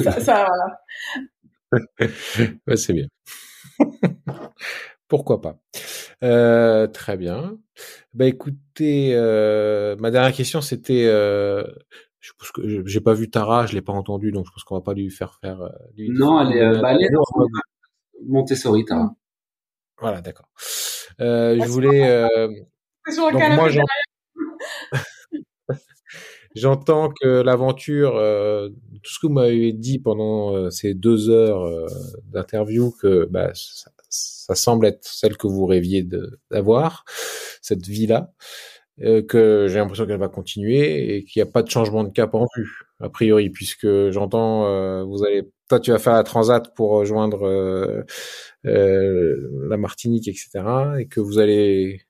ça, 0.03 0.21
ça 0.21 0.47
voilà. 0.47 0.81
ouais, 2.67 2.77
c'est 2.77 2.93
bien. 2.93 3.07
Pourquoi 5.11 5.41
pas 5.41 5.59
euh, 6.23 6.87
Très 6.87 7.17
bien. 7.17 7.59
Bah 8.15 8.27
écoutez, 8.27 9.11
euh, 9.13 9.97
ma 9.97 10.13
dernière 10.13 10.33
question 10.33 10.61
c'était 10.61 11.07
euh, 11.07 11.65
Je 12.21 12.31
pense 12.39 12.53
que 12.53 12.87
j'ai 12.87 13.01
pas 13.01 13.13
vu 13.13 13.29
Tara, 13.29 13.67
je 13.67 13.75
l'ai 13.75 13.83
pas 13.83 13.93
entendu, 13.93 14.31
donc 14.31 14.47
je 14.47 14.53
pense 14.53 14.63
qu'on 14.63 14.77
va 14.77 14.83
pas 14.83 14.95
lui 14.95 15.11
faire 15.11 15.35
faire. 15.41 15.69
non, 15.99 16.41
elle 16.41 16.57
est, 16.57 16.81
bah, 16.81 16.95
elle 16.95 17.03
est 17.03 17.11
Montessori, 18.25 18.85
Tara. 18.85 19.13
Voilà, 19.99 20.21
d'accord. 20.21 20.49
Euh, 21.21 21.59
je 21.61 21.69
voulais. 21.69 22.09
Euh, 22.09 22.47
donc 23.17 23.43
moi, 23.55 23.69
j'entends 26.55 27.11
que 27.21 27.43
l'aventure, 27.43 28.17
euh, 28.17 28.69
tout 29.03 29.13
ce 29.13 29.19
que 29.19 29.27
vous 29.27 29.33
m'avez 29.33 29.73
dit 29.73 29.99
pendant 29.99 30.55
euh, 30.55 30.71
ces 30.71 30.95
deux 30.95 31.31
heures 31.31 31.65
euh, 31.65 31.87
d'interview, 32.27 32.93
que 32.93 33.27
bah, 33.27 33.51
ça, 33.55 33.91
ça, 34.11 34.55
semble 34.55 34.87
être 34.87 35.05
celle 35.05 35.37
que 35.37 35.47
vous 35.47 35.65
rêviez 35.67 36.07
d'avoir, 36.51 37.05
cette 37.63 37.87
vie-là, 37.87 38.33
que 38.99 39.67
j'ai 39.69 39.79
l'impression 39.79 40.07
qu'elle 40.07 40.19
va 40.19 40.29
continuer 40.29 41.17
et 41.17 41.25
qu'il 41.25 41.43
n'y 41.43 41.49
a 41.49 41.51
pas 41.51 41.63
de 41.63 41.71
changement 41.71 42.05
de 42.05 42.11
cap 42.11 42.35
en 42.35 42.47
vue, 42.55 42.83
a 43.01 43.09
priori, 43.09 43.49
puisque 43.49 44.11
j'entends, 44.11 45.05
vous 45.07 45.25
allez, 45.25 45.51
toi, 45.69 45.81
tu 45.81 45.91
vas 45.91 45.99
faire 45.99 46.13
la 46.13 46.25
transat 46.25 46.75
pour 46.75 46.91
rejoindre 46.91 48.05
euh, 48.67 49.67
la 49.69 49.77
Martinique, 49.77 50.29
etc., 50.29 50.51
et 50.99 51.07
que 51.07 51.21
vous 51.21 51.39
allez 51.39 52.03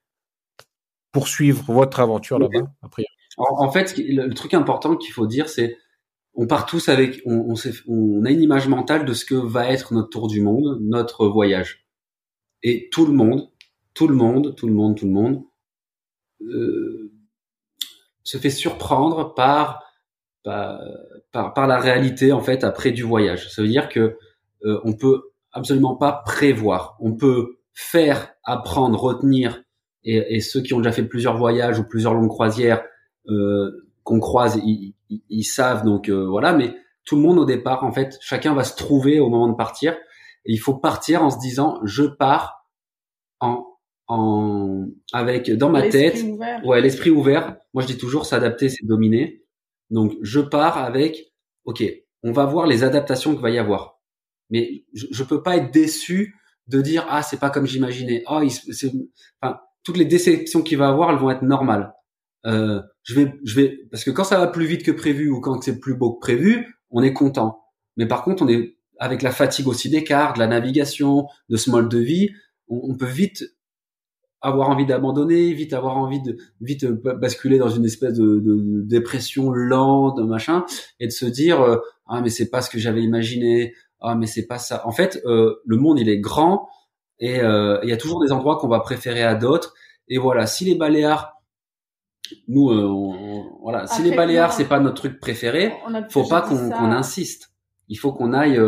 poursuivre 1.11 1.63
votre 1.71 1.99
aventure 1.99 2.39
là-bas, 2.39 2.67
après. 2.81 3.03
En, 3.37 3.65
en, 3.65 3.71
fait, 3.71 3.95
le, 3.97 4.33
truc 4.33 4.53
important 4.53 4.97
qu'il 4.97 5.13
faut 5.13 5.27
dire, 5.27 5.47
c'est 5.47 5.77
on 6.33 6.47
part 6.47 6.65
tous 6.65 6.89
avec, 6.89 7.21
on, 7.25 7.53
on, 7.53 7.55
on, 7.87 8.25
a 8.25 8.31
une 8.31 8.41
image 8.41 8.67
mentale 8.67 9.05
de 9.05 9.13
ce 9.13 9.25
que 9.25 9.35
va 9.35 9.69
être 9.69 9.93
notre 9.93 10.09
tour 10.09 10.27
du 10.27 10.41
monde, 10.41 10.79
notre 10.81 11.27
voyage. 11.27 11.80
Et 12.63 12.89
tout 12.91 13.05
le 13.05 13.13
monde, 13.13 13.49
tout 13.93 14.07
le 14.07 14.15
monde, 14.15 14.55
tout 14.55 14.67
le 14.67 14.73
monde, 14.73 14.97
tout 14.97 15.05
le 15.05 15.11
monde 15.11 15.43
euh, 16.41 17.11
se 18.23 18.37
fait 18.37 18.49
surprendre 18.49 19.33
par, 19.33 19.83
par, 20.43 20.79
par, 21.31 21.53
par 21.53 21.67
la 21.67 21.79
réalité 21.79 22.31
en 22.31 22.41
fait 22.41 22.63
après 22.63 22.91
du 22.91 23.03
voyage. 23.03 23.49
Ça 23.49 23.61
veut 23.61 23.67
dire 23.67 23.89
que 23.89 24.17
euh, 24.65 24.79
on 24.83 24.93
peut 24.93 25.31
absolument 25.51 25.95
pas 25.95 26.21
prévoir. 26.25 26.97
On 26.99 27.13
peut 27.13 27.57
faire, 27.73 28.33
apprendre, 28.43 28.99
retenir, 28.99 29.63
et, 30.03 30.35
et, 30.35 30.41
ceux 30.41 30.61
qui 30.61 30.73
ont 30.73 30.79
déjà 30.79 30.91
fait 30.91 31.03
plusieurs 31.03 31.37
voyages 31.37 31.79
ou 31.79 31.83
plusieurs 31.83 32.13
longues 32.13 32.29
croisières 32.29 32.83
euh, 33.27 33.87
qu'on 34.03 34.19
croise, 34.19 34.59
ils, 34.65 34.95
ils, 35.29 35.43
savent. 35.43 35.83
Donc 35.83 36.09
euh, 36.09 36.27
voilà, 36.27 36.53
mais 36.53 36.73
tout 37.05 37.15
le 37.15 37.21
monde 37.21 37.37
au 37.37 37.45
départ, 37.45 37.83
en 37.83 37.91
fait, 37.91 38.17
chacun 38.21 38.53
va 38.53 38.63
se 38.63 38.75
trouver 38.75 39.19
au 39.19 39.29
moment 39.29 39.47
de 39.47 39.55
partir. 39.55 39.95
Et 40.45 40.53
il 40.53 40.59
faut 40.59 40.75
partir 40.75 41.23
en 41.23 41.29
se 41.29 41.39
disant, 41.39 41.79
je 41.83 42.03
pars 42.03 42.67
en, 43.39 43.65
en 44.07 44.87
avec 45.13 45.51
dans 45.51 45.69
ma 45.69 45.87
tête, 45.89 46.23
ouvert. 46.23 46.65
ouais, 46.65 46.81
l'esprit 46.81 47.09
ouvert. 47.09 47.57
Moi, 47.73 47.83
je 47.83 47.87
dis 47.87 47.97
toujours, 47.97 48.25
s'adapter, 48.25 48.69
c'est 48.69 48.85
dominer. 48.85 49.43
Donc, 49.89 50.13
je 50.21 50.39
pars 50.39 50.77
avec, 50.77 51.33
ok, 51.65 51.83
on 52.23 52.31
va 52.31 52.45
voir 52.45 52.67
les 52.67 52.83
adaptations 52.83 53.33
qu'il 53.33 53.41
va 53.41 53.49
y 53.49 53.57
avoir 53.59 54.01
mais 54.51 54.83
je, 54.93 55.07
je 55.09 55.23
peux 55.23 55.41
pas 55.41 55.57
être 55.57 55.71
déçu 55.71 56.35
de 56.67 56.81
dire 56.81 57.05
ah 57.09 57.23
c'est 57.23 57.39
pas 57.39 57.49
comme 57.49 57.65
j'imaginais. 57.65 58.23
Oh, 58.29 58.41
c'est, 58.49 58.91
enfin, 59.41 59.59
toutes 59.83 59.97
les 59.97 60.05
déceptions 60.05 60.61
qu'il 60.61 60.77
va 60.77 60.89
avoir, 60.89 61.09
elles 61.09 61.17
vont 61.17 61.31
être 61.31 61.41
normales. 61.41 61.93
Euh, 62.45 62.81
je 63.03 63.15
vais, 63.15 63.33
je 63.43 63.55
vais, 63.55 63.79
parce 63.89 64.03
que 64.03 64.11
quand 64.11 64.23
ça 64.23 64.37
va 64.37 64.47
plus 64.47 64.65
vite 64.65 64.83
que 64.83 64.91
prévu 64.91 65.29
ou 65.29 65.41
quand 65.41 65.61
c'est 65.61 65.79
plus 65.79 65.95
beau 65.95 66.13
que 66.13 66.19
prévu, 66.19 66.75
on 66.91 67.01
est 67.01 67.13
content. 67.13 67.63
Mais 67.97 68.05
par 68.05 68.23
contre, 68.23 68.43
on 68.43 68.47
est 68.47 68.77
avec 69.01 69.23
la 69.23 69.31
fatigue 69.31 69.67
aussi 69.67 69.89
des 69.89 70.03
cartes, 70.03 70.35
de 70.35 70.41
la 70.41 70.47
navigation, 70.47 71.27
de 71.49 71.57
ce 71.57 71.71
mode 71.71 71.89
de 71.89 71.97
vie, 71.97 72.29
on, 72.67 72.91
on 72.91 72.95
peut 72.95 73.07
vite 73.07 73.43
avoir 74.41 74.69
envie 74.69 74.85
d'abandonner, 74.85 75.53
vite 75.53 75.73
avoir 75.73 75.97
envie 75.97 76.21
de 76.21 76.37
vite 76.61 76.85
basculer 76.85 77.57
dans 77.57 77.69
une 77.69 77.85
espèce 77.85 78.13
de, 78.13 78.39
de, 78.39 78.55
de 78.55 78.81
dépression 78.81 79.51
lente, 79.51 80.19
machin, 80.19 80.65
et 80.99 81.07
de 81.07 81.11
se 81.11 81.25
dire 81.25 81.61
euh, 81.61 81.77
ah 82.05 82.21
mais 82.21 82.29
c'est 82.29 82.49
pas 82.49 82.61
ce 82.61 82.69
que 82.69 82.77
j'avais 82.77 83.01
imaginé, 83.01 83.73
ah 83.99 84.13
mais 84.15 84.27
c'est 84.27 84.45
pas 84.45 84.59
ça. 84.59 84.85
En 84.87 84.91
fait, 84.91 85.19
euh, 85.25 85.55
le 85.65 85.77
monde 85.77 85.99
il 85.99 86.07
est 86.07 86.19
grand 86.19 86.69
et 87.17 87.39
euh, 87.39 87.79
il 87.83 87.89
y 87.89 87.93
a 87.93 87.97
toujours 87.97 88.23
des 88.23 88.31
endroits 88.31 88.57
qu'on 88.57 88.67
va 88.67 88.81
préférer 88.81 89.23
à 89.23 89.33
d'autres. 89.33 89.73
Et 90.07 90.19
voilà, 90.19 90.45
si 90.45 90.63
les 90.65 90.75
Baléares, 90.75 91.41
nous, 92.47 92.69
euh, 92.69 92.87
voilà, 93.63 93.87
si 93.87 94.03
les 94.03 94.15
Baléares 94.15 94.53
c'est 94.53 94.65
pas 94.65 94.79
notre 94.79 94.97
truc 95.01 95.19
préféré, 95.19 95.73
faut 96.09 96.27
pas 96.27 96.41
qu'on 96.41 96.91
insiste. 96.91 97.51
Il 97.87 97.97
faut 97.97 98.13
qu'on 98.13 98.33
aille 98.33 98.59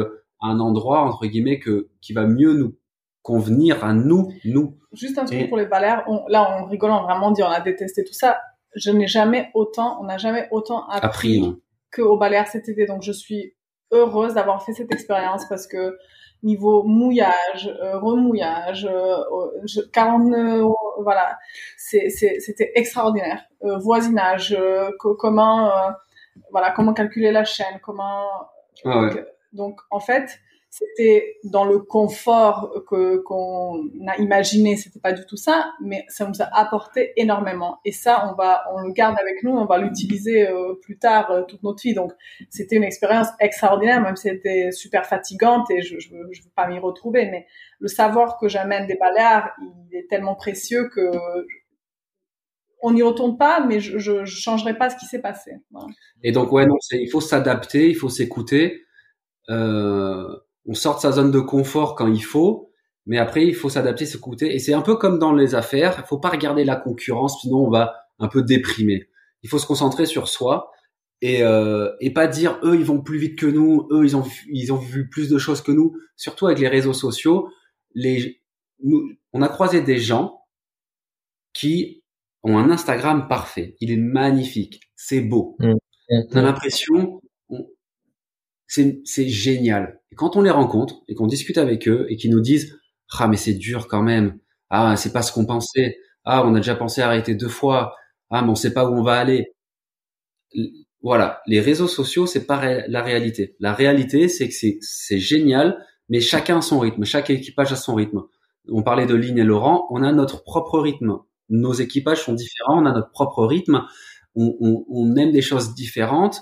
un 0.44 0.60
endroit 0.60 1.02
entre 1.02 1.26
guillemets 1.26 1.60
que 1.60 1.90
qui 2.02 2.14
va 2.14 2.26
mieux 2.26 2.54
nous 2.54 2.76
convenir 3.22 3.84
à 3.84 3.94
nous, 3.94 4.34
nous. 4.46 4.78
Juste 4.92 5.18
un 5.18 5.26
truc 5.26 5.48
pour 5.48 5.58
les 5.58 5.66
Baléares. 5.66 6.04
On, 6.08 6.26
là, 6.28 6.60
on 6.60 6.66
rigolant 6.66 7.04
vraiment 7.04 7.32
dit 7.32 7.42
on 7.42 7.48
a 7.48 7.62
détesté 7.62 8.04
tout 8.04 8.14
ça. 8.14 8.42
Je 8.76 8.92
n'ai 8.92 9.08
jamais 9.08 9.50
autant, 9.54 9.98
on 10.02 10.06
n'a 10.06 10.18
jamais 10.18 10.48
autant 10.52 10.88
appris, 10.90 11.40
appris 11.40 11.62
que 11.92 12.02
aux 12.02 12.18
Baléares 12.18 12.48
cet 12.48 12.68
été. 12.70 12.86
Donc 12.86 13.02
je 13.02 13.12
suis 13.12 13.54
heureuse 13.92 14.34
d'avoir 14.34 14.64
fait 14.64 14.74
cette 14.74 14.92
expérience 14.92 15.48
parce 15.48 15.68
que 15.68 15.98
niveau 16.44 16.84
mouillage, 16.84 17.74
euh, 17.82 17.98
remouillage, 18.00 18.86
euh, 18.86 19.18
40 19.94 20.26
nœuds, 20.26 20.64
voilà, 21.02 21.38
c'était 21.78 22.72
extraordinaire. 22.76 23.44
Euh, 23.64 23.78
voisinage, 23.78 24.56
euh, 24.58 24.92
comment, 25.00 25.70
euh, 25.70 25.92
voilà, 26.52 26.72
comment 26.72 26.94
calculer 26.94 27.32
la 27.32 27.46
chaîne, 27.46 27.80
comment. 27.82 28.28
Ah 28.84 29.02
ouais. 29.02 29.10
donc 29.10 29.26
en 29.92 30.00
fait, 30.00 30.40
c'était 30.76 31.38
dans 31.44 31.66
le 31.66 31.78
confort 31.78 32.84
que 32.90 33.18
qu'on 33.18 33.90
a 34.08 34.18
imaginé, 34.18 34.76
c'était 34.76 35.00
pas 35.00 35.14
du 35.14 35.24
tout 35.28 35.38
ça, 35.38 35.72
mais 35.80 36.04
ça 36.08 36.26
nous 36.26 36.42
a 36.42 36.46
apporté 36.46 37.14
énormément. 37.16 37.78
Et 37.86 37.92
ça, 37.92 38.28
on 38.28 38.36
va, 38.36 38.64
on 38.74 38.82
le 38.82 38.92
garde 38.92 39.16
avec 39.22 39.44
nous, 39.44 39.52
on 39.52 39.66
va 39.66 39.78
l'utiliser 39.78 40.48
euh, 40.48 40.74
plus 40.82 40.98
tard 40.98 41.30
euh, 41.30 41.44
toute 41.44 41.62
notre 41.62 41.84
vie. 41.84 41.94
Donc, 41.94 42.12
c'était 42.50 42.76
une 42.76 42.84
expérience 42.84 43.28
extraordinaire, 43.40 44.02
même 44.02 44.16
si 44.16 44.30
c'était 44.30 44.72
super 44.72 45.06
fatigante 45.06 45.70
et 45.70 45.84
je, 45.84 46.00
je, 46.00 46.10
je 46.32 46.42
veux 46.42 46.52
pas 46.56 46.68
m'y 46.68 46.80
retrouver, 46.80 47.28
mais 47.30 47.46
le 47.78 47.88
savoir 47.88 48.40
que 48.40 48.48
j'amène 48.48 48.88
des 48.88 48.96
Baléares, 48.96 49.52
il 49.62 49.96
est 49.96 50.08
tellement 50.10 50.34
précieux 50.34 50.90
que 50.90 51.12
on 52.82 52.94
n'y 52.94 53.04
retourne 53.04 53.38
pas, 53.38 53.64
mais 53.66 53.80
je, 53.80 54.00
je, 54.00 54.26
changerai 54.26 54.76
pas 54.76 54.90
ce 54.90 54.98
qui 54.98 55.06
s'est 55.06 55.22
passé. 55.22 55.52
Et 56.24 56.32
donc, 56.32 56.52
ouais, 56.52 56.66
non, 56.66 56.76
il 56.92 57.10
faut 57.10 57.22
s'adapter, 57.22 57.90
il 57.90 57.96
faut 57.96 58.10
s'écouter. 58.10 58.82
Euh, 59.50 60.36
on 60.66 60.74
sort 60.74 60.96
de 60.96 61.02
sa 61.02 61.12
zone 61.12 61.32
de 61.32 61.40
confort 61.40 61.96
quand 61.96 62.08
il 62.08 62.24
faut, 62.24 62.72
mais 63.06 63.18
après 63.18 63.46
il 63.46 63.56
faut 63.56 63.70
s'adapter, 63.70 64.06
s'écouter. 64.06 64.54
Et 64.54 64.60
c'est 64.60 64.74
un 64.74 64.82
peu 64.82 64.96
comme 64.96 65.20
dans 65.20 65.34
les 65.34 65.56
affaires, 65.56 65.96
il 66.00 66.08
faut 66.08 66.20
pas 66.20 66.30
regarder 66.30 66.64
la 66.64 66.76
concurrence, 66.76 67.42
sinon 67.42 67.66
on 67.66 67.70
va 67.70 67.94
un 68.20 68.28
peu 68.28 68.44
déprimer. 68.44 69.10
Il 69.42 69.50
faut 69.50 69.60
se 69.60 69.66
concentrer 69.66 70.06
sur 70.06 70.28
soi 70.30 70.72
et, 71.22 71.44
euh, 71.44 71.92
et 72.00 72.12
pas 72.14 72.28
dire 72.28 72.60
eux 72.64 72.76
ils 72.76 72.86
vont 72.86 73.02
plus 73.02 73.18
vite 73.18 73.38
que 73.38 73.46
nous, 73.46 73.88
eux 73.92 74.06
ils 74.06 74.16
ont 74.16 74.24
ils 74.50 74.72
ont 74.72 74.78
vu 74.78 75.10
plus 75.10 75.30
de 75.30 75.38
choses 75.38 75.62
que 75.62 75.72
nous. 75.72 75.96
Surtout 76.16 76.48
avec 76.48 76.60
les 76.60 76.68
réseaux 76.70 76.94
sociaux, 76.94 77.50
les 77.94 78.42
nous, 78.84 79.12
on 79.34 79.42
a 79.42 79.50
croisé 79.50 79.82
des 79.82 79.98
gens 79.98 80.42
qui 81.54 82.04
ont 82.44 82.58
un 82.58 82.70
Instagram 82.70 83.28
parfait. 83.28 83.76
Il 83.80 83.92
est 83.92 83.98
magnifique, 83.98 84.82
c'est 84.96 85.22
beau. 85.22 85.56
Mmh. 85.60 85.74
On 86.10 86.36
a 86.36 86.42
l'impression 86.42 87.22
c'est 89.06 89.28
génial. 89.28 90.00
Et 90.12 90.16
quand 90.16 90.36
on 90.36 90.42
les 90.42 90.50
rencontre 90.50 91.02
et 91.08 91.16
qu'on 91.16 91.28
discute 91.28 91.58
avec 91.58 91.88
eux 91.88 92.06
et 92.10 92.18
qu'ils 92.18 92.32
nous 92.32 92.42
disent 92.42 92.78
ah 93.20 93.28
mais 93.28 93.38
c'est 93.38 93.54
dur 93.54 93.88
quand 93.88 94.02
même, 94.04 94.40
ah 94.70 94.96
c'est 94.98 95.14
pas 95.14 95.22
ce 95.22 95.32
qu'on 95.32 95.46
pensait, 95.46 95.98
ah 96.26 96.44
on 96.46 96.56
a 96.56 96.60
déjà 96.60 96.76
pensé 96.76 97.02
à 97.02 97.08
arrêter 97.08 97.36
deux 97.36 97.50
fois, 97.50 97.96
ah 98.32 98.42
mais 98.42 98.50
on 98.50 98.56
sait 98.56 98.74
pas 98.74 98.90
où 98.90 98.94
on 98.96 99.04
va 99.04 99.20
aller. 99.20 99.54
Voilà, 101.02 101.42
les 101.48 101.60
réseaux 101.60 101.88
sociaux 101.88 102.26
c'est 102.26 102.46
pas 102.48 102.88
la 102.88 103.02
réalité. 103.02 103.56
La 103.60 103.74
réalité 103.74 104.30
c'est 104.30 104.48
que 104.50 104.56
c'est 104.82 105.20
génial, 105.20 105.86
mais 106.10 106.22
chacun 106.22 106.60
a 106.60 106.62
son 106.62 106.80
rythme, 106.80 107.04
chaque 107.04 107.30
équipage 107.30 107.74
a 107.74 107.76
son 107.76 107.96
rythme. 107.96 108.24
On 108.70 108.84
parlait 108.84 109.06
de 109.06 109.16
Lynn 109.16 109.38
et 109.38 109.44
Laurent, 109.44 109.88
on 109.92 110.02
a 110.04 110.12
notre 110.14 110.44
propre 110.44 110.80
rythme. 110.80 111.18
Nos 111.50 111.74
équipages 111.74 112.24
sont 112.24 112.34
différents, 112.34 112.82
on 112.82 112.86
a 112.86 112.94
notre 112.94 113.12
propre 113.12 113.46
rythme, 113.46 113.84
on, 114.36 114.56
on, 114.62 114.86
on 114.90 115.16
aime 115.18 115.32
des 115.32 115.42
choses 115.42 115.76
différentes 115.76 116.42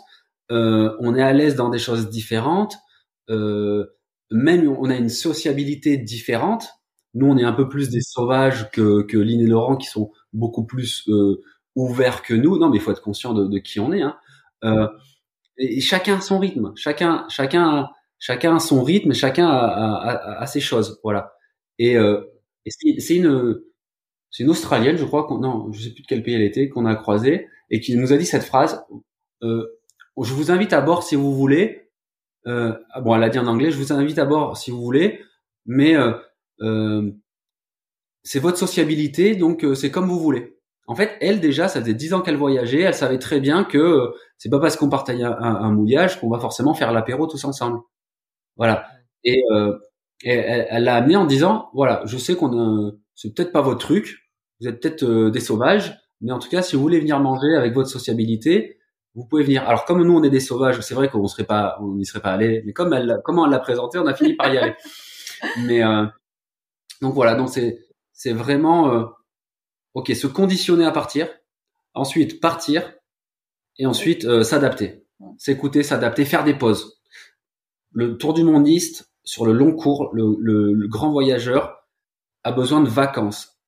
euh, 0.51 0.95
on 0.99 1.15
est 1.15 1.21
à 1.21 1.33
l'aise 1.33 1.55
dans 1.55 1.69
des 1.69 1.79
choses 1.79 2.09
différentes, 2.09 2.75
euh, 3.29 3.85
même 4.31 4.67
on 4.67 4.89
a 4.89 4.95
une 4.95 5.09
sociabilité 5.09 5.97
différente. 5.97 6.69
Nous, 7.13 7.27
on 7.27 7.37
est 7.37 7.43
un 7.43 7.53
peu 7.53 7.67
plus 7.67 7.89
des 7.89 8.01
sauvages 8.01 8.69
que, 8.71 9.01
que 9.03 9.17
Lynn 9.17 9.41
et 9.41 9.47
Laurent 9.47 9.75
qui 9.75 9.87
sont 9.87 10.11
beaucoup 10.33 10.65
plus 10.65 11.03
euh, 11.09 11.41
ouverts 11.75 12.21
que 12.21 12.33
nous. 12.33 12.57
Non, 12.57 12.69
mais 12.69 12.77
il 12.77 12.79
faut 12.81 12.91
être 12.91 13.01
conscient 13.01 13.33
de, 13.33 13.47
de 13.47 13.57
qui 13.59 13.79
on 13.79 13.91
est. 13.91 14.01
Hein. 14.01 14.17
Euh, 14.63 14.87
et, 15.57 15.81
chacun 15.81 16.17
a 16.17 16.21
son 16.21 16.39
rythme. 16.39 16.71
Chacun, 16.75 17.25
chacun, 17.29 17.89
chacun 18.19 18.55
a 18.55 18.59
son 18.59 18.83
rythme. 18.83 19.13
Chacun 19.13 19.47
a, 19.47 19.57
a, 19.57 20.41
a 20.41 20.47
ses 20.47 20.61
choses. 20.61 20.99
Voilà. 21.03 21.33
Et, 21.79 21.97
euh, 21.97 22.21
et 22.65 22.99
c'est 22.99 23.15
une, 23.15 23.61
c'est 24.29 24.43
une 24.43 24.49
Australienne, 24.49 24.97
je 24.97 25.05
crois. 25.05 25.27
Non, 25.41 25.71
je 25.71 25.81
sais 25.81 25.93
plus 25.93 26.03
de 26.03 26.07
quel 26.07 26.23
pays 26.23 26.35
elle 26.35 26.41
était 26.41 26.69
qu'on 26.69 26.85
a 26.85 26.95
croisé 26.95 27.47
et 27.69 27.79
qui 27.81 27.95
nous 27.95 28.13
a 28.13 28.17
dit 28.17 28.25
cette 28.25 28.43
phrase. 28.43 28.85
Euh, 29.43 29.67
je 30.19 30.33
vous 30.33 30.51
invite 30.51 30.73
à 30.73 30.81
bord 30.81 31.03
si 31.03 31.15
vous 31.15 31.33
voulez. 31.33 31.89
Euh, 32.47 32.73
bon, 33.01 33.15
elle 33.15 33.23
a 33.23 33.29
dit 33.29 33.39
en 33.39 33.47
anglais, 33.47 33.71
je 33.71 33.77
vous 33.77 33.93
invite 33.93 34.19
à 34.19 34.25
bord 34.25 34.57
si 34.57 34.71
vous 34.71 34.81
voulez, 34.81 35.21
mais 35.65 35.95
euh, 35.95 36.13
euh, 36.61 37.11
c'est 38.23 38.39
votre 38.39 38.57
sociabilité, 38.57 39.35
donc 39.35 39.65
c'est 39.75 39.91
comme 39.91 40.07
vous 40.07 40.19
voulez. 40.19 40.57
En 40.87 40.95
fait, 40.95 41.11
elle 41.21 41.39
déjà, 41.39 41.67
ça 41.67 41.79
faisait 41.79 41.93
dix 41.93 42.13
ans 42.13 42.21
qu'elle 42.21 42.35
voyageait. 42.35 42.81
Elle 42.81 42.93
savait 42.93 43.19
très 43.19 43.39
bien 43.39 43.63
que 43.63 44.11
c'est 44.37 44.49
pas 44.49 44.59
parce 44.59 44.75
qu'on 44.75 44.89
partage 44.89 45.21
un, 45.21 45.31
un, 45.31 45.71
mouillage 45.71 46.19
qu'on 46.19 46.29
va 46.29 46.39
forcément 46.39 46.73
faire 46.73 46.91
l'apéro 46.91 47.27
tous 47.27 47.43
ensemble. 47.45 47.79
Voilà. 48.57 48.87
Et, 49.23 49.43
euh, 49.51 49.77
elle 50.23 50.83
l'a 50.83 50.95
amené 50.95 51.15
en 51.15 51.25
disant, 51.25 51.69
voilà, 51.73 52.03
je 52.05 52.17
sais 52.17 52.35
qu'on 52.35 52.93
c'est 53.15 53.33
peut-être 53.33 53.51
pas 53.51 53.61
votre 53.61 53.79
truc, 53.79 54.29
vous 54.59 54.67
êtes 54.67 54.79
peut-être 54.81 55.29
des 55.29 55.39
sauvages, 55.39 55.97
mais 56.21 56.31
en 56.31 56.37
tout 56.39 56.49
cas, 56.49 56.61
si 56.61 56.75
vous 56.75 56.81
voulez 56.83 56.99
venir 56.99 57.19
manger 57.19 57.55
avec 57.55 57.73
votre 57.73 57.89
sociabilité, 57.89 58.77
vous 59.15 59.25
pouvez 59.25 59.43
venir. 59.43 59.67
Alors 59.67 59.85
comme 59.85 60.03
nous 60.03 60.17
on 60.17 60.23
est 60.23 60.29
des 60.29 60.39
sauvages, 60.39 60.79
c'est 60.81 60.93
vrai 60.93 61.09
qu'on 61.09 61.27
serait 61.27 61.43
pas, 61.43 61.77
on 61.81 61.95
n'y 61.95 62.05
serait 62.05 62.21
pas 62.21 62.31
allé, 62.31 62.63
mais 62.65 62.73
comme 62.73 62.93
elle, 62.93 63.19
comment 63.23 63.45
elle 63.45 63.51
l'a 63.51 63.59
présenté, 63.59 63.99
on 63.99 64.07
a 64.07 64.13
fini 64.13 64.33
par 64.33 64.53
y 64.53 64.57
aller. 64.57 64.75
mais 65.65 65.83
euh, 65.83 66.05
donc 67.01 67.13
voilà, 67.13 67.35
donc 67.35 67.49
c'est 67.49 67.87
c'est 68.13 68.33
vraiment 68.33 68.93
euh, 68.93 69.05
ok, 69.93 70.09
se 70.15 70.27
conditionner 70.27 70.85
à 70.85 70.91
partir, 70.91 71.27
ensuite 71.93 72.39
partir 72.39 72.93
et 73.77 73.85
ensuite 73.85 74.25
euh, 74.25 74.43
s'adapter, 74.43 75.05
s'écouter, 75.37 75.83
s'adapter, 75.83 76.25
faire 76.25 76.43
des 76.43 76.53
pauses. 76.53 77.01
Le 77.93 78.17
tour 78.17 78.33
du 78.33 78.43
mondiste 78.43 79.11
sur 79.23 79.45
le 79.45 79.53
long 79.53 79.75
cours, 79.75 80.09
le, 80.13 80.35
le, 80.39 80.73
le 80.73 80.87
grand 80.87 81.11
voyageur 81.11 81.85
a 82.43 82.51
besoin 82.51 82.81
de 82.81 82.89
vacances 82.89 83.59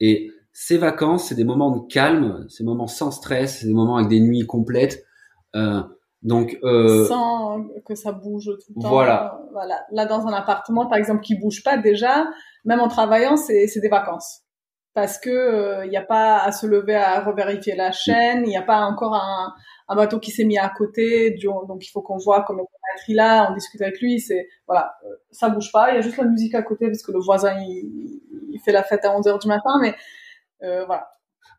et 0.00 0.30
ces 0.52 0.78
vacances, 0.78 1.28
c'est 1.28 1.34
des 1.34 1.44
moments 1.44 1.70
de 1.70 1.86
calme, 1.92 2.46
c'est 2.48 2.64
des 2.64 2.68
moments 2.68 2.86
sans 2.86 3.10
stress, 3.10 3.60
c'est 3.60 3.66
des 3.66 3.74
moments 3.74 3.96
avec 3.96 4.08
des 4.08 4.20
nuits 4.20 4.46
complètes. 4.46 5.04
Euh, 5.54 5.82
donc 6.22 6.58
euh, 6.64 7.06
sans 7.06 7.64
que 7.86 7.94
ça 7.94 8.12
bouge 8.12 8.44
tout 8.44 8.72
le 8.76 8.82
temps. 8.82 8.88
Voilà. 8.90 9.40
voilà. 9.52 9.80
Là, 9.90 10.06
dans 10.06 10.26
un 10.26 10.32
appartement, 10.32 10.86
par 10.86 10.98
exemple, 10.98 11.22
qui 11.22 11.38
bouge 11.38 11.62
pas 11.62 11.78
déjà, 11.78 12.26
même 12.64 12.80
en 12.80 12.88
travaillant, 12.88 13.36
c'est 13.36 13.66
des 13.80 13.88
vacances 13.88 14.42
parce 14.94 15.18
que 15.18 15.30
il 15.30 15.86
euh, 15.86 15.86
n'y 15.86 15.96
a 15.96 16.02
pas 16.02 16.38
à 16.38 16.52
se 16.52 16.66
lever 16.66 16.96
à 16.96 17.20
revérifier 17.20 17.76
la 17.76 17.92
chaîne, 17.92 18.42
il 18.44 18.48
n'y 18.48 18.56
a 18.56 18.62
pas 18.62 18.80
encore 18.80 19.14
un, 19.14 19.54
un 19.88 19.96
bateau 19.96 20.18
qui 20.18 20.30
s'est 20.30 20.44
mis 20.44 20.58
à 20.58 20.68
côté, 20.68 21.38
donc 21.42 21.86
il 21.86 21.90
faut 21.90 22.02
qu'on 22.02 22.18
voit 22.18 22.42
comment 22.42 22.64
il 23.06 23.14
là, 23.14 23.48
on 23.50 23.54
discute 23.54 23.80
avec 23.82 24.00
lui, 24.00 24.20
c'est 24.20 24.48
voilà, 24.66 24.92
euh, 25.04 25.14
ça 25.30 25.48
bouge 25.48 25.70
pas, 25.72 25.92
il 25.92 25.94
y 25.94 25.98
a 25.98 26.00
juste 26.00 26.16
la 26.16 26.24
musique 26.24 26.54
à 26.54 26.62
côté 26.62 26.86
parce 26.86 27.02
que 27.02 27.12
le 27.12 27.20
voisin 27.20 27.56
il, 27.60 28.20
il 28.52 28.60
fait 28.64 28.72
la 28.72 28.82
fête 28.82 29.04
à 29.04 29.16
11 29.16 29.26
heures 29.28 29.38
du 29.38 29.48
matin, 29.48 29.70
mais 29.80 29.94
voilà. 30.60 31.08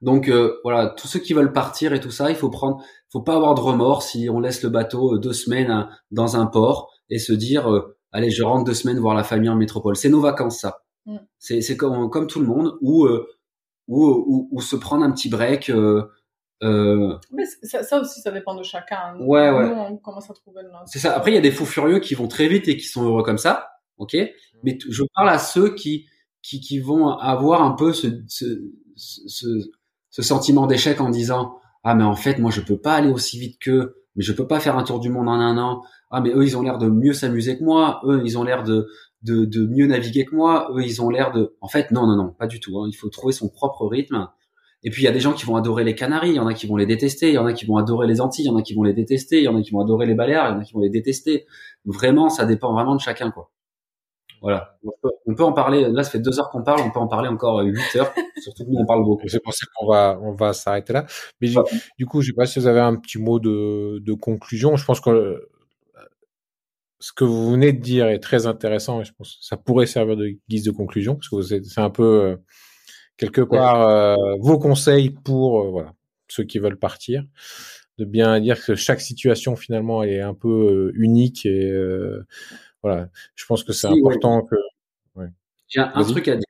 Donc 0.02 0.30
euh, 0.30 0.60
voilà, 0.64 0.88
tous 0.88 1.08
ceux 1.08 1.20
qui 1.20 1.34
veulent 1.34 1.54
partir 1.54 1.94
et 1.94 2.00
tout 2.00 2.12
ça, 2.12 2.30
il 2.30 2.36
faut 2.36 2.50
prendre, 2.50 2.84
faut 3.12 3.22
pas 3.22 3.36
avoir 3.36 3.54
de 3.56 3.62
remords 3.62 4.04
si 4.04 4.30
on 4.30 4.40
laisse 4.40 4.64
le 4.64 4.70
bateau 4.70 5.16
euh, 5.16 5.20
deux 5.20 5.34
semaines 5.34 5.88
dans 6.10 6.38
un 6.38 6.48
port 6.48 6.92
et 7.10 7.20
se 7.20 7.34
dire, 7.34 7.70
allez, 8.12 8.32
je 8.32 8.44
rentre 8.44 8.64
deux 8.64 8.74
semaines 8.74 9.00
voir 9.00 9.16
la 9.16 9.24
famille 9.24 9.50
en 9.50 9.56
métropole. 9.56 9.96
C'est 9.96 10.10
nos 10.10 10.22
vacances, 10.22 10.60
ça. 10.60 10.82
Mm. 11.06 11.18
C'est 11.38 11.62
c'est 11.62 11.78
comme 11.78 12.10
comme 12.10 12.28
tout 12.28 12.40
le 12.40 12.48
monde 12.48 12.78
ou 12.82 13.08
ou, 13.88 14.48
ou, 14.52 14.62
se 14.62 14.76
prendre 14.76 15.04
un 15.04 15.12
petit 15.12 15.30
break. 15.30 15.70
Euh, 16.64 17.18
Mais 17.32 17.44
ça, 17.64 17.84
ça, 17.84 18.00
aussi, 18.00 18.22
ça 18.22 18.32
dépend 18.32 18.56
de 18.56 18.64
chacun. 18.64 19.18
Ouais, 19.20 19.50
ouais. 19.50 19.66
on 19.66 19.98
commence 19.98 20.30
à 20.30 20.34
trouver 20.34 20.62
C'est 20.86 21.00
ça. 21.00 21.16
Après, 21.16 21.32
il 21.32 21.36
y 21.36 21.38
a 21.38 21.42
des 21.42 21.52
fous 21.52 21.66
furieux 21.66 22.00
qui 22.00 22.14
vont 22.14 22.28
très 22.28 22.48
vite 22.48 22.68
et 22.68 22.78
qui 22.78 22.86
sont 22.86 23.04
heureux 23.04 23.24
comme 23.24 23.40
ça, 23.40 23.72
ok? 23.98 24.16
Mais 24.64 24.78
je 24.88 25.04
parle 25.16 25.30
à 25.30 25.40
ceux 25.40 25.74
qui 25.74 26.06
qui, 26.42 26.60
qui 26.60 26.80
vont 26.80 27.10
avoir 27.10 27.62
un 27.62 27.72
peu 27.72 27.94
ce, 27.94 28.08
ce, 28.28 28.46
ce, 28.96 29.48
ce 30.10 30.22
sentiment 30.22 30.68
d'échec 30.68 31.00
en 31.02 31.10
disant 31.10 31.58
ah 31.84 31.96
mais 31.96 32.04
en 32.04 32.16
fait 32.16 32.40
moi 32.40 32.52
je 32.52 32.62
peux 32.62 32.78
pas 32.78 32.94
aller 32.94 33.10
aussi 33.10 33.40
vite 33.40 33.60
qu'eux 33.60 33.96
mais 34.16 34.24
je 34.24 34.34
peux 34.34 34.48
pas 34.48 34.60
faire 34.60 34.78
un 34.78 34.84
tour 34.84 35.00
du 35.00 35.10
monde 35.10 35.30
en 35.30 35.34
un 35.34 35.58
an. 35.58 35.84
Ah 36.10 36.22
mais 36.22 36.32
eux 36.32 36.44
ils 36.44 36.58
ont 36.58 36.62
l'air 36.62 36.78
de 36.78 36.88
mieux 36.88 37.14
s'amuser 37.14 37.58
que 37.58 37.64
moi. 37.64 38.02
Eux 38.06 38.22
ils 38.26 38.38
ont 38.38 38.44
l'air 38.44 38.64
de, 38.64 38.88
de, 39.24 39.46
de 39.46 39.66
mieux 39.66 39.88
naviguer 39.88 40.26
que 40.26 40.36
moi. 40.36 40.70
Eux 40.76 40.84
ils 40.84 41.02
ont 41.02 41.10
l'air 41.10 41.32
de 41.32 41.56
en 41.62 41.68
fait 41.68 41.92
non 41.92 42.06
non 42.08 42.16
non 42.18 42.36
pas 42.38 42.48
du 42.48 42.60
tout 42.60 42.78
hein. 42.80 42.88
il 42.90 42.96
faut 42.96 43.10
trouver 43.10 43.34
son 43.34 43.50
propre 43.50 43.88
rythme. 43.88 44.28
Et 44.84 44.90
puis 44.90 45.04
il 45.04 45.06
y 45.06 45.08
a 45.08 45.12
des 45.12 45.20
gens 45.20 45.34
qui 45.34 45.46
vont 45.46 45.56
adorer 45.56 45.84
les 45.84 45.94
Canaries, 45.94 46.30
il 46.30 46.36
y 46.36 46.40
en 46.40 46.48
a 46.48 46.54
qui 46.54 46.66
vont 46.66 46.76
les 46.76 46.88
détester, 46.88 47.30
il 47.30 47.36
y 47.36 47.38
en 47.38 47.46
a 47.46 47.54
qui 47.54 47.66
vont 47.66 47.78
adorer 47.78 48.08
les 48.08 48.20
Antilles, 48.20 48.46
il 48.46 48.48
y 48.48 48.52
en 48.52 48.58
a 48.58 48.64
qui 48.64 48.74
vont 48.74 48.84
les 48.84 48.94
détester, 48.94 49.38
il 49.38 49.44
y 49.44 49.48
en 49.48 49.56
a 49.56 49.62
qui 49.62 49.72
vont 49.72 49.80
adorer 49.80 50.08
les 50.08 50.16
Baléares, 50.16 50.50
il 50.50 50.54
y 50.54 50.58
en 50.58 50.60
a 50.60 50.64
qui 50.64 50.74
vont 50.74 50.80
les 50.80 50.90
détester. 50.90 51.46
Vraiment, 51.86 52.30
ça 52.30 52.46
dépend 52.46 52.74
vraiment 52.74 52.96
de 52.96 53.00
chacun, 53.00 53.30
quoi. 53.30 53.52
Voilà. 54.42 54.76
On 55.28 55.36
peut, 55.36 55.44
en 55.44 55.54
parler. 55.54 55.88
Là, 55.90 56.04
ça 56.04 56.10
fait 56.10 56.20
deux 56.20 56.40
heures 56.40 56.50
qu'on 56.50 56.64
parle. 56.64 56.82
On 56.82 56.90
peut 56.90 57.00
en 57.00 57.08
parler 57.08 57.30
encore 57.30 57.60
euh, 57.60 57.64
huit 57.64 57.96
heures. 57.96 58.12
Surtout 58.42 58.66
que 58.66 58.70
nous, 58.70 58.80
on 58.80 58.86
parle 58.88 59.04
beaucoup. 59.04 59.28
C'est 59.28 59.42
pour 59.42 59.54
ça 59.54 59.68
qu'on 59.76 59.88
va, 59.88 60.20
on 60.22 60.34
va 60.34 60.54
s'arrêter 60.54 60.94
là. 60.94 61.06
Mais 61.40 61.50
du, 61.98 62.06
coup, 62.08 62.22
je 62.22 62.28
sais 62.28 62.34
pas 62.34 62.48
si 62.48 62.58
vous 62.58 62.66
avez 62.66 62.80
un 62.80 62.96
petit 62.96 63.20
mot 63.20 63.40
de, 63.40 64.00
de 64.00 64.14
conclusion. 64.14 64.76
Je 64.78 64.86
pense 64.86 65.00
que 65.00 65.12
euh, 65.12 65.50
ce 67.00 67.14
que 67.14 67.24
vous 67.24 67.52
venez 67.52 67.72
de 67.72 67.80
dire 67.80 68.08
est 68.08 68.20
très 68.20 68.48
intéressant 68.48 69.02
et 69.02 69.06
je 69.06 69.14
pense 69.14 69.36
que 69.36 69.46
ça 69.46 69.58
pourrait 69.58 69.86
servir 69.86 70.18
de 70.18 70.36
guise 70.50 70.64
de 70.64 70.72
conclusion 70.72 71.16
parce 71.16 71.30
que 71.30 71.42
c'est 71.42 71.82
un 71.82 71.90
peu 71.90 72.04
euh, 72.04 72.38
quelque 73.18 73.42
part 73.42 74.18
vos 74.40 74.60
conseils 74.60 75.10
pour 75.10 75.72
voilà 75.72 75.94
ceux 76.28 76.44
qui 76.44 76.60
veulent 76.60 76.78
partir 76.78 77.24
de 77.98 78.06
bien 78.06 78.40
dire 78.40 78.64
que 78.64 78.76
chaque 78.76 79.02
situation 79.02 79.56
finalement 79.56 80.04
est 80.04 80.22
un 80.22 80.36
peu 80.36 80.92
unique 80.94 81.48
et 81.48 81.72
voilà, 82.84 83.10
je 83.36 83.46
pense 83.46 83.64
que 83.64 83.74
c'est 83.74 83.88
important 83.88 84.42
que. 84.42 84.56
Ouais. 85.16 85.28
J'ai 85.68 85.82
un, 85.82 86.04
truc 86.04 86.28
à 86.28 86.36
dire. 86.36 86.46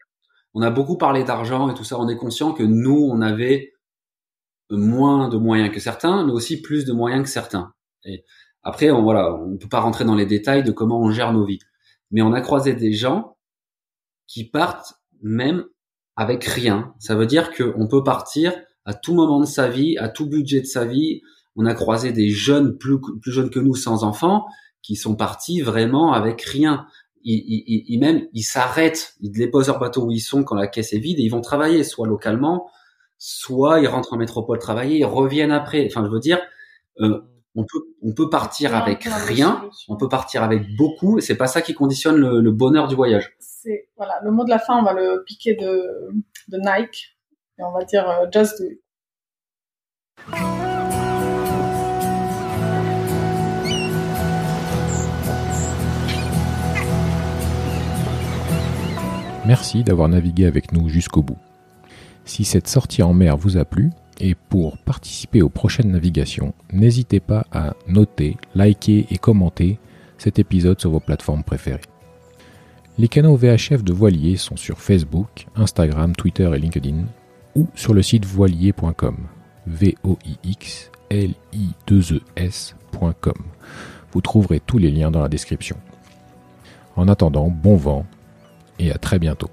On 0.54 0.62
a 0.62 0.70
beaucoup 0.70 0.98
parlé 0.98 1.24
d'argent 1.24 1.70
et 1.70 1.74
tout 1.74 1.84
ça. 1.84 2.00
On 2.00 2.08
est 2.08 2.18
conscient 2.18 2.54
que 2.54 2.64
nous, 2.64 3.08
on 3.10 3.22
avait 3.22 3.74
moins 4.70 5.30
de 5.30 5.38
moyens 5.38 5.74
que 5.74 5.80
certains, 5.80 6.26
mais 6.26 6.32
aussi 6.32 6.62
plus 6.62 6.86
de 6.86 6.94
moyens 6.94 7.24
que 7.24 7.30
certains. 7.30 7.74
Et 8.06 8.24
après, 8.64 8.92
on 8.92 9.04
voilà, 9.04 9.34
on 9.34 9.58
peut 9.58 9.68
pas 9.68 9.80
rentrer 9.80 10.06
dans 10.06 10.16
les 10.16 10.26
détails 10.26 10.64
de 10.64 10.72
comment 10.72 11.02
on 11.02 11.12
gère 11.12 11.34
nos 11.34 11.46
vies, 11.46 11.60
mais 12.12 12.22
on 12.22 12.34
a 12.34 12.42
croisé 12.42 12.74
des 12.74 12.94
gens 12.94 13.38
qui 14.28 14.50
partent 14.50 14.94
même 15.22 15.66
avec 16.16 16.44
rien. 16.46 16.94
Ça 17.00 17.16
veut 17.16 17.26
dire 17.26 17.52
qu'on 17.52 17.88
peut 17.88 18.04
partir 18.04 18.54
à 18.86 18.94
tout 18.94 19.14
moment 19.14 19.40
de 19.40 19.46
sa 19.46 19.68
vie, 19.68 19.98
à 19.98 20.10
tout 20.10 20.28
budget 20.28 20.62
de 20.62 20.66
sa 20.66 20.86
vie. 20.86 21.22
On 21.56 21.66
a 21.66 21.74
croisé 21.74 22.14
des 22.14 22.30
jeunes 22.30 22.78
plus, 22.78 23.00
plus 23.00 23.32
jeunes 23.32 23.50
que 23.50 23.60
nous 23.60 23.76
sans 23.76 24.04
enfants 24.04 24.46
qui 24.82 24.96
sont 24.96 25.16
partis 25.16 25.62
vraiment 25.62 26.14
avec 26.14 26.42
rien. 26.42 26.88
Ils, 27.24 27.64
ils, 27.88 28.00
même 28.00 28.28
ils 28.34 28.44
s'arrêtent, 28.44 29.14
ils 29.22 29.32
déposent 29.32 29.68
leur 29.68 29.80
bateau 29.80 30.06
où 30.06 30.12
ils 30.12 30.22
sont 30.22 30.44
quand 30.44 30.56
la 30.56 30.68
caisse 30.68 30.94
est 30.94 31.00
vide 31.00 31.20
et 31.20 31.24
ils 31.24 31.30
vont 31.30 31.42
travailler, 31.42 31.84
soit 31.84 32.08
localement, 32.08 32.70
soit 33.20 33.80
ils 33.80 33.88
rentrent 33.88 34.14
en 34.14 34.18
métropole 34.18 34.58
travailler, 34.58 34.98
ils 34.98 35.06
reviennent 35.06 35.52
après. 35.52 35.86
Enfin, 35.86 36.04
je 36.04 36.10
veux 36.10 36.20
dire, 36.20 36.42
euh, 37.00 37.22
on 37.56 37.64
peut 37.64 37.80
on 38.02 38.14
peut 38.14 38.30
partir 38.30 38.76
avec 38.76 39.04
rien, 39.04 39.70
on 39.90 39.98
peut 39.98 40.10
partir 40.10 40.42
avec 40.42 40.76
beaucoup, 40.76 41.20
et 41.20 41.22
c'est 41.22 41.38
pas 41.38 41.48
ça 41.48 41.62
qui 41.62 41.74
conditionne 41.74 42.18
le, 42.18 42.52
bonheur 42.52 42.88
du 42.88 42.96
voyage. 42.96 43.36
C'est 43.40 43.90
voilà, 43.98 44.20
le 44.24 44.32
mot 44.32 44.44
de 44.44 44.50
la 44.50 44.60
fin, 44.60 44.80
on 44.80 44.84
va 44.84 44.94
le 44.94 45.24
piquer 45.26 45.56
de, 45.56 46.10
de 46.48 46.58
Nike 46.58 47.18
et 47.60 47.64
on 47.64 47.72
va 47.72 47.84
dire 47.84 48.10
euh, 48.10 48.26
just 48.32 48.60
do 48.60 48.66
it. 48.66 48.82
Merci 59.52 59.84
d'avoir 59.84 60.08
navigué 60.08 60.46
avec 60.46 60.72
nous 60.72 60.88
jusqu'au 60.88 61.24
bout. 61.24 61.38
Si 62.24 62.46
cette 62.46 62.70
sortie 62.70 63.04
en 63.04 63.14
mer 63.14 63.36
vous 63.36 63.58
a 63.58 63.66
plu, 63.66 63.90
et 64.22 64.34
pour 64.34 64.78
participer 64.78 65.42
aux 65.42 65.50
prochaines 65.50 65.92
navigations, 65.92 66.54
n'hésitez 66.72 67.20
pas 67.20 67.46
à 67.52 67.74
noter, 67.86 68.38
liker 68.56 69.08
et 69.12 69.18
commenter 69.18 69.78
cet 70.18 70.40
épisode 70.40 70.80
sur 70.80 70.92
vos 70.92 71.02
plateformes 71.02 71.44
préférées. 71.44 71.82
Les 72.98 73.10
canaux 73.10 73.36
VHF 73.36 73.84
de 73.84 73.92
Voilier 73.92 74.38
sont 74.38 74.56
sur 74.56 74.80
Facebook, 74.80 75.48
Instagram, 75.58 76.16
Twitter 76.16 76.50
et 76.56 76.58
LinkedIn 76.58 77.04
ou 77.54 77.68
sur 77.76 77.94
le 77.94 78.04
site 78.04 78.24
voilier.com. 78.24 79.18
V 79.68 79.98
O 80.06 80.18
I 80.26 80.38
X 80.46 80.92
L 81.10 81.34
I 81.52 81.72
2 81.88 82.14
E 82.14 82.22
S.com. 82.38 83.34
Vous 84.14 84.22
trouverez 84.22 84.62
tous 84.62 84.78
les 84.78 84.92
liens 84.92 85.12
dans 85.12 85.22
la 85.22 85.28
description. 85.28 85.76
En 86.96 87.10
attendant, 87.10 87.50
bon 87.50 87.76
vent 87.76 88.06
et 88.82 88.92
à 88.92 88.98
très 88.98 89.20
bientôt. 89.20 89.50